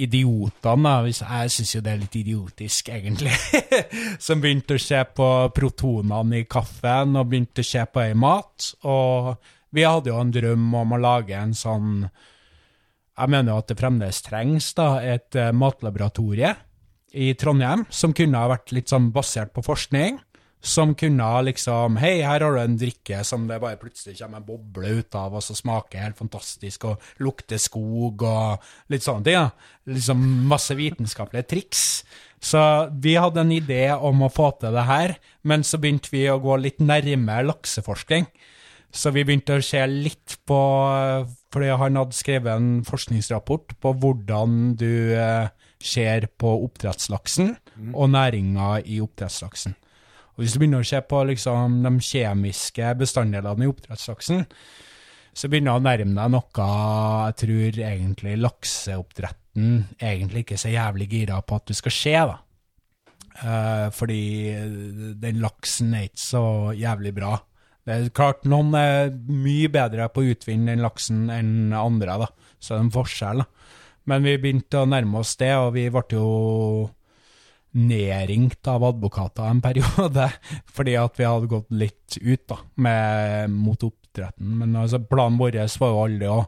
idiotene, 0.00 0.92
da, 1.04 1.10
jeg 1.10 1.52
syns 1.52 1.74
jo 1.74 1.82
det 1.84 1.92
er 1.92 2.00
litt 2.00 2.18
idiotisk, 2.20 2.88
egentlig, 2.94 3.32
som 4.26 4.40
begynte 4.40 4.76
å 4.78 4.80
se 4.80 5.00
på 5.16 5.28
protonene 5.56 6.40
i 6.40 6.48
kaffen 6.48 7.18
og 7.20 7.28
begynte 7.28 7.64
å 7.64 7.70
se 7.70 7.84
på 7.84 8.04
det 8.04 8.14
i 8.14 8.20
mat. 8.20 8.70
Og 8.88 9.34
vi 9.76 9.84
hadde 9.84 10.12
jo 10.12 10.20
en 10.20 10.32
drøm 10.32 10.70
om 10.82 10.96
å 10.96 11.00
lage 11.00 11.36
en 11.36 11.54
sånn 11.54 12.08
Jeg 13.20 13.28
mener 13.28 13.52
jo 13.52 13.60
at 13.60 13.68
det 13.68 13.76
fremdeles 13.76 14.22
trengs 14.24 14.70
da, 14.78 14.86
et 15.04 15.36
eh, 15.36 15.52
matlaboratorie 15.52 16.54
i 17.12 17.32
Trondheim 17.38 17.86
som 17.90 18.14
kunne 18.16 18.38
ha 18.38 18.50
vært 18.52 18.74
litt 18.74 18.90
sånn 18.92 19.10
basert 19.14 19.54
på 19.54 19.64
forskning. 19.66 20.20
Som 20.60 20.92
kunne 20.92 21.24
ha 21.24 21.38
liksom 21.40 21.96
Hei, 21.96 22.18
her 22.20 22.42
har 22.44 22.52
du 22.52 22.60
en 22.60 22.76
drikke 22.76 23.22
som 23.24 23.46
det 23.48 23.62
bare 23.62 23.78
plutselig 23.80 24.18
kommer 24.18 24.42
en 24.42 24.44
boble 24.44 24.90
ut 25.00 25.16
av, 25.16 25.38
og 25.38 25.44
så 25.44 25.56
smaker 25.56 26.04
helt 26.04 26.18
fantastisk, 26.20 26.84
og 26.84 27.24
lukter 27.24 27.56
skog 27.56 28.26
og 28.28 28.92
litt 28.92 29.06
sånne 29.06 29.24
ting. 29.24 29.38
Ja. 29.38 29.46
Liksom 29.88 30.26
masse 30.50 30.76
vitenskapelige 30.76 31.48
triks. 31.48 31.86
Så 32.44 32.60
vi 32.92 33.16
hadde 33.16 33.40
en 33.40 33.54
idé 33.56 33.86
om 33.96 34.20
å 34.24 34.32
få 34.32 34.50
til 34.60 34.76
det 34.76 34.84
her, 34.88 35.16
men 35.48 35.64
så 35.64 35.80
begynte 35.80 36.12
vi 36.12 36.26
å 36.28 36.40
gå 36.44 36.60
litt 36.60 36.84
nærmere 36.84 37.48
lakseforskning. 37.48 38.28
Så 38.92 39.12
vi 39.14 39.24
begynte 39.24 39.56
å 39.56 39.62
se 39.62 39.84
litt 39.86 40.40
på 40.50 40.60
Fordi 41.54 41.68
han 41.78 41.98
hadde 41.98 42.14
skrevet 42.14 42.50
en 42.52 42.80
forskningsrapport 42.86 43.76
på 43.82 43.92
hvordan 44.02 44.74
du 44.78 45.14
eh, 45.14 45.50
ser 45.80 46.26
på 46.40 46.52
oppdrettslaksen 46.66 47.54
og 47.94 48.12
næringa 48.12 48.80
i 48.84 49.00
oppdrettslaksen. 49.02 49.76
Og 50.36 50.44
hvis 50.44 50.54
du 50.54 50.60
begynner 50.60 50.84
å 50.84 50.88
se 50.88 51.00
på 51.04 51.22
liksom, 51.28 51.80
de 51.84 51.92
kjemiske 52.04 52.94
bestanddelene 53.00 53.66
i 53.66 53.70
oppdrettslaksen, 53.70 54.46
så 55.36 55.48
begynner 55.48 55.76
du 55.76 55.80
å 55.80 55.84
nærme 55.84 56.16
deg 56.16 56.32
noe 56.34 56.68
jeg 56.68 57.36
tror 57.44 57.80
egentlig 57.90 58.36
lakseoppdretten 58.40 59.68
egentlig 60.00 60.44
ikke 60.44 60.56
er 60.56 60.62
så 60.64 60.72
jævlig 60.72 61.10
gira 61.10 61.40
på 61.44 61.58
at 61.60 61.68
du 61.70 61.76
skal 61.76 61.94
se, 61.94 62.16
da. 62.30 62.38
Eh, 63.40 63.86
fordi 63.94 64.24
den 65.20 65.40
laksen 65.40 65.94
er 65.96 66.08
ikke 66.08 66.22
så 66.24 66.44
jævlig 66.76 67.14
bra. 67.16 67.38
Det 67.86 67.94
er 67.94 68.12
klart 68.14 68.44
noen 68.48 68.74
er 68.76 69.12
mye 69.12 69.70
bedre 69.72 70.10
på 70.12 70.22
å 70.22 70.34
utvinne 70.34 70.74
den 70.74 70.84
laksen 70.84 71.28
enn 71.32 71.72
andre, 71.76 72.18
da. 72.26 72.28
Så 72.60 72.74
det 72.74 72.78
er 72.78 72.84
en 72.84 72.94
forskjell, 72.94 73.44
da. 73.44 73.59
Men 74.10 74.26
vi 74.26 74.38
begynte 74.42 74.82
å 74.82 74.88
nærme 74.88 75.22
oss 75.22 75.36
det, 75.40 75.52
og 75.58 75.74
vi 75.76 75.86
ble 75.92 76.06
jo 76.16 76.30
nedringt 77.78 78.66
av 78.66 78.82
advokater 78.88 79.46
en 79.46 79.60
periode, 79.62 80.26
fordi 80.76 80.96
at 80.98 81.20
vi 81.20 81.28
hadde 81.28 81.50
gått 81.50 81.70
litt 81.70 82.18
ut 82.18 82.48
da, 82.50 82.58
med, 82.82 83.54
mot 83.54 83.86
oppdretten. 83.86 84.56
Men 84.62 84.74
altså, 84.80 85.02
planen 85.06 85.38
vår 85.38 85.60
var 85.78 85.94
jo 85.94 86.02
aldri 86.06 86.30
å 86.30 86.42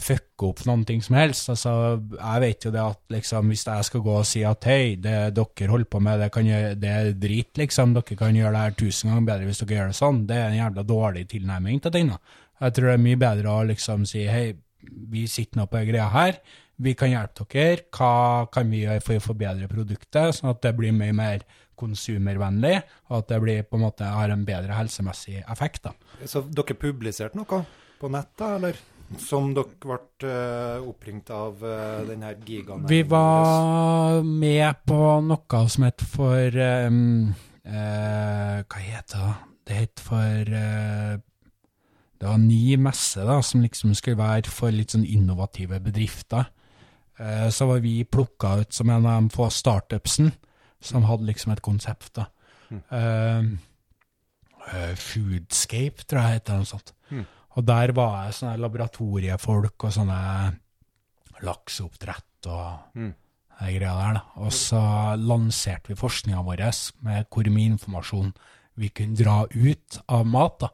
fucke 0.00 0.48
opp 0.48 0.62
noen 0.64 0.86
ting 0.88 1.02
som 1.04 1.18
helst. 1.18 1.50
Altså, 1.52 1.72
jeg 2.14 2.42
vet 2.44 2.64
jo 2.64 2.72
det 2.72 2.82
at 2.82 3.00
liksom, 3.12 3.50
hvis 3.52 3.66
jeg 3.68 3.88
skal 3.90 4.04
gå 4.06 4.14
og 4.22 4.28
si 4.28 4.42
at 4.48 4.68
hei, 4.68 4.94
det 4.96 5.16
dere 5.36 5.68
holder 5.70 5.90
på 5.92 6.00
med, 6.04 6.22
det, 6.22 6.30
kan 6.32 6.48
det 6.80 6.92
er 6.94 7.12
drit, 7.20 7.52
liksom, 7.60 7.92
dere 7.96 8.16
kan 8.18 8.36
gjøre 8.36 8.54
det 8.56 8.64
her 8.64 8.78
tusen 8.80 9.12
ganger 9.12 9.28
bedre 9.28 9.50
hvis 9.50 9.60
dere 9.64 9.76
gjør 9.76 9.92
det 9.92 9.98
sånn, 10.00 10.24
det 10.30 10.38
er 10.38 10.48
en 10.48 10.60
jævla 10.62 10.86
dårlig 10.88 11.26
tilnærming 11.34 11.84
til 11.84 11.94
ting. 11.96 12.14
da. 12.14 12.40
Jeg 12.60 12.76
tror 12.76 12.90
det 12.90 12.96
er 12.96 13.06
mye 13.06 13.20
bedre 13.20 13.52
å 13.52 13.68
liksom 13.68 14.08
si 14.08 14.24
hei, 14.28 14.46
vi 14.80 15.26
sitter 15.28 15.60
nå 15.60 15.68
på 15.68 15.84
greia 15.88 16.08
her, 16.12 16.40
vi 16.80 16.94
kan 16.96 17.12
hjelpe 17.12 17.46
dere, 17.52 17.86
hva 17.92 18.46
kan 18.52 18.70
vi 18.72 18.84
gjøre 18.84 19.02
for 19.04 19.20
å 19.20 19.24
forbedre 19.24 19.68
produktet, 19.70 20.36
sånn 20.36 20.52
at 20.54 20.62
det 20.64 20.72
blir 20.78 20.94
mye 20.96 21.16
mer 21.16 21.44
konsumervennlig, 21.80 22.78
og 23.10 23.22
at 23.22 23.32
det 23.32 23.40
blir 23.44 23.66
på 23.68 23.78
en 23.78 23.86
måte 23.86 24.08
har 24.08 24.32
en 24.32 24.46
bedre 24.48 24.76
helsemessig 24.76 25.40
effekt. 25.42 25.84
da. 25.88 25.94
Så 26.28 26.44
dere 26.48 26.76
publiserte 26.78 27.38
noe 27.38 27.64
på 28.00 28.10
nettet, 28.12 28.48
eller? 28.56 28.80
Som 29.18 29.50
dere 29.56 29.74
ble 29.82 30.28
eh, 30.28 30.84
oppringt 30.86 31.32
av 31.34 31.64
uh, 31.64 32.06
den 32.06 32.22
gigaen? 32.46 32.84
Vi 32.86 33.00
var 33.10 34.20
med 34.22 34.84
på 34.86 35.00
noe 35.26 35.62
som 35.72 35.86
het 35.88 36.04
for 36.12 36.60
um, 36.86 37.32
uh, 37.66 38.60
Hva 38.62 38.84
heter 38.84 39.24
det? 39.24 39.34
Det 39.66 39.80
het 39.80 40.02
for 40.04 40.52
uh, 40.54 41.18
Det 41.18 42.28
var 42.28 42.38
en 42.38 42.46
ny 42.46 42.76
messe 42.78 43.26
da, 43.26 43.40
som 43.42 43.64
liksom 43.66 43.96
skulle 43.98 44.20
være 44.20 44.52
for 44.52 44.70
litt 44.70 44.94
sånn 44.94 45.08
innovative 45.08 45.82
bedrifter. 45.82 46.46
Eh, 47.20 47.48
så 47.52 47.66
var 47.68 47.82
vi 47.84 48.04
plukka 48.04 48.54
ut 48.62 48.72
som 48.72 48.90
en 48.90 49.06
av 49.06 49.20
de 49.20 49.28
få 49.34 49.50
startupsen 49.52 50.32
som 50.80 51.04
hadde 51.04 51.26
liksom 51.28 51.52
et 51.52 51.60
konsept. 51.62 52.14
da. 52.16 52.26
Mm. 52.70 53.58
Uh, 54.60 54.94
Foodscape, 54.96 56.04
tror 56.06 56.22
jeg 56.22 56.38
heter 56.38 56.60
noe 56.60 56.68
sånt. 56.68 56.92
Og 57.58 57.64
der 57.66 57.92
var 57.92 58.26
jeg 58.28 58.36
sånne 58.38 58.60
laboratoriefolk 58.62 59.84
og 59.88 59.92
sånne 59.92 60.18
lakseoppdrett 61.42 62.46
og 62.46 62.78
Mm. 62.96 63.14
de 63.60 63.72
greia 63.78 63.94
der. 63.98 64.14
da. 64.14 64.22
Og 64.36 64.52
så 64.52 65.16
lanserte 65.18 65.88
vi 65.88 65.94
forskninga 65.94 66.42
vår 66.44 67.02
med 67.02 67.26
hvor 67.28 67.44
mye 67.50 67.72
informasjon 67.74 68.32
vi 68.76 68.88
kunne 68.88 69.16
dra 69.16 69.44
ut 69.50 69.98
av 70.08 70.24
mat. 70.26 70.58
da. 70.60 70.68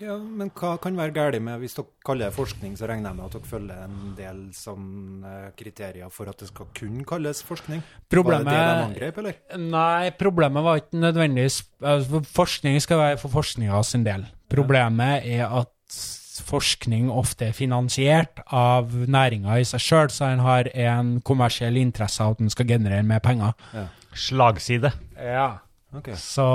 Ja, 0.00 0.14
Men 0.16 0.48
hva 0.56 0.74
kan 0.80 0.96
være 0.96 1.12
galt 1.12 1.42
med 1.44 1.60
Hvis 1.60 1.74
dere 1.76 1.86
kaller 2.06 2.30
det 2.30 2.36
forskning, 2.36 2.76
så 2.78 2.88
regner 2.88 3.10
jeg 3.10 3.16
med 3.18 3.24
at 3.26 3.34
dere 3.36 3.48
følger 3.50 3.82
en 3.84 4.14
del 4.16 4.38
sånne 4.56 5.32
kriterier 5.58 6.10
for 6.14 6.30
at 6.32 6.38
det 6.40 6.48
skal 6.48 6.70
kunne 6.74 7.04
kalles 7.04 7.42
forskning? 7.44 7.82
Problemet- 8.10 8.46
Var 8.46 8.52
det 8.52 8.60
det 8.60 8.78
de 8.78 8.86
angrep, 8.88 9.18
eller? 9.18 9.34
Nei, 9.58 10.10
problemet 10.10 10.64
var 10.64 10.80
ikke 10.80 11.00
nødvendigvis 11.04 11.62
altså, 11.82 12.22
Forskning 12.40 12.80
skal 12.82 12.98
være 12.98 13.18
for 13.18 13.28
forskninga 13.28 13.82
sin 13.84 14.04
del. 14.04 14.24
Problemet 14.48 15.26
er 15.26 15.46
at 15.60 15.68
forskning 16.50 17.10
ofte 17.12 17.50
er 17.50 17.52
finansiert 17.52 18.40
av 18.50 18.88
næringa 18.90 19.58
i 19.60 19.64
seg 19.68 19.80
sjøl, 19.84 20.08
så 20.10 20.32
en 20.32 20.40
har 20.42 20.70
en 20.74 21.20
kommersiell 21.20 21.76
interesse 21.76 22.20
av 22.24 22.32
at 22.32 22.38
den 22.38 22.50
skal 22.50 22.66
generere 22.66 23.02
mer 23.06 23.20
penger. 23.20 23.52
Slagside. 24.16 24.92
Ja. 25.20 25.58
Ok. 25.96 26.12
Så, 26.18 26.46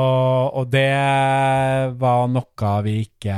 og 0.56 0.70
det 0.72 0.88
var 2.00 2.28
noe 2.32 2.72
vi 2.86 3.02
ikke 3.04 3.36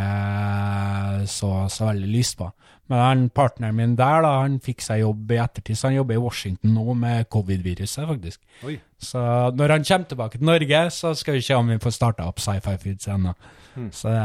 så 1.32 1.52
så 1.74 1.90
veldig 1.90 2.10
lyst 2.12 2.38
på. 2.38 2.52
Men 2.88 3.02
han, 3.04 3.24
partneren 3.36 3.76
min 3.76 3.96
der, 4.00 4.22
da, 4.24 4.36
han 4.46 4.60
fikk 4.64 4.86
seg 4.86 5.02
jobb 5.02 5.32
i 5.36 5.40
ettertid, 5.44 5.76
så 5.76 5.90
han 5.90 5.98
jobber 5.98 6.16
i 6.16 6.22
Washington 6.24 6.76
nå 6.78 6.94
med 6.96 7.28
covid-viruset, 7.34 8.06
faktisk. 8.08 8.40
Oi. 8.64 8.78
Så 9.02 9.20
når 9.58 9.74
han 9.76 9.88
kommer 9.90 10.12
tilbake 10.14 10.40
til 10.40 10.48
Norge, 10.48 10.84
så 10.96 11.12
skal 11.18 11.36
vi 11.36 11.42
se 11.44 11.58
om 11.58 11.74
vi 11.74 11.82
får 11.84 11.98
starta 11.98 12.30
opp 12.30 12.40
Sci-Fi 12.40 12.78
Foods 12.86 13.10
ennå. 13.12 13.34
Så 13.92 14.14
det 14.14 14.22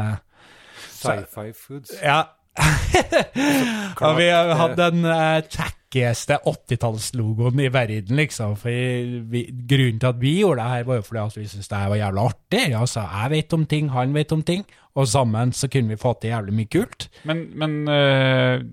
Sci-fi 1.03 1.51
foods. 1.53 1.91
Ja. 2.03 2.21
og 4.07 4.17
vi 4.17 4.27
har 4.29 4.51
en 4.51 4.59
hatt 4.59 4.75
den 4.77 5.05
uh, 5.07 5.41
tackieste 5.93 6.39
80-tallslogoen 6.45 7.59
i 7.61 7.69
verden, 7.69 8.15
liksom. 8.17 8.55
For 8.57 8.69
vi, 9.29 9.43
grunnen 9.69 9.99
til 10.01 10.09
at 10.09 10.21
vi 10.21 10.39
gjorde 10.39 10.61
det 10.63 10.69
her, 10.71 10.87
var 10.87 10.95
jo 10.99 11.05
fordi 11.05 11.21
at 11.21 11.37
vi 11.37 11.47
syntes 11.47 11.69
det 11.69 11.77
her 11.77 11.91
var 11.91 11.99
jævla 11.99 12.25
artig. 12.29 12.63
Altså, 12.75 13.03
jeg 13.03 13.31
vet 13.31 13.53
om 13.53 13.65
ting, 13.65 13.91
han 13.93 14.13
vet 14.13 14.31
om 14.33 14.41
ting, 14.43 14.65
og 14.95 15.07
sammen 15.07 15.53
så 15.53 15.69
kunne 15.69 15.93
vi 15.93 16.01
få 16.01 16.15
til 16.19 16.33
jævlig 16.33 16.53
mye 16.57 16.71
kult. 16.73 17.09
Men, 17.29 17.45
men 17.55 17.87
øh, 17.87 18.65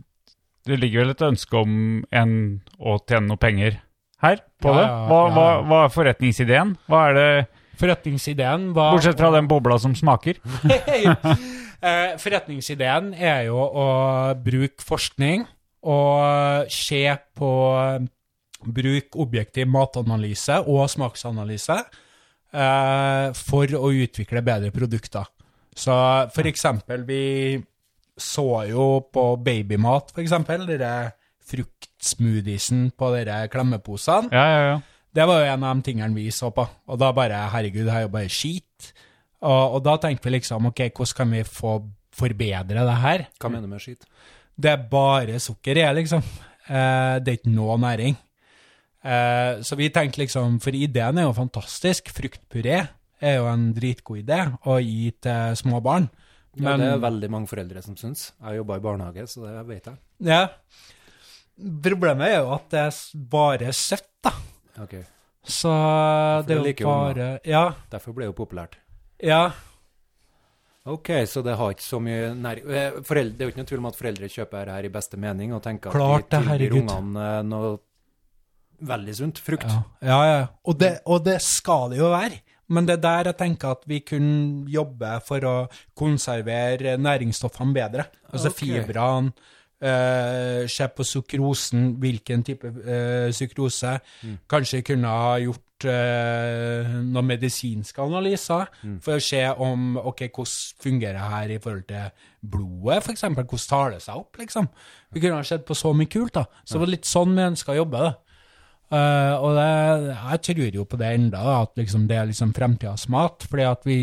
det 0.66 0.81
ligger 0.81 1.05
vel 1.05 1.15
et 1.15 1.23
ønske 1.28 1.57
om 1.60 2.05
en 2.10 2.34
å 2.78 2.99
tjene 3.05 3.28
noe 3.28 3.40
penger 3.40 3.81
her 4.24 4.42
på 4.60 4.73
Ja, 4.73 4.81
det? 4.81 4.89
Hva, 5.08 5.20
ja. 5.20 5.32
hva, 5.36 5.47
hva 5.68 5.84
er 5.84 5.94
forretningsideen? 5.94 6.76
Hva 6.89 7.07
er 7.10 7.18
det, 7.20 7.31
Forretningsideen 7.81 8.74
var 8.76 8.90
bortsett 8.92 9.16
fra 9.16 9.31
den 9.32 9.47
bobla 9.49 9.78
som 9.81 9.97
smaker? 9.97 10.40
Eh, 11.81 12.10
Forretningsideen 12.20 13.15
er 13.16 13.47
jo 13.47 13.57
å 13.57 13.84
bruke 14.36 14.84
forskning 14.84 15.47
og 15.89 16.70
se 16.73 17.05
på 17.36 17.52
Bruk 18.60 19.17
objektiv 19.17 19.68
matanalyse 19.73 20.59
og 20.68 20.84
smaksanalyse 20.92 21.76
eh, 22.52 23.31
for 23.39 23.76
å 23.78 23.89
utvikle 23.89 24.42
bedre 24.44 24.68
produkter. 24.75 25.31
Så 25.73 25.94
for 26.34 26.49
eksempel, 26.50 27.07
vi 27.09 27.57
så 28.20 28.67
jo 28.68 28.86
på 29.09 29.25
babymat, 29.41 30.12
for 30.12 30.20
eksempel, 30.20 30.67
dere 30.68 31.15
fruktsmoothiesen 31.50 32.91
på 32.99 33.12
dere 33.15 33.47
klemmeposene. 33.52 34.28
Ja, 34.34 34.44
ja, 34.44 34.65
ja. 34.75 34.81
Det 35.10 35.25
var 35.26 35.41
jo 35.41 35.55
en 35.55 35.65
av 35.67 35.78
de 35.78 35.89
tingene 35.89 36.15
vi 36.15 36.28
så 36.31 36.52
på. 36.55 36.62
Og 36.86 37.00
da 37.00 37.09
bare 37.17 37.47
Herregud, 37.50 37.86
det 37.89 37.94
er 37.97 38.05
jo 38.05 38.12
bare 38.12 38.31
skit. 38.31 38.92
Og, 39.41 39.78
og 39.78 39.81
da 39.83 39.97
tenkte 39.99 40.28
vi 40.28 40.36
liksom 40.36 40.68
OK, 40.70 40.84
hvordan 40.92 41.17
kan 41.17 41.33
vi 41.34 41.41
få 41.49 41.73
forbedre 42.20 42.84
det 42.86 42.99
her? 43.02 43.25
Hva 43.41 43.50
mener 43.50 43.67
du 43.67 43.73
med 43.73 43.83
skit? 43.83 44.07
Det 44.60 44.72
er 44.74 44.89
bare 44.90 45.39
sukker 45.42 45.78
i, 45.80 45.84
liksom. 46.00 46.24
Eh, 46.68 47.16
det 47.22 47.32
er 47.32 47.39
ikke 47.39 47.55
noe 47.55 47.78
næring. 47.80 48.16
Eh, 49.00 49.60
så 49.64 49.78
vi 49.80 49.89
tenkte 49.89 50.20
liksom 50.20 50.58
For 50.60 50.76
ideen 50.76 51.18
er 51.18 51.24
jo 51.28 51.36
fantastisk. 51.36 52.10
Fruktpuré 52.12 52.82
er 53.20 53.39
jo 53.39 53.47
en 53.48 53.70
dritgod 53.76 54.20
idé 54.22 54.42
å 54.68 54.76
gi 54.82 55.10
til 55.22 55.56
små 55.60 55.80
barn. 55.84 56.10
Ja, 56.58 56.74
det 56.76 56.89
er 56.90 57.00
veldig 57.00 57.30
mange 57.30 57.48
foreldre 57.50 57.82
som 57.84 57.97
syns. 57.97 58.30
Jeg 58.42 58.58
jobber 58.58 58.80
i 58.80 58.84
barnehage, 58.84 59.26
så 59.30 59.44
det 59.47 59.55
vet 59.68 59.86
jeg. 59.86 59.98
Ja. 60.26 60.42
Problemet 61.84 62.32
er 62.32 62.39
jo 62.40 62.55
at 62.56 62.68
det 62.72 62.80
er 62.89 63.00
bare 63.30 63.72
søtt, 63.76 64.08
da. 64.24 64.32
Ok, 64.80 64.97
Så 65.44 65.70
det 65.70 66.48
det 66.48 66.55
er 66.55 66.58
jo 66.58 66.64
like 66.66 66.84
jo 66.84 66.90
unger. 66.90 67.40
Ja. 67.48 67.64
Derfor 67.92 68.16
ble 68.16 68.26
det 68.26 68.32
jo 68.32 68.36
populært. 68.44 68.76
Ja. 69.22 69.52
Ok, 70.89 71.10
så 71.28 71.42
det 71.44 71.59
har 71.60 71.75
ikke 71.75 71.84
så 71.84 71.99
mye 72.00 72.31
næring 72.33 72.70
eh, 72.73 72.94
foreldre, 73.05 73.36
Det 73.36 73.44
er 73.44 73.49
jo 73.49 73.52
ikke 73.52 73.60
noe 73.60 73.68
tvil 73.68 73.83
om 73.83 73.89
at 73.91 73.99
foreldre 73.99 74.31
kjøper 74.33 74.65
det 74.65 74.76
her 74.78 74.86
i 74.89 74.92
beste 74.94 75.18
mening 75.20 75.52
og 75.52 75.60
tenker 75.65 75.92
Klart 75.92 76.31
at 76.31 76.39
de 76.39 76.55
tilbyr 76.57 76.76
ungene 76.81 77.25
eh, 77.26 77.41
noe 77.44 77.75
veldig 78.91 79.15
sunt. 79.18 79.42
Frukt. 79.44 79.68
Ja, 79.68 79.83
ja. 80.00 80.20
ja. 80.25 80.47
Og, 80.65 80.78
det, 80.81 80.94
og 81.05 81.20
det 81.26 81.36
skal 81.44 81.92
det 81.92 82.00
jo 82.00 82.09
være. 82.15 82.41
Men 82.73 82.86
det 82.89 82.94
er 82.97 83.02
der 83.05 83.28
jeg 83.28 83.39
tenker 83.42 83.75
at 83.75 83.83
vi 83.91 83.99
kunne 84.07 84.65
jobbe 84.70 85.10
for 85.26 85.44
å 85.44 85.55
konservere 85.99 86.94
næringsstoffene 86.97 87.76
bedre. 87.76 88.09
Altså 88.33 88.55
okay. 88.55 88.81
fibrene, 88.81 89.57
Uh, 89.81 90.67
se 90.68 90.84
på 90.92 91.05
sukrosen, 91.09 91.94
hvilken 92.02 92.42
type 92.44 92.68
uh, 92.68 93.31
sukrose. 93.33 93.94
Kanskje 94.44 94.83
kunne 94.84 95.09
ha 95.09 95.39
gjort 95.41 95.62
eh, 95.89 96.89
noen 97.00 97.28
medisinske 97.28 98.02
analyser 98.02 98.68
for 99.05 99.17
å 99.17 99.25
se 99.25 99.42
om 99.50 99.94
ok, 100.00 100.26
hvordan 100.28 100.83
fungerer 100.84 101.18
det 101.18 101.28
her 101.34 101.55
i 101.55 101.60
forhold 101.62 101.86
til 101.89 102.26
blodet, 102.41 103.05
f.eks. 103.05 103.26
Hvordan 103.28 103.68
tar 103.68 103.94
det 103.94 104.02
seg 104.05 104.20
opp, 104.20 104.41
liksom. 104.41 104.68
Vi 105.12 105.23
kunne 105.23 105.41
ha 105.41 105.47
sett 105.47 105.67
på 105.68 105.76
så 105.78 105.92
mye 105.97 106.10
kult, 106.10 106.34
da. 106.36 106.47
Så 106.65 106.76
det 106.76 106.84
var 106.84 106.92
litt 106.94 107.09
sånn 107.09 107.36
vi 107.36 107.49
ønska 107.50 107.75
å 107.75 107.81
jobbe. 107.83 108.09
da. 108.09 108.12
Uh, 108.91 109.36
og 109.39 109.52
det, 109.55 109.67
jeg 110.18 110.41
tror 110.49 110.76
jo 110.81 110.84
på 110.91 110.99
det 110.99 111.12
enda, 111.15 111.44
da, 111.47 111.59
at 111.62 111.76
liksom 111.78 112.09
det 112.10 112.17
er 112.18 112.26
liksom 112.26 112.50
fremtidas 112.57 113.05
mat. 113.12 113.44
fordi 113.47 113.67
at 113.68 113.84
vi, 113.86 113.99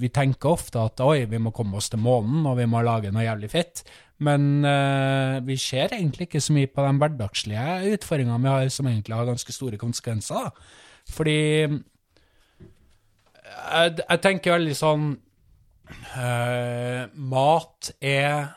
vi 0.00 0.08
tenker 0.08 0.54
ofte 0.54 0.80
at 0.80 1.02
oi, 1.04 1.26
vi 1.28 1.40
må 1.42 1.52
komme 1.52 1.76
oss 1.76 1.90
til 1.92 2.00
månen, 2.00 2.46
og 2.48 2.56
vi 2.56 2.64
må 2.64 2.80
lage 2.80 3.12
noe 3.12 3.26
jævlig 3.26 3.50
fett. 3.52 3.84
Men 4.24 4.64
uh, 4.64 5.42
vi 5.44 5.58
ser 5.60 5.92
egentlig 5.92 6.30
ikke 6.30 6.40
så 6.40 6.56
mye 6.56 6.70
på 6.70 6.86
de 6.86 6.94
hverdagslige 7.02 7.92
utfordringene 7.98 8.40
vi 8.40 8.54
har, 8.54 8.72
som 8.72 8.88
egentlig 8.88 9.18
har 9.18 9.28
ganske 9.28 9.52
store 9.52 9.80
konsekvenser. 9.80 10.48
da. 10.48 10.80
Fordi 11.10 11.38
jeg, 13.72 13.98
jeg 14.08 14.20
tenker 14.24 14.54
veldig 14.56 14.76
sånn 14.78 15.06
eh, 16.16 17.04
Mat 17.14 17.92
er 18.00 18.50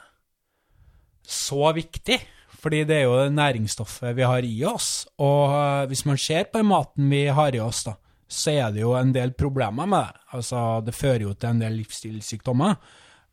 så 1.26 1.72
viktig, 1.76 2.20
fordi 2.62 2.84
det 2.88 3.00
er 3.00 3.06
jo 3.08 3.16
det 3.20 3.34
næringsstoffet 3.36 4.16
vi 4.18 4.26
har 4.26 4.46
i 4.46 4.56
oss. 4.70 4.90
Og 5.22 5.54
eh, 5.56 5.86
hvis 5.92 6.06
man 6.10 6.20
ser 6.22 6.48
på 6.50 6.62
den 6.62 6.70
maten 6.72 7.10
vi 7.12 7.26
har 7.34 7.56
i 7.58 7.62
oss, 7.64 7.84
da, 7.88 7.96
så 8.28 8.54
er 8.56 8.76
det 8.76 8.84
jo 8.86 8.94
en 8.98 9.14
del 9.16 9.34
problemer 9.38 9.90
med 9.90 10.06
det. 10.06 10.22
Altså, 10.38 10.62
det 10.86 10.96
fører 10.98 11.28
jo 11.28 11.34
til 11.38 11.52
en 11.54 11.62
del 11.66 11.76
livsstilssykdommer. 11.82 12.78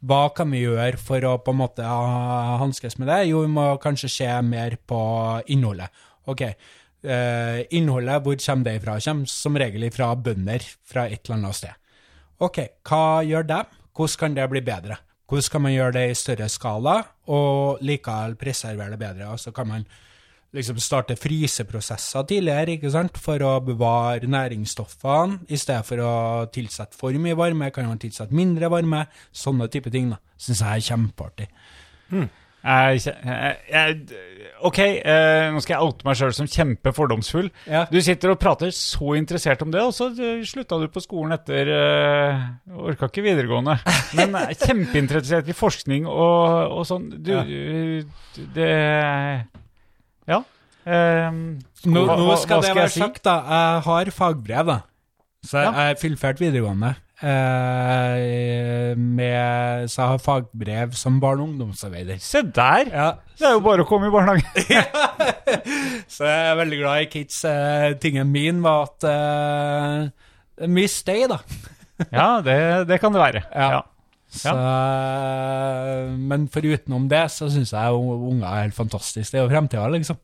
Hva 0.02 0.22
kan 0.34 0.50
vi 0.50 0.64
gjøre 0.64 0.98
for 0.98 1.22
å 1.28 1.36
på 1.44 1.52
en 1.54 1.60
måte 1.60 1.84
ha- 1.86 2.56
hanskes 2.58 2.96
med 2.98 3.06
det? 3.12 3.20
Jo, 3.30 3.44
vi 3.44 3.52
må 3.54 3.68
kanskje 3.82 4.10
se 4.10 4.30
mer 4.42 4.74
på 4.88 4.98
innholdet. 5.54 5.92
Ok, 6.26 6.42
eh, 7.02 7.62
innholdet, 7.74 8.22
hvor 8.22 8.38
kommer 8.38 8.64
det 8.68 8.76
ifra? 8.80 8.98
Kommer 9.00 9.30
som 9.30 9.58
regel 9.58 9.86
ifra 9.88 10.12
bønder 10.16 10.66
fra 10.88 11.06
et 11.08 11.22
eller 11.24 11.38
annet 11.38 11.58
sted. 11.58 11.80
Ok, 12.42 12.58
hva 12.88 13.22
gjør 13.26 13.48
dem? 13.48 13.74
Hvordan 13.92 14.18
kan 14.18 14.38
det 14.38 14.48
bli 14.50 14.62
bedre? 14.66 14.98
Hvordan 15.28 15.50
kan 15.52 15.62
man 15.64 15.72
gjøre 15.72 15.96
det 15.96 16.06
i 16.10 16.16
større 16.18 16.48
skala, 16.52 16.96
og 17.32 17.82
likevel 17.84 18.34
preservere 18.40 18.94
det 18.94 19.00
bedre? 19.00 19.30
Og 19.32 19.40
så 19.40 19.52
kan 19.54 19.68
man 19.68 19.86
liksom 20.52 20.76
starte 20.82 21.16
fryseprosesser 21.16 22.26
tidligere, 22.28 22.76
ikke 22.76 22.90
sant, 22.92 23.16
for 23.20 23.40
å 23.46 23.54
bevare 23.64 24.28
næringsstoffene, 24.28 25.46
i 25.48 25.56
stedet 25.56 25.86
for 25.88 26.02
å 26.04 26.12
tilsette 26.52 26.98
for 26.98 27.16
mye 27.16 27.38
varme, 27.38 27.70
kan 27.72 27.88
man 27.88 28.02
tilsette 28.02 28.36
mindre 28.36 28.68
varme, 28.72 29.06
sånne 29.32 29.70
type 29.72 29.92
ting 29.94 30.12
da. 30.12 30.20
Synes 30.36 30.60
jeg 30.60 30.82
er 30.82 30.86
kjempeartig. 30.90 31.48
Jeg, 32.12 32.28
jeg, 32.62 33.00
jeg, 33.72 33.94
ok, 34.62 34.78
eh, 34.78 35.48
nå 35.50 35.60
skal 35.64 35.74
jeg 35.74 35.86
oute 35.88 36.06
meg 36.06 36.18
sjøl 36.20 36.34
som 36.36 36.46
kjempefordomsfull. 36.46 37.48
Ja. 37.66 37.84
Du 37.90 37.98
sitter 38.04 38.30
og 38.34 38.38
prater 38.42 38.70
så 38.76 39.16
interessert 39.18 39.64
om 39.66 39.72
det, 39.74 39.82
og 39.82 39.90
så 39.96 40.10
eh, 40.14 40.44
slutta 40.46 40.78
du 40.78 40.86
på 40.94 41.02
skolen 41.02 41.34
etter 41.34 41.72
uh, 41.74 42.44
Orka 42.86 43.08
ikke 43.10 43.24
videregående. 43.26 43.78
Men 44.18 44.38
eh, 44.44 44.54
kjempeinteressert 44.62 45.50
i 45.50 45.56
forskning 45.58 46.06
og, 46.06 46.78
og 46.78 46.86
sånn. 46.86 47.10
Du, 47.18 47.32
Ja. 47.34 47.42
eh, 47.42 48.06
det 48.54 48.70
Ja. 50.30 50.42
Eh, 50.86 51.30
Nå, 51.82 52.04
nå, 52.06 52.06
skal, 52.06 52.22
hva- 52.26 52.36
skal 52.38 52.56
hva 52.56 52.62
det 52.62 52.68
jeg 52.70 52.78
være 52.78 52.94
sagt, 52.94 53.22
da. 53.26 53.36
Jeg 53.42 53.82
har 53.88 54.10
fagbrev, 54.14 54.66
da. 54.70 54.78
Så 55.42 55.58
jeg 55.64 55.72
har 55.74 55.96
fullført 55.98 56.38
videregående. 56.38 56.92
Eh, 57.22 58.96
med, 58.98 59.86
så 59.90 60.00
jeg 60.00 60.10
har 60.12 60.22
fagbrev 60.22 60.96
som 60.98 61.20
barne- 61.22 61.44
og 61.44 61.52
ungdomsarbeider. 61.52 62.18
Se 62.22 62.42
der! 62.42 62.90
Ja, 62.90 63.06
Det 63.38 63.46
er 63.46 63.54
jo 63.56 63.62
bare 63.64 63.84
å 63.84 63.88
komme 63.88 64.10
i 64.10 64.14
barnehagen. 64.14 64.44
så 66.14 66.26
jeg 66.26 66.50
er 66.50 66.58
veldig 66.58 66.80
glad 66.82 67.04
i 67.04 67.08
kids. 67.12 67.38
Eh, 67.48 67.92
tingen 68.02 68.30
min 68.34 68.60
var 68.64 68.90
at 68.90 69.06
eh, 69.08 70.66
mye 70.68 70.90
støy, 70.90 71.24
da. 71.30 71.40
ja, 72.18 72.28
det, 72.44 72.58
det 72.90 73.00
kan 73.02 73.14
det 73.14 73.22
være. 73.22 73.44
Ja. 73.54 73.70
Ja. 73.78 73.82
Så, 74.32 74.52
Men 76.16 76.46
forutenom 76.48 77.04
det, 77.10 77.26
så 77.34 77.50
syns 77.52 77.74
jeg 77.74 77.98
unger 77.98 78.46
er 78.48 78.62
helt 78.64 78.78
fantastisk. 78.78 79.28
Det 79.28 79.38
er 79.40 79.44
jo 79.44 79.50
fremtida, 79.52 79.90
liksom. 79.92 80.16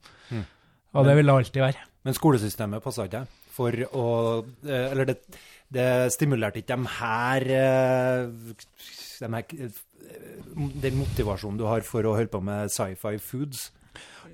Og 0.97 1.05
det 1.05 1.19
vil 1.19 1.29
det 1.29 1.35
alltid 1.35 1.61
være. 1.63 1.85
Men 2.07 2.17
skolesystemet 2.17 2.83
passa 2.85 3.05
ikke 3.05 3.27
for 3.53 3.75
å 3.99 4.05
eh, 4.65 4.87
Eller 4.93 5.11
det, 5.11 5.17
det 5.75 6.13
stimulerte 6.15 6.63
ikke 6.63 6.77
de 6.77 6.93
her, 6.99 7.45
eh, 7.59 8.29
de 9.21 9.29
her 9.35 9.45
eh, 9.53 9.83
Den 10.83 10.97
motivasjonen 10.97 11.59
du 11.61 11.67
har 11.69 11.85
for 11.85 12.07
å 12.09 12.15
holde 12.17 12.33
på 12.33 12.41
med 12.41 12.73
sci-fi 12.73 13.19
foods. 13.21 13.69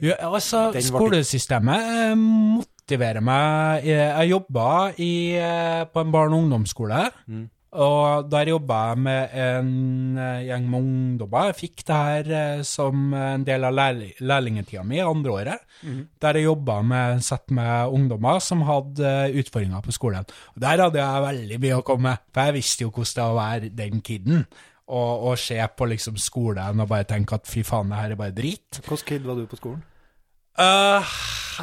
Ja, 0.03 0.15
altså, 0.27 0.69
skolesystemet 0.83 1.91
eh, 1.91 2.15
motiverer 2.19 3.23
meg. 3.25 3.87
Jeg, 3.89 4.31
jobba 4.31 4.69
på 5.91 6.05
en 6.05 6.15
barne- 6.15 6.37
og 6.37 6.45
ungdomsskole, 6.45 7.03
og 7.75 8.29
der 8.31 8.51
jobba 8.53 8.81
jeg 8.91 8.99
med 9.03 9.33
en 9.45 10.19
eh, 10.21 10.43
gjeng 10.47 10.67
med 10.71 10.85
ungdommer. 10.85 11.49
Jeg 11.51 11.57
fikk 11.59 11.85
det 11.89 11.97
her 11.99 12.29
eh, 12.39 12.63
som 12.67 13.15
en 13.19 13.47
del 13.47 13.67
av 13.67 13.75
lærli- 13.75 14.13
lærlingetida 14.23 14.85
mi, 14.87 15.01
andre 15.03 15.33
året, 15.35 15.65
der 16.23 16.39
jeg 16.39 16.47
jobba 16.47 16.77
med 16.87 17.17
et 17.17 17.27
sett 17.27 17.51
med 17.51 17.95
ungdommer 17.97 18.39
som 18.45 18.63
hadde 18.69 19.09
eh, 19.09 19.41
utfordringer 19.43 19.83
på 19.83 19.95
skolen. 19.97 20.29
Og 20.55 20.63
Der 20.63 20.85
hadde 20.87 21.03
jeg 21.03 21.27
veldig 21.27 21.59
mye 21.67 21.81
å 21.81 21.87
komme 21.87 22.13
med, 22.15 22.23
for 22.33 22.49
jeg 22.49 22.57
visste 22.61 22.87
jo 22.87 22.93
hvordan 22.95 23.15
det 23.15 23.25
var 23.25 23.35
å 23.35 23.41
være 23.43 23.73
den 23.83 24.01
kiden. 24.07 24.47
Og, 24.85 25.13
og 25.31 25.39
se 25.41 25.57
på 25.77 25.87
liksom 25.89 26.19
skolen 26.21 26.81
og 26.85 26.91
bare 26.91 27.07
tenke 27.09 27.39
at 27.39 27.49
fy 27.49 27.63
faen, 27.65 27.89
det 27.89 28.03
her 28.03 28.13
er 28.13 28.21
bare 28.21 28.35
drit. 28.37 28.83
Hvilken 28.85 29.09
kid 29.09 29.25
var 29.25 29.39
du 29.41 29.47
på 29.49 29.57
skolen? 29.57 29.81
Uh, 30.55 31.03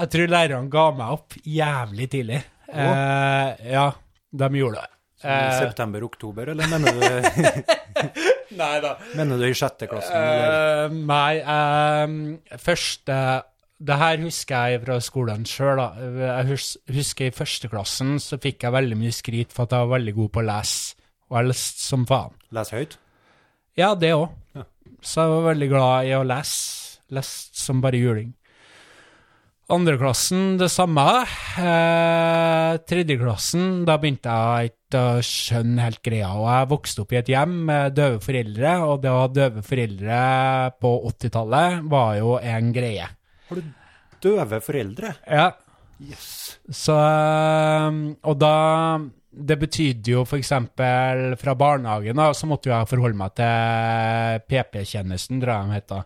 jeg 0.01 0.09
tror 0.11 0.31
lærerne 0.33 0.71
ga 0.73 0.87
meg 0.97 1.13
opp 1.15 1.37
jævlig 1.45 2.09
tidlig. 2.11 2.39
Uh, 2.67 3.53
ja, 3.61 3.85
de 4.33 4.49
gjorde 4.57 4.81
det. 4.81 4.89
Eh, 5.23 5.59
September-oktober, 5.59 6.51
eller 6.53 6.67
mener 6.71 6.95
du, 6.97 7.01
nei 8.61 8.73
da. 8.83 8.95
mener 9.17 9.37
du 9.41 9.45
i 9.47 9.53
sjette 9.57 9.87
klassen? 9.91 10.15
Eh, 10.17 10.95
nei, 11.07 11.37
eh, 11.39 12.57
første 12.61 13.17
Det 13.81 13.97
her 13.97 14.17
husker 14.21 14.67
jeg 14.75 14.81
fra 14.83 14.97
skolen 15.01 15.45
sjøl. 15.49 15.79
Jeg 16.21 16.59
husker 16.97 17.29
i 17.31 17.33
første 17.33 17.69
klassen 17.71 18.19
så 18.21 18.37
fikk 18.41 18.67
jeg 18.67 18.75
veldig 18.75 18.97
mye 18.99 19.13
skryt 19.15 19.53
for 19.55 19.65
at 19.65 19.73
jeg 19.73 19.87
var 19.87 19.95
veldig 19.97 20.13
god 20.19 20.29
på 20.35 20.41
å 20.43 20.47
lese. 20.51 20.93
Og 21.31 21.39
jeg 21.39 21.49
leste 21.49 21.81
som 21.87 22.03
faen. 22.05 22.35
Les 22.53 22.69
høyt? 22.75 22.97
Ja, 23.79 23.95
det 23.95 24.11
òg. 24.13 24.27
Ja. 24.53 24.67
Så 25.01 25.23
jeg 25.23 25.31
var 25.33 25.47
veldig 25.53 25.69
glad 25.71 26.11
i 26.11 26.13
å 26.13 26.21
lese. 26.27 26.99
Leste 27.15 27.57
som 27.57 27.81
bare 27.81 27.97
juling. 27.97 28.29
Andreklassen 29.71 30.57
det 30.59 30.67
samme. 30.69 31.07
Eh, 31.57 32.77
Tredjeklassen, 32.85 33.85
da 33.87 33.95
begynte 33.97 34.29
jeg 34.61 34.73
å 34.99 35.21
skjønne 35.25 35.85
helt 35.87 36.01
greia. 36.05 36.29
Og 36.37 36.47
jeg 36.49 36.69
vokste 36.71 37.03
opp 37.03 37.13
i 37.15 37.19
et 37.21 37.31
hjem 37.31 37.55
med 37.69 37.95
døve 37.97 38.19
foreldre, 38.23 38.73
og 38.87 39.01
det 39.03 39.11
å 39.11 39.19
ha 39.23 39.27
døve 39.31 39.63
foreldre 39.65 40.21
på 40.81 40.93
80-tallet 41.11 41.81
var 41.91 42.15
jo 42.19 42.37
en 42.41 42.71
greie. 42.75 43.07
Har 43.49 43.61
du 43.61 43.73
døve 44.23 44.61
foreldre? 44.63 45.15
Ja, 45.27 45.51
Yes. 46.01 46.57
så 46.73 46.95
eh, 46.97 47.97
Og 48.25 48.37
da 48.41 48.97
Det 49.29 49.57
betydde 49.61 50.15
jo 50.15 50.23
eksempel 50.25 51.35
fra 51.37 51.53
barnehagen, 51.53 52.17
da, 52.17 52.31
så 52.33 52.49
måtte 52.49 52.71
jeg 52.71 52.89
forholde 52.89 53.19
meg 53.19 53.35
til 53.37 54.41
PP-tjenesten, 54.49 55.37
tror 55.43 55.53
jeg 55.53 55.67
de 55.69 55.77
heter. 55.77 56.01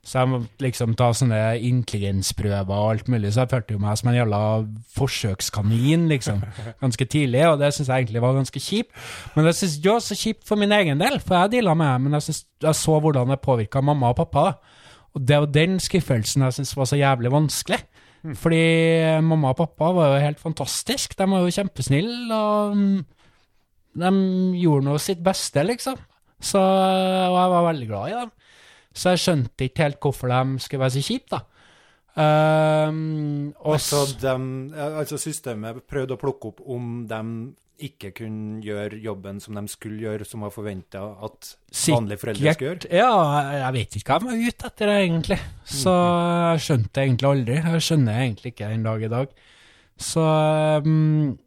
Så 0.00 0.16
jeg 0.22 0.30
måtte 0.30 0.64
liksom 0.64 0.94
ta 0.96 1.10
sånne 1.12 1.38
intelligensprøver 1.68 2.72
og 2.72 2.92
alt 2.94 3.10
mulig, 3.12 3.34
så 3.34 3.42
jeg 3.42 3.50
følte 3.50 3.74
jo 3.74 3.82
meg 3.82 3.98
som 4.00 4.08
en 4.08 4.16
jævla 4.16 4.38
forsøkskanin, 4.96 6.06
liksom, 6.08 6.40
ganske 6.80 7.06
tidlig, 7.12 7.42
og 7.50 7.58
det 7.60 7.68
syns 7.76 7.90
jeg 7.90 8.06
egentlig 8.06 8.22
var 8.24 8.38
ganske 8.38 8.62
kjipt. 8.64 8.94
Men 9.34 9.44
det 9.44 9.54
syns 9.58 9.76
jeg 9.76 9.92
var 9.92 10.22
kjipt 10.22 10.48
for 10.48 10.60
min 10.60 10.72
egen 10.72 11.04
del, 11.04 11.20
for 11.20 11.36
jeg 11.36 11.52
deala 11.58 11.76
med 11.76 11.92
det, 11.92 12.00
men 12.06 12.16
jeg, 12.16 12.26
synes, 12.30 12.40
jeg 12.64 12.80
så 12.80 12.96
hvordan 12.96 13.34
det 13.34 13.42
påvirka 13.44 13.84
mamma 13.84 14.14
og 14.14 14.22
pappa. 14.22 14.46
Og 15.12 15.28
det 15.28 15.42
var 15.42 15.52
den 15.52 15.76
skuffelsen 15.82 16.46
jeg 16.46 16.56
syns 16.56 16.76
var 16.78 16.88
så 16.88 16.96
jævlig 17.00 17.34
vanskelig. 17.34 17.82
Fordi 18.40 18.64
mamma 19.24 19.52
og 19.52 19.60
pappa 19.62 19.92
var 19.96 20.14
jo 20.14 20.24
helt 20.24 20.40
fantastisk. 20.40 21.16
De 21.18 21.28
var 21.28 21.44
jo 21.44 21.54
kjempesnille, 21.56 22.36
og 22.36 22.76
mm, 22.76 22.98
de 24.00 24.10
gjorde 24.60 24.88
nå 24.88 24.96
sitt 25.00 25.22
beste, 25.24 25.64
liksom. 25.64 25.96
Så, 26.40 26.60
og 26.60 27.36
jeg 27.36 27.52
var 27.52 27.66
veldig 27.68 27.88
glad 27.88 28.08
i 28.08 28.16
dem. 28.16 28.30
Så 29.00 29.14
jeg 29.14 29.22
skjønte 29.22 29.66
ikke 29.66 29.86
helt 29.86 30.00
hvorfor 30.04 30.28
de 30.32 30.60
skulle 30.60 30.84
være 30.84 30.96
så 30.98 31.04
kjipe, 31.06 31.38
da. 31.38 31.40
Um, 32.20 33.52
og 33.62 33.76
Altså, 33.78 34.00
altså 34.74 35.16
systemet 35.22 35.84
prøvde 35.88 36.16
å 36.16 36.20
plukke 36.20 36.50
opp 36.50 36.58
om 36.66 37.04
de 37.08 37.20
ikke 37.80 38.10
kunne 38.18 38.58
gjøre 38.64 38.98
jobben 39.00 39.38
som 39.40 39.56
de 39.56 39.62
skulle 39.72 40.02
gjøre, 40.02 40.26
som 40.28 40.42
var 40.44 40.52
forventa 40.52 41.00
at 41.24 41.52
vanlige 41.88 42.20
foreldre 42.20 42.52
skulle 42.52 42.72
gjøre. 42.74 42.90
Ja, 42.92 43.12
jeg 43.56 43.76
vet 43.78 43.96
ikke 43.96 44.12
hva 44.12 44.18
de 44.20 44.28
var 44.28 44.42
ute 44.50 44.68
etter, 44.68 44.92
egentlig. 44.96 45.38
Så 45.64 45.94
jeg 45.94 46.64
skjønte 46.66 46.92
det 46.98 47.06
egentlig 47.06 47.30
aldri. 47.30 47.56
Jeg 47.62 47.86
skjønner 47.86 48.20
egentlig 48.26 48.52
ikke 48.52 48.68
den 48.74 48.84
dag 48.84 49.06
i 49.06 49.12
dag. 49.14 49.32
Så 50.10 50.26
um, 50.84 51.38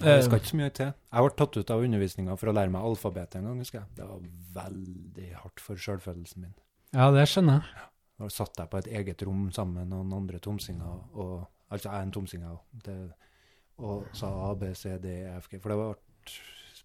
Det 0.00 0.16
skal 0.24 0.40
ikke 0.40 0.52
så 0.54 0.62
mye 0.62 0.72
til. 0.80 0.94
Jeg 1.12 1.26
ble 1.26 1.36
tatt 1.42 1.60
ut 1.60 1.74
av 1.76 1.84
undervisninga 1.84 2.38
for 2.40 2.52
å 2.52 2.56
lære 2.56 2.72
meg 2.72 2.88
alfabetet 2.88 3.40
en 3.40 3.50
gang, 3.50 3.60
husker 3.60 3.82
jeg. 3.82 3.88
Det 4.00 4.08
var 4.08 4.26
veldig 4.64 5.30
hardt 5.42 5.60
for 5.60 5.76
sjølfølelsen 5.76 6.46
min. 6.46 6.56
Ja, 6.96 7.10
det 7.14 7.26
skjønner 7.30 7.60
jeg. 7.60 7.86
Da 8.20 8.28
satt 8.28 8.58
jeg 8.60 8.68
på 8.72 8.78
et 8.82 8.88
eget 9.00 9.22
rom 9.24 9.46
sammen 9.54 9.78
med 9.80 9.88
noen 9.94 10.10
andre 10.12 10.38
tomsinger, 10.42 10.98
og, 11.16 11.46
altså 11.72 11.88
jeg 11.88 11.96
er 11.96 12.06
en 12.08 12.10
tomsing, 12.12 12.42
og 13.80 14.08
sa 14.12 14.28
A, 14.50 14.54
B, 14.60 14.72
C, 14.76 14.96
D, 15.00 15.12
E, 15.24 15.36
F, 15.40 15.46
G. 15.48 15.60
For 15.62 15.72
det 15.72 15.78
ble 15.80 16.34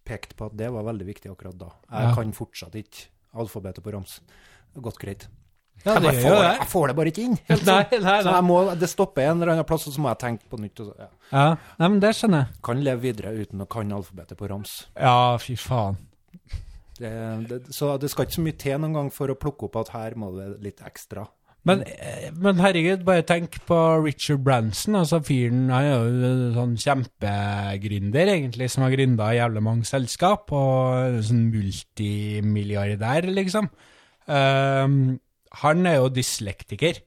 pekt 0.06 0.36
på 0.40 0.48
at 0.48 0.56
det 0.56 0.70
var 0.72 0.86
veldig 0.88 1.08
viktig 1.10 1.32
akkurat 1.34 1.58
da. 1.60 1.72
Jeg 1.92 2.10
Ja. 2.10 2.14
kan 2.16 2.32
fortsatt 2.38 2.76
ikke 2.80 3.08
alfabetet 3.36 3.84
på 3.84 3.92
rams. 3.92 4.20
Godt 4.78 5.00
greit. 5.02 5.28
Ja, 5.86 5.98
jeg, 6.00 6.22
får, 6.24 6.38
jeg 6.46 6.68
får 6.72 6.88
det 6.88 6.96
bare 6.96 7.12
ikke 7.12 7.24
inn. 7.26 7.36
Nei, 7.50 7.58
nei, 7.66 7.84
Så 8.00 8.00
nei. 8.30 8.34
jeg 8.38 8.44
må, 8.48 8.60
det 8.80 8.88
stopper 8.90 9.26
en 9.28 9.42
eller 9.42 9.52
annen 9.58 9.66
plass, 9.68 9.84
og 9.90 9.94
så 9.94 10.02
må 10.02 10.08
jeg 10.14 10.22
tenke 10.24 10.48
på 10.50 10.58
nytt. 10.62 10.78
Så, 10.80 10.94
ja. 10.98 11.10
Ja, 11.34 11.44
nei, 11.82 11.90
men 11.90 12.00
det 12.00 12.14
skjønner 12.16 12.46
jeg. 12.46 12.62
Kan 12.64 12.84
leve 12.86 13.02
videre 13.04 13.34
uten 13.36 13.62
å 13.62 13.68
kan 13.68 13.92
alfabetet 13.92 14.38
på 14.40 14.48
rams. 14.50 14.86
Ja, 14.96 15.36
fy 15.42 15.58
faen. 15.60 15.98
Det, 16.96 17.12
det, 17.50 17.62
så 17.76 17.96
det 18.00 18.10
skal 18.12 18.28
ikke 18.28 18.38
så 18.38 18.44
mye 18.46 18.60
til 18.60 18.78
noen 18.80 18.96
gang 18.96 19.10
for 19.14 19.32
å 19.32 19.40
plukke 19.40 19.68
opp 19.68 19.82
at 19.82 19.96
her 19.96 20.16
må 20.20 20.32
det 20.38 20.54
litt 20.64 20.84
ekstra. 20.86 21.26
Men, 21.66 21.82
eh, 21.82 22.30
men 22.38 22.62
herregud, 22.62 23.02
bare 23.08 23.26
tenk 23.26 23.58
på 23.66 23.78
Richard 24.04 24.44
Branson. 24.46 24.96
altså 25.00 25.18
Fyren 25.26 25.72
han 25.74 25.88
er 25.88 25.96
jo 25.96 26.52
sånn 26.54 26.76
kjempegründer, 26.78 28.30
egentlig, 28.36 28.70
som 28.70 28.86
har 28.86 28.94
gründa 28.94 29.32
jævlig 29.34 29.66
mange 29.66 29.90
selskap, 29.90 30.54
og 30.54 31.18
sånn 31.26 31.48
multimilliardær, 31.50 33.32
liksom. 33.34 33.72
Um, 34.26 35.18
han 35.62 35.90
er 35.90 36.00
jo 36.00 36.14
dyslektiker, 36.14 37.02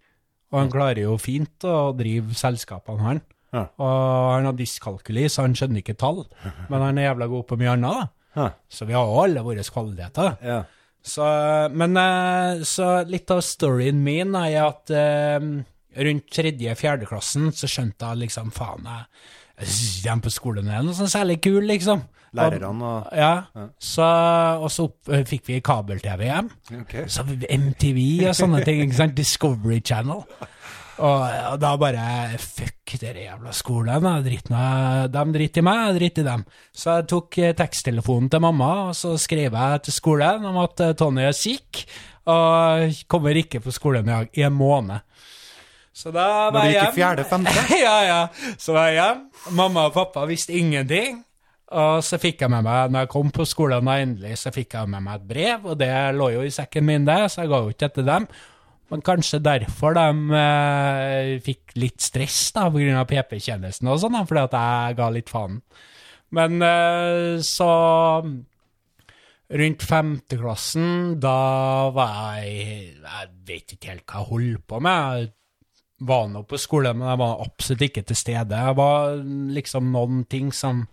og 0.50 0.62
han 0.62 0.70
klarer 0.72 1.04
jo 1.04 1.16
fint 1.22 1.66
å 1.66 1.92
drive 1.94 2.34
selskapene, 2.38 3.04
han. 3.04 3.22
Ja. 3.54 3.68
Og 3.80 4.34
han 4.34 4.50
har 4.50 4.58
dyskalkuli, 4.58 5.28
så 5.30 5.46
han 5.46 5.54
skjønner 5.58 5.84
ikke 5.84 5.98
tall, 5.98 6.24
men 6.70 6.82
han 6.82 6.98
er 6.98 7.12
jævla 7.12 7.30
god 7.30 7.46
på 7.46 7.62
mye 7.62 7.76
annet. 7.78 8.02
da. 8.02 8.17
Ja. 8.38 8.50
Så 8.70 8.86
vi 8.88 8.96
har 8.96 9.14
alle 9.22 9.42
våre 9.46 9.64
kvaliteter. 9.66 10.36
Ja. 10.44 10.62
Så, 11.08 11.24
men 11.72 11.96
eh, 11.96 12.62
så 12.68 12.90
litt 13.08 13.30
av 13.32 13.42
storyen 13.46 14.00
min 14.04 14.34
er 14.38 14.58
at 14.66 14.92
eh, 14.92 15.38
rundt 16.04 16.30
tredje-fjerde 16.34 17.08
klassen 17.08 17.50
så 17.54 17.70
skjønte 17.70 18.10
jeg 18.12 18.24
liksom 18.26 18.52
faen, 18.54 18.86
jeg, 18.86 19.72
jeg 20.04 20.24
på 20.24 20.32
skolen 20.34 20.68
er 20.70 20.84
noe 20.84 20.96
sånn 20.96 21.10
særlig 21.10 21.40
kul, 21.44 21.62
liksom. 21.70 22.04
Lærerne 22.36 22.68
og 22.84 23.06
Ja, 23.16 23.32
så, 23.80 24.04
og 24.60 24.68
så 24.72 24.88
opp, 24.90 25.08
eh, 25.08 25.24
fikk 25.28 25.46
vi 25.48 25.62
kabel-TV 25.64 26.26
hjem. 26.28 26.50
Okay. 26.82 27.08
Så 27.08 27.24
MTV 27.24 28.28
og 28.28 28.36
sånne 28.36 28.60
ting, 28.66 28.82
ikke 28.84 29.00
sant? 29.00 29.16
Discovery 29.16 29.80
Channel. 29.80 30.26
Og, 30.98 31.20
og 31.52 31.58
da 31.62 31.68
bare 31.78 32.04
Fuck 32.42 32.96
dere 32.98 33.22
jævla 33.28 33.52
skolen. 33.54 34.02
meg- 34.02 34.24
De 35.12 35.24
driter 35.32 35.60
i 35.60 35.62
meg, 35.62 35.82
jeg 35.86 35.98
driter 36.00 36.22
i 36.22 36.28
dem. 36.30 36.44
Så 36.74 36.96
jeg 36.96 37.06
tok 37.12 37.38
eh, 37.38 37.52
teksttelefonen 37.54 38.30
til 38.32 38.40
mamma, 38.42 38.70
og 38.88 38.94
så 38.98 39.12
skrev 39.18 39.52
jeg 39.54 39.82
til 39.86 39.92
skolen 39.94 40.44
om 40.44 40.56
at 40.64 40.80
eh, 40.80 40.92
Tony 40.98 41.22
er 41.28 41.32
syk, 41.36 41.84
og 42.26 42.90
kommer 43.08 43.36
ikke 43.38 43.60
på 43.64 43.70
skolen 43.72 44.08
i 44.08 44.40
i 44.40 44.42
en 44.42 44.52
måned. 44.58 45.00
Så 45.94 46.10
da 46.14 46.50
Når 46.50 46.52
var 46.52 46.60
du 46.62 46.66
jeg 46.68 46.74
gikk 46.74 46.82
i 46.82 46.84
hjem. 46.84 46.94
fjerde, 46.98 47.24
femte? 47.24 47.64
ja, 47.86 47.96
ja. 48.06 48.18
Så 48.58 48.72
var 48.74 48.86
jeg 48.90 48.98
hjem. 49.00 49.22
Mamma 49.58 49.86
og 49.88 49.94
pappa 49.94 50.26
visste 50.26 50.52
ingenting. 50.54 51.24
Og 51.68 52.02
så 52.02 52.16
fikk 52.18 52.40
jeg 52.40 52.50
med 52.50 52.62
meg, 52.64 52.90
når 52.90 53.00
jeg 53.04 53.08
kom 53.12 53.30
på 53.34 53.44
skolen 53.44 53.88
endelig, 53.92 54.38
så 54.40 54.50
fikk 54.54 54.72
jeg 54.74 54.88
med 54.88 55.02
meg 55.04 55.18
et 55.20 55.26
brev, 55.28 55.66
og 55.68 55.78
det 55.78 55.90
lå 56.16 56.30
jo 56.32 56.42
i 56.46 56.50
sekken 56.54 56.86
min, 56.86 57.04
det, 57.04 57.18
så 57.30 57.42
jeg 57.42 57.50
ga 57.50 57.58
jo 57.60 57.68
ikke 57.74 57.90
etter 57.90 58.06
dem. 58.06 58.28
Men 58.88 59.04
kanskje 59.04 59.42
derfor 59.44 59.96
de 59.96 60.36
eh, 60.38 61.32
fikk 61.44 61.74
litt 61.76 62.00
stress 62.00 62.38
da, 62.56 62.68
av 62.68 63.08
PP-tjenesten 63.10 63.90
og 63.92 64.00
sånn, 64.00 64.16
fordi 64.28 64.44
at 64.46 64.56
jeg 64.56 64.96
ga 65.00 65.08
litt 65.12 65.32
faen. 65.32 65.58
Men 66.36 66.62
eh, 66.64 67.40
så 67.44 67.68
rundt 69.48 69.84
femteklassen, 69.88 71.18
da 71.20 71.88
var 71.96 72.40
jeg 72.40 72.96
Jeg 72.98 73.28
vet 73.48 73.76
ikke 73.76 73.92
helt 73.92 74.06
hva 74.08 74.22
jeg 74.22 74.30
holdt 74.32 74.66
på 74.68 74.80
med. 74.84 75.20
Jeg 75.20 76.08
var 76.08 76.28
nå 76.30 76.44
på 76.48 76.60
skole, 76.60 76.92
men 76.94 77.08
jeg 77.08 77.20
var 77.20 77.44
absolutt 77.44 77.86
ikke 77.88 78.04
til 78.08 78.18
stede. 78.18 78.64
Jeg 78.66 78.76
var 78.78 79.16
liksom 79.56 79.92
noen 79.92 80.24
ting 80.30 80.52
som, 80.54 80.84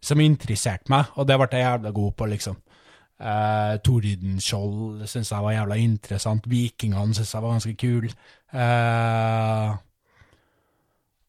som 0.00 0.22
interesserte 0.22 0.90
meg, 0.94 1.10
og 1.14 1.26
det 1.28 1.38
ble 1.38 1.50
jeg 1.52 1.66
jævla 1.66 1.94
god 1.94 2.16
på, 2.18 2.30
liksom. 2.34 2.58
Uh, 3.18 3.74
Tordenskjold 3.82 5.02
syns 5.10 5.32
jeg 5.32 5.42
var 5.42 5.56
jævla 5.56 5.78
interessant. 5.82 6.46
Vikingene 6.46 7.16
syns 7.16 7.34
jeg 7.34 7.42
var 7.42 7.56
ganske 7.56 7.74
kul. 7.80 8.06
Uh, 8.54 9.74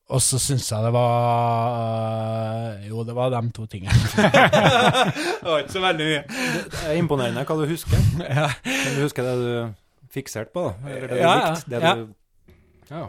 Og 0.09 0.21
så 0.25 0.39
syns 0.41 0.71
jeg 0.71 0.83
det 0.83 0.93
var 0.93 2.79
Jo, 2.87 3.03
det 3.05 3.15
var 3.15 3.29
de 3.33 3.41
to 3.53 3.65
tingene. 3.69 3.93
det 5.41 5.45
var 5.45 5.59
ikke 5.59 5.75
så 5.75 5.83
veldig 5.83 6.07
mye. 6.07 6.23
Det 6.71 6.81
er 6.87 6.97
imponerende 6.97 7.45
hva 7.45 7.57
du 7.59 7.65
husker. 7.69 8.01
Ja. 8.25 8.47
Men 8.65 8.95
du 8.95 9.03
husker 9.03 9.27
det 9.27 9.35
du 9.43 10.09
fikserte 10.13 10.49
på, 10.53 10.65
da? 10.65 10.89
Eller 10.89 11.07
det 11.07 11.17
du 11.17 11.21
Ja, 11.21 11.33
ja, 11.33 11.51
likte? 11.53 11.69
Det 11.69 11.83
ja. 11.83 11.95
du... 11.95 12.07
ja. 12.89 13.05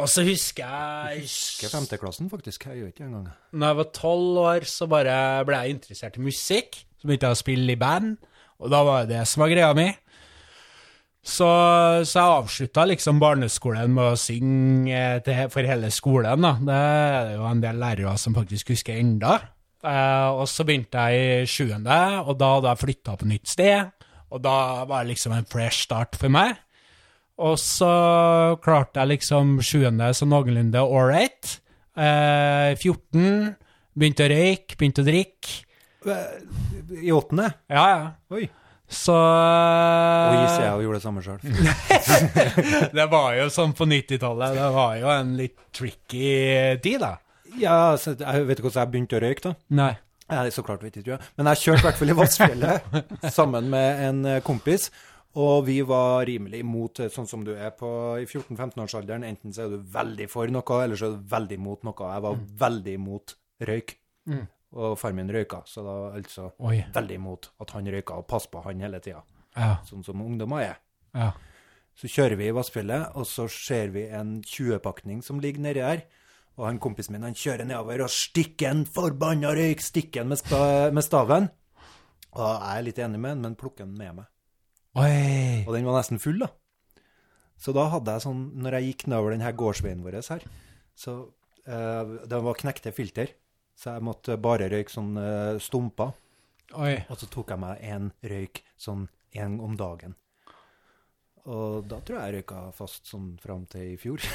Og 0.00 0.08
så 0.08 0.24
husker 0.24 0.64
jeg 0.64 1.26
Ikke 1.26 1.68
femteklassen, 1.72 2.30
faktisk. 2.32 2.64
Jeg 2.66 2.80
gjør 2.80 2.92
ikke 2.92 3.04
engang. 3.04 3.26
Når 3.52 3.66
jeg 3.66 3.78
var 3.82 3.90
tolv 3.96 4.38
år, 4.46 4.64
så 4.68 4.88
bare 4.88 5.16
ble 5.44 5.58
jeg 5.60 5.76
interessert 5.76 6.16
i 6.16 6.24
musikk. 6.24 6.78
Så 6.96 7.08
begynte 7.08 7.28
jeg 7.28 7.36
å 7.36 7.42
spille 7.42 7.74
i 7.74 7.80
band, 7.80 8.16
og 8.62 8.70
da 8.72 8.80
var 8.86 9.04
det 9.04 9.16
det 9.18 9.26
som 9.28 9.42
var 9.42 9.50
greia 9.52 9.72
mi. 9.76 9.88
Så, 11.22 11.46
så 12.08 12.18
jeg 12.18 12.38
avslutta 12.38 12.84
liksom 12.88 13.20
barneskolen 13.22 13.92
med 13.94 14.14
å 14.14 14.18
synge 14.18 15.02
til, 15.26 15.42
for 15.52 15.68
hele 15.68 15.90
skolen. 15.94 16.46
da. 16.46 16.54
Det 16.58 16.78
er 16.78 17.34
jo 17.36 17.46
en 17.50 17.62
del 17.62 17.78
lærere 17.82 18.14
som 18.18 18.34
faktisk 18.34 18.72
husker 18.74 18.98
enda. 18.98 19.36
Eh, 19.82 20.28
og 20.30 20.48
så 20.50 20.66
begynte 20.66 21.04
jeg 21.10 21.42
i 21.42 21.46
sjuende, 21.50 22.00
og 22.22 22.38
da 22.40 22.56
hadde 22.56 22.72
jeg 22.72 22.82
flytta 22.82 23.16
på 23.18 23.30
nytt 23.30 23.50
sted. 23.50 24.08
Og 24.32 24.42
da 24.42 24.56
var 24.88 25.02
det 25.04 25.12
liksom 25.12 25.34
en 25.36 25.46
fresh 25.46 25.84
start 25.84 26.18
for 26.18 26.32
meg. 26.32 26.56
Og 27.42 27.58
så 27.58 27.90
klarte 28.62 29.02
jeg 29.02 29.16
liksom 29.16 29.56
sjuende 29.66 30.12
så 30.14 30.28
noenlunde 30.28 30.82
ålreit. 30.84 31.56
Eh, 31.98 32.72
14, 32.78 33.52
begynte 33.98 34.26
å 34.26 34.32
røyke, 34.32 34.78
begynte 34.78 35.02
å 35.04 35.08
drikke. 35.08 35.60
I 37.02 37.12
åttende? 37.14 37.48
Ja, 37.70 37.84
ja. 37.90 38.10
Oi. 38.34 38.48
Så 38.92 39.14
Og 39.16 40.34
gis 40.36 40.58
jeg 40.60 40.72
og 40.74 40.82
gjorde 40.84 40.98
det 40.98 41.04
samme 41.06 41.22
sjøl. 41.24 41.38
Det 42.98 43.06
var 43.08 43.36
jo 43.38 43.46
sånn 43.54 43.72
på 43.76 43.86
90-tallet. 43.88 44.56
Det 44.58 44.70
var 44.74 44.96
jo 45.00 45.12
en 45.14 45.30
litt 45.38 45.56
tricky 45.72 46.32
tid, 46.84 47.00
da. 47.00 47.14
Ja, 47.60 47.76
så 48.00 48.12
jeg 48.12 48.44
vet 48.48 48.58
ikke 48.58 48.68
hvordan 48.68 48.84
jeg 48.84 48.92
begynte 48.92 49.16
å 49.18 49.22
røyke, 49.24 49.44
da. 49.48 49.54
Nei. 49.80 49.92
Nei, 50.32 50.46
så 50.52 50.64
klart 50.64 50.84
vet 50.84 50.96
ikke 51.00 51.14
jeg. 51.14 51.30
Men 51.36 51.50
jeg 51.52 51.60
kjørte 51.62 51.82
i 51.82 51.86
hvert 51.88 51.98
fall 52.00 52.12
i 52.12 52.16
Vassfjellet 52.16 53.00
sammen 53.38 53.66
med 53.72 54.04
en 54.06 54.20
eh, 54.28 54.42
kompis. 54.44 54.88
Og 55.40 55.64
vi 55.64 55.78
var 55.88 56.26
rimelig 56.28 56.60
imot, 56.60 57.00
eh, 57.00 57.08
sånn 57.08 57.28
som 57.28 57.44
du 57.44 57.54
er 57.54 57.70
på 57.70 57.88
i 58.20 58.26
14-15-årsalderen. 58.26 59.24
Enten 59.24 59.52
så 59.52 59.64
er 59.64 59.70
du 59.70 59.78
veldig 59.94 60.28
for 60.28 60.46
noe, 60.52 60.80
eller 60.84 60.96
så 60.96 61.08
er 61.08 61.16
du 61.16 61.28
veldig 61.30 61.56
imot 61.56 61.86
noe. 61.88 62.08
Jeg 62.14 62.22
var 62.26 62.42
veldig 62.66 62.94
imot 62.98 63.34
røyk. 63.60 63.94
Og 64.72 64.98
far 64.98 65.12
min 65.12 65.28
røyka, 65.28 65.62
så 65.68 65.82
da 65.84 65.94
altså 66.16 66.50
Oi. 66.64 66.78
veldig 66.94 67.16
imot 67.18 67.50
at 67.60 67.70
han 67.76 67.84
røyka, 67.92 68.16
og 68.16 68.26
pass 68.26 68.46
på 68.46 68.62
han 68.64 68.80
hele 68.80 69.00
tida. 69.00 69.22
Ja. 69.56 69.76
Sånn 69.84 70.04
som 70.04 70.20
ungdommer 70.24 70.62
er. 70.64 70.76
ja. 71.14 71.32
Så 71.94 72.08
kjører 72.08 72.38
vi 72.40 72.46
i 72.48 72.52
Vassfjellet, 72.56 73.10
og 73.20 73.26
så 73.28 73.44
ser 73.52 73.90
vi 73.92 74.06
en 74.08 74.38
20-pakning 74.40 75.22
som 75.22 75.40
ligger 75.44 75.60
nedi 75.60 75.82
her. 75.84 76.06
Og 76.56 76.64
han 76.64 76.78
kompisen 76.80 77.12
min 77.12 77.22
han 77.26 77.36
kjører 77.36 77.68
nedover 77.68 78.00
og 78.06 78.12
stikker 78.12 78.70
en 78.70 78.86
forbanna 78.88 79.52
røyk, 79.52 79.80
stikker 79.84 80.22
den 80.22 80.32
med, 80.32 80.40
sta 80.40 80.90
med 80.92 81.04
staven. 81.04 81.50
Og 82.32 82.46
jeg 82.48 82.78
er 82.78 82.86
litt 82.86 82.98
enig 83.04 83.20
med 83.20 83.34
han, 83.34 83.42
men 83.44 83.58
plukker 83.60 83.84
den 83.84 83.96
med 83.98 84.22
meg. 84.22 84.30
Oi. 85.00 85.62
Og 85.64 85.72
den 85.72 85.86
var 85.88 85.96
nesten 85.96 86.20
full, 86.20 86.42
da. 86.42 86.50
Så 87.62 87.72
da 87.76 87.86
hadde 87.92 88.16
jeg 88.16 88.24
sånn, 88.24 88.42
når 88.58 88.76
jeg 88.76 88.88
gikk 88.90 89.06
nedover 89.08 89.32
denne 89.32 89.52
gårdsveien 89.56 90.02
vår 90.04 90.18
her, 90.18 90.42
så 90.98 91.14
uh, 91.68 92.16
det 92.28 92.40
var 92.44 92.58
knekte 92.58 92.92
filter. 92.94 93.30
Så 93.78 93.94
jeg 93.94 94.04
måtte 94.04 94.36
bare 94.42 94.68
røyke 94.70 94.92
sånn 94.92 95.14
uh, 95.16 95.60
stumper. 95.62 96.12
Oi. 96.76 96.96
Og 97.08 97.20
så 97.20 97.28
tok 97.30 97.54
jeg 97.54 97.62
meg 97.62 97.80
en 97.86 98.10
røyk 98.26 98.62
sånn 98.80 99.06
en 99.38 99.56
om 99.64 99.78
dagen. 99.78 100.16
Og 101.48 101.88
da 101.90 101.98
tror 102.04 102.18
jeg 102.18 102.28
jeg 102.28 102.42
røyka 102.42 102.66
fast 102.76 103.08
sånn 103.10 103.32
fram 103.42 103.64
til 103.70 103.94
i 103.94 103.98
fjor. 104.00 104.22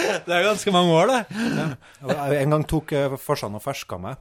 Det 0.00 0.32
er 0.34 0.42
ganske 0.42 0.72
mange 0.74 0.94
år, 0.96 1.10
det. 1.12 2.38
En 2.40 2.54
gang 2.54 2.64
tok 2.66 2.92
uh, 2.96 3.14
farsan 3.20 3.54
og 3.58 3.62
ferska 3.62 3.98
meg, 4.00 4.18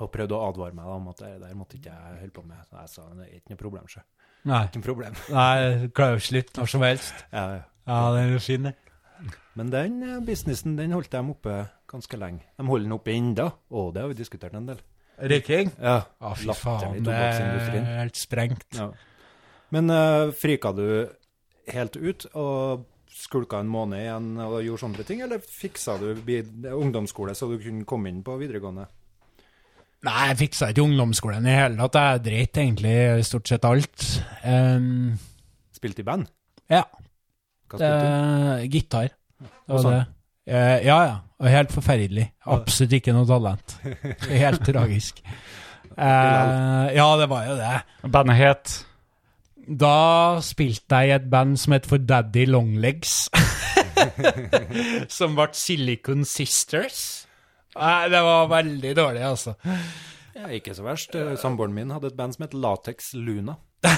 og 0.00 0.08
prøvde 0.12 0.36
å 0.36 0.46
advare 0.46 0.76
meg 0.76 0.86
da, 0.88 0.94
om 0.96 1.10
at 1.10 1.20
det 1.20 1.32
der 1.42 1.56
måtte 1.58 1.76
ikke 1.76 1.92
jeg 1.92 2.20
holde 2.22 2.36
på 2.36 2.44
med. 2.46 2.62
Så 2.68 2.78
jeg 2.78 2.92
sa 2.92 3.04
det 3.18 3.26
er 3.26 3.40
ikke 3.40 3.52
noe 3.52 3.60
problem, 3.60 3.90
sjø. 3.92 4.04
Nei. 4.48 4.62
Ikke 4.66 4.80
noe 4.80 4.88
problem. 4.88 5.18
Nei, 5.38 5.90
klarer 5.94 6.18
jo 6.18 6.24
slutt 6.26 6.56
når 6.58 6.72
som 6.72 6.86
helst. 6.86 7.26
Ja, 7.34 7.44
ja. 7.58 7.62
Ja, 7.82 8.00
den 8.14 8.36
er 8.36 8.42
fin, 8.42 8.68
den. 8.68 9.36
Men 9.58 9.70
den 9.72 10.02
eh, 10.06 10.20
businessen 10.24 10.76
den 10.78 10.94
holdt 10.94 11.12
de 11.12 11.22
oppe 11.34 11.56
ganske 11.90 12.18
lenge. 12.18 12.46
De 12.56 12.66
holder 12.66 12.88
den 12.88 12.96
oppe 12.96 13.12
ennå, 13.12 13.48
og 13.74 13.90
det 13.94 14.04
har 14.04 14.12
vi 14.12 14.18
diskutert 14.18 14.54
en 14.56 14.70
del. 14.70 14.80
Røyking? 15.22 15.74
Ja, 15.76 15.98
Å, 16.24 16.32
fy 16.38 16.54
faen. 16.56 17.02
Det 17.04 17.14
er 17.14 17.90
helt 18.00 18.18
sprengt. 18.18 18.66
Ja. 18.78 18.88
Men 19.72 19.92
uh, 19.92 20.32
frika 20.36 20.72
du 20.76 20.86
helt 21.72 21.96
ut 21.96 22.26
og 22.32 22.88
skulka 23.12 23.60
en 23.60 23.70
måned 23.70 24.00
igjen 24.00 24.32
og 24.40 24.56
gjorde 24.64 24.82
sånne 24.82 25.06
ting, 25.06 25.20
eller 25.24 25.42
fiksa 25.44 25.98
du 26.00 26.08
ungdomsskole 26.72 27.36
så 27.36 27.48
du 27.50 27.58
kunne 27.60 27.86
komme 27.88 28.10
inn 28.10 28.22
på 28.24 28.38
videregående? 28.40 28.88
Nei, 30.02 30.22
jeg 30.32 30.38
fiksa 30.40 30.68
ikke 30.72 30.82
ungdomsskolen 30.82 31.44
i 31.46 31.52
hele 31.54 31.78
tatt. 31.78 31.98
Jeg 32.00 32.22
dreit 32.24 32.58
egentlig 32.58 32.94
stort 33.28 33.50
sett 33.50 33.66
alt. 33.68 34.06
Um, 34.42 35.12
Spilte 35.76 36.02
i 36.02 36.06
band? 36.06 36.26
ja, 36.72 36.82
Hva 37.70 37.78
spilte 37.78 38.08
du? 38.08 38.64
gitar. 38.72 39.12
Det 39.42 39.76
var 39.76 39.82
sang? 39.84 39.94
det. 40.00 40.04
Eh, 40.52 40.78
ja, 40.88 40.96
ja. 41.06 41.16
Og 41.42 41.50
helt 41.50 41.72
forferdelig. 41.74 42.24
Absolutt 42.50 42.96
ikke 42.98 43.14
noe 43.14 43.26
talent. 43.26 43.76
Helt 44.42 44.62
tragisk. 44.66 45.18
Uh, 45.92 46.88
ja, 46.94 47.06
det 47.20 47.26
var 47.30 47.46
jo 47.46 47.56
det. 47.58 47.72
Bandet 48.14 48.38
het 48.38 48.70
Da 49.82 50.38
spilte 50.42 51.02
jeg 51.02 51.10
i 51.10 51.14
et 51.18 51.26
band 51.30 51.58
som 51.60 51.74
het 51.76 51.86
For 51.90 51.98
Daddy 52.02 52.46
Longlegs. 52.50 53.26
som 55.18 55.34
ble 55.38 55.48
Silicon 55.58 56.24
Sisters. 56.26 57.02
Nei, 57.72 58.08
det 58.12 58.20
var 58.26 58.48
veldig 58.52 58.94
dårlig, 58.98 59.22
altså. 59.24 59.54
Ja, 60.36 60.48
ikke 60.52 60.74
så 60.76 60.84
verst. 60.84 61.14
Eh, 61.16 61.34
Samboeren 61.40 61.74
min 61.76 61.92
hadde 61.92 62.10
et 62.12 62.16
band 62.18 62.36
som 62.36 62.44
het 62.46 62.56
Latex 62.56 63.12
Luna. 63.16 63.56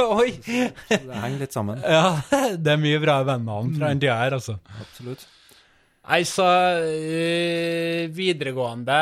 Oi! 0.00 0.30
Så 0.40 1.00
det 1.04 1.20
henger 1.20 1.40
litt 1.42 1.54
sammen. 1.54 1.80
Ja, 1.82 2.20
det 2.56 2.74
er 2.74 2.80
mye 2.80 3.00
bra 3.02 3.18
bandnavn 3.26 3.74
fra 3.76 3.90
den 3.92 4.02
tida 4.02 4.16
her, 4.22 4.36
altså. 4.38 4.56
Absolutt. 4.80 5.26
Nei, 6.04 6.20
så 6.28 6.46
øh, 6.84 8.10
videregående 8.12 8.98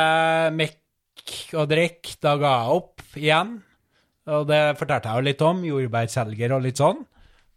mekk 0.55 1.37
og 1.59 1.69
drikk, 1.71 2.15
da 2.23 2.37
ga 2.41 2.53
jeg 2.63 2.77
opp 2.81 3.19
igjen. 3.19 3.57
Og 4.33 4.45
det 4.47 4.61
fortalte 4.79 5.11
jeg 5.11 5.19
jo 5.19 5.27
litt 5.29 5.43
om, 5.47 5.65
jordbærselger 5.67 6.55
og 6.57 6.63
litt 6.67 6.79
sånn. 6.83 7.01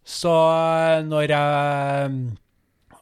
Så 0.05 0.33
øh, 0.33 1.03
når 1.07 1.29
jeg 1.33 2.17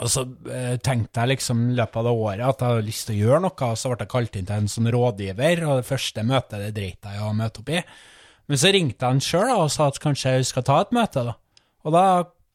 Og 0.03 0.11
så 0.11 0.25
øh, 0.27 0.75
tenkte 0.83 1.23
jeg 1.23 1.31
liksom 1.31 1.67
i 1.69 1.75
løpet 1.77 1.99
av 2.01 2.07
det 2.09 2.13
året 2.13 2.43
at 2.43 2.61
jeg 2.63 2.73
hadde 2.73 2.87
lyst 2.87 3.07
til 3.07 3.15
å 3.15 3.21
gjøre 3.21 3.43
noe, 3.45 3.69
og 3.69 3.79
så 3.79 3.91
ble 3.91 4.03
jeg 4.03 4.11
kalt 4.11 4.37
inn 4.39 4.49
til 4.49 4.63
en 4.63 4.71
sånn 4.73 4.91
rådgiver, 4.91 5.63
og 5.67 5.79
det 5.79 5.87
første 5.87 6.25
møtet 6.27 6.65
det 6.65 6.71
dreit 6.75 7.07
jeg 7.07 7.19
i 7.19 7.23
å 7.23 7.33
møte 7.37 7.63
opp 7.63 7.71
i. 7.71 7.83
Men 8.51 8.59
så 8.59 8.71
ringte 8.75 9.09
han 9.09 9.23
sjøl 9.23 9.53
og 9.55 9.71
sa 9.71 9.87
at 9.87 10.01
kanskje 10.03 10.37
jeg 10.37 10.49
skal 10.49 10.65
ta 10.67 10.81
et 10.83 10.95
møte, 10.95 11.23
da. 11.29 11.37
Og 11.87 11.95
da 11.95 12.05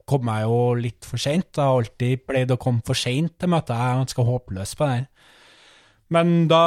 kom 0.08 0.28
jeg 0.32 0.48
jo 0.48 0.58
litt 0.80 1.08
for 1.08 1.20
seint. 1.20 1.48
Jeg 1.52 1.64
har 1.64 1.78
alltid 1.78 2.24
pleid 2.28 2.52
å 2.52 2.60
komme 2.60 2.84
for 2.86 2.96
seint 2.96 3.34
til 3.40 3.52
møtet. 3.52 3.76
Jeg 3.76 3.92
er 3.92 4.02
ganske 4.02 4.26
håpløs 4.28 4.74
på 4.78 4.88
det. 4.88 5.00
Men 6.14 6.30
da 6.48 6.62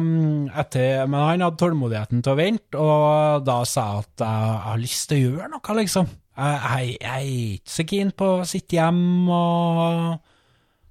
mm, 0.00 0.52
etter, 0.56 1.04
Men 1.04 1.20
han 1.20 1.44
hadde 1.44 1.60
tålmodigheten 1.60 2.22
til 2.24 2.32
å 2.32 2.38
vente, 2.38 2.80
og 2.80 3.44
da 3.44 3.58
sa 3.68 3.88
jeg 3.90 4.06
at 4.06 4.24
jeg 4.24 4.62
har 4.66 4.80
lyst 4.80 5.08
til 5.10 5.18
å 5.18 5.26
gjøre 5.26 5.50
noe, 5.52 5.76
liksom. 5.80 6.08
Jeg, 6.36 6.96
jeg, 7.00 7.12
er 7.12 7.28
ikke 7.56 7.72
så 7.72 7.84
keen 7.88 8.10
på 8.12 8.26
å 8.38 8.48
sitte 8.48 8.76
hjemme 8.76 9.36
og, 9.36 10.34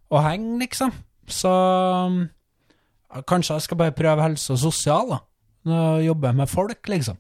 og 0.10 0.24
henge, 0.26 0.58
liksom. 0.64 0.94
Så 1.30 1.52
mm, 2.10 2.24
kanskje 3.30 3.60
jeg 3.60 3.68
skal 3.68 3.80
bare 3.84 3.98
prøve 3.98 4.26
helse 4.26 4.56
og 4.56 4.64
sosial, 4.64 5.14
da. 5.14 5.22
Jobbe 6.06 6.34
med 6.38 6.50
folk, 6.50 6.90
liksom. 6.90 7.18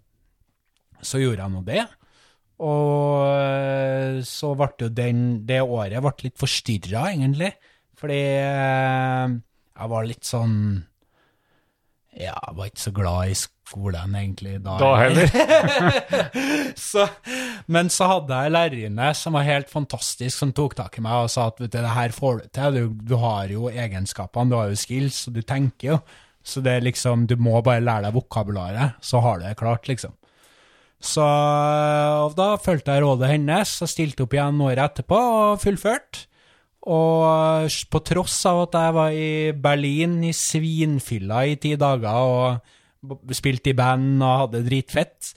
Så 1.05 1.21
gjorde 1.21 1.45
jeg 1.45 1.53
nå 1.53 1.61
det. 1.65 1.85
Og 2.65 3.25
eh, 3.35 4.19
så 4.25 4.53
ble 4.55 4.69
jo 4.85 4.91
den, 4.95 5.23
det 5.47 5.59
året 5.61 6.01
ble 6.01 6.13
litt 6.27 6.37
forstyrra, 6.39 7.09
egentlig. 7.11 7.51
Fordi 7.99 8.19
eh, 8.39 9.35
jeg 9.75 9.91
var 9.91 10.07
litt 10.07 10.27
sånn 10.27 10.55
Ja, 12.15 12.31
jeg 12.31 12.55
var 12.55 12.69
ikke 12.69 12.79
så 12.79 12.91
glad 12.95 13.31
i 13.31 13.33
skolen, 13.35 14.13
egentlig, 14.15 14.53
da. 14.63 14.77
Da 14.79 14.91
heller. 15.01 15.31
så, 16.89 17.07
men 17.67 17.89
så 17.91 18.07
hadde 18.07 18.37
jeg 18.37 18.51
en 18.51 18.55
lærerinne 18.55 19.09
som 19.19 19.35
var 19.35 19.47
helt 19.47 19.71
fantastisk, 19.71 20.37
som 20.37 20.53
tok 20.55 20.77
tak 20.79 20.95
i 20.95 21.03
meg 21.03 21.25
og 21.25 21.33
sa 21.33 21.49
at 21.51 21.59
vet 21.59 21.73
du, 21.73 21.79
det 21.81 21.95
her 21.97 22.15
får 22.15 22.39
du 22.39 22.45
til, 22.55 22.77
du, 22.77 23.09
du 23.11 23.17
har 23.19 23.51
jo 23.51 23.67
egenskapene, 23.67 24.53
du 24.53 24.55
har 24.61 24.71
jo 24.71 24.79
skills, 24.79 25.25
og 25.27 25.35
du 25.35 25.41
tenker 25.43 25.89
jo. 25.95 25.97
Så 26.45 26.61
det 26.63 26.77
er 26.77 26.85
liksom, 26.85 27.25
du 27.27 27.35
må 27.41 27.57
bare 27.65 27.83
lære 27.83 28.07
deg 28.07 28.15
vokabularet, 28.15 29.01
så 29.03 29.19
har 29.25 29.41
du 29.41 29.49
det 29.49 29.57
klart, 29.59 29.89
liksom. 29.91 30.13
Så 31.05 31.25
da 32.37 32.47
fulgte 32.63 32.95
jeg 32.95 33.03
rådet 33.03 33.33
hennes 33.33 33.75
og 33.83 33.91
stilte 33.91 34.23
opp 34.23 34.33
igjen 34.37 34.63
året 34.63 34.85
etterpå 34.85 35.19
og 35.19 35.59
fullførte. 35.61 36.29
Og 36.85 37.75
på 37.89 38.01
tross 38.05 38.37
av 38.45 38.65
at 38.67 38.77
jeg 38.77 38.95
var 38.95 39.17
i 39.17 39.29
Berlin 39.57 40.19
i 40.27 40.33
svinfylla 40.37 41.45
i 41.49 41.55
ti 41.61 41.73
dager 41.81 42.19
og 42.29 43.33
spilte 43.33 43.71
i 43.71 43.77
band 43.77 44.21
og 44.21 44.41
hadde 44.45 44.65
dritfett, 44.67 45.33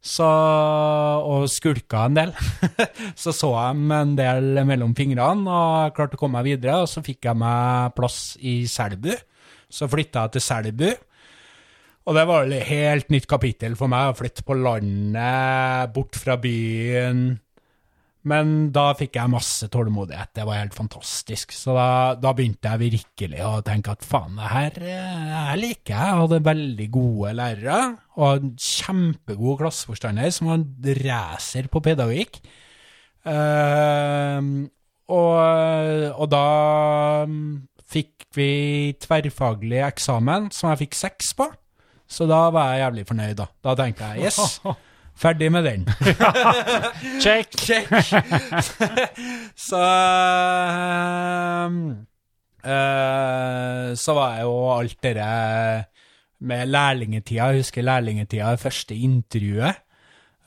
Så, 0.00 0.24
og 0.24 1.42
skulka 1.52 2.06
en 2.08 2.14
del. 2.16 2.30
så 3.22 3.34
så 3.36 3.50
jeg 3.52 3.82
en 3.92 4.14
del 4.16 4.62
mellom 4.64 4.94
fingrene 4.96 5.44
og 5.44 5.92
klarte 5.92 6.16
å 6.16 6.20
komme 6.22 6.40
meg 6.40 6.54
videre. 6.54 6.78
Og 6.80 6.88
så 6.88 7.02
fikk 7.04 7.28
jeg 7.28 7.36
meg 7.36 7.92
plass 7.92 8.38
i 8.40 8.62
Selbu. 8.64 9.12
Så 9.68 9.90
flytta 9.92 10.24
jeg 10.24 10.38
til 10.38 10.46
Selbu. 10.46 10.88
Og 12.08 12.16
det 12.16 12.24
var 12.26 12.48
et 12.48 12.64
helt 12.70 13.12
nytt 13.12 13.28
kapittel 13.28 13.76
for 13.76 13.92
meg 13.92 14.08
å 14.08 14.16
flytte 14.16 14.42
på 14.46 14.56
landet, 14.56 15.92
bort 15.92 16.16
fra 16.16 16.38
byen. 16.40 17.36
Men 18.28 18.68
da 18.74 18.90
fikk 18.98 19.16
jeg 19.16 19.32
masse 19.32 19.68
tålmodighet. 19.72 20.34
Det 20.36 20.44
var 20.44 20.58
helt 20.60 20.76
fantastisk. 20.76 21.54
Så 21.56 21.72
da, 21.76 22.16
da 22.20 22.34
begynte 22.36 22.68
jeg 22.68 22.82
virkelig 22.82 23.40
å 23.46 23.52
tenke 23.64 23.94
at 23.94 24.04
faen, 24.04 24.36
det 24.36 24.50
her, 24.52 24.76
her 25.32 25.60
liker 25.60 25.94
jeg. 25.94 26.10
Jeg 26.10 26.18
hadde 26.24 26.42
veldig 26.50 26.88
gode 26.92 27.32
lærere, 27.38 27.78
og 28.20 28.42
en 28.42 28.52
kjempegod 28.60 29.62
klasseforstander 29.62 30.34
som 30.36 30.50
var 30.50 30.60
en 30.60 31.00
racer 31.00 31.70
på 31.72 31.82
pedagogikk. 31.86 32.42
Uh, 33.24 34.68
og, 35.10 35.40
og 36.14 36.28
da 36.32 36.44
fikk 37.90 38.28
vi 38.36 38.50
tverrfaglig 39.02 39.80
eksamen, 39.88 40.52
som 40.54 40.70
jeg 40.70 40.84
fikk 40.84 41.00
seks 41.00 41.32
på. 41.40 41.48
Så 42.10 42.26
da 42.26 42.48
var 42.52 42.74
jeg 42.74 42.84
jævlig 42.84 43.06
fornøyd, 43.08 43.34
da. 43.38 43.46
Da 43.64 43.74
tenkte 43.78 44.12
jeg 44.12 44.28
yes, 44.28 44.60
ferdig 45.20 45.50
med 45.52 45.66
den. 45.68 45.84
Check! 47.24 47.52
Check. 47.60 47.90
så 49.68 49.82
ehm, 50.70 51.78
eh, 52.64 53.92
Så 54.00 54.16
var 54.16 54.34
jeg 54.38 54.48
jo 54.48 54.56
alt 54.78 54.98
det 55.02 55.14
der 55.20 55.84
med 56.40 56.66
lærlingetida. 56.66 57.50
Jeg 57.50 57.64
husker 57.64 57.84
lærlingetida, 57.84 58.50
det 58.50 58.60
første 58.60 58.96
intervjuet. 58.96 59.86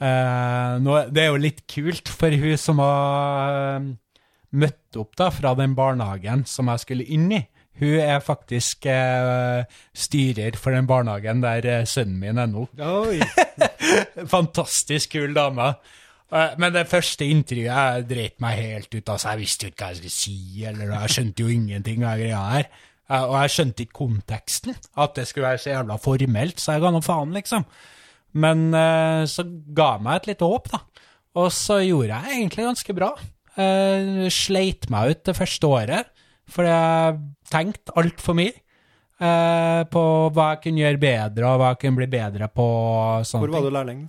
Uh, 0.04 0.82
nå, 0.84 0.98
det 1.14 1.22
er 1.22 1.30
jo 1.30 1.40
litt 1.40 1.62
kult 1.70 2.10
for 2.12 2.34
hun 2.36 2.58
som 2.60 2.82
har 2.82 3.54
eh, 3.78 3.86
møtt 4.60 4.98
opp 5.00 5.14
da 5.16 5.30
fra 5.32 5.54
den 5.56 5.78
barnehagen 5.78 6.44
som 6.50 6.68
jeg 6.74 6.82
skulle 6.82 7.06
inn 7.08 7.30
i. 7.32 7.40
Hun 7.80 7.96
er 8.00 8.20
faktisk 8.22 8.86
eh, 8.86 9.64
styrer 9.98 10.56
for 10.62 10.76
den 10.76 10.86
barnehagen 10.88 11.42
der 11.42 11.66
eh, 11.66 11.86
sønnen 11.90 12.20
min 12.22 12.38
er 12.38 12.46
nå. 12.52 12.68
Fantastisk 14.36 15.16
kul 15.16 15.34
dame. 15.36 15.72
Eh, 16.34 16.54
Men 16.62 16.74
det 16.76 16.86
første 16.92 17.26
intervjuet 17.26 17.72
jeg 17.74 18.06
dreit 18.10 18.38
meg 18.44 18.60
helt 18.62 18.94
ut. 18.94 19.10
altså 19.10 19.34
Jeg 19.34 19.42
visste 19.44 19.66
jo 19.68 19.74
ikke 19.74 19.84
hva 19.86 19.92
jeg 19.94 20.02
skulle 20.04 20.18
si, 20.20 20.38
eller 20.70 20.94
jeg 20.94 21.16
skjønte 21.16 21.44
jo 21.48 21.54
ingenting 21.56 22.06
av 22.06 22.22
greia 22.22 22.44
her. 22.54 22.70
Eh, 23.10 23.24
Og 23.26 23.36
jeg 23.42 23.56
skjønte 23.58 23.86
ikke 23.88 24.00
konteksten, 24.04 24.78
at 24.98 25.16
det 25.18 25.28
skulle 25.28 25.50
være 25.50 25.64
så 25.66 25.74
jævla 25.74 25.98
formelt, 26.02 26.62
så 26.62 26.78
jeg 26.78 26.86
ga 26.86 26.94
nå 26.94 27.02
faen, 27.06 27.34
liksom. 27.36 27.66
Men 28.34 28.72
så 29.30 29.44
ga 29.78 29.92
jeg 29.94 30.02
meg 30.08 30.16
et 30.24 30.28
lite 30.32 30.48
håp, 30.50 30.70
da. 30.74 30.80
Og 31.38 31.52
så 31.54 31.76
gjorde 31.86 32.16
jeg 32.18 32.40
egentlig 32.40 32.64
ganske 32.66 32.94
bra. 32.98 33.12
Sleit 34.34 34.88
meg 34.90 35.12
ut 35.12 35.22
det 35.30 35.36
første 35.38 35.70
året, 35.70 36.10
for 36.50 36.68
jeg 36.68 37.20
tenkte 37.52 37.96
altfor 38.00 38.36
mye. 38.38 38.54
eh, 39.24 39.84
på 39.94 40.04
hva 40.36 40.46
jeg 40.54 40.62
kunne 40.66 40.82
gjøre 40.84 41.00
bedre, 41.00 41.48
og 41.48 41.60
hva 41.62 41.68
jeg 41.74 41.82
kunne 41.86 42.00
bli 42.02 42.08
bedre 42.12 42.48
på. 42.52 42.66
sånne 43.24 43.46
Hvor 43.48 43.54
var 43.56 43.62
du 43.70 43.70
lærling 43.78 44.00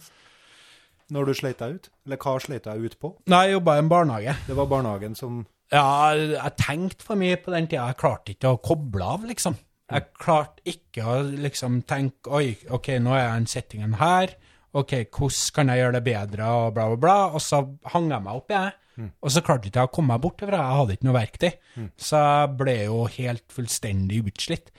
når 1.15 1.27
du 1.29 1.35
sleit 1.37 1.59
deg 1.61 1.75
ut? 1.77 1.91
Eller 2.07 2.17
hva 2.19 2.33
sleit 2.43 2.65
deg 2.65 2.81
ut 2.89 2.97
på? 2.99 3.11
Nei, 3.31 3.43
jeg 3.47 3.59
jobba 3.59 3.77
i 3.77 3.83
en 3.85 3.91
barnehage. 3.93 4.35
Det 4.49 4.57
var 4.57 4.67
barnehagen 4.71 5.15
som 5.15 5.45
Ja, 5.73 6.15
jeg 6.15 6.57
tenkte 6.61 7.05
for 7.05 7.17
mye 7.21 7.37
på 7.41 7.53
den 7.55 7.67
tida. 7.69 7.87
Jeg 7.93 7.99
klarte 8.01 8.33
ikke 8.35 8.55
å 8.55 8.61
koble 8.63 9.05
av, 9.05 9.25
liksom. 9.29 9.57
Jeg 9.93 10.07
klarte 10.19 10.63
ikke 10.65 11.05
å 11.05 11.19
liksom 11.45 11.83
tenke 11.87 12.31
Oi, 12.33 12.57
OK, 12.73 12.89
nå 13.05 13.13
er 13.15 13.29
den 13.35 13.47
settingen 13.51 13.95
her. 14.01 14.33
OK, 14.75 15.05
hvordan 15.13 15.53
kan 15.55 15.69
jeg 15.71 15.83
gjøre 15.85 15.93
det 15.99 16.05
bedre, 16.09 16.47
og 16.51 16.75
bla, 16.75 16.89
bla, 16.91 16.97
bla. 17.05 17.17
Og 17.37 17.43
så 17.45 17.61
hang 17.93 18.09
jeg 18.11 18.25
meg 18.25 18.41
opp 18.41 18.51
i 18.51 18.57
det. 18.59 18.73
Og 19.01 19.33
så 19.33 19.43
klarte 19.43 19.69
ikke 19.69 19.83
jeg 19.83 19.91
å 19.91 19.95
komme 19.95 20.15
meg 20.15 20.23
bort 20.23 20.39
for 20.39 20.55
Jeg 20.55 20.79
hadde 20.79 20.95
ikke 20.95 21.09
noe 21.09 21.17
verktøy. 21.19 21.51
Så 21.99 22.21
jeg 22.21 22.53
ble 22.61 22.77
jo 22.85 23.01
helt 23.17 23.45
fullstendig 23.53 24.21
utslitt. 24.31 24.71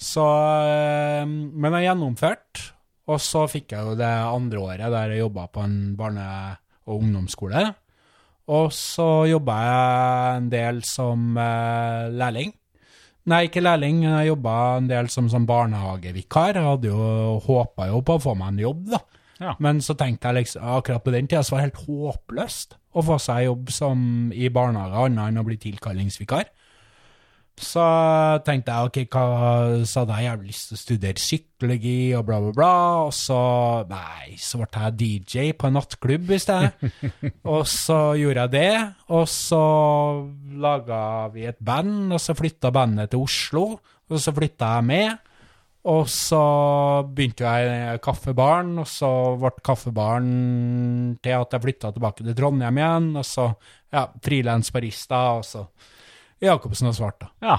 Så 0.00 0.24
øh, 0.24 1.26
Men 1.28 1.76
jeg 1.76 1.90
gjennomførte. 1.90 2.70
Og 3.10 3.18
så 3.20 3.44
fikk 3.50 3.74
jeg 3.74 3.84
jo 3.84 3.96
det 3.98 4.08
andre 4.08 4.60
året 4.62 4.92
der 4.94 5.12
jeg 5.12 5.24
jobba 5.24 5.48
på 5.50 5.64
en 5.66 5.96
barne- 5.98 6.56
og 6.86 7.02
ungdomsskole. 7.02 7.64
Og 8.50 8.72
så 8.74 9.26
jobba 9.30 9.56
jeg 9.66 10.38
en 10.38 10.48
del 10.52 10.80
som 10.86 11.36
eh, 11.38 12.08
lærling. 12.14 12.52
Nei, 13.30 13.44
ikke 13.46 13.62
lærling, 13.62 14.04
jeg 14.06 14.30
jobba 14.30 14.54
en 14.78 14.88
del 14.90 15.10
som, 15.12 15.28
som 15.30 15.44
barnehagevikar. 15.46 16.56
Jeg 16.56 16.66
hadde 16.66 16.90
jo 16.90 17.38
håpa 17.44 17.90
jo 17.90 18.00
på 18.06 18.16
å 18.16 18.22
få 18.22 18.34
meg 18.38 18.54
en 18.54 18.62
jobb, 18.64 18.86
da. 18.94 19.02
Ja. 19.40 19.54
Men 19.62 19.80
så 19.84 19.94
tenkte 19.98 20.30
jeg 20.30 20.42
liksom, 20.42 20.64
akkurat 20.78 21.04
på 21.04 21.12
den 21.14 21.28
tida 21.28 21.42
så 21.44 21.54
var 21.54 21.62
det 21.62 21.70
helt 21.70 21.84
håpløst 21.88 22.79
å 22.90 23.04
få 23.06 23.18
seg 23.22 23.46
jobb 23.46 23.70
som 23.74 24.00
i 24.34 24.50
barnehage, 24.52 25.04
annet 25.06 25.30
enn 25.30 25.42
å 25.42 25.46
bli 25.46 25.58
tilkallingsvikar. 25.60 26.48
Så 27.60 27.82
tenkte 28.46 28.72
jeg 28.72 28.88
ok, 28.88 28.98
hva, 29.12 29.24
sa 29.84 30.02
hadde 30.02 30.16
jeg 30.16 30.26
jævlig 30.30 30.48
lyst 30.48 30.70
til 30.70 30.76
å 30.76 30.80
studere 30.80 31.20
psykologi 31.20 31.96
og 32.16 32.24
bla, 32.28 32.38
bla, 32.40 32.52
bla. 32.56 32.76
Og 33.04 33.12
så 33.16 33.40
nei, 33.90 34.36
så 34.40 34.62
ble 34.62 34.68
jeg 34.72 34.96
DJ 35.00 35.50
på 35.58 35.68
en 35.68 35.76
nattklubb 35.76 36.32
i 36.32 36.40
stedet. 36.40 36.92
og 37.52 37.66
så 37.68 37.98
gjorde 38.16 38.46
jeg 38.46 38.54
det. 38.54 38.72
Og 39.12 39.26
så 39.28 39.64
laga 40.62 41.02
vi 41.34 41.44
et 41.50 41.60
band, 41.60 42.14
og 42.16 42.22
så 42.22 42.36
flytta 42.38 42.72
bandet 42.74 43.12
til 43.12 43.26
Oslo. 43.28 43.66
Og 44.08 44.24
så 44.24 44.32
flytta 44.34 44.78
jeg 44.78 44.88
med. 44.88 45.29
Og 45.88 46.04
så 46.12 46.40
begynte 47.08 47.48
jeg 47.48 47.68
i 47.94 48.00
kaffebaren, 48.04 48.74
og 48.82 48.88
så 48.88 49.08
ble 49.40 49.52
kaffebaren 49.64 50.32
til 51.24 51.36
at 51.38 51.54
jeg 51.56 51.64
flytta 51.64 51.92
tilbake 51.94 52.26
til 52.26 52.36
Trondheim 52.36 52.80
igjen. 52.82 53.06
Og 53.16 53.24
så 53.24 53.46
ja, 53.88 54.04
frilans 54.20 54.68
barista, 54.74 55.22
og 55.38 55.46
så 55.48 55.64
Jacobsen 56.40 56.90
og 56.90 56.96
Svart, 56.96 57.22
da. 57.22 57.30
Ja. 57.44 57.56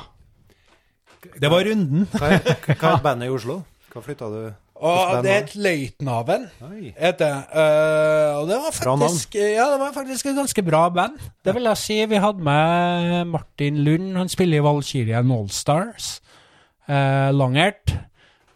Det 1.41 1.49
var 1.53 1.65
runden. 1.65 2.05
Hva 2.13 2.37
hva 2.41 2.91
er 2.95 3.01
bandet 3.01 3.29
i 3.29 3.33
Oslo? 3.33 3.61
Hva 3.91 4.03
flytta 4.05 4.29
du 4.31 4.37
Og 4.81 5.09
det 5.25 5.33
er 5.33 5.43
et 5.43 5.55
Løytnaven, 5.57 6.47
Oi. 6.65 6.93
det. 6.93 7.29
Eh, 7.29 8.37
og 8.37 8.47
det 8.49 8.57
var 8.63 8.73
faktisk 8.73 9.35
Ja, 9.37 9.67
det 9.73 9.81
var 9.81 9.93
faktisk 9.97 10.29
et 10.29 10.37
ganske 10.37 10.65
bra 10.65 10.87
band. 10.93 11.17
Det 11.45 11.53
vil 11.57 11.69
jeg 11.69 11.77
si. 11.77 11.99
Vi 12.05 12.21
hadde 12.21 12.45
med 12.45 13.27
Martin 13.33 13.81
Lund, 13.85 14.15
han 14.17 14.29
spiller 14.29 14.61
i 14.61 14.65
Valkyrien 14.65 15.33
Allstars. 15.37 16.19
Uh, 16.89 17.29
Langert 17.31 17.93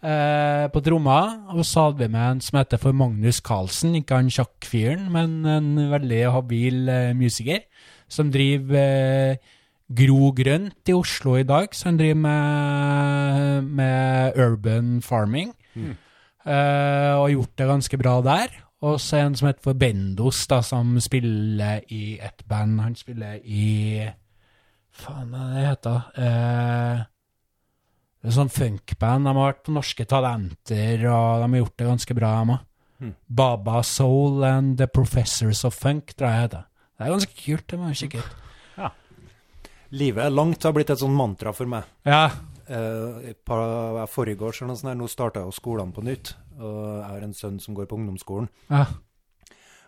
eh, 0.06 0.68
på 0.72 0.82
tromma. 0.86 1.20
Og 1.56 1.66
så 1.66 1.88
hadde 1.88 2.06
vi 2.06 2.12
med 2.14 2.24
en 2.28 2.42
som 2.46 2.60
heter 2.60 2.82
for 2.82 2.96
Magnus 2.96 3.42
Carlsen, 3.46 3.98
ikke 3.98 4.22
han 4.22 4.32
sjakkfyren, 4.34 5.10
men 5.14 5.38
en 5.50 5.76
veldig 5.92 6.24
habil 6.36 6.90
eh, 6.92 7.12
musiker, 7.18 7.66
som 8.12 8.32
driver 8.34 9.36
eh, 9.36 9.54
Gro 9.96 10.32
Grønt 10.34 10.90
i 10.90 10.96
Oslo 10.98 11.36
i 11.38 11.46
dag, 11.46 11.74
så 11.74 11.92
han 11.92 12.00
driver 12.00 12.22
med, 12.24 13.70
med 13.78 14.40
urban 14.42 15.02
farming. 15.06 15.54
Eh, 15.76 17.14
og 17.18 17.32
gjort 17.34 17.58
det 17.58 17.68
ganske 17.68 17.98
bra 17.98 18.20
der. 18.26 18.62
Og 18.86 19.00
så 19.02 19.18
en 19.18 19.36
som 19.36 19.48
heter 19.50 19.64
for 19.64 19.74
Bendos, 19.74 20.46
da, 20.48 20.62
som 20.62 21.00
spiller 21.02 21.82
i 21.90 22.20
et 22.22 22.44
band. 22.50 22.80
Han 22.82 22.96
spiller 22.96 23.40
i 23.44 24.06
Faen, 24.96 25.32
hva 25.34 25.50
er 25.50 25.56
det 25.56 25.68
heter 25.68 26.02
eh, 26.16 27.00
er 27.02 27.06
sånn 28.34 28.50
funkband. 28.50 29.28
De 29.28 29.34
har 29.34 29.52
vært 29.54 29.64
på 29.68 29.74
Norske 29.76 30.06
Talenter, 30.10 31.04
og 31.12 31.44
de 31.44 31.50
har 31.52 31.62
gjort 31.62 31.78
det 31.78 31.90
ganske 31.90 32.18
bra, 32.18 32.32
de 32.42 32.56
òg. 32.56 32.72
Baba 33.28 33.82
Soul 33.84 34.44
and 34.48 34.78
The 34.80 34.88
Professors 34.88 35.66
of 35.68 35.76
Funk, 35.78 36.14
tror 36.16 36.30
jeg 36.32 36.36
det 36.38 36.44
heter. 36.48 36.66
Det 36.96 37.06
er 37.06 37.12
ganske 37.12 37.38
kult. 37.44 37.66
Det 37.68 37.80
må 37.80 37.92
jeg 37.92 38.00
kikke 38.06 38.24
ut. 38.24 38.36
Livet 40.02 40.26
er 40.26 40.34
langt, 40.34 40.64
har 40.64 40.74
blitt 40.76 40.90
et 40.90 41.02
sånt 41.02 41.16
mantra 41.16 41.54
for 41.54 41.70
meg. 41.70 41.84
Ja. 42.08 42.30
Eh, 42.66 43.34
Forrige 44.10 44.48
år 44.48 44.58
her, 44.64 44.96
nå 44.98 45.10
starta 45.12 45.44
jo 45.46 45.54
skolene 45.54 45.94
på 45.94 46.04
nytt. 46.08 46.34
Og 46.56 46.80
jeg 47.02 47.10
har 47.10 47.26
en 47.28 47.36
sønn 47.36 47.60
som 47.62 47.76
går 47.78 47.90
på 47.92 48.00
ungdomsskolen. 48.00 48.50
ja. 48.72 48.86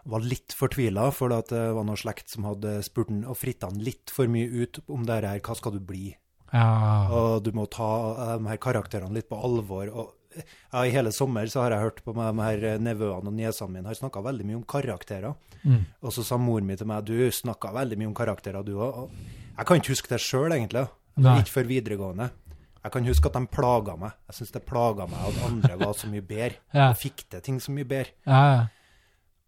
Var 0.07 0.23
litt 0.23 0.53
fortvila, 0.55 1.09
for 1.11 1.27
det 1.27 1.57
var 1.75 1.83
noe 1.83 1.99
slekt 1.99 2.29
som 2.31 2.45
hadde 2.47 2.77
spurt 2.85 3.09
han 3.11 3.25
og 3.27 3.35
fritta 3.35 3.67
han 3.67 3.81
litt 3.83 4.07
for 4.13 4.29
mye 4.31 4.47
ut 4.47 4.79
om 4.87 5.03
det 5.03 5.17
her, 5.19 5.41
hva 5.43 5.55
skal 5.59 5.73
du 5.75 5.81
bli? 5.83 6.13
Ja. 6.53 6.67
Og 7.13 7.43
du 7.45 7.51
må 7.55 7.67
ta 7.71 7.89
eh, 8.13 8.35
de 8.39 8.51
her 8.51 8.61
karakterene 8.61 9.17
litt 9.17 9.29
på 9.29 9.39
alvor. 9.39 9.91
Og 9.91 10.13
ja, 10.37 10.83
I 10.85 10.93
hele 10.93 11.11
sommer 11.15 11.49
så 11.51 11.63
har 11.63 11.75
jeg 11.75 11.85
hørt 11.85 12.03
på 12.05 12.13
meg, 12.17 12.35
de 12.37 12.45
her 12.45 12.81
nevøene 12.83 13.31
og 13.31 13.35
niesene 13.35 13.73
mine 13.73 13.89
har 13.89 13.97
snakka 13.97 14.23
veldig 14.25 14.47
mye 14.47 14.59
om 14.59 14.65
karakterer. 14.69 15.35
Mm. 15.63 15.83
Og 16.05 16.13
så 16.13 16.23
sa 16.23 16.37
mor 16.39 16.63
mi 16.63 16.77
til 16.77 16.89
meg 16.89 17.07
du 17.07 17.15
snakka 17.33 17.73
veldig 17.75 17.97
mye 17.99 18.11
om 18.11 18.17
karakterer, 18.17 18.63
du 18.63 18.77
òg. 18.77 19.07
Jeg 19.57 19.67
kan 19.67 19.81
ikke 19.81 19.95
huske 19.95 20.13
det 20.13 20.21
sjøl, 20.21 20.51
egentlig. 20.53 20.85
Ikke 21.17 21.55
før 21.55 21.71
videregående. 21.71 22.29
Jeg 22.83 22.93
kan 22.93 23.07
huske 23.09 23.27
at 23.27 23.35
de 23.35 23.49
plaga 23.51 23.97
meg. 23.99 24.15
Jeg 24.29 24.37
syns 24.37 24.53
det 24.53 24.63
plaga 24.67 25.07
meg 25.09 25.23
at 25.27 25.39
andre 25.47 25.77
var 25.81 25.95
så 25.97 26.07
mye 26.11 26.23
bedre. 26.23 26.61
Ja. 26.77 26.91
Fikk 26.95 27.25
til 27.33 27.41
ting 27.43 27.57
så 27.63 27.73
mye 27.75 27.87
bedre. 27.89 28.13
ja, 28.27 28.43
ja. 28.53 28.65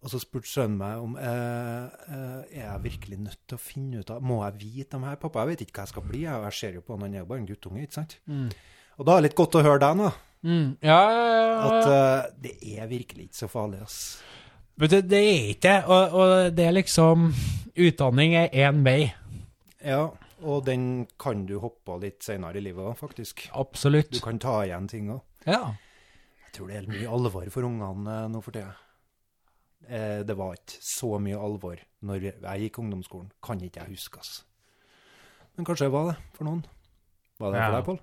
Og 0.00 0.08
så 0.08 0.16
spurte 0.22 0.48
sønnen 0.48 0.78
meg 0.80 0.96
om 1.02 1.16
eh, 1.20 1.84
eh, 2.08 2.56
er 2.56 2.62
jeg 2.64 2.82
virkelig 2.86 3.18
nødt 3.20 3.40
til 3.50 3.58
å 3.58 3.60
finne 3.60 4.00
ut 4.00 4.10
av 4.14 4.22
Må 4.24 4.38
jeg 4.46 4.54
vite 4.62 4.94
dem 4.96 5.02
her, 5.04 5.18
pappa? 5.20 5.42
Jeg 5.44 5.50
vet 5.52 5.64
ikke 5.66 5.76
hva 5.76 5.84
jeg 5.84 5.92
skal 5.92 6.06
bli. 6.08 6.22
Jeg, 6.24 6.42
jeg 6.46 6.56
ser 6.56 6.78
jo 6.78 6.84
på 6.86 6.94
han, 6.96 7.04
han 7.04 7.14
er 7.18 7.20
jo 7.20 7.28
bare 7.28 7.42
en 7.42 7.48
guttunge, 7.50 7.82
ikke 7.84 7.98
sant? 7.98 8.14
Og 8.96 9.04
da 9.06 9.12
er 9.12 9.20
det 9.20 9.26
litt 9.30 9.36
godt 9.42 9.58
å 9.60 9.64
høre 9.66 9.82
deg 9.86 10.00
nå, 10.02 10.10
Mm. 10.40 10.70
ja, 10.80 11.00
ja, 11.12 11.24
ja. 11.36 11.56
at 11.68 11.86
eh, 11.92 12.30
det 12.40 12.52
er 12.80 12.86
virkelig 12.88 13.26
ikke 13.26 13.36
så 13.42 13.48
farlig, 13.52 13.82
ass. 13.84 13.98
Men 14.80 14.88
det, 14.88 15.02
det 15.10 15.18
er 15.20 15.50
ikke 15.52 15.66
det. 15.68 15.74
Og, 15.84 16.14
og 16.16 16.54
det 16.56 16.64
er 16.64 16.72
liksom 16.78 17.26
Utdanning 17.76 18.32
er 18.40 18.48
én 18.56 18.80
vei. 18.86 19.10
Ja, 19.84 20.06
og 20.40 20.64
den 20.64 20.86
kan 21.20 21.44
du 21.44 21.58
hoppe 21.60 21.92
av 21.92 22.00
litt 22.06 22.24
senere 22.24 22.56
i 22.56 22.64
livet 22.64 22.80
òg, 22.88 22.96
faktisk. 23.02 23.50
Absolutt. 23.52 24.14
Du 24.16 24.22
kan 24.24 24.40
ta 24.40 24.62
igjen 24.64 24.88
ting 24.88 25.12
òg. 25.12 25.20
Ja. 25.44 25.74
Jeg 26.46 26.54
tror 26.56 26.72
det 26.72 26.78
er 26.80 26.88
mye 26.88 27.12
alvor 27.20 27.52
for 27.52 27.68
ungene 27.68 28.16
eh, 28.22 28.30
nå 28.32 28.40
for 28.40 28.56
tida. 28.56 28.72
Eh, 29.88 30.20
det 30.26 30.36
var 30.36 30.54
ikke 30.58 30.82
så 30.84 31.16
mye 31.22 31.38
alvor 31.40 31.80
når 32.06 32.28
jeg 32.28 32.66
gikk 32.66 32.78
ungdomsskolen. 32.82 33.30
Kan 33.42 33.62
ikke 33.64 33.82
jeg 33.82 33.96
huske, 33.96 34.20
ass. 34.20 34.44
Men 35.56 35.66
kanskje 35.66 35.88
det 35.88 35.94
var 35.94 36.12
det 36.12 36.16
for 36.36 36.48
noen. 36.48 36.62
Var 37.40 37.52
det 37.52 37.60
Ja. 37.60 37.66
for 37.66 37.76
deg, 37.76 37.84
Pål? 37.88 38.00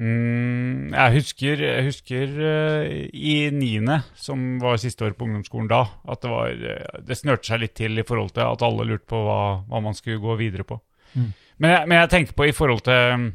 Mm, 0.00 0.92
jeg 0.94 1.12
husker, 1.18 1.60
jeg 1.60 1.84
husker 1.84 2.30
uh, 2.38 2.84
i 3.10 3.50
niende, 3.50 4.04
som 4.14 4.60
var 4.62 4.78
siste 4.78 5.04
år 5.04 5.16
på 5.18 5.26
ungdomsskolen 5.26 5.68
da, 5.68 5.80
at 6.08 6.22
det 6.22 6.30
var 6.30 6.54
eh, 6.54 7.00
Det 7.04 7.18
snørte 7.18 7.50
seg 7.50 7.60
litt 7.64 7.74
til 7.74 7.98
i 7.98 8.06
forhold 8.06 8.30
til 8.36 8.46
at 8.46 8.62
alle 8.62 8.86
lurte 8.86 9.10
på 9.10 9.18
hva, 9.26 9.40
hva 9.66 9.82
man 9.82 9.98
skulle 9.98 10.22
gå 10.22 10.36
videre 10.38 10.64
på. 10.64 10.78
Mm. 11.18 11.32
Men, 11.58 11.70
jeg, 11.74 11.88
men 11.90 11.98
jeg 11.98 12.10
tenker 12.14 12.38
på 12.38 12.46
i 12.48 12.54
forhold 12.54 12.84
til 12.86 13.26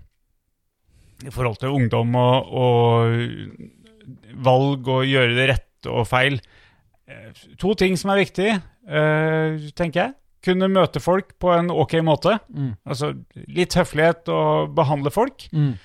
I 1.27 1.33
forhold 1.35 1.59
til 1.59 1.75
ungdom 1.75 2.15
og, 2.15 2.55
og 2.55 4.39
valg 4.47 4.87
og 4.87 5.05
gjøre 5.05 5.35
det 5.35 5.49
rette 5.51 5.91
og 5.91 6.07
feil. 6.07 6.39
Eh, 7.07 7.31
To 7.61 7.73
ting 7.77 7.97
som 7.99 8.11
er 8.13 8.23
viktig, 8.23 8.51
eh, 8.87 9.71
tenker 9.77 10.01
jeg. 10.01 10.13
Kunne 10.45 10.69
møte 10.69 11.01
folk 11.01 11.35
på 11.41 11.51
en 11.53 11.71
ok 11.73 11.99
måte. 12.05 12.37
Mm. 12.53 12.75
Altså 12.85 13.13
litt 13.47 13.73
høflighet 13.77 14.29
og 14.29 14.75
behandle 14.77 15.11
folk. 15.13 15.47
Mm. 15.53 15.75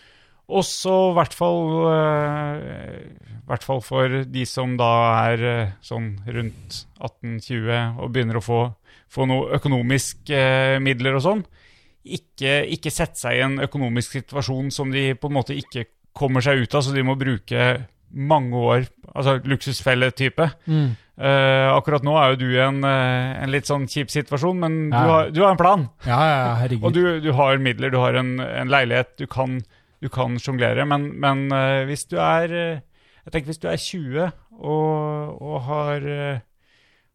Hvert 0.51 1.37
fall 1.37 1.61
eh, 1.95 3.05
i 3.39 3.47
hvert 3.51 3.65
fall 3.67 3.81
for 3.83 4.17
de 4.27 4.43
som 4.47 4.77
da 4.79 4.91
er 5.31 5.73
sånn 5.83 6.13
rundt 6.27 6.85
18-20 6.99 8.01
og 8.03 8.13
begynner 8.13 8.39
å 8.39 8.45
få, 8.45 8.61
få 9.11 9.27
noe 9.31 9.57
økonomisk 9.57 10.31
midler 10.83 11.17
og 11.19 11.25
sånn. 11.25 11.41
Ikke, 12.05 12.61
ikke 12.67 12.93
sette 12.95 13.19
seg 13.19 13.39
i 13.39 13.43
en 13.45 13.59
økonomisk 13.63 14.19
situasjon 14.19 14.71
som 14.75 14.93
de 14.95 15.13
på 15.19 15.31
en 15.31 15.35
måte 15.35 15.57
ikke 15.59 15.89
kommer 16.17 16.45
seg 16.45 16.63
ut 16.63 16.75
av, 16.75 16.85
så 16.85 16.95
de 16.95 17.03
må 17.07 17.17
bruke 17.19 17.67
mange 18.13 18.57
år 18.57 18.89
Altså 19.11 19.41
luksusfelle-type. 19.43 20.45
Mm. 20.71 20.91
Uh, 21.19 21.67
akkurat 21.75 22.05
nå 22.07 22.13
er 22.15 22.29
jo 22.31 22.37
du 22.39 22.45
i 22.55 22.61
en, 22.63 22.77
uh, 22.87 23.43
en 23.43 23.51
litt 23.51 23.67
sånn 23.67 23.89
kjip 23.91 24.13
situasjon, 24.13 24.61
men 24.63 24.77
Ja. 24.93 25.01
du, 25.03 25.09
har, 25.11 25.31
du 25.35 25.41
har 25.43 25.51
en 25.51 25.59
plan. 25.59 25.83
Ja, 26.07 26.19
ja, 26.31 26.45
herregud. 26.61 26.85
Og 26.87 26.95
du, 26.95 27.19
du 27.25 27.33
har 27.35 27.59
midler, 27.59 27.91
du 27.91 27.99
har 27.99 28.15
en, 28.21 28.39
en 28.39 28.71
leilighet, 28.71 29.17
du 29.19 29.27
kan, 29.27 29.59
du 30.01 30.09
kan 30.09 30.39
sjonglere. 30.39 30.87
Men, 30.87 31.09
men 31.21 31.43
uh, 31.51 31.83
hvis 31.91 32.07
du 32.07 32.17
er 32.23 32.55
Jeg 32.55 33.33
tenker 33.35 33.51
hvis 33.51 33.61
du 33.61 33.67
er 33.69 33.83
20 33.83 34.31
og, 34.63 35.43
og 35.43 35.59
har, 35.67 36.07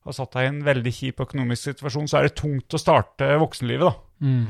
har 0.06 0.14
satt 0.20 0.36
deg 0.36 0.44
i 0.46 0.52
en 0.52 0.62
veldig 0.68 0.94
kjip 1.00 1.24
økonomisk 1.26 1.72
situasjon, 1.72 2.12
så 2.12 2.20
er 2.20 2.28
det 2.28 2.36
tungt 2.38 2.76
å 2.76 2.82
starte 2.82 3.32
voksenlivet, 3.42 3.88
da. 3.88 4.28
mm. 4.28 4.46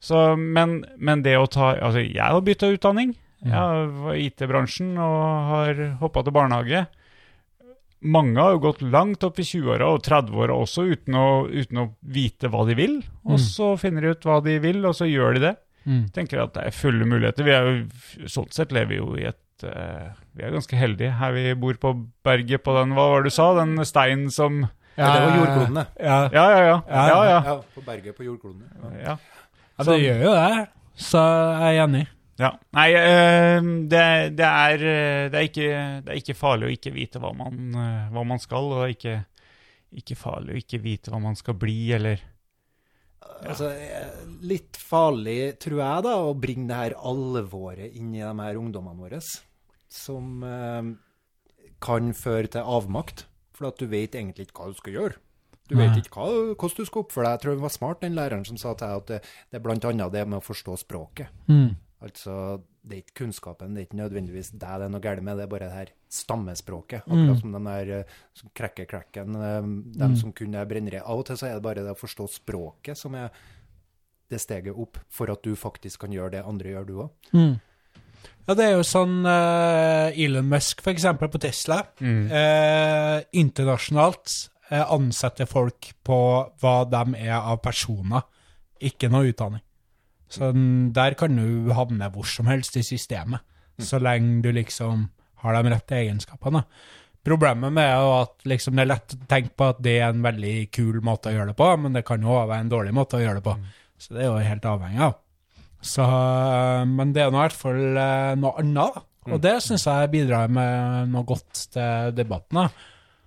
Så, 0.00 0.36
men, 0.36 0.84
men 0.96 1.20
det 1.24 1.34
å 1.36 1.48
ta 1.50 1.74
Altså, 1.76 2.00
jeg 2.00 2.24
har 2.24 2.40
bytta 2.44 2.70
utdanning. 2.72 3.16
Jeg 3.44 3.90
var 4.02 4.14
i 4.18 4.26
IT-bransjen 4.28 4.96
og 5.00 5.20
har 5.50 5.78
hoppa 6.02 6.22
til 6.26 6.34
barnehage. 6.36 6.86
Mange 8.00 8.40
har 8.40 8.54
jo 8.54 8.60
gått 8.64 8.80
langt 8.80 9.24
opp 9.26 9.38
i 9.42 9.44
20-åra 9.44 9.90
og 9.92 10.02
30-åra 10.06 10.54
også 10.56 10.86
uten 10.88 11.16
å, 11.20 11.24
uten 11.52 11.80
å 11.82 11.86
vite 12.00 12.48
hva 12.48 12.62
de 12.68 12.76
vil. 12.78 12.94
Og 13.28 13.36
Mm. 13.36 13.42
så 13.44 13.66
finner 13.80 14.00
de 14.06 14.12
ut 14.14 14.24
hva 14.24 14.38
de 14.44 14.58
vil, 14.58 14.78
og 14.88 14.94
så 14.96 15.04
gjør 15.08 15.34
de 15.36 15.40
det. 15.40 15.56
Mm. 15.86 16.10
tenker 16.12 16.42
at 16.42 16.52
det 16.54 16.64
er 16.66 16.70
fulle 16.76 17.06
muligheter. 17.08 17.44
Vi 17.44 17.52
er 17.56 17.64
jo, 17.64 18.26
Sånn 18.28 18.50
sett 18.52 18.70
lever 18.72 18.88
vi 18.92 18.96
jo 18.98 19.14
i 19.16 19.24
et 19.24 19.64
uh, 19.64 20.12
Vi 20.36 20.44
er 20.44 20.52
ganske 20.52 20.76
heldige 20.76 21.14
her 21.16 21.32
vi 21.32 21.54
bor 21.56 21.72
på 21.80 21.94
berget 22.22 22.62
på 22.62 22.74
den 22.76 22.92
Hva 22.92 23.06
var 23.08 23.22
det 23.24 23.30
du 23.32 23.34
sa? 23.34 23.46
Den 23.56 23.80
steinen 23.88 24.28
som 24.30 24.66
Ja, 24.98 25.08
det 25.08 25.22
var 25.24 25.38
jordkloden, 25.40 25.74
det. 25.80 25.86
Ja, 26.04 26.18
Ja, 26.36 26.44
ja, 26.52 26.60
ja. 26.68 26.76
Ja, 26.90 27.40
ja, 27.40 27.56
på 27.74 27.80
berget 27.86 28.16
på 28.16 28.24
jordkloden. 28.28 28.60
Ja. 28.82 28.90
ja. 29.08 29.16
ja 29.78 29.84
det 29.88 29.98
gjør 30.04 30.22
jo 30.26 30.34
det. 30.36 30.68
Så 31.00 31.18
jeg 31.24 31.76
er 31.78 31.84
enig. 31.86 32.06
Ja. 32.40 32.54
Nei, 32.76 32.88
eh, 32.96 33.60
det, 33.90 34.04
det, 34.38 34.48
er, 34.48 34.84
eh, 34.88 35.24
det, 35.28 35.36
er 35.36 35.48
ikke, 35.48 35.70
det 36.06 36.12
er 36.12 36.20
ikke 36.22 36.38
farlig 36.38 36.68
å 36.68 36.72
ikke 36.72 36.94
vite 36.94 37.20
hva 37.20 37.34
man, 37.36 37.60
eh, 37.76 38.06
hva 38.14 38.24
man 38.26 38.40
skal, 38.40 38.70
og 38.78 38.94
ikke, 38.94 39.18
ikke 40.00 40.16
farlig 40.16 40.54
å 40.54 40.60
ikke 40.62 40.80
vite 40.80 41.12
hva 41.12 41.20
man 41.22 41.38
skal 41.38 41.58
bli, 41.60 41.80
eller 41.98 42.26
Altså, 43.40 43.70
eh, 43.72 44.24
litt 44.44 44.76
farlig, 44.76 45.54
tror 45.60 45.78
jeg, 45.80 46.04
da, 46.04 46.14
å 46.24 46.32
bringe 46.36 46.66
det 46.68 46.76
her 46.76 46.94
alvoret 47.08 47.94
inn 47.96 48.10
i 48.16 48.20
de 48.20 48.32
her 48.40 48.58
ungdommene 48.60 49.00
våre, 49.00 49.20
som 49.90 50.42
kan 51.80 52.12
føre 52.16 52.50
til 52.52 52.68
avmakt, 52.76 53.24
for 53.56 53.70
at 53.70 53.80
du 53.80 53.88
vet 53.88 54.16
egentlig 54.16 54.48
ikke 54.48 54.60
hva 54.60 54.72
du 54.72 54.80
skal 54.80 54.96
gjøre. 54.96 55.20
Du 55.70 55.76
vet 55.78 56.00
ikke 56.00 56.16
hva, 56.16 56.26
hvordan 56.58 56.82
du 56.82 56.88
skal 56.88 57.04
oppføre 57.04 57.24
deg. 57.28 57.36
Jeg 57.36 57.42
tror 57.44 57.56
det 57.56 57.64
var 57.64 57.72
smart, 57.72 58.00
den 58.02 58.18
læreren 58.18 58.44
som 58.48 58.58
sa 58.60 58.74
til 58.74 58.90
deg 58.90 59.00
at 59.04 59.10
det, 59.12 59.20
det 59.52 59.60
er 59.60 59.90
annet 59.92 60.16
det 60.16 60.26
med 60.26 60.40
å 60.40 60.44
forstå 60.44 60.76
språket. 60.82 61.32
Mm. 61.48 61.76
Altså, 62.00 62.34
det 62.80 62.94
er 62.96 63.00
ikke 63.02 63.18
kunnskapen, 63.20 63.74
det 63.76 63.82
er 63.82 63.86
ikke 63.88 63.98
nødvendigvis 63.98 64.54
deg 64.54 64.80
det 64.80 64.86
er 64.86 64.92
noe 64.94 65.04
galt 65.04 65.24
med, 65.24 65.36
det 65.36 65.44
er 65.44 65.52
bare 65.52 65.66
det 65.68 65.76
her 65.76 65.90
stammespråket. 66.08 67.04
Mm. 67.04 67.12
Akkurat 67.12 67.42
som 67.42 67.56
den 67.56 67.68
der 67.68 67.90
eh, 67.98 68.14
som 68.40 68.52
krekker-krekken, 68.56 69.36
eh, 69.36 69.70
dem 70.00 70.14
som 70.16 70.32
kunne 70.36 70.64
brennere. 70.70 71.02
Av 71.04 71.20
og 71.20 71.26
til 71.28 71.36
så 71.36 71.50
er 71.50 71.58
det 71.58 71.66
bare 71.66 71.84
det 71.84 71.92
å 71.92 72.00
forstå 72.00 72.28
språket 72.40 72.98
som 72.98 73.18
er 73.20 73.28
det 74.30 74.40
steget 74.40 74.78
opp, 74.78 74.96
for 75.10 75.32
at 75.32 75.42
du 75.44 75.52
faktisk 75.58 76.06
kan 76.06 76.14
gjøre 76.14 76.38
det 76.38 76.46
andre 76.46 76.72
gjør, 76.72 76.88
du 76.88 76.94
òg. 77.04 77.30
Mm. 77.36 77.58
Ja, 78.46 78.56
det 78.56 78.66
er 78.66 78.76
jo 78.78 78.84
sånn 78.86 79.20
uh, 79.26 80.10
Elon 80.14 80.48
Musk, 80.50 80.80
for 80.84 80.94
eksempel, 80.94 81.28
på 81.30 81.40
Tesla. 81.42 81.82
Uh, 82.00 83.20
internasjonalt 83.36 84.36
uh, 84.70 84.86
ansetter 84.86 85.50
folk 85.50 85.92
på 86.06 86.20
hva 86.62 86.76
de 86.90 87.04
er 87.20 87.36
av 87.36 87.60
personer, 87.64 88.24
ikke 88.80 89.10
noe 89.12 89.30
utdanning. 89.34 89.64
Så 90.30 90.52
der 90.94 91.16
kan 91.18 91.34
du 91.36 91.72
havne 91.74 92.10
hvor 92.14 92.28
som 92.28 92.48
helst 92.50 92.76
i 92.78 92.86
systemet, 92.86 93.42
så 93.80 93.98
lenge 94.02 94.42
du 94.44 94.50
liksom 94.54 95.08
har 95.42 95.56
de 95.56 95.72
rette 95.72 95.96
egenskapene. 95.96 96.62
Problemet 97.24 97.72
med 97.72 97.84
er 97.84 98.06
at 98.22 98.46
liksom, 98.48 98.76
det 98.76 98.84
er 98.84 98.92
lett 98.92 99.14
å 99.16 99.18
tenke 99.28 99.52
på 99.58 99.70
at 99.72 99.80
det 99.84 99.96
er 99.98 100.12
en 100.12 100.22
veldig 100.24 100.54
kul 100.72 101.00
måte 101.04 101.32
å 101.32 101.34
gjøre 101.34 101.52
det 101.52 101.58
på, 101.58 101.68
men 101.82 101.96
det 101.96 102.04
kan 102.08 102.22
jo 102.22 102.32
også 102.32 102.50
være 102.52 102.64
en 102.64 102.72
dårlig 102.72 102.94
måte 102.96 103.18
å 103.18 103.24
gjøre 103.24 103.40
det 103.40 103.46
på. 103.48 103.56
Så 104.00 104.14
det 104.16 104.22
er 104.22 104.30
jo 104.30 104.38
helt 104.46 104.68
avhengig 104.70 105.02
av. 105.04 105.18
Så, 105.80 106.04
øh, 106.04 106.86
men 106.88 107.12
det 107.16 107.24
er 107.24 107.32
nå 107.32 107.40
i 107.40 107.44
hvert 107.44 107.56
fall 107.56 107.82
øh, 107.90 108.32
noe 108.40 108.54
annet. 108.62 109.02
Og 109.30 109.42
det 109.44 109.58
syns 109.64 109.84
jeg 109.88 110.12
bidrar 110.12 110.48
med 110.52 111.10
noe 111.12 111.26
godt 111.28 111.66
til 111.74 112.14
debatten. 112.16 112.62
da. 112.62 112.68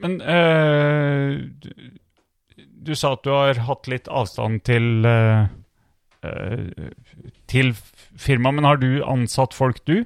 Men 0.04 0.22
øh, 0.22 1.44
du, 1.64 1.70
du 2.58 2.96
sa 2.96 3.14
at 3.16 3.24
du 3.24 3.32
har 3.32 3.62
hatt 3.68 3.90
litt 3.92 4.10
avstand 4.12 4.64
til 4.68 5.06
eh, 5.08 5.44
eh, 5.46 5.52
til 7.52 7.74
firmaet, 8.20 8.56
men 8.56 8.66
har 8.68 8.78
du 8.82 9.04
ansatt 9.04 9.54
folk, 9.58 9.78
du? 9.90 9.98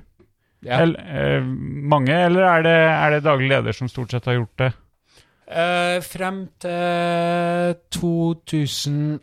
Ja. 0.66 0.82
Eller, 0.82 1.00
eh, 1.06 1.44
mange, 1.44 2.14
eller 2.14 2.42
er 2.50 2.62
det, 2.66 2.90
er 2.90 3.10
det 3.14 3.24
daglig 3.28 3.50
leder 3.52 3.74
som 3.76 3.88
stort 3.92 4.12
sett 4.12 4.26
har 4.26 4.34
gjort 4.40 4.58
det? 4.64 4.72
Eh, 5.48 6.02
frem 6.04 6.48
til 6.60 7.76
2017 7.94 9.22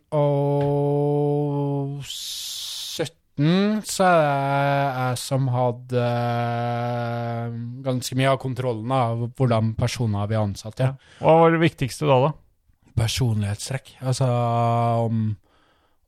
så 3.85 4.05
er 4.07 4.17
det 4.23 4.31
jeg 4.95 5.19
som 5.21 5.49
hadde 5.53 6.05
eh, 6.07 7.51
ganske 7.85 8.17
mye 8.17 8.31
av 8.31 8.39
kontrollen 8.41 8.91
av 8.95 9.27
hvordan 9.35 9.75
personer 9.77 10.27
vi 10.31 10.37
ansatte. 10.39 10.83
Ja. 10.87 10.95
Hva 11.19 11.35
var 11.43 11.51
det 11.53 11.61
viktigste 11.67 12.07
da, 12.09 12.17
da? 12.29 12.33
Personlighetstrekk. 12.95 13.87
Altså 14.07 14.27
om 15.05 15.37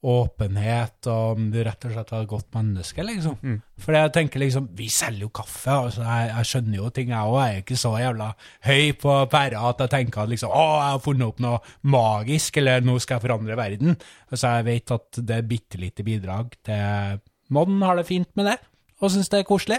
åpenhet, 0.07 1.07
og 1.09 1.37
om 1.37 1.47
du 1.51 1.59
rett 1.65 1.87
og 1.89 1.95
slett 1.95 2.13
er 2.13 2.25
et 2.25 2.31
godt 2.31 2.49
menneske, 2.55 3.05
liksom. 3.07 3.39
Mm. 3.43 3.59
For 3.83 3.97
jeg 3.97 4.13
tenker 4.15 4.43
liksom, 4.43 4.69
vi 4.77 4.89
selger 4.93 5.27
jo 5.27 5.31
kaffe, 5.35 5.73
altså 5.73 6.05
jeg, 6.05 6.29
jeg 6.33 6.51
skjønner 6.51 6.79
jo 6.79 6.91
ting, 6.95 7.13
jeg 7.15 7.33
òg. 7.33 7.39
Jeg 7.41 7.55
er 7.55 7.65
ikke 7.65 7.81
så 7.81 7.93
jævla 8.01 8.29
høy 8.69 8.93
på 9.03 9.17
pæra 9.33 9.65
at 9.71 9.85
jeg 9.85 9.95
tenker 9.97 10.23
at 10.23 10.33
liksom, 10.33 10.53
å, 10.53 10.67
jeg 10.83 10.97
har 10.97 11.05
funnet 11.07 11.31
opp 11.31 11.43
noe 11.47 11.63
magisk, 11.97 12.61
eller 12.63 12.85
nå 12.87 12.99
skal 13.03 13.19
jeg 13.19 13.27
forandre 13.27 13.59
verden. 13.59 13.97
Altså 14.31 14.57
jeg 14.59 14.69
vet 14.69 14.97
at 14.99 15.23
det 15.23 15.39
er 15.39 15.49
bitte 15.55 15.81
lite 15.83 16.07
bidrag 16.07 16.59
til 16.67 17.25
Modden 17.55 17.83
har 17.87 17.95
det 17.95 18.09
fint 18.09 18.31
med 18.39 18.49
det, 18.51 18.57
og 18.99 19.13
syns 19.15 19.31
det 19.31 19.39
er 19.39 19.47
koselig. 19.47 19.79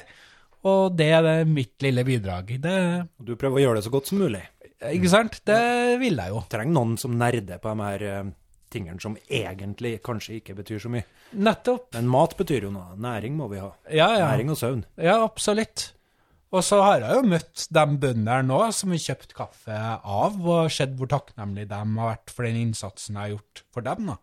Og 0.68 0.96
det 0.98 1.08
er 1.14 1.24
det 1.26 1.38
mitt 1.50 1.84
lille 1.84 2.04
bidrag. 2.08 2.54
Det, 2.64 2.78
du 3.20 3.36
prøver 3.40 3.60
å 3.60 3.64
gjøre 3.66 3.80
det 3.80 3.88
så 3.88 3.94
godt 3.94 4.10
som 4.10 4.22
mulig. 4.24 4.42
ikke 4.90 5.12
sant? 5.12 5.40
Det 5.48 5.62
vil 6.02 6.18
jeg 6.20 6.34
jo. 6.34 6.42
Trenger 6.52 6.76
noen 6.76 6.96
som 7.00 7.16
nerder 7.20 7.62
på 7.62 7.74
de 7.74 7.86
her 7.86 8.06
eh, 8.08 8.32
tingene 8.74 9.00
som 9.04 9.18
egentlig 9.30 9.98
kanskje 10.06 10.40
ikke 10.40 10.56
betyr 10.58 10.82
så 10.84 10.92
mye. 10.94 11.06
Nettopp. 11.34 11.90
Men 11.96 12.10
mat 12.12 12.36
betyr 12.40 12.68
jo 12.68 12.72
noe. 12.74 12.96
Næring 13.04 13.36
må 13.40 13.48
vi 13.52 13.62
ha. 13.64 13.72
Ja, 13.90 14.10
ja. 14.18 14.32
Næring 14.32 14.52
og 14.54 14.60
søvn. 14.60 14.84
Ja, 15.02 15.20
absolutt. 15.24 15.92
Og 16.56 16.64
så 16.64 16.80
har 16.80 17.04
jeg 17.04 17.18
jo 17.18 17.26
møtt 17.28 17.66
de 17.76 17.84
bøndene 18.00 18.38
nå 18.48 18.60
som 18.76 18.94
har 18.94 19.02
kjøpt 19.04 19.34
kaffe 19.36 19.76
av, 20.00 20.38
og 20.40 20.70
sett 20.72 20.94
hvor 20.96 21.10
takknemlige 21.12 21.68
de 21.74 21.80
har 21.82 22.14
vært 22.14 22.32
for 22.32 22.48
den 22.48 22.62
innsatsen 22.62 23.18
jeg 23.18 23.24
har 23.26 23.34
gjort 23.36 23.64
for 23.76 23.88
dem. 23.88 24.08
da. 24.14 24.16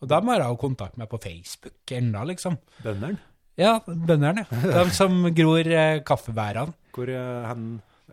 Og 0.00 0.08
dem 0.12 0.28
har 0.32 0.42
jeg 0.44 0.52
jo 0.52 0.60
kontakt 0.60 1.00
med 1.00 1.08
på 1.08 1.20
Facebook 1.20 1.94
enda, 1.96 2.24
liksom. 2.28 2.58
Bøndene. 2.84 3.20
Ja, 3.60 3.78
bøndene, 3.86 4.44
ja. 4.44 4.60
De 4.84 4.84
som 4.96 5.22
gror 5.36 5.66
eh, 5.72 6.02
kaffebærene. 6.06 6.76
Hvor 6.96 7.10
er 7.12 7.48
hen? 7.48 7.66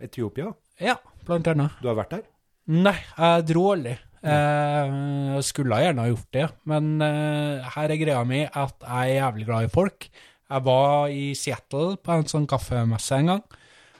Etiopia? 0.03 0.51
Ja, 0.83 0.97
blant 1.27 1.47
annet. 1.51 1.77
Du 1.81 1.87
har 1.89 1.95
vært 1.97 2.11
der? 2.15 2.25
Nei, 2.67 2.95
jeg 3.17 3.45
dro 3.51 3.63
aldri. 3.73 3.95
Eh, 4.23 4.95
Jeg 5.37 5.43
skulle 5.45 5.77
gjerne 5.83 6.01
ha 6.05 6.09
gjort 6.09 6.31
det, 6.33 6.47
men 6.65 7.01
eh, 7.05 7.67
her 7.75 7.91
er 7.93 7.99
greia 8.01 8.23
mi 8.25 8.43
at 8.45 8.73
jeg 8.81 9.11
er 9.11 9.19
jævlig 9.21 9.45
glad 9.45 9.67
i 9.67 9.73
folk. 9.73 10.07
Jeg 10.49 10.63
var 10.63 11.07
i 11.11 11.33
Seattle 11.35 11.97
på 12.01 12.13
en 12.15 12.23
sånn 12.31 12.47
kaffemesse 12.47 13.17
en 13.19 13.27
gang, 13.33 13.43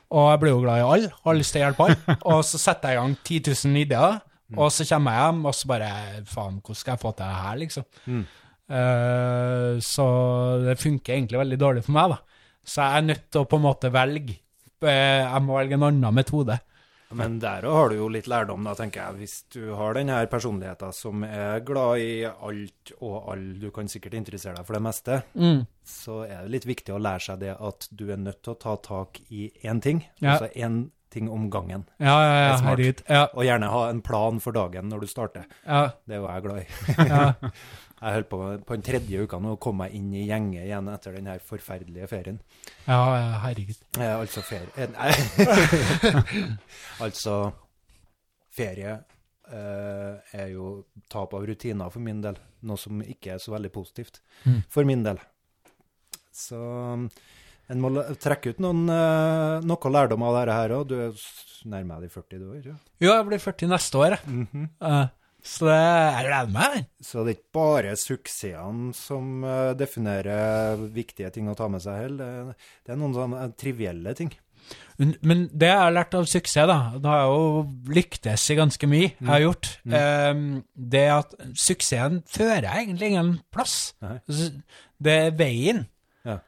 og 0.10 0.30
jeg 0.32 0.40
ble 0.42 0.50
jo 0.54 0.62
glad 0.64 0.80
i 0.80 0.88
alle. 0.88 1.12
Til 1.12 1.60
å 1.60 1.64
hjelpe 1.66 1.86
alle. 1.90 2.18
Og 2.32 2.42
så 2.48 2.58
setter 2.62 2.90
jeg 2.94 2.98
i 2.98 3.02
gang 3.02 3.16
10 3.28 3.40
000 3.68 3.82
ideer, 3.84 4.20
og 4.56 4.70
så 4.72 4.86
kommer 4.88 5.12
jeg 5.12 5.26
hjem, 5.28 5.40
og 5.50 5.56
så 5.58 5.68
bare 5.68 5.88
Faen, 6.32 6.60
hvordan 6.64 6.80
skal 6.80 6.94
jeg 6.94 7.02
få 7.02 7.12
til 7.18 7.26
det 7.28 7.40
her, 7.44 7.58
liksom? 7.60 7.88
Eh, 8.68 9.74
så 9.84 10.06
det 10.64 10.78
funker 10.80 11.14
egentlig 11.18 11.40
veldig 11.42 11.60
dårlig 11.60 11.84
for 11.84 11.96
meg, 11.98 12.14
da. 12.16 12.18
Så 12.68 12.82
jeg 12.84 12.98
er 13.02 13.06
nødt 13.10 13.26
til 13.32 13.44
å 13.44 13.48
på 13.52 13.60
en 13.60 13.66
måte 13.68 13.92
velge. 13.92 14.38
Jeg 14.88 15.42
må 15.44 15.56
velge 15.58 15.76
en 15.78 15.84
annen 15.88 16.16
metode. 16.16 16.58
Men 17.12 17.40
der 17.40 17.62
har 17.64 17.90
du 17.90 17.96
jo 17.96 18.08
litt 18.12 18.28
lærdom, 18.28 18.64
da, 18.68 18.74
tenker 18.76 19.00
jeg. 19.06 19.16
Hvis 19.22 19.36
du 19.54 19.74
har 19.76 19.94
den 19.94 20.10
her 20.12 20.26
personligheten 20.28 20.92
som 20.94 21.24
er 21.24 21.62
glad 21.64 22.00
i 22.04 22.26
alt 22.28 22.92
og 23.00 23.30
alle, 23.32 23.54
du 23.62 23.70
kan 23.72 23.88
sikkert 23.88 24.14
interessere 24.20 24.56
deg 24.58 24.66
for 24.68 24.74
det 24.74 24.84
meste, 24.84 25.22
Mm. 25.36 25.66
så 25.86 26.26
er 26.28 26.42
det 26.44 26.52
litt 26.52 26.66
viktig 26.68 26.94
å 26.94 27.00
lære 27.00 27.22
seg 27.30 27.40
det 27.40 27.56
at 27.60 27.88
du 27.96 28.10
er 28.12 28.18
nødt 28.18 28.42
til 28.44 28.54
å 28.54 28.60
ta 28.60 28.76
tak 28.76 29.22
i 29.32 29.52
én 29.64 29.82
ting, 29.82 30.04
Ja. 30.20 30.36
altså 30.38 30.52
én 30.56 30.90
ting 31.10 31.30
om 31.32 31.50
gangen. 31.50 31.86
Ja, 32.00 32.18
ja, 32.20 32.34
ja, 32.50 32.54
er 32.58 32.62
herregud. 32.68 33.02
Ja, 33.10 33.28
Og 33.34 33.44
gjerne 33.46 33.70
ha 33.72 33.90
en 33.90 34.02
plan 34.02 34.40
for 34.44 34.52
dagen 34.52 34.90
når 34.90 35.00
du 35.00 35.08
starter. 35.08 35.46
ja, 35.66 35.92
Det 36.06 36.16
er 36.16 36.20
jo 36.20 36.28
jeg 36.28 36.44
glad 36.44 36.60
i. 36.60 37.08
ja. 37.08 37.34
Jeg 37.98 38.14
holdt 38.14 38.30
på 38.30 38.38
på 38.68 38.76
den 38.78 38.84
tredje 38.86 39.24
uka 39.26 39.40
nå 39.42 39.56
å 39.56 39.60
komme 39.62 39.88
meg 39.88 39.96
inn 39.98 40.12
i 40.14 40.28
gjengen 40.28 40.62
igjen 40.64 40.90
etter 40.94 41.16
den 41.18 41.26
her 41.32 41.40
forferdelige 41.42 42.08
ferien. 42.12 42.38
ja, 42.86 43.00
herregud. 43.42 43.80
Eh, 43.98 44.14
altså 44.20 44.44
ferie 44.46 44.70
eh, 44.78 44.92
Nei. 44.94 45.14
altså 47.04 47.38
ferie 48.54 48.94
eh, 49.50 50.38
er 50.38 50.52
jo 50.54 50.84
tap 51.12 51.34
av 51.38 51.46
rutiner 51.50 51.90
for 51.94 52.04
min 52.06 52.22
del. 52.24 52.38
Noe 52.68 52.78
som 52.82 53.02
ikke 53.02 53.36
er 53.36 53.42
så 53.44 53.54
veldig 53.56 53.74
positivt 53.74 54.22
Mm. 54.46 54.62
for 54.70 54.86
min 54.86 55.02
del. 55.04 55.18
Så 56.32 56.58
en 57.68 57.82
må 57.82 57.90
trekke 58.22 58.54
ut 58.54 58.60
noen, 58.64 58.86
eh, 58.94 59.58
noe 59.66 59.90
lærdom 59.92 60.22
av 60.24 60.36
dette 60.38 60.54
her 60.56 60.70
òg. 60.78 60.88
Du 60.88 60.96
er 61.02 61.12
nærmer 61.66 62.00
deg 62.00 62.12
de 62.12 62.14
40 62.14 62.40
du 62.40 62.46
òg? 62.54 62.66
ja. 62.70 62.76
Jeg 63.02 63.26
blir 63.28 63.42
40 63.42 63.68
neste 63.74 63.98
år, 63.98 64.16
jeg. 64.16 64.70
Eh, 64.82 65.08
så 65.44 65.68
det, 65.70 65.76
jeg 65.78 66.26
gleder 66.28 66.52
meg. 66.52 66.88
Så 67.04 67.24
det 67.24 67.32
er 67.32 67.38
ikke 67.38 67.56
bare 67.60 67.94
suksessene 68.00 68.90
som 68.98 69.44
eh, 69.48 69.72
definerer 69.80 70.82
viktige 70.96 71.30
ting 71.36 71.48
å 71.52 71.56
ta 71.56 71.68
med 71.72 71.84
seg 71.84 72.02
heller. 72.04 72.52
Det, 72.52 72.58
det 72.86 72.94
er 72.96 73.00
noen 73.00 73.16
sånne 73.16 73.46
trivielle 73.60 74.14
ting. 74.18 74.34
Men, 75.00 75.14
men 75.24 75.44
det 75.56 75.70
jeg 75.70 75.80
har 75.80 75.94
lært 75.96 76.16
av 76.18 76.26
suksess, 76.28 76.68
da, 76.68 76.78
da 77.00 77.12
har 77.14 77.22
jeg 77.22 77.36
jo 77.38 77.94
lyktes 77.96 78.48
i 78.52 78.58
ganske 78.58 78.90
mye 78.92 79.06
jeg 79.14 79.30
har 79.30 79.44
gjort, 79.46 79.70
eh, 79.88 80.42
det 80.76 81.04
er 81.06 81.14
at 81.22 81.36
suksessen 81.68 82.20
fører 82.28 82.68
egentlig 82.74 83.14
ingen 83.14 83.34
plass. 83.54 83.78
Nei. 84.04 84.18
Det 85.00 85.16
er 85.30 85.36
veien. 85.40 85.86
Ja. 86.28 86.40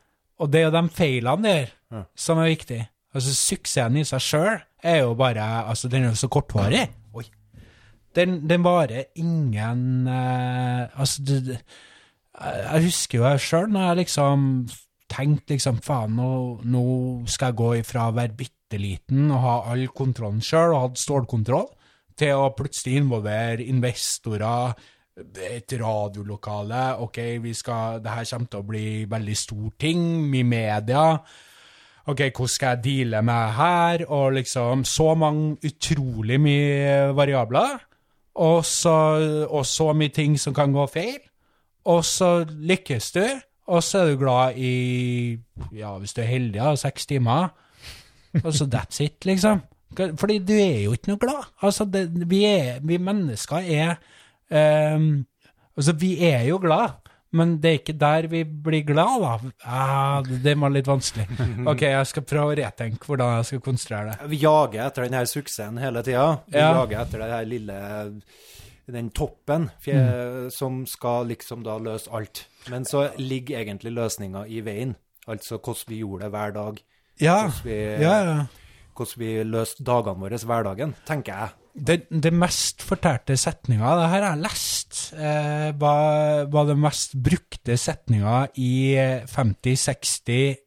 Og 0.41 0.51
det 0.51 0.63
er 0.63 0.67
jo 0.67 0.75
de 0.75 0.83
feilene 0.97 1.45
der 1.53 1.75
Ja. 1.93 2.03
som 2.19 2.37
er 2.43 2.51
viktig. 2.51 2.81
Altså, 3.15 3.31
suksessen 3.33 3.95
i 3.97 4.03
seg 4.05 4.21
sjøl 4.21 4.57
er 4.85 4.99
jo 5.05 5.15
bare 5.17 5.41
Altså, 5.63 5.87
den 5.89 6.03
er 6.05 6.11
jo 6.11 6.19
så 6.19 6.27
kortvarig. 6.29 6.83
Den, 8.17 8.39
den 8.49 8.63
varer 8.65 9.11
ingen 9.21 10.07
eh, 10.09 10.99
Altså, 10.99 11.23
det, 11.27 11.39
det, 11.45 11.59
jeg 12.39 12.83
husker 12.87 13.19
jo 13.19 13.31
sjøl, 13.41 13.67
når 13.73 13.87
jeg 13.89 13.99
liksom 14.03 14.45
tenkte 15.09 15.55
liksom 15.55 15.81
faen, 15.83 16.15
nå, 16.15 16.29
nå 16.63 16.83
skal 17.29 17.51
jeg 17.51 17.59
gå 17.59 17.71
ifra 17.81 18.07
å 18.09 18.15
være 18.15 18.37
bitte 18.37 18.79
liten 18.79 19.27
og 19.33 19.43
ha 19.43 19.55
all 19.73 19.87
kontrollen 19.95 20.39
sjøl, 20.45 20.75
og 20.75 20.85
hatt 20.85 21.01
stålkontroll, 21.01 21.67
til 22.19 22.39
å 22.39 22.53
plutselig 22.55 23.01
involvere 23.01 23.65
investorer, 23.67 24.77
et 25.19 25.73
radiolokale. 25.75 26.83
Ok, 27.03 27.17
vi 27.43 27.51
skal, 27.57 27.99
det 27.99 28.13
her 28.13 28.27
kommer 28.29 28.51
til 28.53 28.61
å 28.61 28.67
bli 28.69 28.87
veldig 29.11 29.35
stor 29.35 29.73
ting, 29.81 30.01
mye 30.31 30.47
media. 30.47 31.03
Ok, 32.09 32.23
hvordan 32.29 32.53
skal 32.53 32.77
jeg 32.77 32.83
deale 32.85 33.21
med 33.27 33.51
her? 33.57 34.05
Og 34.07 34.37
liksom 34.37 34.85
så 34.87 35.11
mange 35.19 35.57
utrolig 35.67 36.39
mye 36.39 37.11
variabler. 37.17 37.88
Og 38.35 38.65
så, 38.65 38.95
og 39.49 39.65
så 39.65 39.93
mye 39.93 40.13
ting 40.13 40.37
som 40.39 40.53
kan 40.53 40.73
gå 40.73 40.85
feil. 40.87 41.19
Og 41.89 42.03
så 42.05 42.45
lykkes 42.47 43.11
du, 43.15 43.23
og 43.69 43.83
så 43.83 44.03
er 44.03 44.11
du 44.11 44.19
glad 44.21 44.57
i, 44.57 45.39
ja, 45.75 45.97
hvis 45.97 46.13
du 46.13 46.21
er 46.21 46.29
heldig, 46.29 46.61
da, 46.61 46.75
seks 46.75 47.05
timer. 47.05 47.49
Og 48.43 48.53
så 48.53 48.67
that's 48.69 49.01
it, 49.03 49.25
liksom. 49.25 49.61
Fordi 50.17 50.37
du 50.37 50.53
er 50.53 50.83
jo 50.83 50.93
ikke 50.93 51.11
noe 51.11 51.21
glad. 51.21 51.47
Altså, 51.65 51.85
det, 51.85 52.29
vi, 52.29 52.43
er, 52.45 52.79
vi 52.83 52.97
mennesker 52.97 53.57
er 53.57 53.95
um, 54.95 55.25
Altså, 55.79 55.93
vi 55.95 56.25
er 56.27 56.41
jo 56.43 56.57
glad, 56.61 56.89
men 57.31 57.57
det 57.61 57.69
er 57.69 57.77
ikke 57.79 57.97
der 58.01 58.27
vi 58.31 58.43
blir 58.43 58.85
glad, 58.87 59.21
da. 59.21 59.51
Ah, 59.65 60.21
det, 60.25 60.55
var 60.57 60.71
litt 60.73 60.87
vanskelig. 60.89 61.27
Ok, 61.71 61.83
jeg 61.85 62.07
skal 62.09 62.25
prøve 62.25 62.53
å 62.53 62.59
retenke 62.61 63.05
hvordan 63.05 63.35
jeg 63.37 63.49
skal 63.51 63.61
konstruere 63.65 64.13
det. 64.15 64.29
Vi 64.31 64.39
jager 64.41 64.85
etter 64.87 65.05
denne 65.05 65.25
suksessen 65.29 65.77
hele 65.81 66.01
tida. 66.05 66.27
Vi 66.47 66.57
Ja. 66.57 66.71
jager 66.79 67.03
etter 67.03 67.19
denne 67.25 67.37
her 67.37 67.45
lille 67.45 67.81
den 68.89 69.11
toppen 69.13 69.67
fje, 69.85 70.49
som 70.51 70.79
skal 70.89 71.27
liksom 71.29 71.61
da 71.63 71.75
løse 71.77 72.09
alt. 72.11 72.47
Men 72.73 72.85
så 72.89 73.11
ligger 73.21 73.59
egentlig 73.61 73.93
løsninga 73.93 74.47
i 74.49 74.63
veien. 74.65 74.95
Altså 75.29 75.59
hvordan 75.59 75.85
vi 75.91 75.99
gjorde 76.01 76.25
det 76.25 76.31
hver 76.33 76.55
dag. 76.55 76.79
Ja, 77.21 77.35
Hvordan 77.43 77.65
vi, 77.67 77.77
ja, 78.01 78.15
ja. 78.25 78.45
hvordan 78.97 79.19
vi 79.21 79.43
løste 79.43 79.83
dagene 79.85 80.23
våre 80.23 80.39
hverdagen, 80.41 80.95
tenker 81.05 81.35
jeg. 81.35 81.49
Det, 81.79 81.97
det 82.09 82.31
mest 82.35 82.83
fortalte 82.85 83.37
setninga, 83.39 83.91
det 83.99 84.07
her 84.11 84.23
har 84.25 84.33
jeg 84.33 84.43
lest, 84.43 84.97
eh, 85.15 85.69
var, 85.79 86.47
var 86.51 86.67
det 86.69 86.75
mest 86.79 87.15
brukte 87.23 87.77
setninga 87.79 88.47
i 88.59 88.73
50-, 89.29 89.77
60-, 89.79 90.65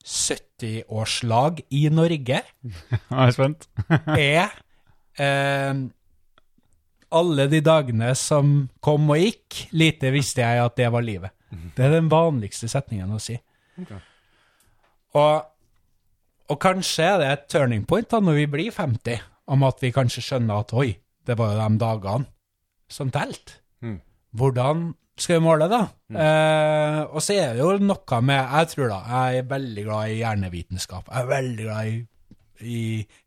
70-årslag 0.00 1.62
i 1.76 1.86
Norge, 1.92 2.42
Jeg 3.10 3.26
er 3.26 3.34
spent. 3.36 3.68
er 4.16 4.52
eh, 5.20 5.82
alle 7.10 7.46
de 7.50 7.60
dagene 7.64 8.12
som 8.18 8.68
kom 8.82 9.10
og 9.10 9.20
gikk, 9.20 9.64
lite 9.76 10.12
visste 10.14 10.44
jeg 10.44 10.64
at 10.64 10.76
det 10.78 10.90
var 10.92 11.04
livet. 11.04 11.34
Det 11.50 11.86
er 11.86 11.96
den 11.96 12.10
vanligste 12.10 12.68
setningen 12.70 13.10
å 13.10 13.18
si. 13.22 13.34
Og, 15.18 15.46
og 16.50 16.58
kanskje 16.62 17.08
er 17.08 17.18
det 17.18 17.30
et 17.32 17.48
turning 17.50 17.82
point 17.88 18.06
da 18.10 18.20
når 18.22 18.38
vi 18.38 18.46
blir 18.52 18.74
50, 18.74 19.24
om 19.50 19.66
at 19.66 19.82
vi 19.82 19.92
kanskje 19.94 20.24
skjønner 20.24 20.62
at 20.62 20.74
oi, 20.78 20.92
det 21.26 21.36
var 21.38 21.54
jo 21.54 21.60
de 21.60 21.80
dagene 21.80 22.30
som 22.90 23.10
telte. 23.14 23.60
Mm. 23.84 23.98
Hvordan 24.36 24.84
skal 25.20 25.36
vi 25.36 25.44
måle, 25.44 25.68
da? 25.68 25.80
Eh, 26.10 27.00
og 27.10 27.20
så 27.22 27.36
er 27.36 27.54
det 27.54 27.64
jo 27.64 27.74
noe 27.82 28.20
med 28.24 28.38
Jeg 28.40 28.68
tror 28.72 28.92
da, 28.92 29.00
jeg 29.10 29.40
er 29.42 29.50
veldig 29.50 29.84
glad 29.84 30.12
i 30.12 30.20
hjernevitenskap. 30.22 31.10
Jeg 31.10 31.22
er 31.26 31.32
veldig 31.34 31.66
glad 31.66 31.90
i, 31.90 31.98
i 32.60 32.82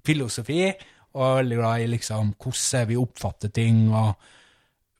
filosofi, 0.05 0.61
og 1.13 1.25
er 1.27 1.35
veldig 1.41 1.59
glad 1.59 1.83
i 1.83 1.91
liksom 1.91 2.33
hvordan 2.41 2.87
vi 2.89 3.01
oppfatter 3.01 3.53
ting. 3.53 3.85
og 3.93 4.13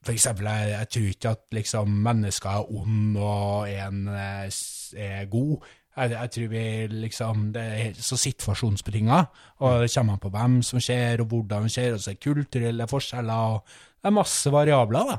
for 0.04 0.12
eksempel, 0.12 0.46
jeg, 0.46 0.70
jeg 0.70 0.88
tror 0.88 1.08
ikke 1.08 1.30
at 1.30 1.42
liksom 1.58 1.98
mennesker 2.04 2.50
er 2.50 2.72
ond 2.76 3.16
og 3.16 3.70
en 3.72 4.08
eh, 4.12 4.60
er 5.00 5.24
god. 5.32 5.64
Jeg, 5.94 6.10
jeg 6.10 6.30
tror 6.34 6.48
vi 6.50 6.62
liksom 6.90 7.44
Det 7.54 7.62
er 7.62 8.00
så 8.02 8.16
situasjonsbetinga, 8.18 9.20
og 9.62 9.84
det 9.84 9.92
kommer 9.94 10.16
an 10.16 10.22
på 10.24 10.32
hvem 10.34 10.56
som 10.66 10.82
skjer, 10.82 11.22
og 11.22 11.30
hvordan 11.30 11.68
det 11.68 11.74
skjer, 11.76 11.94
og 11.94 12.02
så 12.02 12.10
er 12.10 12.18
det 12.18 12.24
kulturelle 12.24 12.88
forskjeller, 12.90 13.54
og 13.54 13.78
det 14.02 14.10
er 14.10 14.16
masse 14.18 14.52
variabler, 14.52 15.12
da. 15.12 15.18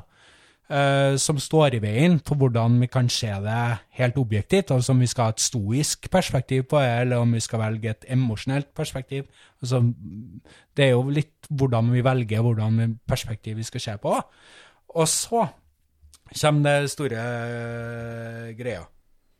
uh, 0.68 1.16
som 1.16 1.40
står 1.40 1.78
i 1.78 1.82
veien 1.82 2.18
for 2.20 2.36
hvordan 2.36 2.76
vi 2.82 2.90
kan 2.92 3.08
se 3.08 3.32
det 3.46 3.62
helt 3.98 4.18
objektivt, 4.20 4.70
altså 4.70 4.92
om 4.92 5.00
vi 5.00 5.08
skal 5.10 5.30
ha 5.30 5.34
et 5.34 5.44
stoisk 5.46 6.10
perspektiv 6.12 6.66
på 6.70 6.80
det, 6.82 6.92
eller 7.00 7.24
om 7.24 7.32
vi 7.32 7.40
skal 7.40 7.62
velge 7.64 7.90
et 7.90 8.08
emosjonelt 8.12 8.74
perspektiv. 8.76 9.24
Altså, 9.62 9.80
det 10.76 10.84
er 10.84 10.92
jo 10.92 11.06
litt 11.08 11.48
hvordan 11.48 11.92
vi 11.94 12.04
velger 12.04 12.44
hvordan 12.44 12.98
perspektiv 13.08 13.56
vi 13.56 13.66
skal 13.66 13.80
se 13.80 13.96
på. 14.02 14.18
Og 14.96 15.08
så 15.08 15.46
kommer 16.40 16.82
det 16.82 16.90
store 16.90 17.22
greia, 18.58 18.84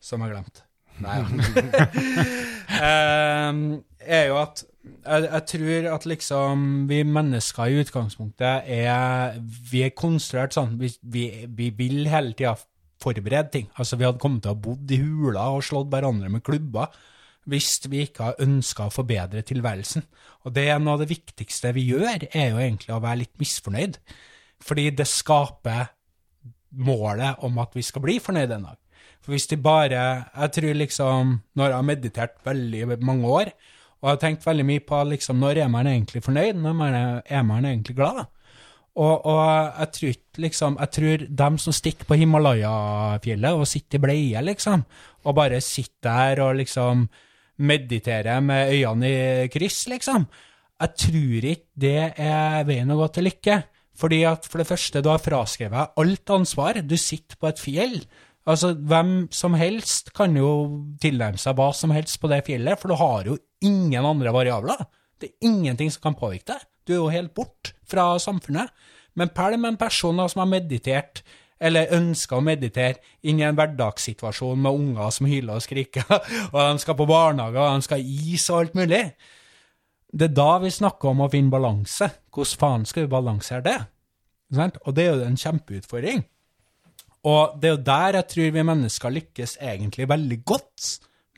som 0.00 0.23
jeg 0.23 0.32
glemte. 0.32 0.65
Nei 1.05 1.18
ja. 1.20 1.26
er 4.07 4.28
jo 4.31 4.39
at 4.41 4.62
jeg, 4.86 5.26
jeg 5.26 5.42
tror 5.50 5.89
at 5.97 6.07
liksom 6.07 6.62
vi 6.91 7.00
mennesker 7.07 7.68
i 7.68 7.83
utgangspunktet 7.83 8.70
er 8.70 9.36
Vi 9.70 9.83
er 9.86 9.94
konstruert 9.99 10.55
sånn. 10.57 10.76
Vi, 10.81 10.92
vi, 11.02 11.26
vi 11.49 11.70
vil 11.76 12.07
hele 12.10 12.36
tida 12.36 12.55
forberede 13.02 13.50
ting. 13.52 13.66
Altså, 13.76 13.99
vi 13.99 14.07
hadde 14.07 14.23
kommet 14.23 14.44
til 14.44 14.52
å 14.52 14.57
ha 14.57 14.62
bodd 14.68 14.94
i 14.94 15.00
hula 15.02 15.50
og 15.57 15.65
slått 15.66 15.91
hverandre 15.92 16.31
med 16.33 16.44
klubber 16.47 16.94
hvis 17.47 17.76
vi 17.86 18.00
ikke 18.02 18.25
har 18.25 18.41
ønska 18.42 18.89
å 18.89 18.94
forbedre 18.94 19.44
tilværelsen. 19.47 20.02
Og 20.47 20.55
det 20.55 20.65
er 20.70 20.81
noe 20.83 20.97
av 20.97 21.05
det 21.05 21.12
viktigste 21.12 21.70
vi 21.76 21.84
gjør, 21.92 22.26
er 22.33 22.49
jo 22.50 22.58
egentlig 22.58 22.94
å 22.94 23.02
være 23.02 23.20
litt 23.20 23.36
misfornøyd. 23.39 24.00
Fordi 24.66 24.89
det 24.99 25.07
skaper 25.07 25.92
målet 26.86 27.44
om 27.47 27.60
at 27.62 27.76
vi 27.76 27.84
skal 27.86 28.02
bli 28.02 28.18
fornøyd 28.23 28.57
en 28.57 28.66
dag. 28.73 28.81
For 29.26 29.34
hvis 29.34 29.48
de 29.50 29.58
bare 29.58 30.05
Jeg 30.30 30.52
tror 30.55 30.78
liksom 30.78 31.34
Når 31.58 31.66
jeg 31.66 31.74
har 31.74 31.82
meditert 31.86 32.38
veldig 32.46 32.98
mange 33.02 33.26
år, 33.26 33.50
Og 33.98 34.08
jeg 34.08 34.12
har 34.12 34.22
tenkt 34.22 34.46
veldig 34.46 34.66
mye 34.68 34.84
på 34.86 35.02
liksom, 35.10 35.42
når 35.42 35.62
er 35.64 35.68
man 35.72 35.90
egentlig 35.90 36.22
fornøyd, 36.22 36.55
når 36.62 37.22
er, 37.26 37.42
man 37.42 37.64
egentlig 37.64 37.96
glad? 37.96 38.24
Og, 38.94 39.26
og 39.26 39.72
jeg 39.78 39.92
tror 39.92 40.14
liksom 40.46 40.78
Jeg 40.80 40.90
tror 40.90 41.26
dem 41.42 41.58
som 41.58 41.72
stikker 41.72 42.06
på 42.06 42.14
Himalaya-fjellet 42.14 43.52
og 43.52 43.66
sitter 43.66 43.98
i 43.98 44.05
bleie, 44.06 44.42
liksom, 44.42 44.84
og 45.24 45.34
bare 45.34 45.60
sitter 45.60 46.36
der 46.36 46.42
og 46.44 46.56
liksom 46.56 47.08
mediterer 47.58 48.40
med 48.40 48.72
øynene 48.72 49.08
i 49.08 49.48
kryss, 49.48 49.86
liksom, 49.88 50.26
jeg 50.76 50.92
tror 51.00 51.46
ikke 51.52 51.80
det 51.80 52.00
er 52.20 52.64
veien 52.68 52.92
å 52.92 52.98
gå 53.00 53.08
til 53.14 53.26
lykke. 53.30 53.56
Fordi 53.96 54.20
at 54.28 54.44
for 54.44 54.60
det 54.60 54.68
første, 54.68 55.00
du 55.00 55.08
har 55.08 55.22
fraskrevet 55.24 55.96
alt 55.96 56.32
ansvar. 56.34 56.82
Du 56.84 56.96
sitter 57.00 57.38
på 57.40 57.48
et 57.48 57.60
fjell. 57.60 57.94
Altså, 58.47 58.73
hvem 58.78 59.26
som 59.34 59.57
helst 59.58 60.12
kan 60.15 60.36
jo 60.39 60.50
tilnærme 61.02 61.41
seg 61.41 61.57
hva 61.58 61.73
som 61.75 61.91
helst 61.94 62.20
på 62.23 62.31
det 62.31 62.44
fjellet, 62.47 62.78
for 62.78 62.92
du 62.92 62.99
har 63.00 63.26
jo 63.26 63.39
ingen 63.65 64.07
andre 64.07 64.31
variabler. 64.34 64.84
Det 65.18 65.33
er 65.33 65.49
ingenting 65.49 65.91
som 65.91 66.05
kan 66.05 66.18
påvirke 66.18 66.52
deg. 66.52 66.68
Du 66.86 66.92
er 66.94 67.00
jo 67.00 67.10
helt 67.10 67.34
bort 67.34 67.73
fra 67.89 68.12
samfunnet. 68.23 68.70
Men 69.18 69.33
pælm 69.34 69.65
en 69.65 69.81
person 69.81 70.20
som 70.28 70.44
har 70.44 70.50
meditert, 70.50 71.25
eller 71.58 71.91
ønsker 71.97 72.36
å 72.36 72.44
meditere, 72.44 73.00
inn 73.25 73.41
i 73.41 73.47
en 73.49 73.57
hverdagssituasjon 73.57 74.60
med 74.60 74.76
unger 74.76 75.10
som 75.16 75.26
hyler 75.26 75.57
og 75.57 75.65
skriker, 75.65 76.05
og 76.52 76.60
de 76.60 76.84
skal 76.84 76.99
på 76.99 77.08
barnehage, 77.08 77.58
og 77.58 77.81
de 77.81 77.89
skal 77.89 78.02
ha 78.02 78.33
is 78.36 78.47
og 78.52 78.60
alt 78.60 78.78
mulig. 78.78 79.02
Det 80.12 80.31
er 80.31 80.36
da 80.36 80.50
vi 80.62 80.70
snakker 80.70 81.10
om 81.10 81.25
å 81.25 81.31
finne 81.33 81.52
balanse. 81.52 82.12
Hvordan 82.31 82.60
faen 82.60 82.86
skal 82.86 83.07
vi 83.07 83.15
balansere 83.16 83.65
det? 83.65 83.78
Og 84.84 84.92
det 84.94 85.08
er 85.08 85.16
jo 85.16 85.26
en 85.26 85.41
kjempeutfordring. 85.41 86.23
Og 87.26 87.56
det 87.60 87.68
er 87.68 87.74
jo 87.74 87.84
der 87.88 88.20
jeg 88.20 88.28
tror 88.32 88.52
vi 88.55 88.66
mennesker 88.70 89.14
lykkes 89.16 89.56
egentlig 89.58 90.06
veldig 90.08 90.38
godt 90.46 90.90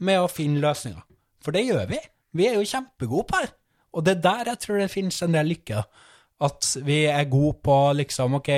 med 0.05 0.21
å 0.21 0.31
finne 0.31 0.61
løsninger. 0.63 1.01
For 1.45 1.55
det 1.55 1.65
gjør 1.65 1.87
vi. 1.89 2.01
Vi 2.37 2.49
er 2.49 2.59
jo 2.59 2.69
kjempegode 2.69 3.29
på 3.31 3.41
det. 3.43 3.53
Og 3.97 4.05
det 4.05 4.19
er 4.19 4.25
der 4.27 4.53
jeg 4.53 4.63
tror 4.65 4.83
det 4.83 4.93
finnes 4.93 5.21
en 5.25 5.37
del 5.37 5.49
lykke. 5.55 5.83
At 6.45 6.73
vi 6.87 7.01
er 7.11 7.31
gode 7.31 7.57
på 7.65 7.77
liksom, 7.99 8.37
ok, 8.39 8.51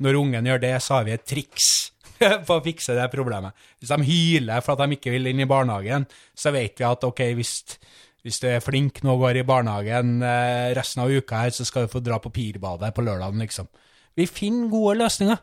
når 0.00 0.20
ungen 0.20 0.46
gjør 0.46 0.62
det, 0.62 0.76
så 0.84 0.98
har 0.98 1.08
vi 1.08 1.16
et 1.16 1.26
triks 1.26 1.66
for 2.46 2.58
å 2.58 2.64
fikse 2.64 2.94
det 2.96 3.10
problemet. 3.12 3.56
Hvis 3.80 3.90
de 3.92 4.06
hyler 4.06 4.62
for 4.64 4.76
at 4.76 4.84
de 4.84 4.96
ikke 4.96 5.12
vil 5.16 5.28
inn 5.32 5.42
i 5.42 5.50
barnehagen, 5.50 6.06
så 6.36 6.54
vet 6.54 6.78
vi 6.80 6.86
at 6.86 7.04
ok, 7.04 7.24
hvis, 7.36 7.54
hvis 8.24 8.40
du 8.40 8.48
er 8.52 8.64
flink 8.64 9.02
nå 9.04 9.16
og 9.16 9.26
går 9.26 9.42
i 9.42 9.46
barnehagen 9.48 10.20
eh, 10.24 10.70
resten 10.76 11.04
av 11.04 11.12
uka 11.12 11.44
her, 11.44 11.54
så 11.56 11.66
skal 11.68 11.84
du 11.88 11.92
få 11.92 12.04
dra 12.04 12.20
på 12.22 12.32
pirbadet 12.32 12.94
på 12.94 13.04
lørdagen, 13.04 13.42
liksom. 13.42 13.68
Vi 14.16 14.26
finner 14.26 14.70
gode 14.72 14.98
løsninger. 15.00 15.38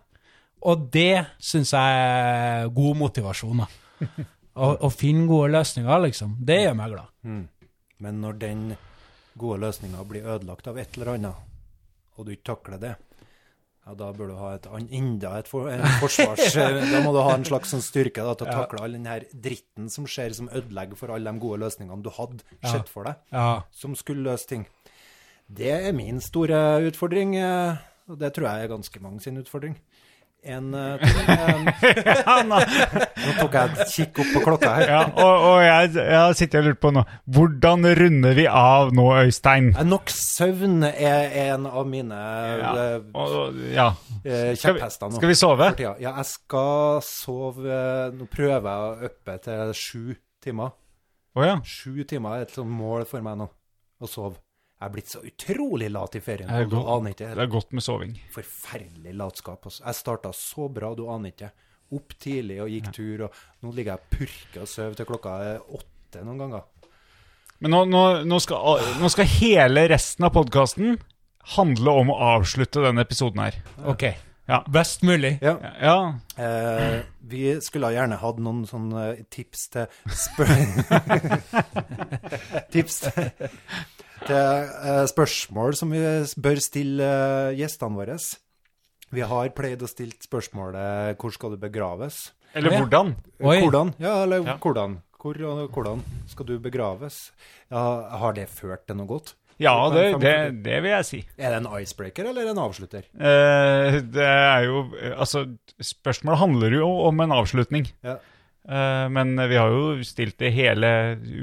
Og 0.66 0.88
det 0.92 1.26
syns 1.44 1.74
jeg 1.76 2.00
er 2.02 2.70
god 2.74 2.98
motivasjon, 2.98 3.64
da. 3.64 3.68
Å, 4.58 4.72
å 4.88 4.90
finne 4.90 5.28
gode 5.30 5.52
løsninger, 5.54 6.00
liksom. 6.08 6.32
Det 6.42 6.56
gjør 6.64 6.78
meg 6.80 6.96
glad. 6.96 7.12
Men 8.02 8.22
når 8.24 8.40
den 8.42 8.64
gode 9.38 9.60
løsninga 9.62 10.02
blir 10.10 10.26
ødelagt 10.26 10.66
av 10.72 10.80
et 10.82 10.98
eller 10.98 11.12
annet, 11.14 11.44
og 12.18 12.26
du 12.26 12.32
ikke 12.34 12.56
takler 12.56 12.82
det, 12.82 12.96
ja, 13.88 13.94
da 13.96 14.08
bør 14.12 14.32
du 14.32 14.36
ha 14.36 14.50
et 14.58 14.66
enda 14.98 15.36
et 15.40 15.48
for, 15.48 15.70
en 15.72 15.84
forsvars... 16.02 16.58
da 16.92 17.04
må 17.06 17.14
du 17.16 17.22
ha 17.24 17.36
en 17.38 17.46
slags 17.48 17.72
sånn 17.72 17.86
styrke 17.86 18.26
da, 18.26 18.34
til 18.36 18.50
å 18.50 18.56
takle 18.64 18.82
all 18.84 18.98
den 18.98 19.06
her 19.08 19.24
dritten 19.32 19.88
som 19.94 20.10
skjer, 20.10 20.34
som 20.36 20.50
ødelegger 20.50 21.00
for 21.00 21.14
alle 21.14 21.32
de 21.32 21.44
gode 21.46 21.62
løsningene 21.62 22.04
du 22.04 22.10
hadde 22.18 22.42
sett 22.66 22.90
for 22.92 23.08
deg, 23.08 23.22
Ja. 23.32 23.62
som 23.72 23.94
skulle 23.96 24.26
løse 24.26 24.50
ting. 24.50 24.66
Det 25.48 25.70
er 25.72 25.96
min 25.96 26.20
store 26.20 26.82
utfordring, 26.90 27.38
eh, 27.40 27.78
og 28.10 28.20
det 28.20 28.34
tror 28.36 28.50
jeg 28.50 28.66
er 28.66 28.74
ganske 28.74 29.06
mange 29.06 29.24
sin 29.24 29.40
utfordring. 29.40 29.78
En 30.48 30.70
eh, 30.78 31.02
Nå 32.48 33.34
tok 33.40 33.56
jeg 33.58 33.72
et 33.74 33.92
kikk 33.92 34.22
opp 34.24 34.30
på 34.36 34.42
klokka 34.46 34.70
her. 34.78 34.92
Ja, 34.94 35.02
og, 35.12 35.46
og 35.50 35.58
jeg, 35.66 35.92
jeg 35.98 36.16
har 36.16 36.36
sittet 36.38 36.60
og 36.62 36.70
lurt 36.70 36.80
på 36.84 36.92
nå 36.96 37.04
Hvordan 37.36 37.88
runder 38.00 38.38
vi 38.38 38.46
av 38.48 38.94
nå, 38.96 39.08
Øystein? 39.26 39.70
Eh, 39.76 39.84
Nok 39.88 40.14
søvn 40.14 40.88
er 40.88 41.36
en 41.48 41.68
av 41.68 41.88
mine 41.90 42.22
Ja, 42.62 42.72
eh, 42.86 42.98
og, 43.12 43.60
ja. 43.74 43.90
kjepphester 44.24 45.12
nå. 45.12 45.20
skal 45.20 45.34
vi 45.34 45.38
sove? 45.38 45.70
Ja, 45.84 45.94
jeg 46.08 46.28
skal 46.32 47.02
sove 47.06 47.82
Nå 48.16 48.30
prøver 48.32 48.72
jeg 48.72 48.88
å 48.88 49.12
uppe 49.12 49.38
til 49.44 49.76
sju 49.78 50.04
timer. 50.44 50.74
Oh, 51.38 51.44
ja. 51.46 51.58
Sju 51.68 52.04
timer 52.08 52.38
er 52.40 52.48
et 52.48 52.54
sånt 52.56 52.72
mål 52.72 53.04
for 53.10 53.22
meg 53.26 53.36
nå, 53.42 53.50
å 54.02 54.10
sove. 54.10 54.40
Jeg 54.78 54.86
er 54.86 54.94
blitt 54.94 55.10
så 55.10 55.20
utrolig 55.26 55.88
lat 55.90 56.16
i 56.16 56.20
ferien. 56.22 56.50
Det 56.52 56.58
er 56.60 56.68
og 56.68 56.74
Du 56.76 56.92
aner 56.94 57.16
ikke. 57.16 57.32
Det 57.34 57.42
er 57.42 57.50
godt 57.50 57.72
med 57.74 57.82
soving. 57.82 58.12
Forferdelig 58.36 59.16
latskap. 59.18 59.64
Altså. 59.66 59.82
Jeg 59.88 59.98
starta 59.98 60.34
så 60.38 60.68
bra, 60.70 60.92
du 60.94 61.08
aner 61.10 61.34
ikke. 61.34 61.50
Opp 61.98 62.14
tidlig 62.22 62.60
og 62.62 62.70
gikk 62.70 62.92
tur, 62.94 63.24
og 63.26 63.66
nå 63.66 63.74
ligger 63.74 63.96
jeg 63.96 64.04
og 64.04 64.12
purker 64.14 64.66
og 64.66 64.70
sover 64.70 65.00
til 65.00 65.08
klokka 65.10 65.34
er 65.48 65.64
åtte 65.80 66.22
noen 66.28 66.44
ganger. 66.44 66.68
Men 67.64 67.74
nå, 67.74 67.82
nå, 67.90 68.04
nå, 68.30 68.40
skal, 68.44 68.86
nå 69.02 69.10
skal 69.10 69.30
hele 69.40 69.88
resten 69.90 70.28
av 70.28 70.36
podkasten 70.36 71.00
handle 71.56 71.98
om 72.04 72.14
å 72.14 72.22
avslutte 72.36 72.84
denne 72.86 73.02
episoden 73.08 73.42
her. 73.48 73.58
Ok. 73.90 74.12
Ja. 74.48 74.62
Best 74.70 75.02
mulig. 75.02 75.40
Ja. 75.42 75.58
Ja, 75.82 75.98
Eh, 76.38 77.00
vi 77.26 77.62
skulle 77.66 77.90
ha 77.90 77.96
gjerne 77.96 78.20
hatt 78.22 78.38
noen 78.38 78.60
sånne 78.70 79.08
tips 79.34 79.64
til 79.74 79.88
spør... 80.14 80.52
tips 82.76 83.00
til, 83.08 83.32
til 84.26 84.36
eh, 84.36 85.06
spørsmål 85.12 85.76
som 85.78 85.92
vi 85.94 86.02
bør 86.42 86.62
stille 86.64 87.04
eh, 87.04 87.56
gjestene 87.60 87.98
våre. 88.00 88.18
Vi 89.14 89.24
har 89.24 89.50
pleid 89.56 89.84
å 89.86 89.88
stille 89.88 90.18
spørsmålet 90.20 91.16
'Hvor 91.18 91.32
skal 91.34 91.52
du 91.52 91.58
begraves?' 91.58 92.32
Eller 92.56 92.72
Ja. 92.72 92.80
hvordan? 92.82 93.16
Oi. 93.44 93.62
Hvordan? 93.62 93.94
Ja, 94.00 94.24
eller 94.24 94.44
Ja. 94.44 94.58
hvordan? 94.58 95.02
Hvor 95.20 95.36
og 95.46 95.70
hvordan 95.72 96.02
skal 96.28 96.46
du 96.46 96.60
begraves? 96.60 97.32
Ja, 97.72 98.10
har 98.18 98.34
det 98.34 98.48
ført 98.50 98.88
til 98.88 98.96
noe 98.96 99.08
godt? 99.08 99.34
Ja, 99.60 99.90
det, 99.90 100.22
det, 100.22 100.64
det 100.64 100.82
vil 100.84 100.92
jeg 100.92 101.06
si. 101.06 101.20
Er 101.38 101.50
det 101.50 101.66
en 101.66 101.82
icebreaker 101.82 102.26
eller 102.30 102.48
en 102.52 102.58
avslutter? 102.62 103.04
Eh, 103.20 104.00
det 104.02 104.24
er 104.24 104.66
jo 104.66 104.84
Altså, 105.18 105.58
spørsmålet 105.82 106.38
handler 106.40 106.70
jo 106.78 106.90
om 107.08 107.20
en 107.20 107.32
avslutning. 107.32 107.88
Ja. 108.04 108.18
Eh, 108.68 109.06
men 109.16 109.32
vi 109.48 109.56
har 109.56 109.72
jo 109.72 110.04
stilt 110.04 110.36
det 110.44 110.50
hele 110.52 110.90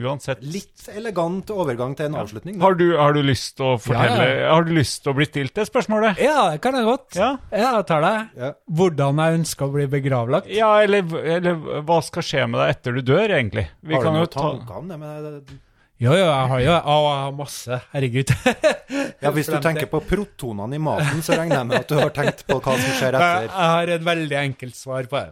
uansett. 0.05 0.43
Litt 0.45 0.91
elegant 0.93 1.49
overgang 1.55 1.95
til 1.97 2.11
en 2.11 2.19
avslutning. 2.21 2.59
Har 2.61 2.77
du, 2.77 2.85
har 3.01 3.17
du 3.17 3.23
lyst 3.25 3.55
til 3.57 3.71
å 3.71 3.79
fortelle 3.81 4.27
Ja, 4.43 4.51
Har 4.53 4.67
du 4.69 4.75
lyst 4.77 5.01
til 5.07 5.15
å 5.15 5.17
bli 5.17 5.25
stilt 5.31 5.57
det 5.57 5.65
spørsmålet? 5.71 6.21
Ja, 6.21 6.51
det 6.53 6.61
kan 6.65 6.77
jeg 6.77 6.85
godt. 6.85 7.17
Ja. 7.17 7.31
Ja, 7.49 7.71
jeg 7.79 7.87
tar 7.89 8.05
det. 8.05 8.15
Ja. 8.37 8.53
Hvordan 8.69 9.23
jeg 9.25 9.41
ønsker 9.41 9.71
å 9.71 9.77
bli 9.79 9.87
begravlagt. 9.97 10.53
Ja, 10.53 10.69
eller, 10.85 11.09
eller 11.39 11.81
hva 11.89 12.01
skal 12.05 12.29
skje 12.29 12.45
med 12.51 12.61
deg 12.61 12.75
etter 12.77 12.99
du 12.99 13.05
dør, 13.15 13.25
egentlig? 13.41 13.71
Vi 13.81 13.97
har 13.97 14.05
du 14.05 14.13
noen 14.19 14.29
ta 14.29 14.45
tanker 14.51 14.83
om 14.83 14.93
det? 14.93 15.01
Men, 15.01 15.61
Jo, 16.05 16.13
jo, 16.13 16.25
jeg 16.29 16.49
har 16.53 16.61
jo 16.61 16.73
Å, 16.77 16.95
jeg 17.09 17.21
har 17.25 17.37
masse. 17.41 17.83
Herregud. 17.95 18.33
ja, 19.25 19.33
hvis 19.33 19.49
du 19.49 19.57
tenker 19.65 19.89
på 19.89 20.05
protonene 20.05 20.77
i 20.77 20.83
maten, 20.93 21.25
så 21.25 21.41
regner 21.41 21.63
jeg 21.63 21.71
med 21.73 21.81
at 21.81 21.89
du 21.89 21.97
har 22.03 22.13
tenkt 22.13 22.45
på 22.51 22.61
hva 22.61 22.77
som 22.77 22.99
skjer 22.99 23.17
etter. 23.21 23.49
jeg 23.49 23.71
har 23.79 23.95
et 23.97 24.11
veldig 24.13 24.43
enkelt 24.45 24.77
svar 24.77 25.09
på 25.09 25.23
det. 25.25 25.31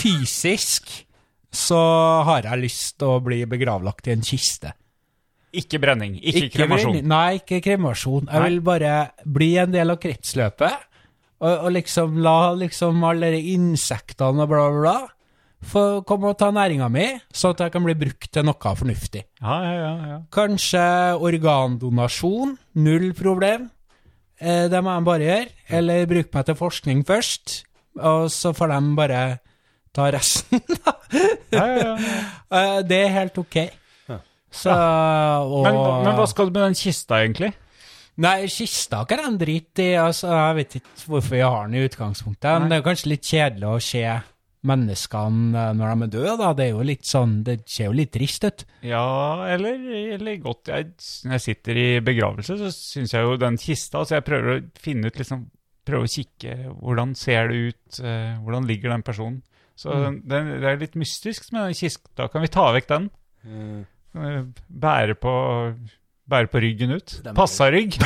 Fysisk 0.00 0.90
så 1.54 1.80
har 2.26 2.48
jeg 2.48 2.64
lyst 2.64 2.96
til 2.98 3.12
å 3.14 3.20
bli 3.22 3.44
begravlagt 3.46 4.08
i 4.08 4.14
en 4.16 4.24
kiste. 4.26 4.72
Ikke 5.54 5.78
brenning, 5.78 6.16
ikke, 6.18 6.48
ikke 6.48 6.56
kremasjon. 6.56 6.96
Nei, 7.06 7.28
ikke 7.38 7.60
kremasjon. 7.62 8.26
Jeg 8.26 8.42
Nei. 8.42 8.48
vil 8.48 8.62
bare 8.66 8.94
bli 9.36 9.52
en 9.62 9.74
del 9.74 9.94
av 9.94 10.00
kretsløpet. 10.02 10.88
Og, 11.44 11.52
og 11.52 11.70
liksom 11.76 12.18
la 12.24 12.38
liksom 12.58 13.04
alle 13.06 13.30
de 13.34 13.42
insektene 13.54 14.46
og 14.46 14.50
bla, 14.50 14.64
bla, 14.70 14.80
bla 14.80 14.96
få 15.64 15.84
komme 16.06 16.32
og 16.32 16.38
ta 16.40 16.50
næringa 16.54 16.88
mi, 16.92 17.06
så 17.32 17.52
at 17.54 17.64
jeg 17.64 17.74
kan 17.74 17.84
bli 17.86 17.96
brukt 17.98 18.30
til 18.32 18.46
noe 18.46 18.74
fornuftig. 18.78 19.24
Ja, 19.40 19.58
ja, 19.64 19.74
ja, 19.78 19.92
ja. 20.10 20.18
Kanskje 20.34 20.84
organdonasjon, 21.24 22.56
null 22.84 23.12
problem. 23.18 23.70
Eh, 24.38 24.66
det 24.70 24.82
må 24.84 24.94
jeg 24.94 25.06
bare 25.08 25.28
gjøre. 25.28 25.52
Eller 25.78 26.10
bruke 26.10 26.36
meg 26.36 26.48
til 26.48 26.58
forskning 26.58 27.04
først, 27.08 27.62
og 28.00 28.30
så 28.32 28.52
får 28.56 28.72
de 28.74 28.80
bare 28.98 29.22
ta 29.94 30.10
resten. 30.12 30.62
ja, 31.54 31.66
ja, 31.66 31.94
ja. 31.94 31.96
Eh, 32.54 32.80
det 32.86 33.00
er 33.06 33.16
helt 33.20 33.38
ok. 33.40 33.56
Så, 34.54 34.70
og, 34.70 35.64
Men, 35.66 35.76
men 36.06 36.14
hva 36.14 36.26
skal 36.30 36.46
du 36.46 36.54
med 36.54 36.68
den 36.68 36.76
kista, 36.78 37.18
egentlig? 37.24 37.50
Nei, 38.22 38.44
kista 38.46 39.00
kan 39.10 39.24
de 39.24 39.40
drite 39.40 39.82
i. 39.82 39.96
Altså, 39.98 40.28
jeg 40.30 40.58
vet 40.60 40.76
ikke 40.78 41.08
hvorfor 41.10 41.34
vi 41.34 41.40
har 41.42 41.66
den 41.66 41.80
i 41.80 41.82
utgangspunktet. 41.88 42.60
Men 42.62 42.70
det 42.70 42.78
er 42.78 42.86
kanskje 42.86 43.10
litt 43.10 43.26
kjedelig 43.26 43.66
å 43.72 43.80
se 43.82 44.04
menneskene 44.64 45.58
eh, 45.60 45.72
når 45.76 45.90
de 45.90 46.06
er 46.06 46.12
døde, 46.14 46.36
da. 46.40 46.52
Det 46.56 46.68
er 46.68 46.72
jo 46.72 46.86
litt 46.86 47.08
sånn 47.08 47.34
Det 47.46 47.58
ser 47.68 47.90
jo 47.90 47.96
litt 47.98 48.12
trist 48.14 48.46
ut. 48.46 48.64
Ja, 48.86 49.08
eller, 49.50 49.82
eller 50.16 50.38
godt 50.44 50.70
jeg, 50.72 50.94
Når 51.26 51.36
jeg 51.36 51.44
sitter 51.48 51.82
i 51.82 51.88
begravelse, 52.04 52.56
så 52.60 52.70
syns 52.72 53.16
jeg 53.16 53.26
jo 53.26 53.36
den 53.40 53.58
kista 53.60 54.04
Så 54.06 54.18
jeg 54.18 54.26
prøver 54.26 54.54
å 54.54 54.62
finne 54.80 55.10
ut 55.10 55.20
liksom 55.20 55.48
Prøve 55.84 56.06
å 56.06 56.10
kikke 56.10 56.54
Hvordan 56.80 57.14
ser 57.16 57.48
det 57.48 57.56
ut? 57.74 57.98
eh, 58.00 58.36
hvordan 58.42 58.66
ligger 58.66 58.90
den 58.94 59.02
personen? 59.02 59.42
Så 59.76 59.90
Mm. 59.90 60.20
den, 60.28 60.60
det 60.60 60.68
er 60.70 60.76
litt 60.78 60.94
mystisk 60.94 61.50
med 61.52 61.64
den 61.66 61.74
kista. 61.74 62.28
Kan 62.30 62.40
vi 62.42 62.48
ta 62.48 62.68
vekk 62.72 62.86
den? 62.88 63.10
Mm. 63.44 64.52
Bære 64.70 65.14
på 65.18 65.32
Bære 66.30 66.46
på 66.48 66.60
ryggen 66.62 66.90
ut? 66.96 67.20
Den- 67.24 67.34
Passarygg? 67.36 67.98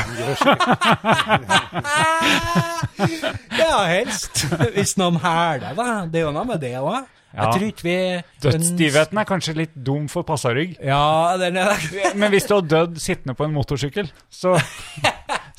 Ja, 3.59 3.85
helst. 3.87 4.43
Hvis 4.75 4.95
noen 4.99 5.19
hæler, 5.21 5.73
da. 5.77 5.85
Det 6.09 6.19
er 6.21 6.25
jo 6.27 6.33
noe 6.35 6.45
med 6.49 6.59
det 6.63 6.73
òg. 6.79 7.05
Ja. 7.29 7.51
Dødsstivheten 7.53 9.19
er 9.21 9.27
kanskje 9.29 9.53
litt 9.55 9.75
dum 9.85 10.07
for 10.09 10.25
passarygg. 10.25 10.77
Ja, 10.81 11.37
den 11.37 11.59
er 11.61 11.75
Men 12.17 12.31
hvis 12.33 12.47
du 12.49 12.55
har 12.57 12.65
dødd 12.65 12.97
sittende 12.99 13.35
på 13.37 13.45
en 13.45 13.53
motorsykkel, 13.53 14.09
så, 14.33 14.55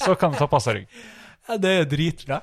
så 0.02 0.16
kan 0.18 0.34
du 0.34 0.39
ta 0.40 0.49
passarygg. 0.50 0.89
Ja, 1.49 1.57
Det 1.57 1.70
er 1.81 1.85
dritbra. 1.91 2.41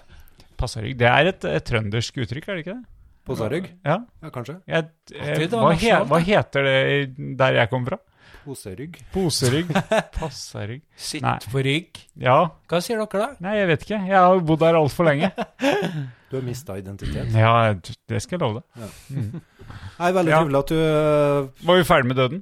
Passarygg, 0.57 0.97
Det 0.97 1.07
er 1.07 1.27
et, 1.33 1.45
et 1.45 1.65
trøndersk 1.69 2.17
uttrykk, 2.23 2.47
er 2.49 2.55
det 2.55 2.65
ikke 2.65 2.73
det? 2.77 2.85
Posarygg? 3.27 3.65
Ja. 3.85 3.97
Ja, 4.23 4.29
kanskje. 4.33 4.61
Jeg, 4.67 4.87
jeg, 5.11 5.41
eh, 5.43 5.49
hva, 5.51 5.71
he, 5.75 5.91
hva 6.07 6.19
heter 6.23 6.63
det 6.63 7.35
der 7.37 7.57
jeg 7.59 7.69
kommer 7.69 7.93
fra? 7.93 7.99
Poserygg. 8.47 8.95
Poserygg? 9.11 9.71
Passarygg? 10.17 10.81
Sitt 10.95 11.21
Nei. 11.25 11.35
på 11.51 11.59
rygg. 11.65 11.99
Ja. 12.23 12.37
Hva 12.71 12.79
sier 12.83 13.01
dere 13.01 13.19
da? 13.19 13.27
Nei, 13.43 13.57
jeg 13.59 13.67
vet 13.73 13.83
ikke. 13.83 13.99
Jeg 14.07 14.15
har 14.23 14.39
bodd 14.47 14.61
der 14.63 14.79
altfor 14.79 15.09
lenge. 15.09 15.31
Du 16.27 16.35
har 16.35 16.41
mista 16.43 16.73
identitet. 16.75 17.29
Ja, 17.31 17.71
det 18.11 18.17
skal 18.19 18.35
jeg 18.35 18.41
love 18.41 18.59
deg. 18.59 19.37
Nei, 19.95 20.09
veldig 20.11 20.31
Ja. 20.33 20.41
at 20.59 20.71
du 20.73 20.75
øh, 20.75 21.45
Var 21.69 21.77
vi 21.79 21.85
ferdig 21.87 22.09
med 22.09 22.17
døden? 22.19 22.41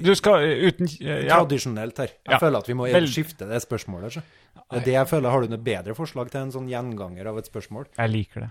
Du 0.00 0.14
skal 0.14 0.42
eh, 0.46 0.66
uten 0.68 0.86
eh, 1.00 1.26
ja, 1.26 1.36
Tradisjonelt 1.40 1.98
her. 1.98 2.12
Jeg 2.24 2.32
Ja. 2.32 2.38
føler 2.38 2.58
at 2.58 2.68
vi 2.68 2.74
må 2.74 2.86
Vel- 2.92 3.08
skifte 3.10 3.48
det 3.48 3.60
spørsmålet. 3.62 4.12
Så. 4.12 4.22
Det 4.70 4.80
er 4.80 4.84
det 4.84 4.92
jeg 4.94 5.08
føler. 5.08 5.30
Har 5.30 5.40
du 5.42 5.48
noe 5.48 5.58
bedre 5.62 5.94
forslag 5.94 6.30
til 6.30 6.40
en 6.40 6.52
sånn 6.52 6.68
gjenganger 6.68 7.26
av 7.26 7.38
et 7.38 7.46
spørsmål? 7.50 7.86
Jeg 7.98 8.10
liker 8.10 8.40
det. 8.46 8.50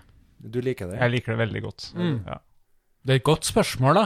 Du 0.50 0.60
liker 0.60 0.86
det? 0.90 0.98
Jeg 0.98 1.10
liker 1.10 1.32
det 1.36 1.38
veldig 1.48 1.62
godt. 1.62 1.92
Mm. 1.94 2.24
Ja. 2.26 2.38
Det 3.04 3.10
er 3.12 3.16
et 3.16 3.24
godt 3.24 3.44
spørsmål, 3.44 3.94
da. 3.94 4.04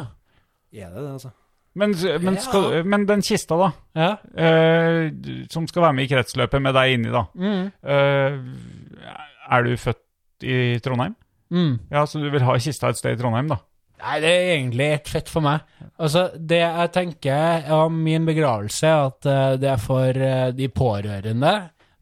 Er 0.73 0.91
det 0.93 1.03
det, 1.03 1.13
altså? 1.13 1.31
Men, 1.77 1.93
men, 2.25 2.37
skal, 2.41 2.85
men 2.89 3.05
den 3.07 3.21
kista, 3.23 3.57
da, 3.61 3.71
Ja. 3.95 4.17
eh, 4.37 5.11
som 5.51 5.67
skal 5.69 5.83
være 5.83 5.93
med 5.93 6.05
i 6.05 6.15
kretsløpet 6.15 6.63
med 6.63 6.73
deg 6.75 6.95
inni, 6.95 7.11
da. 7.13 7.25
Mm. 7.37 7.73
Eh, 7.85 9.13
er 9.51 9.63
du 9.63 9.77
født 9.77 10.03
i 10.43 10.79
Trondheim? 10.81 11.15
Mm. 11.53 11.79
Ja, 11.93 12.05
så 12.07 12.19
du 12.21 12.31
vil 12.31 12.41
ha 12.43 12.57
kista 12.59 12.89
et 12.89 12.97
sted 12.97 13.13
i 13.19 13.21
Trondheim, 13.21 13.49
da? 13.49 13.59
Nei, 13.97 14.17
det 14.21 14.31
er 14.31 14.51
egentlig 14.57 14.91
helt 14.93 15.09
fett 15.09 15.31
for 15.33 15.45
meg. 15.45 15.63
Altså, 15.97 16.27
det 16.37 16.59
jeg 16.61 16.93
tenker 16.93 17.71
om 17.73 17.97
min 18.05 18.27
begravelse, 18.29 18.91
er 18.91 19.07
at 19.09 19.29
eh, 19.33 19.55
det 19.63 19.71
er 19.73 19.81
for 19.81 20.21
eh, 20.29 20.51
de 20.57 20.69
pårørende 20.69 21.55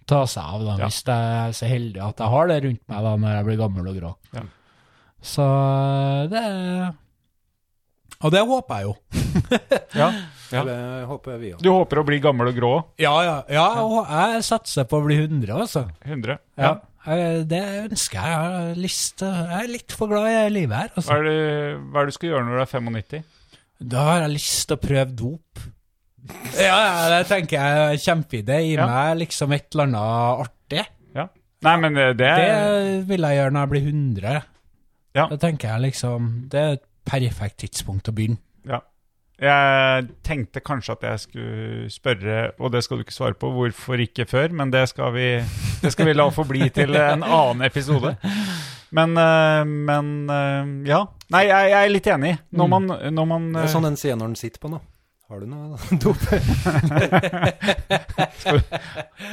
ta 0.05 0.25
seg 0.29 0.43
av, 0.43 0.65
da, 0.67 0.75
Ja. 0.83 0.89
hvis 0.89 1.01
jeg 1.07 1.39
er 1.47 1.55
så 1.57 1.69
heldig 1.71 2.03
at 2.05 2.19
jeg 2.21 2.33
har 2.35 2.51
det 2.51 2.59
rundt 2.67 2.83
meg 2.93 3.07
da, 3.07 3.15
når 3.23 3.37
jeg 3.39 3.47
blir 3.47 3.61
gammel 3.63 3.89
og 3.89 3.97
grå. 4.01 4.13
Ja. 4.35 4.45
Så 5.25 5.45
Det 6.29 6.43
det 6.43 6.95
Og 8.25 8.33
det 8.33 8.41
håper 8.47 8.75
jeg 8.75 8.85
jo. 8.85 8.95
Ja. 10.01 10.11
Ja. 10.53 10.63
Det 10.65 10.77
håper 11.09 11.39
vi 11.41 11.53
òg. 11.55 11.63
Du 11.65 11.71
håper 11.73 11.99
å 11.99 12.05
bli 12.07 12.19
gammel 12.23 12.51
og 12.51 12.59
grå? 12.59 12.73
Ja, 13.01 13.15
ja. 13.25 13.37
ja 13.51 13.65
og 13.83 14.05
jeg 14.07 14.45
satser 14.47 14.87
på 14.89 15.01
å 15.01 15.07
bli 15.07 15.17
100, 15.25 15.51
altså. 15.57 15.87
100? 16.05 16.37
Ja. 16.61 16.75
Eh, 17.07 17.42
Det 17.44 17.62
ønsker 17.91 18.18
jeg. 18.20 18.31
Jeg 18.31 18.39
har 18.39 18.74
lyst 18.81 19.18
til 19.20 19.26
Jeg 19.28 19.60
er 19.65 19.73
litt 19.73 19.92
for 19.92 20.07
glad 20.08 20.28
i 20.33 20.49
livet 20.55 20.76
her, 20.76 20.89
Hva 20.94 21.02
altså. 21.02 21.16
er, 21.18 21.23
det, 21.28 21.78
hva 21.92 22.00
er 22.00 22.07
det 22.07 22.12
du 22.15 22.16
skal 22.18 22.28
gjøre 22.31 22.44
når 22.49 22.55
du 22.57 22.62
er 22.65 22.73
95? 22.73 23.24
Da 23.94 24.05
har 24.08 24.20
jeg 24.24 24.31
lyst 24.39 24.68
til 24.68 24.76
å 24.76 24.81
prøve 24.86 25.16
dop. 25.16 25.65
Ja, 26.57 26.78
det 27.12 27.26
tenker 27.28 27.58
jeg 27.60 27.83
er 27.84 27.99
kjempeidé. 28.00 28.57
Gi 28.65 28.74
Ja. 28.78 28.86
meg 28.89 29.18
liksom 29.26 29.52
et 29.52 29.66
eller 29.74 29.84
annet 29.91 30.47
artig. 30.47 30.84
Ja. 31.15 31.26
Nei, 31.66 31.76
men 31.83 31.97
eh, 32.00 32.12
det 32.16 32.31
Det 32.39 33.08
vil 33.08 33.20
jeg 33.28 33.36
gjøre 33.41 33.52
når 33.52 33.60
jeg 33.66 33.73
blir 33.74 33.89
100. 33.92 34.42
Ja. 35.15 35.26
Da 35.31 35.36
tenker 35.36 35.68
jeg 35.74 35.81
liksom 35.92 36.49
Det 36.50 36.60
er 36.60 36.73
et 36.78 36.86
perfekt 37.05 37.58
tidspunkt 37.60 38.08
å 38.08 38.15
begynne. 38.16 38.39
Ja. 38.66 38.81
Jeg 39.35 40.05
tenkte 40.23 40.63
kanskje 40.63 40.95
at 40.95 41.07
jeg 41.09 41.23
skulle 41.25 41.89
spørre, 41.91 42.53
og 42.59 42.71
det 42.71 42.85
skal 42.85 43.01
du 43.01 43.03
ikke 43.03 43.17
svare 43.17 43.35
på, 43.35 43.51
hvorfor 43.51 43.99
ikke 43.99 44.29
før, 44.31 44.55
men 44.55 44.71
det 44.71 44.85
skal 44.93 45.11
vi, 45.17 45.29
det 45.83 45.91
skal 45.93 46.07
vi 46.07 46.15
la 46.15 46.29
få 46.31 46.47
bli 46.47 46.69
til 46.75 46.95
en 46.95 47.27
annen 47.27 47.67
episode. 47.67 48.15
Men, 48.95 49.17
eh, 49.19 49.65
men 49.67 50.31
eh, 50.31 50.73
ja. 50.87 51.03
Nei, 51.35 51.47
jeg, 51.49 51.71
jeg 51.73 51.81
er 51.81 51.91
litt 51.91 52.11
enig. 52.15 52.35
Når 52.55 52.69
man, 52.71 52.91
når 53.11 53.27
man 53.27 53.49
Det 53.57 53.65
er 53.65 53.67
eh, 53.67 53.73
sånn 53.73 53.89
en 53.91 53.99
sier 53.99 54.19
når 54.21 54.31
en 54.31 54.37
sitter 54.39 54.63
på 54.63 54.71
nå. 54.71 54.79
Har 55.33 55.41
du 55.41 55.49
noe 55.51 55.79
dop? 56.05 56.21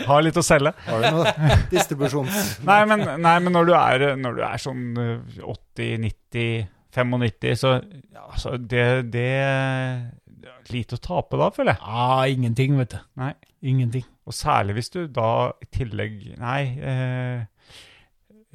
har 0.10 0.24
litt 0.26 0.40
å 0.40 0.44
selge. 0.46 0.72
Har 0.88 1.04
du 1.04 1.18
noe 1.18 1.34
distribusjons... 1.70 2.62
Nei, 2.66 2.80
men, 2.90 3.04
nei, 3.22 3.36
men 3.44 3.54
når, 3.54 3.70
du 3.70 3.74
er, 3.78 4.06
når 4.18 4.40
du 4.40 4.42
er 4.48 4.64
sånn 4.64 4.86
eh, 4.98 5.42
80, 5.44 6.08
90, 6.08 6.70
95, 6.92 7.56
så 7.61 7.76
altså, 8.22 8.58
det, 8.58 8.88
det 9.14 9.30
det 10.42 10.50
er 10.50 10.74
Lite 10.74 10.98
å 10.98 11.02
tape 11.02 11.40
da, 11.40 11.50
føler 11.53 11.76
jeg. 11.76 11.82
Ja, 11.86 12.18
ingenting, 12.32 12.78
vet 12.80 12.95
du. 12.95 13.00
Nei. 13.22 13.34
Ingenting. 13.61 14.06
Og 14.26 14.34
særlig 14.34 14.78
hvis 14.78 14.92
du 14.94 15.02
da 15.11 15.52
i 15.61 15.68
tillegg 15.74 16.16
Nei. 16.42 16.61
Eh, 16.92 17.74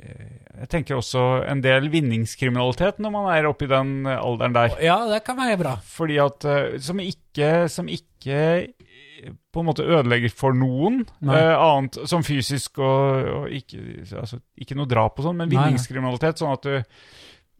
eh, 0.01 0.33
jeg 0.63 0.71
tenker 0.73 0.99
også 0.99 1.25
en 1.47 1.61
del 1.63 1.91
vinningskriminalitet 1.93 2.99
når 3.03 3.15
man 3.15 3.29
er 3.35 3.49
oppe 3.51 3.69
i 3.69 3.71
den 3.71 4.09
alderen 4.17 4.57
der. 4.57 4.79
Ja, 4.83 4.99
det 5.11 5.23
kan 5.27 5.39
være 5.39 5.61
bra. 5.61 5.77
Fordi 5.85 6.19
at 6.23 6.49
eh, 6.49 6.79
Som 6.83 7.03
ikke, 7.05 7.53
som 7.73 7.91
ikke 7.93 8.41
eh, 8.65 9.37
på 9.53 9.63
en 9.63 9.69
måte 9.69 9.87
ødelegger 9.87 10.35
for 10.35 10.57
noen, 10.57 11.05
eh, 11.27 11.53
annet 11.55 12.01
som 12.09 12.25
fysisk 12.27 12.81
og, 12.83 13.31
og 13.43 13.55
ikke, 13.61 13.83
altså, 14.23 14.41
ikke 14.59 14.79
noe 14.79 14.91
drap 14.91 15.21
og 15.21 15.29
sånn, 15.29 15.39
men 15.43 15.53
vinningskriminalitet, 15.53 16.43
sånn 16.43 16.57
at 16.57 16.67
du 16.67 16.81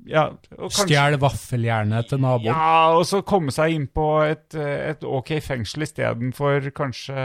ja, 0.05 0.27
Stjele 0.71 1.17
vaffeljernet 1.19 2.09
til 2.11 2.21
naboen. 2.21 2.51
Ja, 2.53 2.93
og 2.99 3.07
så 3.09 3.23
komme 3.27 3.51
seg 3.55 3.73
inn 3.75 3.87
på 3.89 4.05
et, 4.27 4.55
et 4.55 5.03
ok 5.05 5.33
fengsel 5.43 5.83
istedenfor 5.87 6.69
kanskje 6.77 7.17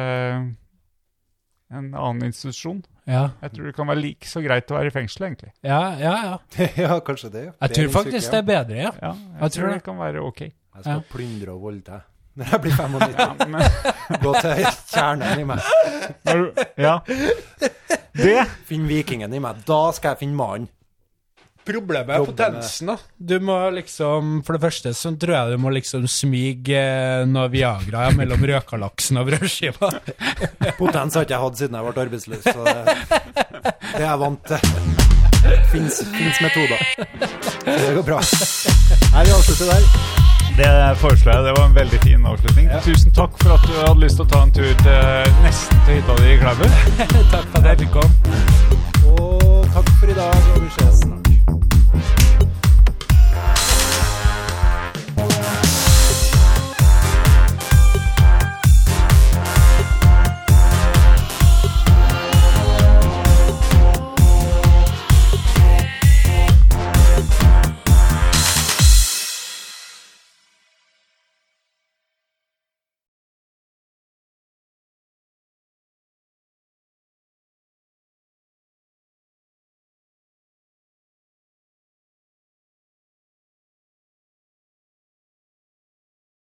en 1.72 1.92
annen 1.96 2.24
institusjon. 2.28 2.82
Ja, 3.08 3.30
Jeg 3.42 3.52
tror 3.56 3.66
det 3.66 3.76
kan 3.76 3.88
være 3.90 4.02
like 4.04 4.28
så 4.30 4.42
greit 4.44 4.70
å 4.72 4.76
være 4.78 4.92
i 4.92 4.94
fengsel, 4.94 5.26
egentlig. 5.30 5.52
ja, 5.66 5.82
ja. 6.00 6.16
ja. 6.28 6.68
ja, 6.84 7.00
kanskje 7.06 7.32
det. 7.34 7.44
Jeg 7.62 7.76
tror 7.78 7.90
faktisk 7.96 8.32
det 8.32 8.40
er 8.42 8.48
bedre, 8.50 8.76
ja. 8.78 8.92
Ja, 9.02 9.12
jeg, 9.16 9.42
Jeg 9.42 9.52
tror 9.52 9.62
tror 9.62 9.68
det. 9.68 9.74
det 9.80 9.84
kan 9.88 10.00
være 10.00 10.22
ok. 10.28 10.42
Jeg 10.42 10.84
skal 10.86 10.94
Ja. 10.94 11.04
plyndre 11.12 11.52
og 11.56 11.62
voldta 11.68 12.02
når 12.40 12.48
jeg 12.52 12.62
blir 12.64 12.72
95. 12.80 14.22
Gå 14.24 14.34
til 14.40 14.62
kjernen 14.88 15.40
i 15.42 15.44
meg. 15.44 15.60
ja. 16.80 16.94
Det 18.22 18.38
Finn 18.68 18.86
vikingen 18.88 19.34
i 19.36 19.40
meg. 19.44 19.60
Da 19.68 19.80
skal 19.96 20.14
jeg 20.14 20.22
finne 20.26 20.36
mannen. 20.40 20.70
Problemet 21.66 22.16
er 22.16 22.26
potensen, 22.26 22.90
da. 22.92 22.96
Du 23.18 23.36
må 23.44 23.58
liksom 23.76 24.40
For 24.46 24.58
det 24.58 24.64
første 24.64 24.94
så 24.98 25.12
tror 25.20 25.36
jeg 25.36 25.54
du 25.54 25.62
må 25.62 25.74
liksom 25.76 26.08
smyge 26.10 26.80
eh, 26.80 27.26
noe 27.30 27.52
Viagra 27.54 28.08
mellom 28.18 28.42
røkalaksen 28.50 29.22
og 29.22 29.30
brødskiva. 29.30 29.92
Potens 30.80 31.18
har 31.18 31.28
ikke 31.28 31.36
jeg 31.38 31.44
hatt 31.46 31.62
siden 31.62 31.78
jeg 31.78 31.88
ble 31.88 32.06
arbeidsløs, 32.08 32.44
så 32.48 32.66
det, 32.66 32.98
det 33.92 34.02
er 34.02 34.08
jeg 34.08 34.20
vant 34.26 34.52
til. 34.52 35.00
Fins 35.72 36.42
metoder. 36.42 36.82
Det 37.66 37.94
går 37.96 38.04
bra. 38.06 38.20
Nei, 39.14 39.26
vi 39.26 39.34
avslutter 39.38 39.72
der. 39.74 40.30
Det 40.58 40.98
foreslår 40.98 41.34
jeg. 41.34 41.44
Det 41.44 41.54
var 41.58 41.66
en 41.66 41.76
veldig 41.76 42.00
fin 42.04 42.26
avslutning. 42.26 42.70
Tusen 42.84 43.12
takk 43.16 43.38
for 43.44 43.56
at 43.56 43.66
du 43.68 43.74
hadde 43.80 44.00
lyst 44.04 44.20
til 44.20 44.28
å 44.28 44.30
ta 44.34 44.44
en 44.46 44.54
tur 44.58 44.72
til 44.84 45.34
nesten 45.46 45.84
til 45.88 46.00
hytta 46.02 46.20
di 46.20 46.36
i 46.36 46.38
Klæbu. 46.44 46.68
Takk 47.34 47.48
for 47.48 47.58
at 47.62 47.72
jeg 47.72 47.84
fikk 47.86 47.98
komme. 47.98 48.14
Og 49.16 49.68
takk 49.74 49.92
for 50.00 50.12
i 50.12 50.22
dag, 50.22 50.54
og 50.56 50.64
vi 50.66 50.74
ses. 50.80 51.21
Thank 51.94 52.31